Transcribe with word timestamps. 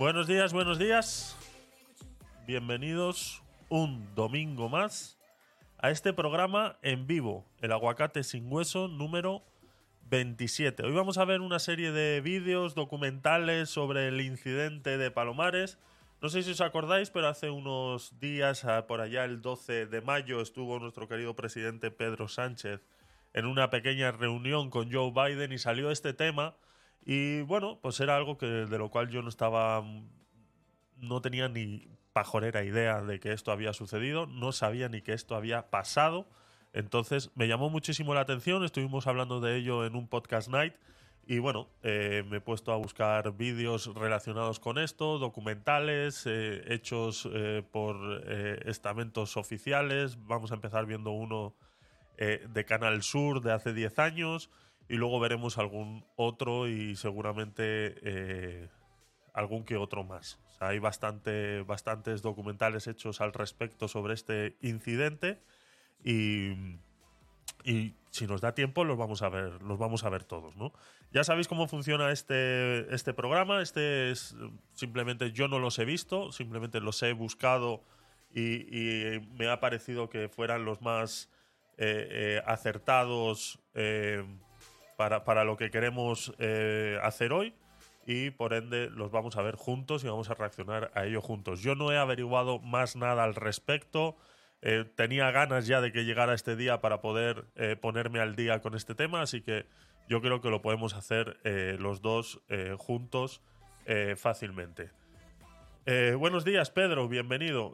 Buenos 0.00 0.26
días, 0.26 0.54
buenos 0.54 0.78
días. 0.78 1.36
Bienvenidos 2.46 3.42
un 3.68 4.14
domingo 4.14 4.70
más 4.70 5.18
a 5.76 5.90
este 5.90 6.14
programa 6.14 6.78
en 6.80 7.06
vivo, 7.06 7.44
el 7.60 7.70
aguacate 7.70 8.24
sin 8.24 8.50
hueso 8.50 8.88
número 8.88 9.42
27. 10.08 10.86
Hoy 10.86 10.92
vamos 10.92 11.18
a 11.18 11.26
ver 11.26 11.42
una 11.42 11.58
serie 11.58 11.92
de 11.92 12.22
vídeos 12.22 12.74
documentales 12.74 13.68
sobre 13.68 14.08
el 14.08 14.22
incidente 14.22 14.96
de 14.96 15.10
Palomares. 15.10 15.78
No 16.22 16.30
sé 16.30 16.44
si 16.44 16.52
os 16.52 16.62
acordáis, 16.62 17.10
pero 17.10 17.28
hace 17.28 17.50
unos 17.50 18.18
días, 18.18 18.64
ah, 18.64 18.86
por 18.86 19.02
allá 19.02 19.26
el 19.26 19.42
12 19.42 19.84
de 19.84 20.00
mayo, 20.00 20.40
estuvo 20.40 20.78
nuestro 20.78 21.08
querido 21.08 21.36
presidente 21.36 21.90
Pedro 21.90 22.26
Sánchez 22.26 22.80
en 23.34 23.44
una 23.44 23.68
pequeña 23.68 24.12
reunión 24.12 24.70
con 24.70 24.90
Joe 24.90 25.12
Biden 25.12 25.52
y 25.52 25.58
salió 25.58 25.90
este 25.90 26.14
tema. 26.14 26.54
Y 27.04 27.42
bueno, 27.42 27.78
pues 27.80 28.00
era 28.00 28.16
algo 28.16 28.36
que, 28.36 28.46
de 28.46 28.78
lo 28.78 28.90
cual 28.90 29.08
yo 29.08 29.22
no 29.22 29.28
estaba. 29.28 29.84
No 30.96 31.20
tenía 31.20 31.48
ni 31.48 31.88
pajorera 32.12 32.64
idea 32.64 33.00
de 33.00 33.20
que 33.20 33.32
esto 33.32 33.52
había 33.52 33.72
sucedido, 33.72 34.26
no 34.26 34.52
sabía 34.52 34.88
ni 34.88 35.00
que 35.02 35.12
esto 35.12 35.34
había 35.34 35.70
pasado. 35.70 36.26
Entonces 36.72 37.30
me 37.34 37.48
llamó 37.48 37.70
muchísimo 37.70 38.14
la 38.14 38.20
atención, 38.20 38.64
estuvimos 38.64 39.06
hablando 39.06 39.40
de 39.40 39.56
ello 39.56 39.84
en 39.86 39.96
un 39.96 40.08
podcast 40.08 40.48
night 40.48 40.74
y 41.26 41.38
bueno, 41.38 41.68
eh, 41.84 42.24
me 42.28 42.38
he 42.38 42.40
puesto 42.40 42.72
a 42.72 42.76
buscar 42.76 43.36
vídeos 43.36 43.94
relacionados 43.94 44.58
con 44.58 44.78
esto, 44.78 45.18
documentales, 45.18 46.24
eh, 46.26 46.64
hechos 46.66 47.28
eh, 47.32 47.62
por 47.70 47.96
estamentos 48.66 49.36
oficiales. 49.36 50.18
Vamos 50.26 50.50
a 50.50 50.56
empezar 50.56 50.86
viendo 50.86 51.12
uno 51.12 51.54
de 52.18 52.64
Canal 52.66 53.02
Sur 53.02 53.40
de 53.40 53.50
hace 53.50 53.72
10 53.72 53.98
años 53.98 54.50
y 54.90 54.96
luego 54.96 55.20
veremos 55.20 55.56
algún 55.56 56.04
otro 56.16 56.68
y 56.68 56.96
seguramente 56.96 58.68
algún 59.32 59.64
que 59.64 59.76
otro 59.76 60.04
más. 60.04 60.38
hay 60.58 60.78
bastante, 60.78 61.62
bastantes 61.62 62.22
documentales 62.22 62.86
hechos 62.86 63.20
al 63.20 63.32
respecto 63.32 63.88
sobre 63.88 64.14
este 64.14 64.56
incidente 64.60 65.40
y, 66.04 66.50
y 67.64 67.94
si 68.10 68.26
nos 68.26 68.40
da 68.40 68.54
tiempo 68.54 68.84
los 68.84 68.98
vamos 68.98 69.22
a 69.22 69.28
ver, 69.28 69.62
los 69.62 69.78
vamos 69.78 70.04
a 70.04 70.10
ver 70.10 70.24
todos, 70.24 70.56
¿no? 70.56 70.72
Ya 71.12 71.24
sabéis 71.24 71.48
cómo 71.48 71.66
funciona 71.66 72.12
este, 72.12 72.92
este 72.94 73.14
programa. 73.14 73.62
Este 73.62 74.10
es 74.10 74.36
simplemente 74.74 75.32
yo 75.32 75.48
no 75.48 75.58
los 75.58 75.78
he 75.78 75.84
visto, 75.84 76.32
simplemente 76.32 76.80
los 76.80 77.02
he 77.02 77.12
buscado 77.12 77.82
y, 78.32 79.18
me 79.32 79.48
ha 79.48 79.58
parecido 79.60 80.08
que 80.08 80.28
fueran 80.28 80.64
los 80.64 80.80
más 80.82 81.30
eh, 81.78 82.08
eh, 82.10 82.42
acertados 82.46 83.58
eh, 83.74 84.24
para, 85.00 85.24
para, 85.24 85.44
lo 85.44 85.56
que 85.56 85.70
queremos 85.70 86.34
hacer 87.02 87.32
hoy. 87.32 87.54
Y 88.06 88.30
por 88.30 88.52
ende 88.52 88.90
los 88.90 89.10
vamos 89.10 89.38
a 89.38 89.42
ver 89.42 89.56
juntos 89.56 90.04
y 90.04 90.08
vamos 90.08 90.28
a 90.28 90.34
reaccionar 90.34 90.90
a 90.94 91.06
ello 91.06 91.22
juntos. 91.22 91.62
Yo 91.62 91.74
no 91.74 91.90
he 91.90 91.96
averiguado 91.96 92.58
más 92.58 92.96
nada 92.96 93.24
al 93.24 93.34
respecto. 93.34 94.16
Eh, 94.62 94.84
tenía 94.94 95.30
ganas 95.30 95.66
ya 95.66 95.80
de 95.80 95.90
que 95.90 96.04
llegara 96.04 96.34
este 96.34 96.54
día 96.54 96.82
para 96.82 97.00
poder 97.00 97.46
eh, 97.56 97.76
ponerme 97.80 98.20
al 98.20 98.36
día 98.36 98.60
con 98.60 98.74
este 98.74 98.94
tema, 98.94 99.22
así 99.22 99.40
que 99.40 99.66
yo 100.06 100.20
creo 100.20 100.42
que 100.42 100.50
lo 100.50 100.60
podemos 100.60 100.94
hacer 100.94 101.38
eh, 101.44 101.76
los 101.78 102.02
dos 102.02 102.42
juntos 102.78 103.40
fácilmente. 104.16 104.90
buenos 106.16 106.44
días, 106.44 106.70
Pedro, 106.70 107.08
bienvenido. 107.08 107.72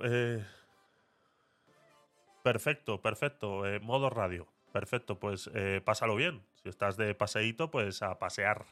perfecto, 2.42 3.02
perfecto, 3.02 3.64
modo 3.82 4.08
radio. 4.08 4.55
Perfecto, 4.76 5.18
pues 5.18 5.50
pásalo 5.84 6.16
bien. 6.16 6.42
Si 6.62 6.68
estás 6.68 6.96
de 6.96 7.14
paseíto, 7.14 7.70
pues 7.70 8.02
a 8.02 8.18
pasear, 8.18 8.66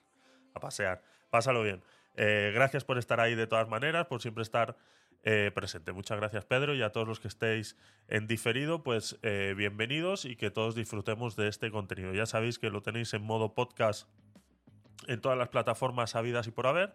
a 0.53 0.60
pasear. 0.60 1.03
Pásalo 1.31 1.62
bien. 1.62 1.82
gracias 2.15 2.84
por 2.84 2.98
estar 2.98 3.20
ahí 3.20 3.34
de 3.34 3.47
todas 3.47 3.69
maneras, 3.69 4.06
por 4.06 4.20
siempre 4.20 4.43
estar 4.43 4.76
eh, 5.26 5.50
presente. 5.54 5.93
Muchas 5.93 6.19
gracias, 6.19 6.44
Pedro, 6.44 6.75
y 6.75 6.82
a 6.82 6.93
todos 6.93 7.09
los 7.09 7.19
que 7.19 7.28
estéis 7.28 7.78
en 8.09 8.26
diferido, 8.26 8.82
pues 8.82 9.19
eh, 9.22 9.54
bienvenidos 9.56 10.26
y 10.26 10.37
que 10.37 10.50
todos 10.50 10.75
disfrutemos 10.75 11.34
de 11.34 11.48
este 11.48 11.70
contenido. 11.70 12.12
Ya 12.12 12.26
sabéis 12.26 12.59
que 12.59 12.69
lo 12.69 12.82
tenéis 12.82 13.14
en 13.14 13.22
modo 13.22 13.54
podcast 13.54 14.06
en 15.06 15.22
todas 15.22 15.38
las 15.38 15.48
plataformas 15.48 16.14
habidas 16.14 16.47
y 16.47 16.50
por 16.50 16.66
haber, 16.66 16.94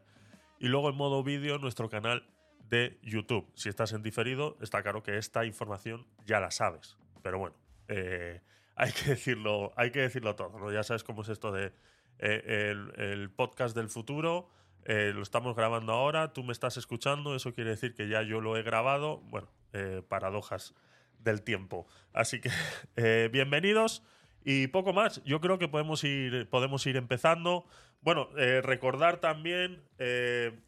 y 0.59 0.67
luego 0.67 0.91
en 0.91 0.95
modo 0.95 1.23
vídeo 1.23 1.55
en 1.55 1.61
nuestro 1.61 1.89
canal 1.89 2.23
de 2.69 2.99
YouTube. 3.01 3.51
Si 3.55 3.67
estás 3.67 3.93
en 3.93 4.03
diferido, 4.03 4.57
está 4.61 4.83
claro 4.83 5.01
que 5.01 5.17
esta 5.17 5.43
información 5.45 6.05
ya 6.27 6.39
la 6.39 6.51
sabes, 6.51 6.99
pero 7.23 7.39
bueno, 7.39 7.55
eh, 7.87 8.41
hay 8.79 8.91
que 8.91 9.11
decirlo, 9.11 9.73
hay 9.75 9.91
que 9.91 9.99
decirlo 9.99 10.35
todo, 10.35 10.57
¿no? 10.57 10.71
Ya 10.71 10.83
sabes 10.83 11.03
cómo 11.03 11.21
es 11.21 11.29
esto 11.29 11.51
de 11.51 11.71
el 12.19 13.31
podcast 13.35 13.75
del 13.75 13.87
futuro 13.87 14.49
eh, 14.85 15.11
lo 15.13 15.21
estamos 15.21 15.55
grabando 15.55 15.93
ahora, 15.93 16.33
tú 16.33 16.43
me 16.43 16.51
estás 16.51 16.77
escuchando, 16.77 17.35
eso 17.35 17.53
quiere 17.53 17.71
decir 17.71 17.93
que 17.93 18.07
ya 18.07 18.21
yo 18.23 18.41
lo 18.41 18.57
he 18.57 18.63
grabado. 18.63 19.17
Bueno, 19.17 19.47
eh, 19.73 20.01
paradojas 20.07 20.73
del 21.19 21.43
tiempo. 21.43 21.85
Así 22.13 22.39
que 22.41 22.49
eh, 22.95 23.29
bienvenidos 23.31 24.03
y 24.43 24.67
poco 24.67 24.93
más. 24.93 25.23
Yo 25.25 25.41
creo 25.41 25.59
que 25.59 25.67
podemos 25.67 26.03
ir, 26.03 26.49
podemos 26.49 26.85
ir 26.87 26.95
empezando. 26.95 27.65
Bueno, 28.01 28.29
recordar 28.63 29.19
también, 29.19 29.83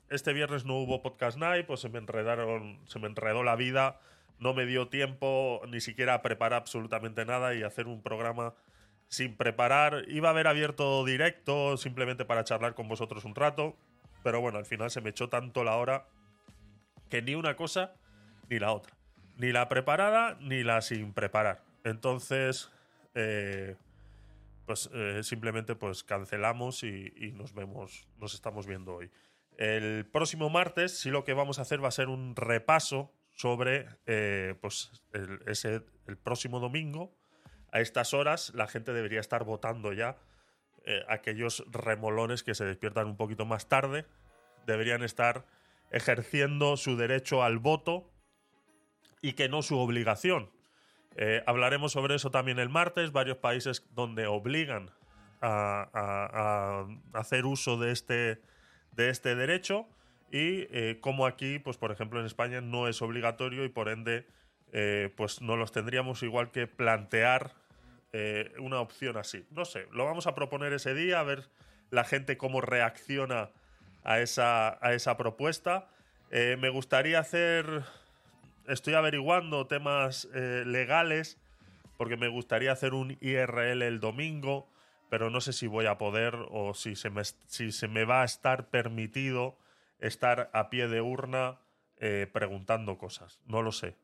este 0.10 0.34
viernes 0.34 0.66
no 0.66 0.76
hubo 0.80 1.02
podcast 1.02 1.38
night, 1.38 1.66
pues 1.66 1.80
se 1.80 1.88
me 1.88 1.98
enredaron, 1.98 2.82
se 2.88 3.00
me 3.00 3.08
enredó 3.08 3.42
la 3.42 3.56
vida, 3.56 4.02
no 4.42 4.54
me 4.54 4.66
dio 4.66 4.90
tiempo 4.90 5.62
ni 5.70 5.80
siquiera 5.80 6.16
a 6.16 6.22
preparar 6.22 6.60
absolutamente 6.60 7.24
nada 7.24 7.56
y 7.56 7.64
hacer 7.64 7.88
un 7.88 8.02
programa 8.02 8.54
sin 9.08 9.38
preparar. 9.38 10.04
Iba 10.10 10.28
a 10.28 10.32
haber 10.32 10.48
abierto 10.48 11.06
directo 11.06 11.78
simplemente 11.78 12.26
para 12.26 12.44
charlar 12.44 12.74
con 12.74 12.90
vosotros 12.90 13.24
un 13.24 13.36
rato 13.36 13.78
pero 14.24 14.42
bueno, 14.42 14.58
al 14.58 14.66
final 14.66 14.92
se 14.92 15.02
me 15.02 15.10
echó 15.10 15.30
tanto 15.30 15.64
la 15.64 15.78
hora 15.78 16.06
que 17.10 17.22
ni 17.22 17.36
una 17.36 17.56
cosa 17.56 17.94
ni 18.50 18.60
la 18.60 18.72
otra. 18.74 18.96
Ni 19.38 19.52
la 19.52 19.70
preparada 19.70 20.38
ni 20.42 20.64
la 20.64 20.82
sin 20.82 21.14
preparar. 21.14 21.64
Entonces, 21.84 22.72
eh, 23.16 23.76
pues 24.66 24.90
eh, 24.94 25.22
simplemente 25.24 25.76
pues 25.76 26.04
cancelamos 26.04 26.84
y, 26.84 27.34
nos 27.36 27.54
vemos, 27.54 28.08
nos 28.18 28.34
estamos 28.34 28.68
viendo 28.68 28.96
hoy. 28.96 29.12
El 29.58 30.06
próximo 30.06 30.50
martes, 30.50 31.00
sí 31.00 31.10
lo 31.10 31.24
que 31.24 31.34
vamos 31.34 31.60
a 31.60 31.64
hacer 31.64 31.84
va 31.84 31.88
a 31.88 31.92
ser 31.92 32.08
un 32.08 32.36
repaso 32.36 33.12
sobre 33.42 33.88
eh, 34.06 34.54
pues 34.62 34.92
el, 35.14 35.40
ese, 35.48 35.82
el 36.08 36.18
próximo 36.18 36.60
domingo. 36.60 37.18
A 37.72 37.80
estas 37.80 38.14
horas 38.14 38.54
la 38.54 38.68
gente 38.68 38.94
debería 38.94 39.20
estar 39.20 39.44
votando 39.46 39.94
ya 39.94 40.18
eh, 40.86 41.04
aquellos 41.10 41.64
remolones 41.72 42.44
que 42.44 42.54
se 42.54 42.66
despiertan 42.66 43.08
un 43.08 43.18
poquito 43.18 43.46
más 43.46 43.68
tarde 43.68 44.06
deberían 44.66 45.04
estar 45.04 45.46
ejerciendo 45.90 46.78
su 46.78 46.98
derecho 46.98 47.44
al 47.44 47.58
voto 47.58 48.12
y 49.22 49.34
que 49.34 49.50
no 49.50 49.64
su 49.64 49.80
obligación. 49.80 50.52
Eh, 51.16 51.44
hablaremos 51.48 51.92
sobre 51.92 52.16
eso 52.16 52.30
también 52.30 52.60
el 52.60 52.70
martes, 52.70 53.12
varios 53.12 53.38
países 53.38 53.88
donde 53.92 54.28
obligan 54.28 54.92
a, 55.42 56.86
hacer 57.14 57.46
uso 57.46 57.78
de 57.78 57.92
este, 57.92 58.42
de 58.92 59.10
este 59.10 59.36
derecho 59.36 59.88
y 60.32 60.68
eh, 60.72 60.98
como 61.02 61.26
aquí, 61.26 61.60
pues 61.60 61.78
por 61.78 61.92
ejemplo 61.92 62.20
en 62.20 62.26
España 62.26 62.62
no 62.62 62.88
es 62.88 63.02
obligatorio 63.02 63.66
y 63.66 63.70
por 63.70 63.90
ende 63.90 64.26
pues 65.18 65.42
no 65.42 65.58
los 65.58 65.74
tendríamos 65.74 66.24
igual 66.24 66.50
que 66.50 66.66
plantear 66.66 67.52
eh, 68.14 68.52
una 68.60 68.82
opción 68.82 69.16
así. 69.16 69.46
No 69.52 69.64
sé, 69.64 69.88
lo 69.92 70.04
vamos 70.04 70.28
a 70.28 70.36
proponer 70.36 70.74
ese 70.74 70.94
día, 70.94 71.22
a 71.22 71.24
ver 71.24 71.48
la 71.92 72.04
gente 72.04 72.38
cómo 72.38 72.60
reacciona 72.60 73.50
a 74.04 74.20
esa, 74.20 74.86
a 74.86 74.94
esa 74.94 75.16
propuesta. 75.16 75.88
Eh, 76.30 76.58
me 76.60 76.70
gustaría 76.70 77.20
hacer, 77.20 77.84
estoy 78.68 78.96
averiguando 78.96 79.66
temas 79.68 80.28
eh, 80.34 80.64
legales, 80.66 81.38
porque 81.98 82.18
me 82.18 82.28
gustaría 82.28 82.74
hacer 82.74 82.94
un 82.94 83.18
IRL 83.22 83.82
el 83.82 84.02
domingo, 84.02 84.68
pero 85.10 85.30
no 85.30 85.40
sé 85.40 85.54
si 85.54 85.68
voy 85.68 85.86
a 85.86 85.98
poder 85.98 86.36
o 86.50 86.74
si 86.74 86.98
se 86.98 87.10
me, 87.10 87.24
si 87.24 87.72
se 87.72 87.88
me 87.88 88.04
va 88.04 88.24
a 88.24 88.26
estar 88.26 88.68
permitido 88.68 89.56
estar 90.02 90.50
a 90.54 90.70
pie 90.70 90.88
de 90.88 91.00
urna 91.02 91.60
preguntando 92.34 92.98
cosas. 92.98 93.40
No 93.46 93.62
lo 93.62 93.72
sé 93.72 93.96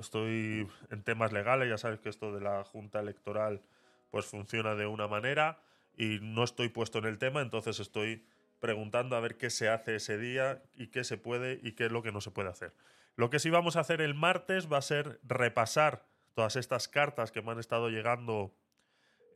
estoy 0.00 0.68
en 0.90 1.02
temas 1.02 1.32
legales, 1.32 1.68
ya 1.68 1.78
sabes 1.78 2.00
que 2.00 2.08
esto 2.08 2.32
de 2.32 2.40
la 2.40 2.64
Junta 2.64 3.00
Electoral 3.00 3.62
pues 4.10 4.26
funciona 4.26 4.74
de 4.74 4.86
una 4.86 5.08
manera 5.08 5.60
y 5.96 6.18
no 6.20 6.44
estoy 6.44 6.68
puesto 6.68 6.98
en 6.98 7.06
el 7.06 7.18
tema, 7.18 7.40
entonces 7.40 7.80
estoy 7.80 8.24
preguntando 8.60 9.16
a 9.16 9.20
ver 9.20 9.36
qué 9.36 9.50
se 9.50 9.68
hace 9.68 9.96
ese 9.96 10.18
día 10.18 10.62
y 10.74 10.88
qué 10.88 11.04
se 11.04 11.18
puede 11.18 11.60
y 11.62 11.72
qué 11.72 11.86
es 11.86 11.92
lo 11.92 12.02
que 12.02 12.12
no 12.12 12.20
se 12.20 12.30
puede 12.30 12.48
hacer. 12.48 12.72
Lo 13.16 13.30
que 13.30 13.38
sí 13.38 13.50
vamos 13.50 13.76
a 13.76 13.80
hacer 13.80 14.00
el 14.00 14.14
martes 14.14 14.72
va 14.72 14.78
a 14.78 14.82
ser 14.82 15.20
repasar 15.22 16.06
todas 16.34 16.56
estas 16.56 16.88
cartas 16.88 17.30
que 17.30 17.42
me 17.42 17.52
han 17.52 17.58
estado 17.58 17.90
llegando 17.90 18.56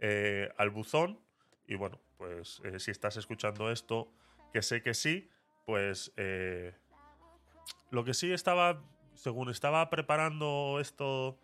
eh, 0.00 0.50
al 0.56 0.70
buzón. 0.70 1.20
Y 1.66 1.76
bueno, 1.76 2.00
pues 2.16 2.60
eh, 2.64 2.80
si 2.80 2.90
estás 2.90 3.16
escuchando 3.16 3.70
esto, 3.70 4.10
que 4.52 4.62
sé 4.62 4.82
que 4.82 4.94
sí, 4.94 5.30
pues 5.68 6.12
eh, 6.16 6.72
lo 7.90 8.02
que 8.02 8.14
sí 8.14 8.32
estaba 8.32 8.80
según 9.12 9.50
estaba 9.50 9.90
preparando 9.90 10.78
esto 10.80 11.36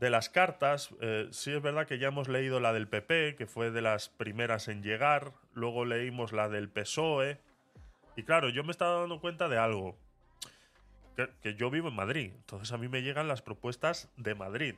de 0.00 0.10
las 0.10 0.28
cartas, 0.28 0.90
eh, 1.00 1.28
sí 1.30 1.52
es 1.52 1.62
verdad 1.62 1.86
que 1.86 2.00
ya 2.00 2.08
hemos 2.08 2.26
leído 2.26 2.58
la 2.58 2.72
del 2.72 2.88
PP, 2.88 3.36
que 3.36 3.46
fue 3.46 3.70
de 3.70 3.82
las 3.82 4.08
primeras 4.08 4.66
en 4.66 4.82
llegar, 4.82 5.32
luego 5.52 5.84
leímos 5.84 6.32
la 6.32 6.48
del 6.48 6.68
PSOE, 6.68 7.38
Y 8.16 8.24
claro, 8.24 8.48
yo 8.48 8.64
me 8.64 8.72
estaba 8.72 8.98
dando 8.98 9.20
cuenta 9.20 9.48
de 9.48 9.58
algo. 9.58 9.96
Que, 11.14 11.30
que 11.40 11.54
yo 11.54 11.70
vivo 11.70 11.90
en 11.90 11.94
Madrid. 11.94 12.32
Entonces 12.34 12.72
a 12.72 12.78
mí 12.78 12.88
me 12.88 13.02
llegan 13.02 13.28
las 13.28 13.42
propuestas 13.42 14.10
de 14.16 14.34
Madrid. 14.34 14.74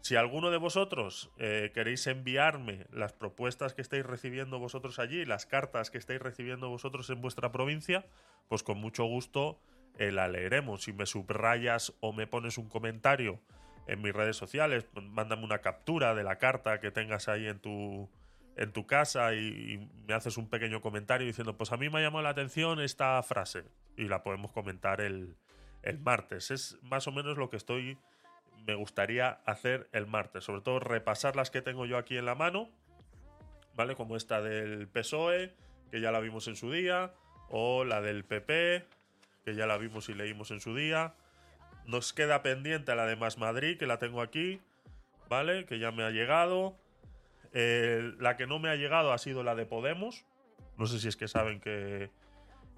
Si 0.00 0.16
alguno 0.16 0.50
de 0.50 0.56
vosotros 0.56 1.30
eh, 1.38 1.70
queréis 1.74 2.06
enviarme 2.06 2.86
las 2.92 3.12
propuestas 3.12 3.74
que 3.74 3.82
estáis 3.82 4.06
recibiendo 4.06 4.58
vosotros 4.58 4.98
allí, 4.98 5.24
las 5.24 5.44
cartas 5.44 5.90
que 5.90 5.98
estáis 5.98 6.20
recibiendo 6.20 6.68
vosotros 6.68 7.10
en 7.10 7.20
vuestra 7.20 7.52
provincia, 7.52 8.06
pues 8.48 8.62
con 8.62 8.78
mucho 8.78 9.04
gusto 9.04 9.60
eh, 9.98 10.12
la 10.12 10.28
leeremos. 10.28 10.84
Si 10.84 10.92
me 10.92 11.06
subrayas 11.06 11.92
o 12.00 12.12
me 12.12 12.26
pones 12.26 12.58
un 12.58 12.68
comentario 12.68 13.40
en 13.86 14.00
mis 14.00 14.14
redes 14.14 14.36
sociales, 14.36 14.86
mándame 14.94 15.44
una 15.44 15.58
captura 15.58 16.14
de 16.14 16.22
la 16.22 16.36
carta 16.38 16.80
que 16.80 16.90
tengas 16.90 17.28
ahí 17.28 17.46
en 17.46 17.58
tu, 17.58 18.08
en 18.56 18.72
tu 18.72 18.86
casa 18.86 19.34
y, 19.34 19.38
y, 19.38 19.90
me 20.06 20.14
haces 20.14 20.36
un 20.36 20.48
pequeño 20.48 20.80
comentario 20.80 21.26
diciendo, 21.26 21.56
pues 21.56 21.72
a 21.72 21.76
mí 21.76 21.88
me 21.88 21.98
ha 21.98 22.02
llamado 22.02 22.22
la 22.22 22.30
atención 22.30 22.80
esta 22.80 23.22
frase 23.22 23.64
y 23.96 24.08
la 24.08 24.22
podemos 24.22 24.52
comentar 24.52 25.00
el, 25.00 25.36
el 25.82 25.98
martes. 25.98 26.50
Es 26.50 26.78
más 26.82 27.06
o 27.08 27.12
menos 27.12 27.36
lo 27.38 27.50
que 27.50 27.56
estoy 27.56 27.98
me 28.66 28.74
gustaría 28.74 29.40
hacer 29.46 29.88
el 29.92 30.06
martes. 30.06 30.44
Sobre 30.44 30.62
todo 30.62 30.80
repasar 30.80 31.36
las 31.36 31.50
que 31.50 31.62
tengo 31.62 31.86
yo 31.86 31.98
aquí 31.98 32.16
en 32.16 32.26
la 32.26 32.34
mano, 32.34 32.68
¿vale? 33.74 33.94
Como 33.94 34.16
esta 34.16 34.40
del 34.40 34.88
PSOE, 34.88 35.54
que 35.90 36.00
ya 36.00 36.12
la 36.12 36.20
vimos 36.20 36.48
en 36.48 36.56
su 36.56 36.70
día, 36.70 37.12
o 37.48 37.84
la 37.84 38.00
del 38.00 38.24
PP, 38.24 38.84
que 39.44 39.54
ya 39.54 39.66
la 39.66 39.78
vimos 39.78 40.08
y 40.08 40.14
leímos 40.14 40.50
en 40.50 40.60
su 40.60 40.74
día. 40.74 41.14
Nos 41.86 42.12
queda 42.12 42.42
pendiente 42.42 42.94
la 42.94 43.06
de 43.06 43.16
Más 43.16 43.38
Madrid, 43.38 43.78
que 43.78 43.86
la 43.86 43.98
tengo 43.98 44.20
aquí, 44.20 44.60
¿vale? 45.28 45.64
Que 45.64 45.78
ya 45.78 45.90
me 45.90 46.04
ha 46.04 46.10
llegado. 46.10 46.76
Eh, 47.54 48.12
la 48.18 48.36
que 48.36 48.46
no 48.46 48.58
me 48.58 48.68
ha 48.68 48.76
llegado 48.76 49.12
ha 49.12 49.18
sido 49.18 49.42
la 49.42 49.54
de 49.54 49.64
Podemos. 49.64 50.26
No 50.76 50.86
sé 50.86 51.00
si 51.00 51.08
es 51.08 51.16
que 51.16 51.28
saben 51.28 51.60
que, 51.60 52.10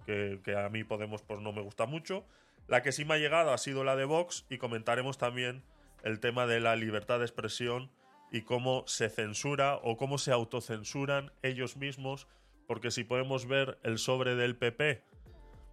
que, 0.06 0.40
que 0.44 0.56
a 0.56 0.68
mí 0.68 0.84
Podemos 0.84 1.22
pues 1.22 1.40
no 1.40 1.52
me 1.52 1.60
gusta 1.60 1.86
mucho. 1.86 2.24
La 2.70 2.82
que 2.82 2.93
sí 2.93 3.05
me 3.05 3.14
ha 3.14 3.19
llegado 3.19 3.52
ha 3.52 3.58
sido 3.58 3.82
la 3.82 3.96
de 3.96 4.05
Vox 4.05 4.46
y 4.49 4.58
comentaremos 4.58 5.19
también 5.19 5.64
el 6.05 6.20
tema 6.20 6.46
de 6.46 6.61
la 6.61 6.76
libertad 6.76 7.19
de 7.19 7.25
expresión 7.25 7.90
y 8.31 8.43
cómo 8.43 8.84
se 8.87 9.11
censura 9.11 9.75
o 9.82 9.96
cómo 9.96 10.19
se 10.19 10.31
autocensuran 10.31 11.32
ellos 11.43 11.76
mismos, 11.76 12.28
porque 12.69 12.93
si 12.93 13.02
podemos 13.02 13.49
ver 13.49 13.81
el 13.82 13.99
sobre 13.99 14.37
del 14.37 14.55
PP, 14.55 15.02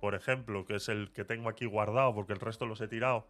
por 0.02 0.16
ejemplo, 0.16 0.66
que 0.66 0.78
es 0.78 0.90
el 0.90 1.12
que 1.12 1.24
tengo 1.24 1.50
aquí 1.50 1.68
guardado 1.68 2.16
porque 2.16 2.34
el 2.34 2.40
resto 2.40 2.66
los 2.66 2.82
he 2.82 2.88
tirado, 2.88 3.28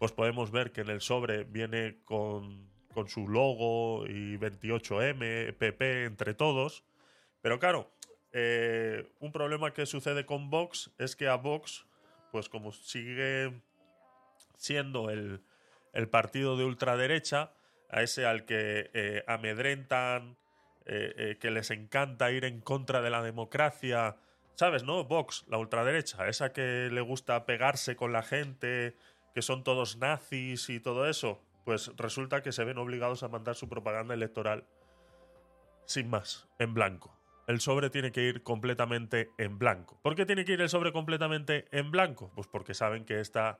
pues 0.00 0.10
podemos 0.10 0.50
ver 0.50 0.72
que 0.72 0.80
en 0.80 0.88
el 0.88 1.00
sobre 1.00 1.44
viene 1.44 2.00
con, 2.04 2.68
con 2.92 3.06
su 3.06 3.28
logo 3.28 4.08
y 4.08 4.36
28M, 4.38 5.54
PP 5.54 6.04
entre 6.04 6.34
todos. 6.34 6.82
Pero 7.42 7.60
claro, 7.60 7.92
eh, 8.32 9.08
un 9.20 9.30
problema 9.30 9.72
que 9.72 9.86
sucede 9.86 10.26
con 10.26 10.50
Vox 10.50 10.90
es 10.98 11.14
que 11.14 11.28
a 11.28 11.36
Vox, 11.36 11.86
pues 12.30 12.48
como 12.48 12.72
sigue 12.72 13.62
siendo 14.56 15.10
el, 15.10 15.42
el 15.92 16.08
partido 16.08 16.56
de 16.56 16.64
ultraderecha, 16.64 17.52
a 17.90 18.02
ese 18.02 18.26
al 18.26 18.44
que 18.44 18.90
eh, 18.92 19.24
amedrentan, 19.26 20.36
eh, 20.84 21.14
eh, 21.16 21.38
que 21.40 21.50
les 21.50 21.70
encanta 21.70 22.30
ir 22.30 22.44
en 22.44 22.60
contra 22.60 23.02
de 23.02 23.10
la 23.10 23.22
democracia. 23.22 24.16
¿Sabes, 24.54 24.84
no? 24.84 25.04
Vox, 25.04 25.44
la 25.48 25.58
ultraderecha, 25.58 26.28
esa 26.28 26.52
que 26.52 26.88
le 26.90 27.00
gusta 27.00 27.46
pegarse 27.46 27.96
con 27.96 28.12
la 28.12 28.22
gente, 28.22 28.96
que 29.34 29.42
son 29.42 29.64
todos 29.64 29.96
nazis 29.98 30.68
y 30.68 30.80
todo 30.80 31.08
eso. 31.08 31.40
Pues 31.64 31.92
resulta 31.96 32.42
que 32.42 32.52
se 32.52 32.64
ven 32.64 32.78
obligados 32.78 33.22
a 33.22 33.28
mandar 33.28 33.54
su 33.54 33.68
propaganda 33.68 34.14
electoral 34.14 34.64
sin 35.84 36.08
más, 36.10 36.48
en 36.58 36.74
blanco. 36.74 37.17
El 37.48 37.60
sobre 37.60 37.90
tiene 37.90 38.12
que 38.12 38.22
ir 38.22 38.42
completamente 38.42 39.30
en 39.38 39.58
blanco. 39.58 39.98
¿Por 40.02 40.14
qué 40.14 40.26
tiene 40.26 40.44
que 40.44 40.52
ir 40.52 40.60
el 40.60 40.68
sobre 40.68 40.92
completamente 40.92 41.66
en 41.72 41.90
blanco? 41.90 42.30
Pues 42.34 42.46
porque 42.46 42.74
saben 42.74 43.04
que 43.04 43.20
esta 43.20 43.58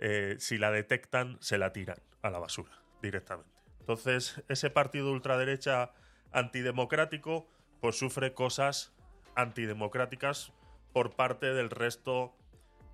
eh, 0.00 0.36
si 0.38 0.58
la 0.58 0.70
detectan, 0.70 1.38
se 1.40 1.56
la 1.56 1.72
tiran 1.72 1.98
a 2.22 2.30
la 2.30 2.38
basura 2.38 2.82
directamente. 3.00 3.50
Entonces, 3.80 4.42
ese 4.48 4.70
partido 4.70 5.10
ultraderecha 5.10 5.92
antidemocrático, 6.30 7.48
pues 7.80 7.96
sufre 7.96 8.34
cosas 8.34 8.92
antidemocráticas 9.34 10.52
por 10.92 11.14
parte 11.14 11.54
del 11.54 11.70
resto 11.70 12.34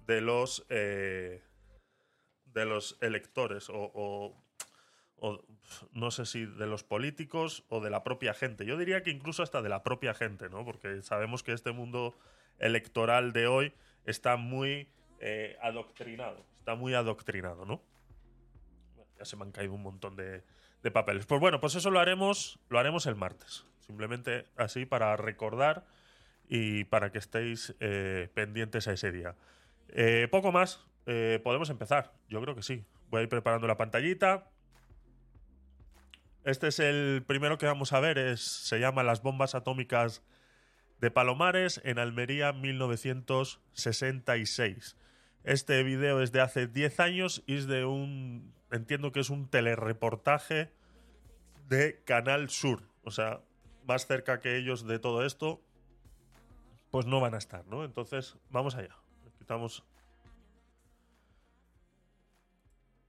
de 0.07 0.21
los 0.21 0.67
eh, 0.69 1.43
de 2.45 2.65
los 2.65 2.99
electores 3.01 3.69
o, 3.69 3.91
o, 3.95 4.45
no 5.93 6.11
sé 6.11 6.27
si 6.27 6.45
de 6.47 6.67
los 6.67 6.85
políticos 6.85 7.65
o 7.69 7.81
de 7.81 7.91
la 7.91 8.05
propia 8.05 8.35
gente. 8.35 8.67
Yo 8.67 8.77
diría 8.77 9.03
que 9.03 9.11
incluso 9.11 9.43
hasta 9.43 9.63
de 9.63 9.69
la 9.69 9.83
propia 9.83 10.15
gente, 10.15 10.49
¿no? 10.49 10.65
Porque 10.65 11.03
sabemos 11.03 11.43
que 11.43 11.53
este 11.53 11.73
mundo 11.73 12.15
electoral 12.59 13.33
de 13.33 13.47
hoy 13.47 13.73
está 14.05 14.37
muy 14.37 14.89
eh, 15.21 15.57
adoctrinado 15.63 16.45
está 16.65 16.77
muy 16.77 16.95
adoctrinado, 16.95 17.67
¿no? 17.67 17.83
Ya 19.19 19.27
se 19.27 19.37
me 19.37 19.43
han 19.43 19.53
caído 19.53 19.75
un 19.75 19.83
montón 19.83 20.17
de, 20.17 20.43
papeles. 20.93 21.27
Pues 21.27 21.39
bueno, 21.39 21.61
pues 21.61 21.75
eso 21.75 21.91
lo 21.91 22.01
haremos, 22.01 22.59
lo 22.71 22.79
haremos 22.79 23.05
el 23.05 23.17
martes. 23.17 23.67
Simplemente 23.81 24.47
así 24.57 24.87
para 24.87 25.15
recordar 25.19 25.85
y 26.49 26.85
para 26.85 27.13
que 27.13 27.19
estéis 27.19 27.75
eh, 27.81 28.31
pendientes 28.33 28.89
a 28.89 28.95
ese 28.95 29.13
día. 29.13 29.35
Eh, 29.89 30.27
poco 30.31 30.53
más, 30.53 30.87
podemos 31.05 31.69
empezar. 31.69 32.15
Yo 32.31 32.41
creo 32.41 32.55
que 32.55 32.63
sí. 32.63 32.83
Voy 33.11 33.21
a 33.21 33.23
ir 33.25 33.29
preparando 33.29 33.67
la 33.67 33.77
pantallita. 33.77 34.49
Este 36.45 36.69
es 36.69 36.79
el 36.79 37.25
primero 37.27 37.57
que 37.57 37.65
vamos 37.65 37.95
a 37.95 38.01
ver. 38.01 38.37
Se 38.37 38.79
llama 38.79 39.03
Las 39.03 39.23
bombas 39.23 39.55
atómicas 39.55 40.23
de 41.01 41.11
Palomares 41.11 41.81
en 41.85 41.99
Almería 41.99 42.53
1966. 42.53 44.99
Este 45.43 45.83
video 45.83 46.21
es 46.21 46.33
de 46.33 46.43
hace 46.43 46.67
10 46.67 47.01
años 47.01 47.43
y 47.47 47.57
es 47.57 47.67
de 47.67 47.87
un. 47.87 48.53
Entiendo 48.71 49.11
que 49.11 49.21
es 49.21 49.31
un 49.31 49.49
telereportaje 49.49 50.71
de 51.71 52.03
Canal 52.05 52.51
Sur. 52.51 52.83
O 53.05 53.11
sea, 53.11 53.41
más 53.87 54.07
cerca 54.07 54.41
que 54.41 54.59
ellos 54.59 54.87
de 54.87 54.99
todo 54.99 55.25
esto, 55.25 55.63
pues 56.91 57.07
no 57.07 57.21
van 57.21 57.35
a 57.35 57.39
estar, 57.39 57.67
¿no? 57.69 57.85
Entonces, 57.85 58.37
vamos 58.51 58.75
allá. 58.75 58.95
Quitamos 59.39 59.83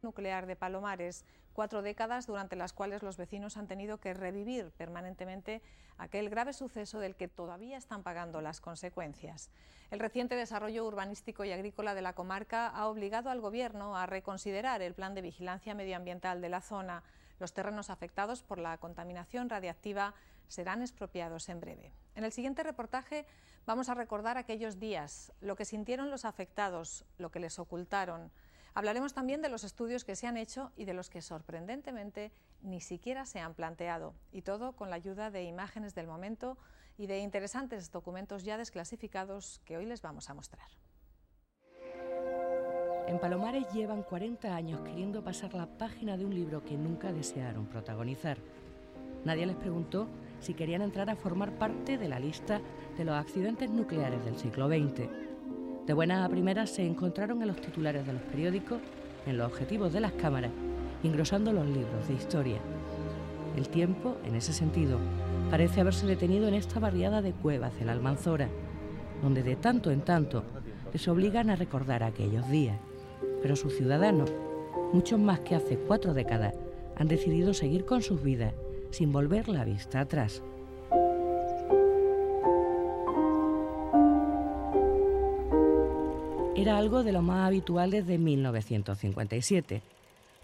nuclear 0.02 0.46
de 0.46 0.56
Palomares, 0.56 1.26
cuatro 1.56 1.82
décadas 1.82 2.28
durante 2.28 2.58
las 2.58 2.74
cuales 2.74 3.02
los 3.02 3.16
vecinos 3.16 3.56
han 3.56 3.68
tenido 3.68 3.98
que 3.98 4.14
revivir 4.14 4.72
permanentemente 4.72 5.62
aquel 5.98 6.30
grave 6.30 6.52
suceso 6.52 7.00
del 7.00 7.16
que 7.16 7.30
todavía 7.30 7.78
están 7.78 8.04
pagando 8.04 8.42
las 8.42 8.60
consecuencias. 8.60 9.50
El 9.90 10.02
reciente 10.02 10.36
desarrollo 10.36 10.86
urbanístico 10.86 11.46
y 11.46 11.54
agrícola 11.54 11.96
de 11.96 12.02
la 12.02 12.14
comarca 12.14 12.68
ha 12.68 12.88
obligado 12.88 13.30
al 13.30 13.40
Gobierno 13.40 13.96
a 13.98 14.06
reconsiderar 14.06 14.82
el 14.82 14.94
plan 14.94 15.16
de 15.16 15.22
vigilancia 15.22 15.74
medioambiental 15.74 16.42
de 16.42 16.50
la 16.50 16.60
zona. 16.60 17.04
Los 17.40 17.54
terrenos 17.54 17.90
afectados 17.90 18.44
por 18.44 18.60
la 18.60 18.78
contaminación 18.78 19.50
radiactiva 19.50 20.14
serán 20.50 20.82
expropiados 20.82 21.48
en 21.48 21.62
breve. 21.62 21.94
En 22.16 22.26
el 22.26 22.34
siguiente 22.34 22.64
reportaje 22.64 23.26
vamos 23.66 23.88
a 23.88 23.94
recordar 23.94 24.38
aquellos 24.38 24.78
días, 24.78 25.32
lo 25.40 25.56
que 25.56 25.64
sintieron 25.64 26.12
los 26.12 26.26
afectados, 26.26 27.06
lo 27.18 27.32
que 27.32 27.40
les 27.40 27.60
ocultaron, 27.60 28.30
Hablaremos 28.76 29.14
también 29.14 29.42
de 29.42 29.48
los 29.48 29.64
estudios 29.64 30.04
que 30.04 30.18
se 30.18 30.28
han 30.28 30.36
hecho 30.36 30.74
y 30.76 30.84
de 30.84 30.94
los 30.94 31.10
que 31.10 31.22
sorprendentemente 31.22 32.34
ni 32.62 32.82
siquiera 32.82 33.26
se 33.26 33.40
han 33.40 33.54
planteado, 33.54 34.14
y 34.34 34.42
todo 34.42 34.74
con 34.74 34.90
la 34.90 34.98
ayuda 34.98 35.32
de 35.32 35.44
imágenes 35.44 35.96
del 35.96 36.08
momento 36.08 36.58
y 36.98 37.08
de 37.08 37.20
interesantes 37.20 37.90
documentos 37.90 38.44
ya 38.44 38.58
desclasificados 38.58 39.62
que 39.64 39.78
hoy 39.78 39.86
les 39.86 40.02
vamos 40.02 40.30
a 40.30 40.34
mostrar. 40.34 40.68
En 43.08 43.18
Palomares 43.18 43.72
llevan 43.72 44.04
40 44.04 44.54
años 44.54 44.82
queriendo 44.82 45.24
pasar 45.24 45.54
la 45.54 45.68
página 45.68 46.18
de 46.18 46.26
un 46.26 46.36
libro 46.36 46.66
que 46.66 46.76
nunca 46.76 47.14
desearon 47.14 47.68
protagonizar. 47.68 48.40
Nadie 49.24 49.46
les 49.46 49.56
preguntó 49.56 50.10
si 50.42 50.54
querían 50.54 50.82
entrar 50.82 51.10
a 51.10 51.16
formar 51.16 51.58
parte 51.58 51.98
de 51.98 52.10
la 52.10 52.20
lista 52.20 52.60
de 52.98 53.06
los 53.06 53.16
accidentes 53.16 53.70
nucleares 53.70 54.26
del 54.26 54.38
siglo 54.38 54.68
XX 54.68 55.25
de 55.86 55.94
buenas 55.94 56.26
a 56.26 56.30
primeras 56.30 56.72
se 56.72 56.86
encontraron 56.86 57.42
en 57.42 57.48
los 57.48 57.62
titulares 57.62 58.08
de 58.08 58.14
los 58.14 58.22
periódicos, 58.24 58.80
en 59.28 59.38
los 59.38 59.48
objetivos 59.48 59.94
de 59.94 60.00
las 60.00 60.14
cámaras, 60.14 60.52
engrosando 61.04 61.54
los 61.54 61.68
libros 61.68 62.08
de 62.08 62.16
historia. 62.16 62.58
El 63.56 63.70
tiempo, 63.70 64.18
en 64.26 64.36
ese 64.36 64.52
sentido, 64.52 64.98
parece 65.52 65.82
haberse 65.82 66.08
detenido 66.08 66.48
en 66.48 66.56
esta 66.56 66.80
barriada 66.80 67.22
de 67.22 67.34
cuevas 67.34 67.78
de 67.78 67.86
la 67.86 67.92
Almanzora, 67.92 68.50
donde 69.22 69.44
de 69.44 69.56
tanto 69.56 69.92
en 69.92 70.02
tanto 70.02 70.44
les 70.92 71.08
obligan 71.08 71.50
a 71.50 71.56
recordar 71.56 72.04
aquellos 72.04 72.50
días. 72.50 72.80
Pero 73.42 73.56
sus 73.56 73.76
ciudadanos, 73.76 74.32
muchos 74.92 75.20
más 75.20 75.42
que 75.42 75.56
hace 75.56 75.78
cuatro 75.78 76.14
décadas, 76.14 76.56
han 76.96 77.08
decidido 77.08 77.54
seguir 77.54 77.86
con 77.86 78.02
sus 78.02 78.24
vidas 78.24 78.54
sin 78.90 79.12
volver 79.12 79.50
la 79.50 79.66
vista 79.66 80.00
atrás. 80.00 80.42
Era 86.58 86.78
algo 86.78 87.04
de 87.04 87.12
lo 87.12 87.22
más 87.22 87.46
habitual 87.46 87.92
desde 87.92 88.18
1957. 88.18 89.82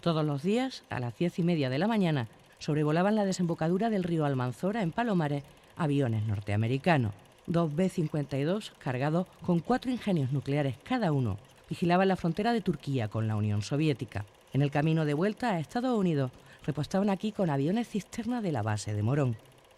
Todos 0.02 0.24
los 0.24 0.42
días, 0.42 0.84
a 0.90 1.00
las 1.00 1.16
diez 1.16 1.38
y 1.38 1.42
media 1.42 1.70
de 1.70 1.78
la 1.78 1.86
mañana, 1.86 2.28
sobrevolaban 2.58 3.16
la 3.16 3.24
desembocadura 3.24 3.88
del 3.88 4.04
río 4.04 4.26
Almanzora 4.26 4.82
en 4.82 4.92
Palomares 4.92 5.42
aviones 5.74 6.26
norteamericanos. 6.26 7.14
Dos 7.46 7.74
B-52 7.74 8.72
cargados 8.78 9.26
con 9.40 9.60
cuatro 9.60 9.90
ingenios 9.90 10.32
nucleares 10.32 10.76
cada 10.84 11.12
uno 11.12 11.38
vigilaban 11.70 12.08
la 12.08 12.16
frontera 12.16 12.52
de 12.52 12.60
Turquía 12.60 13.08
con 13.08 13.26
la 13.26 13.34
Unión 13.34 13.62
Soviética. 13.62 14.26
En 14.52 14.60
el 14.60 14.70
camino 14.70 15.06
de 15.06 15.14
vuelta 15.14 15.52
a 15.52 15.60
Estados 15.60 15.98
Unidos 15.98 16.30
repostaban 16.66 17.08
aquí 17.08 17.32
con 17.32 17.48
aviones 17.48 17.88
cisterna 17.88 18.42
de 18.42 18.52
la 18.52 18.62
base 18.62 18.92
de 18.92 19.02
Morón. 19.02 19.36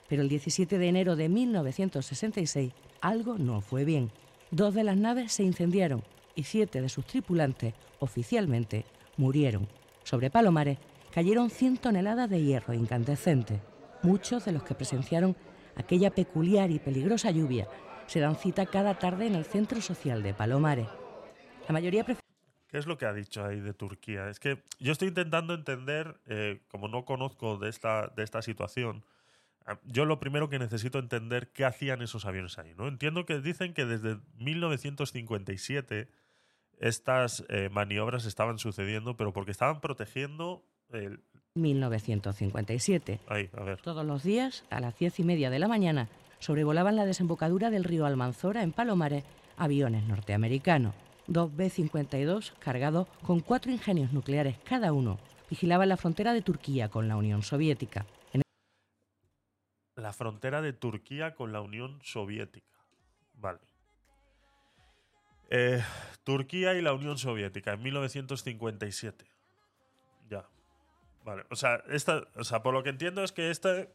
Pero 0.08 0.22
el 0.22 0.28
17 0.28 0.78
de 0.78 0.88
enero 0.88 1.14
de 1.14 1.28
1966 1.28 2.72
algo 3.00 3.38
no 3.38 3.60
fue 3.60 3.84
bien. 3.84 4.10
Dos 4.50 4.74
de 4.74 4.84
las 4.84 4.96
naves 4.96 5.32
se 5.32 5.44
incendiaron 5.44 6.02
y 6.34 6.44
siete 6.44 6.80
de 6.80 6.88
sus 6.88 7.06
tripulantes, 7.06 7.74
oficialmente, 7.98 8.84
murieron. 9.16 9.68
Sobre 10.02 10.30
Palomares 10.30 10.78
cayeron 11.12 11.50
100 11.50 11.78
toneladas 11.78 12.28
de 12.28 12.42
hierro 12.42 12.74
incandescente. 12.74 13.60
Muchos 14.02 14.44
de 14.44 14.52
los 14.52 14.62
que 14.64 14.74
presenciaron 14.74 15.36
aquella 15.76 16.10
peculiar 16.10 16.70
y 16.70 16.78
peligrosa 16.78 17.30
lluvia 17.30 17.68
se 18.06 18.20
dan 18.20 18.36
cita 18.36 18.66
cada 18.66 18.98
tarde 18.98 19.26
en 19.26 19.34
el 19.34 19.44
centro 19.44 19.80
social 19.80 20.22
de 20.22 20.34
Palomares. 20.34 20.88
La 21.68 21.72
mayoría 21.72 22.04
¿Qué 22.04 22.78
es 22.78 22.86
lo 22.86 22.98
que 22.98 23.06
ha 23.06 23.12
dicho 23.12 23.44
ahí 23.44 23.60
de 23.60 23.72
Turquía? 23.72 24.28
Es 24.28 24.40
que 24.40 24.62
yo 24.80 24.90
estoy 24.90 25.08
intentando 25.08 25.54
entender, 25.54 26.18
eh, 26.26 26.60
como 26.68 26.88
no 26.88 27.04
conozco 27.04 27.56
de 27.56 27.70
esta, 27.70 28.08
de 28.08 28.24
esta 28.24 28.42
situación, 28.42 29.04
ah, 29.64 29.78
yo 29.84 30.04
lo 30.04 30.18
primero 30.18 30.48
que 30.48 30.58
necesito 30.58 30.98
entender 30.98 31.52
qué 31.52 31.64
hacían 31.64 32.02
esos 32.02 32.24
aviones 32.26 32.58
ahí. 32.58 32.74
¿no? 32.76 32.88
Entiendo 32.88 33.24
que 33.26 33.40
dicen 33.40 33.74
que 33.74 33.86
desde 33.86 34.18
1957 34.38 36.08
estas 36.80 37.44
eh, 37.48 37.68
maniobras 37.70 38.24
estaban 38.24 38.58
sucediendo, 38.58 39.16
pero 39.16 39.32
porque 39.32 39.50
estaban 39.50 39.80
protegiendo 39.80 40.62
el... 40.90 41.20
1957. 41.54 43.20
Ahí, 43.28 43.48
a 43.56 43.62
ver. 43.62 43.80
Todos 43.80 44.04
los 44.04 44.22
días, 44.22 44.64
a 44.70 44.80
las 44.80 44.98
diez 44.98 45.20
y 45.20 45.24
media 45.24 45.50
de 45.50 45.60
la 45.60 45.68
mañana, 45.68 46.08
sobrevolaban 46.40 46.96
la 46.96 47.06
desembocadura 47.06 47.70
del 47.70 47.84
río 47.84 48.06
Almanzora 48.06 48.62
en 48.62 48.72
Palomares 48.72 49.24
aviones 49.56 50.04
norteamericanos 50.04 50.94
dos 51.26 51.54
B-52 51.54 52.52
cargados 52.58 53.08
con 53.22 53.40
cuatro 53.40 53.72
ingenios 53.72 54.12
nucleares 54.12 54.58
cada 54.64 54.92
uno 54.92 55.18
vigilaban 55.50 55.88
la 55.88 55.96
frontera 55.96 56.32
de 56.32 56.42
Turquía 56.42 56.88
con 56.88 57.08
la 57.08 57.16
Unión 57.16 57.42
Soviética. 57.42 58.06
La 59.96 60.12
frontera 60.12 60.60
de 60.60 60.72
Turquía 60.72 61.34
con 61.34 61.52
la 61.52 61.60
Unión 61.60 62.00
Soviética. 62.02 62.74
Vale. 63.34 63.60
Eh, 65.56 65.80
Turquía 66.24 66.74
y 66.74 66.82
la 66.82 66.92
Unión 66.92 67.16
Soviética 67.16 67.74
en 67.74 67.82
1957. 67.84 69.24
Ya. 70.28 70.48
Vale. 71.24 71.44
O 71.48 71.54
sea, 71.54 71.76
esta, 71.90 72.24
o 72.34 72.42
sea, 72.42 72.64
por 72.64 72.74
lo 72.74 72.82
que 72.82 72.90
entiendo 72.90 73.22
es 73.22 73.30
que 73.30 73.50
este, 73.50 73.88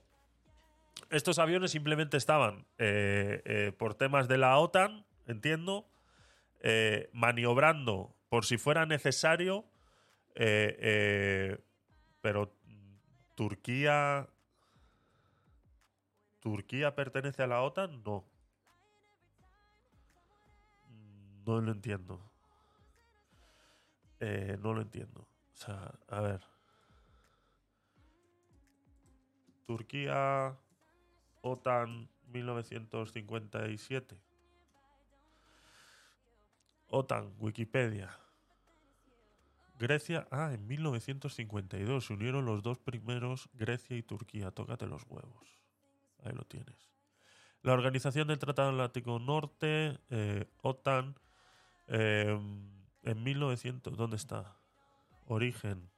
estos 1.10 1.38
aviones 1.38 1.72
simplemente 1.72 2.16
estaban 2.16 2.66
eh, 2.78 3.42
eh, 3.44 3.74
por 3.78 3.96
temas 3.96 4.30
de 4.30 4.38
la 4.38 4.58
OTAN, 4.58 5.06
entiendo, 5.28 5.86
maniobrando 7.12 8.16
por 8.30 8.46
si 8.46 8.58
fuera 8.58 8.86
necesario, 8.86 9.66
pero 12.22 12.54
Turquía... 13.36 14.30
¿Turquía 16.40 16.96
pertenece 16.96 17.44
a 17.44 17.48
la 17.48 17.62
OTAN? 17.64 18.02
No. 18.06 18.24
No 21.50 21.60
lo 21.62 21.72
entiendo. 21.72 22.22
no 24.20 24.74
lo 24.76 24.82
entiendo. 24.82 25.22
O 25.22 25.56
sea, 25.56 25.96
a 26.08 26.22
ver. 26.22 26.42
Turquía, 29.66 30.56
OTAN 31.42 32.08
1957. 32.28 34.22
OTAN, 36.90 37.34
Wikipedia. 37.40 38.16
Grecia, 39.80 40.28
ah, 40.30 40.52
en 40.54 40.68
1952 40.68 42.06
se 42.06 42.14
unieron 42.14 42.46
los 42.46 42.62
dos 42.62 42.78
primeros, 42.78 43.50
Grecia 43.54 43.98
y 43.98 44.04
Turquía. 44.04 44.52
Tócate 44.52 44.86
los 44.86 45.02
huevos. 45.10 45.58
Ahí 46.24 46.34
lo 46.34 46.44
tienes. 46.44 46.92
La 47.64 47.74
Organización 47.74 48.28
del 48.28 48.38
Tratado 48.38 48.70
Atlántico 48.70 49.18
Norte, 49.18 50.00
eh, 50.12 50.46
OTAN, 50.62 51.16
em, 51.90 52.70
en 53.04 53.24
1900, 53.24 53.98
¿dónde 53.98 54.16
está? 54.16 54.56
Origen. 55.26 55.90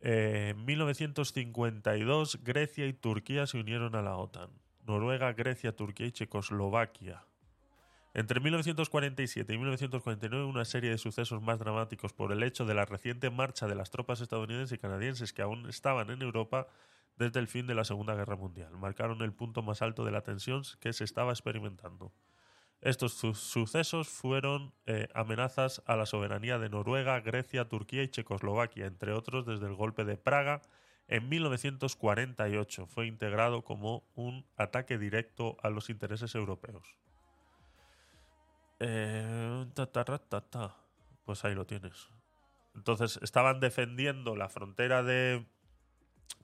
Eh, 0.00 0.48
en 0.50 0.64
1952 0.64 2.44
Grecia 2.44 2.86
y 2.86 2.92
Turquía 2.92 3.46
se 3.46 3.58
unieron 3.58 3.94
a 3.94 4.02
la 4.02 4.16
OTAN. 4.16 4.50
Noruega, 4.86 5.32
Grecia, 5.32 5.74
Turquía 5.74 6.06
y 6.06 6.12
Checoslovaquia. 6.12 7.24
Entre 8.12 8.38
1947 8.38 9.52
y 9.52 9.56
1949, 9.56 10.44
una 10.44 10.64
serie 10.64 10.90
de 10.90 10.98
sucesos 10.98 11.42
más 11.42 11.58
dramáticos 11.58 12.12
por 12.12 12.32
el 12.32 12.42
hecho 12.42 12.64
de 12.64 12.74
la 12.74 12.84
reciente 12.84 13.30
marcha 13.30 13.66
de 13.66 13.74
las 13.74 13.90
tropas 13.90 14.20
estadounidenses 14.20 14.76
y 14.76 14.80
canadienses 14.80 15.32
que 15.32 15.42
aún 15.42 15.68
estaban 15.68 16.10
en 16.10 16.22
Europa 16.22 16.68
desde 17.16 17.40
el 17.40 17.48
fin 17.48 17.66
de 17.66 17.74
la 17.74 17.84
Segunda 17.84 18.14
Guerra 18.14 18.36
Mundial 18.36 18.76
marcaron 18.76 19.22
el 19.22 19.32
punto 19.32 19.62
más 19.62 19.82
alto 19.82 20.04
de 20.04 20.10
la 20.10 20.22
tensión 20.22 20.62
que 20.80 20.92
se 20.92 21.04
estaba 21.04 21.32
experimentando. 21.32 22.12
Estos 22.84 23.14
sucesos 23.14 24.08
fueron 24.08 24.74
eh, 24.84 25.08
amenazas 25.14 25.82
a 25.86 25.96
la 25.96 26.04
soberanía 26.04 26.58
de 26.58 26.68
Noruega, 26.68 27.18
Grecia, 27.20 27.66
Turquía 27.66 28.02
y 28.02 28.08
Checoslovaquia, 28.08 28.84
entre 28.84 29.12
otros 29.12 29.46
desde 29.46 29.64
el 29.64 29.74
golpe 29.74 30.04
de 30.04 30.18
Praga 30.18 30.60
en 31.08 31.26
1948. 31.30 32.86
Fue 32.86 33.06
integrado 33.06 33.64
como 33.64 34.04
un 34.14 34.44
ataque 34.58 34.98
directo 34.98 35.56
a 35.62 35.70
los 35.70 35.88
intereses 35.88 36.34
europeos. 36.34 36.86
Eh, 38.80 39.64
pues 41.24 41.42
ahí 41.46 41.54
lo 41.54 41.64
tienes. 41.64 42.10
Entonces 42.74 43.18
estaban 43.22 43.60
defendiendo 43.60 44.36
la 44.36 44.50
frontera 44.50 45.02
de, 45.02 45.46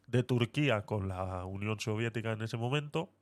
de 0.07 0.23
Turquía 0.23 0.87
con 0.87 1.07
la 1.07 1.45
Unión 1.45 1.79
Soviética 1.81 2.33
en 2.33 2.41
ese 2.41 2.57
momento. 2.57 3.13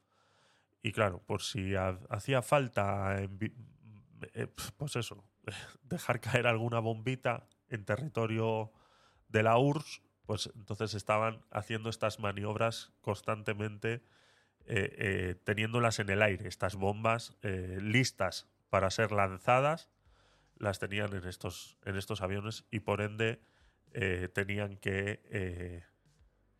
Y 0.82 0.92
claro, 0.92 1.22
por 1.26 1.42
si 1.42 1.74
hacía 2.08 2.42
falta, 2.42 3.20
eh, 3.20 4.48
pues 4.76 4.96
eso, 4.96 5.24
dejar 5.82 6.20
caer 6.20 6.46
alguna 6.46 6.80
bombita 6.80 7.46
en 7.68 7.84
territorio 7.84 8.72
de 9.28 9.42
la 9.42 9.58
URSS, 9.58 10.02
pues 10.24 10.50
entonces 10.54 10.94
estaban 10.94 11.44
haciendo 11.50 11.90
estas 11.90 12.18
maniobras 12.18 12.92
constantemente, 13.00 14.02
eh, 14.66 15.36
teniéndolas 15.44 15.98
en 15.98 16.10
el 16.10 16.20
aire, 16.22 16.48
estas 16.48 16.74
bombas 16.74 17.34
listas 17.42 18.46
para 18.68 18.90
ser 18.90 19.12
lanzadas 19.12 19.90
las 20.58 20.78
tenían 20.78 21.14
en 21.14 21.24
estos, 21.26 21.78
en 21.84 21.96
estos 21.96 22.20
aviones 22.20 22.64
y 22.70 22.80
por 22.80 23.00
ende 23.00 23.40
eh, 23.92 24.28
tenían 24.32 24.76
que, 24.76 25.22
eh, 25.30 25.84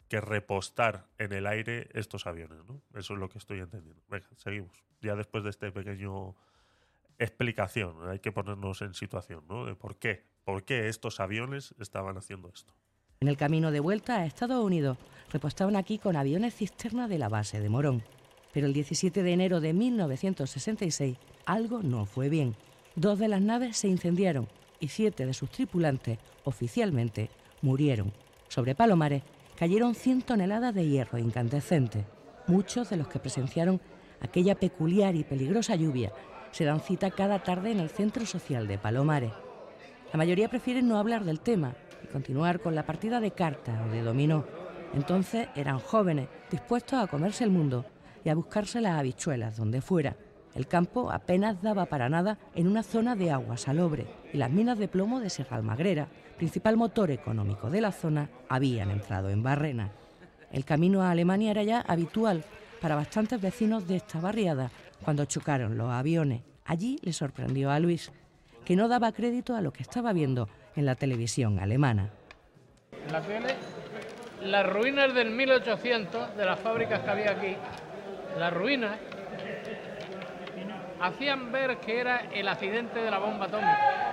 que 0.09 0.21
repostar 0.21 1.07
en 1.19 1.33
el 1.33 1.47
aire 1.47 1.88
estos 1.93 2.27
aviones. 2.27 2.59
¿no? 2.67 2.81
Eso 2.99 3.15
es 3.15 3.21
lo 3.21 3.29
que 3.29 3.38
estoy 3.38 3.61
entendiendo. 3.61 4.03
Venga, 4.09 4.27
seguimos. 4.37 4.83
Ya 5.00 5.15
después 5.15 5.45
de 5.45 5.50
este 5.50 5.71
pequeño 5.71 6.35
explicación, 7.19 8.09
hay 8.09 8.21
que 8.21 8.33
ponernos 8.33 8.81
en 8.83 8.95
situación 8.95 9.45
¿no? 9.49 9.65
de 9.65 9.75
por 9.75 9.97
qué, 9.97 10.25
por 10.45 10.65
qué 10.65 10.88
estos 10.88 11.21
aviones 11.21 11.75
estaban 11.79 12.17
haciendo 12.17 12.49
esto. 12.49 12.73
En 13.21 13.29
el 13.29 13.37
camino 13.37 13.71
de 13.71 13.81
vuelta 13.81 14.19
a 14.19 14.27
Estados 14.27 14.65
Unidos, 14.65 14.97
repostaban 15.33 15.77
aquí 15.77 15.99
con 15.99 16.17
aviones 16.17 16.55
cisterna 16.55 17.09
de 17.09 17.19
la 17.19 17.29
base 17.29 17.61
de 17.61 17.69
Morón. 17.69 18.03
Pero 18.53 18.67
el 18.67 18.73
17 18.73 19.23
de 19.23 19.33
enero 19.33 19.61
de 19.61 19.73
1966 19.73 21.19
algo 21.45 21.83
no 21.83 22.07
fue 22.07 22.29
bien. 22.29 22.55
Dos 22.95 23.19
de 23.19 23.29
las 23.29 23.43
naves 23.43 23.77
se 23.77 23.88
incendiaron 23.88 24.49
y 24.81 24.88
siete 24.88 25.27
de 25.27 25.35
sus 25.35 25.50
tripulantes, 25.50 26.19
oficialmente, 26.45 27.31
murieron. 27.62 28.12
Sobre 28.49 28.75
Palomares 28.75 29.23
cayeron 29.59 29.97
100 29.97 30.23
toneladas 30.23 30.73
de 30.73 30.87
hierro 30.87 31.19
incandescente. 31.19 32.07
Muchos 32.47 32.91
de 32.91 32.97
los 32.97 33.09
que 33.09 33.19
presenciaron 33.19 33.81
aquella 34.21 34.55
peculiar 34.55 35.17
y 35.17 35.25
peligrosa 35.25 35.75
lluvia 35.75 36.12
se 36.53 36.65
dan 36.65 36.81
cita 36.81 37.11
cada 37.11 37.43
tarde 37.43 37.73
en 37.73 37.81
el 37.81 37.91
centro 37.91 38.25
social 38.25 38.69
de 38.69 38.79
Palomares. 38.79 39.33
La 40.12 40.17
mayoría 40.17 40.49
prefieren 40.49 40.87
no 40.87 40.97
hablar 40.97 41.25
del 41.25 41.41
tema 41.41 41.75
y 42.05 42.07
continuar 42.07 42.61
con 42.61 42.77
la 42.77 42.87
partida 42.87 43.21
de 43.21 43.33
cartas 43.33 43.81
o 43.85 43.91
de 43.91 44.03
dominó. 44.03 44.45
Entonces 44.95 45.49
eran 45.57 45.81
jóvenes, 45.81 46.29
dispuestos 46.50 47.03
a 47.03 47.09
comerse 47.09 47.43
el 47.43 47.50
mundo 47.50 47.85
y 48.25 48.29
a 48.29 48.37
buscarse 48.37 48.81
las 48.81 48.99
habichuelas 48.99 49.57
donde 49.57 49.81
fuera. 49.81 50.17
El 50.55 50.69
campo 50.69 51.11
apenas 51.11 51.61
daba 51.62 51.87
para 51.87 52.09
nada 52.09 52.38
en 52.55 52.69
una 52.69 52.85
zona 52.85 53.17
de 53.17 53.33
agua 53.33 53.57
salobre 53.57 54.07
y 54.33 54.38
las 54.38 54.50
minas 54.50 54.79
de 54.79 54.88
plomo 54.88 55.21
de 55.21 55.31
Serra 55.31 55.57
Almagrera, 55.57 56.09
principal 56.38 56.76
motor 56.78 57.11
económico 57.11 57.68
de 57.68 57.83
la 57.83 57.92
zona, 57.92 58.30
habían 58.49 58.90
entrado 58.90 59.28
en 59.28 59.42
Barrena. 59.42 59.90
El 60.50 60.64
camino 60.64 61.02
a 61.02 61.11
Alemania 61.11 61.50
era 61.50 61.62
ya 61.62 61.80
habitual 61.83 62.45
para 62.80 62.95
bastantes 62.95 63.40
vecinos 63.40 63.87
de 63.87 63.97
esta 63.97 64.21
barriada 64.21 64.71
cuando 65.04 65.26
chocaron 65.26 65.76
los 65.76 65.90
aviones. 65.90 66.42
Allí 66.64 66.99
le 67.02 67.12
sorprendió 67.12 67.71
a 67.71 67.80
Luis, 67.80 68.12
que 68.64 68.76
no 68.76 68.88
daba 68.88 69.12
crédito 69.12 69.54
a 69.54 69.61
lo 69.61 69.73
que 69.73 69.83
estaba 69.83 70.12
viendo 70.12 70.49
en 70.76 70.87
la 70.87 70.95
televisión 70.95 71.59
alemana. 71.59 72.11
Las 74.42 74.66
ruinas 74.66 75.14
del 75.14 75.30
1800 75.30 76.37
de 76.37 76.45
las 76.47 76.61
fábricas 76.61 77.00
que 77.00 77.11
había 77.11 77.33
aquí 77.33 77.57
las 78.38 78.52
ruinas 78.52 78.97
hacían 81.00 81.50
ver 81.50 81.78
que 81.78 82.00
era 82.00 82.28
el 82.33 82.47
accidente 82.47 83.00
de 83.00 83.11
la 83.11 83.18
bomba 83.18 83.47
atómica. 83.47 84.08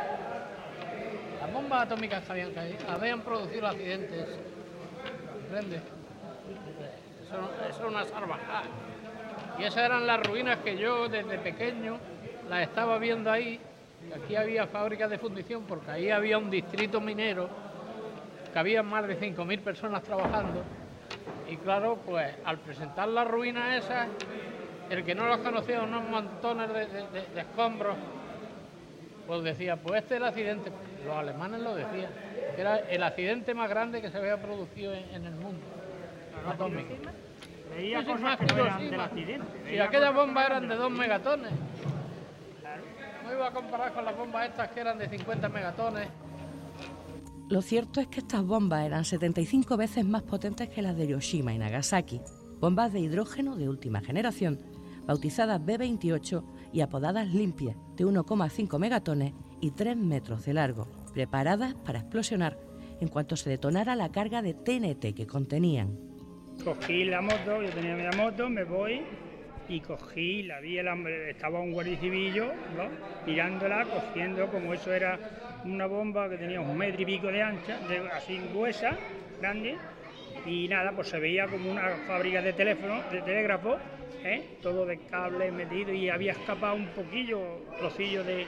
Las 1.56 1.64
bombas 1.64 1.84
atómicas 1.84 2.22
que 2.26 2.32
habían 2.34 2.52
caído 2.52 2.78
habían 2.92 3.22
producido 3.22 3.66
accidentes. 3.66 4.28
¿Comprendes? 5.40 5.82
Eso, 7.24 7.50
es 7.70 7.90
una 7.90 8.04
salvajada. 8.04 8.64
Y 9.58 9.64
esas 9.64 9.86
eran 9.86 10.06
las 10.06 10.22
ruinas 10.22 10.58
que 10.58 10.76
yo 10.76 11.08
desde 11.08 11.38
pequeño 11.38 11.98
las 12.50 12.64
estaba 12.64 12.98
viendo 12.98 13.32
ahí. 13.32 13.58
Aquí 14.14 14.36
había 14.36 14.68
fábricas 14.68 15.10
de 15.10 15.18
fundición 15.18 15.64
porque 15.64 15.92
ahí 15.92 16.10
había 16.10 16.38
un 16.38 16.50
distrito 16.50 17.00
minero 17.00 17.48
que 18.52 18.60
había 18.60 18.84
más 18.84 19.08
de 19.08 19.18
5.000 19.18 19.60
personas 19.62 20.04
trabajando. 20.04 20.62
Y 21.50 21.56
claro, 21.56 22.00
pues 22.06 22.36
al 22.44 22.58
presentar 22.58 23.08
las 23.08 23.30
ruinas 23.30 23.86
esas, 23.86 24.10
el 24.90 25.06
que 25.06 25.16
no 25.16 25.26
los 25.26 25.38
conocía, 25.38 25.84
unos 25.84 26.04
montones 26.04 26.70
de 26.74 27.40
escombros, 27.40 27.96
pues 29.27 29.44
decía, 29.44 29.75
pues 29.77 30.01
este 30.03 30.15
es 30.15 30.22
el 30.22 30.27
accidente. 30.27 30.72
Los 31.05 31.15
alemanes 31.15 31.62
lo 31.62 31.75
decían, 31.75 32.10
que 32.55 32.62
era 32.62 32.77
el 32.77 33.03
accidente 33.03 33.53
más 33.53 33.70
grande 33.70 34.01
que 34.01 34.10
se 34.10 34.17
había 34.17 34.41
producido 34.41 34.94
en, 34.94 35.03
en 35.13 35.25
el 35.25 35.36
mundo 35.36 35.62
atómico. 36.48 36.94
Veía 37.75 38.00
Sí, 38.00 38.05
cosas 38.05 38.22
más 38.22 38.38
que 38.38 38.46
no 38.46 38.63
eran 38.65 38.89
del 38.91 39.00
accidente. 39.00 39.48
Si 39.70 39.79
aquellas 39.79 40.13
bombas 40.13 40.46
eran 40.46 40.62
de 40.63 40.67
del- 40.70 40.77
dos 40.77 40.91
megatones. 40.91 41.51
No 43.25 43.34
iba 43.34 43.48
a 43.48 43.51
comparar 43.51 43.91
con 43.94 44.05
las 44.05 44.15
bombas 44.15 44.48
estas 44.50 44.70
que 44.70 44.79
eran 44.82 44.98
de 45.00 45.10
50 45.10 45.50
megatones. 45.50 46.08
Lo 47.50 47.62
cierto 47.62 48.00
es 48.01 48.08
que 48.08 48.20
estas 48.22 48.44
bombas 48.44 48.86
eran 48.86 49.05
75 49.05 49.77
veces 49.77 50.05
más 50.05 50.24
potentes 50.24 50.70
que 50.70 50.82
las 50.82 50.96
de 50.96 51.05
Hiroshima 51.05 51.53
y 51.53 51.58
Nagasaki, 51.58 52.22
bombas 52.60 52.91
de 52.94 53.00
hidrógeno 53.01 53.55
de 53.55 53.70
última 53.70 54.01
generación, 54.01 54.60
bautizadas 55.05 55.63
B-28 55.63 56.44
y 56.75 56.82
apodadas 56.82 57.34
limpias, 57.34 57.77
de 57.96 58.05
1,5 58.05 58.77
megatones 58.77 59.32
y 59.62 59.72
3 59.72 59.96
metros 59.96 60.46
de 60.46 60.53
largo, 60.53 60.89
preparadas 61.13 61.74
para 61.74 62.00
explosionar 62.00 62.58
en 63.00 63.08
cuanto 63.08 63.38
se 63.38 63.50
detonara 63.50 63.96
la 63.96 64.12
carga 64.12 64.41
de 64.41 64.53
TNT 64.53 65.15
que 65.15 65.25
contenían. 65.25 65.98
Cogí 66.65 67.05
la 67.05 67.22
moto, 67.22 67.62
yo 67.63 67.70
tenía 67.70 67.96
mi 67.96 68.17
moto, 68.17 68.50
me 68.50 68.65
voy 68.65 69.01
y 69.70 69.79
cogí, 69.79 70.44
la 70.44 70.60
vi, 70.60 70.77
el 70.77 70.88
estaba 71.29 71.62
un 71.62 71.72
guardia 71.72 71.98
civillo, 71.98 72.48
¿no? 72.75 72.89
mirándola, 73.25 73.86
cogiendo 73.86 74.48
como 74.48 74.74
eso 74.74 74.91
era 74.94 75.17
una 75.63 75.86
bomba 75.88 76.29
que 76.29 76.38
tenía 76.38 76.60
un 76.60 76.77
metro 76.77 77.01
y 77.01 77.05
pico 77.05 77.27
de 77.27 77.41
ancha, 77.41 77.79
de- 77.88 78.00
así 78.10 78.38
gruesa, 78.51 78.98
grande, 79.39 79.77
y 80.46 80.67
nada, 80.67 80.91
pues 80.91 81.08
se 81.08 81.20
veía 81.20 81.48
como 81.48 81.72
una 81.72 81.89
fábrica 82.05 82.41
de 82.41 82.51
teléfono, 82.53 83.01
de 83.12 83.22
telégrafo, 83.22 83.77
¿eh? 84.25 84.58
todo 84.62 84.86
de 84.86 84.98
cable 84.98 85.51
metido 85.51 85.94
y 85.94 86.10
había 86.10 86.34
escapado 86.34 86.75
un 86.75 86.88
poquillo, 86.88 87.39
trocillo 87.77 88.24
de, 88.24 88.48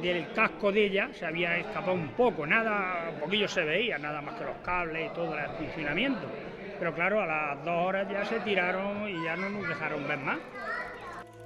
del 0.00 0.32
casco 0.32 0.72
de 0.72 0.86
ella, 0.86 1.10
se 1.12 1.26
había 1.26 1.58
escapado 1.58 1.92
un 1.92 2.08
poco, 2.08 2.46
nada, 2.46 3.10
un 3.14 3.20
poquillo 3.20 3.46
se 3.46 3.62
veía, 3.62 3.98
nada 3.98 4.20
más 4.22 4.34
que 4.36 4.44
los 4.44 4.56
cables 4.64 5.10
y 5.10 5.14
todo 5.14 5.38
el 5.38 5.50
funcionamiento. 5.50 6.26
Pero 6.78 6.94
claro, 6.94 7.20
a 7.20 7.26
las 7.26 7.64
dos 7.64 7.86
horas 7.86 8.08
ya 8.10 8.24
se 8.24 8.40
tiraron 8.40 9.08
y 9.08 9.22
ya 9.24 9.36
no 9.36 9.48
nos 9.50 9.68
dejaron 9.68 10.08
ver 10.08 10.18
más. 10.18 10.38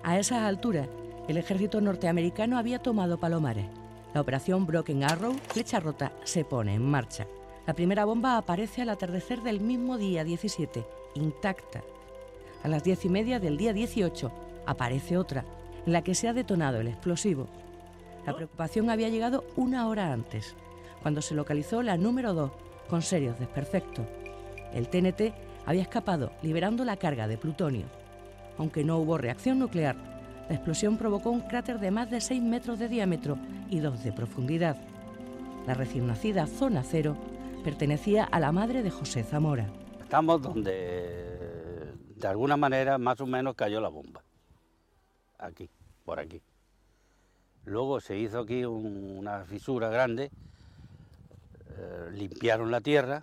A 0.03 0.19
esas 0.19 0.43
alturas, 0.43 0.89
el 1.29 1.37
ejército 1.37 1.81
norteamericano 1.81 2.57
había 2.57 2.79
tomado 2.79 3.19
Palomares. 3.19 3.67
La 4.15 4.23
operación 4.23 4.65
Broken 4.65 5.05
Arrow, 5.05 5.35
flecha 5.49 5.81
rota, 5.81 6.13
se 6.25 6.45
pone 6.45 6.75
en 6.75 6.89
marcha. 6.89 7.27
La 7.67 7.75
primera 7.75 8.07
bomba 8.07 8.39
aparece 8.39 8.81
al 8.81 8.89
atardecer 8.89 9.43
del 9.43 9.61
mismo 9.61 9.99
día 9.99 10.25
17, 10.25 10.83
intacta. 11.15 11.83
A 12.63 12.69
las 12.69 12.85
diez 12.85 13.05
y 13.05 13.09
media 13.09 13.39
del 13.39 13.57
día 13.57 13.73
18 13.73 14.31
aparece 14.67 15.17
otra, 15.17 15.45
en 15.87 15.93
la 15.93 16.03
que 16.03 16.15
se 16.15 16.29
ha 16.29 16.33
detonado 16.33 16.81
el 16.81 16.89
explosivo. 16.89 17.49
La 18.27 18.35
preocupación 18.35 18.91
había 18.91 19.09
llegado 19.09 19.45
una 19.57 19.89
hora 19.89 20.13
antes, 20.13 20.55
cuando 21.03 21.23
se 21.23 21.35
localizó 21.35 21.83
la 21.83 21.97
número 21.97 22.35
2, 22.35 22.51
con 22.89 23.03
serios 23.03 23.39
desperfectos. 23.39 24.05
El 24.75 24.89
TNT 24.89 25.33
había 25.67 25.83
escapado, 25.83 26.33
liberando 26.43 26.85
la 26.85 26.97
carga 26.97 27.29
de 27.29 27.39
plutonio. 27.39 27.87
Aunque 28.59 28.85
no 28.85 28.99
hubo 28.99 29.19
reacción 29.19 29.59
nuclear, 29.59 29.97
la 30.49 30.55
explosión 30.55 30.97
provocó 30.97 31.31
un 31.31 31.43
cráter 31.43 31.79
de 31.79 31.91
más 31.91 32.11
de 32.11 32.21
6 32.21 32.43
metros 32.43 32.79
de 32.79 32.89
diámetro 32.89 33.39
y 33.71 33.79
2 33.79 34.03
de 34.03 34.13
profundidad. 34.13 34.77
La 35.67 35.75
recién 35.75 36.07
nacida 36.07 36.47
Zona 36.47 36.83
Cero 36.83 37.17
pertenecía 37.63 38.25
a 38.25 38.41
la 38.41 38.51
madre 38.51 38.83
de 38.83 38.91
José 38.91 39.23
Zamora. 39.23 39.67
Estamos 40.01 40.41
donde 40.41 41.38
de 42.19 42.27
alguna 42.29 42.57
manera 42.57 42.99
más 42.99 43.21
o 43.21 43.27
menos 43.27 43.55
cayó 43.55 43.81
la 43.81 43.89
bomba. 43.89 44.23
Aquí, 45.39 45.71
por 46.05 46.19
aquí. 46.19 46.43
Luego 47.65 48.01
se 48.01 48.17
hizo 48.17 48.41
aquí 48.41 48.65
un- 48.65 49.19
una 49.19 49.45
fisura 49.45 49.89
grande, 49.89 50.31
eh, 51.77 52.09
limpiaron 52.13 52.71
la 52.71 52.81
tierra 52.81 53.23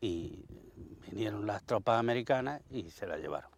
y 0.00 0.44
vinieron 1.10 1.46
las 1.46 1.62
tropas 1.64 1.98
americanas 1.98 2.62
y 2.70 2.90
se 2.90 3.06
la 3.06 3.18
llevaron. 3.18 3.50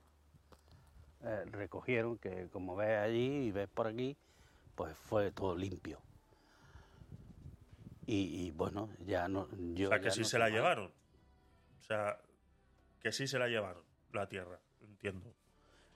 Eh, 1.22 1.44
recogieron 1.50 2.16
que 2.18 2.48
como 2.48 2.74
ves 2.76 2.98
allí 2.98 3.46
y 3.46 3.50
ves 3.52 3.68
por 3.68 3.86
aquí, 3.86 4.16
pues 4.74 4.96
fue 4.96 5.30
todo 5.30 5.54
limpio. 5.54 6.00
Y, 8.06 8.46
y 8.46 8.50
bueno, 8.50 8.88
ya 9.06 9.28
no... 9.28 9.46
Yo 9.74 9.88
o 9.88 9.90
sea, 9.90 10.00
que 10.00 10.10
sí 10.10 10.20
no 10.22 10.26
se 10.26 10.38
la 10.38 10.48
llevaron. 10.48 10.86
O 10.86 11.84
sea, 11.84 12.18
que 13.00 13.12
sí 13.12 13.28
se 13.28 13.38
la 13.38 13.46
llevaron, 13.48 13.82
la 14.12 14.28
tierra. 14.28 14.58
Entiendo. 14.82 15.32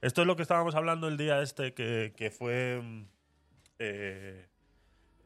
Esto 0.00 0.20
es 0.20 0.26
lo 0.26 0.36
que 0.36 0.42
estábamos 0.42 0.74
hablando 0.74 1.08
el 1.08 1.16
día 1.16 1.40
este, 1.40 1.72
que, 1.74 2.12
que 2.16 2.30
fue 2.30 2.80
mm, 2.82 3.04
eh, 3.78 4.46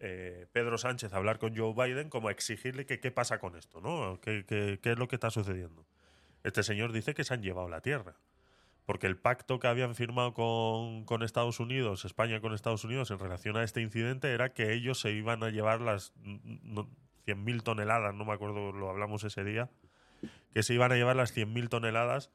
eh, 0.00 0.46
Pedro 0.52 0.78
Sánchez 0.78 1.12
a 1.12 1.16
hablar 1.16 1.38
con 1.38 1.56
Joe 1.56 1.74
Biden, 1.74 2.08
como 2.10 2.28
a 2.28 2.30
exigirle 2.30 2.86
que 2.86 3.00
qué 3.00 3.10
pasa 3.10 3.38
con 3.40 3.56
esto, 3.56 3.80
¿no? 3.80 4.20
¿Qué, 4.20 4.44
qué- 4.46 4.78
qué 4.82 4.92
es 4.92 4.98
lo 4.98 5.08
que 5.08 5.16
está 5.16 5.30
sucediendo? 5.30 5.84
Este 6.44 6.62
señor 6.62 6.92
dice 6.92 7.14
que 7.14 7.24
se 7.24 7.34
han 7.34 7.42
llevado 7.42 7.68
la 7.68 7.80
tierra. 7.80 8.14
Porque 8.86 9.06
el 9.06 9.18
pacto 9.18 9.58
que 9.58 9.66
habían 9.66 9.94
firmado 9.94 10.32
con, 10.32 11.04
con 11.04 11.22
Estados 11.22 11.60
Unidos, 11.60 12.06
España 12.06 12.40
con 12.40 12.54
Estados 12.54 12.84
Unidos, 12.84 13.10
en 13.10 13.18
relación 13.18 13.56
a 13.58 13.64
este 13.64 13.82
incidente, 13.82 14.32
era 14.32 14.54
que 14.54 14.72
ellos 14.72 14.98
se 14.98 15.10
iban 15.10 15.42
a 15.42 15.50
llevar 15.50 15.80
las 15.82 16.12
mm, 16.22 16.38
no, 16.62 16.88
100.000 17.26 17.62
toneladas, 17.62 18.14
no 18.14 18.24
me 18.24 18.32
acuerdo, 18.32 18.72
lo 18.72 18.88
hablamos 18.88 19.24
ese 19.24 19.44
día, 19.44 19.68
que 20.54 20.62
se 20.62 20.72
iban 20.72 20.90
a 20.92 20.94
llevar 20.94 21.16
las 21.16 21.36
100.000 21.36 21.68
toneladas 21.68 22.30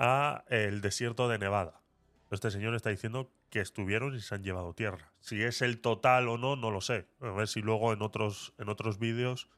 a 0.00 0.44
el 0.48 0.80
desierto 0.80 1.28
de 1.28 1.38
Nevada. 1.38 1.82
Este 2.30 2.50
señor 2.50 2.74
está 2.74 2.90
diciendo 2.90 3.30
que 3.50 3.60
estuvieron 3.60 4.14
y 4.14 4.20
se 4.20 4.34
han 4.34 4.42
llevado 4.42 4.72
tierra. 4.72 5.12
Si 5.20 5.42
es 5.42 5.60
el 5.62 5.80
total 5.80 6.28
o 6.28 6.38
no, 6.38 6.56
no 6.56 6.70
lo 6.70 6.80
sé. 6.80 7.06
A 7.20 7.30
ver 7.30 7.48
si 7.48 7.60
luego 7.60 7.92
en 7.92 8.00
otros, 8.00 8.54
en 8.58 8.70
otros 8.70 8.98
vídeos 8.98 9.50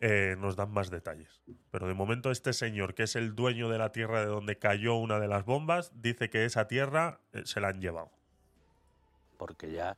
eh, 0.00 0.36
nos 0.38 0.54
dan 0.54 0.70
más 0.70 0.90
detalles. 0.90 1.42
Pero 1.72 1.88
de 1.88 1.94
momento 1.94 2.30
este 2.30 2.52
señor, 2.52 2.94
que 2.94 3.02
es 3.02 3.16
el 3.16 3.34
dueño 3.34 3.68
de 3.68 3.78
la 3.78 3.90
tierra 3.90 4.20
de 4.20 4.26
donde 4.26 4.58
cayó 4.58 4.94
una 4.94 5.18
de 5.18 5.26
las 5.26 5.44
bombas, 5.44 5.90
dice 5.94 6.30
que 6.30 6.44
esa 6.44 6.68
tierra 6.68 7.20
eh, 7.32 7.42
se 7.44 7.60
la 7.60 7.68
han 7.68 7.80
llevado. 7.80 8.12
porque 9.38 9.72
ya 9.72 9.96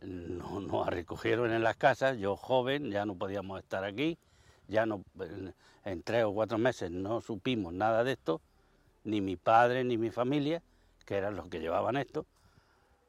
no 0.00 0.60
nos 0.60 0.86
recogieron 0.86 1.52
en 1.52 1.62
las 1.62 1.76
casas, 1.76 2.16
yo 2.16 2.36
joven, 2.36 2.90
ya 2.90 3.04
no 3.04 3.16
podíamos 3.16 3.60
estar 3.60 3.84
aquí, 3.84 4.18
ya 4.70 4.86
no, 4.86 5.02
en, 5.18 5.52
en 5.84 6.02
tres 6.02 6.24
o 6.24 6.32
cuatro 6.32 6.56
meses 6.56 6.90
no 6.90 7.20
supimos 7.20 7.72
nada 7.74 8.04
de 8.04 8.12
esto, 8.12 8.40
ni 9.04 9.20
mi 9.20 9.36
padre 9.36 9.84
ni 9.84 9.98
mi 9.98 10.10
familia, 10.10 10.62
que 11.04 11.16
eran 11.16 11.36
los 11.36 11.48
que 11.48 11.58
llevaban 11.60 11.96
esto, 11.96 12.24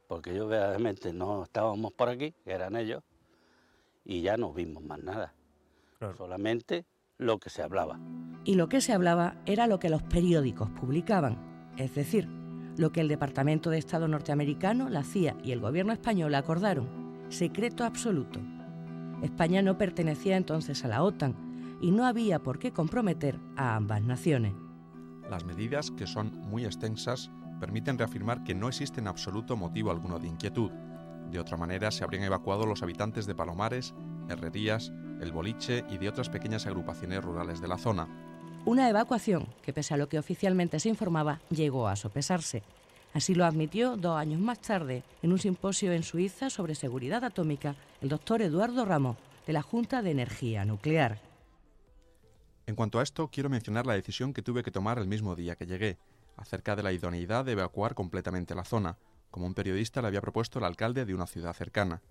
porque 0.08 0.34
yo 0.36 0.48
verdaderamente 0.48 1.14
no 1.14 1.44
estábamos 1.44 1.94
por 1.94 2.10
aquí, 2.10 2.34
que 2.44 2.52
eran 2.52 2.76
ellos, 2.76 3.04
y 4.04 4.22
ya 4.22 4.36
no 4.38 4.52
vimos 4.52 4.84
más 4.84 5.00
nada, 5.00 5.34
Claro. 6.00 6.18
solamente 6.18 6.86
lo 7.20 7.38
que 7.38 7.50
se 7.52 7.62
hablaba. 7.62 8.00
Y 8.44 8.56
lo 8.56 8.68
que 8.68 8.82
se 8.82 8.94
hablaba 8.94 9.36
era 9.46 9.68
lo 9.68 9.78
que 9.80 9.90
los 9.90 10.02
periódicos 10.02 10.70
publicaban, 10.72 11.72
es 11.78 11.94
decir, 11.94 12.28
lo 12.78 12.92
que 12.92 13.02
el 13.02 13.08
Departamento 13.08 13.70
de 13.70 13.78
Estado 13.78 14.08
norteamericano, 14.08 14.90
la 14.90 15.04
CIA 15.04 15.38
y 15.44 15.52
el 15.52 15.60
gobierno 15.60 15.94
español 15.94 16.34
acordaron, 16.34 16.90
secreto 17.30 17.84
absoluto. 17.84 18.40
España 19.22 19.62
no 19.62 19.78
pertenecía 19.78 20.36
entonces 20.38 20.84
a 20.84 20.88
la 20.88 21.04
OTAN 21.04 21.51
y 21.82 21.92
no 21.92 22.06
había 22.06 22.40
por 22.40 22.60
qué 22.60 22.72
comprometer 22.72 23.40
a 23.58 23.76
ambas 23.76 24.04
naciones. 24.04 24.54
Las 25.30 25.46
medidas, 25.46 25.92
que 25.92 26.08
son 26.08 26.32
muy 26.42 26.66
extensas, 26.66 27.32
permiten 27.60 27.98
reafirmar 27.98 28.44
que 28.44 28.56
no 28.56 28.68
existe 28.68 29.00
en 29.00 29.08
absoluto 29.08 29.56
motivo 29.58 29.92
alguno 29.92 30.20
de 30.20 30.28
inquietud. 30.28 30.72
De 31.32 31.40
otra 31.40 31.58
manera, 31.58 31.92
se 31.92 32.04
habrían 32.04 32.24
evacuado 32.24 32.66
los 32.66 32.84
habitantes 32.84 33.26
de 33.26 33.36
Palomares, 33.36 33.94
Herrerías, 34.30 34.92
El 35.22 35.32
Boliche 35.32 35.86
y 35.90 35.98
de 35.98 36.10
otras 36.10 36.30
pequeñas 36.30 36.66
agrupaciones 36.66 37.24
rurales 37.24 37.62
de 37.62 37.68
la 37.68 37.78
zona. 37.78 38.08
Una 38.66 38.90
evacuación 38.90 39.48
que, 39.64 39.74
pese 39.74 39.94
a 39.94 39.98
lo 39.98 40.08
que 40.08 40.20
oficialmente 40.20 40.80
se 40.80 40.90
informaba, 40.90 41.40
llegó 41.50 41.88
a 41.88 41.96
sopesarse. 41.96 42.64
Así 43.14 43.36
lo 43.36 43.46
admitió 43.46 43.98
dos 43.98 44.18
años 44.18 44.40
más 44.40 44.60
tarde, 44.60 45.04
en 45.22 45.32
un 45.32 45.40
simposio 45.40 45.92
en 45.94 46.04
Suiza 46.04 46.50
sobre 46.50 46.76
seguridad 46.76 47.24
atómica, 47.24 47.76
el 48.02 48.10
doctor 48.10 48.42
Eduardo 48.42 48.86
Ramos, 48.86 49.18
de 49.48 49.54
la 49.54 49.62
Junta 49.62 50.02
de 50.02 50.12
Energía 50.12 50.64
Nuclear. 50.66 51.31
En 52.72 52.76
cuanto 52.76 53.00
a 53.00 53.04
esto, 53.04 53.28
quiero 53.28 53.50
mencionar 53.50 53.86
la 53.86 53.96
decisión 53.96 54.32
que 54.32 54.42
tuve 54.42 54.64
que 54.64 54.72
tomar 54.72 54.98
el 54.98 55.06
mismo 55.06 55.36
día 55.36 55.58
que 55.58 55.66
llegué. 55.66 55.98
acerca 56.38 56.74
de 56.74 56.82
la 56.82 56.94
idoneidad 56.94 57.44
de 57.44 57.52
evacuar 57.52 57.96
completamente 57.96 58.56
la 58.56 58.64
zona, 58.64 58.98
como 59.30 59.46
un 59.46 59.54
periodista 59.54 60.02
le 60.02 60.08
había 60.08 60.22
propuesto 60.22 60.58
el 60.58 60.64
alcalde 60.64 61.04
de 61.04 61.14
una 61.14 61.28
ciudad 61.28 61.52
cercana. 61.54 62.02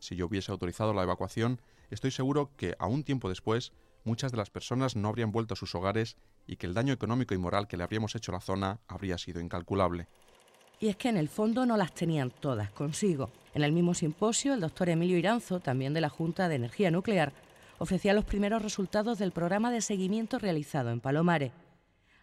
Si 0.00 0.14
yo 0.14 0.26
hubiese 0.26 0.52
autorizado 0.52 0.92
la 0.92 1.04
evacuación, 1.04 1.58
estoy 1.90 2.10
seguro 2.10 2.50
que, 2.58 2.76
a 2.78 2.86
un 2.86 3.02
tiempo 3.02 3.30
después, 3.30 3.72
muchas 4.04 4.30
de 4.30 4.36
las 4.36 4.50
personas 4.50 4.94
no 4.94 5.08
habrían 5.08 5.32
vuelto 5.32 5.54
a 5.54 5.56
sus 5.56 5.74
hogares 5.74 6.18
y 6.46 6.56
que 6.56 6.66
el 6.66 6.74
daño 6.74 6.92
económico 6.92 7.32
y 7.32 7.38
moral 7.38 7.66
que 7.66 7.78
le 7.78 7.84
habríamos 7.84 8.14
hecho 8.14 8.30
a 8.30 8.34
la 8.34 8.40
zona 8.42 8.80
habría 8.86 9.16
sido 9.16 9.40
incalculable. 9.40 10.06
Y 10.80 10.88
es 10.88 10.96
que 10.96 11.08
en 11.08 11.16
el 11.16 11.30
fondo 11.30 11.64
no 11.64 11.78
las 11.78 11.94
tenían 11.94 12.30
todas 12.30 12.70
consigo. 12.72 13.30
En 13.54 13.62
el 13.62 13.72
mismo 13.72 13.94
simposio, 13.94 14.52
el 14.52 14.60
doctor 14.60 14.90
Emilio 14.90 15.16
Iranzo, 15.16 15.60
también 15.60 15.94
de 15.94 16.02
la 16.02 16.10
Junta 16.10 16.50
de 16.50 16.56
Energía 16.56 16.90
Nuclear, 16.90 17.32
ofrecía 17.78 18.14
los 18.14 18.24
primeros 18.24 18.62
resultados 18.62 19.18
del 19.18 19.32
programa 19.32 19.70
de 19.70 19.80
seguimiento 19.80 20.38
realizado 20.38 20.90
en 20.90 21.00
Palomares. 21.00 21.52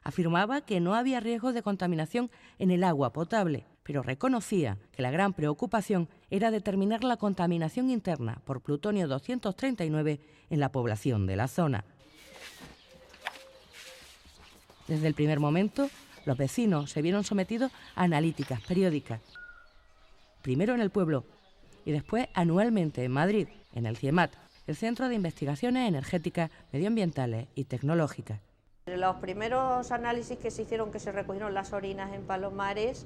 Afirmaba 0.03 0.61
que 0.61 0.79
no 0.79 0.95
había 0.95 1.19
riesgo 1.19 1.53
de 1.53 1.61
contaminación 1.61 2.31
en 2.57 2.71
el 2.71 2.83
agua 2.83 3.13
potable, 3.13 3.65
pero 3.83 4.01
reconocía 4.01 4.77
que 4.91 5.01
la 5.01 5.11
gran 5.11 5.33
preocupación 5.33 6.09
era 6.29 6.51
determinar 6.51 7.03
la 7.03 7.17
contaminación 7.17 7.89
interna 7.89 8.41
por 8.45 8.61
plutonio 8.61 9.07
239 9.07 10.19
en 10.49 10.59
la 10.59 10.71
población 10.71 11.27
de 11.27 11.35
la 11.35 11.47
zona. 11.47 11.83
Desde 14.87 15.07
el 15.07 15.13
primer 15.13 15.39
momento, 15.39 15.89
los 16.25 16.37
vecinos 16.37 16.91
se 16.91 17.01
vieron 17.01 17.23
sometidos 17.23 17.71
a 17.95 18.03
analíticas 18.03 18.61
periódicas, 18.61 19.21
primero 20.41 20.73
en 20.73 20.81
el 20.81 20.89
pueblo 20.89 21.25
y 21.85 21.91
después 21.91 22.27
anualmente 22.33 23.03
en 23.03 23.11
Madrid, 23.11 23.47
en 23.73 23.85
el 23.85 23.97
CIEMAT, 23.97 24.33
el 24.71 24.77
Centro 24.77 25.09
de 25.09 25.15
Investigaciones 25.15 25.85
Energéticas, 25.85 26.49
Medioambientales 26.71 27.47
y 27.55 27.65
Tecnológicas. 27.65 28.39
Los 28.85 29.17
primeros 29.17 29.91
análisis 29.91 30.37
que 30.37 30.49
se 30.49 30.61
hicieron, 30.61 30.91
que 30.91 30.99
se 30.99 31.11
recogieron 31.11 31.53
las 31.53 31.73
orinas 31.73 32.13
en 32.13 32.21
Palomares, 32.21 33.05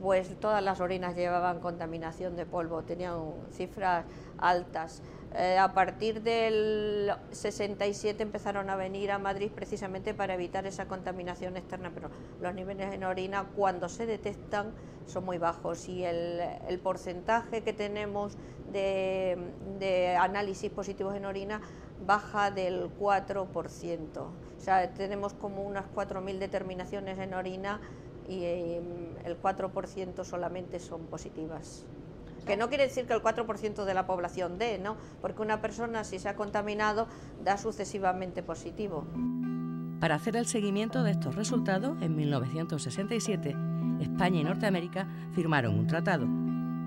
pues 0.00 0.38
todas 0.38 0.62
las 0.62 0.80
orinas 0.80 1.16
llevaban 1.16 1.58
contaminación 1.58 2.36
de 2.36 2.46
polvo, 2.46 2.82
tenían 2.84 3.16
cifras 3.50 4.04
altas. 4.38 5.02
Eh, 5.36 5.58
a 5.58 5.74
partir 5.74 6.22
del 6.22 7.10
67 7.32 8.22
empezaron 8.22 8.70
a 8.70 8.76
venir 8.76 9.10
a 9.10 9.18
Madrid 9.18 9.50
precisamente 9.52 10.14
para 10.14 10.34
evitar 10.34 10.64
esa 10.64 10.86
contaminación 10.86 11.56
externa, 11.56 11.90
pero 11.92 12.08
los 12.40 12.54
niveles 12.54 12.94
en 12.94 13.02
orina 13.02 13.46
cuando 13.56 13.88
se 13.88 14.06
detectan 14.06 14.72
son 15.06 15.24
muy 15.24 15.38
bajos 15.38 15.88
y 15.88 16.04
el, 16.04 16.78
porcentaje 16.84 17.62
que 17.62 17.72
tenemos 17.72 18.36
de, 18.72 19.36
de, 19.80 20.14
análisis 20.16 20.70
positivos 20.70 21.16
en 21.16 21.24
orina 21.24 21.60
baja 22.06 22.52
del 22.52 22.88
4%. 22.96 24.18
O 24.18 24.30
sea, 24.58 24.94
tenemos 24.94 25.34
como 25.34 25.62
unas 25.62 25.84
4.000 25.96 26.38
determinaciones 26.38 27.18
en 27.18 27.34
orina 27.34 27.80
y 28.28 28.44
em, 28.44 29.16
el 29.24 29.40
4% 29.40 30.24
solamente 30.24 30.78
son 30.78 31.06
positivas. 31.06 31.86
Que 32.46 32.56
no 32.56 32.68
quiere 32.68 32.84
decir 32.84 33.06
que 33.06 33.14
el 33.14 33.22
4% 33.22 33.84
de 33.84 33.94
la 33.94 34.06
población 34.06 34.58
dé, 34.58 34.78
¿no? 34.78 34.96
Porque 35.20 35.42
una 35.42 35.60
persona 35.60 36.04
si 36.04 36.18
se 36.18 36.28
ha 36.28 36.36
contaminado 36.36 37.06
da 37.42 37.56
sucesivamente 37.56 38.42
positivo. 38.42 39.06
Para 40.00 40.16
hacer 40.16 40.36
el 40.36 40.46
seguimiento 40.46 41.02
de 41.02 41.12
estos 41.12 41.34
resultados, 41.34 41.96
en 42.02 42.14
1967, 42.16 43.56
España 44.00 44.40
y 44.40 44.44
Norteamérica 44.44 45.08
firmaron 45.34 45.78
un 45.78 45.86
tratado. 45.86 46.26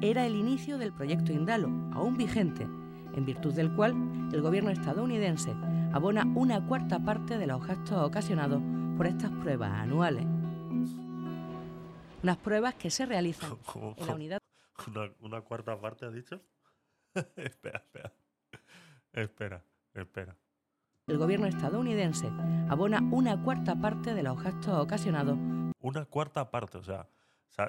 Era 0.01 0.25
el 0.27 0.35
inicio 0.35 0.77
del 0.77 0.93
proyecto 0.93 1.31
Indalo, 1.31 1.69
aún 1.93 2.17
vigente, 2.17 2.67
en 3.15 3.25
virtud 3.25 3.53
del 3.53 3.73
cual 3.73 3.95
el 4.31 4.41
gobierno 4.41 4.69
estadounidense 4.69 5.55
abona 5.93 6.25
una 6.35 6.63
cuarta 6.67 6.99
parte 6.99 7.39
de 7.39 7.47
los 7.47 7.65
gastos 7.65 7.97
ocasionados 7.97 8.61
por 8.95 9.07
estas 9.07 9.31
pruebas 9.31 9.71
anuales. 9.71 10.25
Unas 12.21 12.37
pruebas 12.37 12.75
que 12.75 12.91
se 12.91 13.05
realizan 13.05 13.57
en 13.95 14.07
la 14.07 14.13
unidad 14.13 14.39
una, 15.21 15.41
cuarta 15.41 15.79
parte, 15.79 16.05
¿ha 16.05 16.11
dicho? 16.11 16.41
espera, 17.35 17.79
espera. 17.79 18.13
Espera, 19.13 19.63
espera. 19.93 20.37
El 21.07 21.17
gobierno 21.17 21.47
estadounidense 21.47 22.27
abona 22.69 22.99
una 23.11 23.41
cuarta 23.41 23.75
parte 23.79 24.13
de 24.13 24.23
los 24.23 24.41
gastos 24.41 24.73
ocasionados. 24.77 25.37
Una 25.79 26.05
cuarta 26.05 26.51
parte, 26.51 26.77
o 26.77 26.83
sea, 26.83 27.07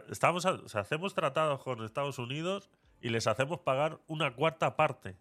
estamos, 0.08 0.44
hacemos 0.44 1.14
tratados 1.14 1.62
con 1.62 1.84
Estados 1.84 2.18
Unidos 2.18 2.68
y 3.00 3.10
les 3.10 3.26
hacemos 3.26 3.60
pagar 3.60 4.00
una 4.06 4.34
cuarta 4.34 4.76
parte. 4.76 5.16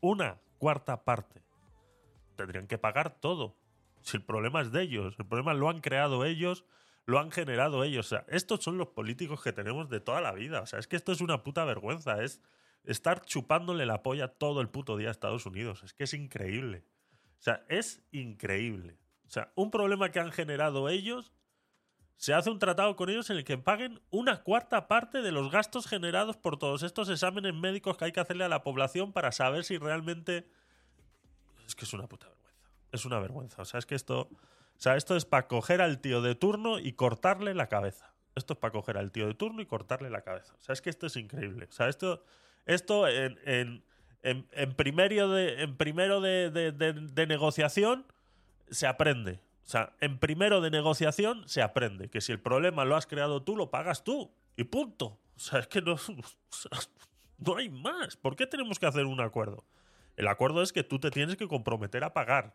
Una 0.00 0.38
cuarta 0.58 1.04
parte. 1.04 1.42
Tendrían 2.36 2.66
que 2.66 2.78
pagar 2.78 3.20
todo. 3.20 3.56
Si 4.02 4.16
el 4.16 4.24
problema 4.24 4.60
es 4.60 4.72
de 4.72 4.82
ellos, 4.82 5.14
el 5.18 5.26
problema 5.26 5.54
lo 5.54 5.68
han 5.68 5.80
creado 5.80 6.24
ellos 6.24 6.64
lo 7.08 7.18
han 7.18 7.30
generado 7.30 7.84
ellos. 7.84 8.04
O 8.04 8.08
sea, 8.10 8.26
estos 8.28 8.62
son 8.62 8.76
los 8.76 8.88
políticos 8.88 9.42
que 9.42 9.54
tenemos 9.54 9.88
de 9.88 9.98
toda 9.98 10.20
la 10.20 10.32
vida. 10.32 10.60
O 10.60 10.66
sea, 10.66 10.78
es 10.78 10.86
que 10.86 10.96
esto 10.96 11.10
es 11.10 11.22
una 11.22 11.42
puta 11.42 11.64
vergüenza. 11.64 12.22
Es 12.22 12.42
estar 12.84 13.24
chupándole 13.24 13.86
la 13.86 14.02
polla 14.02 14.28
todo 14.28 14.60
el 14.60 14.68
puto 14.68 14.98
día 14.98 15.08
a 15.08 15.12
Estados 15.12 15.46
Unidos. 15.46 15.82
Es 15.82 15.94
que 15.94 16.04
es 16.04 16.12
increíble. 16.12 16.84
O 17.38 17.42
sea, 17.42 17.64
es 17.70 18.02
increíble. 18.12 18.98
O 19.26 19.30
sea, 19.30 19.50
un 19.54 19.70
problema 19.70 20.10
que 20.10 20.20
han 20.20 20.32
generado 20.32 20.90
ellos, 20.90 21.32
se 22.16 22.34
hace 22.34 22.50
un 22.50 22.58
tratado 22.58 22.94
con 22.94 23.08
ellos 23.08 23.30
en 23.30 23.38
el 23.38 23.44
que 23.44 23.56
paguen 23.56 24.02
una 24.10 24.42
cuarta 24.42 24.86
parte 24.86 25.22
de 25.22 25.32
los 25.32 25.50
gastos 25.50 25.86
generados 25.86 26.36
por 26.36 26.58
todos 26.58 26.82
estos 26.82 27.08
exámenes 27.08 27.54
médicos 27.54 27.96
que 27.96 28.04
hay 28.04 28.12
que 28.12 28.20
hacerle 28.20 28.44
a 28.44 28.50
la 28.50 28.62
población 28.62 29.14
para 29.14 29.32
saber 29.32 29.64
si 29.64 29.78
realmente... 29.78 30.46
Es 31.66 31.74
que 31.74 31.86
es 31.86 31.92
una 31.94 32.06
puta 32.06 32.28
vergüenza. 32.28 32.70
Es 32.92 33.06
una 33.06 33.18
vergüenza. 33.18 33.62
O 33.62 33.64
sea, 33.64 33.78
es 33.78 33.86
que 33.86 33.94
esto... 33.94 34.28
O 34.78 34.80
sea, 34.80 34.96
esto 34.96 35.16
es 35.16 35.24
para 35.24 35.48
coger 35.48 35.80
al 35.80 36.00
tío 36.00 36.22
de 36.22 36.36
turno 36.36 36.78
y 36.78 36.92
cortarle 36.92 37.52
la 37.52 37.68
cabeza. 37.68 38.14
Esto 38.36 38.52
es 38.52 38.60
para 38.60 38.70
coger 38.70 38.96
al 38.96 39.10
tío 39.10 39.26
de 39.26 39.34
turno 39.34 39.60
y 39.60 39.66
cortarle 39.66 40.08
la 40.08 40.20
cabeza. 40.22 40.54
O 40.56 40.62
sea, 40.62 40.72
es 40.72 40.80
que 40.80 40.88
esto 40.88 41.06
es 41.08 41.16
increíble. 41.16 41.66
O 41.68 41.72
sea, 41.72 41.88
esto, 41.88 42.22
esto 42.64 43.08
en, 43.08 43.40
en, 43.44 43.82
en, 44.52 44.74
primero, 44.74 45.30
de, 45.30 45.62
en 45.62 45.76
primero 45.76 46.20
de, 46.20 46.50
de, 46.50 47.26
negociación 47.26 48.06
se 48.70 48.86
aprende. 48.86 49.40
O 49.64 49.68
sea, 49.68 49.94
en 50.00 50.18
primero 50.18 50.60
de 50.60 50.70
negociación 50.70 51.42
se 51.48 51.60
aprende 51.60 52.08
que 52.08 52.20
si 52.20 52.30
el 52.30 52.40
problema 52.40 52.84
lo 52.84 52.94
has 52.94 53.08
creado 53.08 53.42
tú, 53.42 53.56
lo 53.56 53.70
pagas 53.70 54.04
tú. 54.04 54.30
Y 54.56 54.62
punto. 54.62 55.18
O 55.34 55.40
sea, 55.40 55.58
es 55.58 55.66
que 55.66 55.82
no, 55.82 55.96
no 57.38 57.56
hay 57.56 57.68
más. 57.68 58.16
¿Por 58.16 58.36
qué 58.36 58.46
tenemos 58.46 58.78
que 58.78 58.86
hacer 58.86 59.06
un 59.06 59.20
acuerdo? 59.20 59.64
El 60.16 60.28
acuerdo 60.28 60.62
es 60.62 60.72
que 60.72 60.84
tú 60.84 61.00
te 61.00 61.10
tienes 61.10 61.36
que 61.36 61.48
comprometer 61.48 62.04
a 62.04 62.14
pagar 62.14 62.54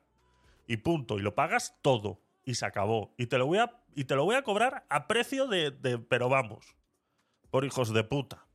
y 0.67 0.77
punto. 0.77 1.17
Y 1.17 1.21
lo 1.21 1.35
pagas 1.35 1.77
todo. 1.81 2.19
Y 2.45 2.55
se 2.55 2.65
acabó. 2.65 3.13
Y 3.17 3.27
te 3.27 3.37
lo 3.37 3.45
voy 3.45 3.59
a, 3.59 3.79
y 3.95 4.05
te 4.05 4.15
lo 4.15 4.25
voy 4.25 4.35
a 4.35 4.43
cobrar 4.43 4.85
a 4.89 5.07
precio 5.07 5.47
de. 5.47 5.71
Pero 6.09 6.29
vamos. 6.29 6.75
Por 7.49 7.65
hijos 7.65 7.93
de 7.93 8.03
puta. 8.03 8.45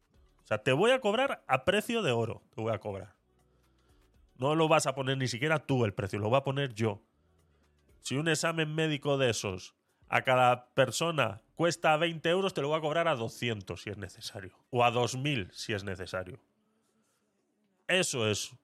O 0.44 0.46
sea, 0.46 0.58
te 0.58 0.72
voy 0.72 0.90
a 0.90 1.00
cobrar 1.00 1.44
a 1.46 1.64
precio 1.64 2.02
de 2.02 2.12
oro. 2.12 2.42
Te 2.54 2.60
voy 2.60 2.72
a 2.72 2.78
cobrar. 2.78 3.14
No 4.36 4.54
lo 4.54 4.68
vas 4.68 4.86
a 4.86 4.94
poner 4.94 5.18
ni 5.18 5.28
siquiera 5.28 5.58
tú 5.66 5.84
el 5.84 5.92
precio, 5.92 6.18
lo 6.20 6.28
voy 6.28 6.38
a 6.38 6.44
poner 6.44 6.72
yo. 6.72 7.02
Si 8.00 8.16
un 8.16 8.28
examen 8.28 8.72
médico 8.72 9.18
de 9.18 9.30
esos 9.30 9.74
a 10.08 10.22
cada 10.22 10.70
persona 10.74 11.42
cuesta 11.56 11.96
20 11.96 12.28
euros, 12.30 12.54
te 12.54 12.62
lo 12.62 12.68
voy 12.68 12.78
a 12.78 12.80
cobrar 12.80 13.08
a 13.08 13.16
200 13.16 13.82
si 13.82 13.90
es 13.90 13.98
necesario. 13.98 14.56
O 14.70 14.84
a 14.84 14.92
2000 14.92 15.50
si 15.52 15.72
es 15.72 15.82
necesario. 15.82 16.38
Eso 17.88 18.28
es 18.28 18.54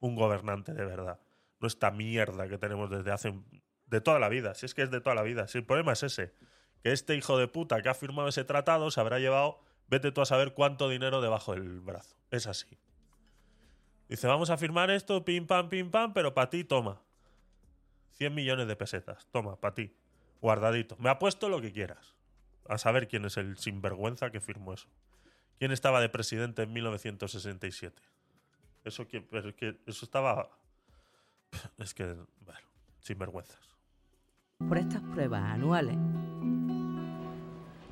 un 0.00 0.16
gobernante 0.16 0.72
de 0.72 0.84
verdad 0.84 1.20
no 1.62 1.68
esta 1.68 1.90
mierda 1.90 2.48
que 2.48 2.58
tenemos 2.58 2.90
desde 2.90 3.12
hace. 3.12 3.32
de 3.86 4.00
toda 4.00 4.18
la 4.18 4.28
vida. 4.28 4.54
Si 4.54 4.66
es 4.66 4.74
que 4.74 4.82
es 4.82 4.90
de 4.90 5.00
toda 5.00 5.14
la 5.14 5.22
vida. 5.22 5.46
Si 5.46 5.58
el 5.58 5.64
problema 5.64 5.92
es 5.92 6.02
ese. 6.02 6.34
Que 6.82 6.92
este 6.92 7.14
hijo 7.14 7.38
de 7.38 7.48
puta 7.48 7.80
que 7.80 7.88
ha 7.88 7.94
firmado 7.94 8.28
ese 8.28 8.44
tratado 8.44 8.90
se 8.90 9.00
habrá 9.00 9.18
llevado. 9.18 9.60
Vete 9.88 10.10
tú 10.10 10.20
a 10.20 10.26
saber 10.26 10.54
cuánto 10.54 10.88
dinero 10.88 11.20
debajo 11.20 11.52
del 11.52 11.80
brazo. 11.80 12.16
Es 12.30 12.46
así. 12.46 12.78
Dice, 14.08 14.26
vamos 14.26 14.50
a 14.50 14.56
firmar 14.56 14.90
esto, 14.90 15.24
pim 15.24 15.46
pam, 15.46 15.68
pim 15.68 15.90
pam, 15.90 16.12
pero 16.12 16.34
para 16.34 16.50
ti, 16.50 16.64
toma. 16.64 17.00
100 18.12 18.34
millones 18.34 18.66
de 18.66 18.76
pesetas. 18.76 19.26
Toma, 19.30 19.56
para 19.58 19.74
ti. 19.74 19.94
Guardadito. 20.40 20.96
Me 20.98 21.08
ha 21.08 21.18
puesto 21.18 21.48
lo 21.48 21.60
que 21.60 21.72
quieras. 21.72 22.14
A 22.68 22.78
saber 22.78 23.08
quién 23.08 23.24
es 23.24 23.36
el 23.36 23.56
sinvergüenza 23.56 24.30
que 24.30 24.40
firmó 24.40 24.74
eso. 24.74 24.88
¿Quién 25.58 25.72
estaba 25.72 26.00
de 26.00 26.08
presidente 26.08 26.62
en 26.62 26.72
1967? 26.72 28.02
Eso, 28.84 29.06
que, 29.06 29.24
eso 29.86 30.04
estaba 30.04 30.50
es 31.78 31.94
que, 31.94 32.04
bueno, 32.04 32.60
sin 33.00 33.18
vergüenzas. 33.18 33.58
Por 34.58 34.78
estas 34.78 35.02
pruebas 35.02 35.42
anuales. 35.42 35.96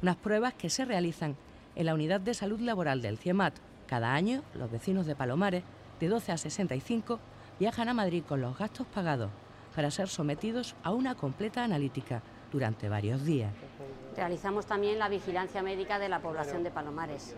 Unas 0.02 0.16
pruebas 0.16 0.54
que 0.54 0.70
se 0.70 0.84
realizan 0.84 1.36
en 1.74 1.86
la 1.86 1.94
Unidad 1.94 2.20
de 2.20 2.34
Salud 2.34 2.60
Laboral 2.60 3.02
del 3.02 3.18
CIEMAT. 3.18 3.54
Cada 3.86 4.14
año, 4.14 4.42
los 4.54 4.70
vecinos 4.70 5.06
de 5.06 5.16
Palomares, 5.16 5.64
de 5.98 6.08
12 6.08 6.32
a 6.32 6.38
65, 6.38 7.18
viajan 7.58 7.88
a 7.88 7.94
Madrid 7.94 8.22
con 8.26 8.40
los 8.40 8.56
gastos 8.56 8.86
pagados 8.86 9.30
para 9.74 9.90
ser 9.90 10.08
sometidos 10.08 10.74
a 10.82 10.92
una 10.92 11.14
completa 11.14 11.64
analítica 11.64 12.22
durante 12.50 12.88
varios 12.88 13.24
días. 13.24 13.52
Realizamos 14.16 14.66
también 14.66 14.98
la 14.98 15.08
vigilancia 15.08 15.62
médica 15.62 15.98
de 15.98 16.08
la 16.08 16.20
población 16.20 16.62
de 16.62 16.70
Palomares. 16.70 17.34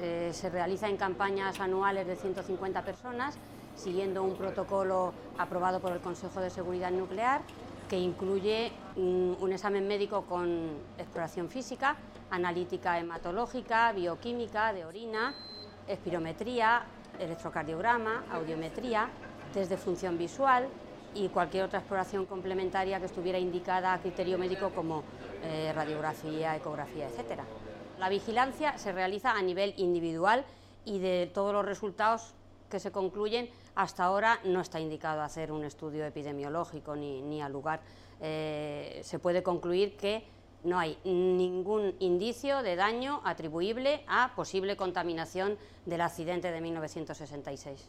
Eh, 0.00 0.30
se 0.32 0.48
realiza 0.48 0.88
en 0.88 0.96
campañas 0.96 1.60
anuales 1.60 2.06
de 2.06 2.16
150 2.16 2.84
personas 2.84 3.36
siguiendo 3.78 4.22
un 4.22 4.34
protocolo 4.34 5.12
aprobado 5.38 5.80
por 5.80 5.92
el 5.92 6.00
Consejo 6.00 6.40
de 6.40 6.50
Seguridad 6.50 6.90
Nuclear 6.90 7.42
que 7.88 7.98
incluye 7.98 8.70
un 8.96 9.50
examen 9.50 9.88
médico 9.88 10.26
con 10.28 10.76
exploración 10.98 11.48
física, 11.48 11.96
analítica 12.30 12.98
hematológica, 12.98 13.92
bioquímica 13.92 14.74
de 14.74 14.84
orina, 14.84 15.34
espirometría, 15.86 16.82
electrocardiograma, 17.18 18.24
audiometría, 18.30 19.08
test 19.52 19.70
de 19.70 19.78
función 19.78 20.18
visual 20.18 20.68
y 21.14 21.28
cualquier 21.28 21.64
otra 21.64 21.78
exploración 21.78 22.26
complementaria 22.26 23.00
que 23.00 23.06
estuviera 23.06 23.38
indicada 23.38 23.94
a 23.94 24.00
criterio 24.00 24.36
médico 24.36 24.70
como 24.74 25.02
eh, 25.42 25.72
radiografía, 25.74 26.54
ecografía, 26.56 27.08
etc. 27.08 27.40
La 27.98 28.08
vigilancia 28.08 28.76
se 28.76 28.92
realiza 28.92 29.32
a 29.32 29.42
nivel 29.42 29.72
individual 29.78 30.44
y 30.84 30.98
de 30.98 31.30
todos 31.32 31.52
los 31.52 31.64
resultados 31.64 32.34
que 32.70 32.78
se 32.78 32.92
concluyen, 32.92 33.48
hasta 33.78 34.02
ahora 34.02 34.40
no 34.44 34.60
está 34.60 34.80
indicado 34.80 35.22
hacer 35.22 35.52
un 35.52 35.64
estudio 35.64 36.04
epidemiológico 36.04 36.96
ni, 36.96 37.22
ni 37.22 37.40
al 37.40 37.52
lugar. 37.52 37.80
Eh, 38.20 39.00
se 39.04 39.20
puede 39.20 39.44
concluir 39.44 39.96
que 39.96 40.24
no 40.64 40.80
hay 40.80 40.98
ningún 41.04 41.94
indicio 42.00 42.64
de 42.64 42.74
daño 42.74 43.20
atribuible 43.24 44.02
a 44.08 44.32
posible 44.34 44.76
contaminación 44.76 45.56
del 45.86 46.00
accidente 46.00 46.50
de 46.50 46.60
1966. 46.60 47.88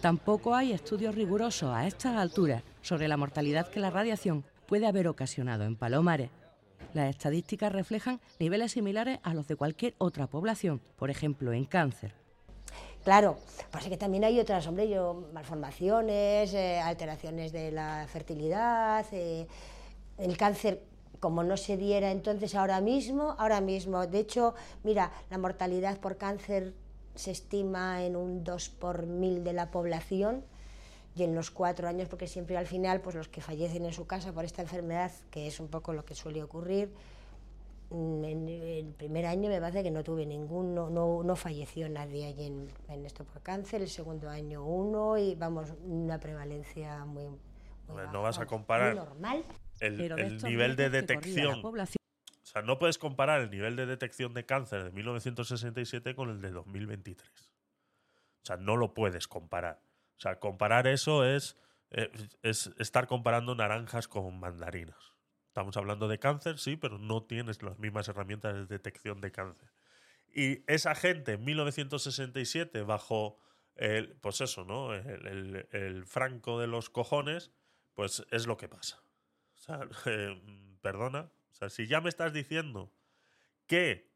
Tampoco 0.00 0.54
hay 0.54 0.70
estudios 0.70 1.16
rigurosos 1.16 1.74
a 1.74 1.88
estas 1.88 2.16
alturas 2.16 2.62
sobre 2.80 3.08
la 3.08 3.16
mortalidad 3.16 3.68
que 3.68 3.80
la 3.80 3.90
radiación 3.90 4.44
puede 4.68 4.86
haber 4.86 5.08
ocasionado 5.08 5.64
en 5.64 5.74
Palomares. 5.74 6.30
Las 6.92 7.10
estadísticas 7.10 7.72
reflejan 7.72 8.20
niveles 8.38 8.70
similares 8.70 9.18
a 9.24 9.34
los 9.34 9.48
de 9.48 9.56
cualquier 9.56 9.96
otra 9.98 10.28
población, 10.28 10.80
por 10.94 11.10
ejemplo 11.10 11.52
en 11.52 11.64
cáncer. 11.64 12.23
Claro, 13.04 13.36
pasa 13.70 13.90
que 13.90 13.98
también 13.98 14.24
hay 14.24 14.40
otras, 14.40 14.66
hombre, 14.66 14.88
yo, 14.88 15.28
malformaciones, 15.34 16.54
eh, 16.54 16.80
alteraciones 16.80 17.52
de 17.52 17.70
la 17.70 18.06
fertilidad, 18.08 19.04
eh, 19.12 19.46
el 20.16 20.38
cáncer 20.38 20.82
como 21.20 21.42
no 21.42 21.58
se 21.58 21.76
diera 21.76 22.10
entonces 22.10 22.54
ahora 22.54 22.80
mismo, 22.80 23.36
ahora 23.38 23.60
mismo, 23.60 24.06
de 24.06 24.20
hecho, 24.20 24.54
mira, 24.84 25.12
la 25.30 25.36
mortalidad 25.36 25.98
por 25.98 26.16
cáncer 26.16 26.72
se 27.14 27.30
estima 27.30 28.02
en 28.04 28.16
un 28.16 28.42
2 28.42 28.70
por 28.70 29.04
mil 29.06 29.44
de 29.44 29.52
la 29.52 29.70
población 29.70 30.42
y 31.14 31.24
en 31.24 31.34
los 31.34 31.50
cuatro 31.50 31.88
años, 31.88 32.08
porque 32.08 32.26
siempre 32.26 32.56
al 32.56 32.66
final, 32.66 33.02
pues 33.02 33.16
los 33.16 33.28
que 33.28 33.42
fallecen 33.42 33.84
en 33.84 33.92
su 33.92 34.06
casa 34.06 34.32
por 34.32 34.46
esta 34.46 34.62
enfermedad, 34.62 35.12
que 35.30 35.46
es 35.46 35.60
un 35.60 35.68
poco 35.68 35.92
lo 35.92 36.06
que 36.06 36.14
suele 36.14 36.42
ocurrir, 36.42 36.90
en 37.90 38.48
el 38.48 38.92
primer 38.94 39.26
año 39.26 39.48
me 39.48 39.60
parece 39.60 39.82
que 39.82 39.90
no 39.90 40.02
tuve 40.02 40.26
ningún, 40.26 40.74
no, 40.74 40.90
no, 40.90 41.36
falleció 41.36 41.88
nadie 41.88 42.26
allí 42.26 42.46
en, 42.46 43.06
esto 43.06 43.24
por 43.24 43.42
cáncer, 43.42 43.82
el 43.82 43.88
segundo 43.88 44.28
año 44.28 44.64
uno 44.64 45.18
y 45.18 45.34
vamos, 45.34 45.72
una 45.82 46.18
prevalencia 46.18 47.04
muy... 47.04 47.26
no 48.12 48.22
vas 48.22 48.38
a 48.38 48.46
comparar 48.46 48.96
normal 48.96 49.44
el, 49.80 50.42
nivel 50.42 50.76
de 50.76 50.90
detección. 50.90 51.64
O 51.64 52.46
sea, 52.46 52.62
no 52.62 52.78
puedes 52.78 52.98
comparar 52.98 53.40
el 53.40 53.50
nivel 53.50 53.76
de 53.76 53.86
detección 53.86 54.34
de 54.34 54.46
cáncer 54.46 54.84
de 54.84 54.90
1967 54.92 56.14
con 56.14 56.30
el 56.30 56.40
de 56.40 56.50
2023. 56.50 57.28
O 58.42 58.46
sea, 58.46 58.56
no 58.56 58.76
lo 58.76 58.94
puedes 58.94 59.26
comparar. 59.26 59.80
O 60.16 60.20
sea, 60.20 60.38
comparar 60.38 60.86
eso 60.86 61.24
es, 61.24 61.56
eh, 61.90 62.10
es 62.42 62.70
estar 62.78 63.06
comparando 63.06 63.54
naranjas 63.54 64.06
con 64.06 64.38
mandarinas. 64.38 65.13
Estamos 65.54 65.76
hablando 65.76 66.08
de 66.08 66.18
cáncer, 66.18 66.58
sí, 66.58 66.74
pero 66.74 66.98
no 66.98 67.22
tienes 67.22 67.62
las 67.62 67.78
mismas 67.78 68.08
herramientas 68.08 68.54
de 68.54 68.66
detección 68.66 69.20
de 69.20 69.30
cáncer. 69.30 69.70
Y 70.34 70.64
esa 70.66 70.96
gente 70.96 71.34
en 71.34 71.44
1967, 71.44 72.82
bajo 72.82 73.38
el, 73.76 74.16
pues 74.16 74.40
eso, 74.40 74.64
¿no? 74.64 74.92
El, 74.92 75.68
el 75.70 76.06
franco 76.06 76.58
de 76.58 76.66
los 76.66 76.90
cojones, 76.90 77.52
pues 77.94 78.26
es 78.32 78.48
lo 78.48 78.56
que 78.56 78.68
pasa. 78.68 79.00
O 79.54 79.58
sea, 79.58 79.88
eh, 80.06 80.42
perdona. 80.82 81.30
O 81.52 81.54
sea, 81.54 81.70
si 81.70 81.86
ya 81.86 82.00
me 82.00 82.08
estás 82.08 82.32
diciendo 82.32 82.92
que 83.68 84.10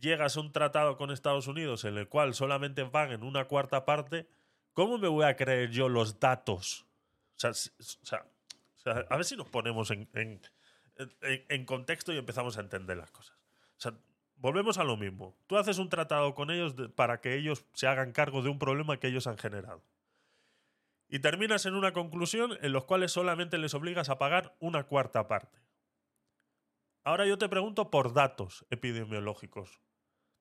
llegas 0.00 0.38
a 0.38 0.40
un 0.40 0.52
tratado 0.52 0.96
con 0.96 1.10
Estados 1.10 1.48
Unidos 1.48 1.84
en 1.84 1.98
el 1.98 2.08
cual 2.08 2.32
solamente 2.32 2.82
paguen 2.86 3.24
una 3.24 3.44
cuarta 3.44 3.84
parte, 3.84 4.26
¿cómo 4.72 4.96
me 4.96 5.08
voy 5.08 5.26
a 5.26 5.36
creer 5.36 5.70
yo 5.70 5.90
los 5.90 6.18
datos? 6.18 6.86
O 7.36 7.52
sea, 7.52 8.24
a 8.84 9.16
ver 9.16 9.24
si 9.24 9.36
nos 9.36 9.48
ponemos 9.48 9.90
en, 9.90 11.64
contexto 11.66 12.12
y 12.12 12.18
empezamos 12.18 12.58
a 12.58 12.60
entender 12.60 12.96
las 12.96 13.10
cosas. 13.10 13.36
O 13.76 13.80
sea, 13.80 13.94
volvemos 14.36 14.78
a 14.78 14.84
lo 14.84 14.96
mismo. 14.96 15.36
Tú 15.46 15.56
haces 15.56 15.78
un 15.78 15.88
tratado 15.88 16.34
con 16.34 16.50
ellos 16.50 16.74
para 16.94 17.20
que 17.20 17.34
ellos 17.34 17.64
se 17.72 17.86
hagan 17.86 18.12
cargo 18.12 18.42
de 18.42 18.50
un 18.50 18.58
problema 18.58 18.98
que 18.98 19.08
ellos 19.08 19.26
han 19.26 19.38
generado 19.38 19.82
y 21.08 21.20
terminas 21.20 21.66
en 21.66 21.74
una 21.74 21.92
conclusión 21.92 22.58
en 22.60 22.72
los 22.72 22.86
cuales 22.86 23.12
solamente 23.12 23.58
les 23.58 23.74
obligas 23.74 24.08
a 24.08 24.18
pagar 24.18 24.56
una 24.58 24.84
cuarta 24.84 25.28
parte. 25.28 25.60
Ahora 27.04 27.26
yo 27.26 27.38
te 27.38 27.48
pregunto 27.48 27.90
por 27.90 28.14
datos 28.14 28.66
epidemiológicos. 28.70 29.80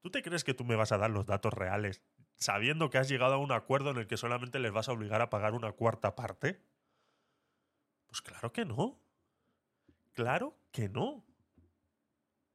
¿Tú 0.01 0.09
te 0.09 0.23
crees 0.23 0.43
que 0.43 0.53
tú 0.53 0.63
me 0.63 0.75
vas 0.75 0.91
a 0.91 0.97
dar 0.97 1.11
los 1.11 1.25
datos 1.25 1.53
reales 1.53 2.01
sabiendo 2.37 2.89
que 2.89 2.97
has 2.97 3.07
llegado 3.07 3.35
a 3.35 3.37
un 3.37 3.51
acuerdo 3.51 3.91
en 3.91 3.97
el 3.97 4.07
que 4.07 4.17
solamente 4.17 4.59
les 4.59 4.71
vas 4.71 4.89
a 4.89 4.93
obligar 4.93 5.21
a 5.21 5.29
pagar 5.29 5.53
una 5.53 5.73
cuarta 5.73 6.15
parte? 6.15 6.59
Pues 8.13 8.21
claro 8.21 8.53
que 8.53 8.63
no. 8.63 8.99
Claro 10.11 10.55
que 10.71 10.87
no. 10.87 11.07
O 11.07 11.25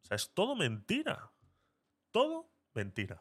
sea, 0.03 0.15
es 0.15 0.31
todo 0.33 0.55
mentira. 0.55 1.33
Todo 2.13 2.49
mentira. 2.75 3.21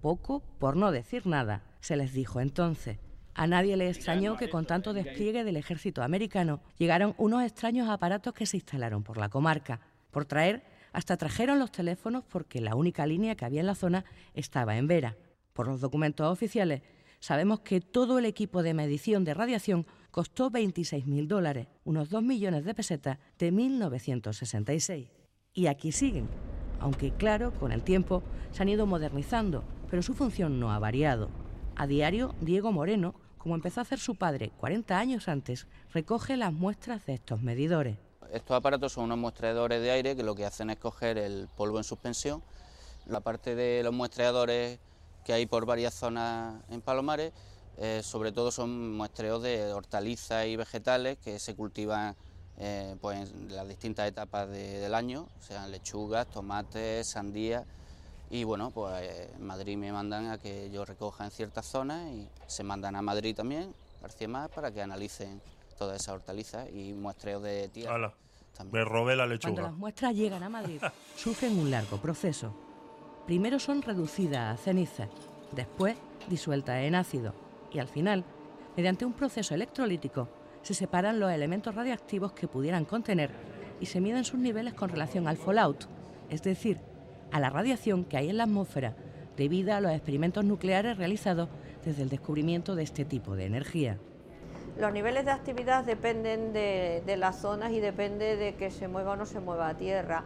Poco 0.00 0.40
por 0.58 0.76
no 0.76 0.92
decir 0.92 1.26
nada 1.26 1.62
se 1.80 1.98
les 1.98 2.14
dijo 2.14 2.40
entonces. 2.40 2.98
A 3.34 3.46
nadie 3.46 3.76
le 3.76 3.90
extrañó 3.90 4.38
que 4.38 4.48
con 4.48 4.64
tanto 4.64 4.94
despliegue 4.94 5.44
del 5.44 5.58
ejército 5.58 6.02
americano 6.02 6.62
llegaron 6.78 7.14
unos 7.18 7.42
extraños 7.42 7.90
aparatos 7.90 8.32
que 8.32 8.46
se 8.46 8.56
instalaron 8.56 9.02
por 9.04 9.18
la 9.18 9.28
comarca. 9.28 9.78
Por 10.10 10.24
traer, 10.24 10.64
hasta 10.94 11.18
trajeron 11.18 11.58
los 11.58 11.70
teléfonos 11.70 12.24
porque 12.24 12.62
la 12.62 12.76
única 12.76 13.06
línea 13.06 13.36
que 13.36 13.44
había 13.44 13.60
en 13.60 13.66
la 13.66 13.74
zona 13.74 14.06
estaba 14.32 14.78
en 14.78 14.86
Vera. 14.86 15.18
Por 15.52 15.68
los 15.68 15.82
documentos 15.82 16.32
oficiales, 16.32 16.80
sabemos 17.20 17.60
que 17.60 17.82
todo 17.82 18.18
el 18.18 18.24
equipo 18.24 18.62
de 18.62 18.72
medición 18.72 19.24
de 19.24 19.34
radiación 19.34 19.86
costó 20.10 20.50
26.000 20.50 21.26
dólares, 21.26 21.68
unos 21.84 22.10
2 22.10 22.22
millones 22.22 22.64
de 22.64 22.74
pesetas 22.74 23.18
de 23.38 23.52
1966. 23.52 25.08
Y 25.54 25.66
aquí 25.66 25.92
siguen, 25.92 26.28
aunque 26.80 27.12
claro, 27.12 27.52
con 27.52 27.72
el 27.72 27.82
tiempo 27.82 28.22
se 28.52 28.62
han 28.62 28.68
ido 28.68 28.86
modernizando, 28.86 29.64
pero 29.90 30.02
su 30.02 30.14
función 30.14 30.60
no 30.60 30.72
ha 30.72 30.78
variado. 30.78 31.28
A 31.76 31.86
diario, 31.86 32.34
Diego 32.40 32.72
Moreno, 32.72 33.14
como 33.38 33.54
empezó 33.54 33.80
a 33.80 33.82
hacer 33.82 33.98
su 33.98 34.16
padre 34.16 34.50
40 34.58 34.98
años 34.98 35.28
antes, 35.28 35.66
recoge 35.92 36.36
las 36.36 36.52
muestras 36.52 37.06
de 37.06 37.14
estos 37.14 37.42
medidores. 37.42 37.96
Estos 38.32 38.56
aparatos 38.56 38.92
son 38.92 39.04
unos 39.04 39.18
muestreadores 39.18 39.80
de 39.80 39.90
aire 39.90 40.16
que 40.16 40.22
lo 40.22 40.34
que 40.34 40.44
hacen 40.44 40.70
es 40.70 40.76
coger 40.76 41.16
el 41.16 41.48
polvo 41.56 41.78
en 41.78 41.84
suspensión. 41.84 42.42
La 43.06 43.20
parte 43.20 43.54
de 43.54 43.82
los 43.82 43.94
muestreadores 43.94 44.78
que 45.24 45.32
hay 45.32 45.46
por 45.46 45.66
varias 45.66 45.94
zonas 45.94 46.62
en 46.68 46.80
Palomares, 46.80 47.32
eh, 47.80 48.02
sobre 48.02 48.32
todo 48.32 48.50
son 48.50 48.96
muestreos 48.96 49.40
de 49.40 49.72
hortalizas 49.72 50.46
y 50.46 50.56
vegetales 50.56 51.16
que 51.18 51.38
se 51.38 51.54
cultivan 51.54 52.16
eh, 52.56 52.96
pues, 53.00 53.30
en 53.30 53.54
las 53.54 53.68
distintas 53.68 54.08
etapas 54.08 54.50
del 54.50 54.94
año, 54.94 55.28
sean 55.38 55.70
lechugas, 55.70 56.26
tomates, 56.28 57.08
sandías 57.08 57.64
y 58.30 58.42
bueno, 58.42 58.72
pues 58.72 59.30
en 59.36 59.46
Madrid 59.46 59.76
me 59.76 59.92
mandan 59.92 60.28
a 60.30 60.38
que 60.38 60.70
yo 60.70 60.84
recoja 60.84 61.24
en 61.24 61.30
ciertas 61.30 61.66
zonas 61.66 62.10
y 62.10 62.28
se 62.48 62.64
mandan 62.64 62.96
a 62.96 63.02
Madrid 63.02 63.34
también, 63.34 63.72
García 64.02 64.26
Más, 64.26 64.50
para 64.50 64.72
que 64.72 64.82
analicen 64.82 65.40
todas 65.78 66.00
esas 66.00 66.16
hortalizas 66.16 66.68
y 66.72 66.92
muestreos 66.94 67.42
de 67.44 67.68
tierra. 67.68 68.12
Me 68.72 68.84
robé 68.84 69.14
la 69.14 69.24
lechuga. 69.24 69.52
Cuando 69.52 69.62
las 69.62 69.78
muestras 69.78 70.14
llegan 70.16 70.42
a 70.42 70.48
Madrid, 70.48 70.82
sufren 71.16 71.56
un 71.56 71.70
largo 71.70 71.98
proceso. 71.98 72.52
Primero 73.24 73.60
son 73.60 73.82
reducidas 73.82 74.58
a 74.58 74.62
cenizas, 74.62 75.08
después 75.52 75.96
disueltas 76.28 76.82
en 76.82 76.96
ácido 76.96 77.47
y 77.72 77.78
al 77.78 77.88
final, 77.88 78.24
mediante 78.76 79.04
un 79.04 79.12
proceso 79.12 79.54
electrolítico, 79.54 80.28
se 80.62 80.74
separan 80.74 81.20
los 81.20 81.32
elementos 81.32 81.74
radiactivos 81.74 82.32
que 82.32 82.48
pudieran 82.48 82.84
contener 82.84 83.30
y 83.80 83.86
se 83.86 84.00
miden 84.00 84.24
sus 84.24 84.40
niveles 84.40 84.74
con 84.74 84.88
relación 84.88 85.28
al 85.28 85.36
fallout, 85.36 85.86
es 86.30 86.42
decir, 86.42 86.80
a 87.30 87.40
la 87.40 87.50
radiación 87.50 88.04
que 88.04 88.16
hay 88.16 88.30
en 88.30 88.38
la 88.38 88.44
atmósfera 88.44 88.96
debido 89.36 89.72
a 89.74 89.80
los 89.80 89.92
experimentos 89.92 90.44
nucleares 90.44 90.98
realizados 90.98 91.48
desde 91.84 92.02
el 92.02 92.08
descubrimiento 92.08 92.74
de 92.74 92.82
este 92.82 93.04
tipo 93.04 93.36
de 93.36 93.46
energía. 93.46 93.98
Los 94.78 94.92
niveles 94.92 95.24
de 95.24 95.30
actividad 95.30 95.84
dependen 95.84 96.52
de, 96.52 97.16
las 97.16 97.40
zonas 97.40 97.72
y 97.72 97.80
depende 97.80 98.36
de 98.36 98.54
que 98.54 98.70
se 98.70 98.88
mueva 98.88 99.12
o 99.12 99.16
no 99.16 99.26
se 99.26 99.40
mueva 99.40 99.68
a 99.68 99.76
tierra. 99.76 100.24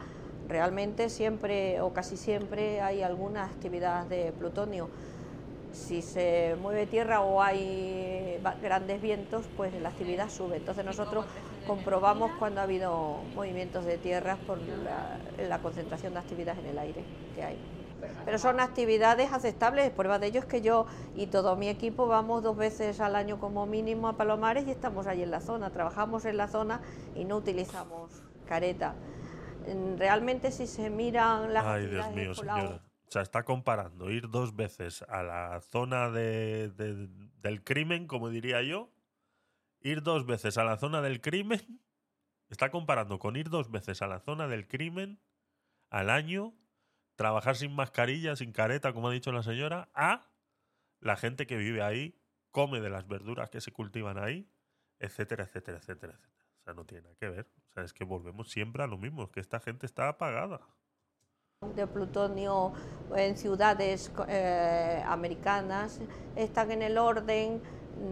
Realmente 0.48 1.08
siempre 1.08 1.80
o 1.80 1.92
casi 1.92 2.16
siempre 2.16 2.80
hay 2.80 3.02
alguna 3.02 3.44
actividad 3.44 4.06
de 4.06 4.32
plutonio. 4.32 4.90
Si 5.72 6.02
se 6.02 6.56
mueve 6.60 6.86
tierra 6.86 7.22
o 7.22 7.42
hay 7.42 8.38
grandes 8.60 9.00
vientos, 9.00 9.46
pues 9.56 9.72
la 9.80 9.88
actividad 9.88 10.28
sube. 10.28 10.56
Entonces 10.56 10.84
nosotros 10.84 11.24
comprobamos 11.66 12.30
cuando 12.38 12.60
ha 12.60 12.64
habido 12.64 13.22
movimientos 13.34 13.84
de 13.84 13.96
tierra 13.98 14.36
por 14.46 14.58
la, 14.58 15.58
concentración 15.60 16.12
de 16.12 16.18
actividad 16.18 16.58
en 16.58 16.66
el 16.66 16.78
aire 16.78 17.04
que 17.34 17.42
hay. 17.42 17.58
pero 18.24 18.38
son 18.38 18.60
actividades 18.60 19.32
aceptables. 19.32 19.90
Prueba 19.90 20.18
de 20.18 20.26
ello 20.26 20.40
es 20.40 20.46
que 20.46 20.60
yo 20.60 20.86
y 21.16 21.28
todo 21.28 21.56
mi 21.56 21.68
equipo 21.68 22.06
vamos 22.06 22.42
dos 22.42 22.56
veces 22.56 23.00
al 23.00 23.16
año 23.16 23.38
como 23.40 23.64
mínimo 23.64 24.08
a 24.08 24.16
Palomares 24.16 24.66
y 24.66 24.70
estamos 24.70 25.06
allí 25.06 25.22
en 25.22 25.30
la 25.30 25.40
zona, 25.40 25.70
trabajamos 25.70 26.24
en 26.26 26.36
la 26.36 26.48
zona 26.48 26.80
y 27.14 27.24
no 27.24 27.36
utilizamos 27.36 28.22
careta. 28.46 28.94
Realmente 29.96 30.50
si 30.50 30.66
se 30.66 30.90
miran 30.90 31.54
las 31.54 31.64
Ay, 31.64 31.86
Dios 31.86 32.10
mío, 32.10 32.32
Colau- 32.32 32.60
señora. 32.60 32.91
O 33.12 33.16
sea, 33.20 33.20
está 33.20 33.42
comparando 33.42 34.10
ir 34.10 34.30
dos 34.30 34.56
veces 34.56 35.02
a 35.02 35.22
la 35.22 35.60
zona 35.60 36.08
de- 36.08 36.70
de- 36.70 37.08
del 37.42 37.62
crimen, 37.62 38.06
como 38.06 38.30
diría 38.30 38.62
yo, 38.62 38.90
ir 39.82 40.02
dos 40.02 40.24
veces 40.24 40.56
a 40.56 40.64
la 40.64 40.78
zona 40.78 41.02
del 41.02 41.20
crimen, 41.20 41.60
está 42.48 42.70
comparando 42.70 43.18
con 43.18 43.36
ir 43.36 43.50
dos 43.50 43.70
veces 43.70 44.00
a 44.00 44.06
la 44.06 44.18
zona 44.20 44.48
del 44.48 44.66
crimen 44.66 45.20
al 45.90 46.08
año, 46.08 46.54
trabajar 47.14 47.54
sin 47.56 47.74
mascarilla, 47.74 48.34
sin 48.34 48.50
careta, 48.50 48.94
como 48.94 49.08
ha 49.08 49.12
dicho 49.12 49.30
la 49.30 49.42
señora, 49.42 49.90
a 49.92 50.30
la 51.00 51.16
gente 51.16 51.46
que 51.46 51.58
vive 51.58 51.82
ahí, 51.82 52.18
come 52.50 52.80
de 52.80 52.88
las 52.88 53.06
verduras 53.06 53.50
que 53.50 53.60
se 53.60 53.72
cultivan 53.72 54.16
ahí, 54.16 54.48
etcétera, 55.00 55.44
etcétera, 55.44 55.76
etcétera, 55.76 56.14
etcétera. 56.14 56.46
O 56.60 56.64
sea, 56.64 56.72
no 56.72 56.86
tiene 56.86 57.02
nada 57.02 57.16
que 57.16 57.28
ver. 57.28 57.46
O 57.68 57.72
sea, 57.72 57.84
es 57.84 57.92
que 57.92 58.04
volvemos 58.04 58.50
siempre 58.50 58.82
a 58.82 58.86
lo 58.86 58.96
mismo, 58.96 59.24
es 59.24 59.28
que 59.28 59.40
esta 59.40 59.60
gente 59.60 59.84
está 59.84 60.08
apagada. 60.08 60.62
De 61.74 61.86
plutonio 61.86 62.72
en 63.14 63.36
ciudades 63.36 64.10
eh, 64.28 65.02
americanas 65.06 66.00
están 66.36 66.70
en 66.70 66.82
el 66.82 66.98
orden 66.98 67.60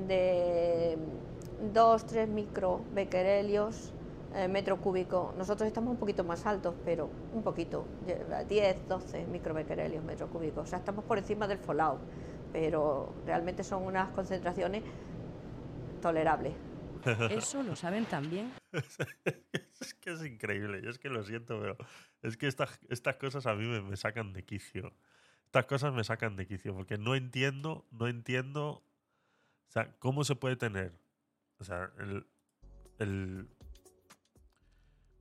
de 0.06 0.96
2-3 1.72 2.28
microbecquerelios 2.28 3.92
eh, 4.34 4.46
metro 4.46 4.76
cúbico. 4.76 5.34
Nosotros 5.36 5.66
estamos 5.66 5.90
un 5.90 5.96
poquito 5.96 6.22
más 6.22 6.46
altos, 6.46 6.74
pero 6.84 7.08
un 7.34 7.42
poquito, 7.42 7.84
10-12 8.48 9.26
microbecquerelios 9.26 10.04
metro 10.04 10.28
cúbico. 10.28 10.60
O 10.60 10.66
sea, 10.66 10.78
estamos 10.78 11.04
por 11.04 11.18
encima 11.18 11.48
del 11.48 11.58
fallout, 11.58 11.98
pero 12.52 13.12
realmente 13.26 13.64
son 13.64 13.82
unas 13.82 14.10
concentraciones 14.10 14.84
tolerables. 16.00 16.52
Eso 17.30 17.62
lo 17.62 17.74
saben 17.74 18.04
también 18.04 18.59
es 19.80 19.94
que 19.94 20.12
es 20.12 20.24
increíble, 20.24 20.82
yo 20.82 20.90
es 20.90 20.98
que 20.98 21.08
lo 21.08 21.24
siento, 21.24 21.60
pero 21.60 21.76
es 22.22 22.36
que 22.36 22.46
estas, 22.46 22.78
estas 22.88 23.16
cosas 23.16 23.46
a 23.46 23.54
mí 23.54 23.66
me, 23.66 23.80
me 23.82 23.96
sacan 23.96 24.32
de 24.32 24.44
quicio. 24.44 24.94
Estas 25.46 25.66
cosas 25.66 25.92
me 25.92 26.04
sacan 26.04 26.36
de 26.36 26.46
quicio, 26.46 26.74
porque 26.74 26.96
no 26.96 27.14
entiendo, 27.16 27.86
no 27.90 28.06
entiendo, 28.06 28.68
o 28.68 29.70
sea, 29.70 29.96
cómo 29.98 30.22
se 30.24 30.36
puede 30.36 30.56
tener, 30.56 30.92
o 31.58 31.64
sea, 31.64 31.90
el, 31.98 32.26
el- 32.98 33.48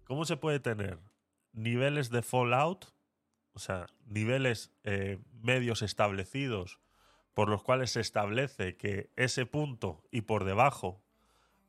cómo 0.04 0.26
se 0.26 0.38
puede 0.38 0.60
tener 0.60 1.00
niveles 1.52 2.10
de 2.10 2.22
fallout, 2.22 2.86
o 3.54 3.60
sea, 3.60 3.88
niveles 4.06 4.72
eh, 4.84 5.20
medios 5.42 5.82
establecidos 5.82 6.80
por 7.34 7.50
los 7.50 7.64
cuales 7.64 7.92
se 7.92 8.02
establece 8.02 8.76
que 8.76 9.12
ese 9.16 9.46
punto 9.46 10.04
y 10.12 10.22
por 10.22 10.44
debajo 10.44 11.02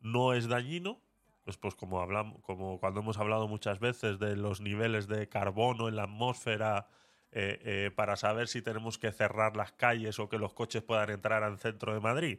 no 0.01 0.35
es 0.35 0.49
dañino, 0.49 1.01
pues, 1.51 1.59
pues 1.59 1.75
como 1.75 2.01
hablamos, 2.01 2.41
como 2.43 2.79
cuando 2.79 3.01
hemos 3.01 3.19
hablado 3.19 3.49
muchas 3.49 3.81
veces 3.81 4.21
de 4.21 4.37
los 4.37 4.61
niveles 4.61 5.09
de 5.09 5.29
carbono 5.29 5.89
en 5.89 5.97
la 5.97 6.05
atmósfera 6.05 6.87
eh, 7.33 7.61
eh, 7.65 7.91
para 7.93 8.15
saber 8.15 8.47
si 8.47 8.63
tenemos 8.63 8.99
que 8.99 9.11
cerrar 9.11 9.57
las 9.57 9.73
calles 9.73 10.21
o 10.21 10.29
que 10.29 10.39
los 10.39 10.53
coches 10.53 10.83
puedan 10.83 11.11
entrar 11.11 11.43
al 11.43 11.59
centro 11.59 11.93
de 11.93 11.99
Madrid, 11.99 12.39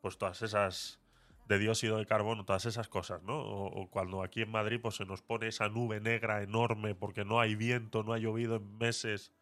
pues 0.00 0.18
todas 0.18 0.42
esas 0.42 1.00
de 1.46 1.58
dióxido 1.60 1.98
de 1.98 2.06
carbono, 2.06 2.44
todas 2.44 2.66
esas 2.66 2.88
cosas, 2.88 3.22
¿no? 3.22 3.38
O, 3.38 3.88
cuando 3.90 4.22
aquí 4.24 4.42
en 4.42 4.50
Madrid 4.50 4.80
pues 4.82 4.96
se 4.96 5.04
nos 5.04 5.22
pone 5.22 5.46
esa 5.46 5.68
nube 5.68 6.00
negra 6.00 6.42
enorme 6.42 6.96
porque 6.96 7.24
no 7.24 7.40
hay 7.40 7.54
viento, 7.54 8.02
no 8.02 8.12
ha 8.12 8.18
llovido 8.18 8.56
en 8.56 8.76
meses 8.76 9.32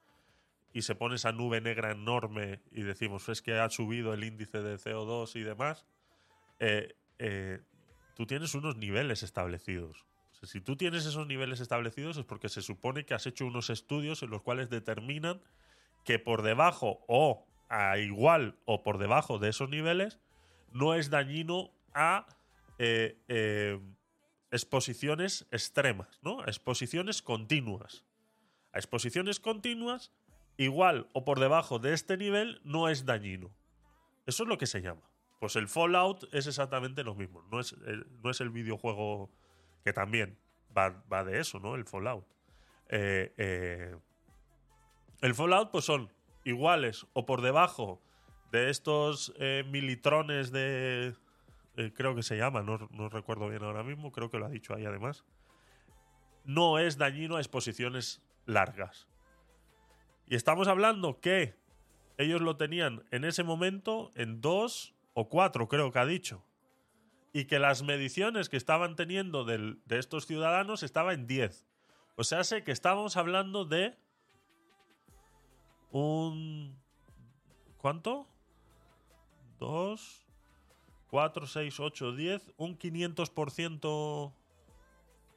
y 0.75 0.83
se 0.83 0.95
pone 0.95 1.15
esa 1.15 1.33
nube 1.33 1.63
negra 1.63 1.93
enorme 1.93 2.61
y 2.71 2.83
decimos 2.83 3.31
es 3.31 3.41
que 3.41 3.59
ha 3.59 3.71
subido 3.71 4.13
el 4.13 4.25
índice 4.25 4.61
de 4.61 4.77
CO2 4.77 5.37
y 5.37 5.43
demás, 5.43 5.87
eh, 6.59 6.95
eh, 7.19 7.61
tú 8.17 8.27
tienes 8.27 8.55
unos 8.55 8.77
niveles 8.77 9.23
establecidos. 9.23 10.07
Si 10.43 10.61
tú 10.61 10.77
tienes 10.77 11.05
esos 11.07 11.27
niveles 11.27 11.61
establecidos 11.61 12.17
es 12.17 12.25
porque 12.25 12.49
se 12.49 12.63
supone 12.63 13.05
que 13.05 13.15
has 13.15 13.27
hecho 13.27 13.47
unos 13.47 13.71
estudios 13.71 14.23
en 14.23 14.31
los 14.31 14.43
cuales 14.43 14.71
determinan 14.71 15.41
que 16.05 16.19
por 16.19 16.43
debajo 16.43 17.05
o 17.09 17.47
a 17.69 17.99
igual 17.99 18.59
o 18.65 18.83
por 18.83 18.99
debajo 18.99 19.39
de 19.39 19.51
esos 19.51 19.69
niveles 19.69 20.19
no 20.73 20.95
es 20.95 21.11
dañino 21.11 21.73
a 21.95 22.27
eh, 22.79 23.19
eh, 23.29 23.81
exposiciones 24.51 25.47
extremas, 25.51 26.19
¿no? 26.23 26.41
A 26.41 26.47
exposiciones 26.47 27.23
continuas. 27.23 28.05
A 28.73 28.79
exposiciones 28.79 29.41
continuas, 29.41 30.13
igual 30.57 31.09
o 31.13 31.25
por 31.25 31.41
debajo 31.41 31.79
de 31.79 31.93
este 31.93 32.17
nivel, 32.17 32.61
no 32.65 32.89
es 32.89 33.05
dañino. 33.05 33.51
Eso 34.27 34.45
es 34.45 34.49
lo 34.49 34.59
que 34.59 34.67
se 34.67 34.81
llama. 34.81 35.06
Pues 35.39 35.57
el 35.57 35.69
Fallout 35.69 36.25
es 36.33 36.47
exactamente 36.47 37.05
lo 37.05 37.15
mismo. 37.15 37.43
No 37.51 37.61
es, 37.61 37.73
el- 37.87 38.07
no 38.23 38.31
es 38.31 38.41
el 38.41 38.51
videojuego 38.51 39.31
que 39.85 39.93
también 39.93 40.39
va, 40.77 41.03
va 41.13 41.25
de 41.25 41.41
eso, 41.41 41.61
¿no? 41.61 41.75
El 41.75 41.85
Fallout. 41.85 42.25
Eh, 42.89 43.33
eh, 43.37 43.97
el 45.21 45.35
Fallout, 45.35 45.71
pues 45.71 45.85
son 45.85 46.13
iguales 46.45 47.07
o 47.13 47.27
por 47.27 47.43
debajo 47.43 48.01
de 48.53 48.71
estos 48.71 49.35
eh, 49.39 49.65
militrones 49.69 50.53
de. 50.53 51.15
eh, 51.77 51.93
creo 51.95 52.15
que 52.15 52.23
se 52.23 52.37
llama, 52.37 52.63
no, 52.63 52.79
no 52.91 53.09
recuerdo 53.09 53.49
bien 53.49 53.63
ahora 53.63 53.83
mismo, 53.83 54.13
creo 54.13 54.31
que 54.31 54.39
lo 54.39 54.47
ha 54.47 54.51
dicho 54.51 54.75
ahí 54.75 54.85
además. 54.87 55.25
No 56.45 56.79
es 56.79 56.97
dañino 56.97 57.37
a 57.37 57.41
exposiciones 57.41 58.23
largas. 58.47 59.09
Y 60.29 60.37
estamos 60.37 60.69
hablando 60.69 61.21
que 61.21 61.57
ellos 62.19 62.41
lo 62.41 62.57
tenían 62.57 63.05
en 63.11 63.25
ese 63.25 63.43
momento 63.43 64.11
en 64.15 64.41
dos 64.41 64.95
o 65.19 65.31
cuatro, 65.31 65.67
creo 65.67 65.91
que 65.91 65.99
ha 65.99 66.05
dicho. 66.05 66.45
Y 67.33 67.47
que 67.47 67.59
las 67.59 67.83
mediciones 67.83 68.51
que 68.51 68.59
estaban 68.59 68.97
teniendo 68.97 69.45
del- 69.45 69.81
de 69.87 69.99
estos 69.99 70.27
ciudadanos 70.27 70.83
estaba 70.83 71.15
en 71.15 71.27
10. 71.27 71.67
O 72.17 72.23
sea, 72.25 72.45
sé 72.45 72.63
que 72.65 72.71
estábamos 72.71 73.17
hablando 73.17 73.65
de 73.65 73.97
un... 75.91 76.77
¿Cuánto? 77.79 78.29
2, 79.59 80.27
4, 81.09 81.47
6, 81.47 81.81
8, 81.81 82.13
10, 82.13 82.53
un 82.59 82.79
500% 82.79 84.33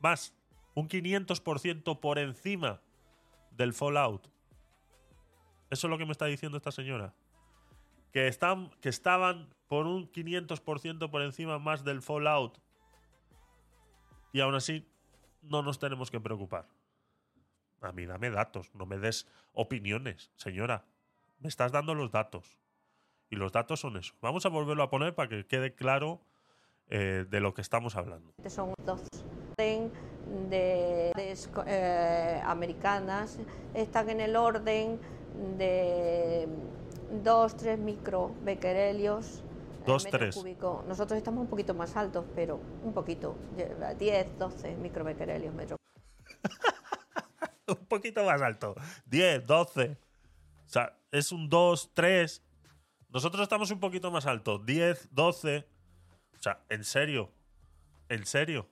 más. 0.01 0.33
Un 0.75 0.89
500% 0.89 1.99
por 2.01 2.19
encima 2.19 2.81
del 3.51 3.73
Fallout. 3.73 4.27
Eso 5.69 5.87
es 5.87 5.91
lo 5.91 5.97
que 5.97 6.05
me 6.05 6.11
está 6.11 6.25
diciendo 6.25 6.57
esta 6.57 6.71
señora. 6.71 7.13
Que, 8.11 8.27
están, 8.27 8.71
que 8.81 8.89
estaban 8.89 9.53
por 9.69 9.85
un 9.85 10.11
500% 10.11 11.09
por 11.09 11.21
encima 11.21 11.59
más 11.59 11.85
del 11.85 12.01
Fallout. 12.01 12.57
Y 14.33 14.41
aún 14.41 14.55
así, 14.55 14.85
no 15.41 15.61
nos 15.61 15.79
tenemos 15.79 16.11
que 16.11 16.19
preocupar. 16.19 16.67
A 17.81 17.93
mí 17.93 18.05
dame 18.05 18.29
datos, 18.29 18.73
no 18.73 18.85
me 18.85 18.97
des 18.97 19.27
opiniones, 19.53 20.31
señora. 20.35 20.85
Me 21.39 21.47
estás 21.47 21.71
dando 21.71 21.93
los 21.93 22.11
datos. 22.11 22.59
Y 23.29 23.35
los 23.35 23.51
datos 23.51 23.79
son 23.79 23.95
eso. 23.95 24.15
Vamos 24.21 24.45
a 24.45 24.49
volverlo 24.49 24.83
a 24.83 24.89
poner 24.89 25.15
para 25.15 25.29
que 25.29 25.45
quede 25.45 25.75
claro 25.75 26.19
eh, 26.89 27.25
de 27.29 27.39
lo 27.39 27.53
que 27.53 27.61
estamos 27.61 27.95
hablando. 27.95 28.33
Son 28.47 28.73
dos 28.83 29.03
de, 29.55 29.91
de 30.49 31.13
eh, 31.67 32.41
americanas, 32.43 33.37
están 33.75 34.09
en 34.09 34.19
el 34.19 34.35
orden 34.35 34.99
de 35.57 36.47
2-3 37.23 37.77
microbecquerelios. 37.77 39.43
Dos, 39.93 40.03
metro 40.05 40.19
tres. 40.19 40.35
cúbico. 40.35 40.83
Nosotros 40.87 41.17
estamos 41.17 41.41
un 41.41 41.47
poquito 41.49 41.73
más 41.73 41.95
altos, 41.95 42.25
pero 42.35 42.57
un 42.83 42.93
poquito, 42.93 43.35
10-12 43.57 44.77
microbecquerelios 44.77 45.53
metro 45.53 45.75
un 47.67 47.85
poquito 47.87 48.23
más 48.25 48.41
alto. 48.41 48.75
10, 49.05 49.45
12. 49.45 49.97
O 50.65 50.69
sea, 50.69 50.97
es 51.11 51.31
un 51.31 51.49
2, 51.49 51.91
3. 51.93 52.43
Nosotros 53.09 53.41
estamos 53.43 53.71
un 53.71 53.79
poquito 53.79 54.11
más 54.11 54.25
alto. 54.25 54.59
10, 54.59 55.09
12. 55.13 55.67
O 56.37 56.41
sea, 56.41 56.63
en 56.69 56.83
serio. 56.83 57.31
En 58.07 58.25
serio. 58.25 58.67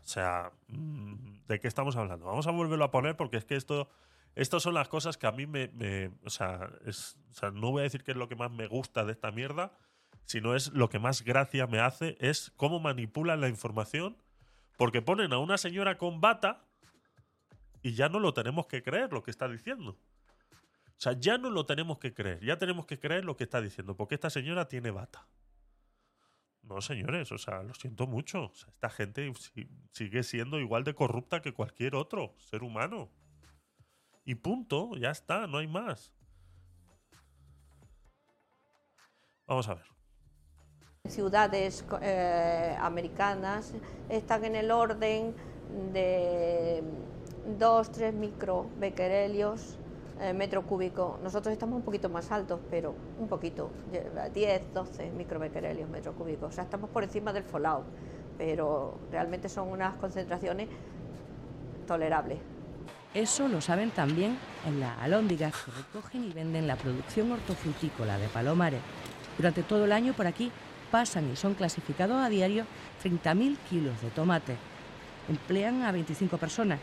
O 0.00 0.08
sea, 0.08 0.52
mm, 0.68 1.46
¿de 1.48 1.60
qué 1.60 1.66
estamos 1.68 1.96
hablando? 1.96 2.26
Vamos 2.26 2.46
a 2.46 2.52
volverlo 2.52 2.84
a 2.84 2.90
poner 2.90 3.16
porque 3.16 3.36
es 3.36 3.44
que 3.44 3.56
esto. 3.56 3.88
Estas 4.36 4.62
son 4.62 4.74
las 4.74 4.88
cosas 4.88 5.16
que 5.16 5.26
a 5.26 5.32
mí 5.32 5.46
me. 5.46 5.68
me- 5.68 6.10
o, 6.24 6.30
sea, 6.30 6.70
es- 6.84 7.16
o 7.30 7.34
sea, 7.34 7.50
no 7.50 7.70
voy 7.72 7.80
a 7.80 7.84
decir 7.84 8.04
que 8.04 8.12
es 8.12 8.16
lo 8.16 8.28
que 8.28 8.36
más 8.36 8.50
me 8.50 8.66
gusta 8.68 9.04
de 9.04 9.12
esta 9.12 9.30
mierda, 9.32 9.72
sino 10.26 10.54
es 10.54 10.72
lo 10.72 10.88
que 10.90 10.98
más 10.98 11.22
gracia 11.22 11.66
me 11.66 11.80
hace, 11.80 12.16
es 12.20 12.52
cómo 12.56 12.78
manipulan 12.80 13.40
la 13.40 13.48
información. 13.48 14.16
Porque 14.76 15.00
ponen 15.00 15.32
a 15.32 15.38
una 15.38 15.56
señora 15.56 15.96
con 15.96 16.20
bata 16.20 16.62
y 17.82 17.94
ya 17.94 18.10
no 18.10 18.20
lo 18.20 18.34
tenemos 18.34 18.66
que 18.66 18.82
creer 18.82 19.10
lo 19.12 19.22
que 19.22 19.30
está 19.30 19.48
diciendo. 19.48 19.92
O 19.92 20.98
sea, 21.00 21.12
ya 21.14 21.38
no 21.38 21.48
lo 21.50 21.64
tenemos 21.64 21.98
que 21.98 22.12
creer, 22.12 22.44
ya 22.44 22.58
tenemos 22.58 22.84
que 22.86 22.98
creer 22.98 23.24
lo 23.24 23.36
que 23.36 23.44
está 23.44 23.60
diciendo, 23.62 23.96
porque 23.96 24.16
esta 24.16 24.28
señora 24.28 24.68
tiene 24.68 24.90
bata. 24.90 25.26
No, 26.62 26.80
señores, 26.80 27.30
o 27.32 27.38
sea, 27.38 27.62
lo 27.62 27.72
siento 27.74 28.06
mucho. 28.06 28.50
Esta 28.68 28.90
gente 28.90 29.32
si- 29.34 29.68
sigue 29.92 30.22
siendo 30.24 30.58
igual 30.58 30.84
de 30.84 30.94
corrupta 30.94 31.40
que 31.40 31.52
cualquier 31.54 31.94
otro 31.94 32.34
ser 32.38 32.62
humano. 32.62 33.08
Y 34.24 34.34
punto, 34.34 34.96
ya 34.96 35.10
está, 35.10 35.46
no 35.46 35.58
hay 35.58 35.68
más. 35.68 36.12
Vamos 39.46 39.68
a 39.68 39.74
ver. 39.74 39.95
Ciudades 41.08 41.84
eh, 42.00 42.76
americanas 42.80 43.72
están 44.08 44.44
en 44.44 44.56
el 44.56 44.70
orden 44.70 45.34
de 45.92 46.82
2-3 47.58 48.12
microbecquerelios 48.12 49.78
eh, 50.20 50.32
metro 50.32 50.62
cúbico. 50.62 51.18
Nosotros 51.22 51.52
estamos 51.52 51.76
un 51.76 51.82
poquito 51.82 52.08
más 52.08 52.32
altos, 52.32 52.60
pero 52.70 52.94
un 53.18 53.28
poquito, 53.28 53.70
10, 54.32 54.72
12 54.72 55.10
microbecquerelios 55.10 55.90
metro 55.90 56.14
cúbico. 56.14 56.46
O 56.46 56.50
sea, 56.52 56.64
estamos 56.64 56.88
por 56.88 57.04
encima 57.04 57.32
del 57.34 57.44
folao, 57.44 57.84
pero 58.38 58.98
realmente 59.10 59.50
son 59.50 59.68
unas 59.68 59.94
concentraciones 59.96 60.68
tolerables. 61.86 62.38
Eso 63.12 63.48
lo 63.48 63.60
saben 63.60 63.90
también 63.90 64.38
en 64.66 64.80
las 64.80 64.98
alóndigas 64.98 65.52
que 65.52 65.70
recogen 65.70 66.24
y 66.24 66.32
venden 66.32 66.66
la 66.66 66.76
producción 66.76 67.32
hortofrutícola 67.32 68.18
de 68.18 68.28
Palomares. 68.28 68.80
Durante 69.36 69.62
todo 69.62 69.84
el 69.84 69.92
año 69.92 70.14
por 70.14 70.26
aquí 70.26 70.50
pasan 70.86 71.30
y 71.30 71.36
son 71.36 71.54
clasificados 71.54 72.16
a 72.16 72.28
diario 72.28 72.64
30.000 73.02 73.56
kilos 73.68 74.00
de 74.00 74.10
tomate. 74.10 74.56
Emplean 75.28 75.82
a 75.82 75.92
25 75.92 76.38
personas. 76.38 76.80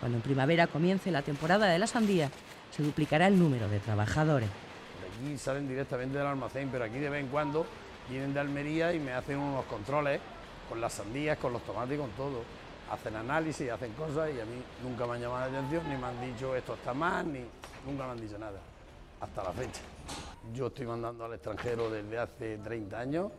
Cuando 0.00 0.18
en 0.18 0.22
primavera 0.22 0.66
comience 0.66 1.10
la 1.10 1.22
temporada 1.22 1.66
de 1.66 1.78
la 1.78 1.86
sandía, 1.86 2.30
se 2.70 2.82
duplicará 2.82 3.26
el 3.26 3.38
número 3.38 3.68
de 3.68 3.80
trabajadores. 3.80 4.48
De 4.48 5.28
aquí 5.28 5.38
salen 5.38 5.66
directamente 5.66 6.18
del 6.18 6.26
almacén, 6.26 6.68
pero 6.70 6.84
aquí 6.84 6.98
de 6.98 7.08
vez 7.08 7.24
en 7.24 7.28
cuando 7.28 7.66
vienen 8.08 8.34
de 8.34 8.40
Almería 8.40 8.92
y 8.92 8.98
me 8.98 9.12
hacen 9.12 9.38
unos 9.38 9.64
controles 9.64 10.20
con 10.68 10.80
las 10.80 10.92
sandías, 10.92 11.38
con 11.38 11.52
los 11.52 11.62
tomates 11.62 11.96
y 11.96 12.00
con 12.00 12.10
todo. 12.10 12.42
Hacen 12.90 13.16
análisis, 13.16 13.70
hacen 13.70 13.92
cosas 13.94 14.30
y 14.36 14.40
a 14.40 14.44
mí 14.44 14.62
nunca 14.82 15.06
me 15.06 15.14
han 15.14 15.22
llamado 15.22 15.50
la 15.50 15.58
atención, 15.58 15.88
ni 15.88 15.96
me 15.96 16.06
han 16.06 16.20
dicho 16.20 16.54
esto 16.54 16.74
está 16.74 16.94
mal, 16.94 17.32
ni 17.32 17.40
nunca 17.84 18.04
me 18.04 18.12
han 18.12 18.20
dicho 18.20 18.38
nada, 18.38 18.60
hasta 19.20 19.42
la 19.42 19.52
fecha. 19.52 19.80
Yo 20.54 20.68
estoy 20.68 20.86
mandando 20.86 21.24
al 21.24 21.34
extranjero 21.34 21.90
desde 21.90 22.18
hace 22.18 22.58
30 22.58 22.98
años 22.98 23.32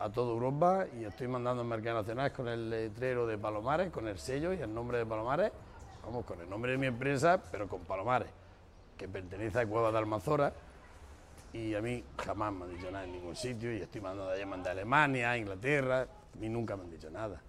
a 0.00 0.08
toda 0.10 0.32
Europa 0.32 0.86
y 0.98 1.04
estoy 1.04 1.28
mandando 1.28 1.62
en 1.62 1.68
mercado 1.68 1.98
nacional 1.98 2.32
con 2.32 2.48
el 2.48 2.70
letrero 2.70 3.26
de 3.26 3.36
Palomares, 3.36 3.90
con 3.90 4.08
el 4.08 4.18
sello 4.18 4.52
y 4.54 4.60
el 4.60 4.72
nombre 4.72 4.98
de 4.98 5.06
Palomares, 5.06 5.52
vamos, 6.02 6.24
con 6.24 6.40
el 6.40 6.48
nombre 6.48 6.72
de 6.72 6.78
mi 6.78 6.86
empresa, 6.86 7.40
pero 7.52 7.68
con 7.68 7.80
Palomares 7.80 8.30
que 8.96 9.06
pertenece 9.08 9.60
a 9.60 9.66
Cueva 9.66 9.92
de 9.92 9.98
Almazora 9.98 10.52
y 11.52 11.74
a 11.74 11.82
mí 11.82 12.02
jamás 12.16 12.52
me 12.52 12.64
han 12.64 12.70
dicho 12.70 12.90
nada 12.90 13.04
en 13.04 13.12
ningún 13.12 13.36
sitio 13.36 13.72
y 13.74 13.82
estoy 13.82 14.00
mandando 14.00 14.32
a 14.32 14.36
llamar 14.36 14.62
de 14.62 14.70
Alemania, 14.70 15.36
Inglaterra, 15.36 16.02
a 16.02 16.36
mí 16.38 16.48
nunca 16.48 16.76
me 16.76 16.84
han 16.84 16.90
dicho 16.90 17.10
nada 17.10 17.42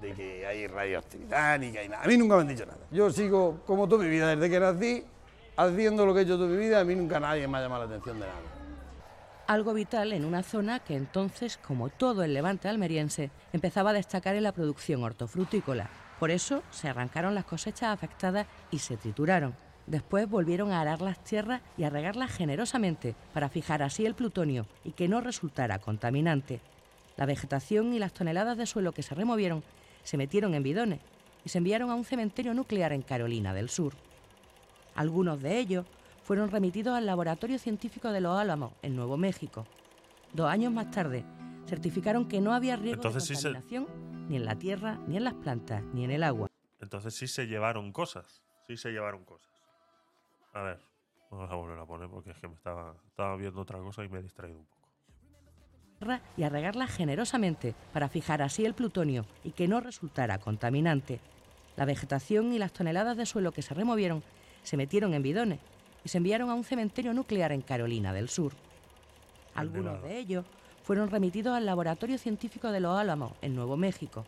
de 0.00 0.12
que 0.12 0.46
hay 0.46 0.66
radioactividad 0.68 1.58
ni 1.58 1.72
que 1.72 1.80
hay 1.80 1.88
nada. 1.88 2.04
A 2.04 2.06
mí 2.06 2.16
nunca 2.16 2.36
me 2.36 2.42
han 2.42 2.48
dicho 2.48 2.66
nada. 2.66 2.86
Yo 2.92 3.10
sigo 3.10 3.60
como 3.66 3.88
toda 3.88 4.04
mi 4.04 4.10
vida 4.10 4.28
desde 4.36 4.50
que 4.50 4.60
nací, 4.60 5.04
haciendo 5.56 6.06
lo 6.06 6.14
que 6.14 6.20
he 6.20 6.22
hecho 6.22 6.36
toda 6.36 6.48
mi 6.48 6.58
vida, 6.58 6.80
a 6.80 6.84
mí 6.84 6.94
nunca 6.94 7.18
nadie 7.18 7.48
me 7.48 7.58
ha 7.58 7.62
llamado 7.62 7.86
la 7.86 7.94
atención 7.94 8.20
de 8.20 8.26
nada. 8.26 8.55
Algo 9.46 9.74
vital 9.74 10.12
en 10.12 10.24
una 10.24 10.42
zona 10.42 10.80
que 10.80 10.96
entonces, 10.96 11.56
como 11.56 11.88
todo 11.88 12.24
el 12.24 12.34
levante 12.34 12.68
almeriense, 12.68 13.30
empezaba 13.52 13.90
a 13.90 13.92
destacar 13.92 14.34
en 14.34 14.42
la 14.42 14.50
producción 14.50 15.04
hortofrutícola. 15.04 15.88
Por 16.18 16.32
eso 16.32 16.64
se 16.72 16.88
arrancaron 16.88 17.36
las 17.36 17.44
cosechas 17.44 17.90
afectadas 17.90 18.48
y 18.72 18.80
se 18.80 18.96
trituraron. 18.96 19.54
Después 19.86 20.28
volvieron 20.28 20.72
a 20.72 20.80
arar 20.80 21.00
las 21.00 21.22
tierras 21.22 21.62
y 21.78 21.84
a 21.84 21.90
regarlas 21.90 22.32
generosamente 22.32 23.14
para 23.32 23.48
fijar 23.48 23.84
así 23.84 24.04
el 24.04 24.16
plutonio 24.16 24.66
y 24.82 24.90
que 24.90 25.06
no 25.06 25.20
resultara 25.20 25.78
contaminante. 25.78 26.60
La 27.16 27.24
vegetación 27.24 27.94
y 27.94 28.00
las 28.00 28.12
toneladas 28.12 28.58
de 28.58 28.66
suelo 28.66 28.90
que 28.90 29.04
se 29.04 29.14
removieron 29.14 29.62
se 30.02 30.16
metieron 30.16 30.54
en 30.54 30.64
bidones 30.64 30.98
y 31.44 31.50
se 31.50 31.58
enviaron 31.58 31.90
a 31.90 31.94
un 31.94 32.04
cementerio 32.04 32.52
nuclear 32.52 32.92
en 32.92 33.02
Carolina 33.02 33.54
del 33.54 33.68
Sur. 33.68 33.92
Algunos 34.96 35.40
de 35.40 35.58
ellos 35.58 35.86
fueron 36.26 36.50
remitidos 36.50 36.96
al 36.96 37.06
Laboratorio 37.06 37.56
Científico 37.56 38.10
de 38.10 38.20
Los 38.20 38.36
Álamos, 38.36 38.72
en 38.82 38.96
Nuevo 38.96 39.16
México. 39.16 39.64
Dos 40.32 40.50
años 40.50 40.72
más 40.72 40.90
tarde, 40.90 41.24
certificaron 41.68 42.26
que 42.26 42.40
no 42.40 42.52
había 42.52 42.74
riesgo 42.74 43.10
de 43.10 43.20
contaminación 43.20 43.86
ni 44.28 44.34
en 44.34 44.44
la 44.44 44.56
tierra, 44.56 44.98
ni 45.06 45.16
en 45.16 45.22
las 45.22 45.34
plantas, 45.34 45.84
ni 45.94 46.02
en 46.02 46.10
el 46.10 46.24
agua. 46.24 46.48
Entonces 46.80 47.14
sí 47.14 47.28
se 47.28 47.46
llevaron 47.46 47.92
cosas, 47.92 48.42
sí 48.66 48.76
se 48.76 48.90
llevaron 48.90 49.24
cosas. 49.24 49.48
A 50.52 50.62
ver, 50.62 50.80
vamos 51.30 51.48
a 51.48 51.54
volver 51.54 51.78
a 51.78 51.86
poner 51.86 52.08
porque 52.08 52.32
es 52.32 52.38
que 52.38 52.48
me 52.48 52.54
estaba, 52.54 52.96
estaba 53.06 53.36
viendo 53.36 53.60
otra 53.60 53.78
cosa 53.78 54.02
y 54.02 54.08
me 54.08 54.18
he 54.18 54.22
distraído 54.22 54.58
un 54.58 54.66
poco. 54.66 56.20
Y 56.36 56.42
a 56.42 56.48
regarla 56.48 56.88
generosamente 56.88 57.76
para 57.92 58.08
fijar 58.08 58.42
así 58.42 58.64
el 58.64 58.74
plutonio 58.74 59.26
y 59.44 59.52
que 59.52 59.68
no 59.68 59.78
resultara 59.78 60.38
contaminante. 60.38 61.20
La 61.76 61.84
vegetación 61.84 62.52
y 62.52 62.58
las 62.58 62.72
toneladas 62.72 63.16
de 63.16 63.26
suelo 63.26 63.52
que 63.52 63.62
se 63.62 63.74
removieron 63.74 64.24
se 64.64 64.76
metieron 64.76 65.14
en 65.14 65.22
bidones 65.22 65.60
y 66.06 66.08
se 66.08 66.18
enviaron 66.18 66.50
a 66.50 66.54
un 66.54 66.62
cementerio 66.62 67.12
nuclear 67.12 67.50
en 67.50 67.62
Carolina 67.62 68.12
del 68.12 68.28
Sur. 68.28 68.52
Algunos 69.56 70.00
de 70.04 70.20
ellos 70.20 70.44
fueron 70.84 71.10
remitidos 71.10 71.56
al 71.56 71.66
Laboratorio 71.66 72.16
Científico 72.16 72.70
de 72.70 72.78
Los 72.78 72.96
Álamos, 72.96 73.32
en 73.42 73.56
Nuevo 73.56 73.76
México. 73.76 74.24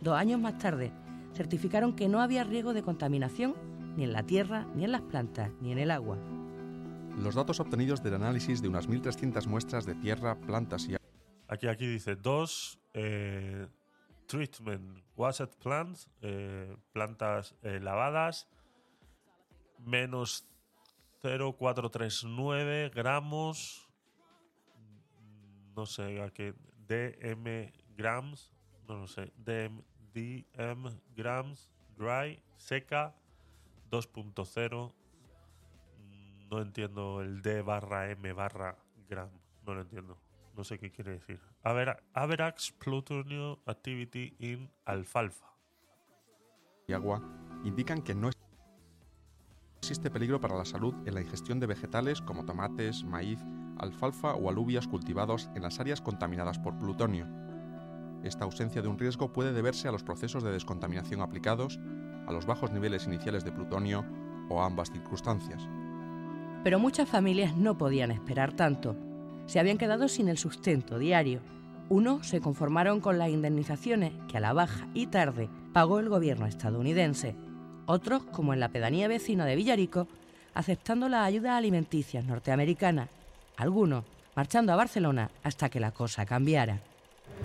Dos 0.00 0.16
años 0.16 0.40
más 0.40 0.58
tarde, 0.58 0.90
certificaron 1.32 1.94
que 1.94 2.08
no 2.08 2.20
había 2.20 2.42
riesgo 2.42 2.74
de 2.74 2.82
contaminación 2.82 3.54
ni 3.96 4.02
en 4.02 4.12
la 4.12 4.24
tierra, 4.24 4.66
ni 4.74 4.82
en 4.82 4.90
las 4.90 5.02
plantas, 5.02 5.52
ni 5.60 5.70
en 5.70 5.78
el 5.78 5.92
agua. 5.92 6.18
Los 7.16 7.36
datos 7.36 7.60
obtenidos 7.60 8.02
del 8.02 8.14
análisis 8.14 8.60
de 8.60 8.66
unas 8.66 8.88
1.300 8.88 9.46
muestras 9.46 9.86
de 9.86 9.94
tierra, 9.94 10.34
plantas 10.40 10.88
y 10.88 10.96
Aquí, 11.46 11.68
aquí 11.68 11.86
dice 11.86 12.16
dos 12.16 12.80
eh, 12.92 13.68
treatment 14.26 14.98
washed 15.14 15.50
plants, 15.62 16.08
eh, 16.22 16.74
plantas 16.92 17.54
eh, 17.62 17.78
lavadas, 17.80 18.48
menos 19.78 20.44
0,439 21.24 22.90
gramos, 22.94 23.88
no 25.74 25.86
sé 25.86 26.20
a 26.20 26.28
qué, 26.28 26.52
DM 26.86 27.72
grams, 27.96 28.52
no 28.86 28.98
lo 28.98 29.06
sé, 29.06 29.32
DM, 29.38 29.82
DM 30.12 30.84
grams, 31.16 31.70
dry, 31.96 32.42
seca, 32.58 33.14
2.0. 33.90 34.92
No 36.50 36.60
entiendo 36.60 37.22
el 37.22 37.40
D 37.40 37.62
barra 37.62 38.10
M 38.10 38.32
barra 38.34 38.76
gram. 39.08 39.30
No 39.64 39.74
lo 39.74 39.80
entiendo. 39.80 40.18
No 40.54 40.62
sé 40.62 40.78
qué 40.78 40.90
quiere 40.90 41.12
decir. 41.12 41.40
Average 41.62 42.74
Plutonium 42.78 43.56
Activity 43.64 44.36
in 44.40 44.70
Alfalfa. 44.84 45.46
Y 46.86 46.92
agua 46.92 47.22
indican 47.64 48.02
que 48.02 48.14
no 48.14 48.28
existe 49.84 50.10
peligro 50.10 50.40
para 50.40 50.56
la 50.56 50.64
salud 50.64 50.94
en 51.04 51.12
la 51.12 51.20
ingestión 51.20 51.60
de 51.60 51.66
vegetales 51.66 52.22
como 52.22 52.46
tomates, 52.46 53.04
maíz, 53.04 53.38
alfalfa 53.76 54.32
o 54.34 54.48
alubias 54.48 54.88
cultivados 54.88 55.50
en 55.54 55.60
las 55.60 55.78
áreas 55.78 56.00
contaminadas 56.00 56.58
por 56.58 56.78
plutonio. 56.78 57.26
Esta 58.22 58.46
ausencia 58.46 58.80
de 58.80 58.88
un 58.88 58.98
riesgo 58.98 59.30
puede 59.30 59.52
deberse 59.52 59.86
a 59.86 59.92
los 59.92 60.02
procesos 60.02 60.42
de 60.42 60.52
descontaminación 60.52 61.20
aplicados 61.20 61.78
a 62.26 62.32
los 62.32 62.46
bajos 62.46 62.72
niveles 62.72 63.06
iniciales 63.06 63.44
de 63.44 63.52
plutonio 63.52 64.06
o 64.48 64.62
a 64.62 64.64
ambas 64.64 64.90
circunstancias. 64.90 65.68
Pero 66.62 66.78
muchas 66.78 67.06
familias 67.06 67.54
no 67.54 67.76
podían 67.76 68.10
esperar 68.10 68.54
tanto. 68.54 68.96
Se 69.44 69.60
habían 69.60 69.76
quedado 69.76 70.08
sin 70.08 70.28
el 70.28 70.38
sustento 70.38 70.98
diario. 70.98 71.40
Unos 71.90 72.26
se 72.26 72.40
conformaron 72.40 73.02
con 73.02 73.18
las 73.18 73.28
indemnizaciones 73.28 74.14
que 74.28 74.38
a 74.38 74.40
la 74.40 74.54
baja 74.54 74.88
y 74.94 75.08
tarde 75.08 75.50
pagó 75.74 75.98
el 75.98 76.08
gobierno 76.08 76.46
estadounidense. 76.46 77.36
Otros, 77.86 78.22
como 78.24 78.54
en 78.54 78.60
la 78.60 78.68
pedanía 78.68 79.08
vecina 79.08 79.44
de 79.44 79.56
Villarico, 79.56 80.06
aceptando 80.54 81.08
las 81.08 81.26
ayudas 81.26 81.52
alimenticias 81.52 82.24
norteamericanas. 82.24 83.08
Algunos 83.56 84.04
marchando 84.34 84.72
a 84.72 84.76
Barcelona 84.76 85.30
hasta 85.42 85.68
que 85.68 85.80
la 85.80 85.90
cosa 85.90 86.24
cambiara. 86.24 86.78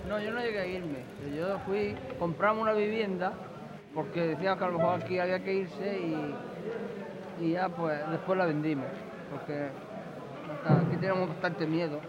No, 0.08 0.18
yo 0.20 0.30
no 0.30 0.40
llegué 0.40 0.60
a 0.60 0.66
irme. 0.66 0.98
Yo 1.36 1.58
fui, 1.66 1.94
compramos 2.18 2.62
una 2.62 2.72
vivienda 2.72 3.32
porque 3.94 4.28
decía 4.28 4.56
que 4.56 4.64
a 4.64 4.68
lo 4.68 4.78
mejor 4.78 5.02
aquí 5.02 5.18
había 5.18 5.42
que 5.42 5.54
irse 5.54 5.98
y, 7.40 7.52
ya 7.52 7.68
pues 7.68 7.98
después 8.10 8.38
la 8.38 8.46
vendimos, 8.46 8.86
porque 9.30 9.68
aquí 10.64 10.96
teníamos 10.96 11.28
bastante 11.28 11.66
miedo, 11.66 12.00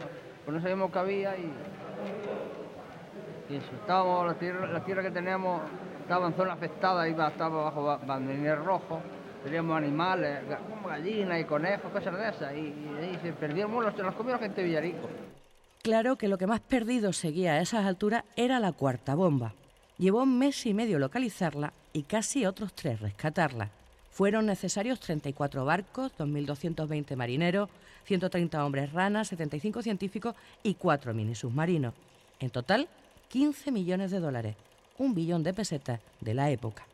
pues 0.45 0.55
no 0.55 0.61
sabíamos 0.61 0.91
qué 0.91 0.99
había 0.99 1.37
y, 1.37 1.51
y 3.49 3.55
eso, 3.55 3.71
estábamos, 3.79 4.27
la 4.27 4.33
tierra, 4.35 4.67
la 4.67 4.83
tierra 4.83 5.01
que 5.01 5.11
teníamos 5.11 5.61
estaba 6.11 6.27
en 6.27 6.33
zona 6.33 6.51
afectada, 6.51 7.07
iba, 7.07 7.29
estaba 7.29 7.63
bajo 7.63 7.83
banderines 8.05 8.59
rojos, 8.59 8.99
teníamos 9.45 9.77
animales, 9.77 10.39
gallinas 10.85 11.39
y 11.39 11.45
conejos, 11.45 11.89
cosas 11.89 12.17
de 12.17 12.29
esas, 12.29 12.53
y, 12.53 12.73
ahí 12.99 13.17
se 13.21 13.31
perdieron, 13.31 13.81
los, 13.81 13.97
los 13.97 14.15
comió 14.15 14.33
la 14.33 14.39
gente 14.39 14.59
de 14.59 14.67
Villarico. 14.67 15.07
Claro 15.81 16.17
que 16.17 16.27
lo 16.27 16.37
que 16.37 16.47
más 16.47 16.59
perdido 16.59 17.13
seguía 17.13 17.53
a 17.53 17.61
esas 17.61 17.85
alturas 17.85 18.25
era 18.35 18.59
la 18.59 18.73
cuarta 18.73 19.15
bomba. 19.15 19.53
Llevó 19.97 20.23
un 20.23 20.37
mes 20.37 20.65
y 20.65 20.73
medio 20.73 20.99
localizarla 20.99 21.71
y 21.93 22.03
casi 22.03 22.45
otros 22.45 22.73
tres 22.73 22.99
rescatarla. 22.99 23.69
Fueron 24.09 24.47
necesarios 24.47 24.99
34 24.99 25.63
barcos, 25.63 26.11
2.220 26.17 27.15
marineros, 27.15 27.69
130 28.03 28.65
hombres 28.65 28.91
ranas, 28.91 29.29
75 29.29 29.81
científicos 29.81 30.35
y 30.61 30.73
4 30.73 31.13
mini 31.13 31.35
submarinos. 31.35 31.93
En 32.41 32.49
total, 32.49 32.89
15 33.29 33.71
millones 33.71 34.11
de 34.11 34.19
dólares, 34.19 34.57
un 35.01 35.15
billón 35.15 35.41
de 35.41 35.53
pesetas 35.53 35.99
de 36.19 36.35
la 36.35 36.51
época. 36.51 36.85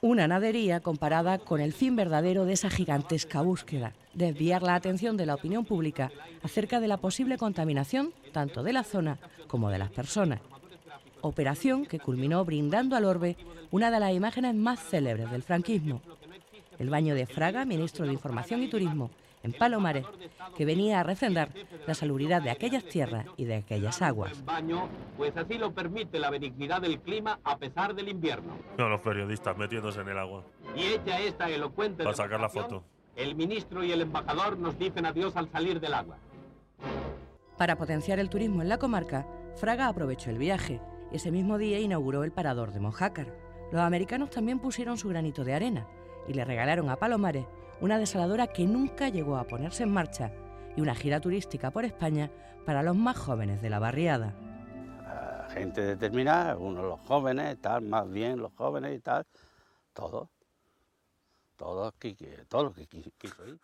Una 0.00 0.26
nadería 0.26 0.80
comparada 0.80 1.38
con 1.38 1.60
el 1.60 1.74
fin 1.74 1.94
verdadero 1.94 2.46
de 2.46 2.54
esa 2.54 2.70
gigantesca 2.70 3.42
búsqueda, 3.42 3.92
desviar 4.14 4.62
la 4.62 4.74
atención 4.74 5.18
de 5.18 5.26
la 5.26 5.34
opinión 5.34 5.66
pública 5.66 6.10
acerca 6.42 6.80
de 6.80 6.88
la 6.88 6.96
posible 6.96 7.36
contaminación 7.36 8.14
tanto 8.32 8.62
de 8.62 8.72
la 8.72 8.84
zona 8.84 9.18
como 9.48 9.68
de 9.68 9.78
las 9.78 9.90
personas. 9.90 10.40
Operación 11.20 11.84
que 11.84 12.00
culminó 12.00 12.42
brindando 12.46 12.96
al 12.96 13.04
orbe 13.04 13.36
una 13.70 13.90
de 13.90 14.00
las 14.00 14.14
imágenes 14.14 14.54
más 14.54 14.80
célebres 14.80 15.30
del 15.30 15.42
franquismo, 15.42 16.00
el 16.78 16.88
baño 16.88 17.14
de 17.14 17.26
Fraga, 17.26 17.66
ministro 17.66 18.06
de 18.06 18.14
Información 18.14 18.62
y 18.62 18.68
Turismo, 18.68 19.10
en 19.42 19.52
Palomares, 19.52 20.06
que 20.56 20.64
venía 20.64 21.00
a 21.00 21.02
refrendar 21.02 21.50
la 21.86 21.94
salubridad 21.94 22.42
de 22.42 22.50
aquellas 22.50 22.84
tierras 22.84 23.26
y 23.36 23.44
de 23.44 23.56
aquellas 23.56 24.02
aguas. 24.02 24.44
baño, 24.44 24.88
pues 25.16 25.36
así 25.36 25.58
lo 25.58 25.72
permite 25.72 26.18
la 26.18 26.30
benignidad 26.30 26.82
del 26.82 27.00
clima 27.00 27.40
a 27.44 27.56
pesar 27.58 27.94
del 27.94 28.08
invierno. 28.08 28.54
No, 28.76 28.88
los 28.88 29.00
periodistas 29.00 29.56
metiéndose 29.56 30.00
en 30.00 30.08
el 30.08 30.18
agua. 30.18 30.44
Y 30.76 30.84
hecha 30.84 31.20
esta 31.20 31.48
elocuente 31.48 32.04
Para 32.04 32.16
sacar 32.16 32.40
la 32.40 32.48
foto. 32.48 32.84
el 33.16 33.34
ministro 33.34 33.82
y 33.82 33.92
el 33.92 34.02
embajador 34.02 34.58
nos 34.58 34.78
dicen 34.78 35.06
adiós 35.06 35.36
al 35.36 35.50
salir 35.50 35.80
del 35.80 35.94
agua. 35.94 36.16
Para 37.56 37.76
potenciar 37.76 38.18
el 38.18 38.30
turismo 38.30 38.62
en 38.62 38.68
la 38.68 38.78
comarca, 38.78 39.26
Fraga 39.56 39.88
aprovechó 39.88 40.30
el 40.30 40.38
viaje 40.38 40.80
y 41.12 41.16
ese 41.16 41.30
mismo 41.30 41.58
día 41.58 41.78
inauguró 41.78 42.24
el 42.24 42.32
parador 42.32 42.72
de 42.72 42.80
Mojácar. 42.80 43.34
Los 43.72 43.82
americanos 43.82 44.30
también 44.30 44.58
pusieron 44.58 44.96
su 44.96 45.08
granito 45.08 45.44
de 45.44 45.54
arena 45.54 45.86
y 46.26 46.34
le 46.34 46.44
regalaron 46.44 46.88
a 46.88 46.96
Palomares 46.96 47.44
una 47.80 47.98
desaladora 47.98 48.46
que 48.48 48.66
nunca 48.66 49.08
llegó 49.08 49.36
a 49.36 49.44
ponerse 49.44 49.82
en 49.84 49.92
marcha 49.92 50.30
y 50.76 50.80
una 50.80 50.94
gira 50.94 51.20
turística 51.20 51.70
por 51.70 51.84
España 51.84 52.30
para 52.66 52.82
los 52.82 52.94
más 52.96 53.16
jóvenes 53.18 53.60
de 53.62 53.70
la 53.70 53.78
barriada. 53.78 54.34
Gente 55.52 55.80
determinada, 55.80 56.50
algunos 56.52 56.84
los 56.84 57.00
jóvenes, 57.00 57.60
tal, 57.60 57.82
más 57.82 58.08
bien 58.08 58.38
los 58.38 58.52
jóvenes 58.54 58.96
y 58.96 59.00
tal, 59.00 59.26
todos, 59.92 60.28
todos, 61.56 61.92
que, 61.98 62.14
que- 62.14 62.44
todos 62.48 62.64
los 62.66 62.74
que 62.74 62.88
qui- 62.88 63.12
quiso 63.18 63.46
ir. 63.48 63.58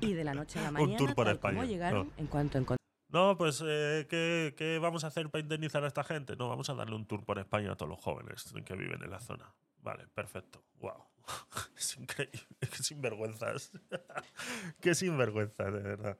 Y 0.00 0.14
de 0.14 0.24
la 0.24 0.32
noche 0.34 0.58
a 0.58 0.62
la 0.62 0.68
Un 0.68 0.74
mañana, 0.74 0.96
tour 0.96 1.14
por 1.14 1.26
tal 1.26 1.38
como 1.38 1.52
España, 1.52 1.68
llegaron, 1.70 2.06
no. 2.08 2.12
en 2.16 2.26
cuanto 2.28 2.56
encontraron 2.58 2.78
No, 3.10 3.36
pues, 3.36 3.62
eh, 3.64 4.06
¿qué, 4.08 4.54
qué 4.56 4.78
vamos 4.78 5.04
a 5.04 5.08
hacer 5.08 5.28
para 5.28 5.42
indemnizar 5.42 5.84
a 5.84 5.86
esta 5.88 6.02
gente? 6.02 6.34
No, 6.34 6.48
vamos 6.48 6.70
a 6.70 6.74
darle 6.74 6.96
un 6.96 7.04
tour 7.04 7.22
por 7.26 7.38
España 7.38 7.72
a 7.72 7.76
todos 7.76 7.90
los 7.90 8.00
jóvenes 8.00 8.50
que 8.64 8.74
viven 8.74 9.02
en 9.02 9.10
la 9.10 9.20
zona. 9.20 9.52
Vale, 9.82 10.06
perfecto. 10.14 10.62
Wow. 10.80 11.04
Es 11.76 11.96
increíble. 11.96 12.40
Qué 12.60 12.82
sinvergüenzas. 12.82 13.72
Qué 14.80 14.94
sinvergüenzas, 14.94 15.72
de 15.72 15.80
verdad. 15.80 16.18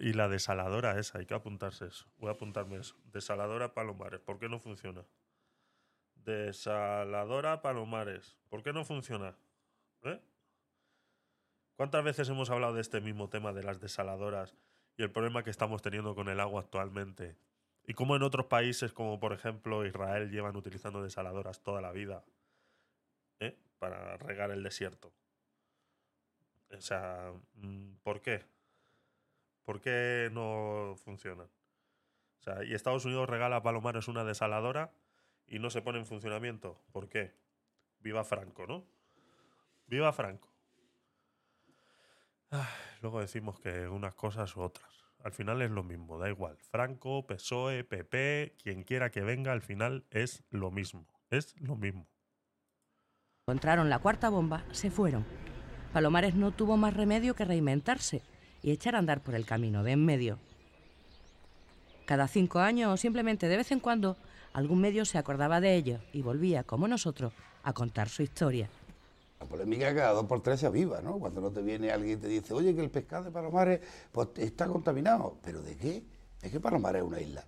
Y 0.00 0.12
la 0.12 0.28
desaladora 0.28 0.98
esa, 0.98 1.18
hay 1.18 1.26
que 1.26 1.32
apuntarse 1.32 1.86
eso. 1.86 2.06
Voy 2.18 2.28
a 2.28 2.32
apuntarme 2.32 2.76
eso. 2.76 2.94
Desaladora 3.10 3.72
Palomares. 3.72 4.20
¿Por 4.20 4.38
qué 4.38 4.48
no 4.48 4.58
funciona? 4.58 5.02
Desaladora 6.14 7.62
Palomares. 7.62 8.36
¿Por 8.50 8.62
qué 8.62 8.74
no 8.74 8.84
funciona? 8.84 9.34
¿Eh? 10.02 10.20
¿Cuántas 11.76 12.04
veces 12.04 12.28
hemos 12.28 12.50
hablado 12.50 12.74
de 12.74 12.82
este 12.82 13.00
mismo 13.00 13.30
tema 13.30 13.54
de 13.54 13.62
las 13.62 13.80
desaladoras 13.80 14.54
y 14.98 15.04
el 15.04 15.10
problema 15.10 15.42
que 15.42 15.50
estamos 15.50 15.80
teniendo 15.80 16.14
con 16.14 16.28
el 16.28 16.40
agua 16.40 16.60
actualmente? 16.60 17.36
Y 17.86 17.94
cómo 17.94 18.14
en 18.14 18.22
otros 18.22 18.46
países, 18.46 18.92
como 18.92 19.18
por 19.18 19.32
ejemplo 19.32 19.86
Israel, 19.86 20.30
llevan 20.30 20.54
utilizando 20.54 21.02
desaladoras 21.02 21.62
toda 21.62 21.80
la 21.80 21.92
vida 21.92 22.24
¿eh? 23.42 23.56
Para 23.82 24.16
regar 24.16 24.52
el 24.52 24.62
desierto. 24.62 25.12
O 26.70 26.80
sea, 26.80 27.32
mm, 27.54 27.94
¿por 28.04 28.22
qué? 28.22 28.44
¿Por 29.64 29.80
qué 29.80 30.30
no 30.30 30.94
funcionan? 31.04 31.48
O 32.38 32.42
sea, 32.44 32.62
y 32.62 32.74
Estados 32.74 33.04
Unidos 33.06 33.28
regala 33.28 33.56
a 33.56 33.62
Palomares 33.64 34.06
una 34.06 34.22
desaladora 34.22 34.92
y 35.48 35.58
no 35.58 35.68
se 35.68 35.82
pone 35.82 35.98
en 35.98 36.06
funcionamiento. 36.06 36.80
¿Por 36.92 37.08
qué? 37.08 37.34
Viva 37.98 38.22
Franco, 38.22 38.68
¿no? 38.68 38.84
Viva 39.88 40.12
Franco. 40.12 40.48
Ay, 42.50 42.62
Luego 43.00 43.18
decimos 43.18 43.58
que 43.58 43.88
unas 43.88 44.14
cosas 44.14 44.54
u 44.56 44.60
otras. 44.60 45.04
Al 45.24 45.32
final 45.32 45.60
es 45.60 45.72
lo 45.72 45.82
mismo, 45.82 46.18
da 46.18 46.28
igual. 46.28 46.56
Franco, 46.70 47.26
PSOE, 47.26 47.82
PP, 47.82 48.54
quien 48.62 48.84
quiera 48.84 49.10
que 49.10 49.22
venga, 49.22 49.50
al 49.50 49.62
final 49.62 50.04
es 50.10 50.44
lo 50.50 50.70
mismo. 50.70 51.08
Es 51.30 51.60
lo 51.60 51.74
mismo. 51.74 52.06
Encontraron 53.48 53.90
la 53.90 53.98
cuarta 53.98 54.28
bomba, 54.28 54.62
se 54.70 54.88
fueron. 54.88 55.24
Palomares 55.92 56.36
no 56.36 56.52
tuvo 56.52 56.76
más 56.76 56.94
remedio 56.94 57.34
que 57.34 57.44
reinventarse 57.44 58.22
y 58.62 58.70
echar 58.70 58.94
a 58.94 59.00
andar 59.00 59.20
por 59.20 59.34
el 59.34 59.44
camino 59.44 59.82
de 59.82 59.90
en 59.90 60.06
medio. 60.06 60.38
Cada 62.06 62.28
cinco 62.28 62.60
años 62.60 62.94
o 62.94 62.96
simplemente 62.96 63.48
de 63.48 63.56
vez 63.56 63.72
en 63.72 63.80
cuando, 63.80 64.16
algún 64.52 64.80
medio 64.80 65.04
se 65.04 65.18
acordaba 65.18 65.60
de 65.60 65.74
ellos 65.74 66.00
y 66.12 66.22
volvía, 66.22 66.62
como 66.62 66.86
nosotros, 66.86 67.32
a 67.64 67.72
contar 67.72 68.08
su 68.08 68.22
historia. 68.22 68.70
La 69.40 69.46
polémica 69.46 69.92
cada 69.92 70.12
dos 70.12 70.26
por 70.26 70.40
tres 70.40 70.60
se 70.60 70.66
aviva, 70.66 71.02
¿no? 71.02 71.18
Cuando 71.18 71.40
no 71.40 71.50
te 71.50 71.62
viene 71.62 71.90
alguien 71.90 72.18
y 72.18 72.20
te 72.22 72.28
dice, 72.28 72.54
oye, 72.54 72.76
que 72.76 72.80
el 72.80 72.90
pescado 72.90 73.24
de 73.24 73.32
Palomares 73.32 73.80
pues, 74.12 74.28
está 74.36 74.68
contaminado. 74.68 75.36
¿Pero 75.42 75.62
de 75.62 75.76
qué? 75.76 76.04
Es 76.40 76.52
que 76.52 76.60
Palomares 76.60 77.02
es 77.02 77.08
una 77.08 77.20
isla. 77.20 77.44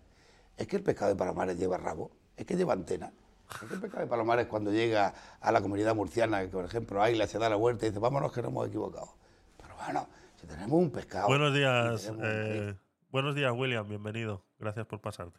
Es 0.57 0.67
que 0.67 0.75
el 0.75 0.83
pescado 0.83 1.13
de 1.13 1.17
Palomares 1.17 1.57
lleva 1.57 1.79
rabo. 1.79 2.11
Es 2.37 2.45
que 2.45 2.57
lleva 2.57 2.73
antena. 2.73 3.13
Es 3.51 3.69
que 3.69 3.75
el 3.75 3.81
pescado 3.81 4.03
de 4.03 4.09
Palomares 4.09 4.47
cuando 4.47 4.71
llega 4.73 5.15
a 5.41 5.53
la 5.53 5.61
comunidad 5.61 5.95
murciana, 5.95 6.41
que 6.43 6.49
por 6.49 6.65
ejemplo 6.65 7.03
Águila 7.03 7.27
se 7.27 7.39
da 7.39 7.49
la 7.49 7.57
vuelta 7.57 7.87
y 7.87 7.91
dice, 7.91 8.01
vámonos 8.01 8.33
que 8.33 8.43
nos 8.43 8.51
hemos 8.51 8.69
equivocado. 8.69 9.15
Pero 9.61 9.75
bueno, 9.77 10.07
si 10.41 10.47
tenemos 10.47 10.79
un 10.79 10.91
pescado... 10.91 11.29
Buenos 11.29 11.55
días, 11.55 12.11
eh, 12.23 12.75
buenos 13.11 13.35
días, 13.35 13.53
William. 13.55 13.89
Bienvenido. 13.89 14.45
Gracias 14.59 14.87
por 14.87 15.01
pasarte. 15.01 15.39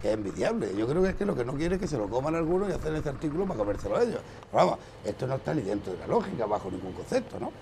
que 0.00 0.08
es 0.08 0.14
envidiable. 0.14 0.76
Yo 0.76 0.86
creo 0.86 1.02
que 1.02 1.10
es 1.10 1.16
que 1.16 1.24
lo 1.24 1.34
que 1.34 1.44
no 1.44 1.54
quiere 1.54 1.76
es 1.76 1.80
que 1.80 1.88
se 1.88 1.96
lo 1.96 2.08
coman 2.08 2.34
algunos 2.34 2.68
y 2.68 2.72
hacer 2.72 2.94
este 2.94 3.08
artículo 3.08 3.46
para 3.46 3.58
comérselo 3.58 3.96
a 3.96 4.02
ellos. 4.02 4.20
Pero 4.50 4.64
vamos, 4.64 4.78
esto 5.04 5.26
no 5.26 5.36
está 5.36 5.54
ni 5.54 5.62
dentro 5.62 5.92
de 5.92 5.98
la 6.00 6.06
lógica, 6.06 6.46
bajo 6.46 6.70
ningún 6.70 6.92
concepto, 6.92 7.40
¿no? 7.40 7.52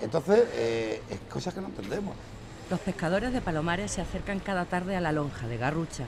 Entonces, 0.00 0.48
eh, 0.54 1.02
es 1.08 1.20
cosas 1.32 1.54
que 1.54 1.60
no 1.60 1.68
entendemos. 1.68 2.14
Los 2.70 2.80
pescadores 2.80 3.32
de 3.32 3.40
Palomares 3.40 3.92
se 3.92 4.00
acercan 4.00 4.40
cada 4.40 4.64
tarde 4.64 4.96
a 4.96 5.00
la 5.00 5.12
lonja 5.12 5.46
de 5.46 5.56
Garrucha. 5.56 6.06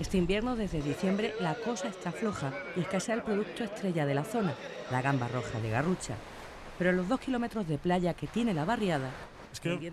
Este 0.00 0.16
invierno, 0.16 0.56
desde 0.56 0.80
diciembre, 0.80 1.34
la 1.40 1.54
cosa 1.56 1.88
está 1.88 2.10
floja 2.10 2.54
y 2.74 2.80
escasea 2.80 3.16
el 3.16 3.22
producto 3.22 3.64
estrella 3.64 4.06
de 4.06 4.14
la 4.14 4.24
zona, 4.24 4.54
la 4.90 5.02
gamba 5.02 5.28
roja 5.28 5.60
de 5.60 5.68
Garrucha. 5.68 6.16
Pero 6.78 6.92
los 6.92 7.06
dos 7.06 7.20
kilómetros 7.20 7.68
de 7.68 7.76
playa 7.76 8.14
que 8.14 8.26
tiene 8.26 8.54
la 8.54 8.64
barriada, 8.64 9.12
Es 9.52 9.60
que 9.60 9.92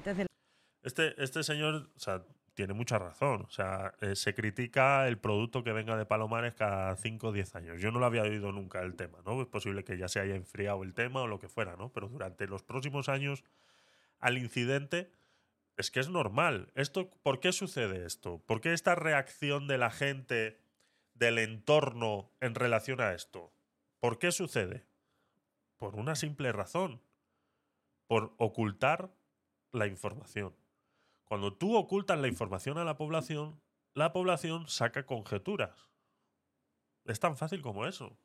Este, 0.82 1.22
este 1.22 1.44
señor, 1.44 1.90
o 1.94 2.00
sea, 2.00 2.24
tiene 2.54 2.74
mucha 2.74 2.98
razón. 2.98 3.42
O 3.42 3.50
sea, 3.50 3.96
eh, 4.00 4.16
se 4.16 4.34
critica 4.34 5.10
el 5.10 5.18
producto 5.18 5.62
que 5.62 5.74
venga 5.74 5.98
de 5.98 6.06
Palomares 6.06 6.54
cada 6.54 6.96
5 6.96 7.28
o 7.28 7.32
10 7.34 7.56
años. 7.58 7.82
Yo 7.82 7.92
no 7.92 8.00
lo 8.00 8.06
había 8.06 8.22
oído 8.24 8.54
nunca 8.54 8.82
el 8.84 8.96
tema, 8.96 9.18
¿no? 9.26 9.42
Es 9.42 9.48
posible 9.48 9.84
que 9.84 9.98
ya 9.98 10.08
se 10.08 10.22
haya 10.22 10.36
enfriado 10.36 10.84
el 10.84 10.94
tema 10.94 11.22
o 11.22 11.28
lo 11.28 11.38
que 11.38 11.50
fuera, 11.50 11.76
¿no? 11.76 11.90
Pero 11.92 12.08
durante 12.08 12.48
los 12.48 12.64
próximos 12.64 13.10
años, 13.10 13.44
al 14.20 14.38
incidente, 14.38 15.12
es 15.78 15.92
que 15.92 16.00
es 16.00 16.10
normal. 16.10 16.72
Esto, 16.74 17.10
¿Por 17.22 17.40
qué 17.40 17.54
sucede 17.54 18.06
esto? 18.06 18.40
¿Por 18.46 18.62
qué 18.62 18.74
esta 18.74 18.96
reacción 18.96 19.68
de 19.68 19.78
la 19.78 19.92
gente, 19.92 20.60
del 21.14 21.38
entorno 21.38 22.32
en 22.42 22.56
relación 22.56 23.00
a 23.00 23.14
esto? 23.14 23.54
¿Por 24.00 24.18
qué 24.18 24.32
sucede? 24.32 24.86
Por 25.78 25.96
una 25.96 26.16
simple 26.16 26.52
razón. 26.52 27.02
Por 28.08 28.34
ocultar 28.38 29.12
la 29.72 29.86
información. 29.86 30.56
Cuando 31.26 31.54
tú 31.54 31.76
ocultas 31.76 32.20
la 32.20 32.28
información 32.28 32.80
a 32.80 32.84
la 32.84 32.98
población, 32.98 33.62
la 33.94 34.14
población 34.14 34.68
saca 34.68 35.06
conjeturas. 35.06 35.90
Es 37.06 37.20
tan 37.20 37.38
fácil 37.38 37.62
como 37.62 37.86
eso. 37.86 38.18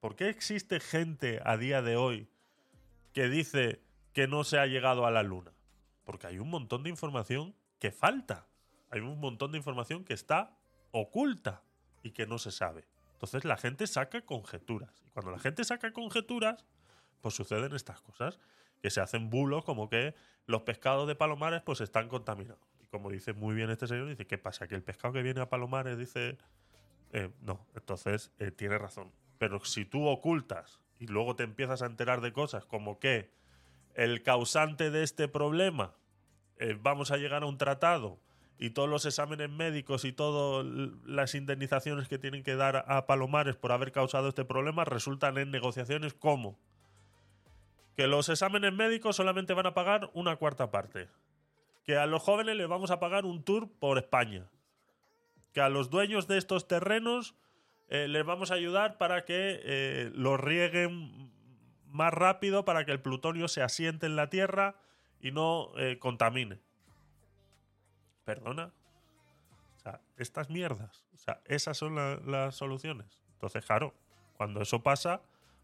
¿Por 0.00 0.16
qué 0.16 0.28
existe 0.28 0.78
gente 0.80 1.40
a 1.44 1.56
día 1.56 1.82
de 1.82 1.96
hoy 1.96 2.28
que 3.12 3.28
dice 3.28 3.82
que 4.12 4.28
no 4.28 4.44
se 4.44 4.58
ha 4.58 4.66
llegado 4.66 5.06
a 5.06 5.10
la 5.10 5.22
luna? 5.22 5.52
Porque 6.04 6.26
hay 6.26 6.38
un 6.38 6.50
montón 6.50 6.82
de 6.82 6.90
información 6.90 7.54
que 7.78 7.90
falta. 7.90 8.46
Hay 8.90 9.00
un 9.00 9.18
montón 9.20 9.52
de 9.52 9.58
información 9.58 10.04
que 10.04 10.14
está 10.14 10.56
oculta 10.90 11.62
y 12.02 12.10
que 12.10 12.26
no 12.26 12.38
se 12.38 12.50
sabe. 12.50 12.84
Entonces 13.12 13.44
la 13.44 13.56
gente 13.56 13.86
saca 13.86 14.22
conjeturas. 14.22 15.02
Y 15.06 15.10
cuando 15.10 15.30
la 15.30 15.38
gente 15.38 15.64
saca 15.64 15.92
conjeturas, 15.92 16.64
pues 17.20 17.34
suceden 17.34 17.74
estas 17.74 18.00
cosas. 18.00 18.38
Que 18.80 18.90
se 18.90 19.00
hacen 19.00 19.30
bulos 19.30 19.64
como 19.64 19.88
que 19.88 20.14
los 20.46 20.62
pescados 20.62 21.06
de 21.06 21.14
Palomares 21.14 21.62
pues 21.62 21.80
están 21.80 22.08
contaminados. 22.08 22.66
Y 22.80 22.86
como 22.88 23.10
dice 23.10 23.32
muy 23.32 23.54
bien 23.54 23.70
este 23.70 23.86
señor, 23.86 24.08
dice, 24.08 24.26
¿qué 24.26 24.38
pasa? 24.38 24.66
Que 24.66 24.74
el 24.74 24.82
pescado 24.82 25.14
que 25.14 25.22
viene 25.22 25.40
a 25.40 25.48
Palomares 25.48 25.96
dice... 25.96 26.36
eh, 27.12 27.30
no, 27.40 27.64
entonces 27.76 28.32
eh, 28.40 28.50
tiene 28.50 28.76
razón. 28.78 29.12
Pero 29.38 29.64
si 29.64 29.84
tú 29.84 30.06
ocultas 30.06 30.80
y 30.98 31.06
luego 31.06 31.36
te 31.36 31.44
empiezas 31.44 31.82
a 31.82 31.86
enterar 31.86 32.20
de 32.20 32.32
cosas 32.32 32.64
como 32.64 32.98
que 32.98 33.30
el 33.94 34.22
causante 34.22 34.90
de 34.90 35.02
este 35.02 35.28
problema, 35.28 35.94
eh, 36.58 36.76
vamos 36.80 37.10
a 37.10 37.16
llegar 37.16 37.42
a 37.42 37.46
un 37.46 37.58
tratado 37.58 38.18
y 38.58 38.70
todos 38.70 38.88
los 38.88 39.04
exámenes 39.06 39.50
médicos 39.50 40.04
y 40.04 40.12
todas 40.12 40.64
las 41.04 41.34
indemnizaciones 41.34 42.08
que 42.08 42.18
tienen 42.18 42.44
que 42.44 42.54
dar 42.54 42.84
a 42.86 43.06
Palomares 43.06 43.56
por 43.56 43.72
haber 43.72 43.90
causado 43.90 44.28
este 44.28 44.44
problema 44.44 44.84
resultan 44.84 45.36
en 45.38 45.50
negociaciones 45.50 46.14
como 46.14 46.58
que 47.96 48.06
los 48.06 48.28
exámenes 48.28 48.72
médicos 48.72 49.16
solamente 49.16 49.52
van 49.54 49.66
a 49.66 49.74
pagar 49.74 50.10
una 50.14 50.36
cuarta 50.36 50.70
parte, 50.70 51.08
que 51.84 51.96
a 51.96 52.06
los 52.06 52.22
jóvenes 52.22 52.56
les 52.56 52.68
vamos 52.68 52.90
a 52.90 53.00
pagar 53.00 53.24
un 53.24 53.42
tour 53.42 53.68
por 53.80 53.98
España, 53.98 54.46
que 55.52 55.60
a 55.60 55.68
los 55.68 55.90
dueños 55.90 56.26
de 56.26 56.38
estos 56.38 56.68
terrenos 56.68 57.34
eh, 57.88 58.08
les 58.08 58.24
vamos 58.24 58.50
a 58.50 58.54
ayudar 58.54 58.96
para 58.96 59.24
que 59.24 59.60
eh, 59.64 60.10
lo 60.14 60.36
rieguen 60.36 61.30
más 61.92 62.12
rápido, 62.12 62.64
para 62.64 62.84
que 62.84 62.92
el 62.92 63.00
plutonio 63.00 63.48
se 63.48 63.62
asiente 63.62 64.06
en 64.06 64.16
la 64.16 64.28
Tierra 64.30 64.74
y 65.20 65.30
no 65.30 65.68
eh, 65.78 65.98
contamine. 65.98 66.58
¿Perdona? 68.24 68.72
O 69.76 69.80
sea, 69.82 70.00
estas 70.16 70.48
mierdas. 70.50 71.04
O 71.14 71.18
sea, 71.18 71.40
esas 71.46 71.76
son 71.76 71.94
la- 71.96 72.16
las 72.24 72.54
soluciones. 72.54 73.20
Entonces, 73.34 73.64
claro, 73.64 73.92
cuando 74.36 74.60
eso 74.62 74.82
pasa, 74.82 75.20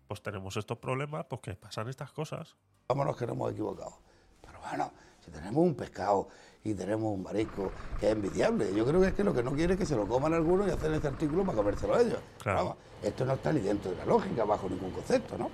pues 0.09 0.23
tenemos 0.23 0.57
estos 0.57 0.79
problemas, 0.79 1.27
pues 1.29 1.41
que 1.43 1.55
pasan 1.55 1.89
estas 1.89 2.11
cosas. 2.13 2.57
Vámonos 2.89 3.17
que 3.17 3.27
nos 3.27 3.37
hemos 3.37 3.53
equivocado. 3.53 3.99
Pero 4.45 4.59
bueno, 4.61 4.93
si 5.25 5.31
tenemos 5.31 5.63
un 5.65 5.75
pescado 5.75 6.29
y 6.65 6.75
tenemos 6.75 7.15
un 7.15 7.23
marisco, 7.23 7.71
que 8.01 8.07
es 8.07 8.13
envidiable. 8.13 8.75
Yo 8.75 8.85
creo 8.85 9.01
que 9.01 9.09
es 9.09 9.15
que 9.15 9.23
lo 9.25 9.33
que 9.33 9.43
no 9.43 9.53
quiere 9.53 9.75
es 9.75 9.79
que 9.79 9.87
se 9.87 9.95
lo 9.95 10.09
coman 10.09 10.35
algunos 10.35 10.67
y 10.67 10.71
hacer 10.71 10.93
este 10.93 11.07
artículo 11.09 11.45
para 11.45 11.57
comérselo 11.57 11.99
ellos. 11.99 12.21
Claro. 12.43 12.59
Vamos, 12.59 12.77
esto 13.03 13.25
no 13.25 13.35
está 13.35 13.53
ni 13.53 13.61
dentro 13.61 13.91
de 13.93 13.97
la 13.99 14.05
lógica, 14.07 14.45
bajo 14.45 14.69
ningún 14.69 14.91
concepto, 14.91 15.39
¿no? 15.39 15.51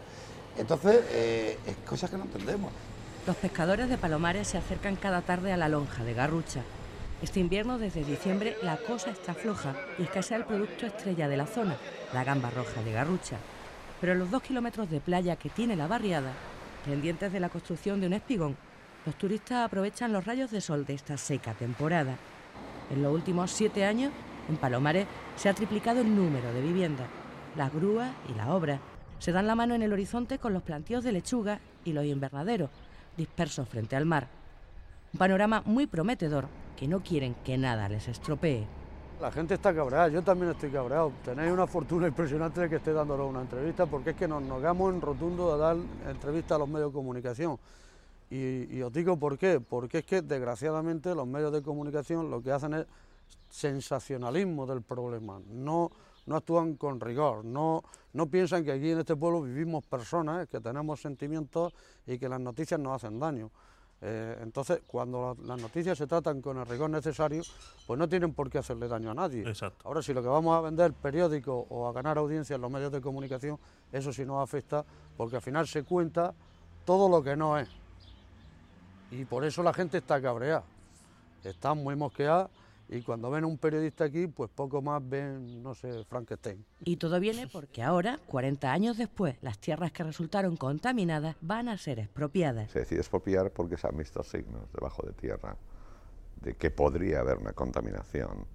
Entonces, 0.57 1.05
eh, 1.11 1.59
es 1.67 1.77
cosas 1.89 2.11
que 2.11 2.17
no 2.17 2.25
entendemos. 2.25 2.73
Los 3.27 3.37
pescadores 3.37 3.89
de 3.89 3.97
Palomares 3.99 4.49
se 4.49 4.59
acercan 4.59 4.97
cada 4.97 5.23
tarde 5.23 5.53
a 5.53 5.57
la 5.57 5.69
lonja 5.69 6.05
de 6.05 6.15
Garrucha. 6.15 6.63
Este 7.23 7.41
invierno, 7.41 7.79
desde 7.79 8.05
diciembre, 8.05 8.57
la 8.63 8.77
cosa 8.77 9.11
está 9.11 9.35
floja 9.35 9.75
y 9.99 10.03
escasea 10.03 10.37
el 10.37 10.45
producto 10.45 10.87
estrella 10.87 11.27
de 11.27 11.37
la 11.37 11.47
zona, 11.47 11.77
la 12.13 12.23
gamba 12.23 12.51
roja 12.51 12.83
de 12.83 12.93
Garrucha. 12.93 13.37
Pero 14.01 14.15
los 14.15 14.31
dos 14.31 14.43
kilómetros 14.43 14.91
de 14.91 15.01
playa 15.01 15.37
que 15.37 15.49
tiene 15.49 15.75
la 15.75 15.87
barriada, 15.87 16.33
pendientes 16.85 17.33
de 17.33 17.41
la 17.41 17.49
construcción 17.49 18.01
de 18.01 18.09
un 18.09 18.13
espigón, 18.13 18.57
los 19.07 19.17
turistas 19.17 19.65
aprovechan 19.65 20.13
los 20.13 20.25
rayos 20.25 20.51
de 20.51 20.61
sol 20.61 20.85
de 20.85 20.95
esta 20.95 21.17
seca 21.17 21.55
temporada. 21.55 22.17
En 22.91 23.03
los 23.03 23.15
últimos 23.15 23.51
siete 23.51 23.85
años, 23.85 24.13
en 24.49 24.57
Palomares 24.57 25.07
se 25.37 25.49
ha 25.49 25.55
triplicado 25.55 26.01
el 26.03 26.15
número 26.15 26.53
de 26.53 26.61
viviendas. 26.61 27.07
Las 27.57 27.73
grúas 27.73 28.11
y 28.29 28.35
la 28.35 28.53
obra 28.53 28.81
se 29.25 29.33
dan 29.33 29.47
la 29.47 29.55
mano 29.55 29.75
en 29.75 29.81
el 29.81 29.91
horizonte 29.91 30.39
con 30.39 30.53
los 30.53 30.63
plantíos 30.63 31.03
de 31.03 31.11
lechuga 31.11 31.59
y 31.83 31.95
los 31.95 32.05
invernaderos, 32.05 32.69
dispersos 33.17 33.67
frente 33.67 33.97
al 33.97 34.05
mar. 34.05 34.29
Un 35.15 35.19
panorama 35.19 35.63
muy 35.65 35.87
prometedor 35.87 36.45
que 36.77 36.87
no 36.87 37.01
quieren 37.03 37.35
que 37.43 37.57
nada 37.57 37.89
les 37.89 38.07
estropee. 38.07 38.67
La 39.23 39.33
gente 39.33 39.55
está 39.55 39.75
cabreada, 39.75 40.09
yo 40.09 40.21
también 40.21 40.51
estoy 40.53 40.69
cabreado. 40.69 41.11
Tenéis 41.25 41.51
una 41.51 41.67
fortuna 41.67 42.07
impresionante 42.07 42.61
de 42.61 42.69
que 42.69 42.77
esté 42.77 42.93
dándonos 42.93 43.31
una 43.31 43.41
entrevista, 43.41 43.87
porque 43.87 44.11
es 44.11 44.17
que 44.17 44.29
nos 44.29 44.43
negamos 44.43 44.93
en 44.93 45.01
rotundo 45.01 45.55
a 45.55 45.57
dar 45.57 45.77
entrevistas 46.07 46.57
a 46.57 46.59
los 46.59 46.69
medios 46.69 46.91
de 46.91 46.93
comunicación. 46.93 47.59
Y, 48.29 48.77
y 48.77 48.83
os 48.83 48.93
digo 48.93 49.17
por 49.17 49.39
qué, 49.39 49.59
porque 49.59 50.01
es 50.01 50.05
que 50.05 50.21
desgraciadamente 50.21 51.15
los 51.15 51.27
medios 51.27 51.51
de 51.51 51.63
comunicación 51.63 52.31
lo 52.31 52.43
que 52.43 52.53
hacen 52.53 52.75
es 52.75 52.87
sensacionalismo 53.49 54.67
del 54.67 54.83
problema, 54.83 55.41
no, 55.51 55.91
no 56.27 56.37
actúan 56.37 56.75
con 56.77 57.01
rigor, 57.01 57.45
no, 57.45 57.83
no 58.13 58.27
piensan 58.27 58.65
que 58.65 58.73
aquí 58.73 58.91
en 58.91 59.01
este 59.01 59.17
pueblo 59.17 59.43
vivimos 59.43 59.85
personas, 59.85 60.49
que 60.49 60.61
tenemos 60.61 61.01
sentimientos 61.01 61.73
y 62.07 62.19
que 62.19 62.29
las 62.29 62.41
noticias 62.41 62.79
nos 62.81 62.95
hacen 62.97 63.19
daño. 63.19 63.51
Eh, 64.07 64.39
entonces, 64.43 64.81
cuando 64.87 65.35
la- 65.39 65.47
las 65.55 65.63
noticias 65.63 65.97
se 65.97 66.07
tratan 66.07 66.43
con 66.43 66.59
el 66.59 66.67
rigor 66.67 66.91
necesario, 66.91 67.43
pues 67.87 67.99
no 67.99 68.07
tienen 68.09 68.35
por 68.35 68.51
qué 68.51 68.59
hacerle 68.59 68.87
daño 68.89 69.11
a 69.11 69.15
nadie. 69.15 69.49
Ahora, 69.85 70.03
si 70.03 70.13
lo 70.13 70.21
que 70.23 70.29
vamos 70.29 70.55
a 70.57 70.61
vender 70.61 70.93
periódicos 70.93 71.65
o 71.71 71.89
a 71.89 71.93
ganar 71.93 72.19
audiencia 72.19 72.57
en 72.57 72.63
los 72.63 72.71
medios 72.71 72.93
de 72.93 73.01
comunicación, 73.01 73.59
eso 73.93 74.13
sí 74.13 74.25
nos 74.27 74.43
afecta, 74.43 74.85
porque 75.17 75.37
al 75.37 75.43
final 75.43 75.67
se 75.67 75.85
cuenta 75.85 76.35
todo 76.85 77.09
lo 77.09 77.23
que 77.23 77.35
no 77.37 77.57
es. 77.59 77.69
Y 79.11 79.25
por 79.25 79.45
eso 79.45 79.63
la 79.63 79.73
gente 79.73 79.99
está 79.99 80.21
cabreada, 80.21 80.65
está 81.45 81.73
muy 81.75 81.95
mosqueada 81.97 82.51
y 82.89 83.03
cuando 83.03 83.31
ven 83.31 83.45
a 83.45 83.47
un 83.47 83.59
periodista 83.59 84.05
aquí, 84.05 84.27
pues 84.27 84.51
poco 84.51 84.83
más 84.83 85.03
ven, 85.09 85.63
no 85.63 85.75
sé, 85.75 86.05
Frankenstein. 86.05 86.65
Y 86.85 86.97
todo 86.97 87.19
viene 87.19 87.47
porque 87.47 87.83
ahora, 87.83 88.19
40 88.27 88.71
años 88.71 88.99
después, 88.99 89.37
las 89.41 89.59
tierras 89.59 89.91
que 89.93 90.03
resultaron 90.03 90.57
contaminadas 90.57 91.37
van 91.41 91.69
a 91.69 91.79
ser 91.79 91.99
expropiadas. 91.99 92.71
Se 92.71 92.81
decide 92.81 93.01
expropiar 93.01 93.51
porque 93.51 93.77
se 93.77 93.87
han 93.87 93.97
visto 93.97 94.23
signos 94.23 94.71
debajo 94.73 95.05
de 95.07 95.13
tierra 95.13 95.57
de 96.43 96.55
que 96.55 96.71
podría 96.71 97.21
haber 97.21 97.39
una 97.39 97.53
contaminación 97.53 98.47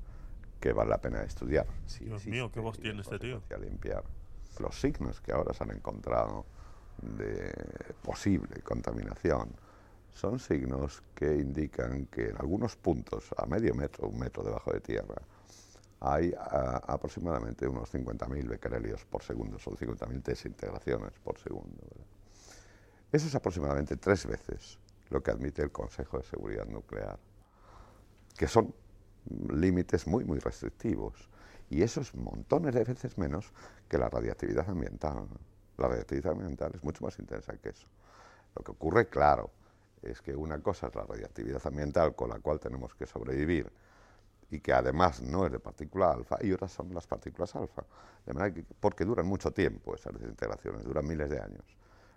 que 0.59 0.73
vale 0.73 0.91
la 0.91 1.01
pena 1.01 1.23
estudiar. 1.23 1.65
Si 1.85 2.05
Dios 2.05 2.25
mío, 2.27 2.51
qué 2.51 2.59
voz 2.59 2.77
tiene 2.77 2.95
en 2.95 2.99
este 2.99 3.17
tío. 3.17 3.41
limpiar. 3.59 4.03
Los 4.59 4.79
signos 4.79 5.21
que 5.21 5.31
ahora 5.31 5.53
se 5.53 5.63
han 5.63 5.71
encontrado 5.71 6.45
de 7.01 7.51
posible 8.03 8.61
contaminación 8.61 9.49
son 10.13 10.39
signos 10.39 11.03
que 11.15 11.35
indican 11.35 12.05
que 12.07 12.29
en 12.29 12.37
algunos 12.37 12.75
puntos, 12.75 13.29
a 13.37 13.45
medio 13.45 13.73
metro, 13.73 14.07
un 14.07 14.19
metro 14.19 14.43
debajo 14.43 14.71
de 14.71 14.81
tierra, 14.81 15.15
hay 16.01 16.33
ah, 16.37 16.81
aproximadamente 16.87 17.67
unos 17.67 17.93
50.000 17.93 18.47
becquerelios 18.47 19.05
por 19.05 19.23
segundo, 19.23 19.59
son 19.59 19.75
50.000 19.75 20.23
desintegraciones 20.23 21.13
por 21.23 21.37
segundo. 21.39 21.81
Eso 23.11 23.27
es 23.27 23.35
aproximadamente 23.35 23.97
tres 23.97 24.25
veces 24.25 24.77
lo 25.09 25.21
que 25.21 25.31
admite 25.31 25.61
el 25.61 25.71
Consejo 25.71 26.17
de 26.19 26.23
Seguridad 26.23 26.65
Nuclear, 26.67 27.17
que 28.37 28.47
son 28.47 28.73
límites 29.51 30.07
muy, 30.07 30.23
muy 30.23 30.39
restrictivos. 30.39 31.29
Y 31.69 31.83
eso 31.83 32.01
es 32.01 32.15
montones 32.15 32.73
de 32.73 32.83
veces 32.83 33.17
menos 33.17 33.51
que 33.87 33.97
la 33.97 34.09
radiactividad 34.09 34.69
ambiental. 34.69 35.27
La 35.77 35.87
radiactividad 35.87 36.33
ambiental 36.33 36.71
es 36.73 36.83
mucho 36.83 37.03
más 37.03 37.17
intensa 37.19 37.55
que 37.57 37.69
eso. 37.69 37.87
Lo 38.55 38.63
que 38.63 38.71
ocurre, 38.71 39.07
claro, 39.07 39.51
es 40.01 40.21
que 40.21 40.35
una 40.35 40.59
cosa 40.59 40.87
es 40.87 40.95
la 40.95 41.03
radiactividad 41.03 41.65
ambiental 41.65 42.15
con 42.15 42.29
la 42.29 42.39
cual 42.39 42.59
tenemos 42.59 42.93
que 42.95 43.05
sobrevivir 43.05 43.71
y 44.51 44.59
que 44.59 44.73
además 44.73 45.21
no 45.21 45.45
es 45.45 45.51
de 45.51 45.59
partícula 45.59 46.11
alfa, 46.11 46.37
y 46.41 46.51
otras 46.51 46.71
son 46.71 46.93
las 46.93 47.05
partículas 47.05 47.55
alfa. 47.55 47.83
De 48.25 48.33
manera 48.33 48.53
que, 48.53 48.63
porque 48.79 49.05
duran 49.05 49.27
mucho 49.27 49.51
tiempo 49.51 49.93
esas 49.93 50.13
desintegraciones, 50.13 50.83
duran 50.83 51.05
miles 51.05 51.29
de 51.29 51.39
años. 51.39 51.63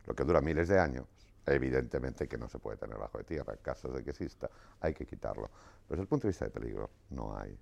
Lo 0.07 0.14
que 0.14 0.24
dura 0.24 0.41
miles 0.41 0.68
de 0.68 0.78
años, 0.78 1.05
evidentemente 1.47 2.28
que 2.28 2.39
no 2.39 2.49
se 2.49 2.59
puede 2.59 2.78
tener 2.78 2.97
bajo 2.97 3.18
de 3.18 3.24
tierra. 3.24 3.53
En 3.53 3.61
caso 3.61 3.89
de 3.89 4.03
que 4.03 4.11
exista, 4.11 4.49
hay 4.80 4.95
que 4.95 5.05
quitarlo. 5.05 5.51
Pero 5.87 5.91
desde 5.91 6.03
el 6.03 6.09
punto 6.09 6.26
de 6.26 6.30
vista 6.30 6.47
de 6.47 6.51
peligro, 6.51 6.91
no 7.11 7.37
hay. 7.37 7.57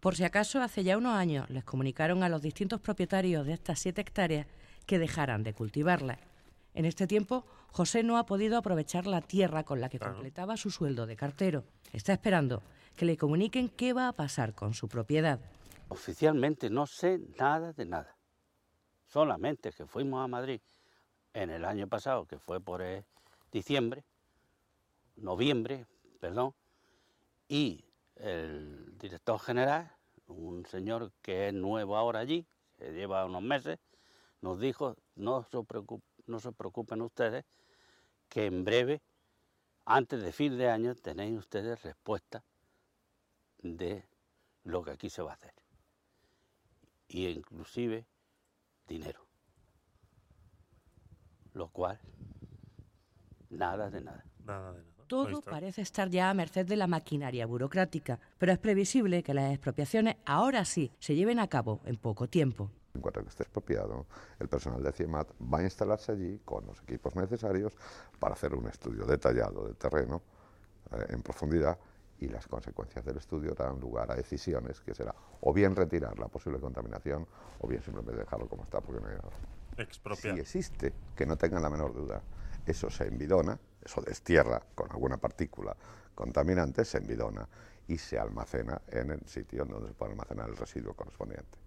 Por 0.00 0.16
si 0.16 0.24
acaso, 0.24 0.60
hace 0.60 0.82
ya 0.82 0.96
unos 0.96 1.14
años 1.14 1.48
les 1.50 1.64
comunicaron 1.64 2.22
a 2.22 2.28
los 2.28 2.42
distintos 2.42 2.80
propietarios 2.80 3.46
de 3.46 3.52
estas 3.52 3.78
siete 3.78 4.00
hectáreas 4.00 4.46
que 4.86 4.98
dejaran 4.98 5.42
de 5.42 5.54
cultivarlas. 5.54 6.18
En 6.74 6.86
este 6.86 7.06
tiempo, 7.06 7.44
José 7.72 8.02
no 8.02 8.18
ha 8.18 8.26
podido 8.26 8.58
aprovechar 8.58 9.06
la 9.06 9.22
tierra 9.22 9.64
con 9.64 9.80
la 9.80 9.88
que 9.88 9.98
completaba 9.98 10.56
su 10.58 10.70
sueldo 10.70 11.06
de 11.06 11.16
cartero. 11.16 11.64
Está 11.92 12.12
esperando 12.12 12.62
que 12.96 13.06
le 13.06 13.16
comuniquen 13.16 13.70
qué 13.70 13.94
va 13.94 14.08
a 14.08 14.12
pasar 14.12 14.54
con 14.54 14.74
su 14.74 14.88
propiedad. 14.88 15.40
Oficialmente 15.88 16.68
no 16.68 16.86
sé 16.86 17.18
nada 17.38 17.72
de 17.72 17.86
nada. 17.86 18.14
Solamente 19.06 19.72
que 19.72 19.86
fuimos 19.86 20.22
a 20.22 20.28
Madrid 20.28 20.60
en 21.32 21.50
el 21.50 21.64
año 21.64 21.88
pasado, 21.88 22.26
que 22.26 22.38
fue 22.38 22.60
por 22.60 22.82
eh, 22.82 23.04
diciembre, 23.50 24.04
noviembre, 25.16 25.86
perdón, 26.20 26.54
y 27.48 27.84
el 28.16 28.98
director 28.98 29.38
general, 29.38 29.90
un 30.26 30.66
señor 30.66 31.10
que 31.22 31.48
es 31.48 31.54
nuevo 31.54 31.96
ahora 31.96 32.20
allí, 32.20 32.46
que 32.78 32.92
lleva 32.92 33.24
unos 33.24 33.42
meses, 33.42 33.78
nos 34.42 34.60
dijo, 34.60 34.96
no 35.16 35.42
se, 35.50 35.58
preocup- 35.58 36.02
no 36.26 36.38
se 36.38 36.52
preocupen 36.52 37.00
ustedes, 37.02 37.44
que 38.32 38.46
en 38.46 38.64
breve, 38.64 39.02
antes 39.84 40.22
de 40.22 40.32
fin 40.32 40.56
de 40.56 40.70
año, 40.70 40.94
tenéis 40.94 41.38
ustedes 41.38 41.82
respuesta 41.82 42.42
de 43.58 44.08
lo 44.64 44.82
que 44.82 44.92
aquí 44.92 45.10
se 45.10 45.20
va 45.20 45.32
a 45.32 45.34
hacer. 45.34 45.52
Y 47.08 47.26
inclusive 47.26 48.06
dinero. 48.88 49.26
Lo 51.52 51.68
cual, 51.68 52.00
nada 53.50 53.90
de 53.90 54.00
nada. 54.00 54.24
Nada 54.46 54.72
de 54.72 54.82
nada. 54.82 55.04
Todo 55.08 55.42
parece 55.42 55.82
estar 55.82 56.08
ya 56.08 56.30
a 56.30 56.34
merced 56.34 56.64
de 56.64 56.76
la 56.76 56.86
maquinaria 56.86 57.44
burocrática, 57.44 58.18
pero 58.38 58.52
es 58.52 58.58
previsible 58.58 59.22
que 59.22 59.34
las 59.34 59.52
expropiaciones 59.52 60.16
ahora 60.24 60.64
sí 60.64 60.90
se 61.00 61.14
lleven 61.14 61.38
a 61.38 61.48
cabo 61.48 61.82
en 61.84 61.98
poco 61.98 62.28
tiempo. 62.28 62.70
En 62.94 63.00
cuanto 63.00 63.22
que 63.22 63.28
esté 63.28 63.44
expropiado, 63.44 64.06
el 64.38 64.48
personal 64.48 64.82
de 64.82 64.92
CIEMAT 64.92 65.30
va 65.52 65.58
a 65.58 65.62
instalarse 65.62 66.12
allí 66.12 66.40
con 66.44 66.66
los 66.66 66.80
equipos 66.82 67.16
necesarios 67.16 67.72
para 68.18 68.34
hacer 68.34 68.54
un 68.54 68.68
estudio 68.68 69.06
detallado 69.06 69.64
del 69.64 69.76
terreno 69.76 70.22
eh, 70.92 71.06
en 71.08 71.22
profundidad 71.22 71.78
y 72.18 72.28
las 72.28 72.46
consecuencias 72.46 73.04
del 73.04 73.16
estudio 73.16 73.54
darán 73.54 73.80
lugar 73.80 74.12
a 74.12 74.14
decisiones 74.14 74.80
que 74.80 74.94
será 74.94 75.14
o 75.40 75.52
bien 75.52 75.74
retirar 75.74 76.18
la 76.18 76.28
posible 76.28 76.60
contaminación 76.60 77.26
o 77.60 77.66
bien 77.66 77.82
simplemente 77.82 78.20
dejarlo 78.20 78.48
como 78.48 78.62
está 78.62 78.80
porque 78.80 79.00
no 79.00 79.08
hay 79.08 79.16
nada. 79.16 79.30
Si 80.34 80.40
existe, 80.40 80.92
que 81.16 81.26
no 81.26 81.36
tengan 81.36 81.62
la 81.62 81.70
menor 81.70 81.94
duda, 81.94 82.22
eso 82.66 82.90
se 82.90 83.08
envidona, 83.08 83.58
eso 83.82 84.00
destierra 84.02 84.62
con 84.74 84.90
alguna 84.92 85.16
partícula 85.16 85.74
contaminante, 86.14 86.84
se 86.84 86.98
envidona 86.98 87.48
y 87.88 87.98
se 87.98 88.18
almacena 88.18 88.80
en 88.88 89.10
el 89.10 89.26
sitio 89.26 89.64
donde 89.64 89.88
se 89.88 89.94
puede 89.94 90.12
almacenar 90.12 90.48
el 90.48 90.56
residuo 90.56 90.94
correspondiente, 90.94 91.58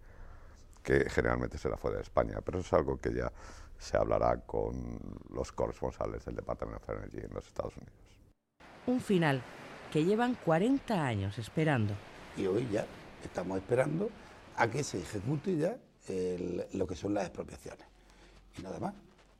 que 0.85 1.09
generalmente 1.09 1.57
será 1.57 1.75
fuera 1.77 1.97
de 1.97 2.03
España, 2.03 2.39
pero 2.45 2.59
eso 2.59 2.67
es 2.67 2.73
algo 2.73 2.97
que 2.97 3.11
ya 3.13 3.31
se 3.77 3.97
hablará 3.97 4.37
con 4.41 4.99
los 5.33 5.51
corresponsales 5.51 6.23
del 6.23 6.35
Departamento 6.35 6.83
of 6.83 6.97
Energy 6.97 7.17
en 7.25 7.33
los 7.33 7.45
Estados 7.47 7.75
Unidos. 7.75 7.93
Un 8.87 9.01
final 9.01 9.41
que 9.91 10.05
llevan 10.05 10.35
40 10.35 11.03
años 11.05 11.37
esperando. 11.39 11.95
Y 12.37 12.45
hoy 12.45 12.67
ya 12.71 12.85
estamos 13.23 13.57
esperando 13.57 14.09
a 14.57 14.67
que 14.69 14.83
se 14.83 14.99
ejecute 15.01 15.57
ya 15.57 15.75
el- 16.07 16.65
lo 16.73 16.85
que 16.85 16.95
son 16.95 17.13
las 17.15 17.25
expropiaciones. 17.25 17.85
Y 18.57 18.61
nada 18.61 18.79
más, 18.79 18.93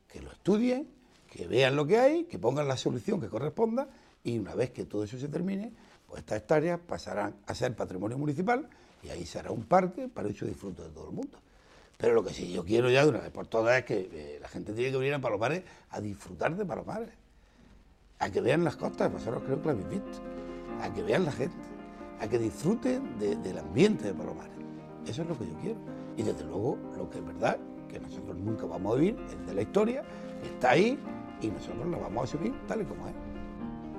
que 0.08 0.20
lo 0.20 0.32
estudien, 0.32 0.88
que 1.30 1.46
vean 1.46 1.76
lo 1.76 1.86
que 1.86 1.98
hay, 1.98 2.24
que 2.24 2.38
pongan 2.38 2.66
la 2.66 2.76
solución 2.76 3.20
que 3.20 3.28
corresponda 3.28 3.88
y 4.24 4.38
una 4.38 4.54
vez 4.54 4.72
que 4.72 4.84
todo 4.84 5.04
eso 5.04 5.16
se 5.18 5.28
termine, 5.28 5.72
pues 6.08 6.20
estas 6.20 6.38
hectáreas 6.38 6.80
pasarán 6.80 7.36
a 7.46 7.54
ser 7.54 7.74
patrimonio 7.76 8.18
municipal 8.18 8.68
y 9.02 9.08
ahí 9.10 9.24
será 9.26 9.50
un 9.50 9.64
parque 9.64 10.08
para 10.08 10.28
hecho 10.28 10.46
disfrute 10.46 10.82
de 10.82 10.88
todo 10.90 11.08
el 11.10 11.14
mundo. 11.14 11.38
Pero 11.98 12.14
lo 12.14 12.22
que 12.24 12.32
sí 12.34 12.52
yo 12.52 12.64
quiero 12.64 12.90
ya 12.90 13.04
de 13.04 13.10
una 13.10 13.20
vez 13.20 13.30
por 13.30 13.46
todas 13.46 13.78
es 13.78 13.84
que 13.84 14.08
eh, 14.12 14.38
la 14.40 14.48
gente 14.48 14.72
tiene 14.74 14.90
que 14.90 14.98
venir 14.98 15.14
a 15.14 15.18
Palomares 15.20 15.62
a 15.90 16.00
disfrutar 16.00 16.54
de 16.54 16.64
Palomares, 16.66 17.10
a 18.18 18.30
que 18.30 18.40
vean 18.40 18.64
las 18.64 18.76
costas, 18.76 19.12
vosotros 19.12 19.42
creo 19.44 19.58
que 19.60 19.64
lo 19.66 19.70
habéis 19.72 19.88
visto, 19.88 20.20
a 20.82 20.92
que 20.92 21.02
vean 21.02 21.24
la 21.24 21.32
gente, 21.32 21.56
a 22.20 22.28
que 22.28 22.38
disfruten 22.38 23.18
de- 23.18 23.36
del 23.36 23.58
ambiente 23.58 24.04
de 24.08 24.14
Palomares. 24.14 24.52
Eso 25.06 25.22
es 25.22 25.28
lo 25.28 25.38
que 25.38 25.46
yo 25.46 25.54
quiero. 25.60 25.78
Y 26.16 26.22
desde 26.22 26.44
luego, 26.44 26.76
lo 26.96 27.08
que 27.08 27.18
es 27.18 27.24
verdad, 27.26 27.58
que 27.88 28.00
nosotros 28.00 28.36
nunca 28.36 28.66
vamos 28.66 28.94
a 28.94 28.98
vivir, 28.98 29.16
es 29.30 29.46
de 29.46 29.54
la 29.54 29.62
historia, 29.62 30.02
está 30.42 30.70
ahí 30.70 30.98
y 31.40 31.46
nosotros 31.48 31.86
la 31.88 31.98
vamos 31.98 32.20
a 32.20 32.24
asumir 32.24 32.54
tal 32.66 32.82
y 32.82 32.84
como 32.84 33.06
es. 33.06 33.14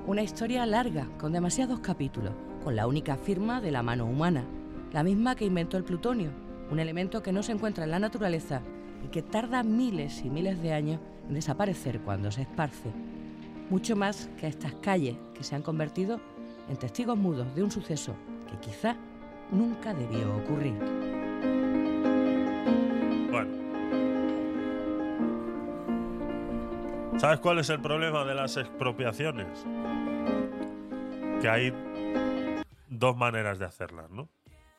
Una 0.05 0.21
historia 0.23 0.65
larga, 0.65 1.07
con 1.19 1.31
demasiados 1.33 1.79
capítulos, 1.79 2.33
con 2.63 2.75
la 2.75 2.87
única 2.87 3.17
firma 3.17 3.59
de 3.61 3.71
la 3.71 3.83
mano 3.83 4.05
humana, 4.05 4.45
la 4.91 5.03
misma 5.03 5.35
que 5.35 5.45
inventó 5.45 5.77
el 5.77 5.83
plutonio, 5.83 6.31
un 6.71 6.79
elemento 6.79 7.21
que 7.21 7.31
no 7.31 7.43
se 7.43 7.51
encuentra 7.51 7.83
en 7.83 7.91
la 7.91 7.99
naturaleza 7.99 8.61
y 9.03 9.09
que 9.09 9.21
tarda 9.21 9.63
miles 9.63 10.23
y 10.23 10.29
miles 10.29 10.61
de 10.61 10.73
años 10.73 10.99
en 11.27 11.33
desaparecer 11.33 11.99
cuando 12.01 12.31
se 12.31 12.43
esparce. 12.43 12.91
Mucho 13.69 13.95
más 13.95 14.29
que 14.39 14.47
estas 14.47 14.73
calles 14.75 15.17
que 15.33 15.43
se 15.43 15.55
han 15.55 15.61
convertido 15.61 16.19
en 16.69 16.77
testigos 16.77 17.17
mudos 17.17 17.53
de 17.55 17.63
un 17.63 17.71
suceso 17.71 18.15
que 18.49 18.57
quizá 18.59 18.95
nunca 19.51 19.93
debió 19.93 20.35
ocurrir. 20.37 20.73
Bueno. 23.31 23.51
¿Sabes 27.17 27.39
cuál 27.39 27.59
es 27.59 27.69
el 27.69 27.81
problema 27.81 28.23
de 28.23 28.35
las 28.35 28.57
expropiaciones? 28.57 29.65
Que 31.41 31.49
hay 31.49 31.73
dos 32.89 33.17
maneras 33.17 33.59
de 33.59 33.65
hacerlas, 33.65 34.09
¿no? 34.09 34.29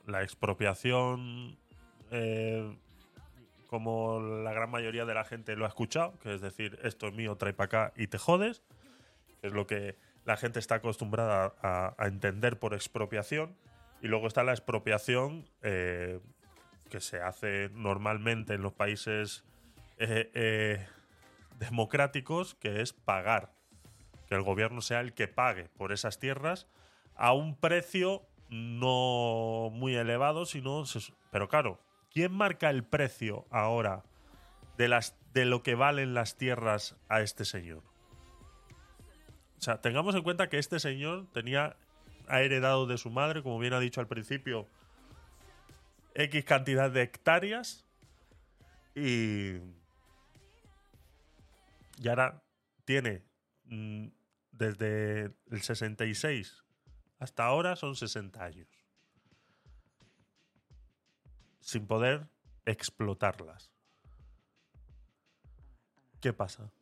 La 0.08 0.22
expropiación, 0.22 1.56
eh, 2.10 2.76
como 3.68 4.20
la 4.20 4.52
gran 4.52 4.70
mayoría 4.70 5.04
de 5.04 5.14
la 5.14 5.24
gente 5.24 5.54
lo 5.54 5.64
ha 5.64 5.68
escuchado, 5.68 6.18
que 6.18 6.34
es 6.34 6.40
decir, 6.40 6.78
esto 6.82 7.06
es 7.06 7.14
mío, 7.14 7.36
trae 7.36 7.52
para 7.52 7.66
acá 7.66 7.92
y 7.94 8.08
te 8.08 8.18
jodes, 8.18 8.62
que 9.40 9.46
es 9.46 9.52
lo 9.52 9.66
que 9.66 9.96
la 10.24 10.36
gente 10.36 10.58
está 10.58 10.76
acostumbrada 10.76 11.54
a, 11.62 11.94
a 11.96 12.06
entender 12.08 12.58
por 12.58 12.74
expropiación. 12.74 13.54
Y 14.00 14.08
luego 14.08 14.26
está 14.26 14.44
la 14.44 14.52
expropiación 14.52 15.48
eh, 15.62 16.20
que 16.88 17.00
se 17.00 17.20
hace 17.20 17.70
normalmente 17.74 18.54
en 18.54 18.62
los 18.62 18.72
países 18.72 19.44
eh, 19.98 20.30
eh, 20.34 20.86
democráticos, 21.58 22.54
que 22.54 22.80
es 22.80 22.92
pagar. 22.92 23.52
Que 24.28 24.36
el 24.36 24.42
gobierno 24.42 24.80
sea 24.80 25.00
el 25.00 25.14
que 25.14 25.26
pague 25.28 25.68
por 25.76 25.92
esas 25.92 26.18
tierras 26.18 26.66
a 27.16 27.32
un 27.32 27.56
precio 27.56 28.27
no 28.50 29.70
muy 29.72 29.96
elevado, 29.96 30.46
sino. 30.46 30.84
Pero 31.30 31.48
claro, 31.48 31.80
¿quién 32.10 32.32
marca 32.32 32.70
el 32.70 32.84
precio 32.84 33.46
ahora 33.50 34.04
de, 34.76 34.88
las, 34.88 35.16
de 35.32 35.44
lo 35.44 35.62
que 35.62 35.74
valen 35.74 36.14
las 36.14 36.36
tierras 36.36 36.96
a 37.08 37.20
este 37.20 37.44
señor? 37.44 37.82
O 39.58 39.60
sea, 39.60 39.80
tengamos 39.80 40.14
en 40.14 40.22
cuenta 40.22 40.48
que 40.48 40.58
este 40.58 40.78
señor 40.78 41.26
tenía, 41.32 41.76
ha 42.28 42.40
heredado 42.42 42.86
de 42.86 42.96
su 42.96 43.10
madre, 43.10 43.42
como 43.42 43.58
bien 43.58 43.72
ha 43.72 43.80
dicho 43.80 44.00
al 44.00 44.06
principio, 44.06 44.68
X 46.14 46.44
cantidad 46.44 46.90
de 46.90 47.02
hectáreas 47.02 47.84
y, 48.94 49.56
y 52.00 52.08
ahora 52.08 52.42
tiene 52.84 53.24
mm, 53.64 54.08
desde 54.52 55.34
el 55.50 55.62
66 55.62 56.64
hasta 57.18 57.44
ahora 57.44 57.76
son 57.76 57.96
60 57.96 58.42
años 58.42 58.68
sin 61.60 61.86
poder 61.86 62.28
explotarlas. 62.64 63.70
¿Qué 66.20 66.32
pasa? 66.32 66.72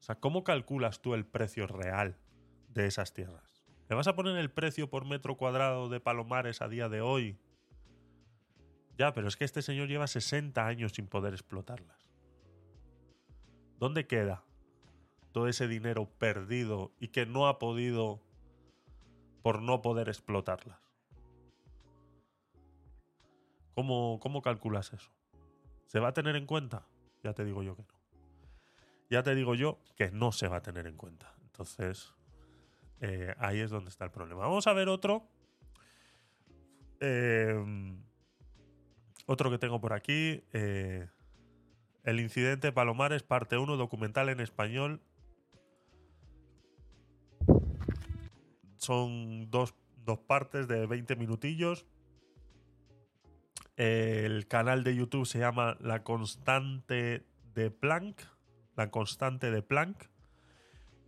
O 0.00 0.02
sea, 0.02 0.16
¿cómo 0.16 0.42
calculas 0.42 1.00
tú 1.00 1.14
el 1.14 1.24
precio 1.24 1.66
real 1.66 2.18
de 2.68 2.86
esas 2.86 3.12
tierras? 3.12 3.64
¿Le 3.88 3.94
vas 3.94 4.08
a 4.08 4.16
poner 4.16 4.36
el 4.36 4.50
precio 4.50 4.90
por 4.90 5.06
metro 5.06 5.36
cuadrado 5.36 5.88
de 5.88 6.00
Palomares 6.00 6.62
a 6.62 6.68
día 6.68 6.88
de 6.88 7.00
hoy? 7.00 7.38
Ya, 8.96 9.14
pero 9.14 9.28
es 9.28 9.36
que 9.36 9.44
este 9.44 9.62
señor 9.62 9.88
lleva 9.88 10.06
60 10.06 10.66
años 10.66 10.92
sin 10.92 11.06
poder 11.06 11.32
explotarlas. 11.32 12.10
¿Dónde 13.78 14.06
queda 14.08 14.42
todo 15.30 15.46
ese 15.46 15.68
dinero 15.68 16.10
perdido 16.18 16.92
y 16.98 17.08
que 17.08 17.24
no 17.24 17.46
ha 17.46 17.60
podido 17.60 18.20
por 19.42 19.62
no 19.62 19.82
poder 19.82 20.08
explotarlas? 20.08 20.80
¿Cómo, 23.74 24.18
cómo 24.20 24.42
calculas 24.42 24.92
eso? 24.92 25.10
¿Se 25.86 26.00
va 26.00 26.08
a 26.08 26.12
tener 26.12 26.36
en 26.36 26.46
cuenta? 26.46 26.86
Ya 27.22 27.32
te 27.32 27.44
digo 27.44 27.62
yo 27.62 27.76
que 27.76 27.82
no. 27.82 27.98
Ya 29.10 29.22
te 29.22 29.34
digo 29.34 29.54
yo 29.54 29.78
que 29.96 30.10
no 30.10 30.32
se 30.32 30.48
va 30.48 30.56
a 30.56 30.62
tener 30.62 30.86
en 30.86 30.96
cuenta. 30.96 31.32
Entonces, 31.44 32.12
eh, 33.00 33.34
ahí 33.38 33.60
es 33.60 33.70
donde 33.70 33.90
está 33.90 34.04
el 34.04 34.10
problema. 34.10 34.42
Vamos 34.42 34.66
a 34.66 34.72
ver 34.72 34.88
otro. 34.88 35.28
Eh, 37.00 37.54
otro 39.26 39.50
que 39.50 39.58
tengo 39.58 39.80
por 39.80 39.92
aquí. 39.92 40.42
eh, 40.52 41.08
el 42.04 42.20
incidente 42.20 42.72
Palomares, 42.72 43.22
parte 43.22 43.58
1, 43.58 43.76
documental 43.76 44.28
en 44.30 44.40
español. 44.40 45.02
Son 48.88 49.50
dos, 49.50 49.74
dos 50.06 50.18
partes 50.18 50.66
de 50.66 50.86
20 50.86 51.14
minutillos. 51.16 51.84
El 53.76 54.48
canal 54.48 54.82
de 54.82 54.96
YouTube 54.96 55.26
se 55.26 55.40
llama 55.40 55.76
La 55.78 56.02
Constante 56.04 57.22
de 57.52 57.70
Planck. 57.70 58.18
La 58.76 58.90
Constante 58.90 59.50
de 59.50 59.60
Planck. 59.60 60.08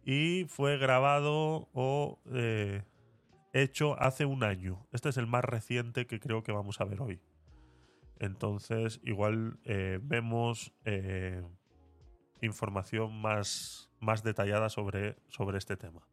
Y 0.05 0.45
fue 0.45 0.77
grabado 0.77 1.71
o 1.73 2.21
eh, 2.27 2.83
hecho 3.55 3.99
hace 3.99 4.27
un 4.27 4.45
año. 4.45 4.87
Este 4.93 5.09
es 5.09 5.17
el 5.17 5.27
más 5.27 5.47
reciente 5.47 6.07
que 6.07 6.21
creo 6.21 6.43
que 6.43 6.53
vamos 6.53 6.83
a 6.83 6.85
ver 6.85 7.01
hoy. 7.01 7.19
Entonces, 8.19 9.01
igual 9.05 9.59
eh, 9.65 10.01
vemos 10.03 10.75
eh, 10.85 11.43
información 12.43 13.19
más, 13.23 13.91
más 14.01 14.23
detallada 14.23 14.69
sobre, 14.69 15.17
sobre 15.31 15.57
este 15.57 15.79
tema. 15.79 16.07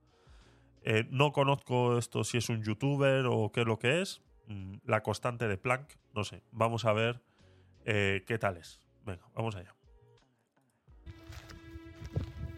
Eh, 0.89 1.05
no 1.09 1.33
conozco 1.33 1.97
esto 1.97 2.23
si 2.23 2.37
es 2.37 2.47
un 2.47 2.63
youtuber 2.63 3.25
o 3.29 3.51
qué 3.51 3.61
es 3.61 3.67
lo 3.67 3.77
que 3.77 4.01
es. 4.01 4.21
Mm, 4.47 4.75
La 4.85 5.03
constante 5.03 5.49
de 5.49 5.57
Planck, 5.57 5.97
no 6.15 6.23
sé. 6.23 6.43
Vamos 6.53 6.85
a 6.85 6.93
ver 6.93 7.19
eh, 7.83 8.23
qué 8.25 8.37
tal 8.37 8.55
es. 8.55 8.79
Venga, 9.05 9.27
vamos 9.35 9.57
allá. 9.57 9.75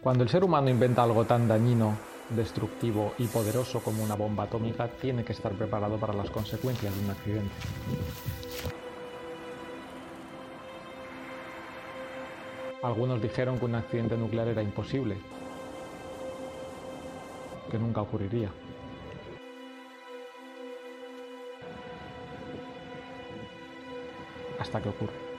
Cuando 0.00 0.22
el 0.22 0.30
ser 0.30 0.44
humano 0.44 0.70
inventa 0.70 1.02
algo 1.02 1.24
tan 1.24 1.48
dañino, 1.48 1.98
destructivo 2.28 3.14
y 3.18 3.26
poderoso 3.26 3.82
como 3.82 4.04
una 4.04 4.14
bomba 4.14 4.44
atómica, 4.44 4.86
tiene 4.86 5.24
que 5.24 5.32
estar 5.32 5.50
preparado 5.54 5.98
para 5.98 6.12
las 6.12 6.30
consecuencias 6.30 6.96
de 6.96 7.04
un 7.04 7.10
accidente. 7.10 7.54
Algunos 12.80 13.20
dijeron 13.20 13.58
que 13.58 13.64
un 13.64 13.74
accidente 13.74 14.16
nuclear 14.16 14.46
era 14.46 14.62
imposible, 14.62 15.16
que 17.70 17.78
nunca 17.78 18.02
ocurriría. 18.02 18.50
Hasta 24.58 24.82
que 24.82 24.90
ocurre. 24.90 25.30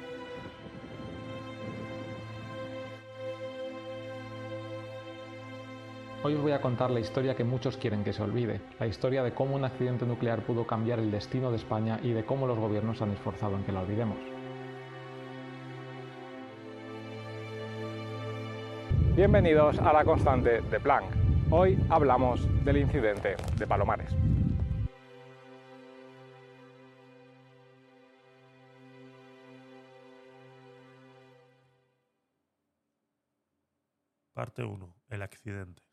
Hoy 6.23 6.35
os 6.35 6.41
voy 6.41 6.51
a 6.51 6.61
contar 6.61 6.91
la 6.91 6.99
historia 6.99 7.35
que 7.35 7.43
muchos 7.43 7.77
quieren 7.77 8.03
que 8.03 8.13
se 8.13 8.21
olvide, 8.21 8.61
la 8.79 8.85
historia 8.85 9.23
de 9.23 9.33
cómo 9.33 9.55
un 9.55 9.65
accidente 9.65 10.05
nuclear 10.05 10.41
pudo 10.41 10.67
cambiar 10.67 10.99
el 10.99 11.09
destino 11.09 11.49
de 11.49 11.57
España 11.57 11.99
y 12.03 12.11
de 12.11 12.23
cómo 12.23 12.45
los 12.45 12.59
gobiernos 12.59 13.01
han 13.01 13.11
esforzado 13.11 13.55
en 13.55 13.63
que 13.63 13.71
la 13.71 13.81
olvidemos. 13.81 14.17
Bienvenidos 19.15 19.79
a 19.79 19.91
la 19.91 20.05
constante 20.05 20.61
de 20.61 20.79
Planck. 20.79 21.20
Hoy 21.53 21.77
hablamos 21.89 22.39
del 22.63 22.77
incidente 22.77 23.35
de 23.57 23.67
Palomares. 23.67 24.09
Parte 34.33 34.63
1. 34.63 34.95
El 35.09 35.21
accidente. 35.23 35.83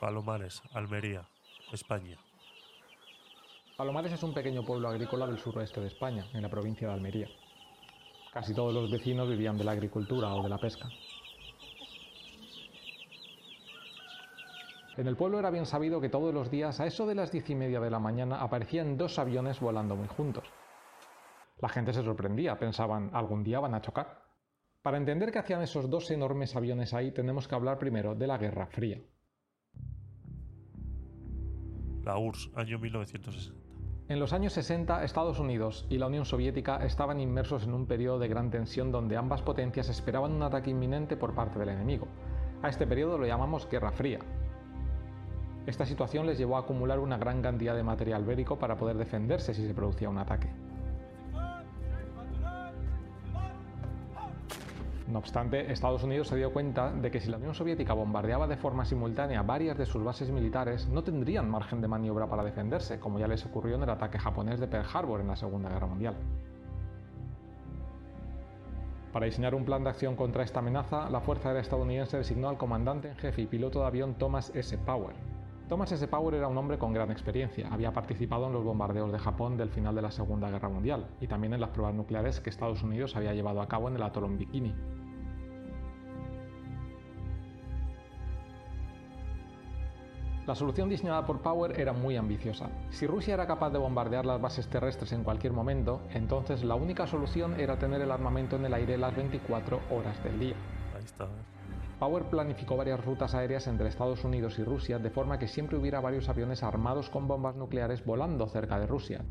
Palomares, 0.00 0.62
Almería, 0.72 1.28
España. 1.72 2.16
Palomares 3.76 4.12
es 4.12 4.22
un 4.22 4.32
pequeño 4.32 4.64
pueblo 4.64 4.88
agrícola 4.88 5.26
del 5.26 5.40
suroeste 5.40 5.80
de 5.80 5.88
España, 5.88 6.28
en 6.32 6.42
la 6.42 6.48
provincia 6.48 6.86
de 6.86 6.94
Almería. 6.94 7.28
Casi 8.38 8.54
todos 8.54 8.72
los 8.72 8.88
vecinos 8.88 9.28
vivían 9.28 9.58
de 9.58 9.64
la 9.64 9.72
agricultura 9.72 10.32
o 10.32 10.44
de 10.44 10.48
la 10.48 10.58
pesca. 10.58 10.88
En 14.96 15.08
el 15.08 15.16
pueblo 15.16 15.40
era 15.40 15.50
bien 15.50 15.66
sabido 15.66 16.00
que 16.00 16.08
todos 16.08 16.32
los 16.32 16.48
días, 16.48 16.78
a 16.78 16.86
eso 16.86 17.04
de 17.04 17.16
las 17.16 17.32
diez 17.32 17.50
y 17.50 17.56
media 17.56 17.80
de 17.80 17.90
la 17.90 17.98
mañana, 17.98 18.40
aparecían 18.40 18.96
dos 18.96 19.18
aviones 19.18 19.58
volando 19.58 19.96
muy 19.96 20.06
juntos. 20.06 20.44
La 21.58 21.68
gente 21.68 21.92
se 21.92 22.04
sorprendía, 22.04 22.56
pensaban, 22.60 23.10
algún 23.12 23.42
día 23.42 23.58
van 23.58 23.74
a 23.74 23.80
chocar. 23.80 24.22
Para 24.82 24.98
entender 24.98 25.32
qué 25.32 25.40
hacían 25.40 25.62
esos 25.62 25.90
dos 25.90 26.08
enormes 26.12 26.54
aviones 26.54 26.94
ahí, 26.94 27.10
tenemos 27.10 27.48
que 27.48 27.56
hablar 27.56 27.80
primero 27.80 28.14
de 28.14 28.28
la 28.28 28.38
Guerra 28.38 28.68
Fría. 28.68 29.02
La 32.04 32.16
URSS, 32.16 32.52
año 32.54 32.78
1960. 32.78 33.67
En 34.08 34.20
los 34.20 34.32
años 34.32 34.54
60, 34.54 35.04
Estados 35.04 35.38
Unidos 35.38 35.86
y 35.90 35.98
la 35.98 36.06
Unión 36.06 36.24
Soviética 36.24 36.84
estaban 36.84 37.20
inmersos 37.20 37.64
en 37.64 37.74
un 37.74 37.86
periodo 37.86 38.18
de 38.18 38.28
gran 38.28 38.50
tensión 38.50 38.90
donde 38.90 39.16
ambas 39.16 39.42
potencias 39.42 39.88
esperaban 39.88 40.32
un 40.32 40.42
ataque 40.42 40.70
inminente 40.70 41.16
por 41.16 41.34
parte 41.34 41.58
del 41.58 41.68
enemigo. 41.68 42.08
A 42.62 42.68
este 42.68 42.86
periodo 42.86 43.18
lo 43.18 43.26
llamamos 43.26 43.68
Guerra 43.70 43.92
Fría, 43.92 44.20
esta 45.68 45.84
situación 45.84 46.24
les 46.24 46.38
llevó 46.38 46.56
a 46.56 46.60
acumular 46.60 46.98
una 46.98 47.18
gran 47.18 47.42
cantidad 47.42 47.76
de 47.76 47.82
material 47.82 48.24
bélico 48.24 48.58
para 48.58 48.78
poder 48.78 48.96
defenderse 48.96 49.52
si 49.52 49.66
se 49.66 49.74
producía 49.74 50.08
un 50.08 50.16
ataque. 50.16 50.48
No 55.08 55.20
obstante, 55.20 55.72
Estados 55.72 56.02
Unidos 56.02 56.28
se 56.28 56.36
dio 56.36 56.52
cuenta 56.52 56.92
de 56.92 57.10
que 57.10 57.18
si 57.18 57.30
la 57.30 57.38
Unión 57.38 57.54
Soviética 57.54 57.94
bombardeaba 57.94 58.46
de 58.46 58.58
forma 58.58 58.84
simultánea 58.84 59.40
varias 59.42 59.78
de 59.78 59.86
sus 59.86 60.04
bases 60.04 60.30
militares, 60.30 60.86
no 60.86 61.02
tendrían 61.02 61.50
margen 61.50 61.80
de 61.80 61.88
maniobra 61.88 62.28
para 62.28 62.44
defenderse, 62.44 63.00
como 63.00 63.18
ya 63.18 63.26
les 63.26 63.46
ocurrió 63.46 63.76
en 63.76 63.84
el 63.84 63.90
ataque 63.90 64.18
japonés 64.18 64.60
de 64.60 64.68
Pearl 64.68 64.86
Harbor 64.92 65.22
en 65.22 65.28
la 65.28 65.36
Segunda 65.36 65.70
Guerra 65.70 65.86
Mundial. 65.86 66.14
Para 69.14 69.24
diseñar 69.24 69.54
un 69.54 69.64
plan 69.64 69.82
de 69.82 69.88
acción 69.88 70.14
contra 70.14 70.42
esta 70.42 70.58
amenaza, 70.58 71.08
la 71.08 71.22
Fuerza 71.22 71.48
Aérea 71.48 71.62
estadounidense 71.62 72.18
designó 72.18 72.50
al 72.50 72.58
comandante 72.58 73.08
en 73.08 73.16
jefe 73.16 73.40
y 73.40 73.46
piloto 73.46 73.80
de 73.80 73.86
avión 73.86 74.16
Thomas 74.16 74.52
S. 74.54 74.76
Power, 74.76 75.16
Thomas 75.68 75.92
S. 75.92 76.08
Power 76.08 76.34
era 76.34 76.48
un 76.48 76.56
hombre 76.56 76.78
con 76.78 76.94
gran 76.94 77.10
experiencia, 77.10 77.68
había 77.70 77.92
participado 77.92 78.46
en 78.46 78.54
los 78.54 78.64
bombardeos 78.64 79.12
de 79.12 79.18
Japón 79.18 79.58
del 79.58 79.68
final 79.68 79.94
de 79.94 80.00
la 80.00 80.10
Segunda 80.10 80.48
Guerra 80.48 80.70
Mundial 80.70 81.08
y 81.20 81.26
también 81.26 81.52
en 81.52 81.60
las 81.60 81.70
pruebas 81.70 81.94
nucleares 81.94 82.40
que 82.40 82.48
Estados 82.48 82.82
Unidos 82.82 83.14
había 83.16 83.34
llevado 83.34 83.60
a 83.60 83.68
cabo 83.68 83.88
en 83.88 83.96
el 83.96 84.02
atolón 84.02 84.38
Bikini. 84.38 84.74
La 90.46 90.54
solución 90.54 90.88
diseñada 90.88 91.26
por 91.26 91.42
Power 91.42 91.78
era 91.78 91.92
muy 91.92 92.16
ambiciosa. 92.16 92.70
Si 92.88 93.06
Rusia 93.06 93.34
era 93.34 93.46
capaz 93.46 93.68
de 93.68 93.78
bombardear 93.78 94.24
las 94.24 94.40
bases 94.40 94.66
terrestres 94.68 95.12
en 95.12 95.22
cualquier 95.22 95.52
momento, 95.52 96.00
entonces 96.14 96.64
la 96.64 96.76
única 96.76 97.06
solución 97.06 97.60
era 97.60 97.78
tener 97.78 98.00
el 98.00 98.10
armamento 98.10 98.56
en 98.56 98.64
el 98.64 98.72
aire 98.72 98.96
las 98.96 99.14
24 99.14 99.80
horas 99.90 100.24
del 100.24 100.40
día. 100.40 100.56
Está. 101.04 101.28
Power 101.98 102.26
planificó 102.26 102.76
varias 102.76 103.04
rutas 103.04 103.34
aéreas 103.34 103.66
entre 103.66 103.88
Estados 103.88 104.24
Unidos 104.24 104.56
y 104.60 104.64
Rusia 104.64 105.00
de 105.00 105.10
forma 105.10 105.38
que 105.40 105.48
siempre 105.48 105.76
hubiera 105.76 106.00
varios 106.00 106.28
aviones 106.28 106.62
armados 106.62 107.10
con 107.10 107.26
bombas 107.26 107.56
nucleares 107.56 108.04
volando 108.04 108.46
cerca 108.46 108.78
de 108.78 108.86
Rusia. 108.86 109.24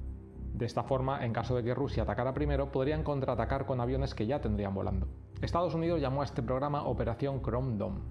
De 0.53 0.65
esta 0.65 0.84
forma, 0.84 1.24
en 1.24 1.32
caso 1.32 1.55
de 1.55 1.63
que 1.63 1.74
Rusia 1.74 2.03
atacara 2.03 2.34
primero, 2.34 2.70
podrían 2.70 3.03
contraatacar 3.03 3.65
con 3.65 3.80
aviones 3.80 4.13
que 4.13 4.28
ya 4.28 4.41
tendrían 4.41 4.74
volando. 4.74 5.07
Estados 5.41 5.76
Unidos 5.76 6.01
llamó 6.01 6.22
a 6.22 6.26
este 6.26 6.43
programa 6.43 6.84
Operación 6.84 7.41
Chrome 7.41 7.78
Dome. 7.78 8.01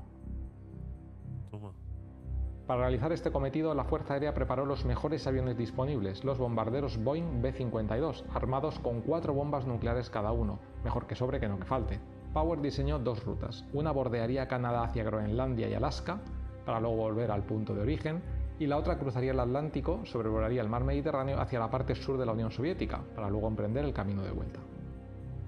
Para 2.66 2.80
realizar 2.80 3.12
este 3.12 3.30
cometido, 3.30 3.74
la 3.74 3.84
Fuerza 3.84 4.14
Aérea 4.14 4.32
preparó 4.32 4.64
los 4.64 4.84
mejores 4.86 5.26
aviones 5.26 5.56
disponibles, 5.56 6.24
los 6.24 6.38
bombarderos 6.38 7.02
Boeing 7.02 7.42
B-52, 7.42 8.24
armados 8.32 8.78
con 8.78 9.02
cuatro 9.02 9.34
bombas 9.34 9.66
nucleares 9.66 10.08
cada 10.08 10.32
uno, 10.32 10.58
mejor 10.82 11.06
que 11.06 11.14
sobre 11.14 11.38
que 11.40 11.48
no 11.48 11.58
que 11.58 11.66
falte. 11.66 12.00
Power 12.36 12.60
diseñó 12.60 12.98
dos 12.98 13.24
rutas. 13.24 13.64
Una 13.72 13.92
bordearía 13.92 14.46
Canadá 14.46 14.82
hacia 14.82 15.04
Groenlandia 15.04 15.70
y 15.70 15.72
Alaska, 15.72 16.20
para 16.66 16.80
luego 16.80 16.96
volver 16.96 17.30
al 17.30 17.44
punto 17.44 17.74
de 17.74 17.80
origen, 17.80 18.20
y 18.58 18.66
la 18.66 18.76
otra 18.76 18.98
cruzaría 18.98 19.30
el 19.30 19.40
Atlántico, 19.40 20.04
sobrevolaría 20.04 20.60
el 20.60 20.68
mar 20.68 20.84
Mediterráneo 20.84 21.40
hacia 21.40 21.58
la 21.58 21.70
parte 21.70 21.94
sur 21.94 22.18
de 22.18 22.26
la 22.26 22.32
Unión 22.32 22.50
Soviética, 22.50 23.00
para 23.14 23.30
luego 23.30 23.48
emprender 23.48 23.86
el 23.86 23.94
camino 23.94 24.22
de 24.22 24.32
vuelta. 24.32 24.60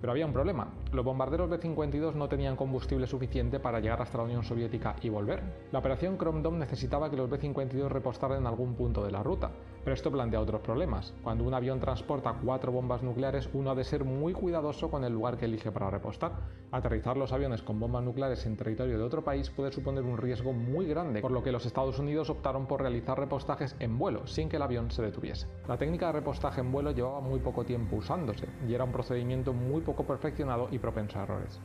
Pero 0.01 0.13
había 0.13 0.25
un 0.25 0.33
problema. 0.33 0.69
Los 0.91 1.05
bombarderos 1.05 1.51
B-52 1.51 2.15
no 2.15 2.27
tenían 2.27 2.57
combustible 2.57 3.07
suficiente 3.07 3.61
para 3.61 3.81
llegar 3.81 4.01
hasta 4.01 4.17
la 4.17 4.25
Unión 4.25 4.43
Soviética 4.43 4.97
y 5.03 5.11
volver. 5.11 5.43
La 5.73 5.81
operación 5.81 6.17
Chrome 6.17 6.41
Dome 6.41 6.59
necesitaba 6.59 7.11
que 7.11 7.17
los 7.17 7.29
B-52 7.29 7.89
repostaran 7.89 8.39
en 8.39 8.47
algún 8.47 8.75
punto 8.77 9.05
de 9.05 9.11
la 9.11 9.23
ruta, 9.23 9.51
pero 9.89 9.95
esto 9.95 10.13
plantea 10.13 10.43
otros 10.43 10.61
problemas. 10.61 11.15
Cuando 11.23 11.45
un 11.45 11.55
avión 11.55 11.81
transporta 11.81 12.35
cuatro 12.45 12.71
bombas 12.71 13.03
nucleares, 13.03 13.49
uno 13.55 13.71
ha 13.71 13.75
de 13.75 13.85
ser 13.85 14.05
muy 14.05 14.35
cuidadoso 14.35 14.91
con 14.91 15.03
el 15.03 15.15
lugar 15.15 15.39
que 15.39 15.47
elige 15.47 15.73
para 15.73 15.89
repostar. 15.89 16.33
Aterrizar 16.71 17.17
los 17.17 17.33
aviones 17.33 17.63
con 17.63 17.81
bombas 17.81 18.05
nucleares 18.05 18.45
en 18.45 18.59
territorio 18.59 18.99
de 18.99 19.05
otro 19.05 19.25
país 19.25 19.49
puede 19.49 19.73
suponer 19.73 20.05
un 20.05 20.19
riesgo 20.19 20.53
muy 20.53 20.85
grande, 20.85 21.23
por 21.23 21.31
lo 21.31 21.43
que 21.43 21.53
los 21.53 21.65
Estados 21.65 21.99
Unidos 21.99 22.29
optaron 22.29 22.67
por 22.67 22.83
realizar 22.83 23.19
repostajes 23.19 23.77
en 23.81 23.97
vuelo, 23.97 24.27
sin 24.27 24.51
que 24.51 24.57
el 24.57 24.63
avión 24.63 24.91
se 24.91 25.01
detuviese. 25.01 25.47
La 25.67 25.79
técnica 25.79 26.09
de 26.09 26.13
repostaje 26.13 26.61
en 26.61 26.71
vuelo 26.71 26.91
llevaba 26.91 27.21
muy 27.21 27.41
poco 27.41 27.65
tiempo 27.65 27.97
usándose, 27.97 28.47
y 28.69 28.75
era 28.75 28.85
un 28.85 28.93
procedimiento 28.93 29.55
muy 29.55 29.81
poco 29.81 30.05
perfeccionado 30.05 30.69
y 30.71 30.79
propenso 30.79 31.19
a 31.19 31.23
errores. 31.23 31.59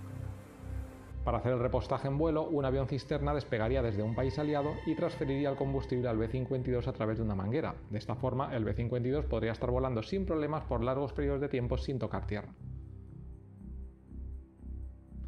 Para 1.23 1.37
hacer 1.37 1.53
el 1.53 1.59
repostaje 1.59 2.09
en 2.09 2.17
vuelo, 2.17 2.49
un 2.49 2.65
avión 2.65 2.87
cisterna 2.87 3.33
despegaría 3.33 3.81
desde 3.81 4.03
un 4.03 4.13
país 4.13 4.37
aliado 4.39 4.73
y 4.85 4.95
transferiría 4.95 5.49
el 5.49 5.55
combustible 5.55 6.09
al 6.09 6.17
B-52 6.17 6.85
a 6.87 6.93
través 6.93 7.17
de 7.17 7.23
una 7.23 7.35
manguera. 7.35 7.75
De 7.89 7.97
esta 7.97 8.15
forma, 8.15 8.53
el 8.53 8.65
B-52 8.65 9.23
podría 9.23 9.53
estar 9.53 9.71
volando 9.71 10.03
sin 10.03 10.25
problemas 10.25 10.65
por 10.65 10.83
largos 10.83 11.13
periodos 11.13 11.39
de 11.39 11.47
tiempo 11.47 11.77
sin 11.77 11.97
tocar 11.97 12.27
tierra. 12.27 12.53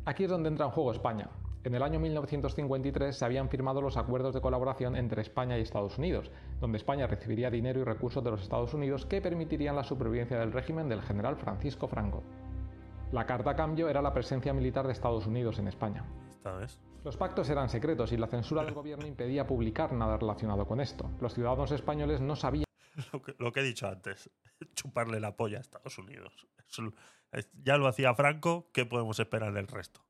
Aquí 0.03 0.25
es 0.25 0.29
donde 0.29 0.49
entra 0.49 0.65
en 0.65 0.71
juego 0.71 0.91
España. 0.91 1.29
En 1.63 1.73
el 1.73 1.81
año 1.81 1.99
1953 1.99 3.17
se 3.17 3.25
habían 3.25 3.49
firmado 3.49 3.81
los 3.81 3.97
acuerdos 3.97 4.35
de 4.35 4.41
colaboración 4.41 4.95
entre 4.97 5.21
España 5.21 5.57
y 5.57 5.61
Estados 5.61 5.97
Unidos, 5.97 6.29
donde 6.59 6.77
España 6.77 7.07
recibiría 7.07 7.49
dinero 7.49 7.79
y 7.79 7.83
recursos 7.85 8.23
de 8.23 8.31
los 8.31 8.43
Estados 8.43 8.73
Unidos 8.73 9.05
que 9.05 9.21
permitirían 9.21 9.75
la 9.75 9.83
supervivencia 9.83 10.37
del 10.37 10.51
régimen 10.51 10.89
del 10.89 11.01
general 11.01 11.37
Francisco 11.37 11.87
Franco. 11.87 12.21
La 13.11 13.25
carta 13.25 13.51
a 13.51 13.55
cambio 13.55 13.87
era 13.87 14.01
la 14.01 14.13
presencia 14.13 14.53
militar 14.53 14.87
de 14.87 14.93
Estados 14.93 15.27
Unidos 15.27 15.59
en 15.59 15.67
España. 15.67 16.03
Los 17.03 17.17
pactos 17.17 17.49
eran 17.49 17.69
secretos 17.69 18.11
y 18.11 18.17
la 18.17 18.27
censura 18.27 18.63
del 18.63 18.73
gobierno 18.73 19.05
impedía 19.05 19.47
publicar 19.47 19.93
nada 19.93 20.17
relacionado 20.17 20.65
con 20.65 20.81
esto. 20.81 21.09
Los 21.21 21.33
ciudadanos 21.33 21.71
españoles 21.71 22.19
no 22.19 22.35
sabían. 22.35 22.65
Lo 23.39 23.51
que, 23.51 23.59
he 23.59 23.63
dicho 23.63 23.87
antes, 23.87 24.29
chuparle 24.75 25.19
la 25.19 25.35
polla 25.35 25.59
a 25.59 25.61
Estados 25.61 25.97
Unidos. 25.97 26.47
ya 27.63 27.77
lo 27.77 27.87
hacía 27.87 28.13
Franco, 28.15 28.69
¿qué 28.73 28.85
podemos 28.85 29.19
esperar 29.19 29.53
del 29.53 29.67
resto? 29.67 30.01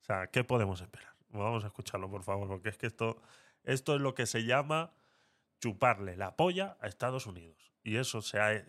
O 0.00 0.04
sea, 0.04 0.28
¿qué 0.28 0.44
podemos 0.44 0.80
esperar? 0.80 1.14
Vamos 1.30 1.64
a 1.64 1.68
escucharlo, 1.68 2.08
por 2.10 2.22
favor, 2.22 2.46
porque 2.48 2.68
es 2.68 2.78
que 2.78 2.86
esto, 2.86 3.20
esto 3.64 3.94
es 3.94 4.00
lo 4.00 4.14
que 4.14 4.26
se 4.26 4.44
llama 4.44 4.92
chuparle 5.60 6.16
la 6.16 6.36
polla 6.36 6.76
a 6.80 6.86
Estados 6.86 7.26
Unidos. 7.26 7.72
Y 7.82 7.96
eso 7.96 8.22
se, 8.22 8.64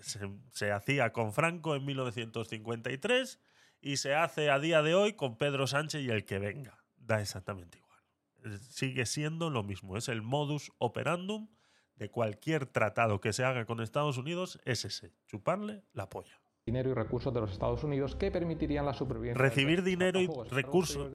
se 0.52 0.72
hacía 0.72 1.12
con 1.12 1.34
Franco 1.34 1.76
en 1.76 1.86
1953 1.86 3.40
y 3.88 3.96
se 3.96 4.16
hace 4.16 4.52
a 4.52 4.60
día 4.60 4.82
de 4.82 4.96
hoy 4.96 5.14
con 5.14 5.38
Pedro 5.38 5.66
Sánchez 5.66 6.02
y 6.02 6.10
el 6.10 6.26
que 6.26 6.40
venga. 6.40 6.84
Da 6.98 7.22
exactamente 7.22 7.78
igual. 7.78 8.60
Sigue 8.60 9.06
siendo 9.06 9.50
lo 9.50 9.64
mismo. 9.64 9.96
Es 9.96 10.10
el 10.10 10.22
modus 10.22 10.74
operandum 10.78 11.48
de 11.96 12.12
cualquier 12.12 12.66
tratado 12.66 13.22
que 13.22 13.32
se 13.32 13.46
haga 13.46 13.66
con 13.66 13.80
Estados 13.80 14.18
Unidos, 14.18 14.60
es 14.66 14.84
ese, 14.84 15.14
chuparle 15.26 15.84
la 15.94 16.10
polla. 16.10 16.40
Dinero 16.66 16.90
y 16.90 16.94
recursos 16.94 17.34
de 17.34 17.40
los 17.40 17.54
Estados 17.54 17.82
Unidos 17.86 18.18
que 18.18 18.30
permitirían 18.30 18.86
la 18.86 18.94
supervivencia. 18.94 19.42
Recibir 19.42 19.84
dinero 19.84 20.20
y 20.20 20.28
recursos. 20.52 21.14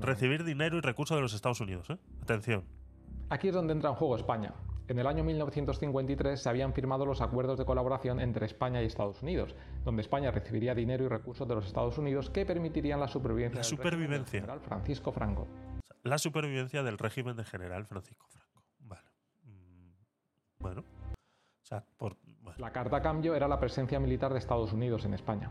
recibir 0.00 0.44
dinero 0.44 0.76
y 0.76 0.82
recursos 0.82 1.16
de 1.16 1.22
los 1.22 1.32
Estados 1.32 1.60
Unidos. 1.60 1.88
¿eh? 1.88 1.96
Atención. 2.22 2.64
Aquí 3.30 3.48
es 3.48 3.54
donde 3.54 3.72
entra 3.72 3.88
en 3.88 3.96
juego 3.96 4.14
España. 4.16 4.52
En 4.86 4.98
el 4.98 5.06
año 5.06 5.24
1953 5.24 6.42
se 6.42 6.48
habían 6.48 6.74
firmado 6.74 7.06
los 7.06 7.22
acuerdos 7.22 7.58
de 7.58 7.64
colaboración 7.64 8.20
entre 8.20 8.44
España 8.44 8.82
y 8.82 8.86
Estados 8.86 9.22
Unidos, 9.22 9.54
donde 9.82 10.02
España 10.02 10.30
recibiría 10.30 10.74
dinero 10.74 11.04
y 11.04 11.08
recursos 11.08 11.48
de 11.48 11.54
los 11.54 11.66
Estados 11.66 11.96
Unidos 11.96 12.28
que 12.28 12.44
permitirían 12.44 13.00
la 13.00 13.08
supervivencia, 13.08 13.60
la 13.60 13.64
supervivencia. 13.64 14.40
del 14.40 14.42
general 14.42 14.60
Francisco 14.60 15.10
Franco. 15.10 15.48
La 16.02 16.18
supervivencia 16.18 16.82
del 16.82 16.98
régimen 16.98 17.34
del 17.34 17.46
general 17.46 17.86
Francisco 17.86 18.26
Franco. 18.28 18.62
Vale. 18.80 19.10
Mm, 19.44 19.92
bueno. 20.58 20.84
La 22.58 22.70
carta 22.70 22.98
a 22.98 23.02
cambio 23.02 23.34
era 23.34 23.48
la 23.48 23.58
presencia 23.58 23.98
militar 23.98 24.32
de 24.32 24.38
Estados 24.38 24.72
Unidos 24.74 25.06
en 25.06 25.14
España. 25.14 25.50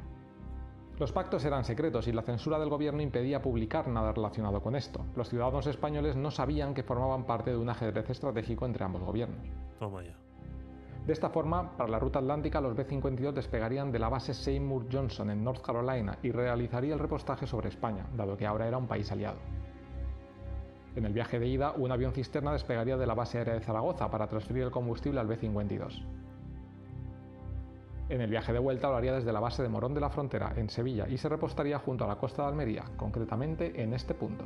Los 1.00 1.12
pactos 1.12 1.44
eran 1.44 1.66
secretos 1.66 2.08
y 2.08 2.12
la 2.12 2.22
censura 2.22 2.60
del 2.60 2.70
gobierno 2.70 3.02
impedía 3.02 3.42
publicar 3.42 3.88
nada 3.88 4.12
relacionado 4.12 4.62
con 4.62 4.76
esto. 4.76 5.06
Los 5.16 5.30
ciudadanos 5.30 5.66
españoles 5.66 6.16
no 6.16 6.30
sabían 6.30 6.76
que 6.76 6.84
formaban 6.84 7.26
parte 7.26 7.50
de 7.50 7.58
un 7.58 7.70
ajedrez 7.70 8.10
estratégico 8.12 8.66
entre 8.68 8.86
ambos 8.86 9.02
gobiernos. 9.02 9.48
Toma 9.80 10.04
ya. 10.04 10.16
De 11.06 11.12
esta 11.12 11.30
forma, 11.30 11.76
para 11.76 11.90
la 11.90 12.00
ruta 12.00 12.20
atlántica, 12.20 12.62
los 12.62 12.76
B-52 12.76 13.34
despegarían 13.34 13.92
de 13.92 14.00
la 14.00 14.08
base 14.08 14.34
Seymour 14.34 14.86
Johnson 14.90 15.32
en 15.32 15.44
North 15.44 15.62
Carolina 15.62 16.18
y 16.22 16.32
realizaría 16.32 16.94
el 16.94 17.00
repostaje 17.00 17.46
sobre 17.46 17.70
España, 17.70 18.06
dado 18.16 18.38
que 18.38 18.46
ahora 18.46 18.68
era 18.68 18.78
un 18.78 18.88
país 18.88 19.12
aliado. 19.12 19.40
En 20.96 21.06
el 21.06 21.12
viaje 21.12 21.40
de 21.40 21.48
ida, 21.48 21.74
un 21.76 21.92
avión 21.92 22.14
cisterna 22.14 22.54
despegaría 22.54 22.96
de 22.98 23.08
la 23.08 23.16
base 23.16 23.40
aérea 23.40 23.56
de 23.56 23.62
Zaragoza 23.62 24.10
para 24.10 24.28
transferir 24.28 24.64
el 24.64 24.72
combustible 24.72 25.20
al 25.20 25.28
B-52. 25.28 26.06
En 28.10 28.20
el 28.22 28.30
viaje 28.30 28.52
de 28.52 28.60
vuelta 28.60 28.90
lo 28.90 28.98
haría 28.98 29.14
desde 29.14 29.32
la 29.32 29.40
base 29.40 29.64
de 29.64 29.70
Morón 29.70 29.94
de 29.94 30.02
la 30.02 30.10
Frontera, 30.10 30.54
en 30.58 30.70
Sevilla, 30.70 31.08
y 31.08 31.18
se 31.18 31.30
repostaría 31.30 31.80
junto 31.80 32.04
a 32.04 32.08
la 32.08 32.18
costa 32.18 32.44
de 32.44 32.50
Almería, 32.50 32.84
concretamente 32.98 33.82
en 33.82 33.94
este 33.94 34.14
punto. 34.14 34.46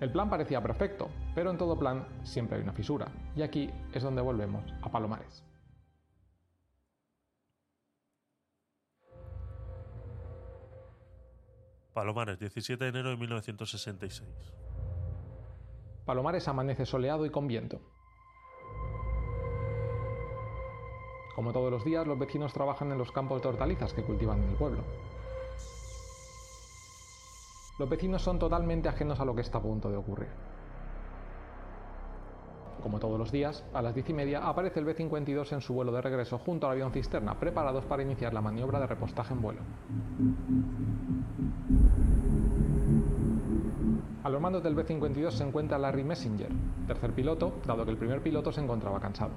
El 0.00 0.10
plan 0.10 0.28
parecía 0.28 0.60
perfecto, 0.60 1.08
pero 1.34 1.50
en 1.50 1.56
todo 1.56 1.78
plan 1.78 2.06
siempre 2.24 2.56
hay 2.56 2.62
una 2.62 2.72
fisura, 2.72 3.06
y 3.36 3.42
aquí 3.42 3.70
es 3.92 4.02
donde 4.02 4.20
volvemos 4.20 4.64
a 4.82 4.90
Palomares. 4.90 5.44
Palomares, 11.94 12.40
17 12.40 12.82
de 12.82 12.90
enero 12.90 13.10
de 13.10 13.16
1966. 13.16 14.28
Palomares 16.04 16.48
amanece 16.48 16.84
soleado 16.84 17.24
y 17.24 17.30
con 17.30 17.46
viento. 17.46 17.80
Como 21.34 21.52
todos 21.52 21.70
los 21.70 21.84
días, 21.84 22.06
los 22.06 22.18
vecinos 22.18 22.52
trabajan 22.52 22.92
en 22.92 22.98
los 22.98 23.10
campos 23.10 23.42
de 23.42 23.48
hortalizas 23.48 23.92
que 23.92 24.02
cultivan 24.02 24.42
en 24.42 24.50
el 24.50 24.56
pueblo. 24.56 24.82
Los 27.76 27.88
vecinos 27.88 28.22
son 28.22 28.38
totalmente 28.38 28.88
ajenos 28.88 29.18
a 29.18 29.24
lo 29.24 29.34
que 29.34 29.40
está 29.40 29.58
a 29.58 29.62
punto 29.62 29.90
de 29.90 29.96
ocurrir. 29.96 30.28
Como 32.84 33.00
todos 33.00 33.18
los 33.18 33.32
días, 33.32 33.64
a 33.72 33.82
las 33.82 33.94
diez 33.94 34.08
y 34.10 34.12
media 34.12 34.46
aparece 34.46 34.78
el 34.78 34.84
B-52 34.84 35.52
en 35.52 35.60
su 35.60 35.74
vuelo 35.74 35.90
de 35.90 36.02
regreso 36.02 36.38
junto 36.38 36.66
al 36.66 36.72
avión 36.72 36.92
cisterna, 36.92 37.38
preparados 37.40 37.84
para 37.86 38.02
iniciar 38.02 38.32
la 38.32 38.42
maniobra 38.42 38.78
de 38.78 38.86
repostaje 38.86 39.32
en 39.32 39.42
vuelo. 39.42 39.60
A 44.22 44.28
los 44.28 44.40
mandos 44.40 44.62
del 44.62 44.74
B-52 44.74 45.30
se 45.30 45.44
encuentra 45.44 45.78
Larry 45.78 46.04
Messenger, 46.04 46.50
tercer 46.86 47.12
piloto, 47.12 47.54
dado 47.66 47.84
que 47.84 47.90
el 47.90 47.96
primer 47.96 48.22
piloto 48.22 48.52
se 48.52 48.60
encontraba 48.60 49.00
cansado. 49.00 49.32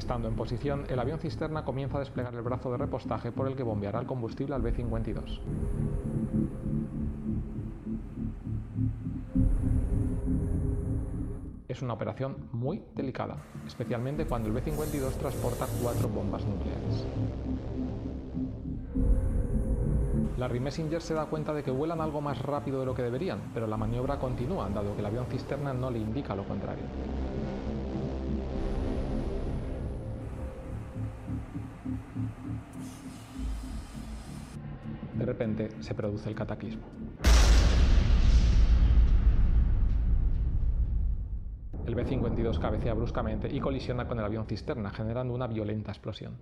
Estando 0.00 0.28
en 0.28 0.34
posición, 0.34 0.86
el 0.88 0.98
avión 0.98 1.18
cisterna 1.18 1.62
comienza 1.62 1.98
a 1.98 2.00
desplegar 2.00 2.34
el 2.34 2.40
brazo 2.40 2.72
de 2.72 2.78
repostaje 2.78 3.32
por 3.32 3.46
el 3.46 3.54
que 3.54 3.62
bombeará 3.62 4.00
el 4.00 4.06
combustible 4.06 4.54
al 4.54 4.62
B-52. 4.62 5.40
Es 11.68 11.82
una 11.82 11.92
operación 11.92 12.34
muy 12.52 12.82
delicada, 12.96 13.36
especialmente 13.66 14.24
cuando 14.24 14.48
el 14.48 14.54
B-52 14.54 15.12
transporta 15.18 15.66
cuatro 15.82 16.08
bombas 16.08 16.46
nucleares. 16.46 17.04
Larry 20.38 20.60
Messenger 20.60 21.02
se 21.02 21.12
da 21.12 21.26
cuenta 21.26 21.52
de 21.52 21.62
que 21.62 21.70
vuelan 21.70 22.00
algo 22.00 22.22
más 22.22 22.40
rápido 22.40 22.80
de 22.80 22.86
lo 22.86 22.94
que 22.94 23.02
deberían, 23.02 23.50
pero 23.52 23.66
la 23.66 23.76
maniobra 23.76 24.18
continúa, 24.18 24.70
dado 24.70 24.94
que 24.94 25.00
el 25.00 25.06
avión 25.06 25.26
cisterna 25.26 25.74
no 25.74 25.90
le 25.90 25.98
indica 25.98 26.34
lo 26.34 26.44
contrario. 26.44 26.84
Se 35.80 35.94
produce 35.94 36.28
el 36.28 36.34
cataclismo. 36.34 36.82
El 41.86 41.94
B-52 41.94 42.58
cabecea 42.58 42.92
bruscamente 42.92 43.48
y 43.50 43.58
colisiona 43.58 44.06
con 44.06 44.18
el 44.18 44.24
avión 44.26 44.44
cisterna, 44.44 44.90
generando 44.90 45.32
una 45.32 45.46
violenta 45.46 45.92
explosión. 45.92 46.36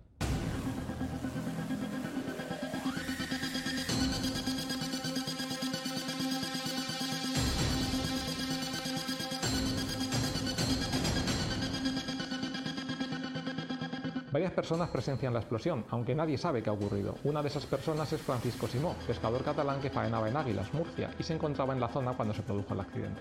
Varias 14.39 14.53
personas 14.53 14.89
presencian 14.91 15.33
la 15.33 15.41
explosión, 15.41 15.85
aunque 15.91 16.15
nadie 16.15 16.39
sabe 16.39 16.63
qué 16.63 16.71
ha 16.71 16.73
ocurrido. 16.73 17.17
Una 17.25 17.43
de 17.43 17.49
esas 17.49 17.67
personas 17.67 18.13
es 18.13 18.23
Francisco 18.23 18.69
Simó, 18.69 18.95
pescador 19.05 19.43
catalán 19.43 19.81
que 19.81 19.91
faenaba 19.91 20.29
en 20.29 20.37
Águilas, 20.37 20.73
Murcia, 20.73 21.11
y 21.19 21.25
se 21.25 21.35
encontraba 21.35 21.75
en 21.75 21.81
la 21.81 21.89
zona 21.89 22.13
cuando 22.13 22.33
se 22.33 22.43
produjo 22.43 22.73
el 22.73 22.79
accidente. 22.79 23.21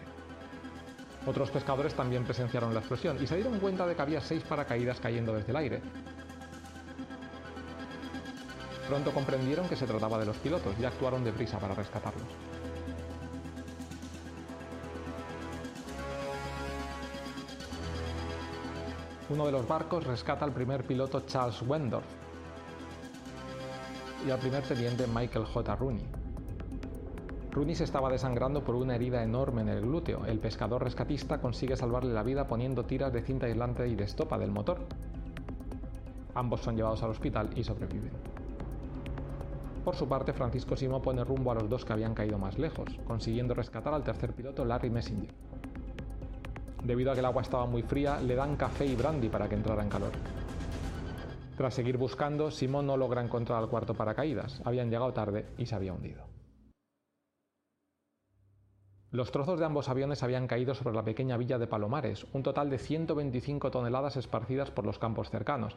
Otros 1.26 1.50
pescadores 1.50 1.96
también 1.96 2.24
presenciaron 2.24 2.72
la 2.72 2.82
explosión 2.82 3.18
y 3.20 3.26
se 3.26 3.36
dieron 3.36 3.60
cuenta 3.60 3.88
de 3.88 3.96
que 3.96 4.02
había 4.04 4.22
seis 4.22 4.44
paracaídas 4.44 5.00
cayendo 5.00 5.34
desde 5.34 5.50
el 5.50 5.58
aire. 5.58 5.82
Pronto 8.88 9.12
comprendieron 9.12 9.68
que 9.68 9.76
se 9.76 9.88
trataba 9.88 10.20
de 10.20 10.28
los 10.28 10.38
pilotos 10.38 10.76
y 10.80 10.86
actuaron 10.86 11.24
deprisa 11.24 11.58
para 11.58 11.74
rescatarlos. 11.74 12.28
Uno 19.30 19.46
de 19.46 19.52
los 19.52 19.68
barcos 19.68 20.08
rescata 20.08 20.46
al 20.46 20.54
primer 20.54 20.86
piloto 20.86 21.20
Charles 21.22 21.62
Wendorf 21.62 22.06
y 24.26 24.32
al 24.32 24.40
primer 24.40 24.64
teniente 24.64 25.06
Michael 25.06 25.44
J. 25.44 25.76
Rooney. 25.76 26.06
Rooney 27.52 27.76
se 27.76 27.84
estaba 27.84 28.10
desangrando 28.10 28.64
por 28.64 28.76
una 28.76 28.96
herida 28.96 29.22
enorme 29.24 29.64
en 29.64 29.70
el 29.70 29.82
glúteo. 29.82 30.26
El 30.26 30.40
pescador 30.40 30.82
rescatista 30.82 31.42
consigue 31.42 31.76
salvarle 31.76 32.14
la 32.14 32.24
vida 32.24 32.48
poniendo 32.48 32.86
tiras 32.86 33.12
de 33.12 33.22
cinta 33.22 33.48
aislante 33.48 33.86
y 33.90 33.96
de 33.96 34.06
estopa 34.06 34.38
del 34.38 34.52
motor. 34.52 34.80
Ambos 36.34 36.62
son 36.62 36.78
llevados 36.78 37.04
al 37.04 37.10
hospital 37.10 37.50
y 37.54 37.66
sobreviven. 37.66 38.14
Por 39.84 39.96
su 39.96 40.08
parte, 40.08 40.32
Francisco 40.32 40.78
Simo 40.78 41.02
pone 41.02 41.24
rumbo 41.26 41.52
a 41.52 41.56
los 41.56 41.70
dos 41.70 41.84
que 41.84 41.92
habían 41.92 42.14
caído 42.14 42.38
más 42.38 42.58
lejos, 42.58 42.88
consiguiendo 43.06 43.54
rescatar 43.54 43.94
al 43.94 44.04
tercer 44.04 44.34
piloto 44.34 44.64
Larry 44.64 44.90
Messenger. 44.90 45.47
Debido 46.88 47.12
a 47.12 47.16
que 47.16 47.20
el 47.20 47.26
agua 47.26 47.42
estaba 47.42 47.66
muy 47.66 47.82
fría, 47.82 48.22
le 48.22 48.34
dan 48.34 48.56
café 48.56 48.86
y 48.86 48.96
brandy 48.96 49.28
para 49.28 49.50
que 49.50 49.56
entrara 49.56 49.84
en 49.84 49.90
calor. 49.90 50.14
Tras 51.58 51.74
seguir 51.74 51.98
buscando, 51.98 52.50
Simón 52.50 52.88
no 52.88 52.96
logra 52.96 53.22
encontrar 53.22 53.62
al 53.62 53.68
cuarto 53.68 53.94
paracaídas. 53.94 54.62
Habían 54.64 54.90
llegado 54.90 55.12
tarde 55.12 55.48
y 55.58 55.66
se 55.66 55.76
había 55.76 55.92
hundido. 55.92 56.24
Los 59.12 59.34
trozos 59.34 59.60
de 59.60 59.66
ambos 59.66 59.90
aviones 59.90 60.24
habían 60.24 60.48
caído 60.48 60.74
sobre 60.76 60.96
la 60.96 61.04
pequeña 61.04 61.36
villa 61.36 61.58
de 61.58 61.68
Palomares, 61.68 62.26
un 62.32 62.42
total 62.42 62.70
de 62.70 62.78
125 62.78 63.70
toneladas 63.70 64.16
esparcidas 64.16 64.72
por 64.72 64.86
los 64.86 64.98
campos 64.98 65.30
cercanos. 65.30 65.76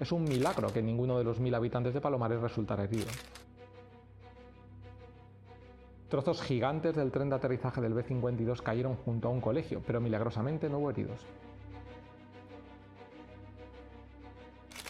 Es 0.00 0.12
un 0.12 0.24
milagro 0.24 0.72
que 0.72 0.80
ninguno 0.80 1.18
de 1.18 1.24
los 1.24 1.40
mil 1.40 1.54
habitantes 1.54 1.92
de 1.92 2.00
Palomares 2.00 2.40
resultara 2.40 2.84
herido. 2.84 3.08
Trozos 6.08 6.40
gigantes 6.40 6.96
del 6.96 7.10
tren 7.10 7.28
de 7.28 7.36
aterrizaje 7.36 7.82
del 7.82 7.92
B-52 7.92 8.62
cayeron 8.62 8.96
junto 8.96 9.28
a 9.28 9.30
un 9.30 9.42
colegio, 9.42 9.82
pero 9.86 10.00
milagrosamente 10.00 10.68
no 10.70 10.78
hubo 10.78 10.90
heridos. 10.90 11.20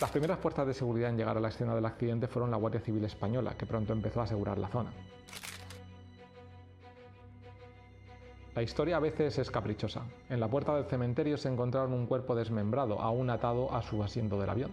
Las 0.00 0.10
primeras 0.10 0.38
fuerzas 0.38 0.64
de 0.68 0.74
seguridad 0.74 1.10
en 1.10 1.16
llegar 1.16 1.36
a 1.36 1.40
la 1.40 1.48
escena 1.48 1.74
del 1.74 1.86
accidente 1.86 2.28
fueron 2.28 2.52
la 2.52 2.56
Guardia 2.56 2.80
Civil 2.80 3.04
Española, 3.04 3.56
que 3.58 3.66
pronto 3.66 3.92
empezó 3.92 4.20
a 4.20 4.24
asegurar 4.24 4.58
la 4.58 4.68
zona. 4.68 4.92
La 8.54 8.62
historia 8.62 8.96
a 8.96 9.00
veces 9.00 9.38
es 9.38 9.50
caprichosa. 9.50 10.04
En 10.28 10.38
la 10.38 10.48
puerta 10.48 10.74
del 10.76 10.84
cementerio 10.84 11.36
se 11.36 11.48
encontraron 11.48 11.92
un 11.92 12.06
cuerpo 12.06 12.36
desmembrado, 12.36 13.00
aún 13.00 13.28
atado 13.30 13.74
a 13.74 13.82
su 13.82 14.04
asiento 14.04 14.38
del 14.38 14.50
avión. 14.50 14.70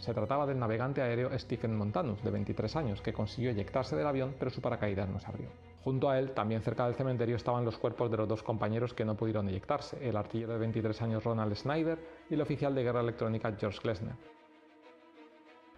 Se 0.00 0.14
trataba 0.14 0.46
del 0.46 0.58
navegante 0.58 1.02
aéreo 1.02 1.38
Stephen 1.38 1.76
Montanus, 1.76 2.22
de 2.24 2.30
23 2.30 2.74
años, 2.76 3.02
que 3.02 3.12
consiguió 3.12 3.50
eyectarse 3.50 3.94
del 3.96 4.06
avión, 4.06 4.34
pero 4.38 4.50
su 4.50 4.62
paracaídas 4.62 5.06
no 5.10 5.20
se 5.20 5.26
abrió. 5.26 5.48
Junto 5.84 6.08
a 6.08 6.18
él, 6.18 6.32
también 6.32 6.62
cerca 6.62 6.86
del 6.86 6.94
cementerio, 6.94 7.36
estaban 7.36 7.66
los 7.66 7.76
cuerpos 7.76 8.10
de 8.10 8.16
los 8.16 8.26
dos 8.26 8.42
compañeros 8.42 8.94
que 8.94 9.04
no 9.04 9.14
pudieron 9.14 9.46
eyectarse, 9.50 9.98
el 10.08 10.16
artillero 10.16 10.54
de 10.54 10.58
23 10.58 11.02
años 11.02 11.22
Ronald 11.22 11.54
Snyder 11.54 11.98
y 12.30 12.34
el 12.34 12.40
oficial 12.40 12.74
de 12.74 12.82
guerra 12.82 13.00
electrónica 13.00 13.54
George 13.58 13.78
Glessner. 13.82 14.14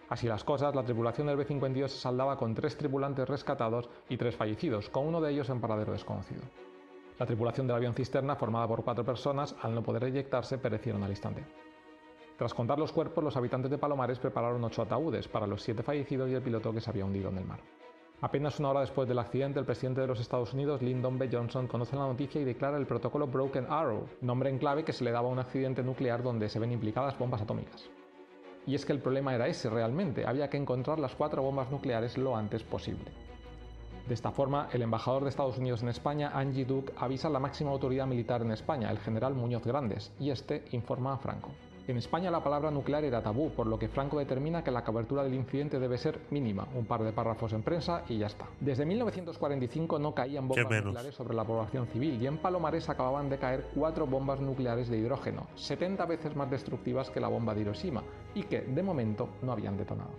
Así 0.09 0.29
las 0.29 0.45
cosas, 0.45 0.73
la 0.73 0.85
tripulación 0.85 1.27
del 1.27 1.39
B-52 1.39 1.89
se 1.89 1.99
saldaba 1.99 2.37
con 2.37 2.55
tres 2.55 2.77
tripulantes 2.77 3.29
rescatados 3.29 3.91
y 4.09 4.17
tres 4.17 4.37
fallecidos, 4.37 4.89
con 4.89 5.09
uno 5.09 5.21
de 5.21 5.33
ellos 5.33 5.51
en 5.51 5.61
paradero 5.61 5.93
desconocido. 5.93 6.43
La 7.19 7.27
tripulación 7.27 7.67
del 7.67 7.77
avión 7.77 7.95
cisterna, 7.95 8.37
formada 8.37 8.69
por 8.69 8.85
cuatro 8.85 9.05
personas, 9.05 9.57
al 9.63 9.75
no 9.75 9.83
poder 9.83 10.05
eyectarse, 10.05 10.59
perecieron 10.59 11.03
al 11.03 11.11
instante. 11.11 11.45
Tras 12.43 12.55
contar 12.55 12.77
los 12.77 12.91
cuerpos, 12.91 13.23
los 13.23 13.37
habitantes 13.37 13.71
de 13.71 13.79
Palomares 13.79 14.19
prepararon 14.19 14.65
ocho 14.65 14.83
ataúdes 14.83 15.29
para 15.29 15.47
los 15.47 15.63
siete 15.63 15.85
fallecidos 15.85 16.29
y 16.29 16.35
el 16.35 16.43
piloto 16.43 16.73
que 16.73 16.81
se 16.81 16.91
había 16.91 17.05
hundido 17.05 17.29
en 17.29 17.39
el 17.39 17.45
mar. 17.45 17.61
Apenas 18.21 18.59
una 18.59 18.71
hora 18.71 18.81
después 18.81 19.07
del 19.07 19.21
accidente, 19.21 19.61
el 19.61 19.65
presidente 19.65 20.01
de 20.01 20.09
los 20.09 20.19
Estados 20.19 20.53
Unidos, 20.53 20.83
Lyndon 20.83 21.21
B. 21.21 21.29
Johnson, 21.31 21.69
conoce 21.69 21.95
la 21.95 22.09
noticia 22.09 22.41
y 22.41 22.45
declara 22.45 22.79
el 22.79 22.87
protocolo 22.87 23.29
Broken 23.29 23.67
Arrow, 23.69 24.09
nombre 24.23 24.51
en 24.51 24.59
clave 24.59 24.85
que 24.85 24.93
se 24.93 25.05
le 25.05 25.13
daba 25.13 25.29
a 25.29 25.31
un 25.31 25.39
accidente 25.39 25.85
nuclear 25.85 26.25
donde 26.25 26.49
se 26.49 26.59
ven 26.59 26.73
implicadas 26.73 27.17
bombas 27.17 27.43
atómicas. 27.43 27.89
Y 28.67 28.75
es 28.75 28.85
que 28.85 28.93
el 28.93 28.99
problema 28.99 29.37
era 29.37 29.47
ese 29.47 29.71
realmente, 29.71 30.27
había 30.27 30.51
que 30.51 30.57
encontrar 30.57 30.99
las 30.99 31.15
cuatro 31.15 31.45
bombas 31.45 31.71
nucleares 31.71 32.19
lo 32.19 32.37
antes 32.37 32.65
posible. 32.65 33.13
De 34.09 34.15
esta 34.15 34.33
forma, 34.33 34.69
el 34.73 34.83
embajador 34.83 35.23
de 35.23 35.29
Estados 35.29 35.59
Unidos 35.59 35.85
en 35.85 35.91
España, 35.91 36.33
Angie 36.35 36.65
Duke, 36.65 36.93
avisa 36.97 37.29
a 37.29 37.31
la 37.31 37.39
máxima 37.39 37.71
autoridad 37.71 38.09
militar 38.09 38.43
en 38.43 38.51
España, 38.51 38.91
el 38.91 38.99
general 38.99 39.35
Muñoz 39.35 39.65
Grandes, 39.65 40.13
y 40.19 40.31
este 40.31 40.65
informa 40.73 41.13
a 41.13 41.19
Franco. 41.19 41.53
En 41.89 41.97
España 41.97 42.31
la 42.31 42.45
palabra 42.45 42.71
nuclear 42.71 43.03
era 43.03 43.23
tabú, 43.23 43.51
por 43.51 43.67
lo 43.67 43.77
que 43.77 43.89
Franco 43.89 44.17
determina 44.19 44.63
que 44.63 44.71
la 44.71 44.85
cobertura 44.85 45.25
del 45.25 45.35
incidente 45.35 45.81
debe 45.81 45.99
ser 45.99 46.21
mínima, 46.31 46.69
un 46.77 46.87
par 46.87 47.03
de 47.03 47.13
párrafos 47.13 47.53
en 47.53 47.63
prensa 47.63 48.05
y 48.09 48.19
ya 48.19 48.27
está. 48.27 48.47
Desde 48.61 48.87
1945 48.87 49.99
no 49.99 50.15
caían 50.15 50.47
bombas 50.47 50.85
nucleares 50.85 51.15
sobre 51.15 51.35
la 51.35 51.45
población 51.45 51.89
civil 51.89 52.23
y 52.23 52.27
en 52.29 52.39
Palomares 52.39 52.89
acababan 52.89 53.29
de 53.29 53.39
caer 53.39 53.67
cuatro 53.75 54.07
bombas 54.07 54.39
nucleares 54.39 54.89
de 54.89 54.99
hidrógeno, 54.99 55.49
70 55.57 56.07
veces 56.07 56.37
más 56.37 56.49
destructivas 56.49 57.11
que 57.11 57.19
la 57.19 57.27
bomba 57.27 57.53
de 57.53 57.63
Hiroshima, 57.63 58.05
y 58.35 58.45
que, 58.45 58.61
de 58.61 58.83
momento, 58.83 59.29
no 59.43 59.51
habían 59.51 59.77
detonado. 59.77 60.11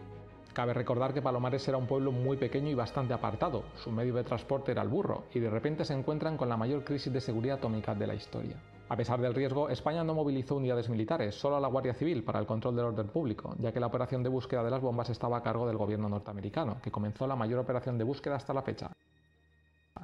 Cabe 0.53 0.73
recordar 0.73 1.13
que 1.13 1.21
Palomares 1.21 1.65
era 1.67 1.77
un 1.77 1.87
pueblo 1.87 2.11
muy 2.11 2.35
pequeño 2.35 2.69
y 2.69 2.75
bastante 2.75 3.13
apartado, 3.13 3.63
su 3.75 3.89
medio 3.89 4.13
de 4.13 4.23
transporte 4.23 4.73
era 4.73 4.81
el 4.81 4.89
burro, 4.89 5.23
y 5.33 5.39
de 5.39 5.49
repente 5.49 5.85
se 5.85 5.93
encuentran 5.93 6.35
con 6.35 6.49
la 6.49 6.57
mayor 6.57 6.83
crisis 6.83 7.11
de 7.11 7.21
seguridad 7.21 7.57
atómica 7.57 7.95
de 7.95 8.07
la 8.07 8.15
historia. 8.15 8.57
A 8.93 8.95
pesar 8.95 9.19
del 9.19 9.33
riesgo, 9.33 9.69
España 9.69 10.03
no 10.03 10.13
movilizó 10.13 10.55
unidades 10.55 10.87
militares, 10.87 11.33
solo 11.33 11.55
a 11.55 11.59
la 11.59 11.67
Guardia 11.67 11.95
Civil 11.95 12.23
para 12.23 12.37
el 12.37 12.45
control 12.45 12.75
del 12.75 12.85
orden 12.85 13.07
público, 13.07 13.55
ya 13.57 13.71
que 13.71 13.79
la 13.79 13.87
operación 13.87 14.21
de 14.21 14.29
búsqueda 14.29 14.63
de 14.63 14.69
las 14.69 14.81
bombas 14.81 15.09
estaba 15.09 15.37
a 15.37 15.41
cargo 15.41 15.65
del 15.65 15.77
gobierno 15.77 16.07
norteamericano, 16.09 16.77
que 16.79 16.91
comenzó 16.91 17.25
la 17.25 17.35
mayor 17.35 17.57
operación 17.57 17.97
de 17.97 18.03
búsqueda 18.03 18.35
hasta 18.35 18.53
la 18.53 18.61
fecha. 18.61 18.91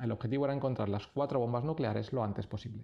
El 0.02 0.12
objetivo 0.12 0.46
era 0.46 0.56
encontrar 0.56 0.90
las 0.90 1.06
cuatro 1.06 1.38
bombas 1.38 1.64
nucleares 1.64 2.12
lo 2.14 2.24
antes 2.24 2.48
posible. 2.48 2.82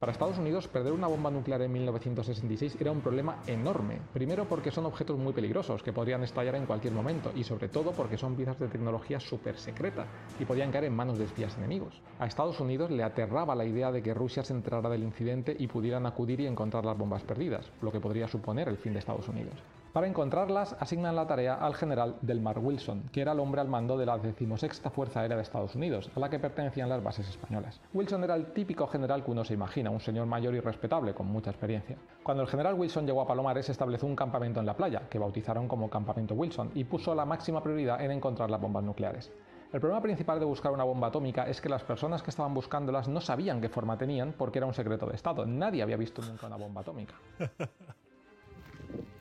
Para 0.00 0.12
Estados 0.12 0.38
Unidos, 0.38 0.66
perder 0.66 0.94
una 0.94 1.08
bomba 1.08 1.30
nuclear 1.30 1.60
en 1.60 1.72
1966 1.72 2.78
era 2.80 2.90
un 2.90 3.02
problema 3.02 3.42
enorme. 3.46 4.00
Primero 4.14 4.48
porque 4.48 4.70
son 4.70 4.86
objetos 4.86 5.18
muy 5.18 5.34
peligrosos 5.34 5.82
que 5.82 5.92
podrían 5.92 6.22
estallar 6.22 6.54
en 6.54 6.64
cualquier 6.64 6.94
momento 6.94 7.32
y 7.34 7.44
sobre 7.44 7.68
todo 7.68 7.92
porque 7.92 8.16
son 8.16 8.34
piezas 8.34 8.58
de 8.58 8.68
tecnología 8.68 9.20
súper 9.20 9.58
secreta 9.58 10.06
y 10.38 10.46
podían 10.46 10.72
caer 10.72 10.84
en 10.84 10.96
manos 10.96 11.18
de 11.18 11.26
espías 11.26 11.54
enemigos. 11.58 12.00
A 12.18 12.24
Estados 12.24 12.60
Unidos 12.60 12.90
le 12.90 13.02
aterraba 13.02 13.54
la 13.54 13.66
idea 13.66 13.92
de 13.92 14.02
que 14.02 14.14
Rusia 14.14 14.42
se 14.42 14.54
enterara 14.54 14.88
del 14.88 15.02
incidente 15.02 15.54
y 15.58 15.66
pudieran 15.66 16.06
acudir 16.06 16.40
y 16.40 16.46
encontrar 16.46 16.86
las 16.86 16.96
bombas 16.96 17.22
perdidas, 17.24 17.70
lo 17.82 17.92
que 17.92 18.00
podría 18.00 18.26
suponer 18.26 18.70
el 18.70 18.78
fin 18.78 18.94
de 18.94 19.00
Estados 19.00 19.28
Unidos. 19.28 19.56
Para 19.92 20.06
encontrarlas, 20.06 20.76
asignan 20.78 21.16
la 21.16 21.26
tarea 21.26 21.54
al 21.54 21.74
general 21.74 22.14
Delmar 22.22 22.60
Wilson, 22.60 23.08
que 23.10 23.22
era 23.22 23.32
el 23.32 23.40
hombre 23.40 23.60
al 23.60 23.66
mando 23.66 23.98
de 23.98 24.06
la 24.06 24.18
decimosexta 24.18 24.88
Fuerza 24.88 25.18
Aérea 25.18 25.36
de 25.36 25.42
Estados 25.42 25.74
Unidos, 25.74 26.08
a 26.14 26.20
la 26.20 26.30
que 26.30 26.38
pertenecían 26.38 26.88
las 26.88 27.02
bases 27.02 27.28
españolas. 27.28 27.80
Wilson 27.92 28.22
era 28.22 28.36
el 28.36 28.52
típico 28.52 28.86
general 28.86 29.24
que 29.24 29.32
uno 29.32 29.44
se 29.44 29.54
imagina, 29.54 29.90
un 29.90 29.98
señor 29.98 30.26
mayor 30.26 30.54
y 30.54 30.60
respetable, 30.60 31.12
con 31.12 31.26
mucha 31.26 31.50
experiencia. 31.50 31.96
Cuando 32.22 32.44
el 32.44 32.48
general 32.48 32.74
Wilson 32.74 33.04
llegó 33.04 33.22
a 33.22 33.26
Palomares, 33.26 33.68
estableció 33.68 34.06
un 34.06 34.14
campamento 34.14 34.60
en 34.60 34.66
la 34.66 34.76
playa, 34.76 35.08
que 35.10 35.18
bautizaron 35.18 35.66
como 35.66 35.90
Campamento 35.90 36.34
Wilson, 36.34 36.70
y 36.76 36.84
puso 36.84 37.12
la 37.12 37.24
máxima 37.24 37.60
prioridad 37.60 38.00
en 38.00 38.12
encontrar 38.12 38.48
las 38.48 38.60
bombas 38.60 38.84
nucleares. 38.84 39.32
El 39.72 39.80
problema 39.80 40.02
principal 40.02 40.38
de 40.38 40.44
buscar 40.44 40.70
una 40.70 40.84
bomba 40.84 41.08
atómica 41.08 41.48
es 41.48 41.60
que 41.60 41.68
las 41.68 41.82
personas 41.82 42.22
que 42.22 42.30
estaban 42.30 42.54
buscándolas 42.54 43.08
no 43.08 43.20
sabían 43.20 43.60
qué 43.60 43.68
forma 43.68 43.98
tenían 43.98 44.34
porque 44.38 44.60
era 44.60 44.66
un 44.66 44.74
secreto 44.74 45.06
de 45.06 45.16
Estado. 45.16 45.46
Nadie 45.46 45.82
había 45.82 45.96
visto 45.96 46.22
nunca 46.22 46.46
una 46.46 46.56
bomba 46.56 46.82
atómica. 46.82 47.14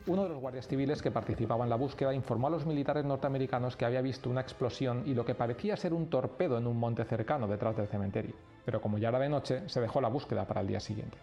Uno 0.08 0.24
de 0.24 0.30
los 0.30 0.40
guardias 0.40 0.68
civiles 0.68 1.02
que 1.02 1.12
participaba 1.12 1.64
en 1.64 1.70
la 1.70 1.76
búsqueda 1.76 2.14
informó 2.14 2.48
a 2.48 2.50
los 2.50 2.66
militares 2.66 3.06
norteamericanos 3.06 3.76
que 3.76 3.86
había 3.86 4.02
visto 4.02 4.30
una 4.30 4.42
explosión 4.42 5.04
y 5.06 5.14
lo 5.14 5.24
que 5.24 5.36
parecía 5.36 5.78
ser 5.78 5.94
un 5.94 6.10
torpedo 6.10 6.58
en 6.58 6.66
un 6.66 6.80
monte 6.80 7.06
cercano 7.06 7.48
detrás 7.48 7.78
del 7.78 7.88
cementerio. 7.88 8.34
Pero 8.66 8.82
como 8.82 8.98
ya 8.98 9.10
era 9.10 9.20
de 9.20 9.30
noche, 9.30 9.68
se 9.68 9.82
dejó 9.82 10.02
la 10.02 10.08
búsqueda 10.08 10.46
para 10.48 10.62
el 10.62 10.68
día 10.68 10.80
siguiente. 10.80 11.18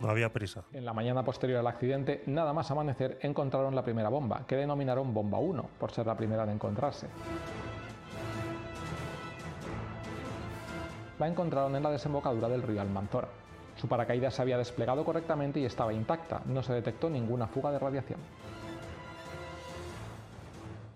No 0.00 0.08
había 0.08 0.32
prisa. 0.32 0.64
En 0.72 0.84
la 0.84 0.94
mañana 0.94 1.22
posterior 1.22 1.58
al 1.58 1.66
accidente, 1.66 2.22
nada 2.26 2.54
más 2.54 2.70
amanecer, 2.70 3.18
encontraron 3.20 3.74
la 3.74 3.84
primera 3.84 4.08
bomba, 4.08 4.46
que 4.46 4.56
denominaron 4.56 5.12
Bomba 5.12 5.38
1, 5.38 5.70
por 5.78 5.90
ser 5.92 6.06
la 6.06 6.16
primera 6.16 6.44
en 6.44 6.50
encontrarse. 6.50 7.06
La 11.18 11.28
encontraron 11.28 11.76
en 11.76 11.82
la 11.82 11.90
desembocadura 11.90 12.48
del 12.48 12.62
río 12.62 12.80
Almanzora. 12.80 13.28
Su 13.80 13.88
paracaídas 13.88 14.34
se 14.34 14.42
había 14.42 14.58
desplegado 14.58 15.06
correctamente 15.06 15.58
y 15.58 15.64
estaba 15.64 15.94
intacta, 15.94 16.42
no 16.44 16.62
se 16.62 16.74
detectó 16.74 17.08
ninguna 17.08 17.46
fuga 17.46 17.72
de 17.72 17.78
radiación. 17.78 18.20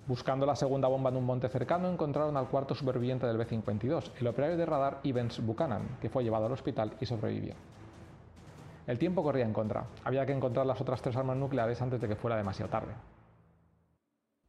Buscando 0.07 0.45
la 0.45 0.55
segunda 0.55 0.87
bomba 0.87 1.09
en 1.09 1.17
un 1.17 1.25
monte 1.25 1.49
cercano, 1.49 1.89
encontraron 1.89 2.37
al 2.37 2.49
cuarto 2.49 2.75
superviviente 2.75 3.27
del 3.27 3.39
B-52, 3.39 4.11
el 4.21 4.27
operario 4.27 4.59
de 4.59 4.67
radar 4.67 5.01
Evans 5.03 5.41
Buchanan, 5.41 5.97
que 5.99 6.11
fue 6.11 6.25
llevado 6.25 6.45
al 6.45 6.53
hospital 6.53 6.93
y 7.01 7.07
sobrevivió. 7.07 7.55
El 8.87 8.99
tiempo 8.99 9.23
corría 9.23 9.47
en 9.47 9.55
contra. 9.55 9.87
Había 10.05 10.27
que 10.27 10.33
encontrar 10.33 10.67
las 10.67 10.79
otras 10.83 11.01
tres 11.01 11.17
armas 11.17 11.39
nucleares 11.39 11.81
antes 11.81 11.99
de 12.03 12.07
que 12.07 12.17
fuera 12.17 12.37
demasiado 12.37 12.71
tarde. 12.71 12.93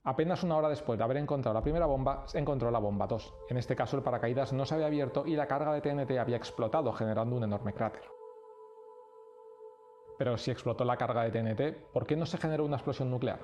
Apenas 0.03 0.43
una 0.43 0.57
hora 0.57 0.67
después 0.67 0.97
de 0.97 1.05
haber 1.05 1.15
encontrado 1.15 1.53
la 1.53 1.63
primera 1.63 1.86
bomba, 1.86 2.23
se 2.27 2.38
encontró 2.39 2.69
la 2.69 2.79
bomba 2.79 3.07
2. 3.07 3.33
En 3.49 3.55
este 3.55 3.77
caso 3.77 3.95
el 3.95 4.03
paracaídas 4.03 4.51
no 4.51 4.65
se 4.65 4.75
había 4.75 4.88
abierto 4.88 5.25
y 5.25 5.38
la 5.38 5.47
carga 5.47 5.71
de 5.71 5.79
TNT 5.79 6.19
había 6.19 6.36
explotado, 6.36 6.91
generando 6.91 7.38
un 7.38 7.45
enorme 7.45 7.71
cráter. 7.71 8.01
Pero 10.18 10.38
si 10.38 10.51
explotó 10.51 10.86
la 10.86 10.97
carga 10.97 11.24
de 11.24 11.32
TNT, 11.32 11.91
¿por 11.91 12.05
qué 12.05 12.16
no 12.16 12.26
se 12.26 12.38
generó 12.38 12.66
una 12.66 12.78
explosión 12.78 13.09
nuclear? 13.09 13.39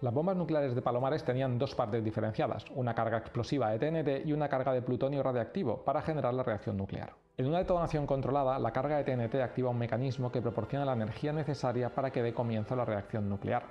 Las 0.00 0.14
bombas 0.14 0.36
nucleares 0.36 0.76
de 0.76 0.82
Palomares 0.82 1.24
tenían 1.24 1.58
dos 1.58 1.74
partes 1.74 2.04
diferenciadas, 2.04 2.64
una 2.76 2.94
carga 2.94 3.18
explosiva 3.18 3.70
de 3.70 3.80
TNT 3.80 4.26
y 4.28 4.32
una 4.32 4.48
carga 4.48 4.72
de 4.72 4.82
plutonio 4.82 5.24
radiactivo 5.24 5.84
para 5.84 6.02
generar 6.02 6.34
la 6.34 6.44
reacción 6.44 6.76
nuclear. 6.76 7.14
En 7.36 7.46
una 7.46 7.58
detonación 7.58 8.06
controlada, 8.06 8.60
la 8.60 8.72
carga 8.72 8.96
de 8.96 9.04
TNT 9.04 9.34
activa 9.42 9.70
un 9.70 9.78
mecanismo 9.78 10.30
que 10.30 10.40
proporciona 10.40 10.84
la 10.84 10.92
energía 10.92 11.32
necesaria 11.32 11.92
para 11.92 12.12
que 12.12 12.22
dé 12.22 12.32
comienzo 12.32 12.76
la 12.76 12.84
reacción 12.84 13.28
nuclear. 13.28 13.64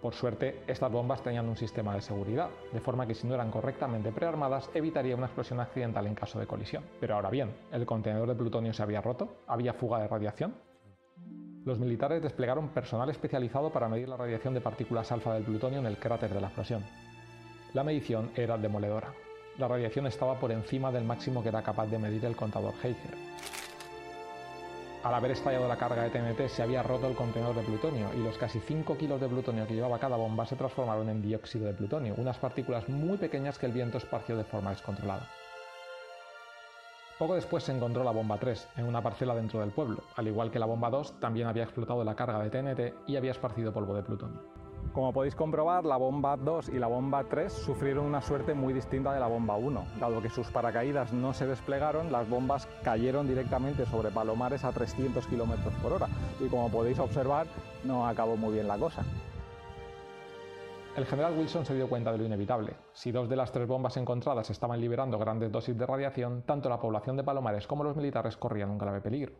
Por 0.00 0.14
suerte, 0.14 0.62
estas 0.68 0.92
bombas 0.92 1.22
tenían 1.22 1.48
un 1.48 1.56
sistema 1.56 1.94
de 1.94 2.00
seguridad, 2.00 2.50
de 2.72 2.80
forma 2.80 3.06
que 3.06 3.14
si 3.14 3.26
no 3.26 3.34
eran 3.34 3.50
correctamente 3.50 4.12
prearmadas, 4.12 4.70
evitaría 4.72 5.16
una 5.16 5.26
explosión 5.26 5.58
accidental 5.58 6.06
en 6.06 6.14
caso 6.14 6.38
de 6.38 6.46
colisión. 6.46 6.84
Pero 7.00 7.16
ahora 7.16 7.30
bien, 7.30 7.52
¿el 7.72 7.84
contenedor 7.84 8.28
de 8.28 8.36
plutonio 8.36 8.72
se 8.72 8.82
había 8.82 9.00
roto? 9.00 9.42
¿Había 9.48 9.74
fuga 9.74 9.98
de 9.98 10.06
radiación? 10.06 10.54
Los 11.64 11.80
militares 11.80 12.22
desplegaron 12.22 12.68
personal 12.68 13.10
especializado 13.10 13.70
para 13.70 13.88
medir 13.88 14.08
la 14.08 14.16
radiación 14.16 14.54
de 14.54 14.60
partículas 14.60 15.10
alfa 15.10 15.34
del 15.34 15.42
plutonio 15.42 15.80
en 15.80 15.86
el 15.86 15.98
cráter 15.98 16.32
de 16.32 16.40
la 16.40 16.46
explosión. 16.46 16.84
La 17.74 17.82
medición 17.82 18.30
era 18.36 18.56
demoledora. 18.56 19.12
La 19.58 19.66
radiación 19.66 20.06
estaba 20.06 20.38
por 20.38 20.52
encima 20.52 20.92
del 20.92 21.04
máximo 21.04 21.42
que 21.42 21.48
era 21.48 21.62
capaz 21.62 21.86
de 21.86 21.98
medir 21.98 22.24
el 22.24 22.36
contador 22.36 22.74
Geiger. 22.80 23.14
Al 25.08 25.14
haber 25.14 25.30
estallado 25.30 25.66
la 25.66 25.78
carga 25.78 26.02
de 26.02 26.10
TNT 26.10 26.50
se 26.50 26.62
había 26.62 26.82
roto 26.82 27.06
el 27.06 27.14
contenedor 27.14 27.56
de 27.56 27.62
plutonio 27.62 28.10
y 28.14 28.18
los 28.18 28.36
casi 28.36 28.60
5 28.60 28.98
kilos 28.98 29.18
de 29.18 29.26
plutonio 29.26 29.66
que 29.66 29.72
llevaba 29.72 29.98
cada 29.98 30.18
bomba 30.18 30.44
se 30.44 30.54
transformaron 30.54 31.08
en 31.08 31.22
dióxido 31.22 31.64
de 31.64 31.72
plutonio, 31.72 32.14
unas 32.18 32.36
partículas 32.36 32.90
muy 32.90 33.16
pequeñas 33.16 33.56
que 33.56 33.64
el 33.64 33.72
viento 33.72 33.96
esparció 33.96 34.36
de 34.36 34.44
forma 34.44 34.68
descontrolada. 34.68 35.26
Poco 37.18 37.36
después 37.36 37.64
se 37.64 37.72
encontró 37.72 38.04
la 38.04 38.10
bomba 38.10 38.36
3 38.36 38.68
en 38.76 38.84
una 38.84 39.00
parcela 39.00 39.34
dentro 39.34 39.60
del 39.60 39.70
pueblo. 39.70 40.02
Al 40.14 40.28
igual 40.28 40.50
que 40.50 40.58
la 40.58 40.66
bomba 40.66 40.90
2, 40.90 41.20
también 41.20 41.46
había 41.46 41.62
explotado 41.62 42.04
la 42.04 42.14
carga 42.14 42.40
de 42.40 42.50
TNT 42.50 43.08
y 43.08 43.16
había 43.16 43.30
esparcido 43.30 43.72
polvo 43.72 43.94
de 43.94 44.02
plutonio. 44.02 44.67
Como 44.98 45.12
podéis 45.12 45.36
comprobar, 45.36 45.84
la 45.84 45.96
bomba 45.96 46.36
2 46.36 46.70
y 46.70 46.80
la 46.80 46.88
bomba 46.88 47.22
3 47.22 47.52
sufrieron 47.52 48.04
una 48.04 48.20
suerte 48.20 48.52
muy 48.52 48.72
distinta 48.72 49.12
de 49.12 49.20
la 49.20 49.28
bomba 49.28 49.54
1. 49.54 49.86
Dado 50.00 50.20
que 50.20 50.28
sus 50.28 50.50
paracaídas 50.50 51.12
no 51.12 51.32
se 51.32 51.46
desplegaron, 51.46 52.10
las 52.10 52.28
bombas 52.28 52.66
cayeron 52.82 53.28
directamente 53.28 53.86
sobre 53.86 54.10
palomares 54.10 54.64
a 54.64 54.72
300 54.72 55.24
km 55.28 55.70
por 55.80 55.92
hora. 55.92 56.08
Y 56.40 56.48
como 56.48 56.68
podéis 56.68 56.98
observar, 56.98 57.46
no 57.84 58.08
acabó 58.08 58.36
muy 58.36 58.54
bien 58.54 58.66
la 58.66 58.76
cosa. 58.76 59.04
El 60.96 61.06
general 61.06 61.38
Wilson 61.38 61.64
se 61.64 61.76
dio 61.76 61.88
cuenta 61.88 62.10
de 62.10 62.18
lo 62.18 62.24
inevitable. 62.24 62.74
Si 62.92 63.12
dos 63.12 63.28
de 63.28 63.36
las 63.36 63.52
tres 63.52 63.68
bombas 63.68 63.96
encontradas 63.98 64.50
estaban 64.50 64.80
liberando 64.80 65.16
grandes 65.16 65.52
dosis 65.52 65.78
de 65.78 65.86
radiación, 65.86 66.42
tanto 66.42 66.68
la 66.68 66.80
población 66.80 67.16
de 67.16 67.22
Palomares 67.22 67.68
como 67.68 67.84
los 67.84 67.94
militares 67.94 68.36
corrían 68.36 68.70
un 68.70 68.78
grave 68.78 69.00
peligro. 69.00 69.34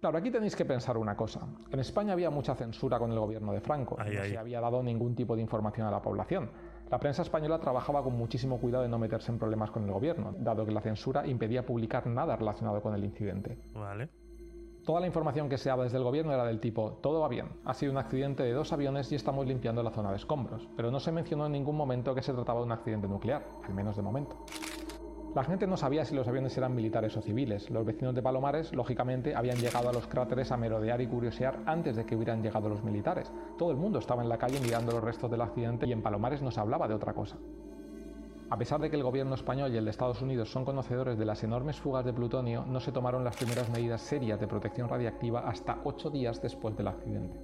Claro, 0.00 0.16
aquí 0.16 0.30
tenéis 0.30 0.56
que 0.56 0.64
pensar 0.64 0.96
una 0.96 1.14
cosa. 1.14 1.46
En 1.70 1.78
España 1.78 2.14
había 2.14 2.30
mucha 2.30 2.54
censura 2.54 2.98
con 2.98 3.12
el 3.12 3.18
gobierno 3.18 3.52
de 3.52 3.60
Franco. 3.60 3.96
Ahí, 3.98 4.14
no 4.14 4.22
ahí. 4.22 4.30
se 4.30 4.38
había 4.38 4.60
dado 4.60 4.82
ningún 4.82 5.14
tipo 5.14 5.36
de 5.36 5.42
información 5.42 5.86
a 5.86 5.90
la 5.90 6.00
población. 6.00 6.50
La 6.90 6.98
prensa 6.98 7.22
española 7.22 7.58
trabajaba 7.58 8.02
con 8.02 8.16
muchísimo 8.16 8.58
cuidado 8.58 8.82
de 8.82 8.88
no 8.88 8.98
meterse 8.98 9.30
en 9.30 9.38
problemas 9.38 9.70
con 9.70 9.84
el 9.84 9.92
gobierno, 9.92 10.34
dado 10.38 10.64
que 10.64 10.72
la 10.72 10.80
censura 10.80 11.26
impedía 11.26 11.66
publicar 11.66 12.06
nada 12.06 12.34
relacionado 12.34 12.80
con 12.80 12.94
el 12.94 13.04
incidente. 13.04 13.58
Vale. 13.74 14.08
Toda 14.84 15.00
la 15.00 15.06
información 15.06 15.48
que 15.50 15.58
se 15.58 15.68
daba 15.68 15.84
desde 15.84 15.98
el 15.98 16.04
gobierno 16.04 16.32
era 16.32 16.44
del 16.44 16.58
tipo, 16.58 16.98
todo 17.02 17.20
va 17.20 17.28
bien, 17.28 17.48
ha 17.66 17.74
sido 17.74 17.92
un 17.92 17.98
accidente 17.98 18.42
de 18.42 18.52
dos 18.52 18.72
aviones 18.72 19.12
y 19.12 19.14
estamos 19.14 19.46
limpiando 19.46 19.82
la 19.82 19.90
zona 19.90 20.10
de 20.10 20.16
escombros, 20.16 20.66
pero 20.74 20.90
no 20.90 20.98
se 20.98 21.12
mencionó 21.12 21.46
en 21.46 21.52
ningún 21.52 21.76
momento 21.76 22.14
que 22.14 22.22
se 22.22 22.32
trataba 22.32 22.60
de 22.60 22.66
un 22.66 22.72
accidente 22.72 23.06
nuclear, 23.06 23.44
al 23.68 23.74
menos 23.74 23.94
de 23.96 24.02
momento. 24.02 24.36
La 25.32 25.44
gente 25.44 25.68
no 25.68 25.76
sabía 25.76 26.04
si 26.04 26.12
los 26.16 26.26
aviones 26.26 26.58
eran 26.58 26.74
militares 26.74 27.16
o 27.16 27.22
civiles. 27.22 27.70
Los 27.70 27.86
vecinos 27.86 28.16
de 28.16 28.22
Palomares, 28.22 28.74
lógicamente, 28.74 29.36
habían 29.36 29.58
llegado 29.58 29.88
a 29.88 29.92
los 29.92 30.08
cráteres 30.08 30.50
a 30.50 30.56
merodear 30.56 31.00
y 31.00 31.06
curiosear 31.06 31.60
antes 31.66 31.94
de 31.94 32.04
que 32.04 32.16
hubieran 32.16 32.42
llegado 32.42 32.68
los 32.68 32.82
militares. 32.82 33.30
Todo 33.56 33.70
el 33.70 33.76
mundo 33.76 34.00
estaba 34.00 34.22
en 34.22 34.28
la 34.28 34.38
calle 34.38 34.58
mirando 34.60 34.90
los 34.90 35.04
restos 35.04 35.30
del 35.30 35.42
accidente 35.42 35.86
y 35.86 35.92
en 35.92 36.02
Palomares 36.02 36.42
no 36.42 36.50
se 36.50 36.58
hablaba 36.58 36.88
de 36.88 36.94
otra 36.94 37.14
cosa. 37.14 37.36
A 38.50 38.58
pesar 38.58 38.80
de 38.80 38.90
que 38.90 38.96
el 38.96 39.04
gobierno 39.04 39.36
español 39.36 39.72
y 39.72 39.76
el 39.76 39.84
de 39.84 39.92
Estados 39.92 40.20
Unidos 40.20 40.50
son 40.50 40.64
conocedores 40.64 41.16
de 41.16 41.24
las 41.24 41.44
enormes 41.44 41.78
fugas 41.78 42.04
de 42.04 42.12
plutonio, 42.12 42.64
no 42.66 42.80
se 42.80 42.90
tomaron 42.90 43.22
las 43.22 43.36
primeras 43.36 43.70
medidas 43.70 44.00
serias 44.00 44.40
de 44.40 44.48
protección 44.48 44.88
radiactiva 44.88 45.48
hasta 45.48 45.78
ocho 45.84 46.10
días 46.10 46.42
después 46.42 46.76
del 46.76 46.88
accidente. 46.88 47.38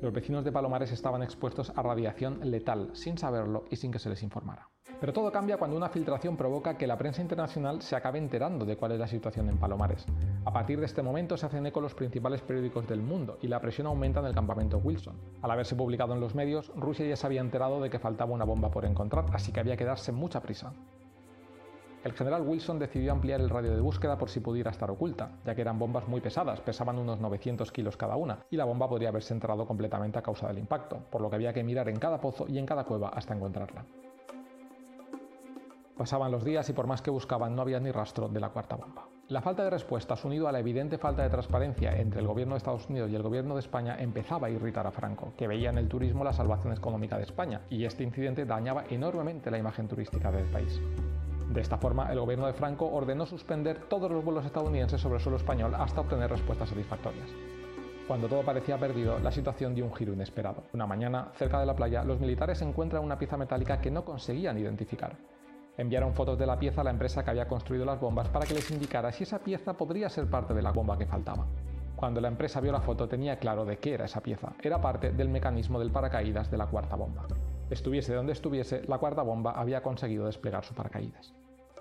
Los 0.00 0.12
vecinos 0.12 0.44
de 0.44 0.50
Palomares 0.50 0.90
estaban 0.90 1.22
expuestos 1.22 1.70
a 1.76 1.82
radiación 1.82 2.40
letal, 2.50 2.90
sin 2.94 3.16
saberlo 3.16 3.66
y 3.70 3.76
sin 3.76 3.92
que 3.92 4.00
se 4.00 4.10
les 4.10 4.24
informara. 4.24 4.68
Pero 5.00 5.12
todo 5.12 5.30
cambia 5.30 5.58
cuando 5.58 5.76
una 5.76 5.88
filtración 5.88 6.36
provoca 6.36 6.76
que 6.76 6.86
la 6.86 6.98
prensa 6.98 7.22
internacional 7.22 7.82
se 7.82 7.94
acabe 7.94 8.18
enterando 8.18 8.64
de 8.64 8.76
cuál 8.76 8.92
es 8.92 8.98
la 8.98 9.06
situación 9.06 9.48
en 9.48 9.56
Palomares. 9.56 10.04
A 10.44 10.52
partir 10.52 10.80
de 10.80 10.86
este 10.86 11.02
momento 11.02 11.36
se 11.36 11.46
hacen 11.46 11.66
eco 11.66 11.80
los 11.80 11.94
principales 11.94 12.40
periódicos 12.40 12.88
del 12.88 13.00
mundo 13.00 13.38
y 13.40 13.46
la 13.46 13.60
presión 13.60 13.86
aumenta 13.86 14.18
en 14.20 14.26
el 14.26 14.34
campamento 14.34 14.78
Wilson. 14.78 15.14
Al 15.42 15.52
haberse 15.52 15.76
publicado 15.76 16.14
en 16.14 16.20
los 16.20 16.34
medios, 16.34 16.72
Rusia 16.74 17.06
ya 17.06 17.14
se 17.14 17.26
había 17.26 17.40
enterado 17.40 17.80
de 17.80 17.90
que 17.90 18.00
faltaba 18.00 18.32
una 18.32 18.44
bomba 18.44 18.70
por 18.70 18.84
encontrar, 18.84 19.26
así 19.32 19.52
que 19.52 19.60
había 19.60 19.76
que 19.76 19.84
darse 19.84 20.10
mucha 20.10 20.40
prisa. 20.40 20.72
El 22.02 22.12
general 22.12 22.42
Wilson 22.42 22.78
decidió 22.78 23.12
ampliar 23.12 23.40
el 23.40 23.50
radio 23.50 23.74
de 23.74 23.80
búsqueda 23.80 24.18
por 24.18 24.30
si 24.30 24.40
pudiera 24.40 24.70
estar 24.70 24.90
oculta, 24.90 25.30
ya 25.44 25.54
que 25.54 25.60
eran 25.60 25.78
bombas 25.78 26.08
muy 26.08 26.20
pesadas, 26.20 26.60
pesaban 26.60 26.98
unos 26.98 27.20
900 27.20 27.70
kilos 27.70 27.96
cada 27.96 28.16
una, 28.16 28.38
y 28.50 28.56
la 28.56 28.64
bomba 28.64 28.88
podría 28.88 29.10
haberse 29.10 29.34
enterrado 29.34 29.66
completamente 29.66 30.18
a 30.18 30.22
causa 30.22 30.48
del 30.48 30.58
impacto, 30.58 30.98
por 31.10 31.20
lo 31.20 31.28
que 31.28 31.36
había 31.36 31.52
que 31.52 31.64
mirar 31.64 31.88
en 31.88 31.98
cada 31.98 32.20
pozo 32.20 32.46
y 32.48 32.58
en 32.58 32.66
cada 32.66 32.84
cueva 32.84 33.10
hasta 33.10 33.34
encontrarla. 33.34 33.84
Pasaban 35.98 36.30
los 36.30 36.44
días 36.44 36.70
y 36.70 36.72
por 36.72 36.86
más 36.86 37.02
que 37.02 37.10
buscaban 37.10 37.56
no 37.56 37.62
había 37.62 37.80
ni 37.80 37.90
rastro 37.90 38.28
de 38.28 38.38
la 38.38 38.50
cuarta 38.50 38.76
bomba. 38.76 39.08
La 39.26 39.42
falta 39.42 39.64
de 39.64 39.70
respuestas, 39.70 40.24
unido 40.24 40.46
a 40.46 40.52
la 40.52 40.60
evidente 40.60 40.96
falta 40.96 41.24
de 41.24 41.28
transparencia 41.28 41.96
entre 41.96 42.20
el 42.20 42.26
gobierno 42.28 42.54
de 42.54 42.58
Estados 42.58 42.88
Unidos 42.88 43.10
y 43.10 43.16
el 43.16 43.22
gobierno 43.24 43.54
de 43.54 43.60
España, 43.60 43.96
empezaba 43.98 44.46
a 44.46 44.50
irritar 44.50 44.86
a 44.86 44.92
Franco, 44.92 45.32
que 45.36 45.48
veía 45.48 45.70
en 45.70 45.78
el 45.78 45.88
turismo 45.88 46.22
la 46.22 46.32
salvación 46.32 46.72
económica 46.72 47.16
de 47.16 47.24
España, 47.24 47.62
y 47.68 47.84
este 47.84 48.04
incidente 48.04 48.44
dañaba 48.44 48.84
enormemente 48.88 49.50
la 49.50 49.58
imagen 49.58 49.88
turística 49.88 50.30
del 50.30 50.44
país. 50.44 50.80
De 51.50 51.60
esta 51.60 51.78
forma, 51.78 52.12
el 52.12 52.20
gobierno 52.20 52.46
de 52.46 52.52
Franco 52.52 52.86
ordenó 52.86 53.26
suspender 53.26 53.88
todos 53.88 54.08
los 54.08 54.24
vuelos 54.24 54.46
estadounidenses 54.46 55.00
sobre 55.00 55.16
el 55.16 55.20
suelo 55.20 55.38
español 55.38 55.74
hasta 55.74 56.02
obtener 56.02 56.30
respuestas 56.30 56.68
satisfactorias. 56.68 57.28
Cuando 58.06 58.28
todo 58.28 58.42
parecía 58.42 58.78
perdido, 58.78 59.18
la 59.18 59.32
situación 59.32 59.74
dio 59.74 59.84
un 59.84 59.94
giro 59.94 60.12
inesperado. 60.12 60.62
Una 60.72 60.86
mañana, 60.86 61.32
cerca 61.34 61.58
de 61.58 61.66
la 61.66 61.74
playa, 61.74 62.04
los 62.04 62.20
militares 62.20 62.62
encuentran 62.62 63.02
una 63.02 63.18
pieza 63.18 63.36
metálica 63.36 63.80
que 63.80 63.90
no 63.90 64.04
conseguían 64.04 64.58
identificar 64.58 65.16
enviaron 65.78 66.12
fotos 66.12 66.38
de 66.38 66.46
la 66.46 66.58
pieza 66.58 66.82
a 66.82 66.84
la 66.84 66.90
empresa 66.90 67.24
que 67.24 67.30
había 67.30 67.48
construido 67.48 67.86
las 67.86 68.00
bombas 68.00 68.28
para 68.28 68.44
que 68.44 68.54
les 68.54 68.70
indicara 68.70 69.12
si 69.12 69.22
esa 69.22 69.38
pieza 69.38 69.72
podría 69.72 70.10
ser 70.10 70.28
parte 70.28 70.52
de 70.52 70.60
la 70.60 70.72
bomba 70.72 70.98
que 70.98 71.06
faltaba. 71.06 71.46
Cuando 71.94 72.20
la 72.20 72.28
empresa 72.28 72.60
vio 72.60 72.72
la 72.72 72.80
foto 72.80 73.08
tenía 73.08 73.38
claro 73.38 73.64
de 73.64 73.78
qué 73.78 73.94
era 73.94 74.04
esa 74.04 74.20
pieza. 74.20 74.52
Era 74.62 74.80
parte 74.80 75.12
del 75.12 75.28
mecanismo 75.28 75.78
del 75.78 75.90
paracaídas 75.90 76.50
de 76.50 76.58
la 76.58 76.66
cuarta 76.66 76.96
bomba. 76.96 77.26
Estuviese 77.70 78.12
donde 78.12 78.32
estuviese, 78.32 78.82
la 78.88 78.98
cuarta 78.98 79.22
bomba 79.22 79.52
había 79.52 79.82
conseguido 79.82 80.26
desplegar 80.26 80.64
su 80.64 80.74
paracaídas. 80.74 81.32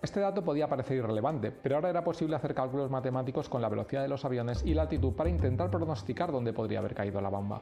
Este 0.02 0.20
dato 0.20 0.44
podía 0.44 0.68
parecer 0.68 0.98
irrelevante, 0.98 1.52
pero 1.52 1.76
ahora 1.76 1.90
era 1.90 2.04
posible 2.04 2.36
hacer 2.36 2.54
cálculos 2.54 2.92
matemáticos 2.92 3.50
con 3.50 3.64
la 3.64 3.70
velocidad 3.70 4.04
de 4.04 4.08
los 4.08 4.24
aviones 4.26 4.64
y 4.64 4.76
la 4.76 4.84
altitud 4.84 5.14
para 5.14 5.30
intentar 5.30 5.72
pronosticar 5.72 6.32
dónde 6.32 6.54
podría 6.54 6.80
haber 6.80 6.94
caído 6.94 7.20
la 7.20 7.30
bomba. 7.30 7.62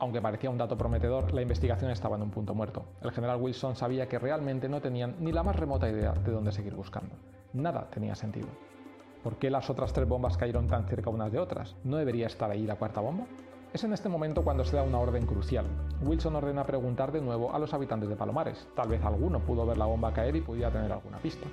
Aunque 0.00 0.22
parecía 0.22 0.50
un 0.50 0.58
dato 0.58 0.78
prometedor, 0.78 1.34
la 1.34 1.42
investigación 1.42 1.90
estaba 1.90 2.16
en 2.16 2.22
un 2.22 2.30
punto 2.30 2.54
muerto. 2.54 2.84
El 3.02 3.10
general 3.10 3.40
Wilson 3.40 3.74
sabía 3.74 4.08
que 4.08 4.18
realmente 4.18 4.68
no 4.68 4.80
tenían 4.80 5.16
ni 5.18 5.32
la 5.32 5.42
más 5.42 5.56
remota 5.56 5.90
idea 5.90 6.12
de 6.12 6.30
dónde 6.30 6.52
seguir 6.52 6.74
buscando. 6.74 7.16
Nada 7.52 7.88
tenía 7.90 8.14
sentido. 8.14 8.48
¿Por 9.24 9.36
qué 9.36 9.50
las 9.50 9.68
otras 9.70 9.92
tres 9.92 10.08
bombas 10.08 10.36
cayeron 10.36 10.68
tan 10.68 10.86
cerca 10.86 11.10
unas 11.10 11.32
de 11.32 11.40
otras? 11.40 11.74
¿No 11.82 11.96
debería 11.96 12.28
estar 12.28 12.48
ahí 12.50 12.64
la 12.64 12.76
cuarta 12.76 13.00
bomba? 13.00 13.24
Es 13.72 13.82
en 13.82 13.92
este 13.92 14.08
momento 14.08 14.44
cuando 14.44 14.64
se 14.64 14.76
da 14.76 14.82
una 14.84 15.00
orden 15.00 15.26
crucial. 15.26 15.66
Wilson 16.02 16.36
ordena 16.36 16.64
preguntar 16.64 17.10
de 17.10 17.20
nuevo 17.20 17.52
a 17.52 17.58
los 17.58 17.74
habitantes 17.74 18.08
de 18.08 18.16
Palomares. 18.16 18.68
Tal 18.76 18.88
vez 18.88 19.04
alguno 19.04 19.40
pudo 19.40 19.66
ver 19.66 19.76
la 19.76 19.86
bomba 19.86 20.14
caer 20.14 20.36
y 20.36 20.40
pudiera 20.40 20.70
tener 20.70 20.92
alguna 20.92 21.18
pista. 21.18 21.48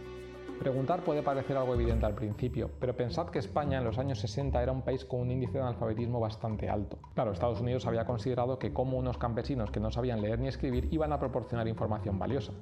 Preguntar 0.60 1.03
puede 1.03 1.22
parecer 1.22 1.57
algo 1.57 1.73
evidente 1.73 2.06
al 2.06 2.15
principio, 2.15 2.72
pero 2.80 2.95
pensad 2.95 3.27
que 3.27 3.40
España 3.40 3.77
en 3.77 3.84
los 3.84 3.98
años 3.98 4.19
60 4.19 4.64
era 4.64 4.72
un 4.72 4.84
país 4.84 5.03
con 5.03 5.19
un 5.19 5.32
índice 5.32 5.53
de 5.53 5.60
analfabetismo 5.60 6.19
bastante 6.19 6.69
alto. 6.69 6.98
Claro, 7.14 7.34
Estados 7.34 7.60
Unidos 7.60 7.86
había 7.86 8.06
considerado 8.06 8.57
que 8.57 8.73
como 8.73 8.98
unos 8.98 9.18
campesinos 9.18 9.69
que 9.69 9.80
no 9.80 9.91
sabían 9.91 10.22
leer 10.22 10.40
ni 10.40 10.48
escribir 10.48 10.88
iban 10.91 11.11
a 11.11 11.19
proporcionar 11.19 11.68
información 11.68 12.18
valiosa. 12.18 12.53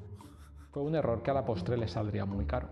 Fue 0.72 0.82
un 0.82 0.96
error 0.96 1.22
que 1.22 1.30
a 1.30 1.36
la 1.36 1.46
postre 1.46 1.78
les 1.78 1.92
saldría 1.92 2.26
muy 2.26 2.46
caro. 2.46 2.68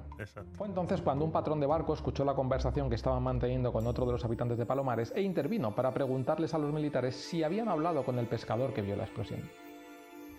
Fue 0.53 0.67
entonces 0.67 1.01
cuando 1.01 1.23
un 1.23 1.31
patrón 1.31 1.59
de 1.59 1.67
barco 1.67 1.93
escuchó 1.93 2.25
la 2.25 2.33
conversación 2.33 2.89
que 2.89 2.95
estaban 2.95 3.21
manteniendo 3.21 3.71
con 3.71 3.85
otro 3.85 4.07
de 4.07 4.13
los 4.13 4.25
habitantes 4.25 4.57
de 4.57 4.65
Palomares 4.65 5.13
e 5.15 5.21
intervino 5.21 5.75
para 5.75 5.93
preguntarles 5.93 6.55
a 6.55 6.57
los 6.57 6.73
militares 6.73 7.15
si 7.15 7.43
habían 7.43 7.69
hablado 7.69 8.03
con 8.03 8.17
el 8.17 8.25
pescador 8.25 8.73
que 8.73 8.81
vio 8.81 8.95
la 8.95 9.03
explosión. 9.03 9.41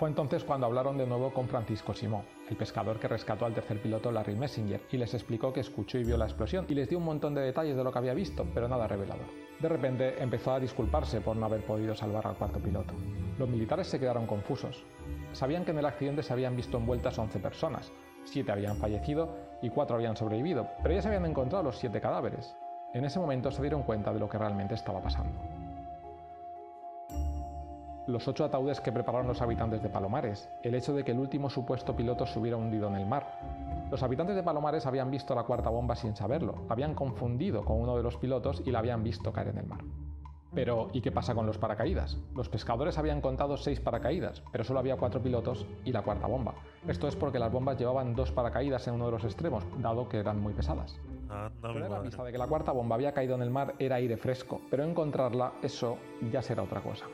Fue 0.03 0.09
entonces 0.09 0.43
cuando 0.43 0.66
hablaron 0.66 0.99
de 0.99 1.07
nuevo 1.07 1.33
con 1.33 1.47
Francisco 1.47 1.95
Simó, 1.95 2.24
el 2.51 2.57
pescador 2.57 2.99
que 2.99 3.07
rescató 3.07 3.47
al 3.47 3.55
tercer 3.55 3.81
piloto 3.81 4.11
Larry 4.11 4.35
Messenger, 4.35 4.81
y 4.91 4.97
les 4.97 5.15
explicó 5.15 5.53
que 5.53 5.61
escuchó 5.61 5.97
y 5.97 6.03
vio 6.03 6.16
la 6.16 6.24
explosión 6.24 6.66
y 6.69 6.74
les 6.74 6.89
dio 6.89 6.99
un 6.99 7.05
montón 7.05 7.37
de 7.37 7.43
detalles 7.43 7.77
de 7.77 7.85
lo 7.85 7.93
que 7.93 7.99
había 8.01 8.12
visto, 8.12 8.45
pero 8.53 8.66
nada 8.66 8.89
revelador. 8.89 9.27
De 9.61 9.69
repente 9.69 10.20
empezó 10.20 10.55
a 10.55 10.59
disculparse 10.59 11.20
por 11.20 11.37
no 11.37 11.47
haber 11.47 11.65
podido 11.65 11.95
salvar 11.95 12.27
al 12.27 12.35
cuarto 12.35 12.59
piloto. 12.59 12.95
Los 13.39 13.49
militares 13.49 13.87
se 13.87 14.01
quedaron 14.01 14.27
confusos. 14.27 14.85
Sabían 15.31 15.65
que 15.65 15.70
en 15.70 15.79
el 15.79 15.87
accidente 15.87 16.24
se 16.24 16.33
habían 16.33 16.57
visto 16.57 16.79
envueltas 16.79 17.16
11 17.16 17.39
personas, 17.39 17.93
7 18.24 18.51
habían 18.51 18.79
fallecido 18.79 19.37
y 19.62 19.70
4 19.70 19.95
habían 19.95 20.16
sobrevivido, 20.16 20.66
pero 20.83 20.97
ya 20.97 21.03
se 21.03 21.07
habían 21.07 21.27
encontrado 21.27 21.62
los 21.62 21.79
7 21.79 22.01
cadáveres. 22.01 22.57
En 22.93 23.05
ese 23.05 23.20
momento 23.20 23.53
se 23.53 23.62
dieron 23.62 23.85
cuenta 23.85 24.12
de 24.12 24.19
lo 24.19 24.29
que 24.29 24.37
realmente 24.37 24.74
estaba 24.74 25.01
pasando 25.01 25.52
los 28.12 28.28
ocho 28.28 28.44
ataúdes 28.44 28.80
que 28.80 28.93
prepararon 28.93 29.26
los 29.26 29.40
habitantes 29.40 29.82
de 29.82 29.89
Palomares, 29.89 30.48
el 30.62 30.74
hecho 30.74 30.93
de 30.93 31.02
que 31.02 31.12
el 31.12 31.18
último 31.18 31.48
supuesto 31.48 31.97
piloto 31.97 32.26
se 32.26 32.39
hubiera 32.39 32.56
hundido 32.56 32.86
en 32.89 32.97
el 32.97 33.06
mar. 33.06 33.26
Los 33.90 34.02
habitantes 34.02 34.36
de 34.36 34.43
Palomares 34.43 34.86
habían 34.86 35.10
visto 35.10 35.34
la 35.34 35.44
cuarta 35.44 35.70
bomba 35.70 35.97
sin 35.97 36.14
saberlo, 36.14 36.66
habían 36.68 36.94
confundido 36.94 37.64
con 37.64 37.80
uno 37.80 37.97
de 37.97 38.02
los 38.02 38.18
pilotos 38.18 38.62
y 38.64 38.70
la 38.70 38.80
habían 38.80 39.02
visto 39.02 39.32
caer 39.32 39.48
en 39.48 39.59
el 39.59 39.66
mar. 39.66 39.80
Pero, 40.55 40.90
¿y 40.93 41.01
qué 41.01 41.10
pasa 41.10 41.34
con 41.34 41.47
los 41.47 41.56
paracaídas? 41.56 42.18
Los 42.34 42.51
pescadores 42.51 42.98
habían 42.98 43.22
contado 43.22 43.56
seis 43.56 43.80
paracaídas, 43.80 44.43
pero 44.52 44.64
solo 44.64 44.80
había 44.80 44.98
cuatro 44.98 45.22
pilotos 45.22 45.66
y 45.84 45.93
la 45.93 46.02
cuarta 46.02 46.26
bomba. 46.26 46.55
Esto 46.86 47.09
es 47.09 47.16
porque 47.16 47.39
las 47.39 47.51
bombas 47.51 47.78
llevaban 47.78 48.14
dos 48.14 48.32
paracaídas 48.32 48.86
en 48.86 48.94
uno 48.94 49.06
de 49.06 49.12
los 49.12 49.24
extremos, 49.24 49.64
dado 49.78 50.10
que 50.10 50.18
eran 50.18 50.39
muy 50.40 50.52
pesadas. 50.52 51.01
Ah, 51.30 51.51
no, 51.62 51.72
la 51.72 52.01
vista 52.01 52.22
de 52.22 52.32
que 52.32 52.39
la 52.39 52.47
cuarta 52.47 52.72
bomba 52.72 52.97
había 52.97 53.12
caído 53.12 53.34
en 53.34 53.43
el 53.43 53.51
mar 53.51 53.74
era 53.78 53.97
aire 53.97 54.18
fresco, 54.18 54.60
pero 54.70 54.84
encontrarla, 54.84 55.55
eso 55.62 55.97
ya 56.30 56.43
será 56.43 56.62
otra 56.62 56.82
cosa. 56.82 57.06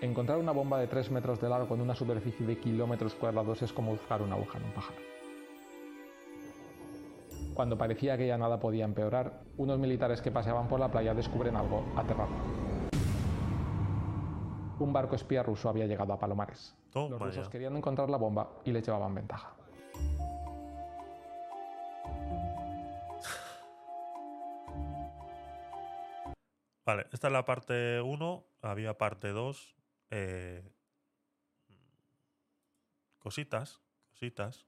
Encontrar 0.00 0.38
una 0.38 0.52
bomba 0.52 0.78
de 0.78 0.86
3 0.86 1.10
metros 1.12 1.40
de 1.40 1.48
largo 1.48 1.74
en 1.74 1.80
una 1.80 1.94
superficie 1.94 2.44
de 2.46 2.58
kilómetros 2.58 3.14
cuadrados 3.14 3.62
es 3.62 3.72
como 3.72 3.92
buscar 3.92 4.20
una 4.22 4.34
aguja 4.34 4.58
en 4.58 4.64
un 4.64 4.72
pájaro. 4.72 4.98
Cuando 7.54 7.78
parecía 7.78 8.18
que 8.18 8.26
ya 8.26 8.36
nada 8.36 8.58
podía 8.58 8.84
empeorar, 8.84 9.44
unos 9.56 9.78
militares 9.78 10.20
que 10.20 10.32
paseaban 10.32 10.66
por 10.66 10.80
la 10.80 10.90
playa 10.90 11.14
descubren 11.14 11.56
algo 11.56 11.84
aterrador. 11.96 12.34
Un 14.80 14.92
barco 14.92 15.14
espía 15.14 15.44
ruso 15.44 15.68
había 15.68 15.86
llegado 15.86 16.12
a 16.12 16.18
Palomares. 16.18 16.76
Los 16.92 17.20
rusos 17.20 17.48
querían 17.48 17.76
encontrar 17.76 18.10
la 18.10 18.16
bomba 18.16 18.50
y 18.64 18.72
le 18.72 18.82
llevaban 18.82 19.14
ventaja. 19.14 19.54
Vale, 26.84 27.06
esta 27.12 27.28
es 27.28 27.32
la 27.32 27.44
parte 27.46 28.02
1, 28.02 28.44
había 28.60 28.98
parte 28.98 29.28
2 29.28 29.74
eh, 30.16 30.62
cositas, 33.18 33.80
cositas. 34.10 34.64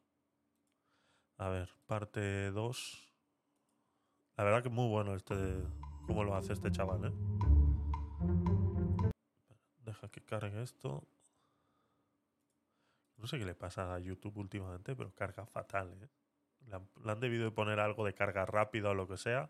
A 1.38 1.48
ver, 1.48 1.70
parte 1.86 2.50
2. 2.50 3.14
La 4.36 4.44
verdad 4.44 4.62
que 4.62 4.68
es 4.68 4.74
muy 4.74 4.88
bueno 4.88 5.14
este, 5.14 5.34
cómo 6.06 6.24
lo 6.24 6.34
hace 6.34 6.52
este 6.52 6.72
chaval, 6.72 7.04
¿eh? 7.04 7.12
Deja 9.84 10.08
que 10.08 10.20
cargue 10.24 10.62
esto. 10.62 11.06
No 13.16 13.28
sé 13.28 13.38
qué 13.38 13.44
le 13.44 13.54
pasa 13.54 13.94
a 13.94 14.00
YouTube 14.00 14.36
últimamente, 14.38 14.96
pero 14.96 15.14
carga 15.14 15.46
fatal, 15.46 15.96
¿eh? 16.02 16.08
Le 16.66 16.74
han, 16.74 16.88
le 17.04 17.12
han 17.12 17.20
debido 17.20 17.44
de 17.44 17.52
poner 17.52 17.78
algo 17.78 18.04
de 18.04 18.14
carga 18.14 18.46
rápida 18.46 18.90
o 18.90 18.94
lo 18.94 19.06
que 19.06 19.16
sea, 19.16 19.48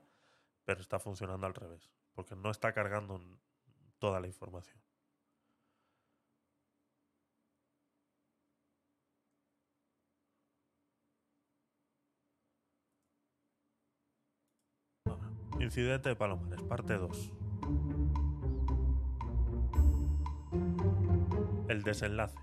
pero 0.66 0.82
está 0.82 0.98
funcionando 0.98 1.46
al 1.46 1.54
revés, 1.54 1.90
porque 2.12 2.36
no 2.36 2.50
está 2.50 2.74
cargando 2.74 3.18
toda 3.98 4.20
la 4.20 4.26
información. 4.26 4.85
Incidente 15.58 16.10
de 16.10 16.16
Palomares, 16.16 16.62
parte 16.62 16.98
2. 16.98 17.32
El 21.68 21.82
desenlace. 21.82 22.38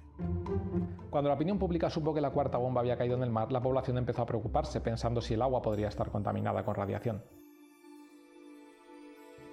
Cuando 1.11 1.29
la 1.29 1.35
opinión 1.35 1.59
pública 1.59 1.91
supo 1.91 2.13
que 2.13 2.21
la 2.21 2.31
cuarta 2.31 2.57
bomba 2.57 2.81
había 2.81 2.97
caído 2.97 3.15
en 3.15 3.23
el 3.23 3.29
mar, 3.29 3.51
la 3.51 3.61
población 3.61 3.99
empezó 3.99 4.23
a 4.23 4.25
preocuparse 4.25 4.81
pensando 4.81 5.21
si 5.21 5.35
el 5.35 5.43
agua 5.43 5.61
podría 5.61 5.89
estar 5.89 6.09
contaminada 6.09 6.65
con 6.65 6.73
radiación. 6.73 7.23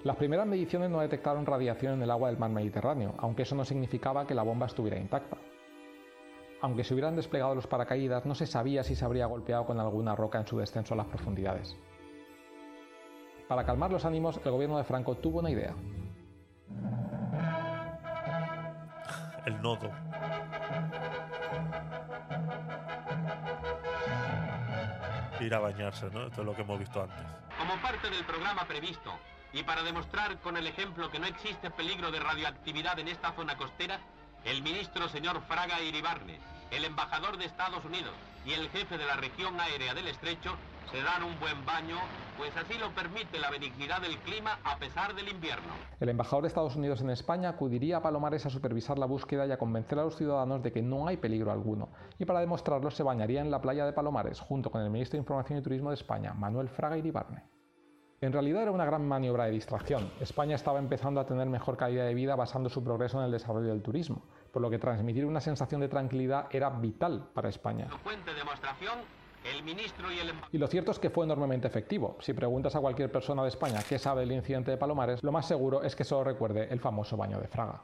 Las 0.05 0.17
primeras 0.17 0.47
mediciones 0.47 0.89
no 0.89 1.01
detectaron 1.01 1.45
radiación 1.45 1.95
en 1.95 2.03
el 2.03 2.11
agua 2.11 2.29
del 2.29 2.39
mar 2.39 2.51
Mediterráneo, 2.51 3.15
aunque 3.19 3.43
eso 3.43 3.55
no 3.55 3.67
significaba 3.67 4.27
que 4.27 4.35
la 4.35 4.43
bomba 4.43 4.67
estuviera 4.67 4.99
intacta. 4.99 5.37
Aunque 6.63 6.85
se 6.85 6.95
hubieran 6.95 7.17
desplegado 7.17 7.55
los 7.55 7.67
paracaídas, 7.67 8.25
no 8.25 8.35
se 8.35 8.47
sabía 8.47 8.83
si 8.83 8.95
se 8.95 9.05
habría 9.05 9.27
golpeado 9.27 9.67
con 9.67 9.79
alguna 9.79 10.17
roca 10.17 10.39
en 10.41 10.47
su 10.47 10.57
descenso 10.57 10.95
a 10.95 10.97
las 10.97 11.07
profundidades. 11.07 11.77
Para 13.51 13.65
calmar 13.65 13.91
los 13.91 14.05
ánimos, 14.05 14.41
el 14.45 14.53
gobierno 14.53 14.79
de 14.79 14.85
Franco 14.85 15.17
tuvo 15.17 15.41
una 15.41 15.51
idea. 15.51 15.75
El 19.45 19.61
nodo. 19.61 19.91
ir 25.41 25.53
a 25.53 25.59
bañarse, 25.59 26.09
¿no? 26.11 26.29
Esto 26.29 26.43
es 26.43 26.47
lo 26.47 26.55
que 26.55 26.63
hemos 26.63 26.79
visto 26.79 27.03
antes. 27.03 27.19
Como 27.59 27.75
parte 27.83 28.09
del 28.09 28.25
programa 28.25 28.67
previsto 28.67 29.11
y 29.53 29.65
para 29.65 29.83
demostrar 29.83 30.39
con 30.39 30.57
el 30.57 30.69
ejemplo 30.69 31.11
que 31.11 31.19
no 31.19 31.27
existe 31.27 31.73
peligro 31.73 32.13
de 32.13 32.21
radioactividad 32.21 33.01
en 33.01 33.09
esta 33.09 33.33
zona 33.33 33.57
costera, 33.57 33.99
el 34.45 34.63
ministro 34.63 35.09
señor 35.09 35.43
Fraga 35.49 35.81
Iribarne, 35.81 36.39
el 36.71 36.85
embajador 36.85 37.37
de 37.37 37.47
Estados 37.47 37.85
Unidos 37.85 38.15
y 38.47 38.53
el 38.53 38.69
jefe 38.69 38.97
de 38.97 39.07
la 39.07 39.17
región 39.17 39.59
aérea 39.59 39.95
del 39.95 40.07
estrecho 40.07 40.57
se 40.91 41.03
dan 41.03 41.23
un 41.23 41.39
buen 41.39 41.65
baño, 41.65 41.97
pues 42.37 42.57
así 42.57 42.79
lo 42.79 42.91
permite 42.95 43.39
la 43.39 43.51
benignidad 43.51 44.01
del 44.01 44.19
clima 44.19 44.59
a 44.65 44.77
pesar 44.79 45.15
del 45.15 45.29
invierno. 45.29 45.73
El 46.01 46.09
embajador 46.09 46.43
de 46.43 46.49
Estados 46.49 46.77
Unidos 46.77 47.01
en 47.01 47.11
España 47.11 47.49
acudiría 47.49 47.99
a 47.99 48.03
Palomares 48.03 48.47
a 48.47 48.51
supervisar 48.51 48.99
la 48.99 49.07
búsqueda 49.07 49.47
y 49.47 49.53
a 49.53 49.59
convencer 49.59 49.99
a 49.99 50.05
los 50.05 50.17
ciudadanos 50.17 50.63
de 50.63 50.73
que 50.73 50.83
no 50.83 51.07
hay 51.07 51.17
peligro 51.17 51.53
alguno, 51.53 51.91
y 52.19 52.25
para 52.25 52.41
demostrarlo 52.41 52.91
se 52.91 53.03
bañaría 53.03 53.41
en 53.41 53.51
la 53.51 53.61
playa 53.61 53.87
de 53.87 53.93
Palomares 53.93 54.41
junto 54.41 54.71
con 54.71 54.83
el 54.83 54.91
ministro 54.91 55.17
de 55.17 55.23
Información 55.23 55.59
y 55.59 55.63
Turismo 55.63 55.91
de 55.91 55.95
España, 55.95 56.35
Manuel 56.35 56.69
Fraga 56.69 56.99
Iribarne. 56.99 57.45
En 58.23 58.35
realidad 58.35 58.63
era 58.63 58.71
una 58.71 58.85
gran 58.85 59.09
maniobra 59.09 59.45
de 59.45 59.53
distracción. 59.53 60.11
España 60.21 60.55
estaba 60.55 60.79
empezando 60.79 61.21
a 61.21 61.27
tener 61.27 61.49
mejor 61.49 61.79
calidad 61.79 62.05
de 62.05 62.13
vida 62.13 62.37
basando 62.37 62.69
su 62.69 62.85
progreso 62.85 63.19
en 63.19 63.25
el 63.25 63.31
desarrollo 63.31 63.69
del 63.69 63.81
turismo, 63.81 64.25
por 64.53 64.61
lo 64.61 64.69
que 64.69 64.79
transmitir 64.79 65.25
una 65.25 65.41
sensación 65.41 65.81
de 65.81 65.89
tranquilidad 65.89 66.47
era 66.51 66.69
vital 66.69 67.31
para 67.33 67.49
España. 67.49 67.89
Fuente 68.03 68.35
demostración, 68.35 68.99
el 69.45 69.63
ministro 69.63 70.13
y 70.13 70.19
el 70.19 70.33
Y 70.53 70.59
lo 70.59 70.67
cierto 70.67 70.91
es 70.91 70.99
que 70.99 71.11
fue 71.11 71.25
enormemente 71.25 71.67
efectivo. 71.67 72.17
Si 72.21 72.33
preguntas 72.33 72.75
a 72.77 72.81
cualquier 72.81 73.11
persona 73.11 73.43
de 73.43 73.49
España 73.49 73.81
qué 73.89 73.99
sabe 73.99 74.21
del 74.21 74.33
incidente 74.33 74.71
de 74.71 74.77
Palomares, 74.77 75.23
lo 75.23 75.33
más 75.33 75.47
seguro 75.47 75.83
es 75.83 75.95
que 75.97 76.05
solo 76.05 76.25
recuerde 76.25 76.69
el 76.71 76.81
famoso 76.81 77.17
baño 77.17 77.41
de 77.41 77.49
Fraga. 77.49 77.83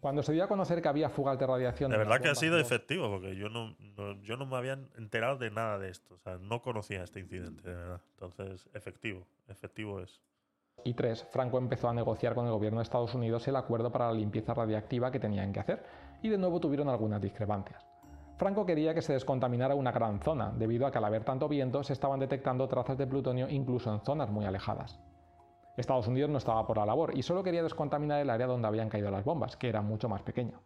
Cuando 0.00 0.22
se 0.24 0.32
dio 0.32 0.42
a 0.42 0.48
conocer 0.48 0.82
que 0.82 0.88
había 0.88 1.08
fugas 1.10 1.38
de 1.38 1.46
radiación... 1.46 1.90
De 1.92 1.96
verdad 1.96 2.20
que 2.20 2.28
ha 2.28 2.34
sido 2.34 2.58
efectivo, 2.58 3.08
porque 3.08 3.36
yo 3.36 3.48
no, 3.48 3.76
no- 3.96 4.20
yo 4.22 4.36
no 4.36 4.46
me 4.46 4.56
había 4.56 4.72
enterado 4.98 5.38
de 5.38 5.50
nada 5.52 5.78
de 5.78 5.90
esto. 5.90 6.14
O 6.14 6.18
sea, 6.18 6.38
no 6.38 6.60
conocía 6.60 7.04
este 7.04 7.20
incidente, 7.20 7.62
de 7.68 7.76
verdad. 7.76 8.00
Entonces, 8.14 8.68
efectivo, 8.74 9.24
efectivo 9.48 10.00
es. 10.00 10.20
y 10.84 10.94
3, 10.94 11.28
Franco 11.30 11.58
empezó 11.58 11.88
a 11.88 11.94
negociar 11.94 12.34
con 12.34 12.46
el 12.46 12.50
gobierno 12.52 12.80
de 12.80 12.82
Estados 12.82 13.14
Unidos 13.14 13.46
el 13.46 13.54
acuerdo 13.54 13.92
para 13.92 14.06
la 14.06 14.14
limpieza 14.14 14.52
radiactiva 14.54 15.12
que 15.12 15.20
tenían 15.20 15.52
que 15.52 15.60
hacer, 15.60 15.84
y 16.20 16.28
de 16.30 16.38
nuevo 16.38 16.58
tuvieron 16.58 16.88
algunas 16.88 17.20
discrepancias. 17.22 17.84
Franco 18.36 18.66
quería 18.66 18.94
que 18.94 19.02
se 19.02 19.12
descontaminara 19.12 19.74
una 19.74 19.92
gran 19.92 20.20
zona, 20.20 20.52
debido 20.56 20.86
a 20.86 20.90
que 20.90 20.98
al 20.98 21.04
haber 21.04 21.24
tanto 21.24 21.48
viento 21.48 21.82
se 21.82 21.92
estaban 21.92 22.20
detectando 22.20 22.68
trazas 22.68 22.98
de 22.98 23.06
plutonio 23.06 23.48
incluso 23.48 23.92
en 23.92 24.00
zonas 24.00 24.30
muy 24.30 24.44
alejadas. 24.44 25.00
Estados 25.76 26.06
Unidos 26.06 26.30
no 26.30 26.38
estaba 26.38 26.66
por 26.66 26.76
la 26.76 26.86
labor 26.86 27.16
y 27.16 27.22
solo 27.22 27.42
quería 27.42 27.62
descontaminar 27.62 28.20
el 28.20 28.30
área 28.30 28.46
donde 28.46 28.68
habían 28.68 28.88
caído 28.88 29.10
las 29.10 29.24
bombas, 29.24 29.56
que 29.56 29.68
era 29.68 29.80
mucho 29.80 30.08
más 30.08 30.22
pequeño. 30.22 30.60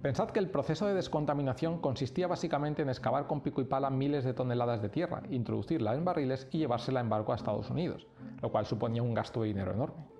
Pensad 0.00 0.30
que 0.30 0.38
el 0.38 0.50
proceso 0.50 0.86
de 0.86 0.94
descontaminación 0.94 1.80
consistía 1.80 2.26
básicamente 2.26 2.82
en 2.82 2.90
excavar 2.90 3.26
con 3.26 3.40
pico 3.40 3.60
y 3.60 3.64
pala 3.64 3.90
miles 3.90 4.24
de 4.24 4.34
toneladas 4.34 4.82
de 4.82 4.90
tierra, 4.90 5.22
introducirla 5.30 5.94
en 5.94 6.04
barriles 6.04 6.48
y 6.52 6.58
llevársela 6.58 7.00
en 7.00 7.08
barco 7.08 7.32
a 7.32 7.36
Estados 7.36 7.70
Unidos, 7.70 8.06
lo 8.40 8.50
cual 8.50 8.66
suponía 8.66 9.02
un 9.02 9.14
gasto 9.14 9.40
de 9.40 9.48
dinero 9.48 9.72
enorme. 9.72 10.15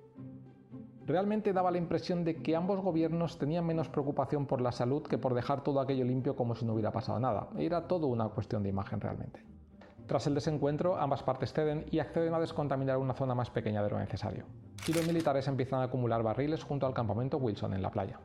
Realmente 1.07 1.53
daba 1.53 1.71
la 1.71 1.77
impresión 1.77 2.25
de 2.25 2.35
que 2.41 2.53
ambos 2.53 2.81
gobiernos 2.81 3.37
tenían 3.37 3.65
menos 3.65 3.87
preocupación 3.87 4.45
por 4.45 4.59
la 4.59 4.73
salud 4.73 5.03
que 5.03 5.17
por 5.17 5.33
dejar 5.33 5.63
todo 5.63 5.79
aquello 5.79 6.03
limpio 6.03 6.35
como 6.35 6.53
si 6.53 6.65
no 6.65 6.73
hubiera 6.73 6.91
pasado 6.91 7.17
nada. 7.17 7.47
Era 7.57 7.87
todo 7.87 8.07
una 8.07 8.27
cuestión 8.27 8.61
de 8.61 8.67
imagen 8.67 8.99
realmente. 8.99 9.41
Tras 10.05 10.27
el 10.27 10.35
desencuentro, 10.35 10.97
ambas 10.97 11.23
partes 11.23 11.53
ceden 11.53 11.85
y 11.91 11.99
acceden 11.99 12.33
a 12.33 12.41
descontaminar 12.41 12.97
una 12.97 13.13
zona 13.13 13.33
más 13.33 13.49
pequeña 13.49 13.81
de 13.81 13.89
lo 13.89 13.99
necesario. 13.99 14.43
Y 14.85 14.91
los 14.91 15.07
militares 15.07 15.47
empiezan 15.47 15.79
a 15.79 15.83
acumular 15.83 16.21
barriles 16.23 16.61
junto 16.65 16.85
al 16.85 16.93
campamento 16.93 17.37
Wilson 17.37 17.73
en 17.73 17.81
la 17.81 17.91
playa. 17.91 18.19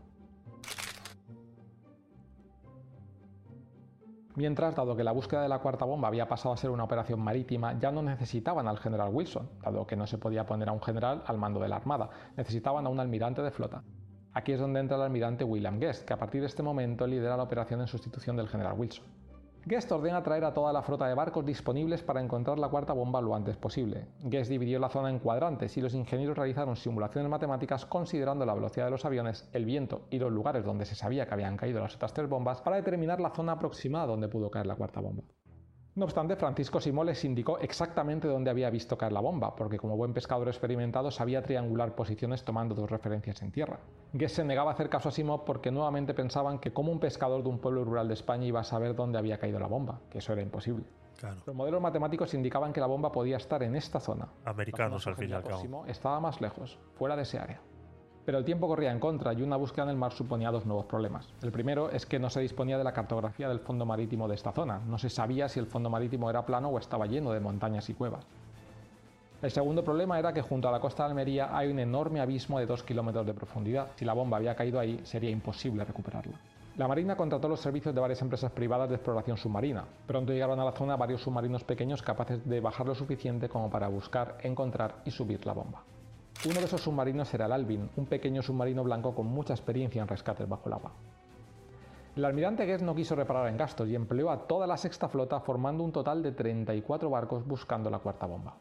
Mientras, 4.35 4.75
dado 4.75 4.97
que 4.97 5.05
la 5.05 5.13
búsqueda 5.13 5.43
de 5.43 5.49
la 5.51 5.59
cuarta 5.59 5.85
bomba 5.85 6.09
había 6.09 6.27
pasado 6.27 6.55
a 6.55 6.57
ser 6.57 6.71
una 6.71 6.85
operación 6.85 7.21
marítima, 7.21 7.79
ya 7.79 7.93
no 7.93 8.03
necesitaban 8.03 8.67
al 8.67 8.79
general 8.79 9.11
Wilson, 9.13 9.51
dado 9.63 9.87
que 9.87 9.95
no 9.95 10.07
se 10.07 10.17
podía 10.17 10.47
poner 10.47 10.71
a 10.71 10.73
un 10.73 10.81
general 10.81 11.23
al 11.27 11.37
mando 11.37 11.61
de 11.61 11.69
la 11.69 11.77
Armada, 11.77 12.09
necesitaban 12.35 12.87
a 12.87 12.89
un 12.89 12.99
almirante 12.99 13.43
de 13.43 13.51
flota. 13.51 13.83
Aquí 14.33 14.53
es 14.53 14.61
donde 14.61 14.81
entra 14.81 14.97
el 14.97 15.03
almirante 15.03 15.45
William 15.45 15.79
Guest, 15.79 16.07
que 16.07 16.15
a 16.15 16.19
partir 16.19 16.41
de 16.41 16.47
este 16.47 16.63
momento 16.63 17.07
lidera 17.07 17.37
la 17.37 17.43
operación 17.43 17.83
en 17.83 17.87
sustitución 17.87 18.35
del 18.35 18.49
general 18.49 18.73
Wilson. 18.79 19.05
Guest 19.65 19.93
ordena 19.93 20.25
traer 20.25 20.45
a 20.45 20.53
toda 20.53 20.73
la 20.73 20.83
flota 20.83 21.07
de 21.07 21.15
barcos 21.15 21.47
disponibles 21.47 22.03
para 22.03 22.21
encontrar 22.21 22.59
la 22.59 22.69
cuarta 22.69 22.93
bomba 22.93 23.21
lo 23.21 23.33
antes 23.33 23.57
posible. 23.57 24.09
Guest 24.25 24.51
dividió 24.51 24.81
la 24.81 24.89
zona 24.89 25.09
en 25.09 25.21
cuadrantes 25.21 25.77
y 25.77 25.81
los 25.81 25.95
ingenieros 25.95 26.37
realizaron 26.37 26.75
simulaciones 26.75 27.31
matemáticas 27.31 27.87
considerando 27.87 28.45
la 28.45 28.55
velocidad 28.55 28.87
de 28.87 28.91
los 28.91 29.05
aviones, 29.05 29.49
el 29.53 29.65
viento 29.65 30.03
y 30.11 30.19
los 30.19 30.33
lugares 30.33 30.65
donde 30.65 30.85
se 30.85 30.97
sabía 30.97 31.27
que 31.27 31.35
habían 31.35 31.57
caído 31.57 31.81
las 31.81 31.95
otras 31.95 32.13
tres 32.13 32.29
bombas 32.29 32.61
para 32.61 32.75
determinar 32.75 33.21
la 33.21 33.31
zona 33.31 33.53
aproximada 33.53 34.07
donde 34.07 34.29
pudo 34.29 34.51
caer 34.51 34.67
la 34.67 34.75
cuarta 34.75 35.01
bomba. 35.01 35.23
No 35.94 36.06
obstante, 36.06 36.36
Francisco 36.36 36.81
Simó 36.81 37.05
les 37.05 37.23
indicó 37.23 37.59
exactamente 37.59 38.27
dónde 38.27 38.51
había 38.51 38.70
visto 38.70 38.97
caer 38.97 39.12
la 39.12 39.20
bomba, 39.20 39.55
porque 39.55 39.77
como 39.77 39.94
buen 39.94 40.14
pescador 40.14 40.48
experimentado 40.48 41.10
sabía 41.10 41.43
triangular 41.43 41.94
posiciones 41.94 42.44
tomando 42.44 42.74
dos 42.74 42.90
referencias 42.90 43.43
en 43.43 43.52
tierra. 43.52 43.78
Guest 44.14 44.36
se 44.36 44.44
negaba 44.44 44.70
a 44.70 44.74
hacer 44.74 44.89
caso 44.89 45.10
a 45.10 45.12
Simó 45.12 45.44
porque 45.44 45.70
nuevamente 45.70 46.14
pensaban 46.14 46.60
que 46.60 46.73
como 46.73 46.93
un 46.93 46.98
pescador 46.98 47.43
de 47.43 47.51
un 47.51 47.59
pueblo 47.59 47.85
rural 47.85 48.09
de 48.09 48.14
España 48.14 48.47
iba 48.47 48.60
a 48.60 48.64
saber 48.64 48.94
dónde 48.94 49.19
había 49.19 49.39
caído 49.39 49.59
la 49.59 49.66
bomba, 49.66 50.01
que 50.09 50.19
eso 50.19 50.32
era 50.32 50.40
imposible. 50.40 50.86
Claro. 51.19 51.43
Los 51.44 51.55
modelos 51.55 51.82
matemáticos 51.82 52.32
indicaban 52.32 52.73
que 52.73 52.81
la 52.81 52.86
bomba 52.86 53.12
podía 53.12 53.36
estar 53.36 53.62
en 53.62 53.77
esta 53.77 54.01
zona. 54.01 54.28
Americanos, 54.47 55.06
al 55.06 55.16
fin 55.16 55.28
y 55.28 55.35
al 55.35 55.44
cabo. 55.44 55.60
Simó 55.60 55.85
estaba 55.86 56.19
más 56.20 56.40
lejos, 56.40 56.78
fuera 56.94 57.16
de 57.16 57.23
ese 57.23 57.39
área. 57.39 57.60
Pero 58.24 58.39
el 58.39 58.44
tiempo 58.44 58.69
corría 58.69 58.93
en 58.93 59.01
contra 59.01 59.32
y 59.32 59.43
una 59.43 59.57
búsqueda 59.57 59.85
en 59.85 59.90
el 59.90 59.97
mar 59.97 60.12
suponía 60.12 60.53
dos 60.53 60.65
nuevos 60.65 60.86
problemas. 60.86 61.28
El 61.43 61.51
primero 61.51 61.90
es 61.90 62.07
que 62.07 62.20
no 62.20 62.31
se 62.31 62.40
disponía 62.40 62.78
de 62.78 62.85
la 62.85 62.93
cartografía 62.93 63.49
del 63.49 63.59
fondo 63.59 63.85
marítimo 63.85 64.28
de 64.28 64.36
esta 64.36 64.53
zona. 64.53 64.78
No 64.86 64.97
se 64.99 65.11
sabía 65.11 65.49
si 65.49 65.59
el 65.59 65.66
fondo 65.66 65.90
marítimo 65.90 66.31
era 66.31 66.47
plano 66.47 66.69
o 66.69 66.78
estaba 66.78 67.07
lleno 67.07 67.32
de 67.32 67.40
montañas 67.40 67.89
y 67.90 67.94
cuevas. 67.94 68.24
El 69.43 69.51
segundo 69.51 69.82
problema 69.82 70.20
era 70.20 70.32
que 70.32 70.40
junto 70.40 70.69
a 70.69 70.73
la 70.73 70.78
costa 70.78 71.03
de 71.03 71.11
Almería 71.11 71.57
hay 71.57 71.69
un 71.69 71.81
enorme 71.81 72.20
abismo 72.20 72.61
de 72.61 72.66
2 72.66 72.85
kilómetros 72.85 73.27
de 73.27 73.35
profundidad. 73.35 73.89
Si 73.97 74.05
la 74.05 74.12
bomba 74.12 74.36
había 74.36 74.55
caído 74.55 74.78
ahí, 74.78 75.01
sería 75.03 75.31
imposible 75.31 75.85
recuperarla. 75.85 76.39
La 76.77 76.86
Marina 76.86 77.16
contrató 77.16 77.49
los 77.49 77.61
servicios 77.61 77.93
de 77.93 78.01
varias 78.01 78.23
empresas 78.23 78.53
privadas 78.53 78.89
de 78.89 78.94
exploración 78.94 79.36
submarina. 79.36 79.85
Pronto 80.07 80.32
llegaron 80.32 80.61
a 80.61 80.65
la 80.65 80.73
zona 80.73 80.97
varios 80.97 81.23
submarinos 81.23 81.65
pequeños 81.65 82.03
capaces 82.03 82.49
de 82.49 82.61
bajar 82.61 82.86
lo 82.86 82.94
suficiente 82.94 83.49
como 83.49 83.69
para 83.69 83.89
buscar, 83.89 84.39
encontrar 84.43 85.03
y 85.05 85.11
subir 85.11 85.44
la 85.44 85.55
bomba. 85.55 85.82
Uno 86.44 86.59
de 86.59 86.66
esos 86.66 86.81
submarinos 86.81 87.32
era 87.35 87.47
el 87.47 87.52
Alvin, 87.52 87.89
un 87.94 88.06
pequeño 88.06 88.43
submarino 88.43 88.82
blanco 88.82 89.14
con 89.14 89.27
mucha 89.27 89.55
experiencia 89.55 90.02
en 90.02 90.09
rescates 90.09 90.48
bajo 90.48 90.69
el 90.69 90.73
agua. 90.73 90.90
El 92.16 92.24
almirante 92.24 92.66
Guest 92.66 92.82
no 92.82 92.97
quiso 92.97 93.14
reparar 93.14 93.47
en 93.47 93.56
gastos 93.56 93.89
y 93.89 93.94
empleó 93.94 94.28
a 94.28 94.48
toda 94.48 94.66
la 94.66 94.77
sexta 94.77 95.09
flota 95.09 95.39
formando 95.39 95.85
un 95.85 95.93
total 95.93 96.20
de 96.20 96.32
34 96.32 97.09
barcos 97.09 97.47
buscando 97.47 97.89
la 97.90 98.01
cuarta 98.01 98.27
bomba. 98.27 98.56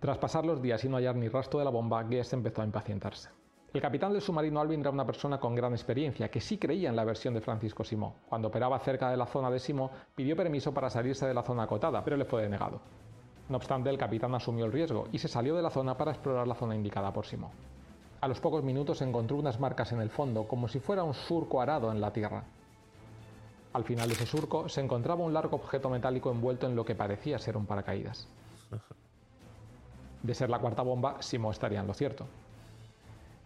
Tras 0.00 0.16
pasar 0.16 0.46
los 0.46 0.62
días 0.62 0.82
y 0.84 0.88
no 0.88 0.96
hallar 0.96 1.16
ni 1.16 1.28
rastro 1.28 1.58
de 1.58 1.66
la 1.66 1.70
bomba, 1.70 2.02
Guest 2.02 2.32
empezó 2.32 2.62
a 2.62 2.64
impacientarse. 2.64 3.28
El 3.74 3.82
capitán 3.82 4.14
del 4.14 4.22
submarino 4.22 4.58
Alvin 4.58 4.80
era 4.80 4.90
una 4.90 5.04
persona 5.04 5.38
con 5.38 5.54
gran 5.54 5.72
experiencia 5.72 6.30
que 6.30 6.40
sí 6.40 6.56
creía 6.56 6.88
en 6.88 6.96
la 6.96 7.04
versión 7.04 7.34
de 7.34 7.42
Francisco 7.42 7.84
Simó. 7.84 8.14
Cuando 8.26 8.48
operaba 8.48 8.78
cerca 8.78 9.10
de 9.10 9.18
la 9.18 9.26
zona 9.26 9.50
de 9.50 9.58
Simó, 9.58 9.90
pidió 10.14 10.34
permiso 10.34 10.72
para 10.72 10.88
salirse 10.88 11.26
de 11.26 11.34
la 11.34 11.42
zona 11.42 11.64
acotada, 11.64 12.02
pero 12.02 12.16
le 12.16 12.24
fue 12.24 12.40
denegado. 12.40 12.80
No 13.48 13.56
obstante, 13.56 13.88
el 13.88 13.96
capitán 13.96 14.34
asumió 14.34 14.66
el 14.66 14.72
riesgo 14.72 15.08
y 15.10 15.18
se 15.18 15.28
salió 15.28 15.56
de 15.56 15.62
la 15.62 15.70
zona 15.70 15.96
para 15.96 16.10
explorar 16.10 16.46
la 16.46 16.54
zona 16.54 16.74
indicada 16.74 17.12
por 17.12 17.26
Simó. 17.26 17.50
A 18.20 18.28
los 18.28 18.40
pocos 18.40 18.62
minutos 18.62 19.00
encontró 19.00 19.36
unas 19.36 19.58
marcas 19.58 19.92
en 19.92 20.00
el 20.00 20.10
fondo, 20.10 20.46
como 20.46 20.68
si 20.68 20.80
fuera 20.80 21.04
un 21.04 21.14
surco 21.14 21.60
arado 21.60 21.90
en 21.90 22.00
la 22.00 22.12
tierra. 22.12 22.44
Al 23.72 23.84
final 23.84 24.08
de 24.08 24.14
ese 24.14 24.26
surco 24.26 24.68
se 24.68 24.80
encontraba 24.80 25.24
un 25.24 25.32
largo 25.32 25.56
objeto 25.56 25.88
metálico 25.88 26.30
envuelto 26.30 26.66
en 26.66 26.74
lo 26.76 26.84
que 26.84 26.94
parecía 26.94 27.38
ser 27.38 27.56
un 27.56 27.64
paracaídas. 27.64 28.28
De 30.22 30.34
ser 30.34 30.50
la 30.50 30.58
cuarta 30.58 30.82
bomba, 30.82 31.22
Simó 31.22 31.50
estaría 31.50 31.80
en 31.80 31.86
lo 31.86 31.94
cierto. 31.94 32.26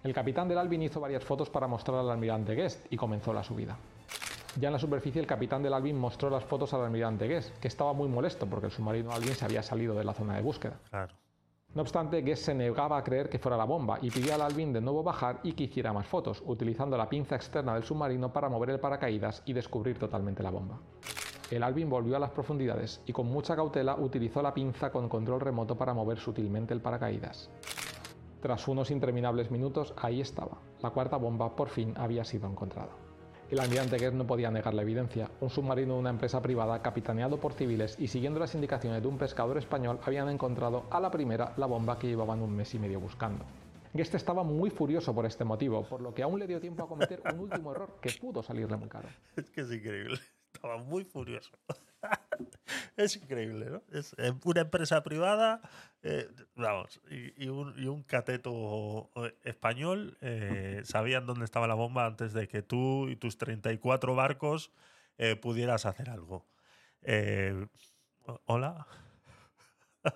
El 0.02 0.14
capitán 0.14 0.48
del 0.48 0.58
Alvin 0.58 0.82
hizo 0.82 1.00
varias 1.00 1.22
fotos 1.22 1.48
para 1.48 1.68
mostrar 1.68 1.98
al 1.98 2.10
almirante 2.10 2.54
Guest 2.54 2.86
y 2.90 2.96
comenzó 2.96 3.32
la 3.32 3.44
subida. 3.44 3.76
Ya 4.60 4.68
en 4.68 4.74
la 4.74 4.78
superficie 4.78 5.20
el 5.20 5.26
capitán 5.26 5.62
del 5.62 5.72
Alvin 5.72 5.98
mostró 5.98 6.28
las 6.28 6.44
fotos 6.44 6.74
al 6.74 6.82
almirante 6.82 7.26
Guest, 7.26 7.56
que 7.58 7.68
estaba 7.68 7.94
muy 7.94 8.08
molesto 8.08 8.46
porque 8.46 8.66
el 8.66 8.72
submarino 8.72 9.10
Alvin 9.10 9.34
se 9.34 9.46
había 9.46 9.62
salido 9.62 9.94
de 9.94 10.04
la 10.04 10.12
zona 10.12 10.36
de 10.36 10.42
búsqueda. 10.42 10.78
Claro. 10.90 11.14
No 11.74 11.80
obstante, 11.80 12.20
Guest 12.20 12.44
se 12.44 12.54
negaba 12.54 12.98
a 12.98 13.02
creer 13.02 13.30
que 13.30 13.38
fuera 13.38 13.56
la 13.56 13.64
bomba 13.64 13.98
y 14.02 14.10
pidió 14.10 14.34
al 14.34 14.42
Alvin 14.42 14.74
de 14.74 14.82
nuevo 14.82 15.02
bajar 15.02 15.40
y 15.42 15.54
que 15.54 15.64
hiciera 15.64 15.94
más 15.94 16.06
fotos, 16.06 16.42
utilizando 16.44 16.98
la 16.98 17.08
pinza 17.08 17.34
externa 17.34 17.72
del 17.72 17.84
submarino 17.84 18.30
para 18.30 18.50
mover 18.50 18.68
el 18.70 18.80
paracaídas 18.80 19.42
y 19.46 19.54
descubrir 19.54 19.98
totalmente 19.98 20.42
la 20.42 20.50
bomba. 20.50 20.80
El 21.50 21.62
Alvin 21.62 21.88
volvió 21.88 22.16
a 22.16 22.20
las 22.20 22.30
profundidades 22.30 23.02
y 23.06 23.12
con 23.12 23.28
mucha 23.28 23.56
cautela 23.56 23.96
utilizó 23.96 24.42
la 24.42 24.52
pinza 24.52 24.92
con 24.92 25.08
control 25.08 25.40
remoto 25.40 25.78
para 25.78 25.94
mover 25.94 26.18
sutilmente 26.18 26.74
el 26.74 26.82
paracaídas. 26.82 27.50
Tras 28.42 28.68
unos 28.68 28.90
interminables 28.90 29.50
minutos, 29.50 29.94
ahí 29.96 30.20
estaba. 30.20 30.58
La 30.82 30.90
cuarta 30.90 31.16
bomba 31.16 31.56
por 31.56 31.70
fin 31.70 31.94
había 31.96 32.24
sido 32.24 32.50
encontrada. 32.50 32.90
El 33.52 33.60
almirante 33.60 33.98
Guest 33.98 34.14
no 34.14 34.26
podía 34.26 34.50
negar 34.50 34.72
la 34.72 34.80
evidencia. 34.80 35.30
Un 35.42 35.50
submarino 35.50 35.92
de 35.92 36.00
una 36.00 36.08
empresa 36.08 36.40
privada, 36.40 36.80
capitaneado 36.80 37.38
por 37.38 37.52
civiles 37.52 37.96
y 37.98 38.08
siguiendo 38.08 38.40
las 38.40 38.54
indicaciones 38.54 39.02
de 39.02 39.08
un 39.08 39.18
pescador 39.18 39.58
español, 39.58 40.00
habían 40.04 40.30
encontrado 40.30 40.86
a 40.90 40.98
la 40.98 41.10
primera 41.10 41.52
la 41.58 41.66
bomba 41.66 41.98
que 41.98 42.06
llevaban 42.06 42.40
un 42.40 42.56
mes 42.56 42.74
y 42.74 42.78
medio 42.78 42.98
buscando. 42.98 43.44
Guest 43.92 44.14
estaba 44.14 44.42
muy 44.42 44.70
furioso 44.70 45.14
por 45.14 45.26
este 45.26 45.44
motivo, 45.44 45.84
por 45.84 46.00
lo 46.00 46.14
que 46.14 46.22
aún 46.22 46.38
le 46.38 46.46
dio 46.46 46.62
tiempo 46.62 46.84
a 46.84 46.88
cometer 46.88 47.22
un 47.30 47.40
último 47.40 47.72
error 47.72 47.98
que 48.00 48.12
pudo 48.18 48.42
salirle 48.42 48.78
muy 48.78 48.88
caro. 48.88 49.10
Es 49.36 49.50
que 49.50 49.60
es 49.60 49.70
increíble. 49.70 50.18
Estaba 50.54 50.78
muy 50.78 51.04
furioso. 51.04 51.50
es 52.96 53.16
increíble, 53.16 53.70
¿no? 53.70 53.82
Es 53.92 54.14
eh, 54.18 54.32
una 54.44 54.62
empresa 54.62 55.02
privada, 55.02 55.60
eh, 56.02 56.28
vamos, 56.56 57.00
y, 57.10 57.44
y 57.44 57.48
un, 57.48 57.74
y 57.78 57.86
un 57.86 58.02
cateto 58.02 59.10
eh, 59.16 59.34
español 59.44 60.16
eh, 60.20 60.82
sabían 60.84 61.26
dónde 61.26 61.44
estaba 61.44 61.66
la 61.66 61.74
bomba 61.74 62.06
antes 62.06 62.32
de 62.32 62.48
que 62.48 62.62
tú 62.62 63.08
y 63.08 63.16
tus 63.16 63.38
34 63.38 64.14
barcos 64.14 64.72
eh, 65.18 65.36
pudieras 65.36 65.86
hacer 65.86 66.10
algo. 66.10 66.46
Hola. 68.46 68.86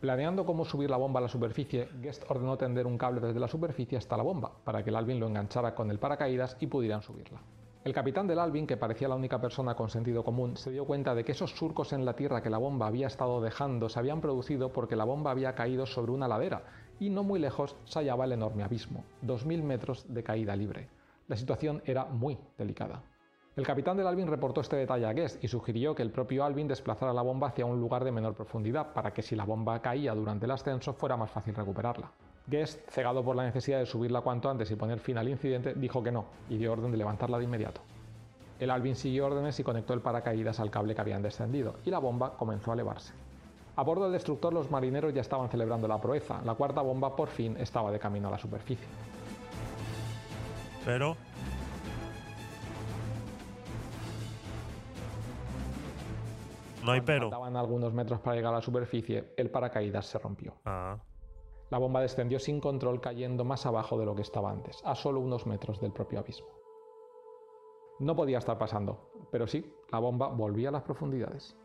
Planeando 0.00 0.44
cómo 0.44 0.64
subir 0.64 0.90
la 0.90 0.98
bomba 0.98 1.20
a 1.20 1.22
la 1.22 1.28
superficie, 1.28 1.88
Guest 2.00 2.24
ordenó 2.28 2.58
tender 2.58 2.86
un 2.86 2.98
cable 2.98 3.20
desde 3.20 3.40
la 3.40 3.48
superficie 3.48 3.96
hasta 3.96 4.16
la 4.16 4.22
bomba, 4.22 4.52
para 4.64 4.82
que 4.84 4.90
el 4.90 4.96
Alvin 4.96 5.18
lo 5.18 5.26
enganchara 5.26 5.74
con 5.74 5.90
el 5.90 5.98
paracaídas 5.98 6.56
y 6.60 6.66
pudieran 6.66 7.02
subirla. 7.02 7.40
El 7.86 7.92
capitán 7.92 8.26
del 8.26 8.40
Alvin, 8.40 8.66
que 8.66 8.76
parecía 8.76 9.06
la 9.06 9.14
única 9.14 9.40
persona 9.40 9.76
con 9.76 9.90
sentido 9.90 10.24
común, 10.24 10.56
se 10.56 10.72
dio 10.72 10.84
cuenta 10.86 11.14
de 11.14 11.24
que 11.24 11.30
esos 11.30 11.52
surcos 11.52 11.92
en 11.92 12.04
la 12.04 12.16
tierra 12.16 12.42
que 12.42 12.50
la 12.50 12.58
bomba 12.58 12.88
había 12.88 13.06
estado 13.06 13.40
dejando 13.40 13.88
se 13.88 14.00
habían 14.00 14.20
producido 14.20 14.72
porque 14.72 14.96
la 14.96 15.04
bomba 15.04 15.30
había 15.30 15.54
caído 15.54 15.86
sobre 15.86 16.10
una 16.10 16.26
ladera, 16.26 16.64
y 16.98 17.10
no 17.10 17.22
muy 17.22 17.38
lejos 17.38 17.76
se 17.84 18.00
hallaba 18.00 18.24
el 18.24 18.32
enorme 18.32 18.64
abismo, 18.64 19.04
2.000 19.22 19.62
metros 19.62 20.04
de 20.12 20.24
caída 20.24 20.56
libre. 20.56 20.88
La 21.28 21.36
situación 21.36 21.80
era 21.84 22.06
muy 22.06 22.36
delicada. 22.58 23.04
El 23.54 23.64
capitán 23.64 23.96
del 23.96 24.08
Alvin 24.08 24.26
reportó 24.26 24.62
este 24.62 24.74
detalle 24.74 25.06
a 25.06 25.12
Guest 25.12 25.44
y 25.44 25.46
sugirió 25.46 25.94
que 25.94 26.02
el 26.02 26.10
propio 26.10 26.44
Alvin 26.44 26.66
desplazara 26.66 27.12
la 27.12 27.22
bomba 27.22 27.46
hacia 27.46 27.66
un 27.66 27.80
lugar 27.80 28.02
de 28.02 28.10
menor 28.10 28.34
profundidad 28.34 28.94
para 28.94 29.12
que 29.12 29.22
si 29.22 29.36
la 29.36 29.44
bomba 29.44 29.80
caía 29.80 30.12
durante 30.12 30.46
el 30.46 30.50
ascenso 30.50 30.92
fuera 30.92 31.16
más 31.16 31.30
fácil 31.30 31.54
recuperarla. 31.54 32.10
Guest, 32.48 32.88
cegado 32.90 33.24
por 33.24 33.34
la 33.34 33.44
necesidad 33.44 33.80
de 33.80 33.86
subirla 33.86 34.20
cuanto 34.20 34.48
antes 34.48 34.70
y 34.70 34.76
poner 34.76 35.00
fin 35.00 35.18
al 35.18 35.28
incidente, 35.28 35.74
dijo 35.74 36.02
que 36.02 36.12
no 36.12 36.26
y 36.48 36.56
dio 36.56 36.72
orden 36.72 36.92
de 36.92 36.96
levantarla 36.96 37.38
de 37.38 37.44
inmediato. 37.44 37.80
El 38.60 38.70
Alvin 38.70 38.94
siguió 38.94 39.26
órdenes 39.26 39.58
y 39.58 39.64
conectó 39.64 39.94
el 39.94 40.00
paracaídas 40.00 40.60
al 40.60 40.70
cable 40.70 40.94
que 40.94 41.00
habían 41.00 41.22
descendido 41.22 41.74
y 41.84 41.90
la 41.90 41.98
bomba 41.98 42.36
comenzó 42.36 42.70
a 42.70 42.74
elevarse. 42.74 43.12
A 43.74 43.82
bordo 43.82 44.04
del 44.04 44.12
destructor 44.12 44.54
los 44.54 44.70
marineros 44.70 45.12
ya 45.12 45.20
estaban 45.20 45.50
celebrando 45.50 45.88
la 45.88 46.00
proeza, 46.00 46.40
la 46.44 46.54
cuarta 46.54 46.80
bomba 46.80 47.16
por 47.16 47.28
fin 47.28 47.56
estaba 47.58 47.90
de 47.90 47.98
camino 47.98 48.28
a 48.28 48.30
la 48.30 48.38
superficie. 48.38 48.86
Pero. 50.84 51.16
No 56.84 56.92
hay 56.92 57.00
pero. 57.00 57.28
Faltaban 57.28 57.56
algunos 57.56 57.92
metros 57.92 58.20
para 58.20 58.36
llegar 58.36 58.54
a 58.54 58.58
la 58.58 58.62
superficie, 58.62 59.34
el 59.36 59.50
paracaídas 59.50 60.06
se 60.06 60.18
rompió. 60.20 60.54
Ah. 60.64 60.96
La 61.68 61.78
bomba 61.78 62.00
descendió 62.00 62.38
sin 62.38 62.60
control 62.60 63.00
cayendo 63.00 63.44
más 63.44 63.66
abajo 63.66 63.98
de 63.98 64.06
lo 64.06 64.14
que 64.14 64.22
estaba 64.22 64.50
antes, 64.50 64.80
a 64.84 64.94
solo 64.94 65.20
unos 65.20 65.46
metros 65.46 65.80
del 65.80 65.92
propio 65.92 66.20
abismo. 66.20 66.46
No 67.98 68.14
podía 68.14 68.38
estar 68.38 68.56
pasando, 68.56 69.10
pero 69.30 69.46
sí, 69.46 69.74
la 69.90 69.98
bomba 69.98 70.28
volvía 70.28 70.68
a 70.68 70.72
las 70.72 70.84
profundidades. 70.84 71.56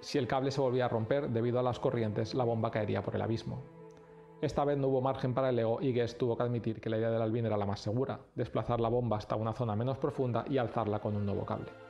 Si 0.00 0.18
el 0.18 0.28
cable 0.28 0.50
se 0.50 0.60
volvía 0.60 0.84
a 0.84 0.88
romper 0.88 1.30
debido 1.30 1.58
a 1.58 1.62
las 1.62 1.80
corrientes, 1.80 2.34
la 2.34 2.44
bomba 2.44 2.70
caería 2.70 3.02
por 3.02 3.14
el 3.14 3.22
abismo. 3.22 3.62
Esta 4.42 4.64
vez 4.64 4.76
no 4.78 4.88
hubo 4.88 5.00
margen 5.00 5.34
para 5.34 5.48
el 5.48 5.58
ego 5.58 5.80
y 5.80 5.92
Guest 5.92 6.18
tuvo 6.18 6.36
que 6.36 6.42
admitir 6.42 6.80
que 6.80 6.90
la 6.90 6.98
idea 6.98 7.10
del 7.10 7.22
Alvin 7.22 7.46
era 7.46 7.56
la 7.56 7.66
más 7.66 7.80
segura, 7.80 8.20
desplazar 8.34 8.80
la 8.80 8.88
bomba 8.88 9.16
hasta 9.16 9.36
una 9.36 9.54
zona 9.54 9.74
menos 9.74 9.98
profunda 9.98 10.44
y 10.48 10.58
alzarla 10.58 11.00
con 11.00 11.16
un 11.16 11.24
nuevo 11.24 11.44
cable. 11.44 11.87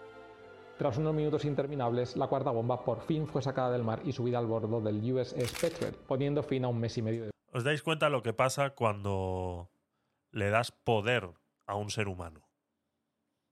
Tras 0.79 0.97
unos 0.97 1.13
minutos 1.13 1.45
interminables, 1.45 2.17
la 2.17 2.29
cuarta 2.29 2.53
bomba 2.53 2.85
por 2.85 3.03
fin 3.03 3.27
fue 3.27 3.43
sacada 3.43 3.73
del 3.73 3.83
mar 3.83 4.01
y 4.05 4.13
subida 4.13 4.39
al 4.39 4.47
bordo 4.47 4.81
del 4.81 5.13
USS 5.13 5.53
Petrel, 5.61 5.95
poniendo 6.07 6.45
fin 6.45 6.65
a 6.65 6.69
un 6.69 6.79
mes 6.79 6.97
y 6.97 7.03
medio 7.03 7.25
de... 7.25 7.31
¿Os 7.53 7.65
dais 7.65 7.83
cuenta 7.83 8.09
lo 8.09 8.23
que 8.23 8.33
pasa 8.33 8.71
cuando 8.71 9.69
le 10.31 10.51
das 10.51 10.71
poder 10.71 11.31
a 11.67 11.75
un 11.75 11.91
ser 11.91 12.07
humano? 12.07 12.49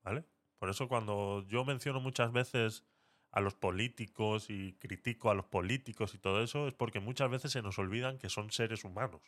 ¿Vale? 0.04 0.24
Por 0.60 0.70
eso 0.70 0.86
cuando 0.86 1.44
yo 1.48 1.64
menciono 1.64 2.00
muchas 2.00 2.30
veces 2.30 2.84
a 3.32 3.40
los 3.40 3.56
políticos 3.56 4.48
y 4.48 4.74
critico 4.74 5.28
a 5.28 5.34
los 5.34 5.46
políticos 5.46 6.14
y 6.14 6.18
todo 6.18 6.44
eso, 6.44 6.68
es 6.68 6.74
porque 6.74 7.00
muchas 7.00 7.28
veces 7.28 7.50
se 7.50 7.60
nos 7.60 7.76
olvidan 7.80 8.18
que 8.18 8.28
son 8.28 8.52
seres 8.52 8.84
humanos. 8.84 9.22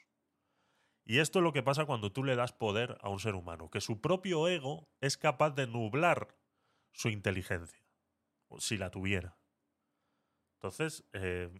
Y 1.04 1.18
esto 1.18 1.40
es 1.40 1.42
lo 1.42 1.52
que 1.52 1.64
pasa 1.64 1.84
cuando 1.84 2.12
tú 2.12 2.22
le 2.22 2.36
das 2.36 2.52
poder 2.52 2.96
a 3.00 3.08
un 3.08 3.18
ser 3.18 3.34
humano, 3.34 3.70
que 3.70 3.80
su 3.80 4.00
propio 4.00 4.46
ego 4.46 4.86
es 5.00 5.16
capaz 5.16 5.50
de 5.50 5.66
nublar 5.66 6.28
su 6.92 7.08
inteligencia, 7.08 7.87
si 8.58 8.78
la 8.78 8.90
tuviera. 8.90 9.36
Entonces, 10.54 11.04
eh, 11.12 11.50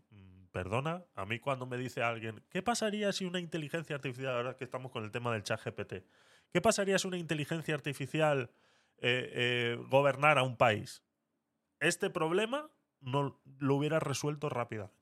perdona, 0.51 1.05
a 1.15 1.25
mí 1.25 1.39
cuando 1.39 1.67
me 1.67 1.77
dice 1.77 2.03
alguien, 2.03 2.43
¿qué 2.51 2.63
pasaría 2.63 3.13
si 3.13 3.25
una 3.25 3.39
inteligencia 3.39 3.95
artificial, 3.97 4.35
ahora 4.35 4.57
que 4.57 4.65
estamos 4.65 4.91
con 4.91 5.05
el 5.05 5.13
tema 5.13 5.33
del 5.33 5.43
chat 5.43 5.63
GPT, 5.65 6.05
¿qué 6.51 6.61
pasaría 6.61 6.99
si 6.99 7.07
una 7.07 7.19
inteligencia 7.19 7.75
artificial 7.75 8.51
eh, 8.97 9.31
eh, 9.35 9.79
gobernara 9.89 10.43
un 10.43 10.57
país? 10.57 11.05
Este 11.79 12.11
problema 12.11 12.71
no 13.01 13.41
lo 13.59 13.75
hubiera 13.77 14.01
resuelto 14.01 14.49
rápidamente. 14.49 14.97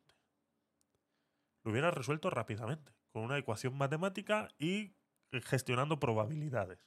Lo 1.62 1.70
hubiera 1.72 1.90
resuelto 1.90 2.28
rápidamente, 2.28 2.92
con 3.10 3.22
una 3.22 3.38
ecuación 3.38 3.76
matemática 3.76 4.48
y 4.58 4.94
gestionando 5.44 5.98
probabilidades. 5.98 6.78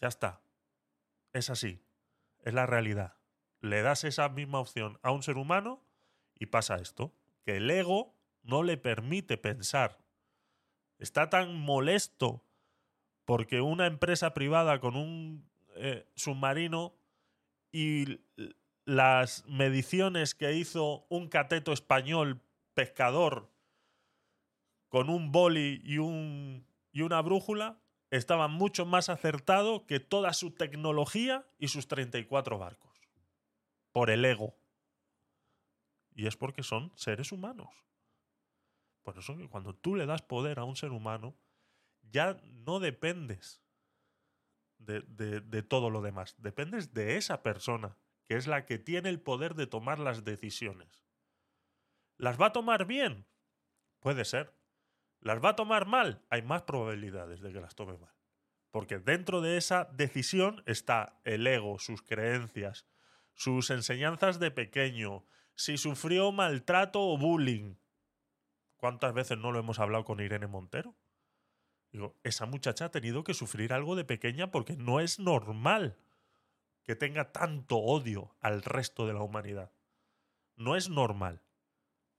Ya 0.00 0.08
está. 0.08 0.40
Es 1.32 1.50
así. 1.50 1.82
Es 2.44 2.54
la 2.54 2.66
realidad. 2.66 3.16
Le 3.64 3.80
das 3.80 4.04
esa 4.04 4.28
misma 4.28 4.60
opción 4.60 4.98
a 5.02 5.10
un 5.10 5.22
ser 5.22 5.38
humano 5.38 5.82
y 6.38 6.46
pasa 6.46 6.76
esto. 6.76 7.14
Que 7.46 7.56
el 7.56 7.70
ego 7.70 8.14
no 8.42 8.62
le 8.62 8.76
permite 8.76 9.38
pensar. 9.38 10.04
Está 10.98 11.30
tan 11.30 11.56
molesto 11.56 12.44
porque 13.24 13.62
una 13.62 13.86
empresa 13.86 14.34
privada 14.34 14.80
con 14.80 14.96
un 14.96 15.48
eh, 15.76 16.06
submarino 16.14 16.94
y 17.72 18.20
las 18.84 19.46
mediciones 19.46 20.34
que 20.34 20.52
hizo 20.52 21.06
un 21.08 21.28
cateto 21.28 21.72
español 21.72 22.42
pescador 22.74 23.50
con 24.90 25.08
un 25.08 25.32
boli 25.32 25.80
y, 25.82 25.96
un, 25.96 26.66
y 26.92 27.00
una 27.00 27.22
brújula 27.22 27.78
estaban 28.10 28.50
mucho 28.50 28.84
más 28.84 29.08
acertado 29.08 29.86
que 29.86 30.00
toda 30.00 30.34
su 30.34 30.50
tecnología 30.50 31.46
y 31.58 31.68
sus 31.68 31.88
34 31.88 32.58
barcos. 32.58 32.93
Por 33.94 34.10
el 34.10 34.24
ego. 34.24 34.56
Y 36.16 36.26
es 36.26 36.36
porque 36.36 36.64
son 36.64 36.90
seres 36.96 37.30
humanos. 37.30 37.68
Por 39.04 39.16
eso 39.16 39.36
que 39.36 39.48
cuando 39.48 39.72
tú 39.72 39.94
le 39.94 40.04
das 40.04 40.20
poder 40.20 40.58
a 40.58 40.64
un 40.64 40.74
ser 40.74 40.90
humano, 40.90 41.36
ya 42.02 42.40
no 42.42 42.80
dependes 42.80 43.62
de, 44.78 45.02
de, 45.02 45.40
de 45.40 45.62
todo 45.62 45.90
lo 45.90 46.02
demás. 46.02 46.34
Dependes 46.38 46.92
de 46.92 47.16
esa 47.16 47.44
persona, 47.44 47.96
que 48.24 48.34
es 48.34 48.48
la 48.48 48.66
que 48.66 48.80
tiene 48.80 49.10
el 49.10 49.20
poder 49.20 49.54
de 49.54 49.68
tomar 49.68 50.00
las 50.00 50.24
decisiones. 50.24 51.06
¿Las 52.16 52.40
va 52.40 52.46
a 52.46 52.52
tomar 52.52 52.86
bien? 52.86 53.28
Puede 54.00 54.24
ser. 54.24 54.52
¿Las 55.20 55.38
va 55.42 55.50
a 55.50 55.56
tomar 55.56 55.86
mal? 55.86 56.20
Hay 56.30 56.42
más 56.42 56.62
probabilidades 56.62 57.40
de 57.42 57.52
que 57.52 57.60
las 57.60 57.76
tome 57.76 57.96
mal. 57.96 58.12
Porque 58.72 58.98
dentro 58.98 59.40
de 59.40 59.56
esa 59.56 59.84
decisión 59.92 60.64
está 60.66 61.20
el 61.22 61.46
ego, 61.46 61.78
sus 61.78 62.02
creencias, 62.02 62.88
sus 63.34 63.70
enseñanzas 63.70 64.38
de 64.38 64.50
pequeño, 64.50 65.24
si 65.54 65.76
sufrió 65.76 66.32
maltrato 66.32 67.00
o 67.00 67.18
bullying. 67.18 67.76
¿Cuántas 68.76 69.14
veces 69.14 69.38
no 69.38 69.52
lo 69.52 69.58
hemos 69.58 69.78
hablado 69.78 70.04
con 70.04 70.20
Irene 70.20 70.46
Montero? 70.46 70.94
Digo, 71.92 72.16
esa 72.24 72.46
muchacha 72.46 72.86
ha 72.86 72.90
tenido 72.90 73.22
que 73.22 73.34
sufrir 73.34 73.72
algo 73.72 73.94
de 73.94 74.04
pequeña 74.04 74.50
porque 74.50 74.76
no 74.76 75.00
es 75.00 75.20
normal 75.20 75.96
que 76.82 76.96
tenga 76.96 77.32
tanto 77.32 77.78
odio 77.78 78.34
al 78.40 78.62
resto 78.62 79.06
de 79.06 79.14
la 79.14 79.22
humanidad. 79.22 79.72
No 80.56 80.76
es 80.76 80.90
normal. 80.90 81.42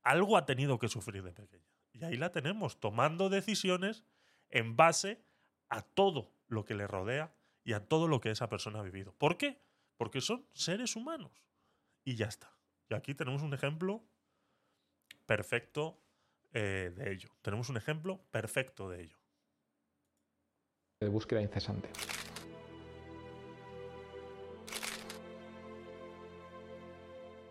Algo 0.02 0.38
ha 0.38 0.46
tenido 0.46 0.80
que 0.80 0.88
sufrir 0.88 1.24
de 1.24 1.34
pequeña. 1.34 1.66
Y 1.94 2.04
ahí 2.04 2.18
la 2.18 2.32
tenemos, 2.32 2.80
tomando 2.80 3.30
decisiones 3.30 4.04
en 4.50 4.76
base 4.76 5.24
a 5.70 5.82
todo 5.82 6.32
lo 6.48 6.66
que 6.66 6.76
le 6.76 6.88
rodea 6.88 7.34
y 7.64 7.74
a 7.74 7.88
todo 7.88 8.08
lo 8.08 8.22
que 8.22 8.32
esa 8.32 8.50
persona 8.50 8.80
ha 8.80 8.84
vivido. 8.84 9.14
¿Por 9.14 9.38
qué? 9.38 9.62
Porque 9.98 10.22
son 10.22 10.46
seres 10.54 10.96
humanos. 10.96 11.32
Y 12.04 12.16
ya 12.16 12.28
está. 12.28 12.56
Y 12.90 12.94
aquí 12.94 13.16
tenemos 13.16 13.42
un 13.42 13.54
ejemplo 13.54 14.04
perfecto 15.26 16.00
eh, 16.54 16.94
de 16.96 17.12
ello. 17.12 17.30
Tenemos 17.42 17.70
un 17.70 17.78
ejemplo 17.78 18.22
perfecto 18.32 18.90
de 18.90 19.04
ello. 19.04 19.18
de 21.02 21.10
búsqueda 21.10 21.42
incesante. 21.42 21.90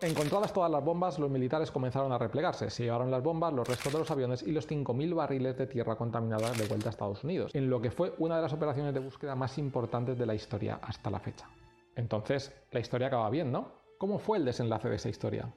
Encontradas 0.01 0.53
todas 0.53 0.69
las 0.69 0.83
bombas, 0.83 1.17
los 1.19 1.31
militares 1.31 1.71
comenzaron 1.71 2.11
a 2.11 2.17
replegarse. 2.17 2.69
Se 2.69 2.83
llevaron 2.83 3.09
las 3.09 3.23
bombas, 3.23 3.53
los 3.53 3.67
restos 3.67 3.93
de 3.93 3.99
los 3.99 4.11
aviones 4.11 4.43
y 4.43 4.51
los 4.51 4.67
5.000 4.67 5.15
barriles 5.15 5.57
de 5.57 5.67
tierra 5.67 5.95
contaminada 5.95 6.51
de 6.51 6.67
vuelta 6.67 6.89
a 6.89 6.91
Estados 6.91 7.23
Unidos, 7.23 7.55
en 7.55 7.69
lo 7.69 7.81
que 7.81 7.91
fue 7.91 8.13
una 8.17 8.35
de 8.35 8.41
las 8.41 8.53
operaciones 8.53 8.93
de 8.93 8.99
búsqueda 8.99 9.35
más 9.35 9.57
importantes 9.57 10.17
de 10.17 10.25
la 10.25 10.35
historia 10.35 10.79
hasta 10.81 11.09
la 11.09 11.19
fecha. 11.19 11.47
Entonces, 11.95 12.53
la 12.71 12.79
historia 12.79 13.07
acaba 13.07 13.29
bien, 13.29 13.51
¿no? 13.51 13.71
¿Cómo 13.97 14.19
fue 14.19 14.37
el 14.37 14.45
desenlace 14.45 14.89
de 14.89 14.95
esa 14.95 15.09
historia? 15.09 15.53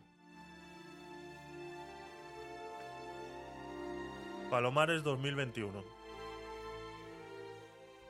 Palomares 4.50 5.02
2021. 5.02 5.98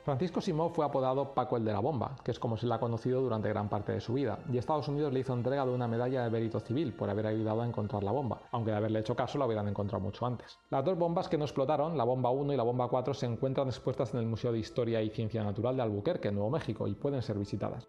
Francisco 0.05 0.41
Simó 0.41 0.69
fue 0.69 0.85
apodado 0.85 1.33
Paco 1.33 1.57
el 1.57 1.65
de 1.65 1.73
la 1.73 1.81
Bomba, 1.81 2.15
que 2.23 2.31
es 2.31 2.39
como 2.39 2.57
se 2.57 2.65
le 2.65 2.73
ha 2.73 2.79
conocido 2.79 3.21
durante 3.21 3.49
gran 3.49 3.69
parte 3.69 3.91
de 3.91 3.99
su 3.99 4.13
vida, 4.13 4.39
y 4.51 4.57
Estados 4.57 4.87
Unidos 4.87 5.11
le 5.13 5.19
hizo 5.19 5.33
entrega 5.33 5.65
de 5.65 5.71
una 5.71 5.87
medalla 5.87 6.23
de 6.23 6.29
mérito 6.29 6.59
civil 6.61 6.93
por 6.93 7.09
haber 7.09 7.27
ayudado 7.27 7.61
a 7.61 7.67
encontrar 7.67 8.03
la 8.03 8.11
bomba, 8.11 8.41
aunque 8.51 8.71
de 8.71 8.77
haberle 8.77 8.99
hecho 9.01 9.15
caso 9.15 9.37
la 9.37 9.45
hubieran 9.45 9.67
encontrado 9.67 10.01
mucho 10.01 10.25
antes. 10.25 10.57
Las 10.69 10.85
dos 10.85 10.97
bombas 10.97 11.27
que 11.27 11.37
no 11.37 11.43
explotaron, 11.43 11.97
la 11.97 12.05
bomba 12.05 12.31
1 12.31 12.53
y 12.53 12.57
la 12.57 12.63
bomba 12.63 12.87
4, 12.87 13.13
se 13.13 13.25
encuentran 13.25 13.67
expuestas 13.67 14.13
en 14.13 14.21
el 14.21 14.25
Museo 14.25 14.51
de 14.51 14.59
Historia 14.59 15.01
y 15.01 15.09
Ciencia 15.09 15.43
Natural 15.43 15.75
de 15.75 15.83
Albuquerque, 15.83 16.31
Nuevo 16.31 16.49
México, 16.49 16.87
y 16.87 16.95
pueden 16.95 17.21
ser 17.21 17.37
visitadas. 17.37 17.87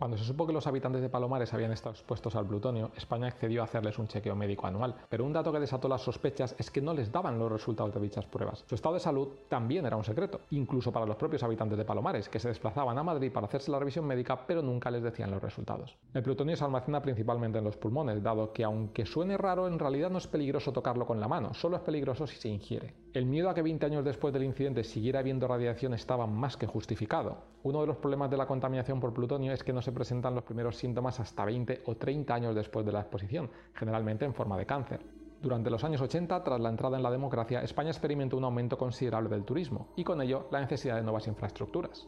Cuando 0.00 0.16
se 0.16 0.24
supo 0.24 0.46
que 0.46 0.54
los 0.54 0.66
habitantes 0.66 1.02
de 1.02 1.10
Palomares 1.10 1.52
habían 1.52 1.72
estado 1.72 1.90
expuestos 1.90 2.34
al 2.34 2.46
plutonio, 2.46 2.90
España 2.96 3.26
accedió 3.26 3.60
a 3.60 3.64
hacerles 3.64 3.98
un 3.98 4.08
chequeo 4.08 4.34
médico 4.34 4.66
anual, 4.66 4.94
pero 5.10 5.26
un 5.26 5.32
dato 5.34 5.52
que 5.52 5.60
desató 5.60 5.90
las 5.90 6.00
sospechas 6.00 6.56
es 6.58 6.70
que 6.70 6.80
no 6.80 6.94
les 6.94 7.12
daban 7.12 7.38
los 7.38 7.52
resultados 7.52 7.92
de 7.92 8.00
dichas 8.00 8.24
pruebas. 8.24 8.64
Su 8.66 8.76
estado 8.76 8.94
de 8.94 9.00
salud 9.00 9.28
también 9.50 9.84
era 9.84 9.96
un 9.96 10.04
secreto, 10.04 10.40
incluso 10.52 10.90
para 10.90 11.04
los 11.04 11.16
propios 11.16 11.42
habitantes 11.42 11.76
de 11.76 11.84
Palomares, 11.84 12.30
que 12.30 12.40
se 12.40 12.48
desplazaban 12.48 12.96
a 12.96 13.02
Madrid 13.02 13.30
para 13.30 13.46
hacerse 13.46 13.70
la 13.70 13.78
revisión 13.78 14.06
médica, 14.06 14.46
pero 14.46 14.62
nunca 14.62 14.90
les 14.90 15.02
decían 15.02 15.30
los 15.30 15.42
resultados. 15.42 15.94
El 16.14 16.22
plutonio 16.22 16.56
se 16.56 16.64
almacena 16.64 17.02
principalmente 17.02 17.58
en 17.58 17.64
los 17.64 17.76
pulmones, 17.76 18.22
dado 18.22 18.54
que 18.54 18.64
aunque 18.64 19.04
suene 19.04 19.36
raro, 19.36 19.68
en 19.68 19.78
realidad 19.78 20.08
no 20.08 20.16
es 20.16 20.26
peligroso 20.26 20.72
tocarlo 20.72 21.06
con 21.06 21.20
la 21.20 21.28
mano, 21.28 21.52
solo 21.52 21.76
es 21.76 21.82
peligroso 21.82 22.26
si 22.26 22.36
se 22.36 22.48
ingiere. 22.48 22.94
El 23.12 23.26
miedo 23.26 23.50
a 23.50 23.54
que 23.54 23.62
20 23.62 23.86
años 23.86 24.04
después 24.04 24.32
del 24.32 24.44
incidente 24.44 24.84
siguiera 24.84 25.18
habiendo 25.18 25.48
radiación 25.48 25.94
estaba 25.94 26.28
más 26.28 26.56
que 26.56 26.68
justificado. 26.68 27.38
Uno 27.64 27.80
de 27.80 27.88
los 27.88 27.96
problemas 27.96 28.30
de 28.30 28.36
la 28.36 28.46
contaminación 28.46 29.00
por 29.00 29.12
plutonio 29.12 29.52
es 29.52 29.64
que 29.64 29.72
no 29.72 29.82
se 29.82 29.90
presentan 29.90 30.36
los 30.36 30.44
primeros 30.44 30.76
síntomas 30.76 31.18
hasta 31.18 31.44
20 31.44 31.82
o 31.86 31.96
30 31.96 32.32
años 32.32 32.54
después 32.54 32.86
de 32.86 32.92
la 32.92 33.00
exposición, 33.00 33.50
generalmente 33.74 34.24
en 34.24 34.32
forma 34.32 34.56
de 34.56 34.64
cáncer. 34.64 35.00
Durante 35.42 35.70
los 35.70 35.82
años 35.82 36.00
80, 36.00 36.44
tras 36.44 36.60
la 36.60 36.68
entrada 36.68 36.98
en 36.98 37.02
la 37.02 37.10
democracia, 37.10 37.62
España 37.62 37.90
experimentó 37.90 38.36
un 38.36 38.44
aumento 38.44 38.78
considerable 38.78 39.28
del 39.28 39.42
turismo 39.42 39.88
y 39.96 40.04
con 40.04 40.22
ello 40.22 40.46
la 40.52 40.60
necesidad 40.60 40.94
de 40.94 41.02
nuevas 41.02 41.26
infraestructuras. 41.26 42.06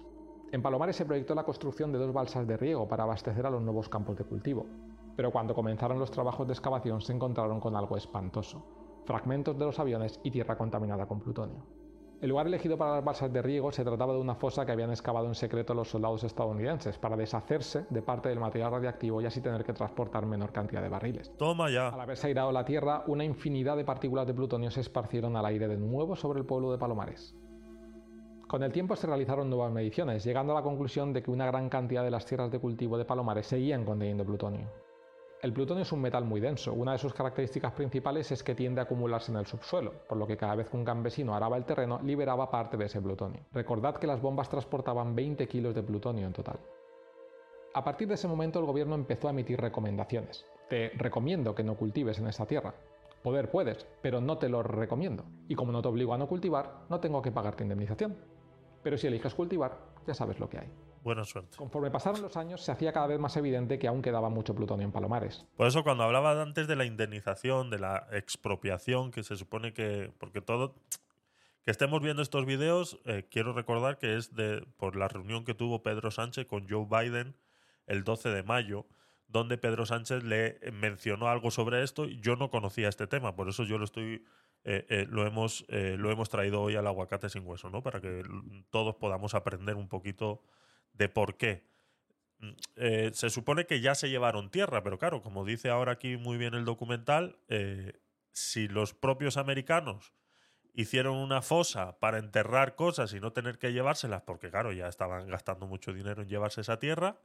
En 0.52 0.62
Palomares 0.62 0.94
se 0.94 1.04
proyectó 1.04 1.34
la 1.34 1.42
construcción 1.42 1.90
de 1.90 1.98
dos 1.98 2.12
balsas 2.12 2.46
de 2.46 2.56
riego 2.56 2.86
para 2.86 3.02
abastecer 3.02 3.44
a 3.44 3.50
los 3.50 3.62
nuevos 3.62 3.88
campos 3.88 4.16
de 4.16 4.24
cultivo. 4.24 4.66
Pero 5.16 5.32
cuando 5.32 5.52
comenzaron 5.52 5.98
los 5.98 6.12
trabajos 6.12 6.46
de 6.46 6.52
excavación 6.52 7.00
se 7.00 7.12
encontraron 7.12 7.58
con 7.58 7.74
algo 7.74 7.96
espantoso. 7.96 8.81
Fragmentos 9.04 9.58
de 9.58 9.64
los 9.64 9.78
aviones 9.78 10.20
y 10.22 10.30
tierra 10.30 10.56
contaminada 10.56 11.06
con 11.06 11.20
plutonio. 11.20 11.64
El 12.22 12.28
lugar 12.28 12.46
elegido 12.46 12.78
para 12.78 12.94
las 12.94 13.04
balsas 13.04 13.32
de 13.32 13.42
riego 13.42 13.72
se 13.72 13.82
trataba 13.82 14.12
de 14.12 14.20
una 14.20 14.36
fosa 14.36 14.64
que 14.64 14.70
habían 14.70 14.90
excavado 14.90 15.26
en 15.26 15.34
secreto 15.34 15.74
los 15.74 15.90
soldados 15.90 16.22
estadounidenses 16.22 16.96
para 16.96 17.16
deshacerse 17.16 17.84
de 17.90 18.00
parte 18.00 18.28
del 18.28 18.38
material 18.38 18.70
radiactivo 18.70 19.20
y 19.20 19.26
así 19.26 19.40
tener 19.40 19.64
que 19.64 19.72
transportar 19.72 20.24
menor 20.24 20.52
cantidad 20.52 20.80
de 20.82 20.88
barriles. 20.88 21.36
Toma 21.36 21.68
ya. 21.68 21.88
Al 21.88 22.00
haberse 22.00 22.28
airado 22.28 22.52
la 22.52 22.64
tierra, 22.64 23.02
una 23.08 23.24
infinidad 23.24 23.76
de 23.76 23.84
partículas 23.84 24.28
de 24.28 24.34
plutonio 24.34 24.70
se 24.70 24.82
esparcieron 24.82 25.36
al 25.36 25.46
aire 25.46 25.66
de 25.66 25.76
nuevo 25.76 26.14
sobre 26.14 26.38
el 26.38 26.46
pueblo 26.46 26.70
de 26.70 26.78
Palomares. 26.78 27.34
Con 28.46 28.62
el 28.62 28.70
tiempo 28.70 28.94
se 28.94 29.08
realizaron 29.08 29.50
nuevas 29.50 29.72
mediciones, 29.72 30.22
llegando 30.22 30.52
a 30.52 30.60
la 30.60 30.62
conclusión 30.62 31.12
de 31.12 31.24
que 31.24 31.30
una 31.32 31.46
gran 31.46 31.68
cantidad 31.68 32.04
de 32.04 32.10
las 32.12 32.24
tierras 32.24 32.52
de 32.52 32.60
cultivo 32.60 32.98
de 32.98 33.04
Palomares 33.04 33.48
seguían 33.48 33.84
conteniendo 33.84 34.24
plutonio. 34.24 34.68
El 35.42 35.52
plutonio 35.52 35.82
es 35.82 35.90
un 35.90 36.00
metal 36.00 36.24
muy 36.24 36.40
denso. 36.40 36.72
Una 36.72 36.92
de 36.92 36.98
sus 36.98 37.12
características 37.12 37.72
principales 37.72 38.30
es 38.30 38.44
que 38.44 38.54
tiende 38.54 38.80
a 38.80 38.84
acumularse 38.84 39.32
en 39.32 39.38
el 39.38 39.46
subsuelo, 39.46 39.92
por 40.08 40.16
lo 40.16 40.24
que 40.24 40.36
cada 40.36 40.54
vez 40.54 40.68
que 40.68 40.76
un 40.76 40.84
campesino 40.84 41.34
araba 41.34 41.56
el 41.56 41.64
terreno 41.64 41.98
liberaba 42.04 42.48
parte 42.48 42.76
de 42.76 42.84
ese 42.84 43.02
plutonio. 43.02 43.40
Recordad 43.52 43.96
que 43.96 44.06
las 44.06 44.22
bombas 44.22 44.48
transportaban 44.48 45.16
20 45.16 45.48
kilos 45.48 45.74
de 45.74 45.82
plutonio 45.82 46.28
en 46.28 46.32
total. 46.32 46.60
A 47.74 47.82
partir 47.82 48.06
de 48.06 48.14
ese 48.14 48.28
momento 48.28 48.60
el 48.60 48.66
gobierno 48.66 48.94
empezó 48.94 49.26
a 49.26 49.32
emitir 49.32 49.60
recomendaciones. 49.60 50.46
Te 50.68 50.90
recomiendo 50.90 51.56
que 51.56 51.64
no 51.64 51.74
cultives 51.74 52.20
en 52.20 52.28
esa 52.28 52.46
tierra. 52.46 52.72
Poder 53.24 53.50
puedes, 53.50 53.84
pero 54.00 54.20
no 54.20 54.38
te 54.38 54.48
lo 54.48 54.62
recomiendo. 54.62 55.24
Y 55.48 55.56
como 55.56 55.72
no 55.72 55.82
te 55.82 55.88
obligo 55.88 56.14
a 56.14 56.18
no 56.18 56.28
cultivar, 56.28 56.82
no 56.88 57.00
tengo 57.00 57.20
que 57.20 57.32
pagarte 57.32 57.64
indemnización. 57.64 58.16
Pero 58.84 58.96
si 58.96 59.08
eliges 59.08 59.34
cultivar, 59.34 59.76
ya 60.06 60.14
sabes 60.14 60.38
lo 60.38 60.48
que 60.48 60.58
hay. 60.58 60.91
Buena 61.02 61.24
suerte. 61.24 61.56
Conforme 61.56 61.90
pasaron 61.90 62.22
los 62.22 62.36
años, 62.36 62.62
se 62.62 62.70
hacía 62.70 62.92
cada 62.92 63.08
vez 63.08 63.18
más 63.18 63.36
evidente 63.36 63.78
que 63.78 63.88
aún 63.88 64.02
quedaba 64.02 64.30
mucho 64.30 64.54
plutonio 64.54 64.86
en 64.86 64.92
Palomares. 64.92 65.44
Por 65.56 65.66
eso 65.66 65.82
cuando 65.82 66.04
hablaba 66.04 66.40
antes 66.40 66.68
de 66.68 66.76
la 66.76 66.84
indemnización, 66.84 67.70
de 67.70 67.80
la 67.80 68.06
expropiación, 68.12 69.10
que 69.10 69.22
se 69.24 69.36
supone 69.36 69.72
que... 69.72 70.12
Porque 70.18 70.40
todo... 70.40 70.74
Que 71.64 71.70
estemos 71.70 72.00
viendo 72.02 72.22
estos 72.22 72.44
vídeos, 72.44 73.00
eh, 73.04 73.26
quiero 73.30 73.52
recordar 73.52 73.98
que 73.98 74.16
es 74.16 74.34
de, 74.34 74.66
por 74.76 74.96
la 74.96 75.06
reunión 75.08 75.44
que 75.44 75.54
tuvo 75.54 75.82
Pedro 75.82 76.10
Sánchez 76.10 76.46
con 76.46 76.68
Joe 76.68 76.86
Biden 76.90 77.36
el 77.86 78.02
12 78.04 78.30
de 78.30 78.42
mayo, 78.42 78.86
donde 79.28 79.58
Pedro 79.58 79.86
Sánchez 79.86 80.24
le 80.24 80.58
mencionó 80.72 81.28
algo 81.28 81.50
sobre 81.50 81.82
esto 81.82 82.04
y 82.06 82.20
yo 82.20 82.36
no 82.36 82.50
conocía 82.50 82.88
este 82.88 83.06
tema, 83.06 83.34
por 83.34 83.48
eso 83.48 83.62
yo 83.64 83.78
lo 83.78 83.84
estoy... 83.84 84.24
eh, 84.64 84.86
eh, 84.88 85.06
lo, 85.08 85.26
hemos, 85.26 85.64
eh, 85.68 85.96
lo 85.98 86.10
hemos 86.10 86.28
traído 86.28 86.62
hoy 86.62 86.76
al 86.76 86.86
aguacate 86.86 87.28
sin 87.28 87.46
hueso, 87.46 87.70
¿no? 87.70 87.82
Para 87.82 88.00
que 88.00 88.22
todos 88.70 88.96
podamos 88.96 89.34
aprender 89.34 89.76
un 89.76 89.88
poquito 89.88 90.42
de 90.92 91.08
por 91.08 91.36
qué. 91.36 91.64
Mm, 92.38 92.50
eh, 92.76 93.10
se 93.14 93.30
supone 93.30 93.66
que 93.66 93.80
ya 93.80 93.94
se 93.94 94.10
llevaron 94.10 94.50
tierra, 94.50 94.82
pero 94.82 94.98
claro, 94.98 95.22
como 95.22 95.44
dice 95.44 95.70
ahora 95.70 95.92
aquí 95.92 96.16
muy 96.16 96.36
bien 96.38 96.54
el 96.54 96.64
documental, 96.64 97.38
eh, 97.48 98.00
si 98.32 98.68
los 98.68 98.94
propios 98.94 99.36
americanos 99.36 100.12
hicieron 100.74 101.16
una 101.16 101.42
fosa 101.42 101.98
para 101.98 102.18
enterrar 102.18 102.76
cosas 102.76 103.12
y 103.12 103.20
no 103.20 103.32
tener 103.32 103.58
que 103.58 103.72
llevárselas, 103.72 104.22
porque 104.22 104.50
claro, 104.50 104.72
ya 104.72 104.88
estaban 104.88 105.28
gastando 105.28 105.66
mucho 105.66 105.92
dinero 105.92 106.22
en 106.22 106.28
llevarse 106.28 106.62
esa 106.62 106.78
tierra, 106.78 107.18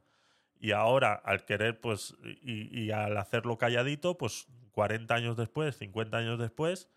y 0.60 0.72
ahora 0.72 1.14
al 1.14 1.44
querer, 1.44 1.80
pues, 1.80 2.16
y, 2.42 2.84
y 2.84 2.90
al 2.90 3.16
hacerlo 3.16 3.58
calladito, 3.58 4.18
pues 4.18 4.48
40 4.72 5.14
años 5.14 5.36
después, 5.36 5.76
50 5.76 6.16
años 6.16 6.38
después, 6.38 6.90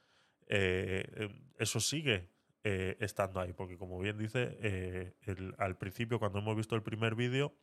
eh, 0.48 1.30
eso 1.58 1.80
sigue 1.80 2.31
eh, 2.64 2.96
estando 3.00 3.40
ahí, 3.40 3.54
porque 3.54 3.76
como 3.76 3.98
bien 3.98 4.20
dice, 4.20 4.56
eh, 4.62 5.14
al 5.58 5.78
principio 5.78 6.20
cuando 6.20 6.38
hemos 6.38 6.56
visto 6.56 6.76
el 6.76 6.84
primer 6.84 7.16
vídeo, 7.16 7.56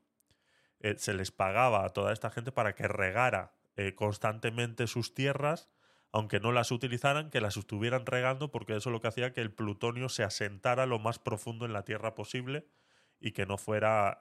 eh, 0.80 0.96
se 0.98 1.14
les 1.14 1.30
pagaba 1.30 1.84
a 1.84 1.90
toda 1.90 2.12
esta 2.12 2.30
gente 2.30 2.50
para 2.50 2.74
que 2.74 2.88
regara 2.88 3.54
constantemente 3.94 4.88
sus 4.88 5.14
tierras, 5.14 5.70
aunque 6.10 6.40
no 6.40 6.50
las 6.50 6.72
utilizaran, 6.72 7.30
que 7.30 7.40
las 7.40 7.56
estuvieran 7.56 8.06
regando, 8.06 8.50
porque 8.50 8.74
eso 8.74 8.90
lo 8.90 9.00
que 9.00 9.06
hacía 9.06 9.32
que 9.32 9.40
el 9.40 9.52
plutonio 9.52 10.08
se 10.08 10.24
asentara 10.24 10.84
lo 10.84 10.98
más 10.98 11.20
profundo 11.20 11.64
en 11.64 11.72
la 11.72 11.84
tierra 11.84 12.16
posible 12.16 12.66
y 13.20 13.30
que 13.30 13.46
no 13.46 13.56
fuera 13.56 14.20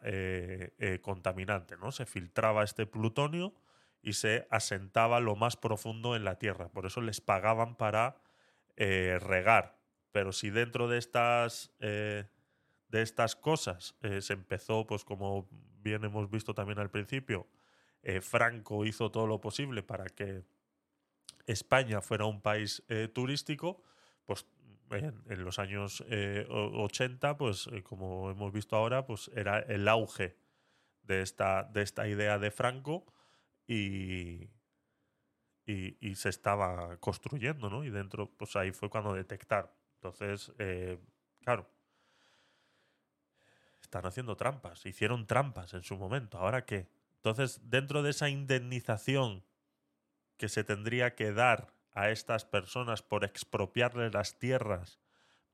contaminante, 1.01 1.75
¿no? 1.75 1.91
Se 1.91 2.05
filtraba 2.05 2.63
este 2.63 2.85
plutonio 2.85 3.55
y 4.03 4.13
se 4.13 4.47
asentaba 4.51 5.19
lo 5.21 5.35
más 5.35 5.57
profundo 5.57 6.15
en 6.15 6.23
la 6.23 6.37
tierra. 6.37 6.69
Por 6.69 6.85
eso 6.85 7.01
les 7.01 7.19
pagaban 7.19 7.77
para 7.77 8.21
regar. 8.75 9.76
Pero 10.11 10.31
si 10.31 10.49
dentro 10.49 10.87
de 10.87 10.97
estas, 10.97 11.73
eh, 11.79 12.25
de 12.89 13.01
estas 13.01 13.35
cosas 13.35 13.95
eh, 14.01 14.21
se 14.21 14.33
empezó, 14.33 14.87
pues 14.87 15.03
como 15.05 15.49
bien 15.81 16.03
hemos 16.05 16.29
visto 16.29 16.53
también 16.53 16.79
al 16.79 16.91
principio, 16.91 17.47
eh, 18.03 18.21
Franco 18.21 18.85
hizo 18.85 19.11
todo 19.11 19.27
lo 19.27 19.41
posible 19.41 19.83
para 19.83 20.05
que 20.07 20.43
España 21.45 22.01
fuera 22.01 22.25
un 22.25 22.41
país 22.41 22.83
turístico, 23.13 23.81
pues 24.25 24.45
en, 24.91 25.43
los 25.43 25.59
años 25.59 26.03
eh, 26.09 26.45
o- 26.49 26.83
80, 26.83 27.37
pues 27.37 27.69
como 27.83 28.29
hemos 28.31 28.51
visto 28.51 28.75
ahora, 28.75 29.05
pues 29.05 29.29
era 29.35 29.59
el 29.59 29.87
auge 29.87 30.37
de 31.03 31.21
esta, 31.21 31.63
de 31.65 31.81
esta 31.83 32.07
idea 32.07 32.39
de 32.39 32.51
Franco 32.51 33.05
y, 33.67 34.49
y, 35.67 35.97
y 35.99 36.15
se 36.15 36.29
estaba 36.29 36.97
construyendo, 36.97 37.69
¿no? 37.69 37.83
Y 37.83 37.89
dentro, 37.91 38.31
pues 38.37 38.55
ahí 38.55 38.71
fue 38.71 38.89
cuando 38.89 39.13
detectaron. 39.13 39.69
Entonces, 39.97 40.53
eh, 40.59 40.99
claro, 41.43 41.67
están 43.81 44.05
haciendo 44.05 44.35
trampas, 44.35 44.85
hicieron 44.85 45.25
trampas 45.25 45.73
en 45.73 45.83
su 45.83 45.97
momento, 45.97 46.37
¿ahora 46.37 46.65
qué? 46.65 46.87
Entonces, 47.15 47.69
dentro 47.69 48.03
de 48.03 48.11
esa 48.11 48.29
indemnización 48.29 49.43
que 50.37 50.49
se 50.49 50.63
tendría 50.63 51.15
que 51.15 51.31
dar 51.31 51.73
a 51.93 52.09
estas 52.09 52.45
personas 52.45 53.01
por 53.01 53.23
expropiarles 53.23 54.13
las 54.13 54.37
tierras 54.37 54.99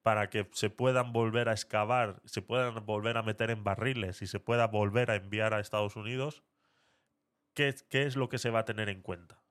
para 0.01 0.29
que 0.29 0.49
se 0.51 0.69
puedan 0.69 1.13
volver 1.13 1.47
a 1.47 1.53
excavar, 1.53 2.21
se 2.25 2.41
puedan 2.41 2.85
volver 2.85 3.17
a 3.17 3.23
meter 3.23 3.49
en 3.49 3.63
barriles 3.63 4.21
y 4.21 4.27
se 4.27 4.41
pueda 4.41 4.67
volver 4.67 5.09
a 5.09 5.15
enviar 5.15 5.53
a 5.53 5.61
Estados 5.61 5.95
Unidos, 5.95 6.43
¿qué, 7.53 7.73
qué 7.89 8.03
es 8.03 8.17
lo 8.17 8.27
que 8.27 8.39
se 8.39 8.49
va 8.49 8.59
a 8.59 8.65
tener 8.65 8.89
en 8.89 9.01
cuenta? 9.01 9.41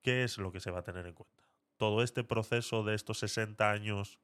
¿Qué 0.00 0.24
es 0.24 0.38
lo 0.38 0.52
que 0.52 0.60
se 0.60 0.70
va 0.70 0.78
a 0.78 0.84
tener 0.84 1.06
en 1.06 1.14
cuenta? 1.14 1.44
Todo 1.76 2.02
este 2.02 2.24
proceso 2.24 2.82
de 2.82 2.94
estos 2.94 3.18
60 3.18 3.70
años 3.70 4.18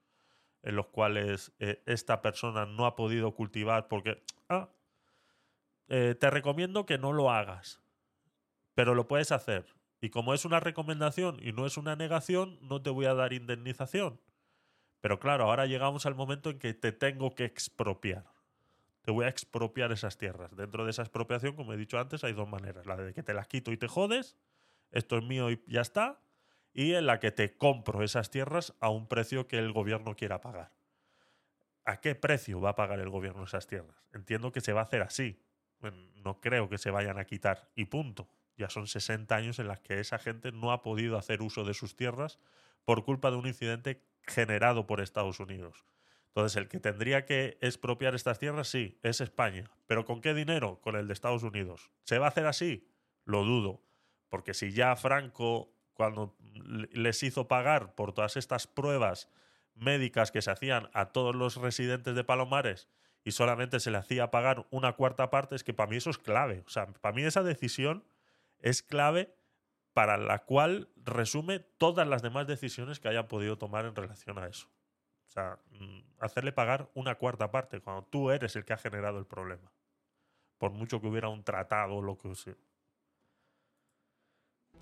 en 0.64 0.76
los 0.76 0.86
cuales 0.86 1.52
eh, 1.58 1.82
esta 1.86 2.22
persona 2.22 2.64
no 2.64 2.86
ha 2.86 2.96
podido 2.96 3.34
cultivar 3.34 3.86
porque, 3.86 4.22
ah, 4.48 4.70
eh, 5.88 6.16
te 6.18 6.30
recomiendo 6.30 6.86
que 6.86 6.96
no 6.98 7.12
lo 7.12 7.30
hagas, 7.30 7.82
pero 8.74 8.94
lo 8.94 9.06
puedes 9.06 9.30
hacer. 9.30 9.66
Y 10.00 10.10
como 10.10 10.34
es 10.34 10.44
una 10.44 10.60
recomendación 10.60 11.38
y 11.40 11.52
no 11.52 11.66
es 11.66 11.76
una 11.76 11.96
negación, 11.96 12.58
no 12.62 12.82
te 12.82 12.90
voy 12.90 13.06
a 13.06 13.14
dar 13.14 13.32
indemnización. 13.32 14.20
Pero 15.00 15.20
claro, 15.20 15.44
ahora 15.44 15.66
llegamos 15.66 16.06
al 16.06 16.14
momento 16.14 16.48
en 16.48 16.58
que 16.58 16.72
te 16.72 16.92
tengo 16.92 17.34
que 17.34 17.44
expropiar. 17.44 18.24
Te 19.02 19.10
voy 19.10 19.26
a 19.26 19.28
expropiar 19.28 19.92
esas 19.92 20.16
tierras. 20.16 20.56
Dentro 20.56 20.84
de 20.84 20.90
esa 20.90 21.02
expropiación, 21.02 21.56
como 21.56 21.74
he 21.74 21.76
dicho 21.76 21.98
antes, 21.98 22.24
hay 22.24 22.32
dos 22.32 22.48
maneras. 22.48 22.86
La 22.86 22.96
de 22.96 23.12
que 23.12 23.22
te 23.22 23.34
las 23.34 23.46
quito 23.48 23.70
y 23.70 23.76
te 23.76 23.86
jodes, 23.86 24.34
esto 24.90 25.18
es 25.18 25.24
mío 25.24 25.50
y 25.50 25.62
ya 25.66 25.82
está. 25.82 26.20
Y 26.74 26.94
en 26.94 27.06
la 27.06 27.20
que 27.20 27.30
te 27.30 27.56
compro 27.56 28.02
esas 28.02 28.30
tierras 28.30 28.74
a 28.80 28.90
un 28.90 29.08
precio 29.08 29.46
que 29.46 29.58
el 29.58 29.72
gobierno 29.72 30.14
quiera 30.16 30.42
pagar. 30.42 30.72
¿a 31.84 32.00
qué 32.00 32.14
precio 32.14 32.60
va 32.60 32.70
a 32.70 32.74
pagar 32.74 32.98
el 33.00 33.10
gobierno 33.10 33.44
esas 33.44 33.66
tierras? 33.66 33.96
Entiendo 34.12 34.52
que 34.52 34.60
se 34.60 34.72
va 34.72 34.80
a 34.80 34.84
hacer 34.84 35.02
así. 35.02 35.40
No 36.24 36.40
creo 36.40 36.68
que 36.68 36.78
se 36.78 36.90
vayan 36.90 37.18
a 37.18 37.26
quitar 37.26 37.70
y 37.74 37.86
punto. 37.86 38.28
Ya 38.56 38.70
son 38.70 38.86
60 38.86 39.34
años 39.34 39.58
en 39.58 39.68
las 39.68 39.80
que 39.80 40.00
esa 40.00 40.18
gente 40.18 40.52
no 40.52 40.72
ha 40.72 40.82
podido 40.82 41.18
hacer 41.18 41.42
uso 41.42 41.64
de 41.64 41.74
sus 41.74 41.96
tierras 41.96 42.38
por 42.84 43.04
culpa 43.04 43.30
de 43.30 43.36
un 43.36 43.46
incidente 43.46 44.02
generado 44.22 44.86
por 44.86 45.00
Estados 45.00 45.40
Unidos. 45.40 45.84
Entonces, 46.28 46.56
el 46.56 46.68
que 46.68 46.80
tendría 46.80 47.26
que 47.26 47.58
expropiar 47.60 48.14
estas 48.14 48.38
tierras, 48.38 48.68
sí, 48.68 48.98
es 49.02 49.20
España. 49.20 49.70
¿Pero 49.86 50.04
con 50.04 50.20
qué 50.20 50.34
dinero? 50.34 50.80
Con 50.80 50.96
el 50.96 51.06
de 51.06 51.12
Estados 51.12 51.42
Unidos. 51.42 51.90
¿Se 52.04 52.18
va 52.18 52.26
a 52.26 52.28
hacer 52.30 52.46
así? 52.46 52.88
Lo 53.24 53.44
dudo. 53.44 53.82
Porque 54.28 54.54
si 54.54 54.72
ya 54.72 54.96
Franco, 54.96 55.73
cuando 55.94 56.36
les 56.92 57.22
hizo 57.22 57.48
pagar 57.48 57.94
por 57.94 58.12
todas 58.12 58.36
estas 58.36 58.66
pruebas 58.66 59.30
médicas 59.74 60.30
que 60.30 60.42
se 60.42 60.50
hacían 60.50 60.90
a 60.92 61.06
todos 61.06 61.34
los 61.34 61.56
residentes 61.56 62.14
de 62.14 62.24
Palomares 62.24 62.88
y 63.24 63.32
solamente 63.32 63.80
se 63.80 63.90
le 63.90 63.98
hacía 63.98 64.30
pagar 64.30 64.66
una 64.70 64.92
cuarta 64.92 65.30
parte, 65.30 65.56
es 65.56 65.64
que 65.64 65.72
para 65.72 65.88
mí 65.88 65.96
eso 65.96 66.10
es 66.10 66.18
clave. 66.18 66.62
O 66.66 66.70
sea, 66.70 66.86
para 66.86 67.14
mí 67.14 67.22
esa 67.22 67.42
decisión 67.42 68.04
es 68.58 68.82
clave 68.82 69.34
para 69.94 70.18
la 70.18 70.40
cual 70.40 70.88
resume 70.96 71.60
todas 71.60 72.06
las 72.06 72.20
demás 72.20 72.46
decisiones 72.46 73.00
que 73.00 73.08
hayan 73.08 73.28
podido 73.28 73.56
tomar 73.56 73.86
en 73.86 73.96
relación 73.96 74.38
a 74.38 74.46
eso. 74.46 74.68
O 75.28 75.30
sea, 75.30 75.58
mm, 75.70 76.00
hacerle 76.20 76.52
pagar 76.52 76.90
una 76.94 77.14
cuarta 77.14 77.50
parte 77.50 77.80
cuando 77.80 78.04
tú 78.04 78.30
eres 78.30 78.56
el 78.56 78.64
que 78.64 78.72
ha 78.72 78.78
generado 78.78 79.18
el 79.18 79.26
problema. 79.26 79.72
Por 80.58 80.72
mucho 80.72 81.00
que 81.00 81.06
hubiera 81.06 81.28
un 81.28 81.44
tratado 81.44 81.94
o 81.94 82.02
lo 82.02 82.18
que 82.18 82.34
sea. 82.34 82.56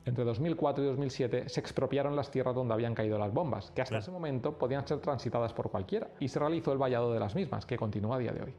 Entre 0.05 0.25
2004 0.25 0.83
y 0.83 0.87
2007 0.89 1.49
se 1.49 1.61
expropiaron 1.61 2.17
las 2.17 2.31
tierras 2.31 2.55
donde 2.55 2.75
habían 2.75 2.95
caído 2.95 3.19
las 3.19 3.33
bombas, 3.33 3.71
que 3.71 3.83
hasta 3.83 3.99
ese 3.99 4.11
momento 4.11 4.59
podían 4.59 4.87
ser 4.87 4.99
transitadas 4.99 5.53
por 5.53 5.71
cualquiera, 5.71 6.11
y 6.19 6.29
se 6.29 6.41
realizó 6.41 6.73
el 6.73 6.79
vallado 6.79 7.13
de 7.13 7.21
las 7.21 7.37
mismas, 7.37 7.67
que 7.67 7.77
continúa 7.77 8.17
a 8.17 8.19
día 8.19 8.33
de 8.33 8.43
hoy. 8.43 8.55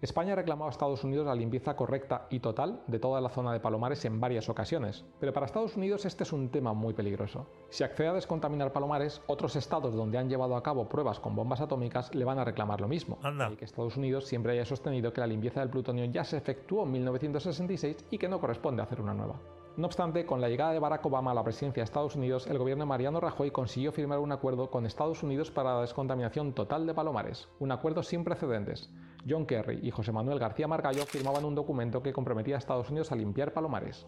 España 0.00 0.34
ha 0.34 0.36
reclamado 0.36 0.68
a 0.68 0.70
Estados 0.70 1.04
Unidos 1.04 1.26
la 1.26 1.34
limpieza 1.34 1.74
correcta 1.74 2.26
y 2.28 2.40
total 2.40 2.82
de 2.86 2.98
toda 2.98 3.20
la 3.20 3.30
zona 3.30 3.52
de 3.52 3.60
Palomares 3.60 4.04
en 4.04 4.20
varias 4.20 4.48
ocasiones, 4.48 5.04
pero 5.18 5.32
para 5.32 5.46
Estados 5.46 5.76
Unidos 5.76 6.04
este 6.04 6.22
es 6.22 6.32
un 6.32 6.50
tema 6.50 6.74
muy 6.74 6.92
peligroso. 6.92 7.46
Si 7.70 7.82
accede 7.82 8.08
a 8.08 8.12
descontaminar 8.12 8.72
Palomares, 8.72 9.22
otros 9.26 9.56
estados 9.56 9.94
donde 9.94 10.18
han 10.18 10.28
llevado 10.28 10.54
a 10.54 10.62
cabo 10.62 10.88
pruebas 10.88 11.18
con 11.18 11.34
bombas 11.34 11.62
atómicas 11.62 12.14
le 12.14 12.26
van 12.26 12.38
a 12.38 12.44
reclamar 12.44 12.80
lo 12.80 12.88
mismo. 12.88 13.18
Y 13.52 13.56
que 13.56 13.64
Estados 13.64 13.96
Unidos 13.96 14.26
siempre 14.26 14.52
haya 14.52 14.66
sostenido 14.66 15.12
que 15.12 15.22
la 15.22 15.26
limpieza 15.26 15.60
del 15.60 15.70
plutonio 15.70 16.04
ya 16.04 16.24
se 16.24 16.36
efectuó 16.36 16.84
en 16.84 16.92
1966 16.92 18.06
y 18.10 18.18
que 18.18 18.28
no 18.28 18.38
corresponde 18.38 18.82
hacer 18.82 19.00
una 19.00 19.14
nueva. 19.14 19.40
No 19.76 19.88
obstante, 19.88 20.24
con 20.24 20.40
la 20.40 20.48
llegada 20.48 20.72
de 20.72 20.78
Barack 20.78 21.04
Obama 21.04 21.32
a 21.32 21.34
la 21.34 21.44
presidencia 21.44 21.82
de 21.82 21.84
Estados 21.84 22.16
Unidos, 22.16 22.46
el 22.46 22.56
gobierno 22.56 22.84
de 22.84 22.88
Mariano 22.88 23.20
Rajoy 23.20 23.50
consiguió 23.50 23.92
firmar 23.92 24.20
un 24.20 24.32
acuerdo 24.32 24.70
con 24.70 24.86
Estados 24.86 25.22
Unidos 25.22 25.50
para 25.50 25.74
la 25.74 25.82
descontaminación 25.82 26.54
total 26.54 26.86
de 26.86 26.94
Palomares, 26.94 27.50
un 27.58 27.70
acuerdo 27.70 28.02
sin 28.02 28.24
precedentes. 28.24 28.88
John 29.28 29.44
Kerry 29.44 29.80
y 29.82 29.90
José 29.90 30.12
Manuel 30.12 30.38
García 30.38 30.66
Margallo 30.66 31.04
firmaban 31.04 31.44
un 31.44 31.54
documento 31.54 32.02
que 32.02 32.14
comprometía 32.14 32.54
a 32.54 32.58
Estados 32.58 32.88
Unidos 32.88 33.12
a 33.12 33.16
limpiar 33.16 33.52
Palomares. 33.52 34.06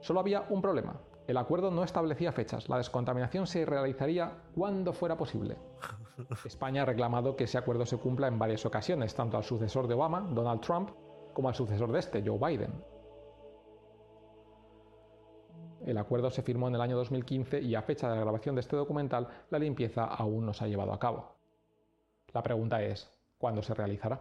Solo 0.00 0.18
había 0.18 0.44
un 0.50 0.60
problema. 0.60 1.00
El 1.28 1.36
acuerdo 1.36 1.70
no 1.70 1.84
establecía 1.84 2.32
fechas. 2.32 2.68
La 2.68 2.78
descontaminación 2.78 3.46
se 3.46 3.64
realizaría 3.64 4.42
cuando 4.56 4.92
fuera 4.92 5.16
posible. 5.16 5.56
España 6.44 6.82
ha 6.82 6.86
reclamado 6.86 7.36
que 7.36 7.44
ese 7.44 7.58
acuerdo 7.58 7.86
se 7.86 7.98
cumpla 7.98 8.26
en 8.26 8.40
varias 8.40 8.66
ocasiones, 8.66 9.14
tanto 9.14 9.36
al 9.36 9.44
sucesor 9.44 9.86
de 9.86 9.94
Obama, 9.94 10.26
Donald 10.32 10.62
Trump, 10.62 10.90
como 11.32 11.48
al 11.48 11.54
sucesor 11.54 11.92
de 11.92 12.00
este, 12.00 12.24
Joe 12.26 12.38
Biden. 12.38 12.72
El 15.86 15.98
acuerdo 15.98 16.30
se 16.30 16.42
firmó 16.42 16.66
en 16.66 16.74
el 16.74 16.80
año 16.80 16.96
2015 16.96 17.60
y 17.62 17.76
a 17.76 17.82
fecha 17.82 18.10
de 18.10 18.16
la 18.16 18.22
grabación 18.22 18.56
de 18.56 18.60
este 18.60 18.74
documental, 18.74 19.28
la 19.50 19.58
limpieza 19.60 20.04
aún 20.04 20.44
no 20.44 20.52
se 20.52 20.64
ha 20.64 20.68
llevado 20.68 20.92
a 20.92 20.98
cabo. 20.98 21.36
La 22.34 22.42
pregunta 22.42 22.82
es, 22.82 23.08
¿cuándo 23.38 23.62
se 23.62 23.72
realizará? 23.72 24.20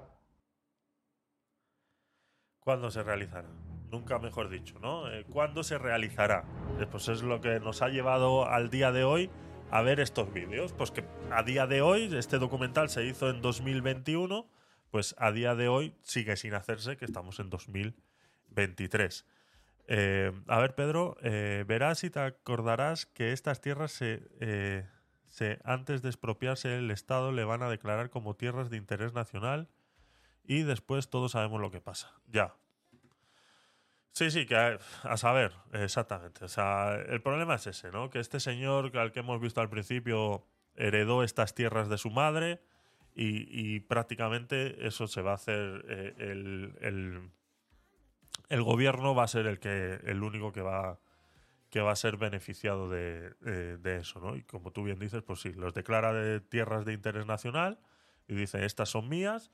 ¿Cuándo 2.59 2.91
se 2.91 3.01
realizará? 3.01 3.47
Nunca 3.91 4.19
mejor 4.19 4.49
dicho, 4.49 4.77
¿no? 4.79 5.11
Eh, 5.11 5.25
¿Cuándo 5.25 5.63
se 5.63 5.79
realizará? 5.79 6.45
Eh, 6.79 6.85
pues 6.89 7.07
es 7.09 7.23
lo 7.23 7.41
que 7.41 7.59
nos 7.59 7.81
ha 7.81 7.89
llevado 7.89 8.47
al 8.47 8.69
día 8.69 8.91
de 8.91 9.03
hoy 9.03 9.31
a 9.71 9.81
ver 9.81 9.99
estos 9.99 10.31
vídeos. 10.31 10.71
Pues 10.71 10.91
que 10.91 11.03
a 11.31 11.41
día 11.41 11.65
de 11.65 11.81
hoy, 11.81 12.15
este 12.15 12.37
documental 12.37 12.89
se 12.89 13.05
hizo 13.05 13.29
en 13.29 13.41
2021, 13.41 14.47
pues 14.91 15.15
a 15.17 15.31
día 15.31 15.55
de 15.55 15.67
hoy 15.67 15.95
sigue 16.03 16.35
sin 16.37 16.53
hacerse, 16.53 16.95
que 16.95 17.05
estamos 17.05 17.39
en 17.39 17.49
2023. 17.49 19.25
Eh, 19.87 20.31
a 20.47 20.59
ver, 20.59 20.75
Pedro, 20.75 21.17
eh, 21.21 21.63
verás 21.67 22.03
y 22.03 22.09
te 22.09 22.19
acordarás 22.19 23.05
que 23.05 23.31
estas 23.33 23.61
tierras 23.61 23.91
se, 23.91 24.27
eh, 24.39 24.87
se, 25.27 25.59
antes 25.63 26.01
de 26.01 26.09
expropiarse 26.09 26.77
el 26.77 26.89
Estado 26.89 27.31
le 27.31 27.43
van 27.43 27.61
a 27.61 27.69
declarar 27.69 28.09
como 28.09 28.35
tierras 28.35 28.69
de 28.69 28.77
interés 28.77 29.13
nacional 29.13 29.69
y 30.43 30.63
después 30.63 31.09
todos 31.09 31.33
sabemos 31.33 31.61
lo 31.61 31.69
que 31.69 31.81
pasa. 31.81 32.13
Ya. 32.27 32.55
Sí, 34.11 34.31
sí, 34.31 34.45
que 34.45 34.55
a, 34.55 35.17
saber, 35.17 35.51
exactamente. 35.73 36.45
O 36.45 36.47
sea, 36.47 36.95
el 36.95 37.21
problema 37.21 37.55
es 37.55 37.67
ese, 37.67 37.91
¿no? 37.91 38.09
Que 38.09 38.19
este 38.19 38.39
señor 38.39 38.97
al 38.97 39.11
que 39.11 39.19
hemos 39.19 39.41
visto 39.41 39.59
al 39.59 39.69
principio 39.69 40.47
heredó 40.75 41.21
estas 41.21 41.53
tierras 41.53 41.89
de 41.89 41.97
su 41.97 42.09
madre 42.09 42.61
y, 43.13 43.79
prácticamente 43.81 44.87
eso 44.87 45.07
se 45.07 45.21
va 45.21 45.31
a 45.31 45.35
hacer 45.35 45.55
el 46.17 46.77
el 46.81 47.31
gobierno 48.49 49.15
va 49.15 49.23
a 49.23 49.27
ser 49.27 49.45
el 49.47 49.59
que 49.59 49.99
el 50.03 50.23
único 50.23 50.51
que 50.51 50.61
va 50.61 50.99
que 51.75 51.81
va 51.81 51.91
a 51.91 51.95
ser 51.97 52.15
beneficiado 52.15 52.89
de, 52.89 53.35
eso, 53.99 54.21
¿no? 54.21 54.37
Y 54.37 54.43
como 54.43 54.71
tú 54.71 54.83
bien 54.83 54.97
dices, 54.97 55.23
pues 55.23 55.41
sí, 55.41 55.51
los 55.51 55.73
declara 55.73 56.13
de 56.13 56.39
tierras 56.39 56.85
de 56.85 56.93
interés 56.93 57.25
nacional 57.25 57.79
y 58.29 58.35
dice, 58.35 58.63
estas 58.65 58.87
son 58.87 59.09
mías 59.09 59.51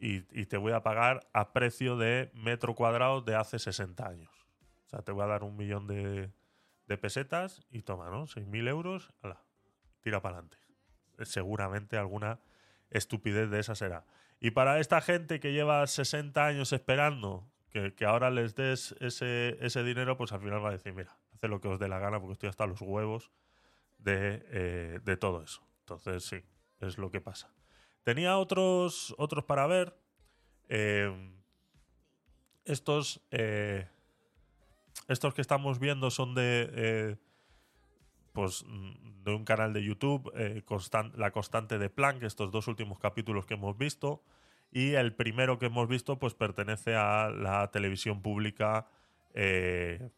y, 0.00 0.22
te 0.46 0.56
voy 0.56 0.72
a 0.72 0.82
pagar 0.82 1.28
a 1.34 1.52
precio 1.52 1.98
de 1.98 2.30
metro 2.34 2.74
cuadrado 2.74 3.20
de 3.20 3.34
hace 3.34 3.58
60 3.58 4.06
años. 4.06 4.46
O 4.86 4.88
sea, 4.88 5.02
te 5.02 5.12
voy 5.12 5.24
a 5.24 5.26
dar 5.26 5.42
un 5.42 5.54
millón 5.56 5.86
de, 5.86 6.30
pesetas 6.98 7.60
y 7.70 7.82
toma, 7.82 8.08
¿no? 8.08 8.26
6.000 8.26 8.68
euros, 8.68 9.12
ala, 9.20 9.42
tira 10.00 10.22
para 10.22 10.38
adelante. 10.38 10.56
Seguramente 11.24 11.98
alguna 11.98 12.40
estupidez 12.88 13.50
de 13.50 13.60
esa 13.60 13.74
será. 13.74 14.06
Y 14.40 14.52
para 14.52 14.78
esta 14.78 15.00
gente 15.00 15.40
que 15.40 15.52
lleva 15.52 15.86
60 15.86 16.44
años 16.44 16.72
esperando 16.72 17.46
que, 17.96 18.04
ahora 18.04 18.30
les 18.30 18.54
des 18.54 18.94
ese, 19.00 19.58
ese, 19.60 19.82
dinero, 19.82 20.16
pues 20.16 20.32
al 20.32 20.40
final 20.40 20.64
va 20.64 20.68
a 20.68 20.72
decir, 20.72 20.92
mira, 20.92 21.16
hace 21.34 21.48
lo 21.48 21.60
que 21.60 21.66
os 21.66 21.78
dé 21.80 21.88
la 21.88 21.98
gana 21.98 22.20
porque 22.20 22.34
estoy 22.34 22.48
hasta 22.48 22.66
los 22.66 22.80
huevos 22.80 23.32
de, 23.98 24.46
eh, 24.50 25.16
todo 25.18 25.42
eso. 25.42 25.66
Entonces, 25.80 26.24
sí, 26.24 26.42
es 26.80 26.98
lo 26.98 27.10
que 27.10 27.20
pasa. 27.20 27.52
Tenía 28.04 28.38
otros, 28.38 29.14
otros 29.18 29.44
para 29.44 29.66
ver. 29.66 29.96
Eh, 30.68 31.12
estos, 32.64 33.20
eh, 33.32 33.88
estos 35.08 35.34
que 35.34 35.40
estamos 35.40 35.80
viendo 35.80 36.10
son 36.10 36.34
de, 36.34 37.18
pues, 38.32 38.64
de 39.24 39.34
un 39.34 39.44
canal 39.44 39.72
de 39.72 39.82
YouTube, 39.82 40.32
La 41.16 41.32
Constante 41.32 41.78
de 41.78 41.90
Planck, 41.90 42.22
estos 42.22 42.52
dos 42.52 42.68
últimos 42.68 43.00
capítulos 43.00 43.46
que 43.46 43.54
hemos 43.54 43.76
visto. 43.76 44.22
Y 44.70 44.94
el 44.94 45.14
primero 45.14 45.58
que 45.58 45.66
hemos 45.66 45.88
visto, 45.88 46.18
pues 46.18 46.34
pertenece 46.34 46.94
a 46.96 47.30
la 47.30 47.70
televisión 47.70 48.22
pública 48.22 48.88
eh, 49.34 50.10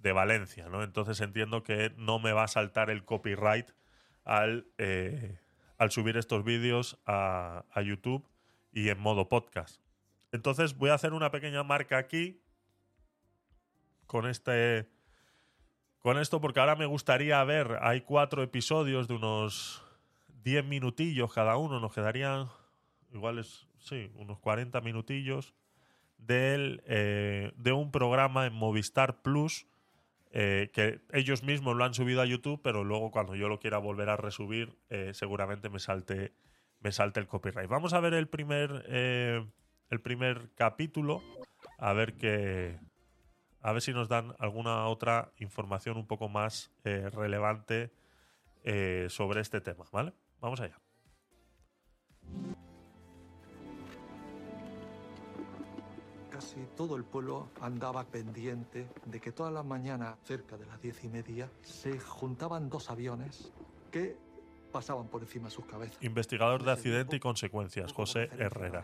de 0.00 0.12
Valencia, 0.12 0.68
¿no? 0.68 0.82
Entonces 0.82 1.20
entiendo 1.20 1.62
que 1.62 1.92
no 1.96 2.18
me 2.18 2.32
va 2.32 2.44
a 2.44 2.48
saltar 2.48 2.90
el 2.90 3.04
copyright 3.04 3.70
al, 4.24 4.66
eh, 4.78 5.38
al 5.78 5.90
subir 5.90 6.16
estos 6.16 6.44
vídeos 6.44 7.00
a, 7.06 7.64
a 7.72 7.82
YouTube 7.82 8.28
y 8.72 8.88
en 8.88 8.98
modo 8.98 9.28
podcast. 9.28 9.80
Entonces 10.32 10.76
voy 10.76 10.90
a 10.90 10.94
hacer 10.94 11.12
una 11.12 11.30
pequeña 11.30 11.62
marca 11.62 11.96
aquí 11.96 12.42
con 14.06 14.26
este 14.26 14.88
con 16.00 16.18
esto 16.18 16.40
porque 16.40 16.60
ahora 16.60 16.76
me 16.76 16.84
gustaría 16.84 17.42
ver, 17.44 17.78
hay 17.80 18.02
cuatro 18.02 18.42
episodios 18.42 19.08
de 19.08 19.14
unos 19.14 19.82
10 20.42 20.66
minutillos 20.66 21.32
cada 21.32 21.56
uno, 21.56 21.80
nos 21.80 21.94
quedarían 21.94 22.48
igual 23.12 23.38
es 23.38 23.66
sí, 23.84 24.10
unos 24.16 24.38
40 24.40 24.80
minutillos 24.80 25.54
del, 26.18 26.82
eh, 26.86 27.52
de 27.56 27.72
un 27.72 27.90
programa 27.90 28.46
en 28.46 28.54
Movistar 28.54 29.22
Plus 29.22 29.66
eh, 30.30 30.70
que 30.72 31.00
ellos 31.12 31.44
mismos 31.44 31.76
lo 31.76 31.84
han 31.84 31.94
subido 31.94 32.20
a 32.20 32.26
YouTube, 32.26 32.60
pero 32.62 32.82
luego 32.82 33.12
cuando 33.12 33.36
yo 33.36 33.48
lo 33.48 33.60
quiera 33.60 33.78
volver 33.78 34.08
a 34.08 34.16
resubir, 34.16 34.76
eh, 34.88 35.12
seguramente 35.14 35.68
me 35.68 35.78
salte, 35.78 36.32
me 36.80 36.90
salte 36.90 37.20
el 37.20 37.28
copyright. 37.28 37.68
Vamos 37.68 37.92
a 37.92 38.00
ver 38.00 38.14
el 38.14 38.26
primer, 38.26 38.84
el 38.88 40.00
primer 40.00 40.50
capítulo, 40.56 41.22
a 41.78 41.92
ver 41.92 42.14
que, 42.14 42.80
a 43.60 43.72
ver 43.72 43.80
si 43.80 43.92
nos 43.92 44.08
dan 44.08 44.34
alguna 44.40 44.86
otra 44.86 45.30
información 45.38 45.96
un 45.98 46.08
poco 46.08 46.28
más 46.28 46.72
relevante 46.82 47.92
sobre 49.08 49.40
este 49.40 49.60
tema, 49.60 49.84
¿vale? 49.92 50.14
Vamos 50.40 50.60
allá. 50.60 50.80
Casi 56.34 56.66
todo 56.76 56.96
el 56.96 57.04
pueblo 57.04 57.50
andaba 57.60 58.02
pendiente 58.02 58.88
de 59.04 59.20
que 59.20 59.30
todas 59.30 59.52
las 59.52 59.64
mañanas, 59.64 60.18
cerca 60.24 60.56
de 60.56 60.66
las 60.66 60.82
diez 60.82 61.04
y 61.04 61.08
media, 61.08 61.48
se 61.62 62.00
juntaban 62.00 62.68
dos 62.68 62.90
aviones 62.90 63.52
que 63.92 64.16
pasaban 64.72 65.06
por 65.06 65.22
encima 65.22 65.44
de 65.44 65.52
sus 65.52 65.64
cabezas. 65.64 65.96
Investigador 66.02 66.64
de 66.64 66.72
accidente 66.72 67.14
y 67.14 67.20
consecuencias, 67.20 67.92
José 67.92 68.30
Herrera. 68.36 68.82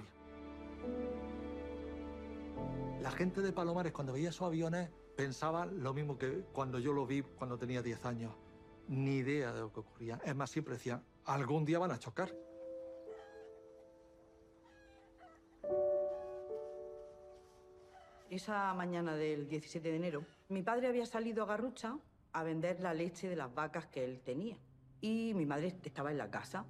La 3.03 3.11
gente 3.11 3.41
de 3.41 3.53
Palomares 3.53 3.91
cuando 3.93 4.13
veía 4.13 4.29
esos 4.29 4.47
aviones 4.47 4.89
pensaba 5.17 5.67
lo 5.67 5.93
mismo 5.93 6.19
que 6.19 6.45
cuando 6.53 6.79
yo 6.79 6.93
lo 6.93 7.05
vi 7.05 7.23
cuando 7.23 7.59
tenía 7.59 7.83
10 7.83 8.05
años. 8.05 8.33
Ni 8.87 9.17
idea 9.17 9.53
de 9.53 9.59
lo 9.59 9.73
que 9.73 9.81
ocurría. 9.81 10.21
Es 10.25 10.37
más, 10.37 10.51
siempre 10.51 10.75
decían, 10.75 11.03
algún 11.25 11.65
día 11.65 11.81
van 11.81 11.91
a 11.91 11.99
chocar. 11.99 12.33
Esa 18.31 18.73
mañana 18.75 19.17
del 19.17 19.49
17 19.49 19.91
de 19.91 19.97
enero, 19.97 20.23
mi 20.51 20.63
padre 20.63 20.87
había 20.87 21.05
salido 21.05 21.43
a 21.43 21.47
Garrucha 21.47 21.99
a 22.33 22.45
vender 22.45 22.79
la 22.79 22.95
leche 22.95 23.29
de 23.29 23.35
las 23.35 23.53
vacas 23.53 23.89
que 23.89 24.05
él 24.05 24.21
tenía. 24.21 24.57
Y 25.01 25.35
mi 25.35 25.47
madre 25.47 25.77
estaba 25.83 26.13
en 26.13 26.19
la 26.19 26.31
casa. 26.31 26.65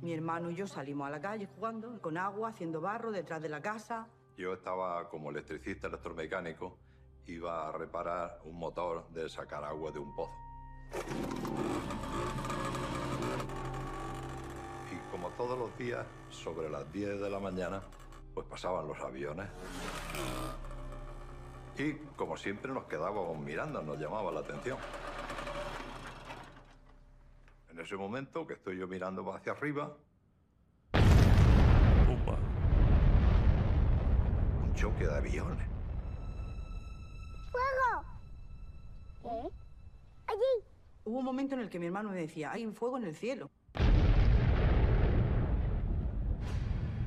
Mi 0.00 0.14
hermano 0.14 0.50
y 0.50 0.54
yo 0.54 0.66
salimos 0.66 1.08
a 1.08 1.10
la 1.10 1.20
calle 1.20 1.46
jugando, 1.54 2.00
con 2.00 2.16
agua, 2.16 2.48
haciendo 2.48 2.80
barro 2.80 3.12
detrás 3.12 3.42
de 3.42 3.50
la 3.50 3.60
casa. 3.60 4.08
Yo 4.38 4.54
estaba 4.54 5.10
como 5.10 5.28
electricista 5.28 5.88
electromecánico, 5.88 6.78
iba 7.26 7.68
a 7.68 7.72
reparar 7.72 8.40
un 8.46 8.56
motor 8.56 9.06
de 9.10 9.28
sacar 9.28 9.62
agua 9.62 9.92
de 9.92 9.98
un 9.98 10.16
pozo. 10.16 10.32
Y 14.90 15.10
como 15.10 15.28
todos 15.32 15.58
los 15.58 15.76
días, 15.76 16.06
sobre 16.30 16.70
las 16.70 16.90
10 16.90 17.20
de 17.20 17.28
la 17.28 17.40
mañana, 17.40 17.82
pues 18.34 18.46
pasaban 18.48 18.86
los 18.88 19.00
aviones. 19.00 19.46
Y 21.78 21.92
como 22.16 22.36
siempre 22.36 22.72
nos 22.72 22.84
quedábamos 22.84 23.38
mirando, 23.38 23.82
nos 23.82 23.98
llamaba 23.98 24.30
la 24.32 24.40
atención. 24.40 24.78
En 27.70 27.80
ese 27.80 27.96
momento 27.96 28.46
que 28.46 28.54
estoy 28.54 28.78
yo 28.78 28.86
mirando 28.86 29.32
hacia 29.32 29.52
arriba, 29.52 29.92
un 34.62 34.74
choque 34.74 35.06
de 35.06 35.16
aviones. 35.16 35.68
¡Fuego! 37.50 38.04
¿Qué? 39.22 39.50
Allí. 40.26 40.64
Hubo 41.04 41.18
un 41.18 41.24
momento 41.24 41.54
en 41.54 41.62
el 41.62 41.68
que 41.68 41.78
mi 41.78 41.86
hermano 41.86 42.10
me 42.10 42.16
decía, 42.16 42.52
hay 42.52 42.64
un 42.64 42.74
fuego 42.74 42.96
en 42.96 43.04
el 43.04 43.14
cielo. 43.14 43.50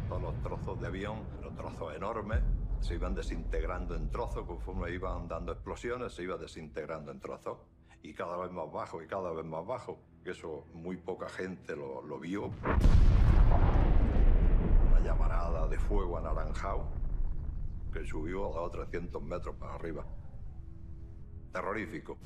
Todos 0.08 0.22
los 0.22 0.27
trozos 0.42 0.80
de 0.80 0.88
avión, 0.88 1.20
los 1.42 1.56
trozos 1.56 1.96
enormes, 1.96 2.42
se 2.80 2.96
iban 2.96 3.16
desintegrando 3.16 3.96
en 3.96 4.10
trozos, 4.10 4.46
conforme 4.46 4.92
iban 4.92 5.28
dando 5.28 5.52
explosiones, 5.52 6.14
se 6.14 6.24
iba 6.24 6.38
desintegrando 6.38 7.12
en 7.12 7.20
trozos. 7.20 7.58
Y 8.04 8.14
cada 8.14 8.38
vez 8.38 8.52
más 8.52 8.72
bajo 8.72 9.02
y 9.02 9.08
cada 9.08 9.32
vez 9.32 9.46
más 9.46 9.66
bajo. 9.66 10.00
Eso 10.24 10.66
muy 10.74 10.98
poca 10.98 11.28
gente 11.30 11.76
lo, 11.76 12.02
lo 12.02 12.20
vio. 12.20 12.52
Una 14.90 15.00
llamarada 15.04 15.68
de 15.68 15.80
fuego 15.80 16.18
anaranjado 16.18 16.88
que 17.92 18.06
subió 18.06 18.66
a 18.66 18.72
300 18.72 19.22
metros 19.24 19.56
para 19.56 19.76
arriba. 19.76 20.06
Terrorífico. 21.52 22.18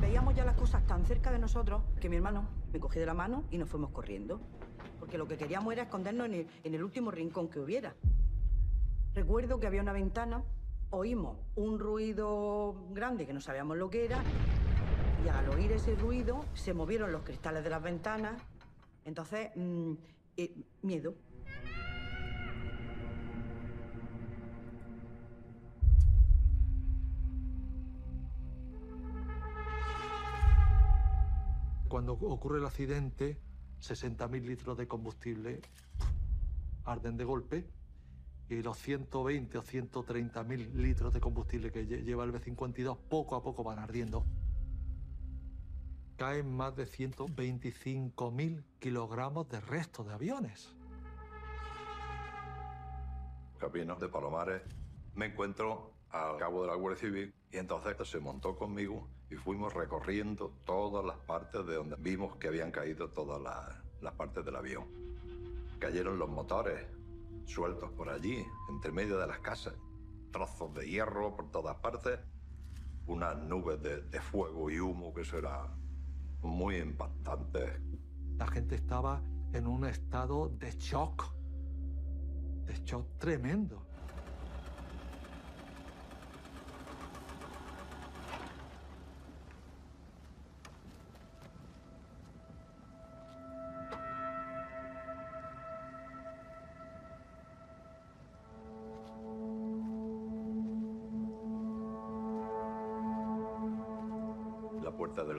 Veíamos 0.00 0.34
ya 0.34 0.44
las 0.44 0.56
cosas 0.56 0.86
tan 0.86 1.04
cerca 1.04 1.30
de 1.30 1.38
nosotros 1.38 1.82
que 2.00 2.08
mi 2.08 2.16
hermano 2.16 2.48
me 2.72 2.80
cogió 2.80 3.00
de 3.00 3.06
la 3.06 3.14
mano 3.14 3.44
y 3.50 3.58
nos 3.58 3.68
fuimos 3.68 3.90
corriendo. 3.90 4.40
Porque 4.98 5.18
lo 5.18 5.26
que 5.26 5.36
queríamos 5.36 5.72
era 5.72 5.84
escondernos 5.84 6.26
en 6.28 6.74
el, 6.74 6.82
último 6.82 7.10
rincón 7.10 7.48
que 7.48 7.60
hubiera. 7.60 7.94
Recuerdo 9.14 9.58
que 9.58 9.66
había 9.66 9.82
una 9.82 9.92
ventana, 9.92 10.42
oímos 10.90 11.36
un 11.56 11.78
ruido 11.78 12.74
grande 12.90 13.26
que 13.26 13.32
no 13.32 13.40
sabíamos 13.40 13.76
lo 13.76 13.90
que 13.90 14.04
era, 14.04 14.22
y 15.24 15.28
al 15.28 15.48
oír 15.48 15.72
ese 15.72 15.94
ruido 15.96 16.44
se 16.54 16.74
movieron 16.74 17.12
los 17.12 17.22
cristales 17.22 17.64
de 17.64 17.70
las 17.70 17.82
ventanas. 17.82 18.40
Entonces, 19.04 19.50
mm, 19.56 19.92
eh, 20.36 20.54
miedo. 20.82 21.14
Cuando 31.88 32.12
ocurre 32.12 32.58
el 32.58 32.66
accidente, 32.66 33.40
60.000 33.80 34.42
litros 34.44 34.76
de 34.76 34.86
combustible 34.88 35.60
arden 36.84 37.16
de 37.16 37.24
golpe 37.24 37.64
y 38.48 38.62
los 38.62 38.78
120 38.78 39.58
o 39.58 39.62
130.000 39.62 40.72
litros 40.74 41.12
de 41.12 41.20
combustible 41.20 41.70
que 41.70 41.86
lle- 41.86 42.02
lleva 42.02 42.24
el 42.24 42.32
B-52 42.32 42.96
poco 43.08 43.36
a 43.36 43.42
poco 43.42 43.62
van 43.62 43.78
ardiendo. 43.78 44.24
Caen 46.16 46.50
más 46.56 46.74
de 46.74 46.86
125.000 46.86 48.64
kilogramos 48.80 49.48
de 49.48 49.60
restos 49.60 50.06
de 50.06 50.14
aviones. 50.14 50.74
camino 53.58 53.96
de 53.96 54.08
Palomares, 54.08 54.62
me 55.14 55.26
encuentro 55.26 55.92
al 56.10 56.38
cabo 56.38 56.62
de 56.62 56.68
la 56.68 56.74
Guardia 56.76 57.00
Civil 57.00 57.34
y 57.52 57.56
entonces 57.58 57.96
se 58.08 58.18
montó 58.20 58.56
conmigo 58.56 59.08
y 59.30 59.36
fuimos 59.36 59.74
recorriendo 59.74 60.54
todas 60.64 61.04
las 61.04 61.18
partes 61.18 61.66
de 61.66 61.74
donde 61.74 61.96
vimos 61.96 62.36
que 62.36 62.48
habían 62.48 62.70
caído 62.70 63.10
todas 63.10 63.40
las, 63.40 63.76
las 64.00 64.14
partes 64.14 64.44
del 64.44 64.56
avión. 64.56 64.86
Cayeron 65.78 66.18
los 66.18 66.28
motores 66.28 66.86
sueltos 67.44 67.90
por 67.92 68.08
allí, 68.08 68.44
entre 68.68 68.92
medio 68.92 69.18
de 69.18 69.26
las 69.26 69.40
casas, 69.40 69.74
trozos 70.30 70.72
de 70.74 70.88
hierro 70.88 71.34
por 71.36 71.50
todas 71.50 71.76
partes, 71.76 72.18
unas 73.06 73.36
nubes 73.38 73.82
de, 73.82 74.02
de 74.02 74.20
fuego 74.20 74.70
y 74.70 74.80
humo 74.80 75.14
que 75.14 75.22
eso 75.22 75.38
era 75.38 75.66
muy 76.42 76.76
impactante. 76.76 77.80
La 78.36 78.46
gente 78.46 78.76
estaba 78.76 79.22
en 79.52 79.66
un 79.66 79.84
estado 79.84 80.48
de 80.48 80.70
shock, 80.72 81.34
de 82.66 82.74
shock 82.84 83.18
tremendo. 83.18 83.87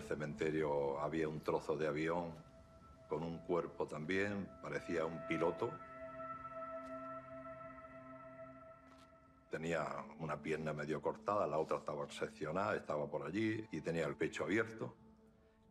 Cementerio 0.10 1.00
había 1.00 1.30
un 1.30 1.40
trozo 1.42 1.78
de 1.78 1.88
avión 1.88 2.34
con 3.08 3.24
un 3.24 3.38
cuerpo 3.46 3.88
también, 3.88 4.50
parecía 4.62 5.06
un 5.06 5.26
piloto. 5.28 5.72
Tenía 9.52 9.86
una 10.20 10.42
pierna 10.42 10.74
medio 10.74 11.00
cortada, 11.02 11.46
la 11.46 11.60
otra 11.60 11.78
estaba 11.78 12.10
seccionada, 12.10 12.76
estaba 12.76 13.08
por 13.08 13.24
allí 13.24 13.66
y 13.72 13.82
tenía 13.82 14.06
el 14.08 14.16
pecho 14.16 14.44
abierto. 14.46 14.96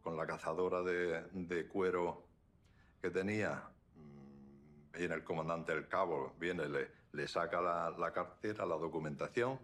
Con 0.02 0.16
la 0.16 0.26
cazadora 0.26 0.82
de, 0.82 1.22
de 1.32 1.66
cuero 1.66 2.24
que 3.02 3.10
tenía, 3.10 3.68
mm, 3.96 4.98
viene 4.98 5.14
el 5.16 5.24
comandante 5.24 5.74
del 5.74 5.88
cabo, 5.88 6.34
viene, 6.38 6.68
le, 6.68 6.90
le 7.12 7.26
saca 7.26 7.60
la, 7.60 7.90
la 7.90 8.12
cartera, 8.12 8.64
la 8.64 8.76
documentación 8.76 9.58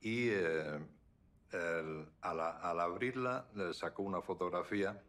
y 0.00 0.30
eh, 0.30 0.80
el- 1.52 2.08
al, 2.20 2.40
al 2.40 2.80
abrirla 2.80 3.48
le 3.54 3.72
sacó 3.74 4.02
una 4.02 4.22
fotografía 4.22 5.02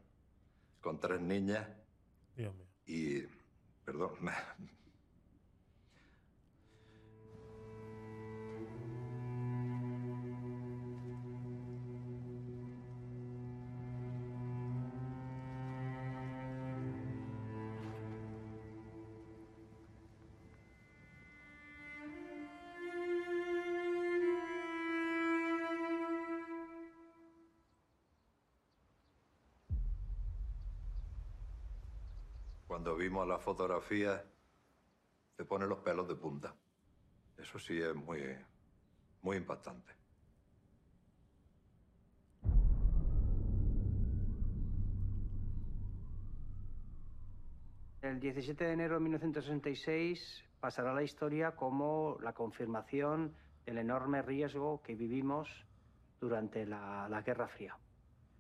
con 0.82 1.00
tres 1.00 1.22
niñas 1.22 1.68
Dios 2.36 2.54
mío. 2.56 2.68
y, 2.86 3.22
perdón, 3.86 4.16
vimos 33.04 33.28
la 33.28 33.38
fotografía 33.38 34.24
te 35.36 35.44
pone 35.44 35.68
los 35.68 35.80
pelos 35.80 36.08
de 36.08 36.16
punta. 36.16 36.56
Eso 37.38 37.60
sí 37.60 37.78
es 37.82 37.94
muy, 37.94 38.22
muy 39.22 39.36
impactante. 39.36 39.92
El 48.02 48.22
17 48.22 48.64
de 48.64 48.72
enero 48.72 48.96
de 48.96 49.02
1966 49.02 50.46
pasará 50.62 50.92
a 50.92 50.94
la 50.94 51.04
historia 51.04 51.58
como 51.58 52.18
la 52.22 52.32
confirmación 52.32 53.34
del 53.66 53.80
enorme 53.80 54.22
riesgo 54.22 54.82
que 54.82 54.96
vivimos 54.96 55.50
durante 56.22 56.66
la, 56.66 57.10
la 57.10 57.22
Guerra 57.22 57.50
Fría. 57.50 57.78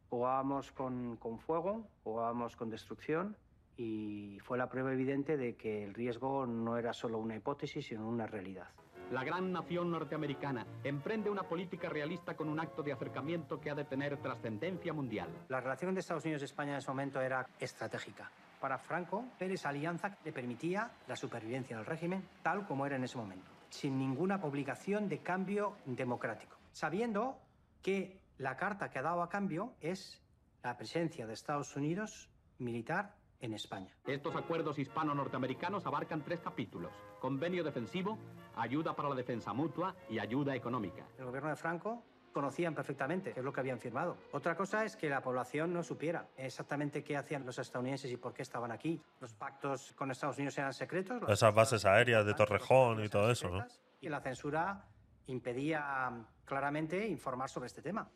Jugábamos 0.09 0.71
con, 0.71 1.17
con 1.17 1.37
fuego, 1.39 1.85
jugábamos 2.05 2.55
con 2.55 2.69
destrucción 2.69 3.35
y 3.77 4.39
fue 4.41 4.57
la 4.57 4.69
prueba 4.69 4.93
evidente 4.93 5.37
de 5.37 5.55
que 5.55 5.83
el 5.83 5.93
riesgo 5.93 6.45
no 6.45 6.77
era 6.77 6.93
solo 6.93 7.17
una 7.17 7.35
hipótesis, 7.35 7.87
sino 7.87 8.07
una 8.07 8.27
realidad. 8.27 8.67
La 9.11 9.23
gran 9.23 9.51
nación 9.51 9.91
norteamericana 9.91 10.65
emprende 10.83 11.29
una 11.29 11.43
política 11.43 11.89
realista 11.89 12.35
con 12.35 12.49
un 12.49 12.59
acto 12.59 12.81
de 12.81 12.93
acercamiento 12.93 13.59
que 13.59 13.69
ha 13.69 13.75
de 13.75 13.85
tener 13.85 14.17
trascendencia 14.17 14.93
mundial. 14.93 15.29
La 15.49 15.59
relación 15.59 15.93
de 15.93 15.99
Estados 15.99 16.23
Unidos 16.23 16.41
y 16.41 16.45
España 16.45 16.71
en 16.71 16.77
ese 16.77 16.89
momento 16.89 17.21
era 17.21 17.45
estratégica. 17.59 18.31
Para 18.59 18.77
Franco, 18.77 19.25
esa 19.39 19.69
alianza 19.69 20.17
le 20.23 20.31
permitía 20.31 20.89
la 21.07 21.15
supervivencia 21.15 21.75
del 21.75 21.85
régimen 21.85 22.23
tal 22.41 22.65
como 22.65 22.85
era 22.85 22.95
en 22.95 23.03
ese 23.03 23.17
momento, 23.17 23.51
sin 23.69 23.99
ninguna 23.99 24.37
obligación 24.37 25.09
de 25.09 25.19
cambio 25.19 25.75
democrático, 25.85 26.57
sabiendo 26.71 27.37
que 27.81 28.19
la 28.37 28.55
carta 28.55 28.89
que 28.89 28.99
ha 28.99 29.03
dado 29.03 29.21
a 29.21 29.29
cambio 29.29 29.73
es 29.81 30.21
la 30.63 30.77
presencia 30.77 31.27
de 31.27 31.33
Estados 31.33 31.75
Unidos 31.75 32.29
militar 32.57 33.13
en 33.41 33.53
España. 33.53 33.95
Estos 34.05 34.35
acuerdos 34.35 34.79
hispano-norteamericanos 34.79 35.85
abarcan 35.85 36.23
tres 36.23 36.39
capítulos. 36.39 36.91
Convenio 37.19 37.63
defensivo, 37.63 38.17
ayuda 38.55 38.95
para 38.95 39.09
la 39.09 39.15
defensa 39.15 39.53
mutua 39.53 39.95
y 40.09 40.19
ayuda 40.19 40.55
económica. 40.55 41.05
El 41.17 41.25
gobierno 41.25 41.49
de 41.49 41.55
Franco 41.55 42.03
conocían 42.31 42.73
perfectamente 42.73 43.31
qué 43.31 43.39
es 43.39 43.45
lo 43.45 43.53
que 43.53 43.59
habían 43.59 43.79
firmado. 43.79 44.17
Otra 44.31 44.55
cosa 44.55 44.83
es 44.83 44.95
que 44.95 45.07
la 45.07 45.21
población 45.21 45.71
no 45.73 45.83
supiera 45.83 46.27
exactamente 46.35 47.03
qué 47.03 47.15
hacían 47.15 47.45
los 47.45 47.59
estadounidenses 47.59 48.11
y 48.11 48.17
por 48.17 48.33
qué 48.33 48.41
estaban 48.41 48.71
aquí. 48.71 48.99
Los 49.21 49.33
pactos 49.33 49.93
con 49.93 50.09
Estados 50.09 50.37
Unidos 50.37 50.57
eran 50.57 50.73
secretos. 50.73 51.21
Esas 51.29 51.53
bases 51.53 51.85
aéreas 51.85 52.25
de 52.25 52.33
Torrejón 52.33 53.03
y 53.03 53.09
todo 53.09 53.31
eso, 53.31 53.49
¿no? 53.49 53.65
y 54.03 54.09
la 54.09 54.19
censura 54.19 54.85
impedía 55.27 56.09
mm, 56.09 56.25
claramente 56.45 57.07
informar 57.07 57.49
sobre 57.49 57.67
este 57.67 57.81
tema. 57.81 58.09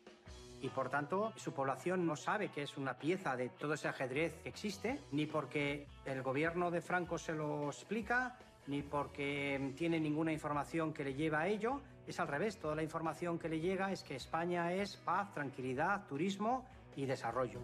Y 0.60 0.68
por 0.70 0.88
tanto, 0.88 1.32
su 1.36 1.52
población 1.52 2.04
no 2.06 2.16
sabe 2.16 2.48
que 2.48 2.62
es 2.62 2.76
una 2.76 2.94
pieza 2.94 3.36
de 3.36 3.48
todo 3.50 3.74
ese 3.74 3.88
ajedrez 3.88 4.34
que 4.42 4.48
existe, 4.48 5.00
ni 5.12 5.26
porque 5.26 5.86
el 6.04 6.22
gobierno 6.22 6.70
de 6.70 6.80
Franco 6.80 7.16
se 7.16 7.32
lo 7.32 7.68
explica, 7.68 8.36
ni 8.66 8.82
porque 8.82 9.72
tiene 9.76 10.00
ninguna 10.00 10.32
información 10.32 10.92
que 10.92 11.04
le 11.04 11.14
lleva 11.14 11.40
a 11.40 11.48
ello. 11.48 11.80
Es 12.06 12.18
al 12.20 12.28
revés, 12.28 12.58
toda 12.58 12.74
la 12.74 12.82
información 12.82 13.38
que 13.38 13.48
le 13.48 13.60
llega 13.60 13.92
es 13.92 14.02
que 14.02 14.16
España 14.16 14.72
es 14.72 14.96
paz, 14.96 15.32
tranquilidad, 15.32 16.06
turismo 16.06 16.66
y 16.96 17.06
desarrollo. 17.06 17.60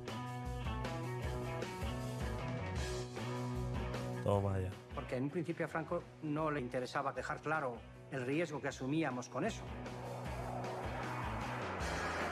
Toma 4.23 4.59
ya. 4.59 4.71
Porque 4.95 5.16
en 5.16 5.25
un 5.25 5.31
principio 5.31 5.66
a 5.66 5.69
Franco 5.69 6.03
no 6.23 6.51
le 6.51 6.61
interesaba 6.61 7.12
dejar 7.12 7.41
claro 7.41 7.77
el 8.11 8.25
riesgo 8.25 8.61
que 8.61 8.69
asumíamos 8.69 9.29
con 9.29 9.45
eso. 9.45 9.65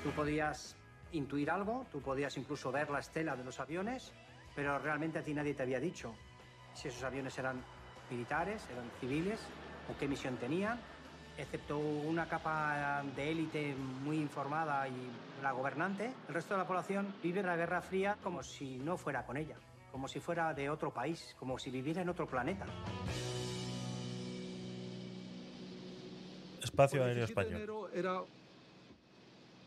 Tú 0.03 0.11
podías 0.11 0.77
intuir 1.13 1.51
algo, 1.51 1.87
tú 1.91 2.01
podías 2.01 2.37
incluso 2.37 2.73
ver 2.73 2.91
la 2.91 2.99
estela 2.99 3.37
de 3.37 3.45
los 3.45 3.61
aviones, 3.61 4.13
pero 4.55 4.79
realmente 4.79 5.19
a 5.19 5.23
ti 5.23 5.33
nadie 5.33 5.55
te 5.55 5.63
había 5.63 5.79
dicho 5.81 6.15
si 6.75 6.89
esos 6.89 7.03
aviones 7.05 7.37
eran 7.39 7.63
militares, 8.11 8.67
eran 8.71 8.91
civiles 9.01 9.41
o 9.91 9.99
qué 9.99 10.09
misión 10.09 10.37
tenían, 10.37 10.79
excepto 11.37 11.79
una 11.79 12.27
capa 12.27 13.03
de 13.15 13.31
élite 13.31 13.75
muy 13.75 14.19
informada 14.19 14.89
y 14.89 15.11
la 15.43 15.53
gobernante, 15.53 16.13
el 16.29 16.35
resto 16.35 16.55
de 16.55 16.59
la 16.59 16.67
población 16.67 17.15
vive 17.23 17.43
la 17.43 17.57
Guerra 17.57 17.81
Fría 17.83 18.17
como 18.23 18.43
si 18.43 18.79
no 18.79 18.97
fuera 18.97 19.25
con 19.25 19.37
ella, 19.37 19.57
como 19.91 20.09
si 20.09 20.21
fuera 20.21 20.53
de 20.55 20.71
otro 20.71 20.93
país, 20.93 21.35
como 21.39 21.59
si 21.59 21.71
viviera 21.71 22.03
en 22.03 22.09
otro 22.09 22.27
planeta. 22.27 22.67
Espacio 26.63 27.03
Aéreo 27.03 27.17
17 27.17 27.19
de 27.19 27.25
Español. 27.25 27.55
enero 27.55 27.89
era 27.93 28.23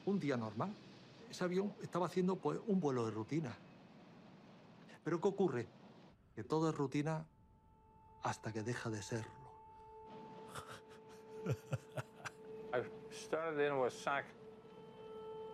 un 0.05 0.19
día 0.19 0.37
normal. 0.37 0.73
Ese 1.29 1.43
avión 1.43 1.73
estaba 1.81 2.05
haciendo 2.07 2.35
pues, 2.35 2.59
un 2.67 2.79
vuelo 2.79 3.05
de 3.05 3.11
rutina. 3.11 3.55
Pero 5.03 5.19
¿qué 5.19 5.27
ocurre? 5.27 5.67
Que 6.35 6.43
todo 6.43 6.69
es 6.69 6.75
rutina 6.75 7.25
hasta 8.23 8.51
que 8.51 8.63
deja 8.63 8.89
de 8.89 9.01
serlo. 9.01 9.31
I 12.73 12.81
started 13.11 13.59
in 13.59 13.89
SAC 13.89 14.25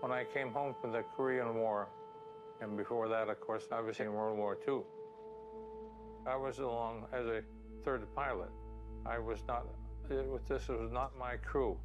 when 0.01 0.11
I 0.11 0.25
came 0.33 0.51
home 0.51 0.73
from 0.81 0.91
the 0.91 1.03
Korean 1.15 1.55
War. 1.55 1.87
And 2.61 2.77
before 2.77 3.09
that, 3.09 3.27
of 3.29 3.39
course, 3.41 3.67
I 3.71 3.81
was 3.81 3.99
in 3.99 4.13
World 4.13 4.37
War 4.37 4.57
II. 4.67 4.81
I 6.25 6.35
was 6.35 6.59
along 6.59 7.07
as 7.11 7.25
a 7.25 7.41
third 7.83 8.07
pilot. 8.15 8.51
I 9.05 9.17
was 9.17 9.39
not, 9.47 9.65
it 10.09 10.47
this 10.47 10.67
was 10.67 10.91
not 10.91 11.17
my 11.17 11.37
crew. 11.37 11.77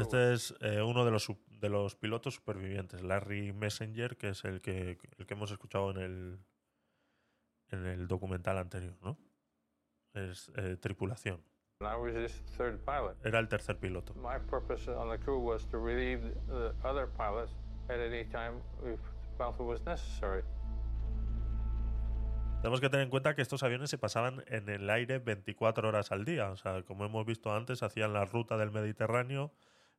Este 0.00 0.32
es 0.32 0.54
eh, 0.60 0.82
uno 0.82 1.04
de 1.04 1.10
los, 1.10 1.30
de 1.48 1.68
los 1.68 1.94
pilotos 1.94 2.34
supervivientes, 2.34 3.02
Larry 3.02 3.52
Messenger, 3.52 4.16
que 4.16 4.30
es 4.30 4.44
el 4.44 4.60
que, 4.60 4.98
el 5.18 5.26
que 5.26 5.34
hemos 5.34 5.50
escuchado 5.50 5.90
en 5.90 5.98
el, 5.98 6.38
en 7.68 7.86
el 7.86 8.08
documental 8.08 8.58
anterior, 8.58 8.96
¿no? 9.02 9.18
Es 10.14 10.50
eh, 10.56 10.76
tripulación. 10.76 11.42
Era 13.24 13.38
el 13.38 13.48
tercer 13.48 13.78
piloto. 13.78 14.14
Tenemos 22.60 22.82
que 22.82 22.90
tener 22.90 23.04
en 23.04 23.10
cuenta 23.10 23.34
que 23.34 23.40
estos 23.40 23.62
aviones 23.62 23.88
se 23.88 23.96
pasaban 23.96 24.44
en 24.46 24.68
el 24.68 24.90
aire 24.90 25.18
24 25.18 25.88
horas 25.88 26.12
al 26.12 26.26
día. 26.26 26.50
O 26.50 26.58
sea, 26.58 26.82
como 26.82 27.06
hemos 27.06 27.24
visto 27.24 27.54
antes, 27.54 27.82
hacían 27.82 28.12
la 28.12 28.26
ruta 28.26 28.58
del 28.58 28.70
Mediterráneo, 28.70 29.50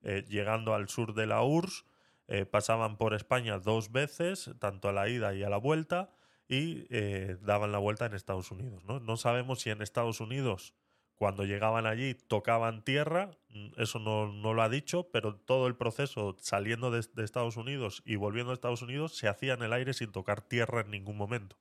eh, 0.03 0.23
llegando 0.27 0.75
al 0.75 0.87
sur 0.87 1.15
de 1.15 1.25
la 1.25 1.41
URSS, 1.41 1.85
eh, 2.27 2.45
pasaban 2.45 2.97
por 2.97 3.15
España 3.15 3.57
dos 3.57 3.91
veces, 3.91 4.51
tanto 4.59 4.89
a 4.89 4.93
la 4.93 5.09
ida 5.09 5.33
y 5.33 5.41
a 5.41 5.49
la 5.49 5.57
vuelta, 5.57 6.11
y 6.47 6.85
eh, 6.91 7.37
daban 7.41 7.71
la 7.71 7.79
vuelta 7.79 8.05
en 8.05 8.13
Estados 8.13 8.51
Unidos. 8.51 8.83
¿no? 8.85 9.17
sabemos 9.17 9.61
si 9.61 9.71
en 9.71 9.81
Estados 9.81 10.21
Unidos, 10.21 10.75
cuando 11.15 11.45
llegaban 11.45 11.87
allí, 11.87 12.13
tocaban 12.13 12.83
tierra, 12.83 13.31
mm, 13.49 13.81
eso 13.81 13.97
no, 13.97 14.31
no 14.31 14.53
lo 14.53 14.61
ha 14.61 14.69
dicho, 14.69 15.09
pero 15.11 15.35
todo 15.35 15.65
el 15.65 15.75
proceso 15.75 16.37
saliendo 16.39 16.91
de, 16.91 17.03
de 17.15 17.23
Estados 17.23 17.57
Unidos 17.57 18.03
y 18.05 18.17
volviendo 18.17 18.51
a 18.51 18.53
Estados 18.53 18.83
Unidos 18.83 19.17
se 19.17 19.27
hacía 19.27 19.55
en 19.55 19.63
el 19.63 19.73
aire 19.73 19.93
sin 19.93 20.11
tocar 20.11 20.41
tierra 20.41 20.81
en 20.81 20.91
ningún 20.91 21.17
momento. 21.17 21.57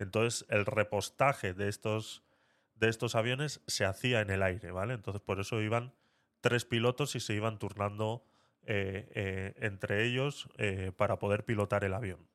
Entonces, 0.00 0.46
el 0.48 0.64
repostaje 0.64 1.52
de 1.52 1.68
estos, 1.68 2.24
de 2.74 2.88
estos 2.88 3.14
aviones 3.14 3.60
se 3.66 3.84
hacía 3.84 4.22
en 4.22 4.30
el 4.30 4.42
aire, 4.42 4.72
¿vale? 4.72 4.94
Entonces, 4.94 5.20
por 5.20 5.38
eso 5.40 5.60
iban 5.60 5.92
tres 6.40 6.64
pilotos 6.64 7.14
y 7.16 7.20
se 7.20 7.34
iban 7.34 7.58
turnando 7.58 8.24
eh, 8.62 9.08
eh, 9.14 9.54
entre 9.58 10.04
ellos 10.04 10.48
eh, 10.56 10.90
para 10.96 11.18
poder 11.18 11.44
pilotar 11.44 11.84
el 11.84 11.92
avión. 11.92 12.26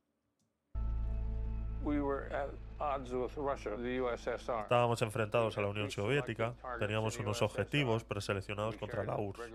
We 1.84 2.00
were 2.02 2.32
at 2.34 2.50
odds 2.80 3.12
with 3.12 3.36
Russia, 3.36 3.76
the 3.78 4.00
USSR. 4.00 4.62
Estábamos 4.64 5.02
enfrentados 5.02 5.58
a 5.58 5.62
la 5.62 5.68
Unión 5.68 5.90
Soviética, 5.90 6.54
teníamos 6.80 7.18
unos 7.20 7.42
objetivos 7.42 8.04
preseleccionados 8.04 8.76
contra 8.78 9.04
la 9.04 9.18
URSS. 9.18 9.52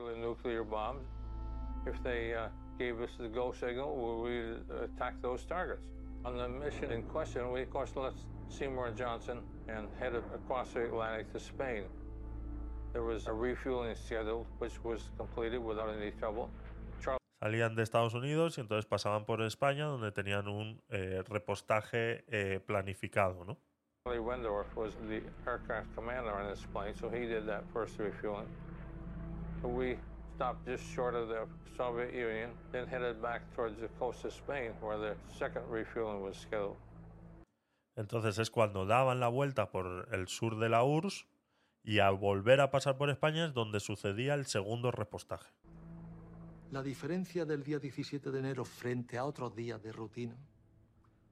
Regular 6.24 6.48
nuclear 6.48 6.70
bombs. 6.70 6.72
If 6.72 6.80
they 6.80 6.86
gave 6.86 6.92
us 6.92 6.92
the 6.92 6.92
go 6.92 6.92
signal, 6.92 6.92
we 6.92 6.92
would 6.92 6.92
attack 6.92 6.92
those 6.92 6.92
targets. 6.92 6.92
On 6.92 6.92
the 6.92 6.92
mission 6.92 6.92
in 6.92 7.02
question, 7.02 7.52
we 7.52 7.62
of 7.62 7.70
course 7.70 7.96
left 7.96 8.18
Seymour 8.48 8.90
Johnson 8.96 9.38
and 9.68 9.88
headed 9.98 10.22
across 10.34 10.72
the 10.72 10.84
Atlantic 10.84 11.32
to 11.32 11.40
Spain. 11.40 11.84
There 12.92 13.02
was 13.02 13.26
a 13.26 13.32
refueling 13.32 13.94
schedule 13.94 14.46
which 14.58 14.82
was 14.82 15.10
completed 15.16 15.58
without 15.58 15.90
any 15.90 16.10
trouble. 16.12 16.50
Salían 17.42 17.74
de 17.74 17.82
Estados 17.82 18.12
Unidos 18.12 18.58
y 18.58 18.60
entonces 18.60 18.84
pasaban 18.84 19.24
por 19.24 19.40
España, 19.40 19.86
donde 19.86 20.12
tenían 20.12 20.46
un 20.46 20.82
eh, 20.90 21.22
repostaje 21.26 22.24
eh, 22.28 22.60
planificado, 22.60 23.46
¿no? 23.46 23.56
Wendorf 24.06 24.76
was 24.76 24.94
the 25.08 25.22
aircraft 25.46 25.94
commander 25.94 26.32
on 26.32 26.50
this 26.50 26.66
plane, 26.72 26.94
so 26.94 27.08
he 27.08 27.26
did 27.26 27.46
that 27.46 27.64
first 27.72 27.98
refueling. 27.98 28.48
We 29.62 29.96
stopped 30.40 30.66
just 30.66 30.82
short 30.94 31.14
of 31.14 31.28
the 31.28 31.46
Soviet 31.76 32.14
Union, 32.14 32.50
then 32.72 32.86
headed 32.86 33.20
back 33.20 33.42
towards 33.54 33.78
the 33.78 33.88
coast 33.98 34.24
of 34.24 34.32
Spain, 34.32 34.72
where 34.80 34.96
the 34.96 35.14
second 35.38 35.62
refueling 35.70 36.22
was 36.22 36.34
scheduled. 36.36 36.78
Entonces 37.94 38.38
es 38.38 38.50
cuando 38.50 38.86
daban 38.86 39.20
la 39.20 39.28
vuelta 39.28 39.70
por 39.70 40.08
el 40.12 40.28
sur 40.28 40.58
de 40.58 40.70
la 40.70 40.82
URSS 40.82 41.26
y 41.84 41.98
al 41.98 42.16
volver 42.16 42.62
a 42.62 42.70
pasar 42.70 42.96
por 42.96 43.10
España 43.10 43.44
es 43.44 43.52
donde 43.52 43.80
sucedía 43.80 44.32
el 44.32 44.46
segundo 44.46 44.90
repostaje. 44.90 45.52
La 46.70 46.82
diferencia 46.82 47.44
del 47.44 47.62
día 47.62 47.78
17 47.78 48.30
de 48.30 48.38
enero 48.38 48.64
frente 48.64 49.18
a 49.18 49.26
otros 49.26 49.54
días 49.54 49.82
de 49.82 49.92
rutina, 49.92 50.38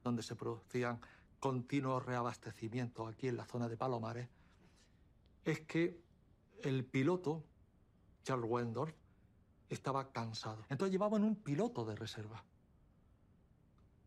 donde 0.04 0.22
se 0.22 0.36
producían 0.36 1.00
continuos 1.40 2.04
reabastecimientos 2.04 3.08
aquí 3.08 3.28
en 3.28 3.38
la 3.38 3.46
zona 3.46 3.68
de 3.68 3.78
Palomares, 3.78 4.28
es 5.44 5.60
que 5.60 5.98
el 6.62 6.84
piloto, 6.84 7.44
Charles 8.28 8.50
Wendorf, 8.50 8.92
estaba 9.70 10.12
cansado. 10.12 10.66
Entonces 10.68 10.92
llevaban 10.92 11.24
un 11.24 11.36
piloto 11.36 11.86
de 11.86 11.96
reserva. 11.96 12.44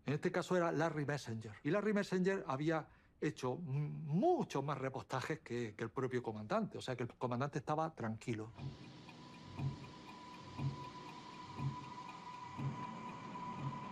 En 0.06 0.14
este 0.14 0.32
caso 0.32 0.56
era 0.56 0.72
Larry 0.72 1.08
Messenger. 1.08 1.54
Y 1.64 1.72
Larry 1.72 1.92
Messenger 1.92 2.44
había 2.48 2.88
hecho 3.20 3.56
muchos 3.56 4.64
más 4.64 4.78
repostajes 4.78 5.40
que, 5.40 5.74
que 5.76 5.84
el 5.84 5.90
propio 5.90 6.22
comandante. 6.22 6.78
O 6.78 6.82
sea 6.82 6.96
que 6.96 7.02
el 7.02 7.10
comandante 7.16 7.58
estaba 7.58 7.90
tranquilo. 7.96 8.52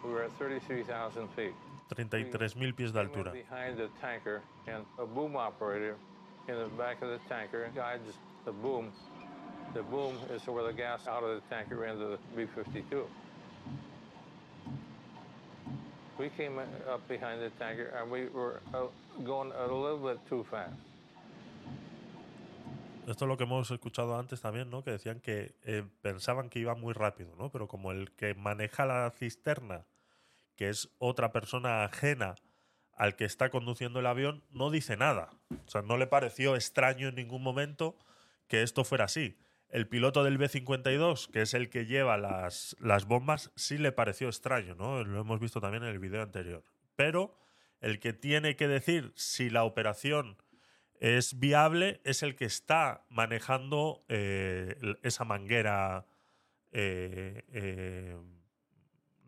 We 0.03 0.14
were 0.14 0.26
at 0.26 0.31
33,000 0.38 1.27
feet. 1.30 1.56
33.000 1.89 2.76
pies 2.76 2.93
de 2.93 2.99
altura. 2.99 3.34
The 9.73 9.83
boom 9.83 10.15
is 10.33 10.45
where 10.47 10.63
the 10.63 10.73
gas 10.73 11.07
out 11.07 11.23
of 11.23 11.29
the 11.29 11.41
tanker 11.49 11.85
into 11.85 12.17
the 12.17 12.17
B-52. 12.35 13.03
We 16.17 16.29
came 16.29 16.57
up 16.59 17.07
behind 17.07 17.41
the 17.41 17.51
tanker 17.59 17.93
and 17.95 18.11
we 18.11 18.27
were 18.29 18.61
going 19.23 19.51
a 19.51 19.67
little 19.67 19.99
bit 19.99 20.19
too 20.27 20.43
fast. 20.49 20.73
Esto 23.07 23.25
es 23.25 23.29
lo 23.29 23.37
que 23.37 23.45
hemos 23.45 23.71
escuchado 23.71 24.19
antes 24.19 24.41
también, 24.41 24.69
¿no? 24.69 24.83
Que 24.83 24.91
decían 24.91 25.19
que 25.19 25.55
eh, 25.63 25.83
pensaban 26.01 26.49
que 26.49 26.59
iba 26.59 26.75
muy 26.75 26.93
rápido, 26.93 27.35
¿no? 27.37 27.49
Pero 27.49 27.67
como 27.67 27.91
el 27.91 28.11
que 28.11 28.35
maneja 28.35 28.85
la 28.85 29.09
cisterna, 29.09 29.85
que 30.55 30.69
es 30.69 30.89
otra 30.99 31.31
persona 31.31 31.83
ajena 31.83 32.35
al 32.93 33.15
que 33.15 33.25
está 33.25 33.49
conduciendo 33.49 33.99
el 33.99 34.05
avión, 34.05 34.43
no 34.51 34.69
dice 34.69 34.95
nada. 34.95 35.29
O 35.65 35.69
sea, 35.69 35.81
no 35.81 35.97
le 35.97 36.05
pareció 36.05 36.55
extraño 36.55 37.07
en 37.07 37.15
ningún 37.15 37.41
momento 37.41 37.95
que 38.47 38.61
esto 38.61 38.83
fuera 38.83 39.05
así. 39.05 39.37
El 39.69 39.87
piloto 39.87 40.23
del 40.23 40.37
B-52, 40.39 41.29
que 41.29 41.41
es 41.41 41.53
el 41.53 41.69
que 41.69 41.85
lleva 41.85 42.17
las, 42.17 42.75
las 42.79 43.05
bombas, 43.05 43.51
sí 43.55 43.77
le 43.77 43.91
pareció 43.91 44.27
extraño, 44.27 44.73
¿no? 44.75 45.03
Lo 45.03 45.21
hemos 45.21 45.39
visto 45.39 45.61
también 45.61 45.83
en 45.83 45.89
el 45.89 45.99
video 45.99 46.23
anterior. 46.23 46.63
Pero 46.95 47.37
el 47.79 47.99
que 47.99 48.13
tiene 48.13 48.55
que 48.55 48.67
decir 48.67 49.13
si 49.15 49.49
la 49.49 49.63
operación 49.63 50.37
es 50.99 51.39
viable 51.39 52.01
es 52.03 52.23
el 52.23 52.35
que 52.35 52.45
está 52.45 53.05
manejando 53.09 54.03
eh, 54.09 54.75
esa 55.03 55.23
manguera 55.23 56.05
eh, 56.71 57.43
eh, 57.53 58.17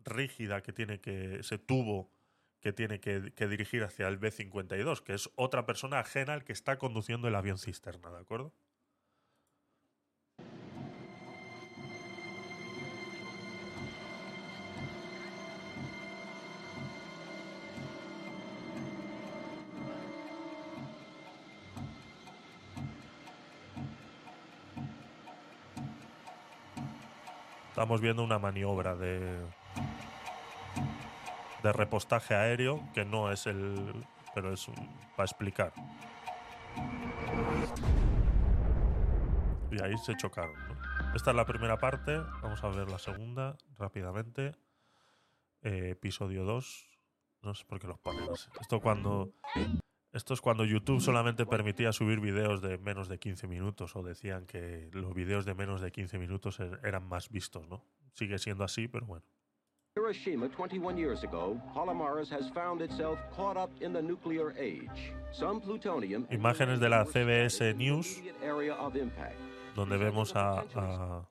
rígida 0.04 0.62
que 0.62 0.72
tiene 0.72 1.00
que, 1.00 1.36
ese 1.36 1.58
tubo 1.58 2.10
que 2.60 2.72
tiene 2.72 3.00
que, 3.00 3.32
que 3.34 3.48
dirigir 3.48 3.84
hacia 3.84 4.06
el 4.08 4.18
B-52, 4.18 5.00
que 5.02 5.14
es 5.14 5.30
otra 5.34 5.66
persona 5.66 5.98
ajena 5.98 6.34
al 6.34 6.44
que 6.44 6.52
está 6.52 6.78
conduciendo 6.78 7.26
el 7.28 7.34
avión 7.34 7.58
cisterna, 7.58 8.10
¿de 8.10 8.18
acuerdo? 8.18 8.52
Estamos 27.82 28.00
viendo 28.00 28.22
una 28.22 28.38
maniobra 28.38 28.94
de, 28.94 29.44
de 31.64 31.72
repostaje 31.72 32.32
aéreo 32.32 32.80
que 32.94 33.04
no 33.04 33.32
es 33.32 33.48
el. 33.48 33.92
pero 34.36 34.52
es 34.52 34.70
para 35.16 35.24
explicar. 35.24 35.72
Y 39.72 39.82
ahí 39.82 39.98
se 39.98 40.16
chocaron. 40.16 40.54
Esta 41.16 41.30
es 41.30 41.36
la 41.36 41.44
primera 41.44 41.76
parte. 41.76 42.18
Vamos 42.40 42.62
a 42.62 42.68
ver 42.68 42.88
la 42.88 43.00
segunda 43.00 43.56
rápidamente. 43.76 44.52
Eh, 45.62 45.90
episodio 45.90 46.44
2. 46.44 46.86
No 47.42 47.52
sé 47.52 47.64
por 47.64 47.80
qué 47.80 47.88
los 47.88 47.98
ponen 47.98 48.30
así. 48.32 48.48
Esto 48.60 48.78
cuando. 48.78 49.32
Esto 50.12 50.34
es 50.34 50.40
cuando 50.42 50.64
YouTube 50.66 51.00
solamente 51.00 51.46
permitía 51.46 51.90
subir 51.92 52.20
videos 52.20 52.60
de 52.60 52.76
menos 52.76 53.08
de 53.08 53.18
15 53.18 53.46
minutos 53.46 53.96
o 53.96 54.02
decían 54.02 54.44
que 54.44 54.90
los 54.92 55.14
videos 55.14 55.46
de 55.46 55.54
menos 55.54 55.80
de 55.80 55.90
15 55.90 56.18
minutos 56.18 56.60
er- 56.60 56.78
eran 56.84 57.08
más 57.08 57.30
vistos, 57.30 57.66
¿no? 57.68 57.82
Sigue 58.12 58.38
siendo 58.38 58.62
así, 58.64 58.88
pero 58.88 59.06
bueno. 59.06 59.24
Hiroshima 59.96 60.48
21 60.48 60.96
years 60.96 61.22
ago, 61.24 61.56
Palomares 61.74 62.30
has 62.32 62.50
found 62.52 62.82
itself 62.82 63.18
caught 63.36 63.56
up 63.56 63.70
in 63.82 63.92
the 63.92 64.02
nuclear 64.02 64.50
age. 64.58 65.14
Some 65.32 65.60
plutonium 65.60 66.26
Imágenes 66.30 66.78
de 66.80 66.88
la 66.90 67.04
CBS 67.06 67.74
News 67.74 68.20
donde 69.74 69.96
vemos 69.96 70.36
a, 70.36 70.60
a- 70.74 71.28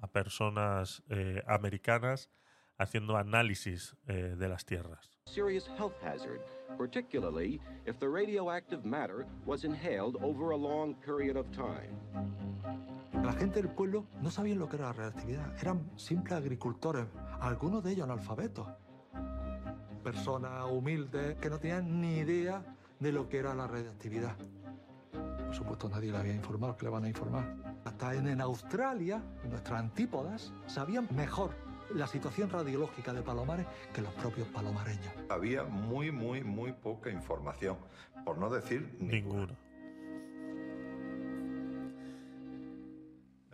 a 0.00 0.06
personas 0.08 1.02
eh, 1.10 1.42
americanas 1.46 2.30
haciendo 2.78 3.16
análisis 3.16 3.96
eh, 4.06 4.34
de 4.36 4.48
las 4.48 4.64
tierras. 4.64 5.12
Serious 5.26 5.68
health 5.78 5.94
hazard, 6.02 6.40
particularly 6.76 7.60
if 7.86 7.98
the 7.98 8.08
radioactive 8.08 8.84
matter 8.84 9.26
was 9.46 9.64
inhaled 9.64 10.16
over 10.22 10.52
a 10.52 10.56
long 10.56 10.94
period 10.94 11.36
of 11.36 11.46
time. 11.50 11.94
La 13.22 13.32
gente 13.32 13.62
del 13.62 13.70
pueblo 13.70 14.06
no 14.20 14.30
sabía 14.30 14.54
lo 14.54 14.68
que 14.68 14.76
era 14.76 14.86
la 14.86 14.92
radioactividad, 14.92 15.56
eran 15.58 15.90
simples 15.96 16.34
agricultores, 16.34 17.06
algunos 17.40 17.82
de 17.82 17.92
ellos 17.92 18.04
analfabetos. 18.04 18.68
Personas 20.02 20.66
humildes 20.70 21.36
que 21.36 21.48
no 21.48 21.58
tenían 21.58 22.00
ni 22.00 22.18
idea 22.18 22.62
de 23.00 23.12
lo 23.12 23.28
que 23.28 23.38
era 23.38 23.54
la 23.54 23.66
radioactividad. 23.66 24.36
Por 25.46 25.54
supuesto, 25.54 25.88
nadie 25.88 26.10
le 26.10 26.18
había 26.18 26.34
informado, 26.34 26.76
que 26.76 26.84
le 26.84 26.90
van 26.90 27.04
a 27.04 27.08
informar. 27.08 27.56
Hasta 27.84 28.14
en, 28.14 28.28
en 28.28 28.40
Australia, 28.40 29.22
nuestras 29.48 29.80
antípodas, 29.80 30.52
sabían 30.66 31.08
mejor 31.14 31.54
la 31.94 32.06
situación 32.06 32.50
radiológica 32.50 33.12
de 33.12 33.22
Palomares 33.22 33.66
que 33.92 34.02
los 34.02 34.12
propios 34.14 34.48
palomareños. 34.48 35.12
Había 35.28 35.62
muy, 35.62 36.10
muy, 36.10 36.42
muy 36.42 36.72
poca 36.72 37.10
información, 37.10 37.78
por 38.24 38.36
no 38.38 38.50
decir 38.50 38.96
Ninguna. 38.98 39.56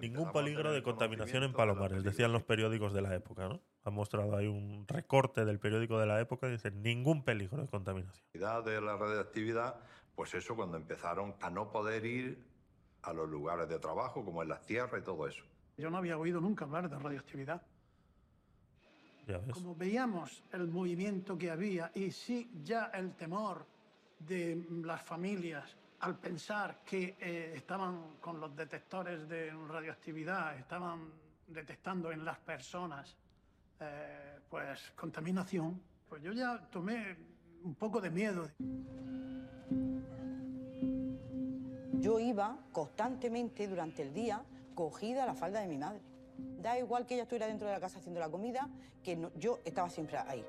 Ningún 0.01 0.33
peligro 0.33 0.73
de 0.73 0.83
contaminación 0.83 1.43
en 1.43 1.53
Palomares, 1.53 2.03
decían 2.03 2.33
los 2.33 2.43
periódicos 2.43 2.95
de 2.95 3.03
la 3.03 3.15
época, 3.15 3.49
¿no? 3.49 3.61
Han 3.85 3.93
mostrado 3.93 4.35
ahí 4.35 4.47
un 4.47 4.87
recorte 4.89 5.45
del 5.45 5.59
periódico 5.59 5.99
de 5.99 6.07
la 6.07 6.19
época 6.21 6.49
y 6.49 6.53
dicen 6.53 6.83
ningún 6.83 7.23
peligro 7.23 7.61
de 7.61 7.69
contaminación. 7.69 8.25
de 8.33 8.81
la 8.81 8.97
radioactividad, 8.97 9.77
pues 10.15 10.33
eso 10.33 10.57
cuando 10.57 10.79
empezaron 10.79 11.35
a 11.43 11.51
no 11.51 11.71
poder 11.71 12.07
ir 12.07 12.43
a 13.03 13.13
los 13.13 13.29
lugares 13.29 13.69
de 13.69 13.79
trabajo, 13.79 14.25
como 14.25 14.43
en 14.43 14.49
las 14.49 14.65
tierras 14.65 15.03
y 15.03 15.05
todo 15.05 15.27
eso. 15.27 15.45
Yo 15.77 15.91
no 15.91 15.99
había 15.99 16.17
oído 16.17 16.41
nunca 16.41 16.65
hablar 16.65 16.89
de 16.89 16.99
radioactividad. 16.99 17.63
Como 19.53 19.75
veíamos 19.75 20.43
el 20.53 20.69
movimiento 20.69 21.37
que 21.37 21.51
había 21.51 21.91
y 21.95 22.11
sí 22.11 22.51
ya 22.63 22.87
el 22.95 23.15
temor 23.15 23.67
de 24.19 24.67
las 24.83 25.03
familias 25.03 25.77
al 26.01 26.19
pensar 26.19 26.81
que 26.85 27.17
eh, 27.21 27.53
estaban 27.55 28.17
con 28.21 28.41
los 28.41 28.57
detectores 28.57 29.29
de 29.29 29.53
radioactividad, 29.69 30.57
estaban 30.59 31.11
detectando 31.47 32.11
en 32.11 32.25
las 32.25 32.39
personas 32.39 33.17
eh, 33.79 34.39
pues 34.49 34.93
contaminación, 34.97 35.81
pues 36.09 36.23
yo 36.23 36.33
ya 36.33 36.59
tomé 36.71 37.17
un 37.63 37.75
poco 37.75 38.01
de 38.01 38.11
miedo. 38.11 38.49
Yo 42.01 42.19
iba 42.19 42.59
constantemente 42.73 43.69
durante 43.69 44.03
el 44.03 44.15
día 44.15 44.43
cogida 44.75 45.25
a 45.25 45.27
la 45.27 45.35
falda 45.35 45.61
de 45.61 45.69
mi 45.69 45.77
madre. 45.77 46.10
Da 46.59 46.79
igual 46.79 47.07
que 47.07 47.15
ella 47.15 47.23
estuviera 47.25 47.47
dentro 47.47 47.67
de 47.67 47.75
la 47.75 47.81
casa 47.81 47.99
haciendo 47.99 48.21
la 48.21 48.31
comida, 48.31 48.69
que 49.03 49.17
no- 49.17 49.31
yo 49.37 49.59
estaba 49.65 49.89
siempre 49.91 50.19
ahí. 50.19 50.45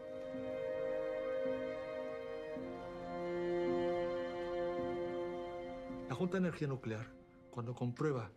La 6.09 6.15
Junta 6.15 6.33
de 6.33 6.39
Energía 6.39 6.67
Nuclear, 6.67 7.07
cuando 7.51 7.73
comprueba 7.73 8.29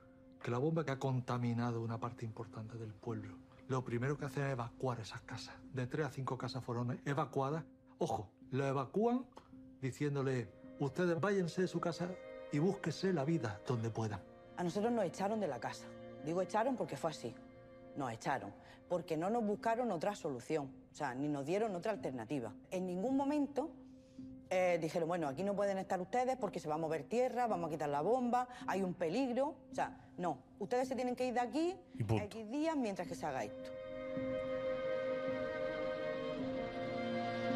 que 0.43 0.51
la 0.51 0.59
bomba 0.59 0.85
que 0.85 0.93
ha 0.93 0.99
contaminado 0.99 1.83
una 1.83 1.99
parte 1.99 2.25
importante 2.25 2.77
del 2.79 2.93
pueblo, 2.95 3.37
lo 3.69 3.83
primero 3.85 4.17
que 4.17 4.27
hace 4.27 4.41
es 4.47 4.53
evacuar 4.53 5.01
esas 5.01 5.23
casas. 5.23 5.55
De 5.73 5.87
tres 5.87 6.07
a 6.07 6.11
cinco 6.11 6.37
casas 6.39 6.63
fueron 6.65 7.01
evacuadas. 7.05 7.65
Ojo, 7.99 8.31
lo 8.51 8.67
evacúan 8.67 9.25
diciéndole, 9.81 10.49
ustedes 10.79 11.19
váyanse 11.21 11.63
de 11.63 11.69
su 11.69 11.81
casa 11.81 12.09
y 12.53 12.59
búsquese 12.59 13.13
la 13.13 13.25
vida 13.25 13.61
donde 13.67 13.91
puedan. 13.91 14.21
A 14.57 14.63
nosotros 14.63 14.93
nos 14.93 15.05
echaron 15.05 15.41
de 15.41 15.49
la 15.49 15.59
casa. 15.59 15.87
Digo 16.25 16.43
echaron 16.43 16.77
porque 16.77 16.97
fue 16.97 17.11
así. 17.11 17.35
Nos 17.97 18.13
echaron. 18.13 18.53
Porque 18.89 19.17
no 19.17 19.31
nos 19.31 19.45
buscaron 19.45 19.91
otra 19.93 20.15
solución. 20.15 20.71
O 20.93 20.95
sea, 20.95 21.15
ni 21.15 21.29
nos 21.29 21.45
dieron 21.45 21.75
otra 21.75 21.93
alternativa. 21.93 22.53
En 22.71 22.87
ningún 22.87 23.17
momento 23.17 23.71
eh, 24.51 24.79
dijeron, 24.81 25.09
bueno, 25.09 25.29
aquí 25.29 25.43
no 25.43 25.55
pueden 25.55 25.79
estar 25.79 26.01
ustedes 26.01 26.37
porque 26.37 26.61
se 26.61 26.69
va 26.69 26.77
a 26.77 26.79
mover 26.79 27.05
tierra, 27.05 27.47
vamos 27.47 27.69
a 27.69 27.71
quitar 27.73 27.89
la 27.89 28.01
bomba, 28.01 28.49
hay 28.67 28.83
un 28.83 28.95
peligro. 28.95 29.55
O 29.71 29.75
sea, 29.75 29.97
no. 30.17 30.39
Ustedes 30.59 30.89
se 30.89 30.95
tienen 30.95 31.17
que 31.17 31.27
ir 31.27 31.35
de 31.35 31.41
aquí. 31.41 31.77
X 31.99 32.51
días 32.51 32.77
mientras 32.77 33.09
que 33.09 33.15
se 33.15 33.27
haga 33.27 33.45
esto. 33.45 33.71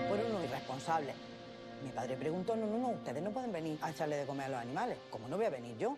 Fueron 0.09 0.27
unos 0.31 0.45
irresponsables. 0.45 1.15
Mi 1.85 1.91
padre 1.91 2.17
preguntó, 2.17 2.57
no, 2.57 2.67
no, 2.67 2.79
no, 2.79 2.89
ustedes 2.89 3.23
no 3.23 3.31
pueden 3.31 3.53
venir 3.53 3.79
a 3.83 3.91
echarle 3.91 4.17
de 4.17 4.27
comer 4.27 4.47
a 4.47 4.49
los 4.49 4.61
animales. 4.61 4.99
¿Cómo 5.11 5.29
no 5.29 5.37
voy 5.37 5.47
a 5.47 5.51
venir 5.51 5.77
yo? 5.79 5.97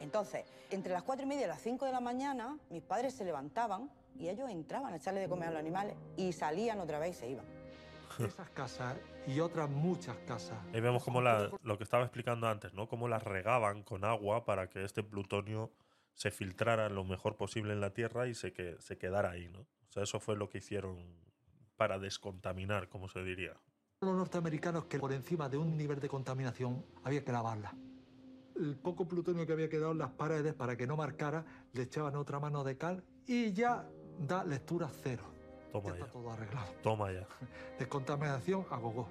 Entonces, 0.00 0.44
entre 0.70 0.92
las 0.92 1.02
cuatro 1.02 1.24
y 1.24 1.28
media 1.28 1.44
y 1.44 1.48
las 1.48 1.60
cinco 1.60 1.86
de 1.86 1.92
la 1.92 2.00
mañana, 2.00 2.58
mis 2.70 2.82
padres 2.82 3.14
se 3.14 3.24
levantaban 3.24 3.90
y 4.18 4.28
ellos 4.28 4.50
entraban 4.50 4.92
a 4.92 4.96
echarle 4.96 5.20
de 5.20 5.28
comer 5.28 5.48
a 5.48 5.52
los 5.52 5.60
animales 5.60 5.96
y 6.16 6.32
salían 6.32 6.80
otra 6.80 6.98
vez 6.98 7.16
y 7.16 7.20
se 7.20 7.30
iban. 7.30 7.44
Esas 8.18 8.50
casas 8.50 8.96
y 9.26 9.40
otras 9.40 9.68
muchas 9.68 10.16
casas. 10.26 10.58
Ahí 10.72 10.80
vemos 10.80 11.04
como 11.04 11.20
la, 11.20 11.50
lo 11.62 11.78
que 11.78 11.84
estaba 11.84 12.04
explicando 12.04 12.48
antes, 12.48 12.72
¿no? 12.72 12.88
Cómo 12.88 13.08
las 13.08 13.22
regaban 13.22 13.82
con 13.82 14.04
agua 14.04 14.44
para 14.44 14.68
que 14.68 14.84
este 14.84 15.02
plutonio 15.02 15.70
se 16.14 16.30
filtrara 16.30 16.88
lo 16.88 17.04
mejor 17.04 17.36
posible 17.36 17.72
en 17.72 17.80
la 17.80 17.90
Tierra 17.90 18.26
y 18.26 18.34
se, 18.34 18.52
que, 18.52 18.76
se 18.80 18.98
quedara 18.98 19.30
ahí, 19.30 19.48
¿no? 19.48 19.60
O 19.60 19.92
sea, 19.92 20.02
eso 20.02 20.18
fue 20.18 20.36
lo 20.36 20.48
que 20.48 20.58
hicieron 20.58 20.98
para 21.76 21.98
descontaminar, 21.98 22.88
como 22.88 23.08
se 23.08 23.22
diría. 23.22 23.54
Los 24.00 24.16
norteamericanos 24.16 24.86
que 24.86 24.98
por 24.98 25.12
encima 25.12 25.48
de 25.48 25.58
un 25.58 25.76
nivel 25.76 26.00
de 26.00 26.08
contaminación 26.08 26.84
había 27.04 27.24
que 27.24 27.32
lavarla. 27.32 27.74
El 28.58 28.76
poco 28.76 29.06
plutonio 29.06 29.46
que 29.46 29.52
había 29.52 29.68
quedado 29.68 29.92
en 29.92 29.98
las 29.98 30.10
paredes 30.10 30.52
para 30.52 30.76
que 30.76 30.86
no 30.86 30.96
marcara, 30.96 31.44
le 31.72 31.82
echaban 31.82 32.16
otra 32.16 32.40
mano 32.40 32.64
de 32.64 32.76
cal 32.76 33.04
y 33.26 33.52
ya 33.52 33.88
da 34.26 34.44
lectura 34.44 34.88
cero. 35.02 35.22
Toma 35.72 35.90
ya 35.90 36.04
está 36.04 36.12
todo 36.12 36.30
arreglado. 36.30 36.72
Toma 36.82 37.12
ya. 37.12 37.26
Descontaminación 37.78 38.66
a 38.70 38.76
gogo. 38.78 39.08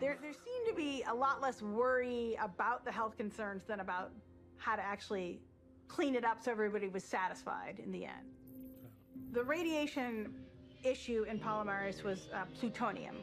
There, 0.00 0.18
there 0.20 0.32
seemed 0.32 0.66
to 0.66 0.74
be 0.74 1.04
a 1.06 1.14
lot 1.14 1.40
less 1.40 1.62
worry 1.62 2.36
about 2.40 2.84
the 2.84 2.90
health 2.90 3.16
concerns 3.16 3.64
than 3.64 3.80
about 3.80 4.10
how 4.56 4.74
to 4.74 4.82
actually 4.82 5.40
clean 5.88 6.14
it 6.14 6.24
up 6.24 6.42
so 6.42 6.50
everybody 6.50 6.88
was 6.88 7.04
satisfied 7.04 7.80
in 7.84 7.92
the 7.92 8.04
end. 8.06 8.26
The 9.32 9.44
radiation 9.44 10.34
issue 10.82 11.26
in 11.28 11.38
Palomares 11.38 12.02
was 12.02 12.28
uh, 12.34 12.44
plutonium. 12.58 13.16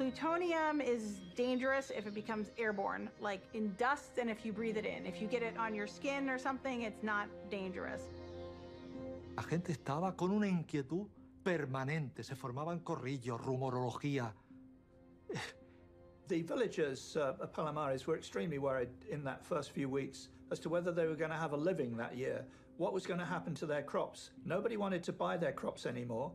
Plutonium 0.00 0.80
is 0.80 1.20
dangerous 1.36 1.92
if 1.94 2.06
it 2.06 2.14
becomes 2.14 2.50
airborne, 2.56 3.10
like 3.20 3.42
in 3.52 3.74
dust 3.76 4.16
and 4.16 4.30
if 4.30 4.46
you 4.46 4.50
breathe 4.50 4.78
it 4.78 4.86
in. 4.86 5.04
If 5.04 5.20
you 5.20 5.28
get 5.28 5.42
it 5.42 5.54
on 5.58 5.74
your 5.74 5.86
skin 5.86 6.30
or 6.30 6.38
something, 6.38 6.80
it's 6.80 7.02
not 7.02 7.28
dangerous. 7.50 8.00
La 9.36 9.42
gente 9.42 9.72
estaba 9.72 10.16
con 10.16 10.30
una 10.30 10.46
inquietud 10.46 11.06
permanente. 11.44 12.24
Se 12.24 12.34
formaban 12.34 12.80
corrillos, 12.82 13.38
rumorología. 13.42 14.32
The 16.28 16.40
villagers 16.44 17.18
uh, 17.18 17.34
of 17.38 17.52
Palomares 17.52 18.06
were 18.06 18.16
extremely 18.16 18.58
worried 18.58 18.88
in 19.10 19.22
that 19.24 19.44
first 19.44 19.70
few 19.72 19.90
weeks 19.90 20.30
as 20.50 20.58
to 20.60 20.70
whether 20.70 20.92
they 20.92 21.06
were 21.08 21.14
going 21.14 21.30
to 21.30 21.36
have 21.36 21.52
a 21.52 21.58
living 21.58 21.94
that 21.98 22.16
year, 22.16 22.46
what 22.78 22.94
was 22.94 23.06
going 23.06 23.20
to 23.20 23.26
happen 23.26 23.54
to 23.56 23.66
their 23.66 23.82
crops. 23.82 24.30
Nobody 24.46 24.78
wanted 24.78 25.02
to 25.02 25.12
buy 25.12 25.36
their 25.36 25.52
crops 25.52 25.84
anymore. 25.84 26.32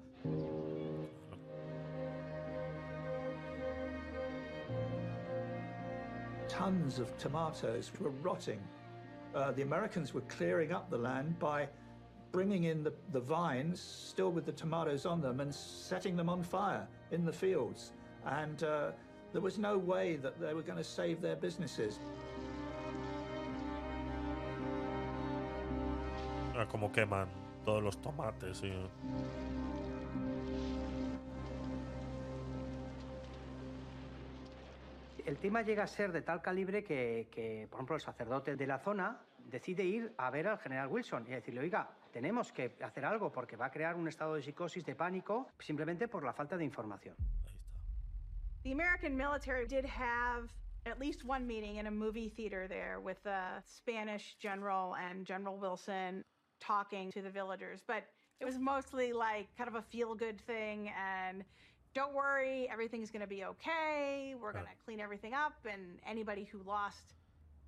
Tons 6.57 6.99
of 6.99 7.17
tomatoes 7.17 7.91
were 7.99 8.11
rotting. 8.21 8.61
Uh, 9.35 9.51
the 9.51 9.61
Americans 9.61 10.13
were 10.13 10.21
clearing 10.21 10.71
up 10.71 10.89
the 10.89 10.97
land 10.97 11.37
by 11.37 11.67
bringing 12.31 12.63
in 12.63 12.81
the, 12.81 12.93
the 13.11 13.19
vines, 13.19 13.81
still 13.81 14.31
with 14.31 14.45
the 14.45 14.53
tomatoes 14.53 15.05
on 15.05 15.19
them, 15.21 15.41
and 15.41 15.53
setting 15.53 16.15
them 16.15 16.29
on 16.29 16.41
fire 16.41 16.87
in 17.11 17.25
the 17.25 17.33
fields. 17.33 17.91
And 18.25 18.63
uh, 18.63 18.91
there 19.33 19.41
was 19.41 19.57
no 19.57 19.77
way 19.77 20.15
that 20.17 20.39
they 20.39 20.53
were 20.53 20.61
going 20.61 20.77
to 20.77 20.83
save 20.83 21.21
their 21.21 21.35
businesses. 21.35 21.99
Como 26.71 26.87
queman 26.87 27.27
todos 27.65 27.83
los 27.83 27.95
tomates. 27.97 28.61
y- 28.61 28.69
El 35.25 35.39
tema 35.39 35.63
llega 35.63 35.83
a 35.83 35.87
ser 35.87 36.11
de 36.11 36.21
tal 36.21 36.39
calibre 36.39 36.83
que, 36.83 37.29
que, 37.31 37.67
por 37.69 37.79
ejemplo, 37.79 37.95
el 37.95 38.01
sacerdote 38.01 38.55
de 38.55 38.67
la 38.67 38.77
zona 38.77 39.19
decide 39.39 39.83
ir 39.83 40.13
a 40.17 40.29
ver 40.29 40.47
al 40.47 40.59
general 40.59 40.87
Wilson 40.87 41.25
y 41.27 41.31
decirle, 41.31 41.61
oiga, 41.61 41.89
tenemos 42.11 42.51
que 42.51 42.75
hacer 42.81 43.03
algo 43.05 43.31
porque 43.31 43.55
va 43.55 43.65
a 43.65 43.71
crear 43.71 43.95
un 43.95 44.07
estado 44.07 44.35
de 44.35 44.43
psicosis, 44.43 44.85
de 44.85 44.93
pánico, 44.93 45.47
simplemente 45.59 46.07
por 46.07 46.23
la 46.23 46.31
falta 46.31 46.57
de 46.57 46.63
información. 46.63 47.15
The 48.63 48.71
American 48.71 49.17
military 49.17 49.67
did 49.67 49.85
have 49.85 50.53
at 50.85 50.99
least 50.99 51.23
one 51.25 51.47
meeting 51.47 51.77
in 51.77 51.87
a 51.87 51.91
movie 51.91 52.29
theater 52.29 52.67
there 52.67 52.99
with 52.99 53.17
the 53.23 53.63
Spanish 53.63 54.35
general 54.39 54.95
and 54.95 55.25
General 55.25 55.57
Wilson 55.57 56.23
talking 56.59 57.11
to 57.11 57.23
the 57.23 57.31
villagers, 57.31 57.81
but 57.87 58.03
it 58.39 58.45
was 58.45 58.59
mostly 58.59 59.11
like 59.11 59.47
kind 59.57 59.67
of 59.67 59.75
a 59.75 59.81
feel 59.81 60.13
good 60.13 60.39
thing 60.41 60.91
and 60.95 61.43
don't 61.95 62.13
worry, 62.13 62.67
everything's 62.71 63.09
going 63.09 63.21
to 63.21 63.27
be 63.27 63.45
okay. 63.45 64.35
We're 64.39 64.51
going 64.51 64.65
to 64.65 64.71
clean 64.85 64.99
everything 64.99 65.33
up 65.33 65.53
and 65.65 65.97
anybody 66.07 66.43
who 66.43 66.61
lost 66.67 67.13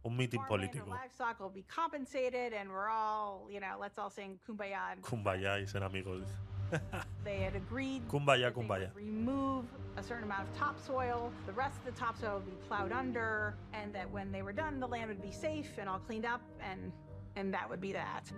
Un 0.05 0.13
or 0.13 0.45
político. 0.57 0.87
livestock 0.87 1.39
will 1.39 1.49
be 1.49 1.63
compensated 1.67 2.53
and 2.53 2.69
we're 2.69 2.89
all, 2.89 3.47
you 3.49 3.59
know, 3.59 3.77
let's 3.79 3.97
all 3.97 4.09
sing 4.09 4.37
kumbaya. 4.47 4.91
and 4.91 5.01
Kumbaya 5.01 5.59
y 5.59 5.65
ser 5.65 5.83
amigos. 5.83 6.27
They 7.23 7.37
had 7.37 7.55
agreed 7.55 8.07
Kumbaya, 8.09 8.51
kumbaya. 8.51 8.93
remove 8.93 9.65
a 9.95 10.03
certain 10.03 10.25
amount 10.25 10.49
of 10.49 10.57
topsoil. 10.57 11.31
The 11.45 11.53
rest 11.53 11.77
of 11.79 11.85
the 11.85 11.99
topsoil 11.99 12.35
would 12.35 12.45
be 12.45 12.57
plowed 12.67 12.91
under, 12.91 13.55
and 13.73 13.93
that 13.95 14.09
when 14.11 14.31
they 14.33 14.41
were 14.41 14.53
done, 14.53 14.79
the 14.81 14.87
land 14.87 15.07
would 15.09 15.21
be 15.21 15.31
safe 15.31 15.71
and 15.77 15.87
all 15.89 15.99
cleaned 15.99 16.25
up, 16.25 16.41
and 16.61 16.91
and 17.37 17.53
that 17.53 17.69
would 17.69 17.79
be 17.81 17.93
that. 17.93 18.31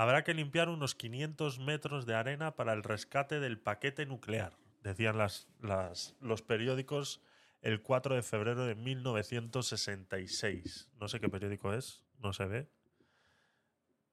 Habrá 0.00 0.24
que 0.24 0.32
limpiar 0.32 0.70
unos 0.70 0.94
500 0.94 1.58
metros 1.58 2.06
de 2.06 2.14
arena 2.14 2.56
para 2.56 2.72
el 2.72 2.82
rescate 2.82 3.38
del 3.38 3.58
paquete 3.58 4.06
nuclear, 4.06 4.56
decían 4.82 5.18
los 5.18 6.40
periódicos 6.40 7.20
el 7.60 7.82
4 7.82 8.14
de 8.14 8.22
febrero 8.22 8.64
de 8.64 8.76
1966. 8.76 10.88
No 10.98 11.06
sé 11.06 11.20
qué 11.20 11.28
periódico 11.28 11.74
es, 11.74 12.02
no 12.18 12.32
se 12.32 12.46
ve. 12.46 12.70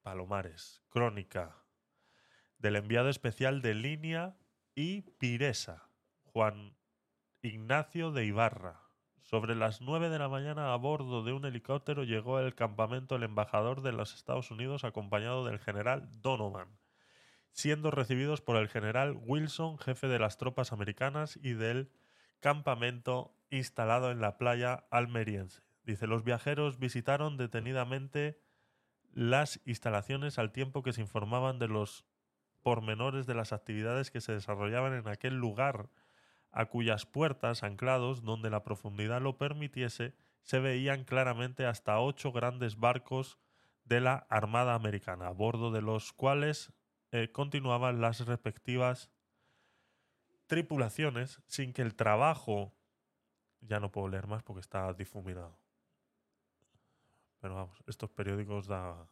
Palomares, 0.01 0.84
crónica 0.89 1.55
del 2.57 2.76
enviado 2.76 3.07
especial 3.07 3.61
de 3.61 3.73
Línea 3.73 4.35
y 4.76 5.03
Piresa, 5.03 5.88
Juan 6.26 6.76
Ignacio 7.41 8.11
de 8.11 8.26
Ibarra. 8.26 8.86
Sobre 9.30 9.56
las 9.56 9.82
9 9.82 10.10
de 10.10 10.20
la 10.20 10.30
mañana 10.30 10.72
a 10.72 10.78
bordo 10.78 11.22
de 11.22 11.34
un 11.34 11.44
helicóptero 11.44 12.06
llegó 12.06 12.38
al 12.38 12.56
campamento 12.56 13.18
el 13.18 13.24
embajador 13.24 13.82
de 13.82 13.91
los 13.91 14.16
Estados 14.16 14.52
Unidos 14.52 14.86
acompañado 14.86 15.44
del 15.44 15.60
general 15.60 16.08
Donovan, 16.22 16.80
siendo 17.52 17.91
recibidos 17.91 18.40
por 18.40 18.56
el 18.56 18.70
general 18.70 19.20
Wilson, 19.26 19.80
jefe 19.80 20.08
de 20.08 20.18
las 20.18 20.38
tropas 20.38 20.72
americanas 20.72 21.38
y 21.44 21.56
del 21.56 21.91
campamento 22.40 23.36
instalado 23.49 24.12
en 24.12 24.22
la 24.22 24.38
playa 24.38 24.86
almeriense. 24.91 25.62
Dice, 25.84 26.08
los 26.08 26.24
viajeros 26.24 26.80
visitaron 26.80 27.36
detenidamente 27.36 28.40
las 29.12 29.60
instalaciones 29.66 30.40
al 30.40 30.54
tiempo 30.54 30.84
que 30.84 30.94
se 30.94 31.02
informaban 31.02 31.60
de 31.60 31.68
los 31.68 32.06
pormenores 32.64 33.26
de 33.26 33.36
las 33.36 33.52
actividades 33.52 34.10
que 34.10 34.22
se 34.22 34.32
desarrollaban 34.32 34.94
en 34.94 35.10
aquel 35.10 35.36
lugar, 35.36 35.90
a 36.52 36.65
cuyas 36.65 37.06
puertas, 37.06 37.64
anclados 37.64 38.24
donde 38.24 38.49
la 38.49 38.64
profundidad 38.64 39.22
lo 39.22 39.38
permitiese, 39.38 40.15
se 40.41 40.60
veían 40.60 41.03
claramente 41.03 41.65
hasta 41.65 41.99
ocho 41.99 42.32
grandes 42.32 42.80
barcos 42.80 43.38
de 43.84 44.02
la 44.02 44.26
Armada 44.30 44.74
Americana, 44.74 45.28
a 45.28 45.32
bordo 45.32 45.72
de 45.72 45.82
los 45.82 46.14
cuales 46.14 46.74
eh, 47.11 47.32
continuaban 47.32 48.02
las 48.02 48.26
respectivas 48.26 49.10
tripulaciones 50.48 51.41
sin 51.48 51.74
que 51.74 51.82
el 51.82 51.95
trabajo... 51.95 52.74
Ya 53.60 53.80
no 53.80 53.91
puedo 53.91 54.07
leer 54.07 54.28
más 54.28 54.44
porque 54.44 54.61
está 54.61 54.94
difuminado. 54.94 55.57
Pero 57.40 57.56
vamos, 57.56 57.84
estos 57.88 58.11
periódicos 58.11 58.68
da 58.68 59.10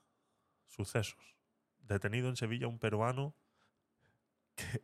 sucesos. 0.67 1.35
Detenido 1.79 2.29
en 2.29 2.35
Sevilla 2.35 2.67
un 2.67 2.77
peruano 2.77 3.33
que, 4.55 4.81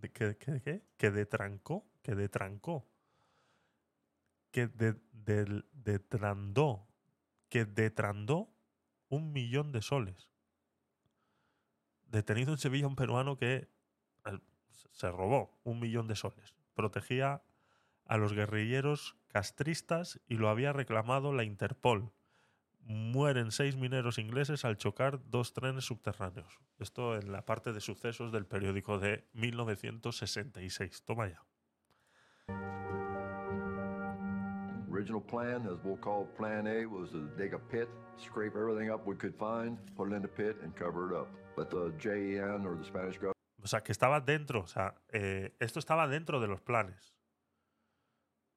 de- 0.00 0.10
que, 0.10 0.36
que- 0.36 0.60
que- 0.62 0.82
que 0.96 1.10
detrancó, 1.10 1.86
que 2.02 2.14
detrancó, 2.14 2.86
que 4.50 4.66
de, 4.68 4.96
detrandó, 5.72 6.88
que 7.48 7.64
detrandó 7.64 8.50
un 9.08 9.32
millón 9.32 9.72
de 9.72 9.82
soles. 9.82 10.28
Detenido 12.06 12.52
en 12.52 12.58
Sevilla 12.58 12.86
un 12.86 12.96
peruano 12.96 13.36
que 13.36 13.68
se 14.70 15.10
robó 15.10 15.60
un 15.64 15.80
millón 15.80 16.08
de 16.08 16.16
soles. 16.16 16.54
Protegía 16.74 17.42
a 18.04 18.16
los 18.16 18.32
guerrilleros 18.32 19.16
castristas 19.28 20.20
y 20.26 20.36
lo 20.36 20.48
había 20.48 20.72
reclamado 20.72 21.32
la 21.32 21.44
Interpol. 21.44 22.12
Mueren 22.88 23.52
seis 23.52 23.76
mineros 23.76 24.16
ingleses 24.16 24.64
al 24.64 24.78
chocar 24.78 25.20
dos 25.28 25.52
trenes 25.52 25.84
subterráneos. 25.84 26.58
Esto 26.78 27.16
en 27.16 27.30
la 27.30 27.44
parte 27.44 27.74
de 27.74 27.82
sucesos 27.82 28.32
del 28.32 28.46
periódico 28.46 28.98
de 28.98 29.28
1966. 29.34 31.02
Toma 31.04 31.28
ya. 31.28 31.44
Original 34.90 35.20
plan, 35.20 35.66
as 35.66 35.78
we'll 35.84 36.00
call 36.00 36.24
Plan 36.34 36.66
A, 36.66 36.86
was 36.86 37.10
to 37.10 37.28
dig 37.36 37.52
a 37.52 37.58
pit, 37.58 37.90
scrape 38.16 38.56
everything 38.56 38.90
up 38.90 39.06
we 39.06 39.14
could 39.14 39.34
find, 39.34 39.76
put 39.94 40.08
it 40.08 40.14
in 40.14 40.22
the 40.22 40.28
pit, 40.28 40.56
and 40.62 40.74
cover 40.74 41.10
it 41.10 41.14
up. 41.14 41.28
But 41.56 41.68
the 41.68 41.92
JEN 41.98 42.64
or 42.64 42.74
the 42.74 42.84
Spanish 42.84 43.16
government 43.16 43.36
O 43.62 43.66
sea, 43.66 43.82
que 43.82 43.92
estaba 43.92 44.22
dentro. 44.22 44.60
O 44.62 44.66
sea, 44.66 44.94
eh, 45.10 45.54
esto 45.60 45.78
estaba 45.78 46.08
dentro 46.08 46.40
de 46.40 46.48
los 46.48 46.62
planes. 46.62 47.14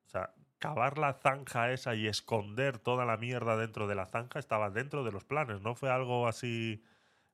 O 0.06 0.10
sea, 0.10 0.34
cavar 0.62 0.98
la 0.98 1.14
zanja 1.14 1.72
esa 1.72 1.96
y 1.96 2.08
esconder 2.08 2.78
toda 2.78 3.04
la 3.04 3.18
mierda 3.18 3.58
dentro 3.58 3.88
de 3.88 3.96
la 3.96 4.06
zanja 4.06 4.40
estaba 4.40 4.70
dentro 4.70 5.04
de 5.04 5.12
los 5.12 5.26
planes. 5.26 5.60
No 5.62 5.76
fue 5.76 5.90
algo 5.90 6.28
así. 6.28 6.82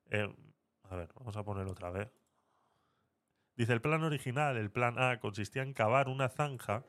eh, 0.10 0.34
a 0.90 0.96
ver, 0.96 1.10
vamos 1.14 1.36
a 1.36 1.44
ponerlo 1.44 1.74
otra 1.74 1.92
vez. 1.92 2.10
Dice 3.58 3.74
el 3.74 3.82
plan 3.82 4.04
original, 4.04 4.56
el 4.56 4.70
plan 4.70 5.00
A, 5.00 5.20
consistía 5.20 5.64
en 5.64 5.74
cavar 5.74 6.10
una 6.10 6.30
zanja, 6.30 6.84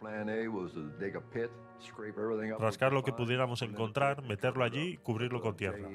rascar 2.58 2.92
lo 2.92 3.02
que 3.02 3.12
pudiéramos 3.12 3.62
encontrar, 3.62 4.22
meterlo 4.22 4.64
allí 4.64 4.92
y 4.92 4.96
cubrirlo 4.98 5.40
con 5.40 5.56
tierra. 5.56 5.88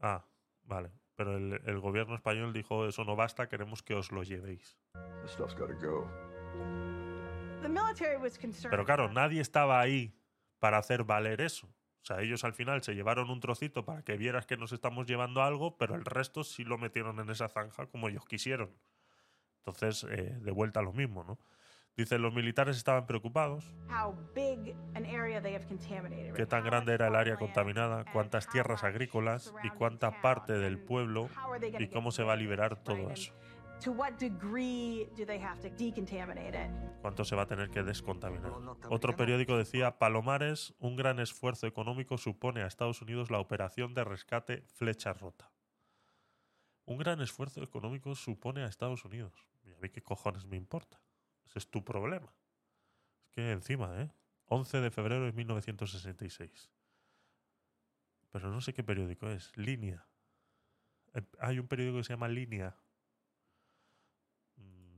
Ah, 0.00 0.24
vale. 0.64 0.90
Pero 1.14 1.36
el, 1.36 1.60
el 1.64 1.78
gobierno 1.78 2.16
español 2.16 2.52
dijo, 2.52 2.86
eso 2.86 3.04
no 3.04 3.16
basta, 3.16 3.48
queremos 3.48 3.82
que 3.82 3.94
os 3.94 4.12
lo 4.12 4.24
llevéis. 4.24 4.76
Pero 8.70 8.84
claro, 8.84 9.12
nadie 9.12 9.40
estaba 9.40 9.80
ahí 9.80 10.14
para 10.58 10.78
hacer 10.78 11.04
valer 11.04 11.40
eso. 11.40 11.66
O 11.66 12.06
sea, 12.08 12.20
ellos 12.20 12.44
al 12.44 12.54
final 12.54 12.82
se 12.82 12.94
llevaron 12.94 13.30
un 13.30 13.40
trocito 13.40 13.84
para 13.84 14.02
que 14.02 14.16
vieras 14.16 14.46
que 14.46 14.56
nos 14.56 14.72
estamos 14.72 15.06
llevando 15.06 15.42
algo, 15.42 15.76
pero 15.76 15.94
el 15.94 16.04
resto 16.04 16.44
sí 16.44 16.64
lo 16.64 16.78
metieron 16.78 17.20
en 17.20 17.28
esa 17.28 17.48
zanja 17.48 17.86
como 17.86 18.08
ellos 18.08 18.24
quisieron. 18.24 18.70
Entonces, 19.58 20.06
eh, 20.10 20.38
de 20.40 20.50
vuelta 20.50 20.80
a 20.80 20.82
lo 20.82 20.92
mismo, 20.92 21.24
¿no? 21.24 21.38
Dicen, 21.98 22.22
los 22.22 22.32
militares 22.32 22.76
estaban 22.76 23.06
preocupados. 23.06 23.74
how 23.90 24.14
big 24.32 24.72
an 24.94 25.04
area 25.04 25.42
they 25.42 25.54
have 25.54 25.66
contaminated. 25.66 26.32
qué 26.32 26.46
tan 26.46 26.62
grande 26.62 26.94
era 26.94 27.08
el 27.08 27.16
área 27.16 27.36
contaminada, 27.36 28.04
cuántas 28.12 28.48
tierras 28.48 28.84
agrícolas 28.84 29.52
y 29.64 29.70
cuánta 29.70 30.22
parte 30.22 30.52
del 30.52 30.78
pueblo 30.78 31.28
y 31.78 31.88
cómo 31.88 32.12
se 32.12 32.22
va 32.22 32.34
a 32.34 32.36
liberar 32.36 32.76
todo 32.76 33.10
eso. 33.10 33.34
To 33.84 33.92
what 33.92 34.18
degree 34.18 35.08
do 35.16 35.24
they 35.24 35.38
have 35.40 35.60
to 35.60 35.68
decontaminate 35.76 36.54
it? 36.54 36.70
cuánto 37.00 37.24
se 37.24 37.36
va 37.36 37.42
a 37.42 37.46
tener 37.46 37.70
que 37.70 37.82
descontaminar. 37.82 38.52
Otro 38.90 39.16
periódico 39.16 39.56
decía, 39.56 39.98
Palomares, 39.98 40.74
un 40.78 40.96
gran 40.96 41.20
esfuerzo 41.20 41.66
económico 41.66 42.18
supone 42.18 42.62
a 42.62 42.66
Estados 42.66 43.00
Unidos 43.02 43.30
la 43.30 43.38
operación 43.38 43.94
de 43.94 44.04
rescate 44.04 44.62
Flecha 44.62 45.12
Rota. 45.12 45.52
Un 46.86 46.98
gran 46.98 47.20
esfuerzo 47.20 47.62
económico 47.62 48.14
supone 48.14 48.62
a 48.64 48.66
Estados 48.66 49.04
Unidos. 49.04 49.46
Y 49.64 49.72
a 49.72 49.78
mí 49.78 49.90
qué 49.90 50.02
cojones 50.02 50.44
me 50.46 50.56
importa. 50.56 51.00
Ese 51.46 51.60
es 51.60 51.70
tu 51.70 51.84
problema. 51.84 52.32
Es 53.22 53.30
que 53.30 53.52
encima, 53.52 54.00
¿eh? 54.02 54.10
11 54.46 54.80
de 54.80 54.90
febrero 54.90 55.24
de 55.26 55.32
1966. 55.32 56.70
Pero 58.30 58.50
no 58.50 58.60
sé 58.60 58.74
qué 58.74 58.82
periódico 58.82 59.28
es. 59.28 59.56
Línea. 59.56 60.06
Eh, 61.14 61.22
Hay 61.38 61.58
un 61.58 61.68
periódico 61.68 61.98
que 61.98 62.04
se 62.04 62.12
llama 62.14 62.28
Línea. 62.28 62.76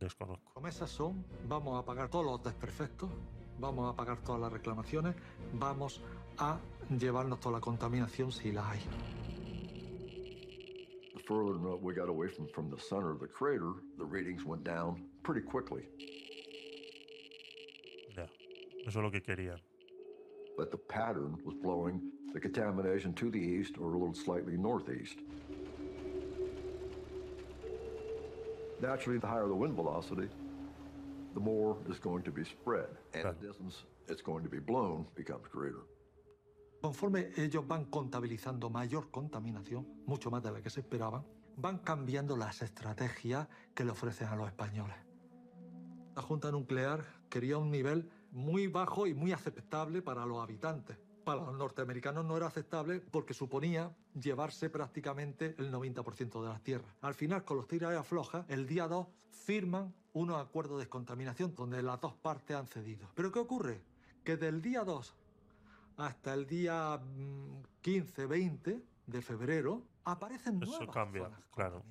Desconozco. 0.00 0.52
promesas 0.54 0.90
son, 0.90 1.24
vamos 1.46 1.78
a 1.78 1.84
pagar 1.84 2.08
todos 2.08 2.24
los 2.24 2.42
desperfectos, 2.42 3.10
vamos 3.58 3.92
a 3.92 3.94
pagar 3.94 4.16
todas 4.24 4.40
las 4.40 4.50
reclamaciones, 4.50 5.14
vamos 5.52 6.00
a 6.38 6.58
llevarnos 6.88 7.38
toda 7.38 7.56
la 7.56 7.60
contaminación 7.60 8.32
si 8.32 8.50
la 8.50 8.70
hay. 8.70 8.80
The 11.14 11.20
further 11.26 11.58
we 11.82 11.92
got 11.92 12.08
away 12.08 12.28
from, 12.28 12.48
from 12.48 12.70
the 12.70 12.80
center 12.80 13.10
of 13.10 13.20
the 13.20 13.28
crater, 13.28 13.74
the 13.98 14.06
readings 14.06 14.42
went 14.46 14.64
down 14.64 15.06
pretty 15.22 15.42
quickly. 15.42 15.82
Ya. 18.16 18.26
Eso 18.86 19.00
es 19.00 19.04
lo 19.04 19.10
que 19.10 19.20
querían. 19.20 19.60
But 20.56 20.70
the 20.70 20.78
pattern 20.78 21.36
was 21.44 21.54
blowing 21.62 22.00
the 22.32 22.40
contamination 22.40 23.12
to 23.14 23.30
the 23.30 23.38
east 23.38 23.76
or 23.78 23.92
a 23.92 23.98
little 23.98 24.14
slightly 24.14 24.56
northeast. 24.56 25.18
Naturally, 28.80 29.18
the 29.18 29.26
higher 29.26 29.46
the 29.46 29.54
wind 29.54 29.74
velocity, 29.74 30.28
the 31.34 31.40
more 31.40 31.76
is 31.88 31.98
going 31.98 32.22
to 32.22 32.30
be 32.30 32.44
spread. 32.44 32.88
And 33.14 33.24
the 33.24 33.46
distance 33.46 33.84
it's 34.08 34.22
going 34.22 34.42
to 34.42 34.50
be 34.50 34.58
blown 34.58 35.06
becomes 35.14 35.46
greater. 35.52 35.84
Conforme 36.80 37.30
ellos 37.36 37.66
van 37.68 37.84
contabilizando 37.84 38.70
mayor 38.70 39.10
contaminación, 39.10 39.86
mucho 40.06 40.30
más 40.30 40.42
de 40.42 40.50
la 40.50 40.62
que 40.62 40.70
se 40.70 40.80
esperaban, 40.80 41.24
van 41.56 41.78
cambiando 41.78 42.36
las 42.36 42.62
estrategias 42.62 43.48
que 43.74 43.84
le 43.84 43.90
ofrecen 43.90 44.28
a 44.28 44.36
los 44.36 44.46
españoles. 44.48 44.96
La 46.16 46.22
Junta 46.22 46.50
Nuclear 46.50 47.04
quería 47.28 47.58
un 47.58 47.70
nivel 47.70 48.10
muy 48.32 48.66
bajo 48.66 49.06
y 49.06 49.14
muy 49.14 49.32
aceptable 49.32 50.00
para 50.00 50.24
los 50.24 50.42
habitantes. 50.42 50.96
Para 51.30 51.42
los 51.44 51.54
norteamericanos 51.54 52.24
no 52.24 52.36
era 52.36 52.48
aceptable 52.48 52.98
porque 52.98 53.34
suponía 53.34 53.94
llevarse 54.20 54.68
prácticamente 54.68 55.54
el 55.58 55.70
90% 55.72 56.42
de 56.42 56.48
las 56.48 56.60
tierras. 56.60 56.92
Al 57.02 57.14
final, 57.14 57.44
con 57.44 57.56
los 57.56 57.68
tiras 57.68 57.92
y 57.92 57.96
aflojas, 57.96 58.44
el 58.48 58.66
día 58.66 58.88
2 58.88 59.06
firman 59.30 59.94
unos 60.12 60.40
acuerdos 60.44 60.78
de 60.78 60.86
descontaminación 60.86 61.54
donde 61.54 61.82
las 61.84 62.00
dos 62.00 62.14
partes 62.16 62.56
han 62.56 62.66
cedido. 62.66 63.08
¿Pero 63.14 63.30
qué 63.30 63.38
ocurre? 63.38 63.80
Que 64.24 64.36
del 64.36 64.60
día 64.60 64.82
2 64.82 65.14
hasta 65.98 66.34
el 66.34 66.46
día 66.48 66.98
mm, 66.98 67.62
15, 67.80 68.26
20 68.26 68.82
de 69.06 69.22
febrero 69.22 69.84
aparecen 70.04 70.60
Eso 70.60 70.78
nuevas 70.78 70.92
cambia, 70.92 71.22
zonas. 71.26 71.40
claro. 71.54 71.84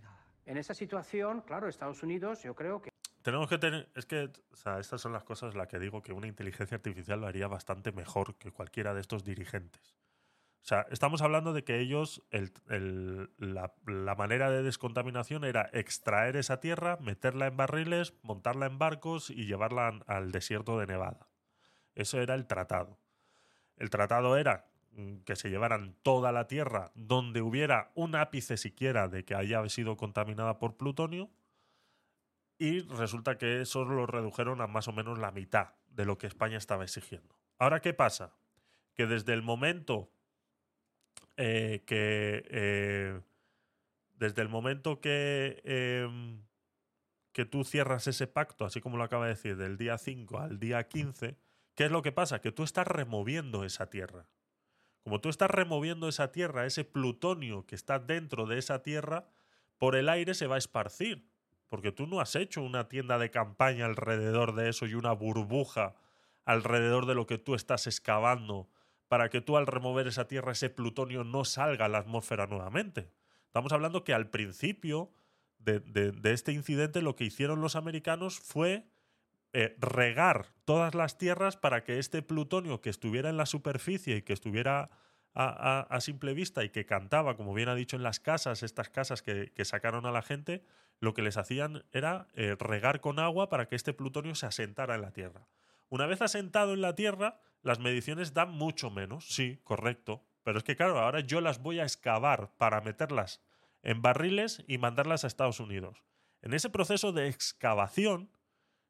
En 0.45 0.57
esa 0.57 0.73
situación, 0.73 1.43
claro, 1.43 1.69
Estados 1.69 2.03
Unidos, 2.03 2.43
yo 2.43 2.55
creo 2.55 2.81
que 2.81 2.88
Tenemos 3.21 3.49
que 3.49 3.57
tener. 3.57 3.89
Es 3.95 4.05
que, 4.05 4.31
estas 4.79 5.01
son 5.01 5.13
las 5.13 5.23
cosas 5.23 5.55
las 5.55 5.67
que 5.67 5.79
digo 5.79 6.01
que 6.01 6.13
una 6.13 6.27
inteligencia 6.27 6.75
artificial 6.75 7.21
lo 7.21 7.27
haría 7.27 7.47
bastante 7.47 7.91
mejor 7.91 8.35
que 8.35 8.51
cualquiera 8.51 8.93
de 8.93 9.01
estos 9.01 9.23
dirigentes. 9.23 9.95
O 10.61 10.65
sea, 10.69 10.85
estamos 10.91 11.21
hablando 11.21 11.53
de 11.53 11.63
que 11.63 11.79
ellos, 11.79 12.21
el- 12.31 13.29
la, 13.37 14.15
manera 14.15 14.51
de 14.51 14.61
descontaminación 14.61 15.43
era 15.43 15.69
extraer 15.73 16.35
esa 16.35 16.59
tierra, 16.59 16.97
meterla 17.01 17.47
en 17.47 17.57
barriles, 17.57 18.13
montarla 18.23 18.65
en 18.65 18.77
barcos 18.77 19.29
y 19.29 19.45
llevarla 19.45 19.99
al 20.05 20.31
desierto 20.31 20.77
de 20.77 20.87
Nevada. 20.87 21.27
Eso 21.95 22.21
era 22.21 22.35
el 22.35 22.45
tratado. 22.45 22.99
El 23.77 23.89
tratado 23.89 24.37
era 24.37 24.69
mm, 24.91 25.19
que 25.19 25.35
se 25.35 25.49
llevaran 25.49 25.95
toda 26.03 26.31
la 26.31 26.47
tierra 26.47 26.91
donde 26.93 27.41
hubiera 27.41 27.91
un 27.95 28.15
ápice 28.15 28.57
siquiera 28.57 29.07
de 29.07 29.23
que 29.25 29.35
haya 29.35 29.67
sido 29.69 29.97
contaminada 29.97 30.59
por 30.59 30.77
plutonio 30.77 31.29
y 32.59 32.81
resulta 32.81 33.37
que 33.37 33.61
eso 33.61 33.85
lo 33.85 34.05
redujeron 34.05 34.61
a 34.61 34.67
más 34.67 34.87
o 34.89 34.91
menos 34.91 35.17
la 35.17 35.31
mitad 35.31 35.75
de 35.87 36.05
lo 36.05 36.17
que 36.17 36.27
España 36.27 36.57
estaba 36.57 36.83
exigiendo. 36.83 37.35
Ahora, 37.57 37.79
¿qué 37.79 37.93
pasa? 37.93 38.35
Que 38.93 39.07
desde 39.07 39.33
el 39.33 39.41
momento 39.41 40.11
eh, 41.37 41.83
que. 41.87 42.45
eh, 42.49 43.21
desde 44.15 44.41
el 44.41 44.49
momento 44.49 44.99
que. 44.99 45.61
em, 45.63 46.43
que 47.31 47.45
tú 47.45 47.63
cierras 47.63 48.07
ese 48.07 48.27
pacto, 48.27 48.65
así 48.65 48.81
como 48.81 48.97
lo 48.97 49.03
acaba 49.03 49.25
de 49.25 49.35
decir, 49.35 49.55
del 49.55 49.77
día 49.77 49.97
5 49.97 50.39
al 50.39 50.59
día 50.59 50.85
15, 50.87 51.37
¿qué 51.75 51.85
es 51.85 51.91
lo 51.91 52.01
que 52.01 52.11
pasa? 52.11 52.41
Que 52.41 52.51
tú 52.51 52.63
estás 52.63 52.87
removiendo 52.87 53.63
esa 53.63 53.89
tierra. 53.89 54.27
Como 55.03 55.21
tú 55.21 55.29
estás 55.29 55.49
removiendo 55.49 56.09
esa 56.09 56.33
tierra, 56.33 56.65
ese 56.65 56.83
plutonio 56.83 57.65
que 57.65 57.75
está 57.75 57.99
dentro 57.99 58.45
de 58.45 58.57
esa 58.57 58.81
tierra, 58.81 59.29
por 59.77 59.95
el 59.95 60.09
aire 60.09 60.33
se 60.33 60.47
va 60.47 60.55
a 60.55 60.57
esparcir. 60.57 61.28
Porque 61.69 61.91
tú 61.91 62.07
no 62.07 62.19
has 62.19 62.35
hecho 62.35 62.61
una 62.61 62.89
tienda 62.89 63.17
de 63.17 63.31
campaña 63.31 63.85
alrededor 63.85 64.55
de 64.55 64.69
eso 64.69 64.85
y 64.85 64.95
una 64.95 65.13
burbuja 65.13 65.95
alrededor 66.45 67.05
de 67.05 67.15
lo 67.15 67.27
que 67.27 67.37
tú 67.37 67.55
estás 67.55 67.87
excavando 67.87 68.67
para 69.07 69.29
que 69.29 69.41
tú 69.41 69.57
al 69.57 69.67
remover 69.67 70.07
esa 70.07 70.27
tierra, 70.27 70.51
ese 70.51 70.69
plutonio 70.69 71.23
no 71.23 71.45
salga 71.45 71.85
a 71.85 71.89
la 71.89 71.99
atmósfera 71.99 72.47
nuevamente. 72.47 73.11
Estamos 73.45 73.71
hablando 73.71 74.03
que 74.03 74.13
al 74.13 74.29
principio 74.29 75.11
de, 75.57 76.13
este 76.23 76.53
incidente 76.53 77.01
lo 77.01 77.15
que 77.15 77.25
hicieron 77.25 77.61
los 77.61 77.75
americanos 77.75 78.39
fue 78.39 78.87
eh, 79.51 79.75
regar 79.79 80.47
todas 80.63 80.93
las 80.93 81.17
tierras 81.17 81.57
para 81.57 81.83
que 81.83 81.99
este 81.99 82.21
plutonio 82.21 82.81
que 82.81 82.89
estuviera 82.89 83.29
en 83.29 83.37
la 83.37 83.47
superficie 83.47 84.17
y 84.17 84.21
que 84.21 84.33
estuviera 84.33 84.91
a, 85.33 85.97
simple 86.01 86.33
vista 86.33 86.63
y 86.63 86.69
que 86.69 86.85
cantaba, 86.85 87.37
como 87.37 87.53
bien 87.53 87.69
ha 87.69 87.75
dicho 87.75 87.95
en 87.95 88.03
las 88.03 88.19
casas, 88.19 88.63
estas 88.63 88.89
casas 88.89 89.21
que, 89.21 89.51
que 89.53 89.65
sacaron 89.65 90.05
a 90.05 90.11
la 90.11 90.21
gente, 90.21 90.63
lo 90.99 91.13
que 91.13 91.21
les 91.21 91.37
hacían 91.37 91.85
era 91.91 92.27
eh, 92.33 92.55
regar 92.59 92.99
con 92.99 93.19
agua 93.19 93.49
para 93.49 93.67
que 93.67 93.75
este 93.75 93.93
plutonio 93.93 94.35
se 94.35 94.45
asentara 94.45 94.95
en 94.95 95.01
la 95.01 95.11
Tierra. 95.11 95.47
Una 95.87 96.05
vez 96.05 96.21
asentado 96.21 96.73
en 96.73 96.81
la 96.81 96.95
Tierra, 96.95 97.39
las 97.61 97.79
mediciones 97.79 98.33
dan 98.33 98.51
mucho 98.51 98.89
menos, 98.89 99.27
sí, 99.27 99.59
correcto. 99.63 100.25
Pero 100.43 100.57
es 100.57 100.63
que 100.63 100.75
claro, 100.75 100.99
ahora 100.99 101.21
yo 101.21 101.41
las 101.41 101.61
voy 101.61 101.79
a 101.79 101.83
excavar 101.83 102.51
para 102.57 102.81
meterlas 102.81 103.41
en 103.81 104.01
barriles 104.01 104.63
y 104.67 104.77
mandarlas 104.77 105.23
a 105.23 105.27
Estados 105.27 105.59
Unidos. 105.59 106.03
En 106.41 106.53
ese 106.53 106.69
proceso 106.69 107.11
de 107.11 107.27
excavación 107.27 108.31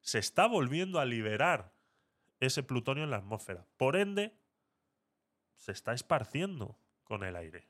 se 0.01 0.19
está 0.19 0.47
volviendo 0.47 0.99
a 0.99 1.05
liberar 1.05 1.73
ese 2.39 2.63
plutonio 2.63 3.03
en 3.03 3.11
la 3.11 3.17
atmósfera. 3.17 3.65
Por 3.77 3.95
ende, 3.95 4.38
se 5.59 5.73
está 5.73 5.93
esparciendo 5.93 6.79
con 7.03 7.23
el 7.23 7.35
aire. 7.35 7.67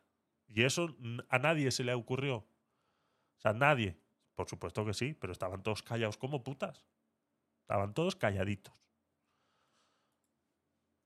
Y 0.48 0.64
eso 0.64 0.96
a 1.28 1.40
nadie 1.40 1.72
se 1.72 1.84
le 1.84 1.94
ocurrió. 1.94 2.38
O 2.38 3.42
sea, 3.42 3.54
nadie. 3.54 3.98
Por 4.36 4.48
supuesto 4.48 4.86
que 4.86 4.94
sí, 4.94 5.14
pero 5.14 5.34
estaban 5.34 5.64
todos 5.64 5.84
callados 5.84 6.18
como 6.18 6.44
putas. 6.44 6.86
Estaban 7.62 7.94
todos 7.94 8.16
calladitos. 8.16 8.74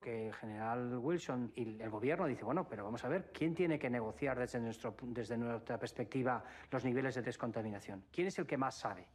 Que 0.04 0.28
el 0.28 0.34
general 0.34 0.98
Wilson 0.98 1.54
y 1.56 1.82
el 1.82 1.90
gobierno 1.90 2.28
dice, 2.28 2.44
bueno, 2.44 2.68
pero 2.68 2.84
vamos 2.84 3.04
a 3.06 3.08
ver, 3.08 3.32
¿quién 3.34 3.56
tiene 3.56 3.80
que 3.80 3.90
negociar 3.90 4.38
desde, 4.38 4.60
nuestro, 4.60 4.96
desde 5.02 5.38
nuestra 5.38 5.80
perspectiva 5.80 6.44
los 6.70 6.84
niveles 6.84 7.16
de 7.16 7.22
descontaminación? 7.22 8.04
¿Quién 8.12 8.28
es 8.28 8.38
el 8.38 8.46
que 8.46 8.58
más 8.58 8.78
sabe? 8.78 9.08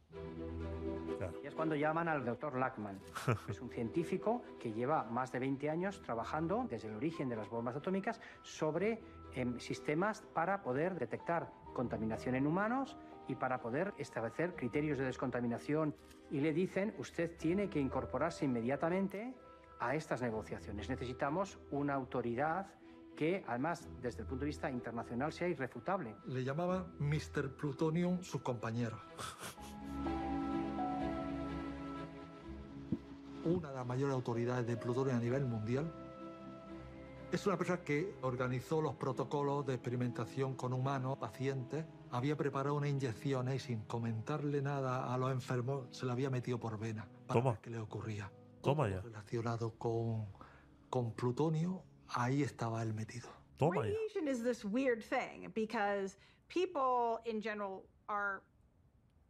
Y 1.43 1.47
es 1.47 1.53
cuando 1.53 1.75
llaman 1.75 2.07
al 2.07 2.25
doctor 2.25 2.57
Lackman, 2.57 2.99
que 3.45 3.51
es 3.51 3.61
un 3.61 3.69
científico 3.69 4.41
que 4.59 4.73
lleva 4.73 5.03
más 5.03 5.31
de 5.31 5.39
20 5.39 5.69
años 5.69 6.01
trabajando 6.01 6.65
desde 6.67 6.87
el 6.87 6.95
origen 6.95 7.29
de 7.29 7.35
las 7.35 7.49
bombas 7.49 7.75
atómicas 7.75 8.19
sobre 8.41 8.99
em, 9.35 9.59
sistemas 9.59 10.23
para 10.33 10.63
poder 10.63 10.97
detectar 10.97 11.51
contaminación 11.73 12.35
en 12.35 12.47
humanos 12.47 12.97
y 13.27 13.35
para 13.35 13.61
poder 13.61 13.93
establecer 13.99 14.55
criterios 14.55 14.97
de 14.97 15.05
descontaminación. 15.05 15.95
Y 16.31 16.39
le 16.39 16.51
dicen, 16.51 16.95
usted 16.97 17.37
tiene 17.37 17.69
que 17.69 17.79
incorporarse 17.79 18.45
inmediatamente 18.45 19.35
a 19.79 19.95
estas 19.95 20.21
negociaciones. 20.21 20.89
Necesitamos 20.89 21.59
una 21.71 21.93
autoridad 21.93 22.67
que 23.15 23.43
además 23.47 23.87
desde 24.01 24.21
el 24.21 24.27
punto 24.27 24.45
de 24.45 24.47
vista 24.47 24.71
internacional 24.71 25.33
sea 25.33 25.47
irrefutable. 25.47 26.15
Le 26.25 26.43
llamaban 26.43 26.85
Mr. 26.99 27.55
Plutonium 27.55 28.21
sus 28.23 28.41
compañeros. 28.41 28.99
Una 33.45 33.69
de 33.69 33.75
las 33.75 33.85
mayores 33.85 34.13
autoridades 34.13 34.67
de 34.67 34.77
plutonio 34.77 35.15
a 35.15 35.19
nivel 35.19 35.45
mundial 35.45 35.91
es 37.31 37.45
una 37.45 37.57
persona 37.57 37.81
que 37.83 38.15
organizó 38.21 38.81
los 38.81 38.95
protocolos 38.95 39.65
de 39.65 39.75
experimentación 39.75 40.55
con 40.55 40.73
humanos, 40.73 41.17
pacientes, 41.19 41.85
había 42.11 42.35
preparado 42.35 42.75
una 42.75 42.87
inyección 42.87 43.51
y 43.53 43.59
sin 43.59 43.81
comentarle 43.81 44.61
nada 44.61 45.13
a 45.13 45.17
los 45.17 45.31
enfermos 45.31 45.87
se 45.91 46.05
la 46.05 46.13
había 46.13 46.29
metido 46.29 46.59
por 46.59 46.79
vena 46.79 47.07
para 47.27 47.39
Toma. 47.39 47.51
ver 47.51 47.59
qué 47.61 47.69
le 47.69 47.79
ocurría. 47.79 48.31
Toma 48.61 48.89
ya. 48.89 49.01
Relacionado 49.01 49.71
con, 49.77 50.25
con 50.89 51.13
plutonio, 51.13 51.83
ahí 52.09 52.43
estaba 52.43 52.81
él 52.83 52.93
metido. 52.93 53.29
Toma 53.57 53.85
ya. 53.85 53.93
Radiation 53.93 54.27
is 54.27 54.43
this 54.43 54.65
weird 54.65 55.03
thing 55.03 55.51
because 55.53 56.17
people 56.47 57.19
in 57.25 57.41
general 57.41 57.83
are 58.07 58.41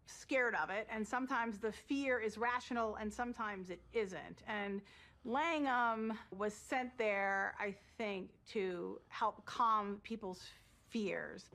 scared 0.06 0.56
of 0.56 0.70
it, 0.70 0.88
and 0.90 1.06
sometimes 1.08 1.60
the 1.60 1.72
fear 1.72 2.20
is 2.20 2.38
rational 2.38 2.96
and 2.96 3.14
sometimes 3.14 3.70
it 3.70 3.82
isn't. 3.94 4.42
And 4.48 4.82
Langham 5.26 6.18
was 6.38 6.54
sent 6.54 6.98
there, 6.98 7.54
I 7.60 7.76
think, 7.98 8.32
to 8.54 9.00
help 9.10 9.46
calm 9.46 10.00
people's 10.04 10.42
fears. 10.90 11.50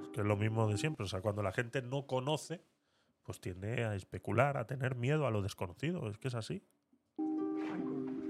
Es 0.00 0.08
que 0.12 0.22
es 0.22 0.26
lo 0.26 0.36
mismo 0.36 0.68
de 0.68 0.76
siempre. 0.78 1.04
O 1.04 1.08
sea, 1.08 1.20
cuando 1.20 1.42
la 1.42 1.52
gente 1.52 1.82
no 1.82 2.06
conoce, 2.06 2.60
pues 3.24 3.40
tiende 3.40 3.84
a 3.84 3.94
especular, 3.94 4.56
a 4.56 4.66
tener 4.66 4.94
miedo 4.94 5.26
a 5.26 5.30
lo 5.30 5.42
desconocido. 5.42 6.08
Es 6.08 6.18
que 6.18 6.28
es 6.28 6.34
así. 6.34 6.62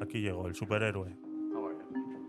Aquí 0.01 0.21
llegó 0.21 0.47
el 0.47 0.55
superhéroe 0.55 1.17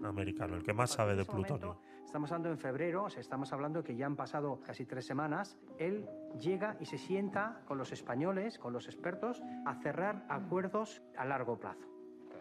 americano, 0.04 0.56
el 0.56 0.64
que 0.64 0.74
más 0.74 0.92
sabe 0.92 1.16
de 1.16 1.24
momento, 1.26 1.56
plutonio. 1.56 1.82
Estamos 2.06 2.32
hablando 2.32 2.50
en 2.50 2.58
febrero, 2.58 3.04
o 3.04 3.10
sea, 3.10 3.20
estamos 3.20 3.52
hablando 3.52 3.84
que 3.84 3.96
ya 3.96 4.06
han 4.06 4.16
pasado 4.16 4.62
casi 4.62 4.86
tres 4.86 5.06
semanas. 5.06 5.58
Él 5.78 6.08
llega 6.40 6.78
y 6.80 6.86
se 6.86 6.98
sienta 6.98 7.62
con 7.66 7.78
los 7.78 7.92
españoles, 7.92 8.58
con 8.58 8.72
los 8.72 8.86
expertos, 8.88 9.44
a 9.66 9.76
cerrar 9.76 10.26
acuerdos 10.30 11.02
a 11.18 11.26
largo 11.26 11.60
plazo. 11.60 11.86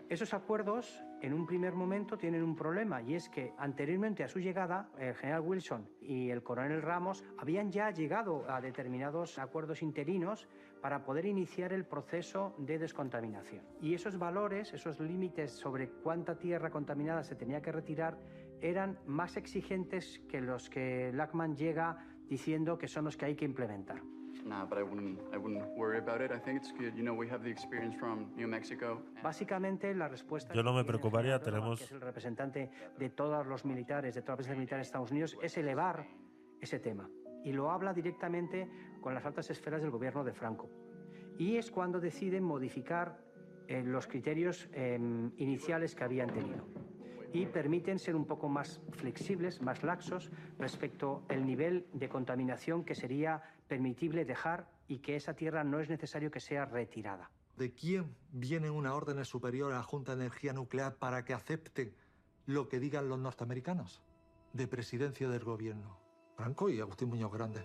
Esos 0.08 0.34
acuerdos, 0.34 1.02
en 1.22 1.32
un 1.32 1.46
primer 1.46 1.74
momento, 1.74 2.18
tienen 2.18 2.42
un 2.42 2.54
problema 2.54 3.00
y 3.02 3.14
es 3.14 3.28
que 3.28 3.52
anteriormente 3.58 4.22
a 4.22 4.28
su 4.28 4.38
llegada, 4.38 4.90
el 4.98 5.14
general 5.14 5.40
Wilson 5.40 5.88
y 6.00 6.30
el 6.30 6.42
coronel 6.42 6.82
Ramos 6.82 7.24
habían 7.38 7.70
ya 7.70 7.90
llegado 7.90 8.48
a 8.50 8.60
determinados 8.60 9.38
acuerdos 9.38 9.82
interinos 9.82 10.46
para 10.80 11.04
poder 11.04 11.24
iniciar 11.26 11.72
el 11.72 11.84
proceso 11.84 12.54
de 12.58 12.78
descontaminación. 12.78 13.64
Y 13.80 13.94
esos 13.94 14.18
valores, 14.18 14.72
esos 14.72 15.00
límites 15.00 15.52
sobre 15.52 15.88
cuánta 15.88 16.38
tierra 16.38 16.70
contaminada 16.70 17.24
se 17.24 17.34
tenía 17.34 17.62
que 17.62 17.72
retirar, 17.72 18.18
eran 18.60 18.98
más 19.06 19.36
exigentes 19.36 20.20
que 20.28 20.40
los 20.40 20.68
que 20.68 21.12
Lackman 21.12 21.56
llega 21.56 22.06
diciendo 22.28 22.78
que 22.78 22.88
son 22.88 23.04
los 23.04 23.16
que 23.16 23.26
hay 23.26 23.36
que 23.36 23.44
implementar. 23.44 24.02
Nah, 24.46 24.64
but 24.64 24.78
I 24.78 24.82
wouldn't. 24.84 25.18
I 25.34 25.38
wouldn't 25.38 25.66
worry 25.76 25.98
about 25.98 26.20
it. 26.20 26.30
I 26.30 26.38
think 26.38 26.58
it's 26.62 26.72
good. 26.72 26.94
You 26.94 27.02
know, 27.02 27.14
we 27.14 27.28
have 27.28 27.42
the 27.42 27.50
experience 27.50 27.96
from 27.98 28.32
New 28.36 28.46
Mexico. 28.46 29.02
Básicamente 29.22 29.92
la 29.92 30.06
respuesta 30.08 30.54
Yo 30.54 30.62
no 30.62 30.72
me 30.72 30.84
preocuparía, 30.84 31.40
tenemos- 31.40 31.78
que 31.80 31.84
es 31.84 31.92
el 31.92 32.00
representante 32.00 32.70
de 32.96 33.10
todos 33.10 33.44
los 33.46 33.64
militares, 33.64 34.14
de 34.14 34.22
toda 34.22 34.34
la 34.34 34.36
presencia 34.36 34.56
militar 34.58 34.78
de 34.78 34.82
Estados 34.82 35.10
Unidos, 35.10 35.36
es 35.42 35.56
elevar 35.58 36.06
ese 36.60 36.78
tema. 36.78 37.10
Y 37.42 37.52
lo 37.52 37.70
habla 37.72 37.92
directamente 37.92 38.68
con 39.00 39.14
las 39.14 39.24
altas 39.26 39.50
esferas 39.50 39.82
del 39.82 39.90
gobierno 39.90 40.22
de 40.22 40.32
Franco. 40.32 40.70
Y 41.38 41.56
es 41.56 41.70
cuando 41.70 41.98
deciden 42.00 42.44
modificar 42.44 43.18
eh, 43.68 43.82
los 43.82 44.06
criterios 44.06 44.68
eh, 44.72 44.96
iniciales 45.38 45.96
que 45.96 46.04
habían 46.04 46.30
tenido. 46.30 46.64
Y 47.36 47.44
permiten 47.44 47.98
ser 47.98 48.16
un 48.16 48.24
poco 48.24 48.48
más 48.48 48.80
flexibles, 48.92 49.60
más 49.60 49.82
laxos 49.82 50.30
respecto 50.58 51.22
al 51.28 51.44
nivel 51.44 51.86
de 51.92 52.08
contaminación 52.08 52.82
que 52.82 52.94
sería 52.94 53.42
permitible 53.68 54.24
dejar 54.24 54.70
y 54.88 55.00
que 55.00 55.16
esa 55.16 55.34
tierra 55.34 55.62
no 55.62 55.78
es 55.78 55.90
necesario 55.90 56.30
que 56.30 56.40
sea 56.40 56.64
retirada. 56.64 57.30
¿De 57.58 57.74
quién 57.74 58.16
vienen 58.32 58.70
unas 58.70 58.94
órdenes 58.94 59.28
superiores 59.28 59.74
a 59.74 59.80
la 59.80 59.84
Junta 59.84 60.16
de 60.16 60.22
Energía 60.22 60.54
Nuclear 60.54 60.94
para 60.96 61.26
que 61.26 61.34
acepten 61.34 61.94
lo 62.46 62.70
que 62.70 62.80
digan 62.80 63.10
los 63.10 63.18
norteamericanos? 63.18 64.02
De 64.54 64.66
presidencia 64.66 65.28
del 65.28 65.44
gobierno. 65.44 65.98
Franco 66.36 66.70
y 66.70 66.80
Agustín 66.80 67.10
Muñoz 67.10 67.34
Grande. 67.34 67.60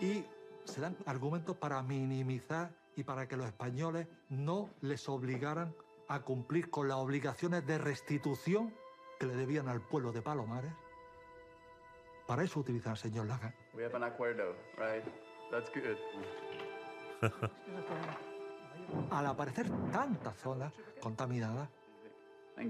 Y 0.00 0.24
se 0.64 0.80
dan 0.80 0.96
argumentos 1.06 1.56
para 1.56 1.80
minimizar 1.84 2.81
y 2.96 3.04
para 3.04 3.26
que 3.28 3.36
los 3.36 3.46
españoles 3.46 4.06
no 4.28 4.70
les 4.80 5.08
obligaran 5.08 5.74
a 6.08 6.20
cumplir 6.20 6.70
con 6.70 6.88
las 6.88 6.98
obligaciones 6.98 7.66
de 7.66 7.78
restitución 7.78 8.74
que 9.18 9.26
le 9.26 9.34
debían 9.34 9.68
al 9.68 9.80
pueblo 9.80 10.12
de 10.12 10.20
Palomares. 10.20 10.72
Para 12.26 12.44
eso 12.44 12.60
utilizan 12.60 12.92
al 12.92 12.98
señor 12.98 13.26
Lagan. 13.26 13.54
We 13.74 13.84
have 13.84 13.96
an 13.96 14.04
acuerdo, 14.04 14.54
right? 14.76 15.04
That's 15.50 15.70
good. 15.72 15.96
Al 19.10 19.26
aparecer 19.26 19.70
tantas 19.90 20.36
zonas 20.36 20.72
contaminadas, 21.00 21.68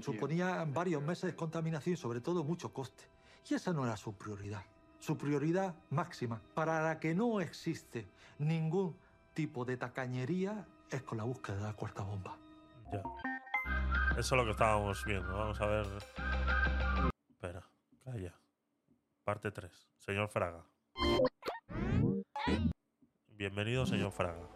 suponía 0.01 0.65
varios 0.67 1.01
meses 1.01 1.31
de 1.31 1.35
contaminación 1.35 1.93
y 1.93 1.97
sobre 1.97 2.21
todo 2.21 2.43
mucho 2.43 2.71
coste. 2.71 3.03
Y 3.49 3.55
esa 3.55 3.73
no 3.73 3.83
era 3.83 3.97
su 3.97 4.13
prioridad. 4.13 4.63
Su 4.99 5.17
prioridad 5.17 5.75
máxima, 5.89 6.41
para 6.53 6.81
la 6.81 6.99
que 6.99 7.13
no 7.13 7.41
existe 7.41 8.07
ningún 8.37 8.95
tipo 9.33 9.65
de 9.65 9.77
tacañería, 9.77 10.65
es 10.89 11.01
con 11.03 11.17
la 11.17 11.23
búsqueda 11.23 11.57
de 11.57 11.63
la 11.63 11.73
cuarta 11.73 12.03
bomba. 12.03 12.37
Ya. 12.91 13.01
Eso 14.17 14.19
es 14.19 14.31
lo 14.31 14.45
que 14.45 14.51
estábamos 14.51 15.03
viendo. 15.05 15.33
Vamos 15.33 15.59
a 15.59 15.65
ver. 15.65 15.87
Espera, 17.29 17.63
calla. 18.03 18.33
Parte 19.23 19.51
3. 19.51 19.89
Señor 19.97 20.29
Fraga. 20.29 20.63
Bienvenido, 23.29 23.85
señor 23.85 24.11
Fraga. 24.11 24.47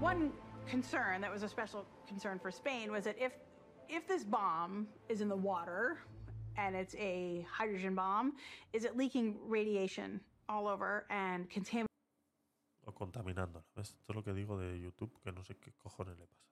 One 0.00 0.32
concern 0.66 1.20
that 1.20 1.30
was 1.30 1.42
a 1.42 1.48
special 1.48 1.86
concern 2.08 2.38
for 2.38 2.50
Spain 2.50 2.90
was 2.90 3.04
that 3.04 3.16
if 3.18 3.32
if 3.88 4.06
this 4.08 4.24
bomb 4.24 4.88
is 5.08 5.20
in 5.20 5.28
the 5.28 5.36
water 5.36 5.98
and 6.56 6.74
it's 6.74 6.94
a 6.96 7.46
hydrogen 7.50 7.94
bomb, 7.94 8.32
is 8.72 8.84
it 8.84 8.96
leaking 8.96 9.36
radiation 9.46 10.20
all 10.48 10.68
over 10.68 11.06
and 11.10 11.48
contaminating 11.50 11.88
O 12.86 12.92
contaminándola. 12.92 13.64
¿Ves? 13.74 13.94
Esto 13.94 14.12
es 14.12 14.16
lo 14.16 14.22
que 14.22 14.34
digo 14.34 14.58
de 14.58 14.78
YouTube, 14.78 15.10
que 15.22 15.32
no 15.32 15.42
sé 15.42 15.56
qué 15.56 15.72
cojones 15.72 16.18
le 16.18 16.26
pasa. 16.26 16.44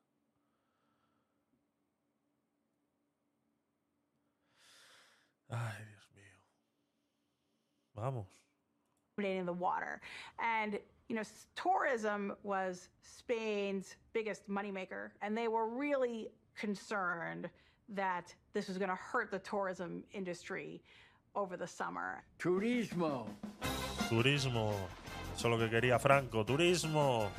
Ay, 5.50 5.84
Dios 5.84 6.08
mío. 6.14 6.40
Vamos. 7.94 8.26
the 9.18 9.52
water? 9.52 10.00
And 10.38 10.78
you 11.08 11.16
know, 11.16 11.22
tourism 11.54 12.32
was 12.42 12.88
Spain's 13.02 13.96
biggest 14.14 14.48
moneymaker, 14.48 15.10
and 15.20 15.36
they 15.36 15.48
were 15.48 15.68
really 15.68 16.30
concerned 16.56 17.50
that 17.90 18.34
this 18.54 18.68
was 18.68 18.78
going 18.78 18.88
to 18.88 18.96
hurt 18.96 19.30
the 19.30 19.38
tourism 19.40 20.02
industry 20.12 20.82
over 21.34 21.58
the 21.58 21.66
summer. 21.66 22.22
Turismo. 22.38 23.26
Turismo. 24.12 24.74
Eso 25.34 25.48
es 25.48 25.50
lo 25.50 25.58
que 25.58 25.70
quería 25.70 25.98
Franco. 25.98 26.44
Turismo. 26.44 27.30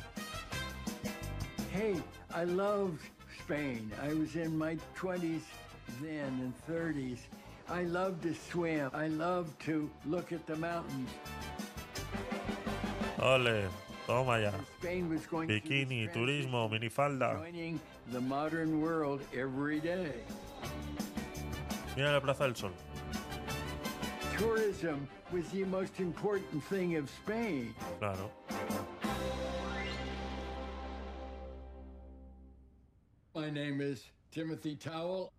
Hey, 1.72 1.94
I 2.34 2.44
loved 2.44 2.98
Spain. 3.38 3.92
I 4.02 4.12
was 4.12 4.34
in 4.34 4.58
my 4.58 4.76
20s 4.96 5.42
then 6.02 6.32
and 6.42 6.52
30s. 6.68 7.18
I 7.68 7.84
loved 7.84 8.22
to 8.22 8.34
swim. 8.34 8.90
I 8.92 9.06
loved 9.06 9.52
to 9.66 9.88
look 10.04 10.32
at 10.32 10.44
the 10.48 10.56
mountains. 10.56 11.10
Ole. 13.22 13.68
Toma 14.08 14.40
ya. 14.40 14.50
Bikini, 14.82 16.12
turismo, 16.12 16.68
minifalda. 16.68 17.38
joining 17.38 17.80
the 18.10 18.20
modern 18.20 18.80
world 18.80 19.20
every 19.32 19.78
day. 19.78 20.12
Mira 21.96 22.12
la 22.12 22.20
Plaza 22.20 22.44
del 22.44 22.56
Sol. 22.56 22.72
Tourism 24.36 25.06
was 25.34 25.48
the 25.48 25.64
most 25.64 25.98
important 25.98 26.62
thing 26.64 26.94
of 26.94 27.10
Spain. 27.10 27.74
Claro. 27.98 28.30
My 33.34 33.50
name 33.50 33.80
is 33.80 34.04
Timothy 34.30 34.76
Towell, 34.76 35.32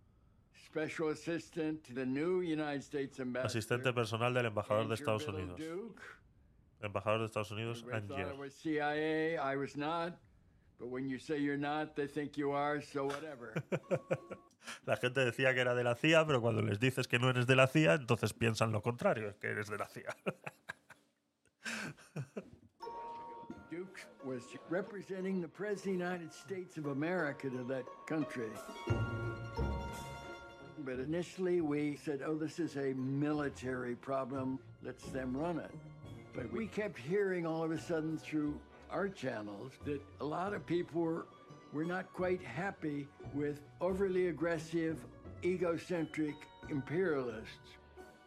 Special 0.66 1.08
Assistant 1.08 1.82
to 1.84 1.94
the 1.94 2.04
new 2.04 2.42
United 2.42 2.84
States 2.84 3.18
Ambassador. 3.20 3.58
Asistente 3.58 3.94
personal 3.94 4.34
del 4.34 4.44
embajador 4.44 4.86
de 4.86 4.94
Estados 4.94 5.26
Unidos. 5.28 5.58
Embajador 6.82 7.20
de 7.20 7.24
Estados 7.24 7.50
Unidos, 7.52 7.82
Everybody 7.88 8.22
thought 8.22 8.34
I 8.34 8.38
was 8.38 8.54
CIA. 8.54 9.38
I 9.38 9.56
was 9.56 9.76
not. 9.78 10.18
But 10.78 10.88
when 10.88 11.08
you 11.08 11.18
say 11.18 11.38
you're 11.38 11.56
not, 11.56 11.96
they 11.96 12.06
think 12.06 12.36
you 12.36 12.52
are, 12.52 12.82
so 12.82 13.06
whatever. 13.06 13.54
La 14.86 14.96
gente 14.96 15.20
decía 15.20 15.54
que 15.54 15.60
era 15.60 15.74
de 15.74 15.84
la 15.84 15.94
CIA, 15.94 16.26
pero 16.26 16.40
cuando 16.40 16.60
les 16.60 16.80
dices 16.80 17.06
que 17.06 17.18
no 17.18 17.30
eres 17.30 17.46
de 17.46 17.54
la 17.54 17.66
CIA, 17.68 17.94
entonces 17.94 18.32
piensan 18.32 18.72
lo 18.72 18.82
contrario, 18.82 19.34
que 19.40 19.48
eres 19.48 19.68
de 19.68 19.78
la 19.78 19.86
CIA. 19.86 20.14
Duke's 23.70 24.06
was 24.24 24.42
representing 24.68 25.40
the 25.40 25.48
President 25.48 25.80
of 25.80 25.98
the 25.98 26.04
United 26.04 26.32
States 26.32 26.76
of 26.76 26.86
America 26.86 27.50
to 27.50 27.64
that 27.64 27.84
country. 28.06 28.50
But 30.84 30.98
initially 31.00 31.60
we 31.60 31.96
said, 31.96 32.22
oh, 32.24 32.34
this 32.36 32.58
is 32.58 32.76
a 32.76 32.94
military 32.94 33.96
problem. 33.96 34.58
Let's 34.82 35.04
them 35.06 35.36
run 35.36 35.58
it. 35.58 35.70
But 36.34 36.52
we 36.52 36.66
kept 36.66 36.98
hearing 36.98 37.46
all 37.46 37.64
of 37.64 37.70
a 37.70 37.78
sudden 37.78 38.18
through 38.18 38.58
our 38.96 39.08
channels 39.10 39.72
that 39.84 40.00
a 40.22 40.24
lot 40.24 40.54
of 40.54 40.64
people 40.64 41.02
were, 41.02 41.26
were 41.74 41.84
not 41.84 42.10
quite 42.14 42.42
happy 42.42 43.06
with 43.34 43.60
overly 43.82 44.28
aggressive, 44.28 45.04
egocentric 45.44 46.34
imperialists. 46.70 47.76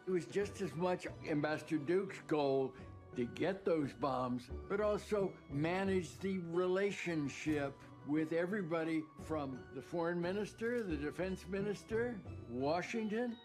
It 0.06 0.12
was 0.12 0.26
just 0.26 0.60
as 0.60 0.72
much 0.76 1.08
Ambassador 1.28 1.78
Duke's 1.78 2.20
goal 2.28 2.72
to 3.16 3.24
get 3.34 3.64
those 3.64 3.92
bombs, 3.94 4.44
but 4.68 4.80
also 4.80 5.32
manage 5.50 6.16
the 6.20 6.38
relationship 6.52 7.74
with 8.06 8.32
everybody 8.32 9.02
from 9.24 9.58
the 9.74 9.82
foreign 9.82 10.20
minister, 10.20 10.84
the 10.84 10.96
defense 10.96 11.44
minister, 11.50 12.14
Washington, 12.48 13.36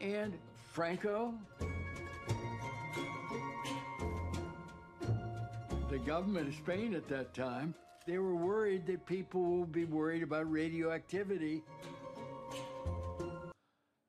and 0.00 0.32
Franco. 0.72 1.34
The 5.94 6.00
government 6.00 6.48
of 6.48 6.54
Spain 6.54 6.96
at 6.96 7.06
that 7.06 7.32
time, 7.34 7.72
they 8.04 8.18
were 8.18 8.34
worried 8.34 8.84
that 8.86 9.06
people 9.06 9.42
will 9.42 9.64
be 9.64 9.84
worried 9.84 10.24
about 10.24 10.52
radioactivity 10.52 11.62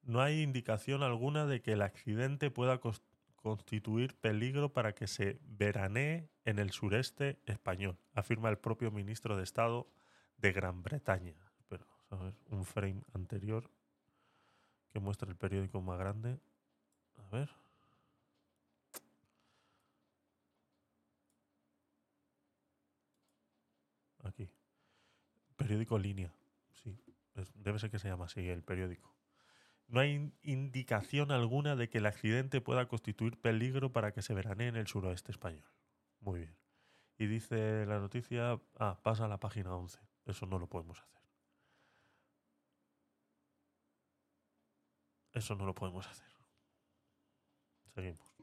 No 0.01 0.19
hay 0.19 0.41
indicación 0.41 1.03
alguna 1.03 1.45
de 1.45 1.61
que 1.61 1.73
el 1.73 1.83
accidente 1.83 2.49
pueda 2.49 2.79
constituir 3.35 4.15
peligro 4.15 4.73
para 4.73 4.95
que 4.95 5.05
se 5.05 5.37
veranee 5.45 6.27
en 6.43 6.57
el 6.57 6.71
sureste 6.71 7.37
español, 7.45 7.99
afirma 8.13 8.49
el 8.49 8.57
propio 8.57 8.89
ministro 8.89 9.37
de 9.37 9.43
Estado 9.43 9.87
de 10.37 10.53
Gran 10.53 10.81
Bretaña. 10.81 11.35
Pero, 11.69 11.85
ver, 12.09 12.33
un 12.49 12.65
frame 12.65 13.03
anterior 13.13 13.69
que 14.91 14.99
muestra 14.99 15.29
el 15.29 15.35
periódico 15.35 15.81
más 15.81 15.99
grande. 15.99 16.39
A 17.17 17.29
ver. 17.29 17.49
Aquí. 24.25 24.49
Periódico 25.65 25.97
Línea. 25.97 26.31
Sí, 26.83 26.95
debe 27.55 27.79
ser 27.79 27.89
que 27.89 27.97
se 27.97 28.07
llama 28.07 28.25
así 28.25 28.47
el 28.47 28.61
periódico. 28.61 29.15
No 29.87 29.99
hay 29.99 30.11
in- 30.11 30.33
indicación 30.43 31.31
alguna 31.31 31.75
de 31.75 31.89
que 31.89 31.97
el 31.97 32.05
accidente 32.05 32.61
pueda 32.61 32.87
constituir 32.87 33.41
peligro 33.41 33.91
para 33.91 34.11
que 34.11 34.21
se 34.21 34.35
veranee 34.35 34.67
en 34.67 34.75
el 34.75 34.85
suroeste 34.85 35.31
español. 35.31 35.65
Muy 36.19 36.41
bien. 36.41 36.55
Y 37.17 37.25
dice 37.25 37.87
la 37.87 37.97
noticia, 37.99 38.59
ah, 38.77 38.99
pasa 39.01 39.25
a 39.25 39.27
la 39.27 39.39
página 39.39 39.75
11. 39.75 39.99
Eso 40.27 40.45
no 40.45 40.59
lo 40.59 40.67
podemos 40.67 40.99
hacer. 41.01 41.21
Eso 45.33 45.55
no 45.55 45.65
lo 45.65 45.73
podemos 45.73 46.05
hacer. 46.07 46.27
Seguimos. 47.95 48.34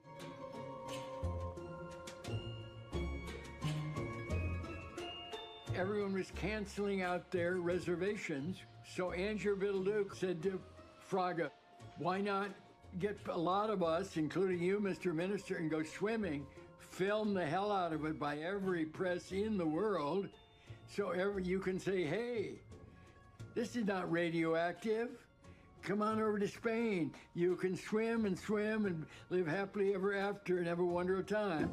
Everyone 5.76 6.12
was 6.12 6.30
canceling 6.36 7.02
out 7.02 7.30
their 7.30 7.56
reservations. 7.56 8.58
So 8.94 9.12
Andrew 9.12 9.56
Biddleduke 9.56 10.14
said 10.14 10.42
to 10.42 10.60
Fraga, 11.10 11.50
why 11.98 12.20
not 12.20 12.50
get 12.98 13.18
a 13.28 13.38
lot 13.38 13.70
of 13.70 13.82
us, 13.82 14.16
including 14.16 14.62
you, 14.62 14.80
Mr. 14.80 15.14
Minister, 15.14 15.56
and 15.56 15.70
go 15.70 15.82
swimming, 15.82 16.46
film 16.78 17.32
the 17.32 17.46
hell 17.46 17.72
out 17.72 17.92
of 17.92 18.04
it 18.04 18.18
by 18.18 18.38
every 18.38 18.84
press 18.84 19.32
in 19.32 19.56
the 19.56 19.66
world, 19.66 20.28
so 20.94 21.10
every, 21.10 21.44
you 21.44 21.58
can 21.58 21.78
say, 21.78 22.04
hey, 22.04 22.60
this 23.54 23.76
is 23.76 23.86
not 23.86 24.10
radioactive. 24.10 25.08
Come 25.82 26.02
on 26.02 26.20
over 26.20 26.38
to 26.38 26.48
Spain. 26.48 27.12
You 27.34 27.56
can 27.56 27.76
swim 27.76 28.26
and 28.26 28.38
swim 28.38 28.86
and 28.86 29.06
live 29.30 29.46
happily 29.46 29.94
ever 29.94 30.14
after 30.14 30.58
and 30.58 30.66
have 30.66 30.80
a 30.80 30.84
wonderful 30.84 31.24
time. 31.24 31.70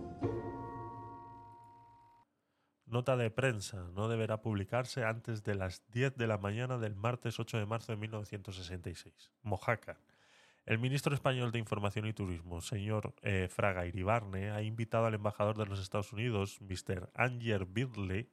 Nota 2.89 3.15
de 3.15 3.29
prensa. 3.29 3.87
No 3.93 4.07
deberá 4.07 4.41
publicarse 4.41 5.05
antes 5.05 5.43
de 5.43 5.53
las 5.53 5.83
10 5.91 6.17
de 6.17 6.25
la 6.25 6.39
mañana 6.39 6.79
del 6.79 6.95
martes 6.95 7.39
8 7.39 7.59
de 7.59 7.67
marzo 7.67 7.91
de 7.91 7.97
1966. 7.97 9.31
Mojácar. 9.43 9.97
El 10.65 10.79
ministro 10.79 11.13
español 11.13 11.51
de 11.51 11.59
Información 11.59 12.07
y 12.07 12.13
Turismo, 12.13 12.61
señor 12.61 13.13
eh, 13.21 13.47
Fraga 13.47 13.85
Iribarne, 13.85 14.49
ha 14.49 14.63
invitado 14.63 15.05
al 15.05 15.13
embajador 15.13 15.55
de 15.55 15.67
los 15.67 15.79
Estados 15.79 16.13
Unidos, 16.13 16.59
Mr. 16.61 17.11
Anger 17.13 17.65
Bidley, 17.65 18.27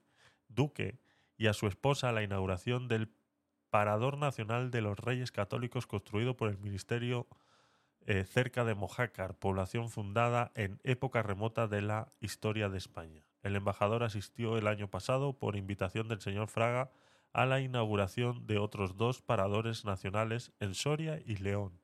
duque, 0.47 0.97
y 1.37 1.45
a 1.45 1.53
su 1.53 1.67
esposa 1.67 2.09
a 2.09 2.11
la 2.11 2.23
inauguración 2.23 2.87
del 2.87 3.11
Parador 3.69 4.17
Nacional 4.17 4.71
de 4.71 4.81
los 4.81 4.97
Reyes 4.97 5.31
Católicos 5.31 5.85
construido 5.85 6.35
por 6.35 6.49
el 6.49 6.57
Ministerio 6.57 7.27
eh, 8.07 8.23
cerca 8.23 8.65
de 8.65 8.73
Mojácar, 8.73 9.35
población 9.35 9.91
fundada 9.91 10.51
en 10.55 10.79
época 10.83 11.21
remota 11.21 11.67
de 11.67 11.83
la 11.83 12.11
historia 12.21 12.69
de 12.69 12.79
España. 12.79 13.26
El 13.47 13.55
embajador 13.55 14.03
asistió 14.03 14.57
el 14.57 14.67
año 14.67 14.89
pasado, 14.89 15.39
por 15.39 15.55
invitación 15.55 16.09
del 16.09 16.19
señor 16.19 16.49
Fraga, 16.49 16.91
a 17.31 17.45
la 17.45 17.61
inauguración 17.61 18.45
de 18.45 18.57
otros 18.57 18.97
dos 18.97 19.21
paradores 19.21 19.85
nacionales 19.85 20.51
en 20.59 20.73
Soria 20.73 21.21
y 21.25 21.37
León. 21.37 21.79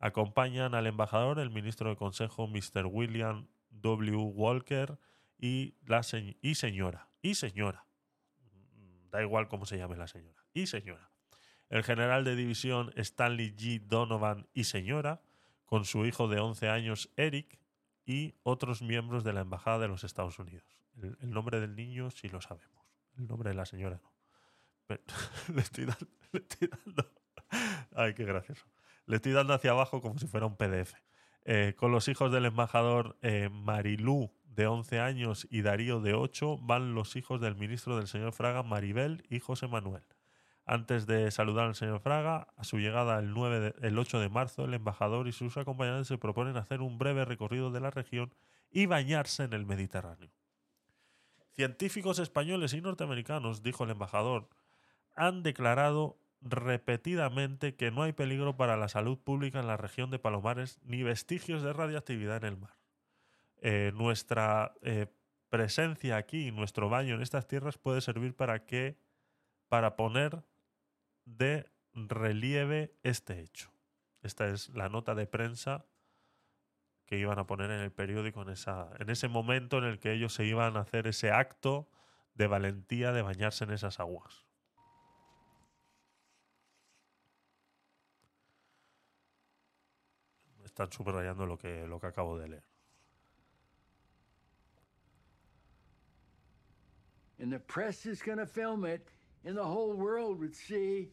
Acompañan 0.00 0.74
al 0.74 0.88
embajador 0.88 1.38
el 1.38 1.50
ministro 1.50 1.88
de 1.88 1.96
Consejo, 1.96 2.48
Mr. 2.48 2.86
William 2.86 3.46
W. 3.70 4.16
Walker, 4.16 4.98
y, 5.38 5.76
la 5.86 6.00
y 6.42 6.54
señora. 6.56 7.08
Y 7.22 7.36
señora. 7.36 7.86
Da 9.12 9.22
igual 9.22 9.46
cómo 9.46 9.66
se 9.66 9.78
llame 9.78 9.96
la 9.96 10.08
señora. 10.08 10.44
Y 10.52 10.66
señora. 10.66 11.12
El 11.68 11.84
general 11.84 12.24
de 12.24 12.34
división 12.34 12.92
Stanley 12.96 13.54
G. 13.54 13.82
Donovan 13.86 14.48
y 14.52 14.64
señora, 14.64 15.20
con 15.64 15.84
su 15.84 16.06
hijo 16.06 16.26
de 16.26 16.40
11 16.40 16.68
años, 16.68 17.08
Eric, 17.16 17.60
y 18.04 18.34
otros 18.42 18.82
miembros 18.82 19.22
de 19.22 19.32
la 19.32 19.42
Embajada 19.42 19.78
de 19.78 19.88
los 19.88 20.02
Estados 20.02 20.40
Unidos. 20.40 20.77
El, 21.02 21.30
nombre 21.30 21.60
del 21.60 21.74
niño 21.76 22.10
sí 22.10 22.28
lo 22.28 22.40
sabemos. 22.40 22.84
El 23.16 23.26
nombre 23.28 23.50
de 23.50 23.56
la 23.56 23.66
señora 23.66 24.00
no. 24.02 24.12
Le, 25.54 25.60
estoy 25.60 25.84
dando, 25.84 26.06
le 26.32 26.40
estoy 26.40 26.68
dando. 26.68 27.12
Ay, 27.94 28.14
qué 28.14 28.24
gracioso. 28.24 28.64
Le 29.06 29.16
estoy 29.16 29.32
dando 29.32 29.54
hacia 29.54 29.70
abajo 29.72 30.00
como 30.00 30.18
si 30.18 30.26
fuera 30.26 30.46
un 30.46 30.56
PDF. 30.56 30.94
Eh, 31.44 31.74
con 31.76 31.92
los 31.92 32.08
hijos 32.08 32.32
del 32.32 32.44
embajador 32.46 33.16
eh, 33.22 33.48
Marilú, 33.50 34.32
de 34.44 34.66
11 34.66 35.00
años, 35.00 35.46
y 35.50 35.62
Darío, 35.62 36.00
de 36.00 36.14
8, 36.14 36.58
van 36.58 36.94
los 36.94 37.16
hijos 37.16 37.40
del 37.40 37.54
ministro 37.54 37.96
del 37.96 38.08
señor 38.08 38.32
Fraga, 38.32 38.62
Maribel 38.62 39.24
y 39.30 39.40
José 39.40 39.68
Manuel. 39.68 40.02
Antes 40.66 41.06
de 41.06 41.30
saludar 41.30 41.66
al 41.66 41.74
señor 41.74 42.00
Fraga, 42.00 42.48
a 42.56 42.64
su 42.64 42.78
llegada 42.78 43.18
el, 43.18 43.32
9 43.32 43.60
de- 43.60 43.88
el 43.88 43.98
8 43.98 44.20
de 44.20 44.28
marzo, 44.28 44.64
el 44.64 44.74
embajador 44.74 45.26
y 45.28 45.32
sus 45.32 45.56
acompañantes 45.56 46.08
se 46.08 46.18
proponen 46.18 46.56
hacer 46.56 46.82
un 46.82 46.98
breve 46.98 47.24
recorrido 47.24 47.70
de 47.70 47.80
la 47.80 47.90
región 47.90 48.34
y 48.70 48.84
bañarse 48.86 49.44
en 49.44 49.54
el 49.54 49.64
Mediterráneo. 49.64 50.30
Científicos 51.58 52.20
españoles 52.20 52.72
y 52.72 52.80
norteamericanos, 52.80 53.64
dijo 53.64 53.82
el 53.82 53.90
embajador, 53.90 54.48
han 55.16 55.42
declarado 55.42 56.16
repetidamente 56.40 57.74
que 57.74 57.90
no 57.90 58.04
hay 58.04 58.12
peligro 58.12 58.56
para 58.56 58.76
la 58.76 58.86
salud 58.86 59.18
pública 59.18 59.58
en 59.58 59.66
la 59.66 59.76
región 59.76 60.08
de 60.12 60.20
Palomares 60.20 60.78
ni 60.84 61.02
vestigios 61.02 61.64
de 61.64 61.72
radioactividad 61.72 62.44
en 62.44 62.52
el 62.52 62.58
mar. 62.58 62.76
Eh, 63.60 63.90
nuestra 63.92 64.72
eh, 64.82 65.08
presencia 65.50 66.16
aquí, 66.16 66.52
nuestro 66.52 66.88
baño 66.88 67.16
en 67.16 67.22
estas 67.22 67.48
tierras 67.48 67.76
puede 67.76 68.02
servir 68.02 68.36
para 68.36 68.64
que 68.64 68.96
para 69.68 69.96
poner 69.96 70.44
de 71.24 71.66
relieve 71.92 72.94
este 73.02 73.40
hecho. 73.40 73.72
Esta 74.22 74.46
es 74.46 74.68
la 74.68 74.88
nota 74.88 75.16
de 75.16 75.26
prensa 75.26 75.86
que 77.08 77.18
iban 77.18 77.38
a 77.38 77.46
poner 77.46 77.70
en 77.70 77.80
el 77.80 77.90
periódico 77.90 78.42
en, 78.42 78.50
esa, 78.50 78.90
en 78.98 79.10
ese 79.10 79.26
momento 79.26 79.78
en 79.78 79.84
el 79.84 79.98
que 79.98 80.12
ellos 80.12 80.34
se 80.34 80.44
iban 80.44 80.76
a 80.76 80.80
hacer 80.80 81.06
ese 81.06 81.30
acto 81.30 81.88
de 82.34 82.46
valentía 82.46 83.12
de 83.12 83.22
bañarse 83.22 83.64
en 83.64 83.72
esas 83.72 83.98
aguas. 83.98 84.46
Están 90.64 90.92
subrayando 90.92 91.46
lo 91.46 91.58
que, 91.58 91.88
lo 91.88 91.98
que 91.98 92.06
acabo 92.06 92.38
de 92.38 92.48
leer. 92.48 92.64
and 97.40 97.52
the 97.52 97.58
press 97.58 98.04
is 98.06 98.20
going 98.20 98.38
to 98.38 98.46
film 98.46 98.84
it, 98.84 99.06
and 99.44 99.56
the 99.56 99.64
whole 99.64 99.92
world 99.92 100.38
would 100.40 100.54
see 100.54 101.08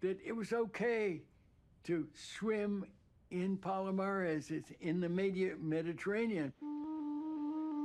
that 0.00 0.18
it 0.24 0.34
was 0.34 0.52
okay 0.52 1.22
to 1.84 2.08
swim 2.14 2.84
in 3.30 3.56
Palomares. 3.56 4.50
It's 4.50 4.70
in 4.80 5.00
the 5.00 5.08
Medi- 5.08 5.52
Mediterranean. 5.60 6.52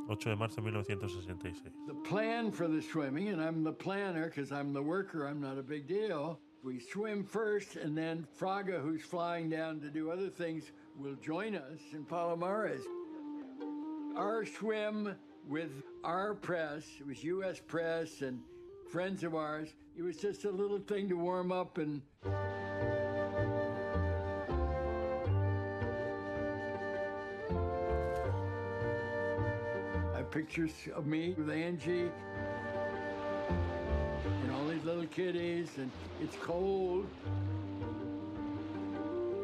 8 0.09 0.19
de 0.19 0.35
marzo 0.35 0.61
de 0.61 0.71
1966. 0.71 1.71
The 1.87 1.93
plan 1.93 2.51
for 2.51 2.67
the 2.67 2.81
swimming, 2.81 3.29
and 3.29 3.41
I'm 3.41 3.63
the 3.63 3.71
planner 3.71 4.25
because 4.25 4.51
I'm 4.51 4.73
the 4.73 4.81
worker, 4.81 5.25
I'm 5.27 5.39
not 5.39 5.57
a 5.57 5.63
big 5.63 5.87
deal. 5.87 6.39
We 6.63 6.79
swim 6.79 7.23
first, 7.23 7.75
and 7.75 7.97
then 7.97 8.27
Fraga, 8.39 8.81
who's 8.81 9.01
flying 9.01 9.49
down 9.49 9.79
to 9.81 9.89
do 9.89 10.11
other 10.11 10.29
things, 10.29 10.71
will 10.97 11.15
join 11.15 11.55
us 11.55 11.79
in 11.91 12.05
Palomares. 12.05 12.81
Our 14.15 14.45
swim 14.45 15.15
with 15.47 15.71
our 16.03 16.35
press. 16.35 16.85
It 16.99 17.07
was 17.07 17.23
U.S. 17.23 17.59
press 17.59 18.21
and 18.21 18.39
friends 18.89 19.23
of 19.23 19.35
ours. 19.35 19.73
It 19.97 20.03
was 20.03 20.17
just 20.17 20.45
a 20.45 20.51
little 20.51 20.79
thing 20.79 21.09
to 21.09 21.15
warm 21.15 21.51
up 21.51 21.77
and. 21.77 22.01
Pictures 30.33 30.71
of 30.95 31.05
me 31.05 31.35
with 31.37 31.47
Angie 31.51 32.09
and 34.41 34.51
all 34.51 34.65
these 34.65 34.83
little 34.83 35.05
kiddies, 35.05 35.69
and 35.77 35.91
it's 36.23 36.35
cold. 36.37 37.05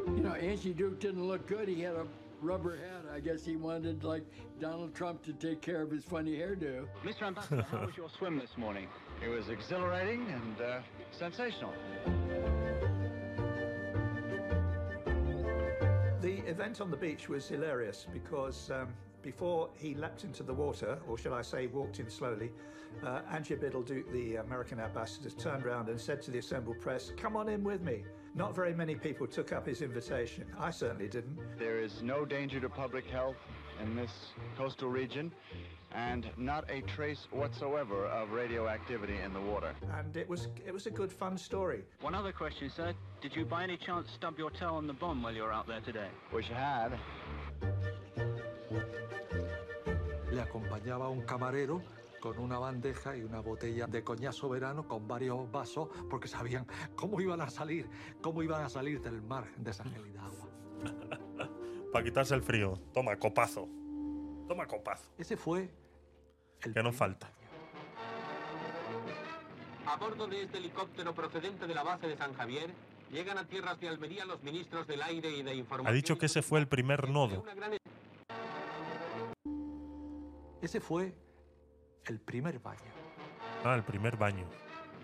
You 0.08 0.20
know, 0.24 0.32
Angie 0.32 0.72
Duke 0.72 0.98
didn't 0.98 1.28
look 1.28 1.46
good. 1.46 1.68
He 1.68 1.80
had 1.80 1.94
a 1.94 2.06
rubber 2.42 2.76
hat. 2.76 3.04
I 3.14 3.20
guess 3.20 3.44
he 3.44 3.54
wanted, 3.54 4.02
like, 4.02 4.24
Donald 4.60 4.92
Trump 4.92 5.22
to 5.26 5.32
take 5.32 5.60
care 5.60 5.80
of 5.80 5.92
his 5.92 6.02
funny 6.02 6.32
hairdo. 6.36 6.86
Mr. 7.04 7.22
Ambassador, 7.22 7.64
how 7.70 7.86
was 7.86 7.96
your 7.96 8.08
swim 8.18 8.36
this 8.40 8.56
morning? 8.56 8.88
It 9.24 9.28
was 9.28 9.48
exhilarating 9.48 10.26
and 10.28 10.60
uh, 10.60 10.80
sensational. 11.12 11.72
The 16.20 16.38
event 16.48 16.80
on 16.80 16.90
the 16.90 16.96
beach 16.96 17.28
was 17.28 17.46
hilarious 17.46 18.08
because 18.12 18.72
um, 18.72 18.88
before 19.22 19.70
he 19.76 19.94
leapt 19.94 20.24
into 20.24 20.42
the 20.42 20.54
water, 20.54 20.98
or 21.08 21.18
shall 21.18 21.34
I 21.34 21.42
say 21.42 21.66
walked 21.66 22.00
in 22.00 22.08
slowly, 22.08 22.50
uh, 23.04 23.20
Angie 23.30 23.54
Biddle-Duke, 23.54 24.10
the 24.12 24.36
American 24.36 24.80
ambassador, 24.80 25.30
turned 25.30 25.64
around 25.64 25.88
and 25.88 26.00
said 26.00 26.22
to 26.22 26.30
the 26.30 26.38
assembled 26.38 26.80
press, 26.80 27.12
come 27.16 27.36
on 27.36 27.48
in 27.48 27.62
with 27.62 27.82
me. 27.82 28.04
Not 28.34 28.54
very 28.54 28.74
many 28.74 28.94
people 28.94 29.26
took 29.26 29.52
up 29.52 29.66
his 29.66 29.82
invitation. 29.82 30.44
I 30.58 30.70
certainly 30.70 31.08
didn't. 31.08 31.38
There 31.58 31.80
is 31.80 32.02
no 32.02 32.24
danger 32.24 32.60
to 32.60 32.68
public 32.68 33.06
health 33.06 33.36
in 33.82 33.96
this 33.96 34.12
coastal 34.56 34.88
region 34.88 35.32
and 35.92 36.30
not 36.36 36.64
a 36.70 36.82
trace 36.82 37.26
whatsoever 37.32 38.06
of 38.06 38.30
radioactivity 38.30 39.18
in 39.18 39.32
the 39.32 39.40
water. 39.40 39.74
And 39.98 40.16
it 40.16 40.28
was 40.28 40.48
it 40.64 40.72
was 40.72 40.86
a 40.86 40.90
good 40.90 41.12
fun 41.12 41.36
story. 41.36 41.82
One 42.00 42.14
other 42.14 42.32
question, 42.32 42.70
sir. 42.70 42.94
Did 43.20 43.34
you 43.34 43.44
by 43.44 43.64
any 43.64 43.76
chance 43.76 44.10
stub 44.12 44.38
your 44.38 44.50
toe 44.50 44.74
on 44.74 44.86
the 44.86 44.92
bomb 44.92 45.22
while 45.22 45.34
you 45.34 45.42
were 45.42 45.52
out 45.52 45.66
there 45.66 45.80
today? 45.80 46.08
Wish 46.32 46.50
I 46.50 46.98
had. 48.70 49.00
Le 50.40 50.44
acompañaba 50.44 51.10
un 51.10 51.20
camarero 51.20 51.82
con 52.18 52.38
una 52.38 52.58
bandeja 52.58 53.14
y 53.14 53.22
una 53.22 53.40
botella 53.40 53.86
de 53.86 54.02
coñac 54.02 54.32
soberano 54.32 54.88
con 54.88 55.06
varios 55.06 55.52
vasos 55.52 55.90
porque 56.08 56.28
sabían 56.28 56.66
cómo 56.96 57.20
iban 57.20 57.42
a 57.42 57.50
salir, 57.50 57.86
cómo 58.22 58.42
iban 58.42 58.64
a 58.64 58.70
salir 58.70 59.02
del 59.02 59.20
mar 59.20 59.44
de 59.58 59.70
esa 59.70 59.84
gelida 59.84 60.24
agua. 60.24 60.48
Para 61.92 62.04
quitarse 62.06 62.34
el 62.34 62.42
frío. 62.42 62.80
Toma, 62.94 63.16
copazo. 63.16 63.68
Toma, 64.48 64.66
copazo. 64.66 65.10
Ese 65.18 65.36
fue 65.36 65.68
Que 66.58 66.82
no 66.82 66.90
falta. 66.90 67.30
A 69.84 69.96
bordo 69.96 70.26
de 70.26 70.44
este 70.44 70.56
helicóptero 70.56 71.14
procedente 71.14 71.66
de 71.66 71.74
la 71.74 71.82
base 71.82 72.08
de 72.08 72.16
San 72.16 72.32
Javier, 72.32 72.70
llegan 73.12 73.36
a 73.36 73.46
tierras 73.46 73.78
de 73.78 73.88
Almería 73.88 74.24
los 74.24 74.42
ministros 74.42 74.86
del 74.86 75.02
aire 75.02 75.36
y 75.36 75.42
de 75.42 75.50
Ha 75.50 75.54
información. 75.54 75.94
dicho 75.94 76.16
que 76.16 76.24
ese 76.24 76.40
fue 76.40 76.60
el 76.60 76.66
primer 76.66 77.10
nodo. 77.10 77.44
Ese 80.62 80.80
fue 80.80 81.14
el 82.06 82.20
primer 82.20 82.58
baño. 82.58 82.80
Ah, 83.64 83.74
el 83.74 83.82
primer 83.82 84.16
baño. 84.16 84.44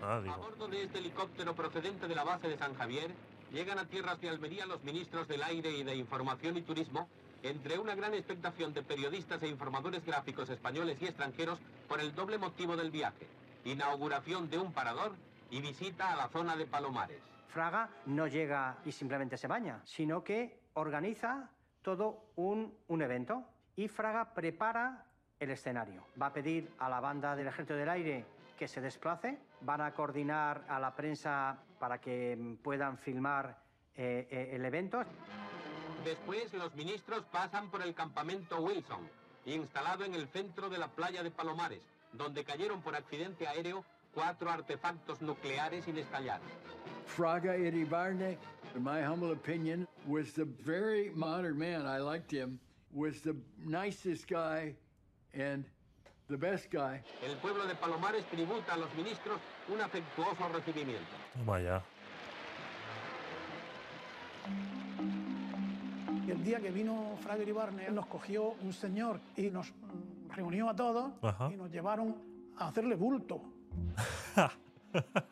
Ah, 0.01 0.17
A 0.17 0.21
digo. 0.21 0.37
bordo 0.37 0.67
de 0.67 0.83
este 0.83 0.99
helicóptero 0.99 1.55
procedente 1.55 2.07
de 2.07 2.15
la 2.15 2.23
base 2.23 2.47
de 2.47 2.57
San 2.57 2.75
Javier, 2.75 3.11
llegan 3.51 3.79
a 3.79 3.85
tierras 3.85 4.19
de 4.21 4.29
Almería 4.29 4.65
los 4.65 4.83
ministros 4.83 5.27
del 5.27 5.41
aire 5.43 5.71
y 5.71 5.83
de 5.83 5.95
información 5.95 6.57
y 6.57 6.61
turismo, 6.61 7.09
entre 7.43 7.79
una 7.79 7.95
gran 7.95 8.13
expectación 8.13 8.73
de 8.73 8.83
periodistas 8.83 9.41
e 9.43 9.47
informadores 9.47 10.05
gráficos 10.05 10.49
españoles 10.49 10.97
y 11.01 11.05
extranjeros 11.05 11.59
por 11.87 11.99
el 11.99 12.13
doble 12.13 12.37
motivo 12.37 12.75
del 12.75 12.91
viaje, 12.91 13.27
inauguración 13.63 14.49
de 14.49 14.57
un 14.57 14.73
parador 14.73 15.13
y 15.49 15.61
visita 15.61 16.11
a 16.11 16.15
la 16.15 16.27
zona 16.29 16.55
de 16.55 16.65
Palomares. 16.65 17.21
Fraga 17.47 17.89
no 18.05 18.27
llega 18.27 18.77
y 18.85 18.91
simplemente 18.91 19.37
se 19.37 19.47
baña, 19.47 19.81
sino 19.85 20.23
que 20.23 20.59
organiza 20.73 21.49
todo 21.81 22.31
un, 22.35 22.75
un 22.87 23.01
evento 23.01 23.45
y 23.75 23.87
Fraga 23.87 24.33
prepara 24.33 25.05
el 25.39 25.51
escenario. 25.51 26.03
Va 26.21 26.27
a 26.27 26.33
pedir 26.33 26.69
a 26.79 26.89
la 26.89 26.99
banda 26.99 27.35
del 27.35 27.47
Ejército 27.47 27.75
del 27.75 27.89
Aire 27.89 28.25
que 28.57 28.67
se 28.67 28.81
desplace, 28.81 29.37
van 29.61 29.81
a 29.81 29.91
coordinar 29.93 30.65
a 30.67 30.79
la 30.79 30.95
prensa 30.95 31.57
para 31.79 31.99
que 31.99 32.57
puedan 32.63 32.97
filmar 32.97 33.57
eh, 33.95 34.27
eh, 34.31 34.49
el 34.53 34.65
evento. 34.65 35.03
Después 36.03 36.53
los 36.53 36.73
ministros 36.75 37.23
pasan 37.31 37.69
por 37.69 37.81
el 37.83 37.93
campamento 37.93 38.59
Wilson, 38.61 39.07
instalado 39.45 40.05
en 40.05 40.15
el 40.15 40.27
centro 40.27 40.69
de 40.69 40.77
la 40.77 40.87
playa 40.87 41.21
de 41.21 41.31
Palomares, 41.31 41.81
donde 42.13 42.43
cayeron 42.43 42.81
por 42.81 42.95
accidente 42.95 43.47
aéreo 43.47 43.83
cuatro 44.13 44.49
artefactos 44.49 45.21
nucleares 45.21 45.87
inescallados. 45.87 46.47
Fraga 47.05 47.57
Iribarne, 47.57 48.37
in 48.75 48.83
my 48.83 49.01
humble 49.01 49.31
opinion, 49.31 49.87
was 50.07 50.33
the 50.33 50.45
very 50.45 51.11
modern 51.13 51.57
man. 51.57 51.85
I 51.85 51.99
liked 51.99 52.31
him. 52.31 52.59
Was 52.91 53.21
the 53.21 53.35
nicest 53.63 54.27
guy 54.27 54.75
and 55.37 55.65
the 56.27 56.37
best 56.37 56.71
guy. 56.71 57.01
El 57.25 57.37
pueblo 57.37 57.65
de 57.65 57.75
Palomares 57.75 58.25
tributa 58.25 58.73
a 58.73 58.77
los 58.77 58.93
ministros 58.95 59.39
un 59.69 59.81
afectuoso 59.81 60.47
recibimiento. 60.49 61.05
Toma 61.37 61.61
ya. 61.61 61.81
Y 66.25 66.31
el 66.31 66.43
día 66.43 66.59
que 66.59 66.71
vino 66.71 67.17
Fraga 67.21 67.43
Iribarne, 67.43 67.89
nos 67.91 68.05
cogió 68.07 68.55
un 68.61 68.73
señor 68.73 69.19
y 69.35 69.49
nos 69.49 69.73
reunió 70.35 70.69
a 70.69 70.75
todos 70.75 71.11
Ajá. 71.21 71.49
y 71.51 71.55
nos 71.55 71.71
llevaron 71.71 72.15
a 72.57 72.67
hacerle 72.67 72.95
bulto. 72.95 73.41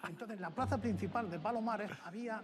Entonces, 0.07 0.37
en 0.37 0.41
la 0.41 0.49
plaza 0.49 0.77
principal 0.79 1.29
de 1.29 1.39
Palomares 1.39 1.91
había 2.05 2.41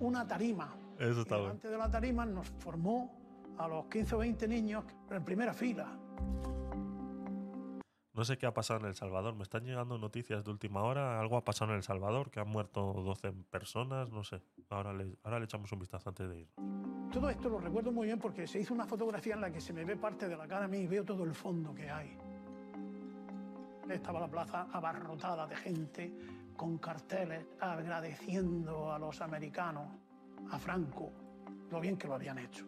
una 0.00 0.26
tarima. 0.26 0.74
Eso 0.98 1.22
está 1.22 1.38
y 1.38 1.40
delante 1.40 1.68
de 1.68 1.78
la 1.78 1.90
tarima 1.90 2.26
nos 2.26 2.48
formó 2.58 3.12
a 3.58 3.66
los 3.66 3.86
15 3.86 4.14
o 4.14 4.18
20 4.18 4.48
niños 4.48 4.84
en 5.10 5.24
primera 5.24 5.52
fila. 5.54 5.86
No 8.14 8.26
sé 8.26 8.36
qué 8.36 8.46
ha 8.46 8.52
pasado 8.52 8.80
en 8.80 8.86
El 8.86 8.94
Salvador. 8.94 9.34
Me 9.34 9.42
están 9.42 9.64
llegando 9.64 9.98
noticias 9.98 10.44
de 10.44 10.50
última 10.50 10.82
hora. 10.82 11.18
Algo 11.18 11.38
ha 11.38 11.44
pasado 11.44 11.72
en 11.72 11.78
El 11.78 11.82
Salvador, 11.82 12.30
que 12.30 12.40
han 12.40 12.48
muerto 12.48 12.92
12 12.92 13.32
personas. 13.50 14.10
No 14.10 14.22
sé. 14.22 14.42
Ahora 14.68 14.92
le, 14.92 15.16
ahora 15.24 15.42
echamos 15.42 15.72
un 15.72 15.78
vistazo 15.78 16.10
antes 16.10 16.28
de 16.28 16.40
ir. 16.40 16.48
Todo 17.10 17.30
esto 17.30 17.48
lo 17.48 17.58
recuerdo 17.58 17.90
muy 17.90 18.06
bien 18.06 18.18
porque 18.18 18.46
se 18.46 18.60
hizo 18.60 18.74
una 18.74 18.86
fotografía 18.86 19.34
en 19.34 19.40
la 19.40 19.50
que 19.50 19.60
se 19.60 19.72
me 19.72 19.84
ve 19.84 19.96
parte 19.96 20.28
de 20.28 20.36
la 20.36 20.46
cara 20.46 20.66
a 20.66 20.68
mí 20.68 20.78
y 20.78 20.86
veo 20.86 21.04
todo 21.04 21.24
el 21.24 21.34
fondo 21.34 21.74
que 21.74 21.90
hay. 21.90 22.16
Estaba 23.90 24.20
la 24.20 24.28
plaza 24.28 24.68
abarrotada 24.72 25.46
de 25.46 25.56
gente 25.56 26.14
con 26.56 26.78
carteles 26.78 27.44
agradeciendo 27.60 28.92
a 28.92 28.98
los 28.98 29.20
americanos, 29.20 29.88
a 30.50 30.58
Franco, 30.58 31.12
lo 31.70 31.80
bien 31.80 31.96
que 31.96 32.06
lo 32.06 32.14
habían 32.14 32.38
hecho. 32.38 32.66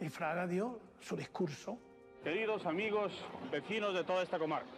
Y 0.00 0.08
Fraga 0.08 0.46
dio 0.46 0.80
su 1.00 1.16
discurso. 1.16 1.78
Queridos 2.22 2.64
amigos, 2.66 3.12
vecinos 3.50 3.94
de 3.94 4.04
toda 4.04 4.22
esta 4.22 4.38
comarca, 4.38 4.70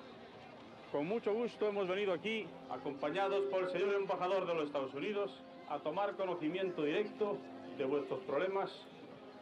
con 0.91 1.07
mucho 1.07 1.35
gusto 1.35 1.69
hemos 1.69 1.87
venido 1.87 2.15
aquí, 2.15 2.47
acompañados 2.71 3.43
por 3.51 3.65
el 3.65 3.71
señor 3.71 3.95
embajador 3.97 4.47
de 4.47 4.55
los 4.55 4.67
Estados 4.69 4.95
Unidos, 4.95 5.31
a 5.69 5.79
tomar 5.79 6.17
conocimiento 6.17 6.85
directo 6.85 7.37
de 7.77 7.85
vuestros 7.85 8.21
problemas 8.21 8.71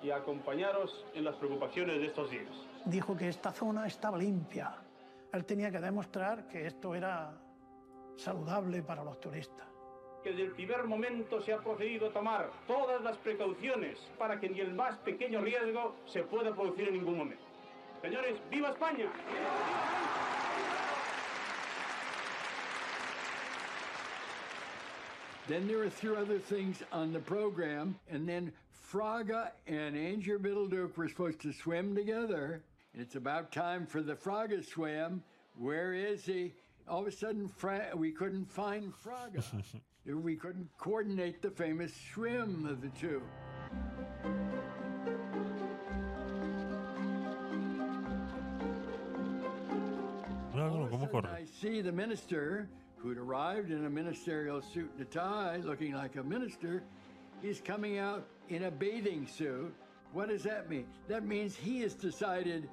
y 0.02 0.10
a 0.10 0.16
acompañaros 0.16 1.06
en 1.14 1.22
las 1.22 1.36
preocupaciones 1.36 2.00
de 2.00 2.06
estos 2.06 2.28
días. 2.28 2.50
Dijo 2.86 3.16
que 3.16 3.28
esta 3.28 3.52
zona 3.52 3.86
estaba 3.86 4.18
limpia. 4.18 4.74
Él 5.32 5.44
tenía 5.44 5.70
que 5.70 5.78
demostrar 5.78 6.48
que 6.48 6.66
esto 6.66 6.96
era 6.96 7.32
saludable 8.16 8.82
para 8.82 9.04
los 9.04 9.20
turistas. 9.20 9.68
Que 10.24 10.30
desde 10.30 10.42
el 10.42 10.52
primer 10.52 10.84
momento 10.88 11.40
se 11.40 11.52
ha 11.52 11.58
procedido 11.58 12.08
a 12.08 12.12
tomar 12.12 12.50
todas 12.66 13.00
las 13.00 13.16
precauciones 13.18 13.96
para 14.18 14.40
que 14.40 14.48
ni 14.48 14.58
el 14.58 14.74
más 14.74 14.96
pequeño 14.98 15.40
riesgo 15.40 15.94
se 16.06 16.24
pueda 16.24 16.52
producir 16.52 16.88
en 16.88 16.94
ningún 16.94 17.18
momento. 17.18 17.41
Señores, 18.02 18.36
¡viva 18.50 18.74
España! 18.74 19.08
Then 25.46 25.68
there 25.68 25.78
were 25.78 25.88
three 25.88 26.16
other 26.16 26.38
things 26.38 26.82
on 26.92 27.12
the 27.12 27.20
program, 27.20 27.96
and 28.10 28.28
then 28.28 28.52
Fraga 28.92 29.52
and 29.68 29.96
Andrew 29.96 30.38
Middleduke 30.38 30.96
were 30.96 31.08
supposed 31.08 31.40
to 31.42 31.52
swim 31.52 31.94
together. 31.94 32.62
It's 32.94 33.14
about 33.14 33.52
time 33.52 33.86
for 33.86 34.02
the 34.02 34.14
Fraga 34.14 34.64
swim. 34.64 35.22
Where 35.56 35.94
is 35.94 36.24
he? 36.24 36.54
All 36.88 37.02
of 37.02 37.06
a 37.06 37.12
sudden, 37.12 37.46
Fra- 37.48 37.90
we 37.94 38.10
couldn't 38.10 38.46
find 38.46 38.92
Fraga. 38.92 39.44
we 40.06 40.34
couldn't 40.34 40.68
coordinate 40.78 41.40
the 41.40 41.50
famous 41.50 41.92
swim 42.12 42.66
of 42.66 42.80
the 42.82 42.88
two. 42.88 43.22
Cómo 50.70 51.10
corre. 51.10 51.28
I 51.28 51.44
see 51.44 51.80
the 51.80 51.92
minister 51.92 52.68
who'd 52.96 53.18
arrived 53.18 53.70
in 53.70 53.84
a 53.86 53.90
ministerial 53.90 54.62
suit 54.62 54.90
and 54.96 55.02
a 55.02 55.10
tie, 55.10 55.56
looking 55.64 55.94
like 55.94 56.16
a 56.16 56.22
minister. 56.22 56.82
He's 57.40 57.60
coming 57.60 57.98
out 57.98 58.26
in 58.48 58.64
a 58.64 58.70
bathing 58.70 59.26
suit. 59.26 59.74
What 60.12 60.28
does 60.28 60.44
that 60.44 60.70
mean? 60.70 60.86
That 61.08 61.24
means 61.24 61.56
he 61.56 61.80
has 61.80 61.94
decided 61.94 62.68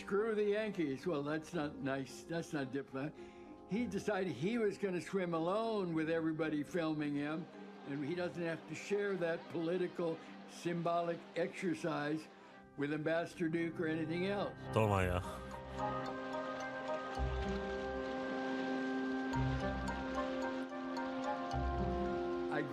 screw 0.00 0.34
the 0.34 0.44
Yankees. 0.44 1.06
Well, 1.06 1.22
that's 1.22 1.52
not 1.52 1.82
nice. 1.82 2.24
That's 2.28 2.52
not 2.52 2.72
diplomatic. 2.72 3.12
He 3.70 3.84
decided 3.84 4.32
he 4.32 4.58
was 4.58 4.78
going 4.78 4.94
to 4.94 5.00
swim 5.00 5.34
alone 5.34 5.94
with 5.94 6.08
everybody 6.08 6.62
filming 6.62 7.14
him, 7.14 7.44
and 7.90 8.04
he 8.06 8.14
doesn't 8.14 8.42
have 8.42 8.66
to 8.68 8.74
share 8.74 9.14
that 9.16 9.40
political, 9.52 10.16
symbolic 10.62 11.18
exercise 11.36 12.20
with 12.76 12.92
Ambassador 12.92 13.48
Duke 13.48 13.80
or 13.80 13.88
anything 13.88 14.28
else. 14.28 14.52
Toma 14.72 15.04
ya. 15.04 15.20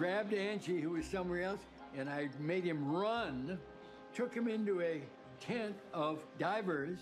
Grabbed 0.01 0.33
Angie, 0.33 0.81
who 0.81 0.89
was 0.89 1.05
somewhere 1.05 1.43
else, 1.43 1.59
and 1.95 2.09
I 2.09 2.27
made 2.39 2.63
him 2.63 2.91
run, 2.91 3.59
took 4.15 4.33
him 4.33 4.47
into 4.47 4.81
a 4.81 4.99
tent 5.39 5.75
of 5.93 6.25
divers. 6.39 6.97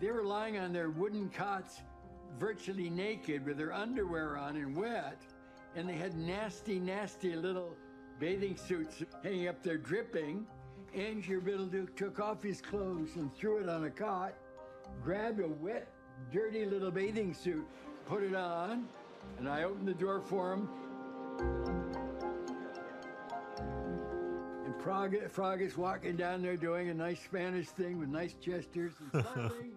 They 0.00 0.10
were 0.10 0.24
lying 0.24 0.58
on 0.58 0.72
their 0.72 0.90
wooden 0.90 1.28
cots, 1.28 1.80
virtually 2.36 2.90
naked, 2.90 3.46
with 3.46 3.56
their 3.56 3.72
underwear 3.72 4.36
on 4.36 4.56
and 4.56 4.76
wet, 4.76 5.22
and 5.76 5.88
they 5.88 5.94
had 5.94 6.16
nasty, 6.18 6.80
nasty 6.80 7.36
little 7.36 7.76
bathing 8.18 8.56
suits 8.56 9.00
hanging 9.22 9.46
up 9.46 9.62
there 9.62 9.78
dripping. 9.78 10.44
Angie 10.96 11.34
or 11.34 11.40
Biddleduke 11.40 11.94
took 11.94 12.18
off 12.18 12.42
his 12.42 12.60
clothes 12.60 13.10
and 13.14 13.32
threw 13.32 13.58
it 13.58 13.68
on 13.68 13.84
a 13.84 13.90
cot, 13.90 14.34
grabbed 15.04 15.38
a 15.38 15.46
wet, 15.46 15.86
dirty 16.32 16.64
little 16.64 16.90
bathing 16.90 17.32
suit, 17.32 17.64
put 18.06 18.24
it 18.24 18.34
on, 18.34 18.88
and 19.38 19.48
I 19.48 19.62
opened 19.62 19.86
the 19.86 19.94
door 19.94 20.20
for 20.20 20.54
him. 20.54 20.68
Frog, 24.82 25.16
Frog 25.28 25.60
is 25.60 25.76
walking 25.76 26.16
down 26.16 26.42
there 26.42 26.56
doing 26.56 26.88
a 26.88 26.94
nice 26.94 27.20
Spanish 27.20 27.66
thing 27.66 27.98
with 27.98 28.08
nice 28.08 28.34
gestures 28.34 28.92
and 29.12 29.24
smiling. 29.34 29.72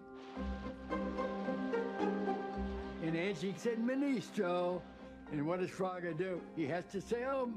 and 3.02 3.16
Angie 3.16 3.54
said, 3.56 3.78
Ministro. 3.78 4.80
And 5.32 5.46
what 5.46 5.60
does 5.60 5.70
Fraga 5.70 6.16
do? 6.16 6.40
He 6.54 6.66
has 6.66 6.84
to 6.92 7.00
say, 7.00 7.24
oh, 7.24 7.50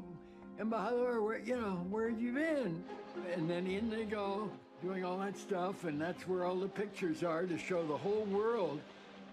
and 0.58 0.72
Embajador, 0.72 1.22
where, 1.22 1.40
you 1.40 1.58
know, 1.58 1.86
where 1.90 2.10
have 2.10 2.22
you 2.22 2.32
been? 2.32 2.84
And 3.34 3.50
then 3.50 3.68
in 3.68 3.90
they 3.90 4.06
go, 4.06 4.50
doing 4.82 5.04
all 5.04 5.18
that 5.18 5.38
stuff, 5.38 5.84
and 5.84 6.00
that's 6.00 6.26
where 6.28 6.46
all 6.46 6.56
the 6.56 6.70
pictures 6.70 7.22
are 7.24 7.46
to 7.46 7.58
show 7.58 7.86
the 7.86 7.98
whole 7.98 8.26
world 8.32 8.80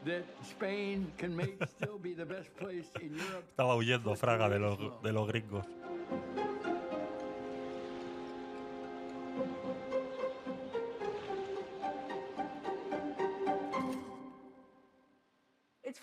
that 0.04 0.24
Spain 0.44 1.10
can 1.18 1.36
make 1.36 1.56
still 1.76 1.98
be 1.98 2.14
the 2.14 2.26
best 2.26 2.54
place 2.56 2.86
in 3.00 3.16
Europe. 3.16 3.44
Estaba 3.56 3.76
huyendo 3.76 4.16
Fraga 4.16 4.48
de 4.48 4.58
los, 4.58 4.78
de 5.02 5.12
los 5.12 5.28
gringos. 5.28 5.64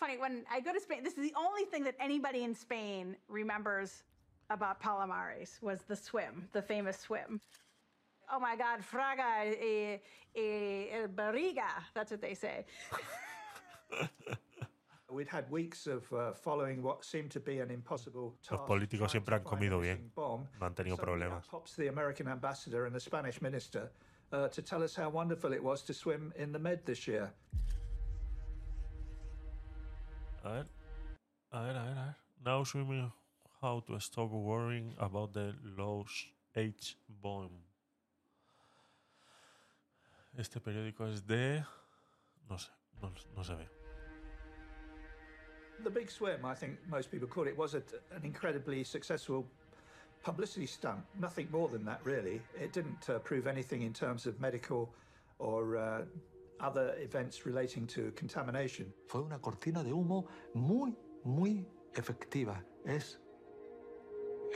Funny 0.09 0.21
when 0.21 0.43
I 0.51 0.59
go 0.59 0.73
to 0.73 0.79
Spain. 0.79 1.03
This 1.03 1.13
is 1.13 1.23
the 1.23 1.33
only 1.37 1.65
thing 1.65 1.83
that 1.83 1.95
anybody 1.99 2.43
in 2.43 2.55
Spain 2.55 3.15
remembers 3.27 4.03
about 4.49 4.81
Palomares 4.81 5.61
was 5.61 5.81
the 5.87 5.95
swim, 5.95 6.47
the 6.53 6.61
famous 6.61 6.97
swim. 6.99 7.39
Oh 8.31 8.39
my 8.39 8.55
God, 8.55 8.79
Fraga, 8.81 9.55
eh, 9.59 9.97
eh, 10.35 11.07
barriga. 11.15 11.83
That's 11.93 12.11
what 12.11 12.21
they 12.21 12.33
say. 12.33 12.65
We'd 15.11 15.27
had 15.27 15.49
weeks 15.49 15.87
of 15.87 16.11
uh, 16.13 16.33
following 16.33 16.83
what 16.83 17.03
seemed 17.03 17.31
to 17.31 17.39
be 17.39 17.59
an 17.59 17.71
impossible 17.71 18.35
task 18.43 18.61
Los 18.61 18.69
políticos 18.69 19.09
siempre 19.09 19.35
han 19.35 19.43
comido 19.43 19.81
bien. 19.81 20.11
bomb. 20.15 20.47
No 20.59 20.67
han 20.67 20.75
tenido 20.75 20.97
problemas. 20.97 21.47
pops 21.49 21.75
the 21.75 21.87
American 21.87 22.27
ambassador 22.27 22.85
and 22.85 22.95
the 22.95 22.99
Spanish 22.99 23.41
minister 23.41 23.89
uh, 24.31 24.47
to 24.49 24.61
tell 24.61 24.83
us 24.83 24.95
how 24.95 25.09
wonderful 25.09 25.51
it 25.51 25.63
was 25.63 25.81
to 25.81 25.93
swim 25.95 26.31
in 26.37 26.51
the 26.51 26.59
Med 26.59 26.85
this 26.85 27.07
year. 27.07 27.31
A 30.43 30.49
ver. 30.49 30.65
A 31.51 31.61
ver, 31.61 31.69
a 31.69 31.73
ver, 31.73 31.79
a 31.79 31.93
ver. 31.93 32.15
Now 32.45 32.63
swimming 32.63 33.11
how 33.61 33.81
to 33.87 33.99
stop 33.99 34.31
worrying 34.31 34.93
about 34.99 35.33
the 35.33 35.53
lost 35.77 36.27
H 36.55 36.95
bomb. 37.21 37.51
Este 40.37 40.59
periódico 40.59 41.11
es 41.11 41.21
de. 41.21 41.65
No 42.49 42.55
sé, 42.55 42.69
no, 43.01 43.11
no 43.35 43.43
se 43.43 43.55
ve. 43.55 43.67
The 45.83 45.89
big 45.89 46.09
swim, 46.09 46.45
I 46.45 46.55
think 46.55 46.77
most 46.89 47.11
people 47.11 47.27
call 47.27 47.47
it, 47.47 47.57
was 47.57 47.73
a, 47.73 47.83
an 48.15 48.23
incredibly 48.23 48.83
successful 48.83 49.45
publicity 50.23 50.65
stunt. 50.65 51.01
Nothing 51.19 51.47
more 51.51 51.67
than 51.69 51.85
that, 51.85 51.99
really. 52.03 52.41
It 52.59 52.73
didn't 52.73 53.09
uh, 53.09 53.19
prove 53.19 53.47
anything 53.47 53.81
in 53.81 53.93
terms 53.93 54.25
of 54.25 54.39
medical 54.39 54.89
or 55.39 55.77
uh, 55.77 56.01
other 56.61 56.95
events 57.01 57.45
relating 57.45 57.87
to 57.87 58.13
contamination. 58.17 58.93
Fue 59.07 59.21
una 59.21 59.39
cortina 59.39 59.83
de 59.83 59.93
humo 59.93 60.27
muy, 60.53 60.95
muy 61.23 61.67
efectiva. 61.93 62.63
Es 62.85 63.21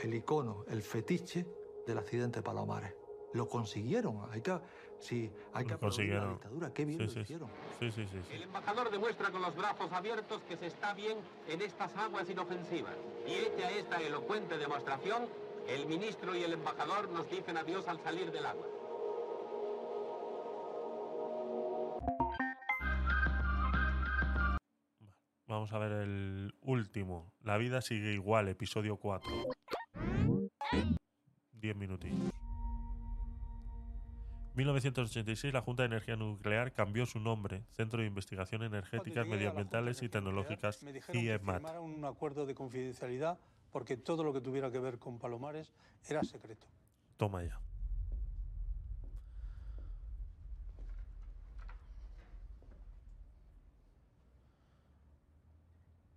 el 0.02 0.14
icono, 0.14 0.64
el 0.68 0.82
fetiche 0.82 1.46
del 1.86 1.98
accidente 1.98 2.38
de 2.40 2.42
Palomares. 2.42 2.94
Lo 3.32 3.48
consiguieron. 3.48 4.20
Hay 4.30 4.40
que, 4.42 4.60
sí, 5.00 5.30
hay 5.52 5.66
que 5.66 5.76
la 5.76 6.28
dictadura. 6.30 6.72
Qué 6.72 6.84
bien 6.84 7.00
Sí, 7.00 7.04
lo 7.06 7.10
sí, 7.10 7.20
hicieron. 7.20 7.48
Sí, 7.80 7.90
sí, 7.90 8.06
sí. 8.06 8.20
sí. 8.28 8.34
El 8.34 8.42
embajador 8.42 8.90
demuestra 8.90 9.30
con 9.30 9.42
los 9.42 9.56
brazos 9.56 9.90
abiertos 9.90 10.40
que 10.42 10.56
se 10.56 10.66
está 10.68 10.94
bien 10.94 11.18
en 11.48 11.60
estas 11.60 11.96
aguas 11.96 12.30
inofensivas. 12.30 12.94
Y 13.26 13.32
hecha 13.32 13.70
esta 13.72 14.00
elocuente 14.00 14.56
demostración, 14.56 15.26
el 15.66 15.86
ministro 15.86 16.36
y 16.36 16.44
el 16.44 16.52
embajador 16.52 17.08
nos 17.08 17.28
dicen 17.28 17.56
adiós 17.56 17.88
al 17.88 18.00
salir 18.04 18.30
del 18.30 18.46
agua. 18.46 18.66
A 25.74 25.78
ver 25.78 25.92
el 25.92 26.54
último. 26.60 27.32
La 27.42 27.56
vida 27.56 27.82
sigue 27.82 28.12
igual, 28.12 28.48
episodio 28.48 28.96
4. 28.96 29.30
10 31.52 31.76
minutillos. 31.76 32.32
1986, 34.54 35.52
la 35.52 35.62
Junta 35.62 35.82
de 35.82 35.88
Energía 35.88 36.14
Nuclear 36.14 36.72
cambió 36.72 37.06
su 37.06 37.18
nombre, 37.18 37.64
Centro 37.72 38.00
de 38.00 38.06
Investigación 38.06 38.62
Energéticas, 38.62 39.26
Medioambientales 39.26 40.00
y 40.02 40.08
Tecnológicas, 40.08 40.82
me 40.84 41.00
CIEMAT. 41.00 41.64
un 41.80 42.04
acuerdo 42.04 42.46
de 42.46 42.54
confidencialidad 42.54 43.38
porque 43.72 43.96
todo 43.96 44.22
lo 44.22 44.32
que 44.32 44.40
tuviera 44.40 44.70
que 44.70 44.78
ver 44.78 45.00
con 45.00 45.18
Palomares 45.18 45.72
era 46.08 46.22
secreto. 46.22 46.68
Toma 47.16 47.42
ya. 47.42 47.60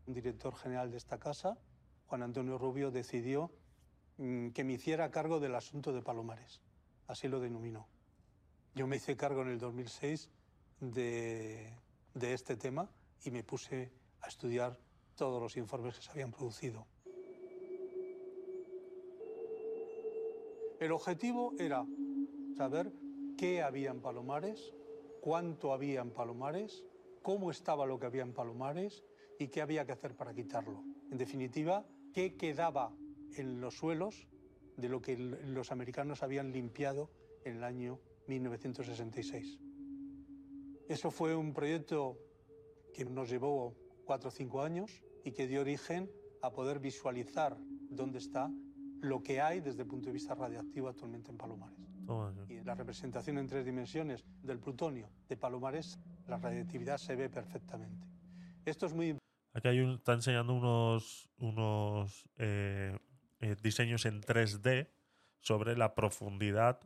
Un 0.07 0.13
director 0.13 0.55
general 0.55 0.89
de 0.89 0.97
esta 0.97 1.19
casa, 1.19 1.57
Juan 2.07 2.23
Antonio 2.23 2.57
Rubio, 2.57 2.91
decidió 2.91 3.51
mm, 4.17 4.51
que 4.51 4.63
me 4.63 4.73
hiciera 4.73 5.11
cargo 5.11 5.41
del 5.41 5.53
asunto 5.53 5.91
de 5.91 6.01
Palomares. 6.01 6.61
Así 7.07 7.27
lo 7.27 7.41
denominó. 7.41 7.87
Yo 8.73 8.87
me 8.87 8.95
hice 8.95 9.17
cargo 9.17 9.41
en 9.41 9.49
el 9.49 9.59
2006 9.59 10.29
de, 10.79 11.73
de 12.13 12.33
este 12.33 12.55
tema 12.55 12.89
y 13.25 13.31
me 13.31 13.43
puse 13.43 13.91
a 14.21 14.27
estudiar 14.27 14.79
todos 15.17 15.41
los 15.41 15.57
informes 15.57 15.97
que 15.97 16.01
se 16.01 16.11
habían 16.11 16.31
producido. 16.31 16.87
El 20.79 20.91
objetivo 20.93 21.53
era 21.59 21.85
saber 22.55 22.93
qué 23.37 23.61
había 23.61 23.91
en 23.91 23.99
Palomares, 23.99 24.73
cuánto 25.19 25.73
había 25.73 25.99
en 25.99 26.11
Palomares, 26.11 26.85
cómo 27.21 27.51
estaba 27.51 27.85
lo 27.85 27.99
que 27.99 28.05
había 28.05 28.21
en 28.21 28.31
Palomares 28.31 29.03
y 29.40 29.48
qué 29.48 29.61
había 29.61 29.85
que 29.85 29.91
hacer 29.91 30.16
para 30.16 30.33
quitarlo. 30.33 30.83
En 31.11 31.17
definitiva, 31.17 31.85
qué 32.14 32.35
quedaba 32.35 32.93
en 33.35 33.61
los 33.61 33.75
suelos 33.75 34.27
de 34.77 34.90
lo 34.90 35.01
que 35.01 35.17
los 35.17 35.72
americanos 35.72 36.24
habían 36.24 36.51
limpiado 36.51 37.09
en 37.43 37.57
el 37.57 37.64
año 37.64 37.99
1966. 38.27 39.59
Eso 40.88 41.11
fue 41.11 41.35
un 41.35 41.53
proyecto 41.53 42.17
que 42.93 43.06
nos 43.06 43.30
llevó 43.30 43.75
cuatro 44.06 44.30
o 44.30 44.32
cinco 44.32 44.61
años 44.61 45.03
y 45.24 45.32
que 45.32 45.48
dio 45.48 45.61
origen 45.61 46.09
a 46.41 46.51
poder 46.51 46.80
visualizar 46.80 47.57
dónde 47.90 48.19
está 48.19 48.51
lo 49.01 49.22
que 49.22 49.41
hay 49.41 49.59
desde 49.59 49.82
el 49.82 49.88
punto 49.88 50.07
de 50.07 50.14
vista 50.14 50.33
radiactivo 50.33 50.88
actualmente 50.88 51.32
en 51.32 51.38
Palomares. 51.38 51.77
Toma 52.06 52.33
ya. 52.33 52.53
Y 52.53 52.57
en 52.57 52.66
la 52.66 52.75
representación 52.75 53.38
en 53.38 53.48
tres 53.48 53.66
dimensiones 53.66 54.24
del 54.41 54.59
plutonio 54.59 55.09
de 55.27 55.38
Palomares, 55.38 55.99
la 56.27 56.38
radiactividad 56.38 56.98
se 56.98 57.16
ve 57.16 57.30
perfectamente. 57.30 58.07
Esto 58.66 58.85
es 58.85 58.93
muy 58.93 59.17
Aquí 59.57 59.69
hay 59.69 59.79
un- 59.79 59.95
está 59.95 60.13
enseñando 60.13 60.53
unos, 60.53 61.31
unos 61.39 62.29
eh, 62.37 62.95
eh, 63.39 63.55
diseños 63.63 64.05
en 64.05 64.21
3D 64.21 64.87
sobre 65.39 65.75
la 65.75 65.95
profundidad 65.95 66.79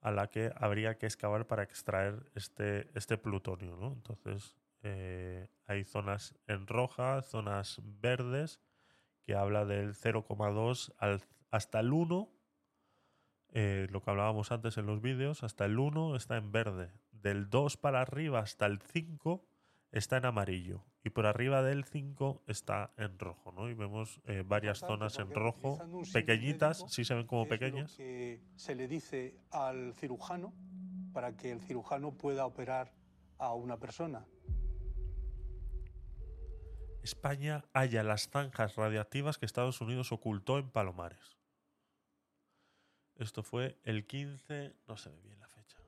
a 0.00 0.12
la 0.12 0.28
que 0.30 0.52
habría 0.56 0.98
que 0.98 1.06
excavar 1.06 1.48
para 1.48 1.64
extraer 1.64 2.30
este, 2.36 2.88
este 2.96 3.18
plutonio. 3.18 3.76
¿no? 3.76 3.92
Entonces, 3.92 4.56
eh, 4.82 5.48
hay 5.66 5.82
zonas 5.82 6.36
en 6.46 6.68
roja, 6.68 7.22
zonas 7.22 7.80
verdes, 7.84 8.60
que 9.24 9.34
habla 9.34 9.64
del 9.64 9.94
0,2 9.96 10.92
al- 10.98 11.22
hasta 11.50 11.80
el 11.80 11.92
1. 11.92 12.30
eh, 13.54 13.86
lo 13.90 14.00
que 14.00 14.10
hablábamos 14.10 14.50
antes 14.52 14.78
en 14.78 14.86
los 14.86 15.02
vídeos, 15.02 15.42
hasta 15.42 15.64
el 15.66 15.78
1 15.78 16.14
está 16.16 16.36
en 16.36 16.52
verde. 16.52 16.92
del 17.10 17.50
2 17.50 17.76
para 17.76 18.00
arriba 18.00 18.38
hasta 18.40 18.64
el 18.66 18.80
5 18.80 19.44
está 19.92 20.16
en 20.16 20.24
amarillo 20.24 20.84
y 21.04 21.10
por 21.10 21.26
arriba 21.26 21.62
del 21.62 21.84
5 21.84 22.42
está 22.46 22.92
en 22.96 23.18
rojo, 23.18 23.52
¿no? 23.52 23.68
Y 23.68 23.74
vemos 23.74 24.20
eh, 24.24 24.42
varias 24.44 24.78
zonas 24.78 25.18
en 25.18 25.30
rojo, 25.30 25.78
pequeñitas, 26.12 26.84
sí 26.88 27.04
se 27.04 27.14
ven 27.14 27.26
como 27.26 27.46
pequeñas. 27.46 27.94
que 27.96 28.40
se 28.56 28.74
le 28.74 28.88
dice 28.88 29.36
al 29.50 29.94
cirujano 29.94 30.54
para 31.12 31.36
que 31.36 31.50
el 31.50 31.60
cirujano 31.60 32.16
pueda 32.16 32.46
operar 32.46 32.92
a 33.38 33.52
una 33.54 33.78
persona. 33.78 34.26
España 37.02 37.64
halla 37.74 38.02
las 38.04 38.28
zanjas 38.28 38.76
radiactivas 38.76 39.36
que 39.36 39.44
Estados 39.44 39.80
Unidos 39.80 40.12
ocultó 40.12 40.58
en 40.58 40.70
Palomares. 40.70 41.36
Esto 43.16 43.42
fue 43.42 43.78
el 43.82 44.06
15, 44.06 44.74
no 44.86 44.96
se 44.96 45.10
ve 45.10 45.20
bien 45.22 45.38
la 45.40 45.48
fecha. 45.48 45.78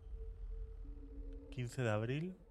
15 1.53 1.83
de 1.83 1.91
abril. 1.91 2.44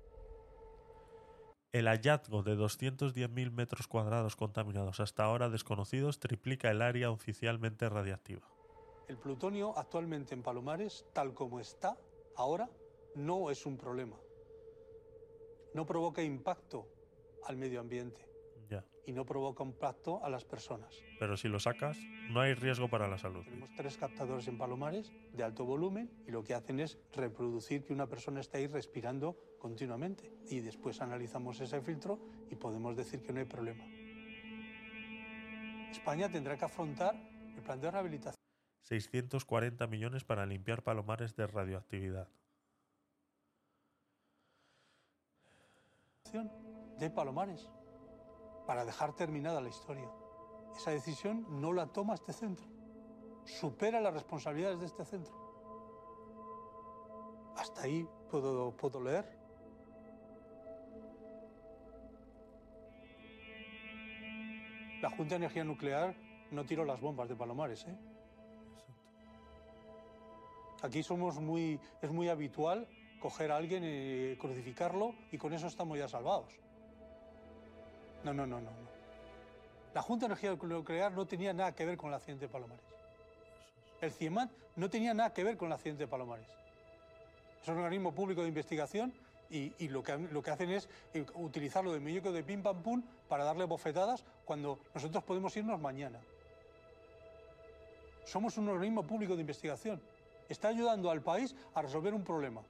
El 1.74 1.88
hallazgo 1.88 2.43
de 2.43 2.56
210.000 2.56 3.50
metros 3.50 3.88
cuadrados 3.88 4.35
contaminados 4.35 5.00
hasta 5.00 5.24
ahora 5.24 5.50
desconocidos 5.50 6.19
triplica 6.19 6.69
el 6.69 6.84
área 6.84 7.10
oficialmente 7.10 7.90
radiactiva. 7.90 8.48
El 9.08 9.18
plutonio 9.18 9.76
actualmente 9.76 10.35
en 10.35 10.43
Palomares, 10.43 11.03
tal 11.14 11.34
como 11.34 11.60
está 11.60 11.98
ahora, 12.35 12.69
no 13.16 13.50
es 13.50 13.66
un 13.66 13.77
problema. 13.77 14.16
No 15.74 15.88
provoca 15.88 16.22
impacto 16.22 16.88
al 17.43 17.58
medio 17.58 17.80
ambiente. 17.80 18.24
Y 19.06 19.11
no 19.11 19.25
provoca 19.25 19.64
impacto 19.64 20.23
a 20.23 20.30
las 20.30 20.45
personas. 20.45 21.01
Pero 21.19 21.38
si 21.38 21.48
lo 21.48 21.59
sacas, 21.59 21.98
no 22.30 22.41
hay 22.41 22.53
riesgo 22.53 22.88
para 22.88 23.07
la 23.07 23.17
salud. 23.17 23.43
Tenemos 23.43 23.69
tres 23.75 23.98
captadores 23.98 24.48
en 24.48 24.57
Palomares 24.57 25.11
de 25.33 25.43
alto 25.43 25.65
volumen 25.65 26.09
y 26.27 26.32
lo 26.32 26.43
que 26.43 26.53
hacen 26.53 26.80
es 26.80 26.98
reproducir 27.14 27.83
que 27.83 27.93
una 27.93 28.07
persona 28.07 28.41
esté 28.41 28.59
ahí 28.59 28.67
respirando 28.67 29.38
continuamente. 29.59 30.32
Y 30.49 30.59
después 30.59 31.01
analizamos 31.01 31.59
ese 31.59 31.82
filtro 31.82 32.19
y 32.49 32.56
podemos 32.56 32.95
decir 32.95 33.23
que 33.23 33.33
no 33.33 33.40
hay 33.40 33.45
problema. 33.45 33.83
España 35.91 36.30
tendrá 36.30 36.57
que 36.57 36.65
afrontar 36.65 37.15
el 37.56 37.61
plan 37.61 37.80
de 37.80 37.91
rehabilitación 37.91 38.43
640 38.83 39.88
millones 39.88 40.23
para 40.23 40.45
limpiar 40.45 40.83
palomares 40.83 41.35
de 41.35 41.48
radioactividad. 41.48 42.27
de 46.99 47.09
Palomares 47.11 47.69
para 48.66 48.85
dejar 48.85 49.14
terminada 49.14 49.61
la 49.61 49.69
historia. 49.69 50.09
Esa 50.75 50.92
decisión 50.92 51.45
no 51.61 51.74
la 51.74 51.88
toma 51.88 52.16
este 52.16 52.33
centro. 52.33 52.66
Supera 53.45 54.00
las 54.00 54.14
responsabilidades 54.14 54.80
de 54.80 54.85
este 54.85 55.06
centro. 55.06 55.33
Hasta 57.58 57.83
ahí 57.83 58.08
puedo, 58.30 58.75
puedo 58.75 59.01
leer. 59.01 59.38
La 65.01 65.09
Junta 65.09 65.32
de 65.32 65.35
Energía 65.35 65.64
Nuclear 65.64 66.16
no 66.51 66.66
tiró 66.66 66.85
las 66.85 67.01
bombas 67.01 67.27
de 67.27 67.35
Palomares, 67.35 67.85
¿eh? 67.88 67.98
Aquí 70.82 71.01
somos 71.01 71.40
muy, 71.40 71.80
es 72.01 72.11
muy 72.11 72.27
habitual 72.27 72.88
coger 73.22 73.51
a 73.51 73.58
alguien 73.58 73.83
y 73.85 74.35
crucificarlo 74.35 75.16
y 75.32 75.38
con 75.38 75.53
eso 75.53 75.67
estamos 75.67 75.98
ya 75.98 76.09
salvados. 76.09 76.59
No, 78.24 78.34
no, 78.34 78.45
no, 78.45 78.61
no. 78.61 78.69
La 79.93 80.02
Junta 80.02 80.27
de 80.27 80.34
Energía 80.34 80.56
Nuclear 80.56 81.11
no 81.11 81.26
tenía 81.26 81.53
nada 81.53 81.74
que 81.74 81.85
ver 81.85 81.98
con 81.98 82.10
el 82.10 82.16
accidente 82.16 82.45
de 82.48 82.52
Palomares. 82.52 82.85
El 84.02 84.11
CIEMAT 84.11 84.50
no 84.76 84.90
tenía 84.90 85.14
nada 85.14 85.34
que 85.34 85.43
ver 85.43 85.56
con 85.56 85.68
el 85.68 85.74
accidente 85.74 86.03
de 86.03 86.08
Palomares. 86.08 86.48
Es 87.61 87.68
un 87.68 87.77
organismo 87.77 88.11
público 88.11 88.42
de 88.42 88.48
investigación 88.48 89.14
y, 89.50 89.72
y 89.77 89.90
lo, 89.90 90.02
que, 90.02 90.18
lo 90.18 90.42
que 90.42 90.52
hacen 90.52 90.72
es 90.72 90.90
eh, 91.14 91.26
utilizarlo 91.35 91.93
de 91.93 92.00
muñeco 92.00 92.32
de 92.32 92.43
pim 92.43 92.64
pam 92.64 92.82
pum 92.82 93.03
para 93.30 93.43
darle 93.43 93.66
bofetadas 93.66 94.24
cuando 94.45 94.80
nosotros 94.93 95.24
podemos 95.24 95.56
irnos 95.56 95.80
mañana. 95.80 96.19
Somos 98.26 98.58
un 98.58 98.69
organismo 98.69 99.03
público 99.03 99.35
de 99.35 99.42
investigación. 99.42 100.02
Está 100.50 100.69
ayudando 100.69 101.11
al 101.11 101.22
país 101.22 101.56
a 101.76 101.82
resolver 101.82 102.14
un 102.14 102.24
problema. 102.24 102.61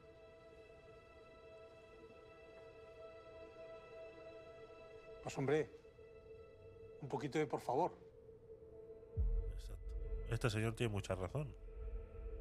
Pues 5.24 5.38
hombre, 5.38 5.69
un 7.02 7.08
poquito 7.08 7.40
de 7.40 7.48
por 7.48 7.61
favor. 7.61 7.93
Este 10.30 10.50
señor 10.50 10.76
tiene 10.76 10.92
mucha 10.92 11.16
razón. 11.16 11.56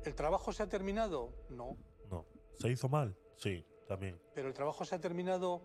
¿El 0.05 0.15
trabajo 0.17 0.53
se 0.53 0.65
ha 0.65 0.69
terminado? 0.69 1.31
No. 1.49 1.77
No. 2.11 2.25
¿Se 2.59 2.69
hizo 2.69 2.89
mal? 2.89 3.17
Sí, 3.37 3.65
también. 3.87 4.21
¿Pero 4.35 4.49
el 4.49 4.55
trabajo 4.55 4.85
se 4.85 4.97
ha 4.97 5.01
terminado 5.01 5.63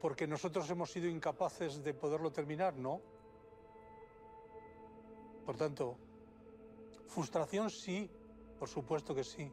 porque 0.00 0.26
nosotros 0.26 0.68
hemos 0.70 0.90
sido 0.90 1.08
incapaces 1.08 1.82
de 1.84 1.94
poderlo 1.94 2.32
terminar? 2.32 2.76
No. 2.76 3.00
Por 5.46 5.56
tanto, 5.56 5.96
frustración 7.06 7.70
sí, 7.70 8.10
por 8.58 8.68
supuesto 8.68 9.14
que 9.14 9.22
sí. 9.22 9.52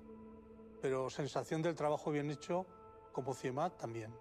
Pero 0.82 1.12
sensación 1.12 1.62
del 1.62 1.76
trabajo 1.76 2.10
bien 2.10 2.32
hecho, 2.32 2.66
como 3.12 3.36
CIEMAT, 3.36 3.78
también. 3.78 4.12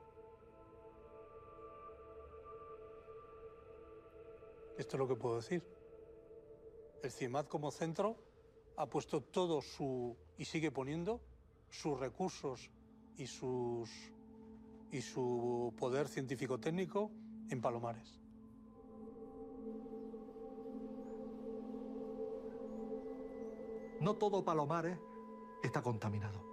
Esto 4.80 4.96
es 4.96 4.98
lo 4.98 5.06
que 5.08 5.14
puedo 5.14 5.36
decir. 5.36 5.62
El 7.02 7.12
CIEMAT 7.12 7.48
como 7.48 7.70
centro 7.70 8.16
ha 8.78 8.86
puesto 8.86 9.20
todo 9.22 9.60
su, 9.60 10.16
y 10.38 10.46
sigue 10.46 10.70
poniendo, 10.70 11.20
sus 11.68 12.00
recursos 12.00 12.70
y, 13.18 13.26
sus, 13.26 13.90
y 14.90 15.02
su 15.02 15.74
poder 15.78 16.08
científico-técnico 16.08 17.10
en 17.50 17.60
Palomares. 17.60 18.18
No 24.00 24.14
todo 24.14 24.42
Palomares 24.42 24.98
está 25.62 25.82
contaminado. 25.82 26.49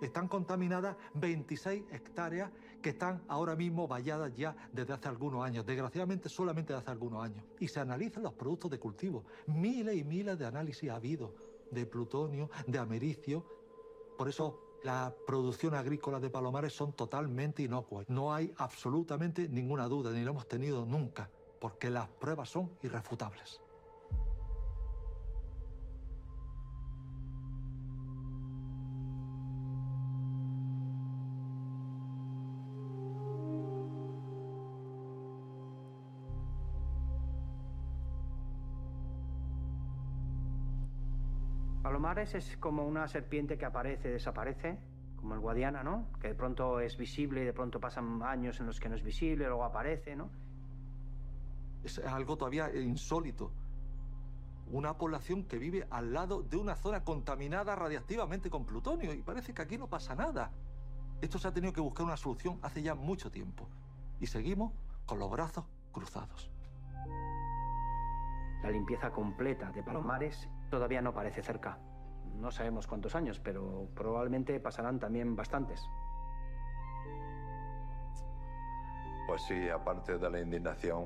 Están 0.00 0.28
contaminadas 0.28 0.96
26 1.14 1.84
hectáreas 1.90 2.50
que 2.80 2.90
están 2.90 3.22
ahora 3.28 3.54
mismo 3.56 3.86
valladas 3.86 4.34
ya 4.34 4.56
desde 4.72 4.94
hace 4.94 5.08
algunos 5.08 5.44
años, 5.44 5.66
desgraciadamente 5.66 6.28
solamente 6.28 6.72
desde 6.72 6.82
hace 6.82 6.90
algunos 6.92 7.24
años. 7.24 7.44
Y 7.58 7.68
se 7.68 7.80
analizan 7.80 8.22
los 8.22 8.32
productos 8.32 8.70
de 8.70 8.78
cultivo. 8.78 9.24
Miles 9.46 9.96
y 9.96 10.04
miles 10.04 10.38
de 10.38 10.46
análisis 10.46 10.90
ha 10.90 10.96
habido 10.96 11.34
de 11.70 11.86
plutonio, 11.86 12.50
de 12.66 12.78
americio. 12.78 13.44
Por 14.16 14.28
eso 14.28 14.78
las 14.82 15.12
producciones 15.26 15.78
agrícolas 15.78 16.22
de 16.22 16.30
Palomares 16.30 16.72
son 16.72 16.92
totalmente 16.92 17.62
inocuas. 17.62 18.08
No 18.08 18.32
hay 18.32 18.52
absolutamente 18.56 19.48
ninguna 19.48 19.86
duda, 19.88 20.10
ni 20.10 20.24
lo 20.24 20.30
hemos 20.30 20.48
tenido 20.48 20.86
nunca, 20.86 21.30
porque 21.60 21.90
las 21.90 22.08
pruebas 22.08 22.48
son 22.48 22.70
irrefutables. 22.82 23.60
Palomares 42.10 42.34
es 42.34 42.56
como 42.56 42.84
una 42.88 43.06
serpiente 43.06 43.56
que 43.56 43.64
aparece 43.64 44.08
desaparece, 44.08 44.76
como 45.14 45.34
el 45.34 45.38
Guadiana, 45.38 45.84
¿no? 45.84 46.08
Que 46.20 46.26
de 46.26 46.34
pronto 46.34 46.80
es 46.80 46.96
visible 46.96 47.42
y 47.42 47.44
de 47.44 47.52
pronto 47.52 47.78
pasan 47.78 48.20
años 48.24 48.58
en 48.58 48.66
los 48.66 48.80
que 48.80 48.88
no 48.88 48.96
es 48.96 49.04
visible, 49.04 49.46
luego 49.46 49.62
aparece, 49.62 50.16
¿no? 50.16 50.28
Es 51.84 52.00
algo 52.00 52.36
todavía 52.36 52.68
insólito. 52.74 53.52
Una 54.72 54.98
población 54.98 55.44
que 55.44 55.56
vive 55.58 55.86
al 55.88 56.12
lado 56.12 56.42
de 56.42 56.56
una 56.56 56.74
zona 56.74 57.04
contaminada 57.04 57.76
radiactivamente 57.76 58.50
con 58.50 58.66
plutonio 58.66 59.14
y 59.14 59.22
parece 59.22 59.54
que 59.54 59.62
aquí 59.62 59.78
no 59.78 59.86
pasa 59.86 60.16
nada. 60.16 60.50
Esto 61.20 61.38
se 61.38 61.46
ha 61.46 61.52
tenido 61.52 61.72
que 61.72 61.80
buscar 61.80 62.06
una 62.06 62.16
solución 62.16 62.58
hace 62.62 62.82
ya 62.82 62.96
mucho 62.96 63.30
tiempo 63.30 63.68
y 64.18 64.26
seguimos 64.26 64.72
con 65.06 65.20
los 65.20 65.30
brazos 65.30 65.64
cruzados. 65.92 66.50
La 68.64 68.70
limpieza 68.72 69.12
completa 69.12 69.70
de 69.70 69.84
Palomares 69.84 70.48
todavía 70.70 71.00
no 71.00 71.14
parece 71.14 71.40
cerca. 71.40 71.78
No 72.34 72.50
sabemos 72.50 72.86
cuántos 72.86 73.14
años, 73.14 73.40
pero 73.40 73.88
probablemente 73.94 74.58
pasarán 74.60 74.98
también 74.98 75.36
bastantes. 75.36 75.80
Pues 79.26 79.42
sí, 79.42 79.68
aparte 79.68 80.18
de 80.18 80.30
la 80.30 80.40
indignación, 80.40 81.04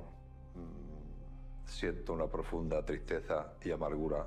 mm, 0.55 1.67
siento 1.67 2.15
una 2.15 2.27
profunda 2.27 2.85
tristeza 2.85 3.55
y 3.63 3.71
amargura. 3.71 4.27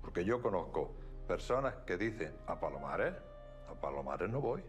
Porque 0.00 0.24
yo 0.24 0.42
conozco 0.42 0.96
personas 1.28 1.74
que 1.86 1.96
dicen, 1.96 2.36
a 2.46 2.58
Palomares, 2.58 3.14
a 3.68 3.74
Palomares 3.74 4.28
no 4.28 4.40
voy. 4.40 4.64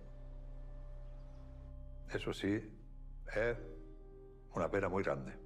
Eso 2.13 2.31
sí, 2.31 2.61
es 3.35 3.57
una 4.53 4.69
pena 4.69 4.87
muy 4.87 5.03
grande. 5.03 5.42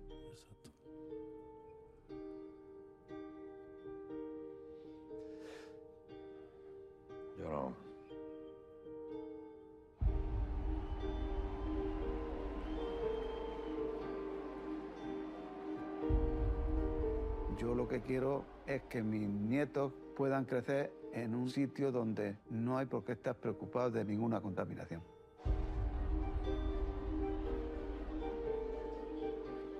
Yo 17.58 17.74
lo 17.74 17.88
que 17.88 18.02
quiero 18.02 18.46
es 18.68 18.84
que 18.84 19.02
mis 19.02 19.28
nietos 19.28 19.92
puedan 20.16 20.46
crecer 20.46 20.92
en 21.14 21.34
un 21.34 21.50
sitio 21.50 21.92
donde 21.92 22.38
no 22.50 22.78
hay 22.78 22.86
por 22.86 23.04
qué 23.04 23.14
estar 23.14 23.36
preocupados 23.36 23.94
de 23.94 24.06
ninguna 24.06 24.40
contaminación. 24.42 25.02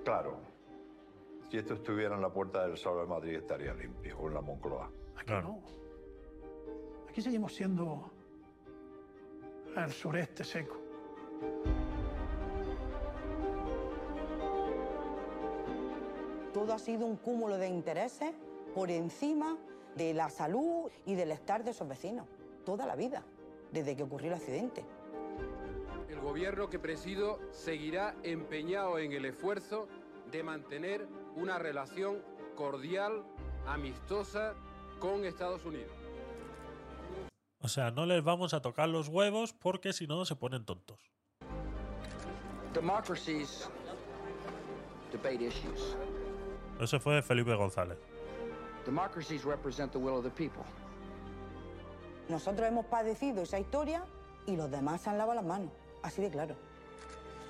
Claro, 0.04 0.38
si 1.50 1.58
esto 1.58 1.76
estuviera 1.76 2.16
en 2.16 2.22
la 2.22 2.30
Puerta 2.30 2.66
del 2.66 2.78
Sol 2.78 3.02
de 3.02 3.08
Madrid 3.08 3.36
estaría 3.36 3.74
limpio, 3.74 4.18
o 4.20 4.28
en 4.28 4.34
la 4.34 4.42
Moncloa. 4.42 4.90
Claro. 5.26 5.60
Aquí 7.18 7.24
seguimos 7.24 7.56
siendo 7.56 8.12
el 9.76 9.92
sureste 9.92 10.44
seco. 10.44 10.78
Todo 16.54 16.74
ha 16.74 16.78
sido 16.78 17.08
un 17.08 17.16
cúmulo 17.16 17.58
de 17.58 17.70
intereses 17.70 18.36
por 18.76 18.92
encima 18.92 19.58
de 19.96 20.14
la 20.14 20.30
salud 20.30 20.92
y 21.08 21.16
del 21.16 21.32
estar 21.32 21.64
de 21.64 21.72
esos 21.72 21.88
vecinos. 21.88 22.28
Toda 22.64 22.86
la 22.86 22.96
vida, 22.96 23.24
desde 23.72 23.96
que 23.96 24.04
ocurrió 24.04 24.28
el 24.28 24.36
accidente. 24.36 24.86
El 26.10 26.20
gobierno 26.20 26.70
que 26.70 26.78
presido 26.78 27.40
seguirá 27.50 28.16
empeñado 28.22 29.00
en 29.00 29.14
el 29.14 29.26
esfuerzo 29.26 29.88
de 30.32 30.44
mantener 30.44 31.08
una 31.36 31.58
relación 31.58 32.22
cordial, 32.56 33.24
amistosa 33.66 34.54
con 35.00 35.26
Estados 35.26 35.66
Unidos. 35.66 36.07
O 37.60 37.68
sea, 37.68 37.92
no 37.92 38.06
les 38.06 38.24
vamos 38.24 38.54
a 38.54 38.62
tocar 38.62 38.88
los 38.90 39.08
huevos 39.08 39.54
porque 39.54 39.94
si 39.94 40.08
no 40.08 40.26
se 40.26 40.36
ponen 40.36 40.66
tontos. 40.66 41.00
Democracies 42.74 43.68
debate 45.12 45.42
issues. 45.42 45.96
Ese 46.80 47.00
fue 47.00 47.22
Felipe 47.22 47.56
González. 47.56 47.98
Democracies 48.86 49.44
represent 49.44 49.92
the 49.92 50.00
will 50.00 50.18
of 50.18 50.24
the 50.24 50.30
people. 50.30 50.64
Nosotros 52.30 52.68
hemos 52.68 52.86
padecido 52.86 53.42
esa 53.42 53.60
historia 53.60 54.04
y 54.46 54.56
los 54.56 54.70
demás 54.70 55.02
se 55.02 55.10
han 55.10 55.18
lavado 55.18 55.36
las 55.36 55.46
manos. 55.46 55.72
Así 56.04 56.22
de 56.22 56.30
claro. 56.30 56.56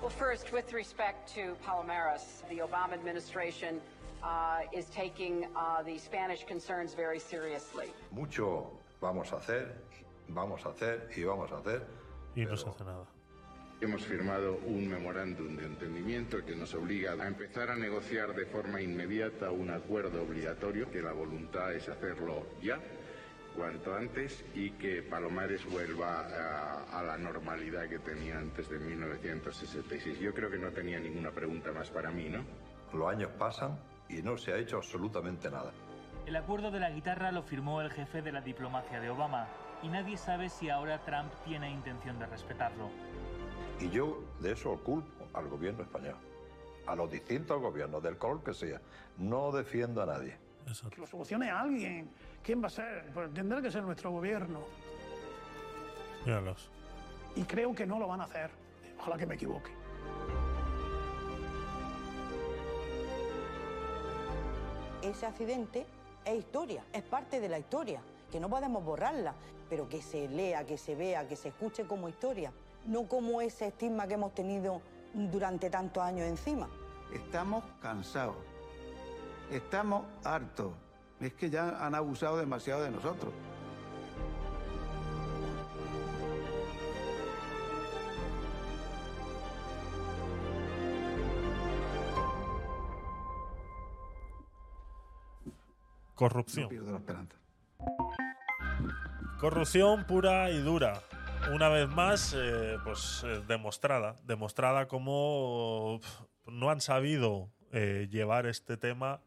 Well, 0.00 0.10
first, 0.10 0.52
with 0.52 0.72
respect 0.72 1.34
to 1.34 1.56
Palomares, 1.66 2.42
the 2.48 2.60
Obama 2.60 2.92
administration 2.92 3.80
uh, 4.22 4.60
is 4.72 4.86
taking 4.86 5.46
uh, 5.56 5.82
the 5.82 5.98
Spanish 5.98 6.44
concerns 6.44 6.94
very 6.94 7.18
seriously. 7.18 7.92
Mucho 8.12 8.70
vamos 9.00 9.32
a 9.32 9.36
hacer, 9.36 9.74
vamos 10.28 10.64
a 10.66 10.70
hacer 10.70 11.10
y 11.16 11.24
vamos 11.24 11.50
a 11.52 11.58
hacer. 11.58 11.82
Y 12.34 12.44
no 12.44 12.56
se 12.56 12.68
hace 12.68 12.84
nada. 12.84 13.04
Hemos 13.80 14.04
firmado 14.04 14.58
un 14.66 14.88
memorándum 14.88 15.56
de 15.56 15.64
entendimiento 15.64 16.44
que 16.44 16.56
nos 16.56 16.74
obliga 16.74 17.12
a 17.12 17.26
empezar 17.28 17.70
a 17.70 17.76
negociar 17.76 18.34
de 18.34 18.44
forma 18.46 18.80
inmediata 18.80 19.52
un 19.52 19.70
acuerdo 19.70 20.22
obligatorio, 20.22 20.90
que 20.90 21.00
la 21.00 21.12
voluntad 21.12 21.72
es 21.72 21.88
hacerlo 21.88 22.44
ya, 22.60 22.80
cuanto 23.56 23.94
antes, 23.94 24.44
y 24.54 24.70
que 24.72 25.02
Palomares 25.02 25.64
vuelva 25.70 26.26
a, 26.26 26.98
a 26.98 27.02
la 27.04 27.16
normalidad 27.18 27.88
que 27.88 28.00
tenía 28.00 28.38
antes 28.38 28.68
de 28.68 28.80
1966. 28.80 30.18
Yo 30.18 30.34
creo 30.34 30.50
que 30.50 30.58
no 30.58 30.72
tenía 30.72 30.98
ninguna 30.98 31.30
pregunta 31.30 31.70
más 31.70 31.88
para 31.88 32.10
mí, 32.10 32.28
¿no? 32.28 32.44
Los 32.92 33.08
años 33.08 33.30
pasan 33.38 33.78
y 34.08 34.22
no 34.22 34.36
se 34.36 34.52
ha 34.52 34.58
hecho 34.58 34.78
absolutamente 34.78 35.50
nada. 35.50 35.72
El 36.28 36.36
acuerdo 36.36 36.70
de 36.70 36.78
la 36.78 36.90
guitarra 36.90 37.32
lo 37.32 37.42
firmó 37.42 37.80
el 37.80 37.90
jefe 37.90 38.20
de 38.20 38.32
la 38.32 38.42
diplomacia 38.42 39.00
de 39.00 39.08
Obama 39.08 39.48
y 39.82 39.88
nadie 39.88 40.18
sabe 40.18 40.50
si 40.50 40.68
ahora 40.68 41.02
Trump 41.02 41.32
tiene 41.42 41.70
intención 41.70 42.18
de 42.18 42.26
respetarlo. 42.26 42.90
Y 43.80 43.88
yo 43.88 44.22
de 44.38 44.52
eso 44.52 44.78
culpo 44.84 45.26
al 45.32 45.48
gobierno 45.48 45.84
español, 45.84 46.16
a 46.86 46.94
los 46.94 47.10
distintos 47.10 47.58
gobiernos, 47.62 48.02
del 48.02 48.18
color 48.18 48.44
que 48.44 48.52
sea. 48.52 48.78
No 49.16 49.50
defiendo 49.52 50.02
a 50.02 50.06
nadie. 50.06 50.36
Que 50.90 51.00
lo 51.00 51.06
solucione 51.06 51.50
alguien. 51.50 52.10
¿Quién 52.42 52.62
va 52.62 52.66
a 52.66 52.70
ser? 52.72 53.10
Pues 53.14 53.32
tendrá 53.32 53.62
que 53.62 53.70
ser 53.70 53.82
nuestro 53.82 54.10
gobierno. 54.10 54.60
Míralos. 56.26 56.70
Y 57.36 57.44
creo 57.44 57.74
que 57.74 57.86
no 57.86 57.98
lo 57.98 58.06
van 58.06 58.20
a 58.20 58.24
hacer. 58.24 58.50
Ojalá 58.98 59.16
que 59.16 59.24
me 59.24 59.36
equivoque. 59.36 59.70
Ese 65.00 65.24
accidente 65.24 65.86
es 66.24 66.38
historia, 66.38 66.84
es 66.92 67.02
parte 67.02 67.40
de 67.40 67.48
la 67.48 67.58
historia, 67.58 68.00
que 68.30 68.40
no 68.40 68.48
podemos 68.48 68.84
borrarla, 68.84 69.34
pero 69.68 69.88
que 69.88 70.02
se 70.02 70.28
lea, 70.28 70.64
que 70.64 70.78
se 70.78 70.94
vea, 70.94 71.26
que 71.28 71.36
se 71.36 71.48
escuche 71.48 71.86
como 71.86 72.08
historia, 72.08 72.52
no 72.86 73.08
como 73.08 73.40
ese 73.40 73.68
estigma 73.68 74.06
que 74.06 74.14
hemos 74.14 74.34
tenido 74.34 74.80
durante 75.14 75.70
tantos 75.70 76.02
años 76.02 76.26
encima. 76.26 76.68
Estamos 77.12 77.64
cansados. 77.80 78.36
Estamos 79.50 80.04
hartos. 80.24 80.72
Es 81.20 81.32
que 81.34 81.50
ya 81.50 81.84
han 81.84 81.94
abusado 81.94 82.36
demasiado 82.36 82.82
de 82.82 82.90
nosotros. 82.90 83.32
Corrupción. 96.18 96.64
No 96.64 96.68
pierdo 96.68 96.90
la 96.92 96.98
esperanza. 96.98 97.36
Corrupción 99.38 100.04
pura 100.04 100.50
y 100.50 100.58
dura. 100.60 101.00
Una 101.52 101.68
vez 101.68 101.88
más, 101.88 102.34
eh, 102.36 102.76
pues 102.84 103.22
eh, 103.24 103.40
demostrada. 103.46 104.16
Demostrada 104.24 104.88
como 104.88 106.00
no 106.46 106.70
han 106.70 106.80
sabido 106.80 107.48
eh, 107.72 108.08
llevar 108.10 108.46
este 108.46 108.76
tema 108.76 109.20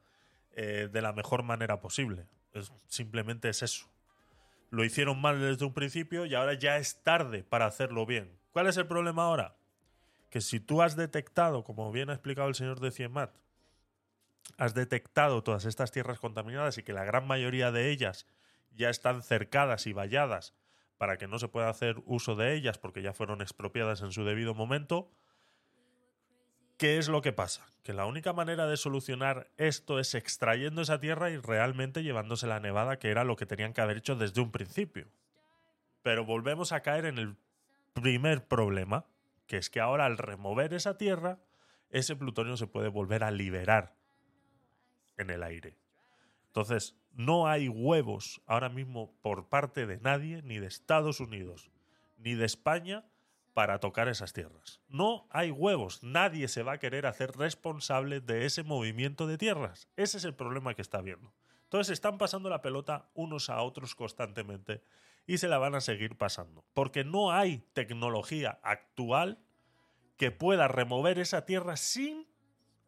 de 0.53 1.01
la 1.01 1.13
mejor 1.13 1.43
manera 1.43 1.79
posible. 1.79 2.27
Es- 2.53 2.73
simplemente 2.87 3.47
es 3.47 3.63
eso. 3.63 3.87
Lo 4.69 4.83
hicieron 4.83 5.19
mal 5.21 5.39
desde 5.39 5.63
un 5.65 5.73
principio 5.73 6.25
y 6.25 6.35
ahora 6.35 6.53
ya 6.55 6.75
es 6.77 7.01
tarde 7.03 7.43
para 7.43 7.65
hacerlo 7.67 8.05
bien. 8.05 8.37
¿Cuál 8.51 8.67
es 8.67 8.75
el 8.75 8.85
problema 8.85 9.23
ahora? 9.23 9.55
Que 10.29 10.41
si 10.41 10.59
tú 10.59 10.81
has 10.81 10.97
detectado, 10.97 11.63
como 11.63 11.89
bien 11.93 12.09
ha 12.09 12.13
explicado 12.13 12.49
el 12.49 12.55
señor 12.55 12.81
de 12.81 12.91
Ciemat, 12.91 13.31
has 14.57 14.73
detectado 14.73 15.43
todas 15.43 15.65
estas 15.65 15.91
tierras 15.91 16.19
contaminadas 16.19 16.77
y 16.77 16.83
que 16.83 16.93
la 16.93 17.03
gran 17.03 17.27
mayoría 17.27 17.71
de 17.71 17.89
ellas 17.89 18.25
ya 18.75 18.89
están 18.89 19.21
cercadas 19.21 19.87
y 19.87 19.93
valladas 19.93 20.53
para 20.97 21.17
que 21.17 21.27
no 21.27 21.39
se 21.39 21.47
pueda 21.47 21.69
hacer 21.69 22.01
uso 22.05 22.35
de 22.35 22.53
ellas 22.53 22.77
porque 22.77 23.01
ya 23.01 23.13
fueron 23.13 23.41
expropiadas 23.41 24.01
en 24.01 24.11
su 24.11 24.23
debido 24.23 24.53
momento, 24.53 25.11
¿qué 26.77 26.97
es 26.97 27.09
lo 27.09 27.21
que 27.21 27.33
pasa? 27.33 27.65
Que 27.83 27.93
la 27.93 28.05
única 28.05 28.33
manera 28.33 28.67
de 28.67 28.77
solucionar 28.77 29.49
esto 29.57 29.99
es 29.99 30.13
extrayendo 30.13 30.83
esa 30.83 30.99
tierra 30.99 31.31
y 31.31 31.37
realmente 31.37 32.03
llevándose 32.03 32.45
la 32.45 32.59
nevada, 32.59 32.99
que 32.99 33.09
era 33.09 33.23
lo 33.23 33.35
que 33.35 33.47
tenían 33.47 33.73
que 33.73 33.81
haber 33.81 33.97
hecho 33.97 34.15
desde 34.15 34.41
un 34.41 34.51
principio. 34.51 35.07
Pero 36.03 36.23
volvemos 36.23 36.71
a 36.71 36.81
caer 36.81 37.05
en 37.05 37.17
el 37.17 37.35
primer 37.93 38.47
problema, 38.47 39.05
que 39.47 39.57
es 39.57 39.69
que 39.69 39.79
ahora 39.79 40.05
al 40.05 40.17
remover 40.17 40.73
esa 40.73 40.97
tierra, 40.97 41.39
ese 41.89 42.15
plutonio 42.15 42.57
se 42.57 42.67
puede 42.67 42.89
volver 42.89 43.23
a 43.23 43.31
liberar 43.31 44.00
en 45.17 45.29
el 45.29 45.43
aire. 45.43 45.77
Entonces, 46.47 46.95
no 47.13 47.47
hay 47.47 47.69
huevos 47.69 48.41
ahora 48.45 48.69
mismo 48.69 49.13
por 49.21 49.47
parte 49.47 49.85
de 49.85 49.99
nadie, 49.99 50.41
ni 50.41 50.59
de 50.59 50.67
Estados 50.67 51.19
Unidos, 51.19 51.71
ni 52.17 52.35
de 52.35 52.45
España, 52.45 53.05
para 53.53 53.79
tocar 53.79 54.07
esas 54.07 54.33
tierras. 54.33 54.79
No 54.87 55.27
hay 55.29 55.51
huevos. 55.51 56.03
Nadie 56.03 56.47
se 56.47 56.63
va 56.63 56.73
a 56.73 56.79
querer 56.79 57.05
hacer 57.05 57.31
responsable 57.37 58.21
de 58.21 58.45
ese 58.45 58.63
movimiento 58.63 59.27
de 59.27 59.37
tierras. 59.37 59.87
Ese 59.97 60.17
es 60.17 60.25
el 60.25 60.33
problema 60.33 60.73
que 60.73 60.81
está 60.81 60.99
habiendo. 60.99 61.33
Entonces 61.63 61.93
están 61.93 62.17
pasando 62.17 62.49
la 62.49 62.61
pelota 62.61 63.09
unos 63.13 63.49
a 63.49 63.61
otros 63.61 63.95
constantemente 63.95 64.83
y 65.27 65.37
se 65.37 65.47
la 65.47 65.57
van 65.57 65.75
a 65.75 65.81
seguir 65.81 66.17
pasando. 66.17 66.65
Porque 66.73 67.03
no 67.03 67.31
hay 67.31 67.59
tecnología 67.73 68.59
actual 68.63 69.39
que 70.17 70.31
pueda 70.31 70.67
remover 70.67 71.19
esa 71.19 71.45
tierra 71.45 71.77
sin 71.77 72.27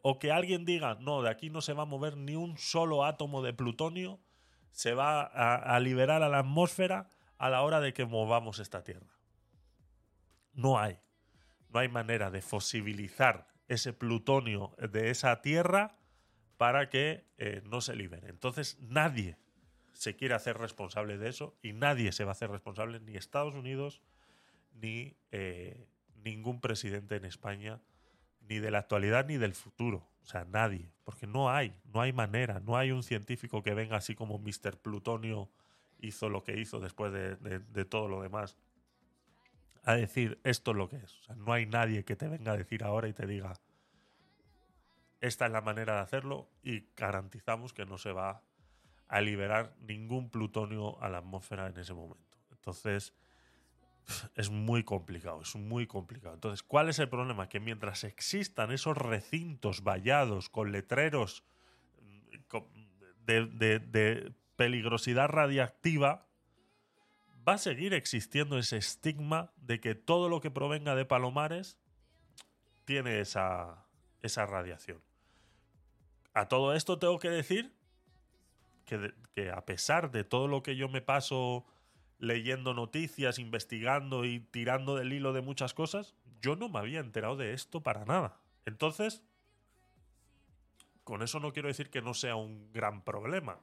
o 0.06 0.18
que 0.18 0.30
alguien 0.30 0.66
diga, 0.66 0.98
no, 1.00 1.22
de 1.22 1.30
aquí 1.30 1.48
no 1.48 1.62
se 1.62 1.72
va 1.72 1.84
a 1.84 1.86
mover 1.86 2.18
ni 2.18 2.36
un 2.36 2.58
solo 2.58 3.06
átomo 3.06 3.40
de 3.40 3.54
plutonio, 3.54 4.20
se 4.70 4.92
va 4.92 5.22
a, 5.22 5.80
liberar 5.80 6.22
a 6.22 6.28
la 6.28 6.40
atmósfera 6.40 7.10
a 7.38 7.48
la 7.48 7.62
hora 7.62 7.80
de 7.80 7.94
que 7.94 8.04
movamos 8.04 8.58
esta 8.58 8.84
tierra. 8.84 9.18
No 10.52 10.78
hay. 10.78 10.98
No 11.70 11.80
hay 11.80 11.88
manera 11.88 12.30
de 12.30 12.42
fosibilizar 12.42 13.46
ese 13.66 13.94
plutonio 13.94 14.76
de 14.92 15.08
esa 15.08 15.40
tierra 15.40 15.96
para 16.58 16.90
que 16.90 17.24
eh, 17.38 17.62
no 17.64 17.80
se 17.80 17.96
libere. 17.96 18.28
Entonces 18.28 18.76
nadie 18.80 19.38
se 19.94 20.16
quiere 20.16 20.34
hacer 20.34 20.58
responsable 20.58 21.16
de 21.16 21.30
eso 21.30 21.56
y 21.62 21.72
nadie 21.72 22.12
se 22.12 22.24
va 22.24 22.32
a 22.32 22.32
hacer 22.32 22.50
responsable, 22.50 23.00
ni 23.00 23.16
Estados 23.16 23.54
Unidos, 23.54 24.02
ni 24.74 25.16
eh, 25.30 25.88
ningún 26.16 26.60
presidente 26.60 27.16
en 27.16 27.24
España, 27.24 27.80
ni 28.48 28.58
de 28.58 28.70
la 28.70 28.78
actualidad 28.78 29.26
ni 29.26 29.36
del 29.36 29.54
futuro. 29.54 30.06
O 30.22 30.26
sea, 30.26 30.44
nadie. 30.44 30.90
Porque 31.04 31.26
no 31.26 31.50
hay, 31.50 31.74
no 31.92 32.00
hay 32.00 32.12
manera, 32.12 32.60
no 32.60 32.76
hay 32.76 32.90
un 32.90 33.02
científico 33.02 33.62
que 33.62 33.74
venga 33.74 33.96
así 33.96 34.14
como 34.14 34.38
Mr. 34.38 34.78
Plutonio 34.78 35.50
hizo 36.00 36.28
lo 36.28 36.42
que 36.42 36.58
hizo 36.58 36.80
después 36.80 37.12
de, 37.12 37.84
todo 37.84 38.08
lo 38.08 38.22
demás. 38.22 38.56
A 39.82 39.94
decir 39.94 40.40
esto 40.44 40.70
es 40.70 40.76
lo 40.76 40.88
que 40.88 40.96
es. 40.96 41.18
O 41.20 41.22
sea, 41.24 41.36
no 41.36 41.52
hay 41.52 41.66
nadie 41.66 42.04
que 42.04 42.16
te 42.16 42.28
venga 42.28 42.52
a 42.52 42.56
decir 42.56 42.84
ahora 42.84 43.08
y 43.08 43.12
te 43.12 43.26
diga 43.26 43.54
esta 45.20 45.46
es 45.46 45.52
la 45.52 45.62
manera 45.62 45.94
de 45.94 46.00
hacerlo 46.00 46.50
y 46.62 46.86
garantizamos 46.96 47.72
que 47.72 47.86
no 47.86 47.96
se 47.96 48.12
va 48.12 48.42
a 49.08 49.20
liberar 49.22 49.74
ningún 49.80 50.28
plutonio 50.28 51.02
a 51.02 51.08
la 51.08 51.18
atmósfera 51.18 51.66
en 51.66 51.78
ese 51.78 51.94
momento. 51.94 52.38
Entonces, 52.50 53.14
es 54.34 54.50
muy 54.50 54.84
complicado, 54.84 55.42
es 55.42 55.54
muy 55.56 55.86
complicado. 55.86 56.34
Entonces, 56.34 56.62
¿cuál 56.62 56.88
es 56.88 56.98
el 56.98 57.08
problema? 57.08 57.48
Que 57.48 57.60
mientras 57.60 58.04
existan 58.04 58.72
esos 58.72 58.96
recintos 58.96 59.82
vallados 59.82 60.48
con 60.48 60.72
letreros 60.72 61.44
mm, 62.00 62.50
de, 63.26 64.32
peligrosidad 64.56 65.28
radiactiva, 65.28 66.26
va 67.46 67.54
a 67.54 67.58
seguir 67.58 67.92
existiendo 67.92 68.58
ese 68.58 68.76
estigma 68.76 69.52
de 69.56 69.80
que 69.80 69.94
todo 69.94 70.28
lo 70.28 70.40
que 70.40 70.50
provenga 70.50 70.94
de 70.94 71.04
Palomares 71.04 71.76
tiene 72.84 73.20
esa, 73.20 73.84
esa 74.22 74.46
radiación. 74.46 75.00
A 76.34 76.48
todo 76.48 76.74
esto 76.74 76.98
tengo 76.98 77.18
que 77.18 77.30
decir 77.30 77.74
que, 78.84 79.50
a 79.50 79.64
pesar 79.64 80.10
de 80.10 80.24
todo 80.24 80.48
lo 80.48 80.62
que 80.62 80.76
yo 80.76 80.88
me 80.88 81.00
paso 81.00 81.64
leyendo 82.24 82.74
noticias, 82.74 83.38
investigando 83.38 84.24
y 84.24 84.40
tirando 84.40 84.96
del 84.96 85.12
hilo 85.12 85.32
de 85.32 85.42
muchas 85.42 85.74
cosas, 85.74 86.14
yo 86.40 86.56
no 86.56 86.68
me 86.68 86.78
había 86.78 87.00
enterado 87.00 87.36
de 87.36 87.52
esto 87.52 87.82
para 87.82 88.04
nada. 88.04 88.40
Entonces, 88.66 89.22
con 91.04 91.22
eso 91.22 91.38
no 91.38 91.52
quiero 91.52 91.68
decir 91.68 91.90
que 91.90 92.02
no 92.02 92.14
sea 92.14 92.36
un 92.36 92.72
gran 92.72 93.02
problema, 93.02 93.60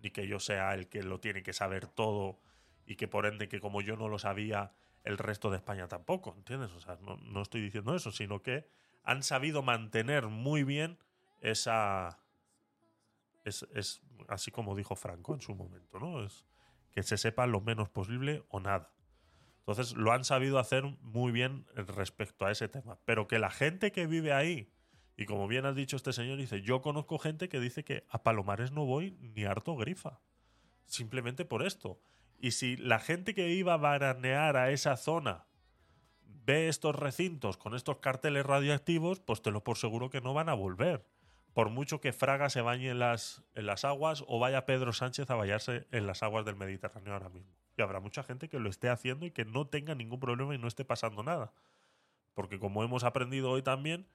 ni 0.00 0.10
que 0.10 0.26
yo 0.26 0.38
sea 0.38 0.74
el 0.74 0.88
que 0.88 1.02
lo 1.02 1.20
tiene 1.20 1.42
que 1.42 1.52
saber 1.52 1.86
todo 1.86 2.38
y 2.86 2.96
que 2.96 3.08
por 3.08 3.26
ende 3.26 3.48
que 3.48 3.60
como 3.60 3.82
yo 3.82 3.96
no 3.96 4.08
lo 4.08 4.18
sabía, 4.18 4.72
el 5.04 5.18
resto 5.18 5.50
de 5.50 5.56
España 5.56 5.88
tampoco, 5.88 6.34
¿entiendes? 6.36 6.72
O 6.72 6.80
sea, 6.80 6.98
no, 7.02 7.42
estoy 7.42 7.60
diciendo 7.60 7.94
eso, 7.94 8.12
sino 8.12 8.42
que 8.42 8.68
han 9.04 9.22
sabido 9.22 9.62
mantener 9.62 10.26
muy 10.26 10.64
bien 10.64 10.98
esa... 11.40 12.18
Es, 13.44 13.66
es, 13.74 14.02
así 14.28 14.50
como 14.50 14.74
dijo 14.74 14.94
Franco 14.94 15.34
en 15.34 15.40
su 15.40 15.54
momento, 15.54 15.98
¿no? 15.98 16.22
Es 16.22 16.44
que 16.98 17.04
se 17.04 17.16
sepa 17.16 17.46
lo 17.46 17.60
menos 17.60 17.88
posible 17.88 18.42
o 18.48 18.58
nada. 18.58 18.92
Entonces 19.60 19.94
lo 19.94 20.10
han 20.10 20.24
sabido 20.24 20.58
hacer 20.58 20.82
muy 21.00 21.30
bien 21.30 21.64
respecto 21.76 22.44
a 22.44 22.50
ese 22.50 22.66
tema. 22.66 22.98
Pero 23.04 23.28
que 23.28 23.38
la 23.38 23.50
gente 23.50 23.92
que 23.92 24.08
vive 24.08 24.32
ahí, 24.32 24.72
y 25.16 25.24
como 25.24 25.46
bien 25.46 25.64
ha 25.64 25.72
dicho 25.72 25.94
este 25.94 26.12
señor, 26.12 26.38
dice, 26.38 26.60
yo 26.60 26.82
conozco 26.82 27.20
gente 27.20 27.48
que 27.48 27.60
dice 27.60 27.84
que 27.84 28.04
a 28.08 28.24
Palomares 28.24 28.72
no 28.72 28.84
voy 28.84 29.16
ni 29.20 29.44
harto 29.44 29.76
grifa. 29.76 30.18
Simplemente 30.86 31.44
por 31.44 31.64
esto. 31.64 32.00
Y 32.36 32.50
si 32.50 32.76
la 32.76 32.98
gente 32.98 33.32
que 33.32 33.52
iba 33.52 33.74
a 33.74 33.76
baranear 33.76 34.56
a 34.56 34.72
esa 34.72 34.96
zona 34.96 35.46
ve 36.24 36.66
estos 36.66 36.96
recintos 36.96 37.56
con 37.58 37.76
estos 37.76 37.98
carteles 37.98 38.44
radioactivos, 38.44 39.20
pues 39.20 39.40
te 39.40 39.52
lo 39.52 39.62
por 39.62 39.78
seguro 39.78 40.10
que 40.10 40.20
no 40.20 40.34
van 40.34 40.48
a 40.48 40.54
volver. 40.54 41.06
Por 41.58 41.70
mucho 41.70 42.00
que 42.00 42.12
Fraga 42.12 42.50
se 42.50 42.60
bañe 42.60 42.88
en 42.88 43.00
las, 43.00 43.42
en 43.56 43.66
las 43.66 43.84
aguas 43.84 44.22
o 44.28 44.38
vaya 44.38 44.64
Pedro 44.64 44.92
Sánchez 44.92 45.28
a 45.28 45.34
bañarse 45.34 45.88
en 45.90 46.06
las 46.06 46.22
aguas 46.22 46.44
del 46.44 46.54
Mediterráneo 46.54 47.14
ahora 47.14 47.30
mismo. 47.30 47.50
Y 47.76 47.82
habrá 47.82 47.98
mucha 47.98 48.22
gente 48.22 48.48
que 48.48 48.60
lo 48.60 48.70
esté 48.70 48.88
haciendo 48.88 49.26
y 49.26 49.32
que 49.32 49.44
no 49.44 49.66
tenga 49.66 49.96
ningún 49.96 50.20
problema 50.20 50.54
y 50.54 50.58
no 50.58 50.68
esté 50.68 50.84
pasando 50.84 51.24
nada. 51.24 51.52
Porque 52.34 52.60
como 52.60 52.84
hemos 52.84 53.02
aprendido 53.02 53.50
hoy 53.50 53.62
también, 53.62 54.06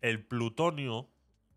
el 0.00 0.24
plutonio 0.24 1.10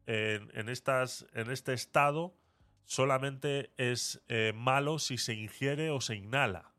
en, 0.06 0.68
estas, 0.68 1.26
en 1.34 1.50
este 1.50 1.72
estado 1.72 2.36
solamente 2.84 3.72
es 3.78 4.22
eh, 4.28 4.52
malo 4.54 5.00
si 5.00 5.18
se 5.18 5.34
ingiere 5.34 5.92
o 5.92 6.02
se 6.02 6.18
inhala. 6.18 6.74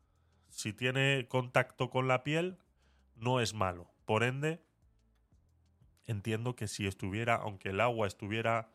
Si 0.49 0.73
tiene 0.73 1.25
contacto 1.27 1.89
con 1.89 2.07
la 2.07 2.23
piel, 2.23 2.59
no 3.15 3.41
es 3.41 3.55
malo. 3.55 3.89
Por 4.05 4.21
ende, 4.21 4.61
entiendo 6.05 6.55
que 6.55 6.67
si 6.67 6.87
estuviera, 6.87 7.35
aunque 7.35 7.69
el 7.69 7.79
agua 7.79 8.07
estuviera, 8.07 8.69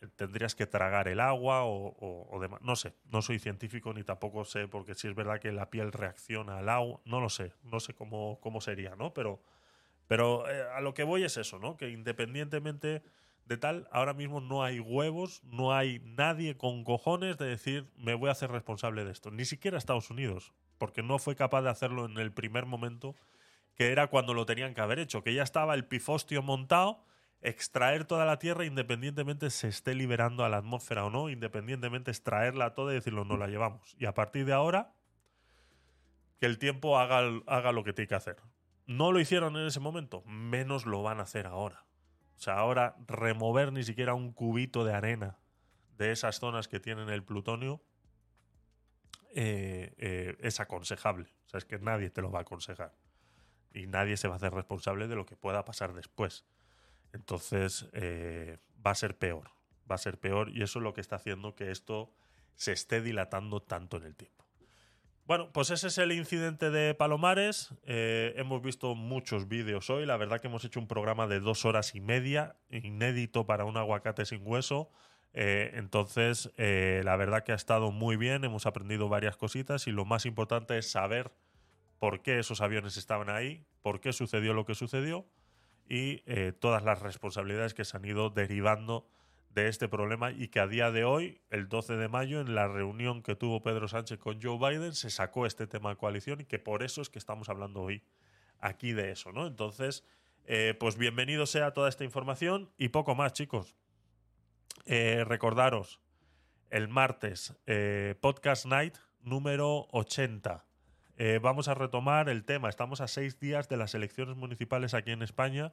eh, 0.00 0.08
tendrías 0.16 0.54
que 0.54 0.66
tragar 0.66 1.08
el 1.08 1.20
agua 1.20 1.62
o, 1.64 2.38
demás. 2.40 2.60
No 2.62 2.76
sé, 2.76 2.94
no 3.10 3.22
soy 3.22 3.38
científico 3.38 3.92
ni 3.92 4.04
tampoco 4.04 4.44
sé, 4.44 4.68
porque 4.68 4.94
si 4.94 5.08
es 5.08 5.14
verdad 5.14 5.40
que 5.40 5.52
la 5.52 5.70
piel 5.70 5.92
reacciona 5.92 6.58
al 6.58 6.68
agua, 6.68 7.00
no 7.04 7.20
lo 7.20 7.28
sé, 7.28 7.52
no 7.62 7.80
sé 7.80 7.94
cómo, 7.94 8.38
cómo 8.40 8.60
sería, 8.60 8.96
¿no? 8.96 9.14
Pero, 9.14 9.42
pero 10.08 10.48
eh, 10.50 10.62
a 10.74 10.80
lo 10.80 10.94
que 10.94 11.04
voy 11.04 11.24
es 11.24 11.36
eso, 11.36 11.58
¿no? 11.58 11.76
Que 11.76 11.90
independientemente 11.90 13.02
de 13.46 13.56
tal, 13.56 13.88
ahora 13.90 14.14
mismo 14.14 14.40
no 14.40 14.62
hay 14.62 14.80
huevos, 14.80 15.42
no 15.44 15.74
hay 15.74 16.00
nadie 16.04 16.56
con 16.56 16.84
cojones 16.84 17.38
de 17.38 17.46
decir 17.46 17.90
me 17.96 18.14
voy 18.14 18.28
a 18.28 18.32
hacer 18.32 18.50
responsable 18.50 19.04
de 19.04 19.12
esto. 19.12 19.30
Ni 19.30 19.44
siquiera 19.44 19.78
Estados 19.78 20.10
Unidos, 20.10 20.52
porque 20.78 21.02
no 21.02 21.18
fue 21.18 21.36
capaz 21.36 21.62
de 21.62 21.70
hacerlo 21.70 22.06
en 22.06 22.18
el 22.18 22.32
primer 22.32 22.66
momento, 22.66 23.14
que 23.74 23.92
era 23.92 24.08
cuando 24.08 24.34
lo 24.34 24.46
tenían 24.46 24.74
que 24.74 24.80
haber 24.80 24.98
hecho, 24.98 25.22
que 25.22 25.34
ya 25.34 25.42
estaba 25.42 25.74
el 25.74 25.84
pifostio 25.84 26.42
montado, 26.42 27.04
extraer 27.40 28.04
toda 28.04 28.24
la 28.24 28.38
Tierra 28.38 28.64
independientemente 28.64 29.50
se 29.50 29.68
esté 29.68 29.94
liberando 29.94 30.44
a 30.44 30.48
la 30.48 30.58
atmósfera 30.58 31.04
o 31.04 31.10
no, 31.10 31.28
independientemente 31.28 32.10
extraerla 32.10 32.74
toda 32.74 32.92
y 32.92 32.96
decirlo 32.96 33.24
no 33.24 33.36
la 33.36 33.48
llevamos. 33.48 33.94
Y 33.98 34.06
a 34.06 34.14
partir 34.14 34.44
de 34.44 34.52
ahora, 34.52 34.92
que 36.38 36.46
el 36.46 36.58
tiempo 36.58 36.98
haga, 36.98 37.22
haga 37.46 37.72
lo 37.72 37.84
que 37.84 37.92
tiene 37.92 38.08
que 38.08 38.14
hacer. 38.14 38.36
No 38.86 39.12
lo 39.12 39.20
hicieron 39.20 39.56
en 39.56 39.66
ese 39.66 39.80
momento, 39.80 40.22
menos 40.26 40.86
lo 40.86 41.02
van 41.02 41.20
a 41.20 41.22
hacer 41.22 41.46
ahora. 41.46 41.84
O 42.36 42.40
sea, 42.40 42.58
ahora 42.58 42.96
remover 43.06 43.72
ni 43.72 43.84
siquiera 43.84 44.14
un 44.14 44.32
cubito 44.32 44.84
de 44.84 44.92
arena 44.92 45.38
de 45.96 46.10
esas 46.10 46.40
zonas 46.40 46.66
que 46.66 46.80
tienen 46.80 47.08
el 47.08 47.22
plutonio 47.22 47.80
eh, 49.34 49.94
eh, 49.98 50.36
es 50.40 50.58
aconsejable. 50.58 51.28
O 51.46 51.48
sea, 51.48 51.58
es 51.58 51.64
que 51.64 51.78
nadie 51.78 52.10
te 52.10 52.20
lo 52.20 52.30
va 52.30 52.40
a 52.40 52.42
aconsejar. 52.42 52.92
Y 53.74 53.86
nadie 53.86 54.16
se 54.16 54.28
va 54.28 54.34
a 54.34 54.36
hacer 54.36 54.52
responsable 54.52 55.08
de 55.08 55.14
lo 55.14 55.26
que 55.26 55.36
pueda 55.36 55.64
pasar 55.64 55.94
después. 55.94 56.44
Entonces, 57.12 57.88
eh, 57.92 58.58
va 58.84 58.92
a 58.92 58.94
ser 58.94 59.16
peor. 59.16 59.50
Va 59.90 59.96
a 59.96 59.98
ser 59.98 60.18
peor 60.18 60.50
y 60.50 60.62
eso 60.62 60.78
es 60.78 60.82
lo 60.82 60.94
que 60.94 61.00
está 61.00 61.16
haciendo 61.16 61.54
que 61.54 61.70
esto 61.70 62.12
se 62.54 62.72
esté 62.72 63.00
dilatando 63.00 63.60
tanto 63.60 63.96
en 63.96 64.04
el 64.04 64.14
tiempo. 64.14 64.46
Bueno, 65.24 65.50
pues 65.52 65.70
ese 65.70 65.88
es 65.88 65.98
el 65.98 66.12
incidente 66.12 66.70
de 66.70 66.94
Palomares. 66.94 67.74
Eh, 67.84 68.34
hemos 68.36 68.60
visto 68.60 68.94
muchos 68.94 69.48
vídeos 69.48 69.88
hoy. 69.88 70.04
La 70.04 70.16
verdad 70.16 70.40
que 70.40 70.48
hemos 70.48 70.64
hecho 70.64 70.80
un 70.80 70.88
programa 70.88 71.26
de 71.26 71.40
dos 71.40 71.64
horas 71.64 71.94
y 71.94 72.00
media, 72.00 72.56
inédito 72.70 73.46
para 73.46 73.64
un 73.64 73.76
aguacate 73.76 74.24
sin 74.24 74.40
hueso. 74.44 74.90
Eh, 75.32 75.70
entonces, 75.74 76.52
la 76.56 77.16
verdad 77.16 77.44
que 77.44 77.52
ha 77.52 77.56
estado 77.56 77.92
muy 77.92 78.16
bien. 78.16 78.44
Hemos 78.44 78.66
aprendido 78.66 79.08
varias 79.08 79.36
cositas 79.36 79.86
y 79.86 79.92
lo 79.92 80.04
más 80.04 80.26
importante 80.26 80.76
es 80.76 80.90
saber 80.90 81.30
por 82.02 82.20
qué 82.20 82.40
esos 82.40 82.60
aviones 82.60 82.96
estaban 82.96 83.30
ahí, 83.30 83.64
por 83.80 84.00
qué 84.00 84.12
sucedió 84.12 84.54
lo 84.54 84.64
que 84.64 84.74
sucedió 84.74 85.24
y 85.88 86.16
todas 86.58 86.82
las 86.82 87.00
responsabilidades 87.00 87.74
que 87.74 87.84
se 87.84 87.96
han 87.96 88.04
ido 88.04 88.28
derivando 88.28 89.06
de 89.50 89.68
este 89.68 89.86
problema 89.86 90.32
y 90.32 90.48
que 90.48 90.58
a 90.58 90.66
día 90.66 90.90
de 90.90 91.04
hoy, 91.04 91.42
el 91.50 91.68
12 91.68 91.96
de 91.96 92.08
mayo, 92.08 92.40
en 92.40 92.56
la 92.56 92.66
reunión 92.66 93.22
que 93.22 93.36
tuvo 93.36 93.62
Pedro 93.62 93.86
Sánchez 93.86 94.18
con 94.18 94.42
Joe 94.42 94.58
Biden, 94.58 94.94
se 94.94 95.10
sacó 95.10 95.46
este 95.46 95.68
tema 95.68 95.90
de 95.90 95.96
coalición 95.96 96.40
y 96.40 96.44
que 96.44 96.58
por 96.58 96.82
eso 96.82 97.02
es 97.02 97.08
que 97.08 97.20
estamos 97.20 97.48
hablando 97.48 97.82
hoy 97.82 98.02
aquí 98.58 98.90
de 98.92 99.12
eso, 99.12 99.30
¿no? 99.30 99.46
Entonces, 99.46 100.04
eh, 100.46 100.74
pues 100.80 100.98
bienvenido 100.98 101.46
sea 101.46 101.72
toda 101.72 101.88
esta 101.88 102.02
información 102.02 102.72
y 102.78 102.88
poco 102.88 103.14
más, 103.14 103.32
chicos. 103.32 103.76
Eh, 104.86 105.22
recordaros, 105.24 106.00
el 106.68 106.88
martes, 106.88 107.54
eh, 107.66 108.16
Podcast 108.20 108.66
Night 108.66 108.96
número 109.20 109.86
80. 109.92 110.64
Vamos 111.40 111.68
a 111.68 111.74
retomar 111.74 112.28
el 112.28 112.44
tema. 112.44 112.68
Estamos 112.68 113.00
a 113.00 113.08
seis 113.08 113.38
días 113.38 113.68
de 113.68 113.76
las 113.76 113.94
elecciones 113.94 114.36
municipales 114.36 114.94
aquí 114.94 115.10
en 115.12 115.22
España. 115.22 115.72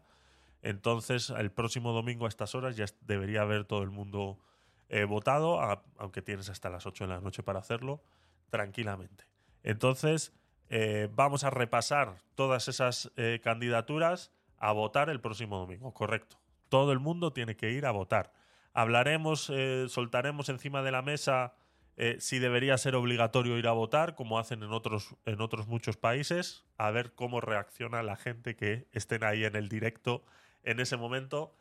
Entonces, 0.62 1.30
el 1.30 1.52
próximo 1.52 1.94
domingo 1.94 2.26
a 2.26 2.30
estas 2.30 2.56
horas 2.56 2.76
ya 2.76 2.86
debería 3.02 3.42
haber 3.42 3.66
todo 3.66 3.84
el 3.84 3.92
mundo 3.92 4.38
eh, 4.90 5.06
votado, 5.06 5.60
aunque 5.98 6.22
tienes 6.22 6.50
hasta 6.50 6.70
las 6.70 6.86
8 6.86 7.06
de 7.06 7.14
la 7.14 7.22
noche 7.22 7.44
para 7.44 7.60
hacerlo, 7.60 8.02
tranquilamente. 8.50 9.26
Entonces, 9.64 10.34
eh, 10.70 11.10
vamos 11.14 11.44
a 11.44 11.50
repasar 11.50 12.16
todas 12.36 12.68
esas 12.68 13.12
eh, 13.16 13.40
candidaturas 13.44 14.32
a 14.58 14.72
votar 14.72 15.10
el 15.10 15.22
próximo 15.22 15.58
domingo, 15.60 15.94
correcto. 15.94 16.38
Todo 16.70 16.92
el 16.92 17.00
mundo 17.00 17.32
tiene 17.32 17.56
que 17.56 17.72
ir 17.72 17.86
a 17.86 17.92
votar. 17.92 18.34
Hablaremos, 18.74 19.52
soltaremos 19.88 20.48
encima 20.50 20.84
de 20.84 20.92
la 20.92 21.02
mesa 21.02 21.54
si 22.20 22.40
debería 22.40 22.78
ser 22.78 22.96
obligatorio 22.96 23.58
ir 23.58 23.68
a 23.68 23.74
votar, 23.74 24.16
como 24.16 24.40
hacen 24.40 24.64
en 24.64 24.72
otros, 24.72 25.16
en 25.26 25.42
otros 25.42 25.68
muchos 25.68 25.98
países, 25.98 26.66
a 26.78 26.92
ver 26.92 27.14
cómo 27.14 27.42
reacciona 27.42 28.04
la 28.04 28.16
gente 28.16 28.56
que 28.56 28.88
estén 28.92 29.24
ahí 29.24 29.44
en 29.44 29.56
el 29.56 29.68
directo 29.68 30.24
en 30.64 30.80
ese 30.80 30.98
momento 30.98 31.56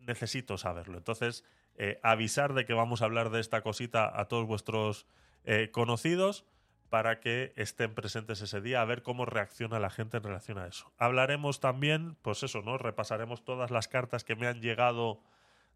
necesito 0.00 0.56
saberlo. 0.56 0.98
Entonces, 0.98 1.44
eh, 1.76 2.00
avisar 2.02 2.54
de 2.54 2.64
que 2.64 2.72
vamos 2.72 3.02
a 3.02 3.04
hablar 3.04 3.30
de 3.30 3.40
esta 3.40 3.62
cosita 3.62 4.18
a 4.18 4.26
todos 4.26 4.46
vuestros 4.46 5.06
eh, 5.44 5.70
conocidos 5.72 6.46
para 6.88 7.18
que 7.20 7.52
estén 7.56 7.94
presentes 7.94 8.40
ese 8.40 8.60
día, 8.60 8.80
a 8.80 8.84
ver 8.84 9.02
cómo 9.02 9.26
reacciona 9.26 9.80
la 9.80 9.90
gente 9.90 10.18
en 10.18 10.22
relación 10.22 10.58
a 10.58 10.68
eso. 10.68 10.92
Hablaremos 10.96 11.60
también, 11.60 12.16
pues 12.22 12.42
eso, 12.44 12.62
¿no? 12.62 12.78
Repasaremos 12.78 13.44
todas 13.44 13.70
las 13.70 13.88
cartas 13.88 14.22
que 14.22 14.36
me 14.36 14.46
han 14.46 14.60
llegado 14.62 15.20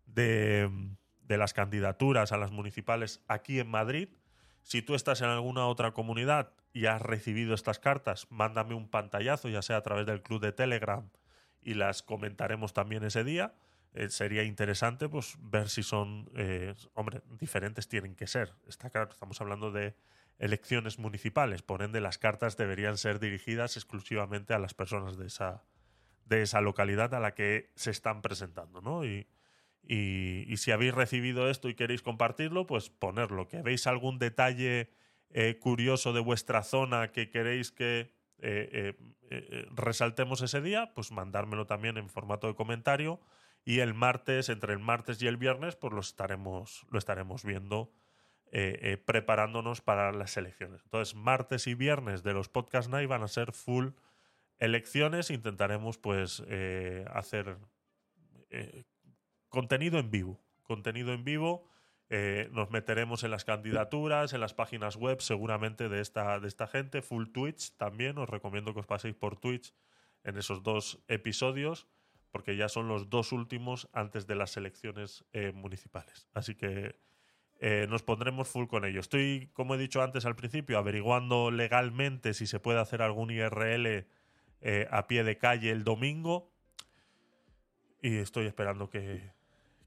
de, 0.06 0.70
de 1.30 1.38
las 1.38 1.54
candidaturas 1.54 2.32
a 2.32 2.36
las 2.38 2.50
municipales 2.50 3.22
aquí 3.28 3.60
en 3.60 3.68
Madrid. 3.68 4.08
Si 4.64 4.82
tú 4.82 4.96
estás 4.96 5.20
en 5.20 5.28
alguna 5.28 5.68
otra 5.68 5.92
comunidad 5.92 6.50
y 6.72 6.86
has 6.86 7.00
recibido 7.00 7.54
estas 7.54 7.78
cartas, 7.78 8.26
mándame 8.30 8.74
un 8.74 8.88
pantallazo, 8.88 9.48
ya 9.48 9.62
sea 9.62 9.76
a 9.76 9.82
través 9.82 10.06
del 10.06 10.22
club 10.22 10.40
de 10.40 10.50
Telegram 10.50 11.08
y 11.62 11.74
las 11.74 12.02
comentaremos 12.02 12.72
también 12.72 13.04
ese 13.04 13.22
día. 13.22 13.54
eh, 13.94 14.08
sería 14.08 14.42
interesante 14.42 15.08
pues 15.08 15.36
ver 15.40 15.68
si 15.68 15.84
son, 15.84 16.28
eh, 16.34 16.74
hombre, 16.94 17.22
diferentes 17.38 17.86
tienen 17.86 18.16
que 18.16 18.26
ser. 18.26 18.52
Está 18.66 18.90
claro, 18.90 19.12
estamos 19.12 19.40
hablando 19.40 19.70
de 19.70 19.94
elecciones 20.40 20.98
municipales, 20.98 21.62
por 21.62 21.82
ende 21.82 22.00
las 22.00 22.18
cartas 22.18 22.56
deberían 22.56 22.98
ser 22.98 23.20
dirigidas 23.20 23.76
exclusivamente 23.76 24.52
a 24.52 24.58
las 24.58 24.74
personas 24.74 25.16
de 25.16 25.28
esa, 25.28 25.62
de 26.24 26.42
esa 26.42 26.60
localidad 26.60 27.14
a 27.14 27.20
la 27.20 27.34
que 27.34 27.70
se 27.76 27.92
están 27.92 28.20
presentando, 28.20 28.80
¿no? 28.80 29.04
Y, 29.04 29.28
y, 29.82 30.56
si 30.56 30.70
habéis 30.70 30.94
recibido 30.94 31.48
esto 31.50 31.68
y 31.68 31.74
queréis 31.74 32.02
compartirlo, 32.02 32.66
pues 32.66 32.90
ponerlo. 32.90 33.48
Que 33.48 33.62
veis 33.62 33.86
algún 33.86 34.18
detalle 34.18 34.90
eh, 35.30 35.58
curioso 35.58 36.12
de 36.12 36.20
vuestra 36.20 36.62
zona 36.62 37.12
que 37.12 37.30
queréis 37.30 37.72
que 37.72 38.12
resaltemos 39.72 40.40
ese 40.40 40.62
día, 40.62 40.92
pues 40.94 41.12
mandármelo 41.12 41.66
también 41.66 41.98
en 41.98 42.08
formato 42.08 42.46
de 42.46 42.54
comentario 42.54 43.20
y 43.64 43.80
el 43.80 43.94
martes, 43.94 44.48
entre 44.48 44.72
el 44.72 44.78
martes 44.78 45.20
y 45.22 45.26
el 45.26 45.36
viernes, 45.36 45.76
pues 45.76 45.92
lo 45.92 46.00
estaremos, 46.00 46.86
lo 46.90 46.98
estaremos 46.98 47.44
viendo 47.44 47.92
eh, 48.52 48.78
eh, 48.82 48.96
preparándonos 48.96 49.80
para 49.80 50.12
las 50.12 50.36
elecciones. 50.36 50.82
Entonces, 50.84 51.14
martes 51.14 51.66
y 51.66 51.74
viernes 51.74 52.22
de 52.22 52.32
los 52.32 52.48
Podcast 52.48 52.90
Night 52.90 53.08
van 53.08 53.22
a 53.22 53.28
ser 53.28 53.52
full 53.52 53.90
elecciones. 54.58 55.30
Intentaremos 55.30 55.98
pues 55.98 56.42
eh, 56.48 57.04
hacer 57.12 57.58
contenido 59.50 59.98
en 59.98 60.10
vivo. 60.10 60.40
Contenido 60.62 61.12
en 61.12 61.24
vivo. 61.24 61.68
nos 62.50 62.70
meteremos 62.70 63.22
en 63.22 63.30
las 63.30 63.44
candidaturas, 63.44 64.32
en 64.32 64.40
las 64.40 64.54
páginas 64.54 64.96
web 64.96 65.20
seguramente 65.20 65.88
de 65.88 66.00
esta, 66.00 66.40
de 66.40 66.48
esta 66.48 66.66
gente. 66.66 67.02
Full 67.02 67.28
Twitch 67.32 67.76
también. 67.76 68.18
Os 68.18 68.28
recomiendo 68.28 68.72
que 68.72 68.80
os 68.80 68.86
paséis 68.86 69.14
por 69.14 69.36
Twitch 69.36 69.74
en 70.24 70.36
esos 70.36 70.62
dos 70.62 71.04
episodios 71.08 71.86
porque 72.30 72.56
ya 72.56 72.68
son 72.68 72.88
los 72.88 73.10
dos 73.10 73.32
últimos 73.32 73.88
antes 73.92 74.26
de 74.26 74.34
las 74.34 74.56
elecciones 74.56 75.24
eh, 75.32 75.52
municipales. 75.52 76.28
Así 76.32 76.54
que 76.54 76.96
eh, 77.58 77.86
nos 77.88 78.02
pondremos 78.02 78.48
full 78.48 78.66
con 78.66 78.84
ello. 78.84 79.00
Estoy, 79.00 79.50
como 79.52 79.74
he 79.74 79.78
dicho 79.78 80.02
antes 80.02 80.24
al 80.24 80.36
principio, 80.36 80.78
averiguando 80.78 81.50
legalmente 81.50 82.34
si 82.34 82.46
se 82.46 82.60
puede 82.60 82.78
hacer 82.78 83.02
algún 83.02 83.30
IRL 83.30 84.06
eh, 84.60 84.88
a 84.90 85.06
pie 85.06 85.24
de 85.24 85.38
calle 85.38 85.70
el 85.70 85.84
domingo. 85.84 86.52
Y 88.00 88.16
estoy 88.16 88.46
esperando 88.46 88.88
que, 88.88 89.32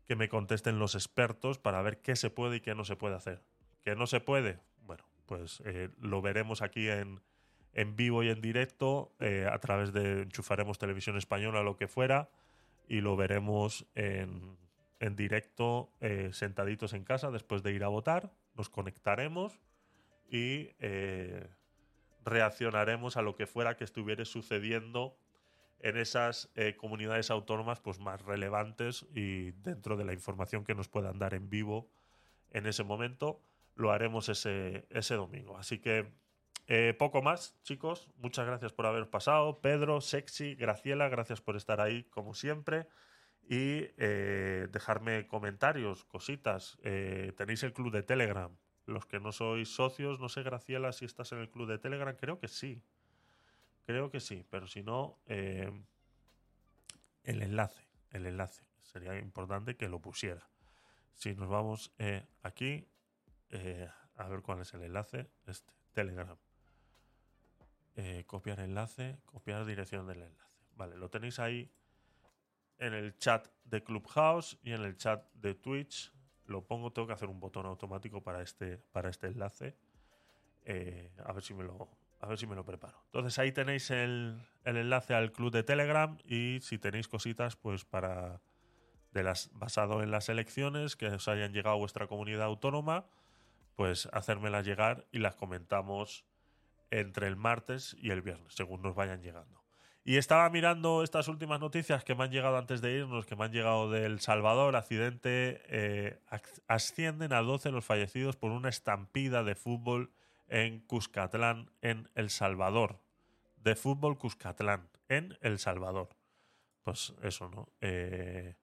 que 0.06 0.16
me 0.16 0.30
contesten 0.30 0.80
los 0.80 0.96
expertos 0.96 1.60
para 1.60 1.82
ver 1.82 2.02
qué 2.02 2.16
se 2.16 2.30
puede 2.30 2.58
y 2.58 2.62
qué 2.62 2.76
no 2.76 2.86
se 2.86 2.96
puede 2.96 3.16
hacer. 3.16 3.42
¿Qué 3.84 3.96
no 3.96 4.08
se 4.08 4.20
puede? 4.20 4.60
Bueno, 4.86 5.04
pues 5.26 5.62
lo 6.00 6.22
veremos 6.22 6.62
aquí 6.62 6.90
en, 6.90 7.22
en 7.74 7.96
vivo 7.96 8.24
y 8.24 8.30
en 8.30 8.42
directo 8.42 9.12
eh, 9.20 9.48
a 9.52 9.58
través 9.60 9.94
de 9.94 10.24
enchufaremos 10.24 10.78
televisión 10.78 11.18
española 11.18 11.64
lo 11.64 11.76
que 11.76 11.88
fuera 11.88 12.30
y 12.88 13.02
lo 13.02 13.16
veremos 13.16 13.86
en, 13.96 14.58
en 15.00 15.16
directo 15.16 15.90
eh, 16.00 16.30
sentaditos 16.34 16.94
en 16.94 17.04
casa 17.04 17.32
después 17.32 17.64
de 17.64 17.74
ir 17.74 17.84
a 17.84 17.88
votar 17.88 18.32
nos 18.56 18.70
conectaremos 18.70 19.60
y 20.30 20.70
eh, 20.80 21.48
reaccionaremos 22.24 23.18
a 23.18 23.22
lo 23.22 23.36
que 23.36 23.48
fuera 23.48 23.76
que 23.76 23.84
estuviera 23.84 24.24
sucediendo 24.26 25.18
en 25.84 25.98
esas 25.98 26.50
comunidades 26.78 27.30
autónomas 27.30 27.80
pues 27.80 28.00
más 28.00 28.22
relevantes 28.24 29.06
y 29.14 29.52
dentro 29.52 29.98
de 29.98 30.06
la 30.06 30.14
información 30.14 30.64
que 30.64 30.74
nos 30.74 30.88
puedan 30.88 31.20
dar 31.20 31.34
en 31.34 31.50
vivo 31.50 31.90
en 32.52 32.66
ese 32.66 32.84
momento 32.84 33.42
lo 33.76 33.92
haremos 33.92 34.30
ese, 34.30 34.88
ese 34.90 35.16
domingo 35.16 35.58
así 35.58 35.80
que 35.80 36.12
eh, 36.68 36.94
poco 36.98 37.22
más, 37.22 37.56
chicos. 37.64 38.10
Muchas 38.18 38.46
gracias 38.46 38.72
por 38.72 38.86
haber 38.86 39.10
pasado. 39.10 39.60
Pedro, 39.60 40.02
Sexy, 40.02 40.56
Graciela, 40.56 41.10
gracias 41.10 41.42
por 41.42 41.56
estar 41.56 41.82
ahí, 41.82 42.04
como 42.06 42.34
siempre. 42.34 42.88
Y 43.50 43.88
eh, 43.98 44.68
dejarme 44.72 45.28
comentarios, 45.28 46.06
cositas. 46.06 46.78
Eh, 46.84 47.34
tenéis 47.36 47.64
el 47.64 47.74
club 47.74 47.92
de 47.92 48.04
Telegram. 48.04 48.56
Los 48.86 49.06
que 49.06 49.20
no 49.20 49.32
sois 49.32 49.74
socios, 49.74 50.20
no 50.20 50.30
sé, 50.30 50.44
Graciela, 50.44 50.92
si 50.94 51.06
estás 51.06 51.32
en 51.34 51.40
el 51.40 51.50
club 51.50 51.68
de 51.68 51.78
Telegram. 51.78 52.16
Creo 52.16 52.40
que 52.40 52.48
sí. 52.48 52.82
Creo 53.86 54.10
que 54.10 54.20
sí. 54.20 54.46
Pero 54.50 54.68
si 54.68 54.84
no, 54.84 55.20
el 55.26 55.84
enlace. 57.24 57.84
El 58.12 58.26
enlace. 58.26 58.64
Sería 58.82 59.18
importante 59.18 59.76
que 59.76 59.90
lo 59.90 60.00
pusiera. 60.00 60.48
Si 61.16 61.36
nos 61.36 61.50
vamos 61.50 61.92
aquí, 62.42 62.88
a 64.16 64.28
ver 64.28 64.42
cuál 64.42 64.62
es 64.62 64.74
el 64.74 64.84
enlace. 64.84 65.30
Este, 65.46 65.74
Telegram. 65.94 66.38
Eh, 67.96 68.24
copiar 68.26 68.60
enlace, 68.60 69.20
copiar 69.26 69.66
dirección 69.66 70.08
del 70.08 70.24
enlace. 70.24 70.52
Vale, 70.76 70.98
lo 70.98 71.10
tenéis 71.10 71.38
ahí 71.38 71.72
en 72.80 72.94
el 72.94 73.18
chat 73.20 73.48
de 73.66 73.84
Clubhouse 73.84 74.58
y 74.64 74.74
en 74.74 74.82
el 74.82 74.98
chat 74.98 75.32
de 75.36 75.54
Twitch. 75.54 76.12
Lo 76.48 76.66
pongo, 76.66 76.92
tengo 76.92 77.08
que 77.08 77.14
hacer 77.14 77.30
un 77.30 77.40
botón 77.40 77.68
automático 77.68 78.22
para 78.22 78.42
este, 78.42 78.78
para 78.78 79.10
este 79.10 79.28
enlace. 79.28 79.78
Eh, 80.66 81.12
a, 81.24 81.32
ver 81.34 81.44
si 81.44 81.54
me 81.54 81.64
lo, 81.64 81.88
a 82.24 82.26
ver 82.26 82.38
si 82.38 82.48
me 82.48 82.56
lo 82.56 82.64
preparo. 82.64 82.98
Entonces 83.08 83.38
ahí 83.38 83.52
tenéis 83.52 83.92
el, 83.92 84.42
el, 84.64 84.78
enlace 84.78 85.14
al 85.14 85.34
club 85.34 85.52
de 85.52 85.64
Telegram 85.64 86.18
y 86.24 86.60
si 86.62 86.78
tenéis 86.78 87.10
cositas, 87.10 87.58
pues 87.58 87.84
para 87.84 88.40
de 89.12 89.24
las 89.24 89.52
basado 89.54 90.02
en 90.02 90.10
las 90.10 90.30
elecciones 90.30 90.96
que 90.96 91.08
os 91.08 91.28
hayan 91.28 91.52
llegado 91.52 91.76
a 91.76 91.80
vuestra 91.80 92.08
comunidad 92.08 92.44
autónoma, 92.44 93.06
pues 93.76 94.08
hacérmelas 94.14 94.66
llegar 94.66 95.06
y 95.12 95.20
las 95.20 95.36
comentamos 95.36 96.24
entre 96.92 97.28
el 97.28 97.36
martes 97.36 97.96
y 98.00 98.12
el 98.12 98.22
viernes, 98.22 98.54
según 98.54 98.82
nos 98.82 98.96
vayan 98.96 99.22
llegando. 99.22 99.62
Y 100.06 100.16
estaba 100.16 100.50
mirando 100.50 101.04
estas 101.04 101.28
últimas 101.28 101.60
noticias 101.60 102.06
que 102.06 102.16
me 102.16 102.24
han 102.24 102.32
llegado 102.32 102.58
antes 102.58 102.82
de 102.82 102.94
irnos, 102.94 103.26
que 103.26 103.36
me 103.36 103.44
han 103.46 103.52
llegado 103.52 103.92
del 103.92 104.22
Salvador, 104.22 104.78
accidente, 104.78 105.62
eh, 105.68 106.20
ascienden 106.68 107.34
a 107.34 107.42
12 107.42 107.72
los 107.72 107.84
fallecidos 107.84 108.38
por 108.38 108.52
una 108.52 108.70
estampida 108.70 109.44
de 109.44 109.56
fútbol 109.56 110.12
en 110.48 110.80
Cuscatlán, 110.82 111.72
en 111.82 112.10
El 112.16 112.30
Salvador. 112.30 113.00
De 113.58 113.76
fútbol 113.76 114.18
Cuscatlán, 114.18 114.90
en 115.08 115.38
El 115.42 115.60
Salvador. 115.60 116.10
Pues 116.84 117.14
eso, 117.22 117.50
¿no? 117.50 117.70
Eh, 117.82 118.56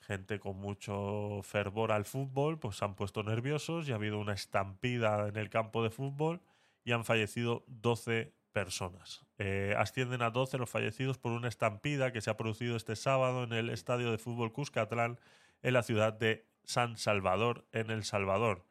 gente 0.00 0.40
con 0.40 0.56
mucho 0.56 1.40
fervor 1.42 1.92
al 1.92 2.04
fútbol, 2.04 2.58
pues 2.58 2.76
se 2.76 2.84
han 2.84 2.94
puesto 2.94 3.22
nerviosos 3.22 3.88
y 3.88 3.92
ha 3.92 3.96
habido 3.96 4.18
una 4.18 4.32
estampida 4.32 5.28
en 5.28 5.36
el 5.36 5.50
campo 5.50 5.82
de 5.82 5.90
fútbol 5.90 6.40
y 6.84 6.92
han 6.92 7.04
fallecido 7.04 7.64
12 7.68 8.32
personas. 8.52 9.24
Eh, 9.38 9.74
ascienden 9.76 10.22
a 10.22 10.30
12 10.30 10.58
los 10.58 10.70
fallecidos 10.70 11.18
por 11.18 11.32
una 11.32 11.48
estampida 11.48 12.12
que 12.12 12.20
se 12.20 12.30
ha 12.30 12.36
producido 12.36 12.76
este 12.76 12.96
sábado 12.96 13.44
en 13.44 13.52
el 13.52 13.70
estadio 13.70 14.10
de 14.10 14.18
fútbol 14.18 14.52
Cuscatlán 14.52 15.18
en 15.62 15.74
la 15.74 15.82
ciudad 15.82 16.12
de 16.12 16.46
San 16.64 16.96
Salvador, 16.96 17.66
en 17.72 17.90
El 17.90 18.04
Salvador, 18.04 18.66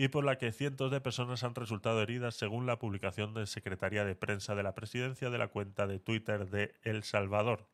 y 0.00 0.08
por 0.08 0.24
la 0.24 0.38
que 0.38 0.50
cientos 0.50 0.90
de 0.90 1.02
personas 1.02 1.44
han 1.44 1.54
resultado 1.54 2.00
heridas 2.00 2.34
según 2.34 2.64
la 2.64 2.78
publicación 2.78 3.34
de 3.34 3.46
Secretaría 3.46 4.02
de 4.02 4.14
Prensa 4.14 4.54
de 4.54 4.62
la 4.62 4.74
Presidencia 4.74 5.28
de 5.28 5.36
la 5.36 5.48
cuenta 5.48 5.86
de 5.86 5.98
Twitter 5.98 6.48
de 6.48 6.72
El 6.82 7.02
Salvador. 7.02 7.66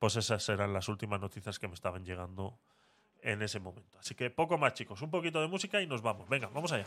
Pues 0.00 0.16
esas 0.16 0.48
eran 0.48 0.72
las 0.72 0.88
últimas 0.88 1.20
noticias 1.20 1.60
que 1.60 1.68
me 1.68 1.74
estaban 1.74 2.04
llegando 2.04 2.58
en 3.20 3.42
ese 3.42 3.60
momento. 3.60 3.96
Así 4.00 4.16
que 4.16 4.28
poco 4.28 4.58
más 4.58 4.74
chicos, 4.74 5.02
un 5.02 5.10
poquito 5.12 5.40
de 5.40 5.46
música 5.46 5.80
y 5.80 5.86
nos 5.86 6.02
vamos. 6.02 6.28
Venga, 6.28 6.50
vamos 6.52 6.72
allá. 6.72 6.86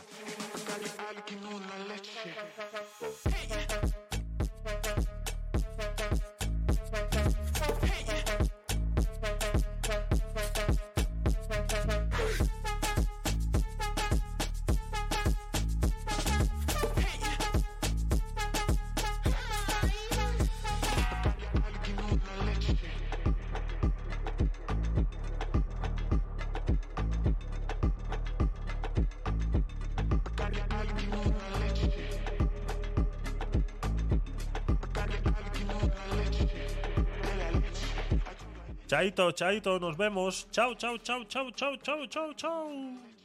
Chaito, 38.96 39.30
chaito, 39.32 39.78
nos 39.78 39.94
vemos. 39.94 40.48
Chao, 40.50 40.74
chao, 40.74 40.96
chao, 40.96 41.22
chao, 41.26 41.50
chao, 41.50 41.76
chao, 41.76 42.06
chao, 42.06 42.32
chao. 42.32 43.15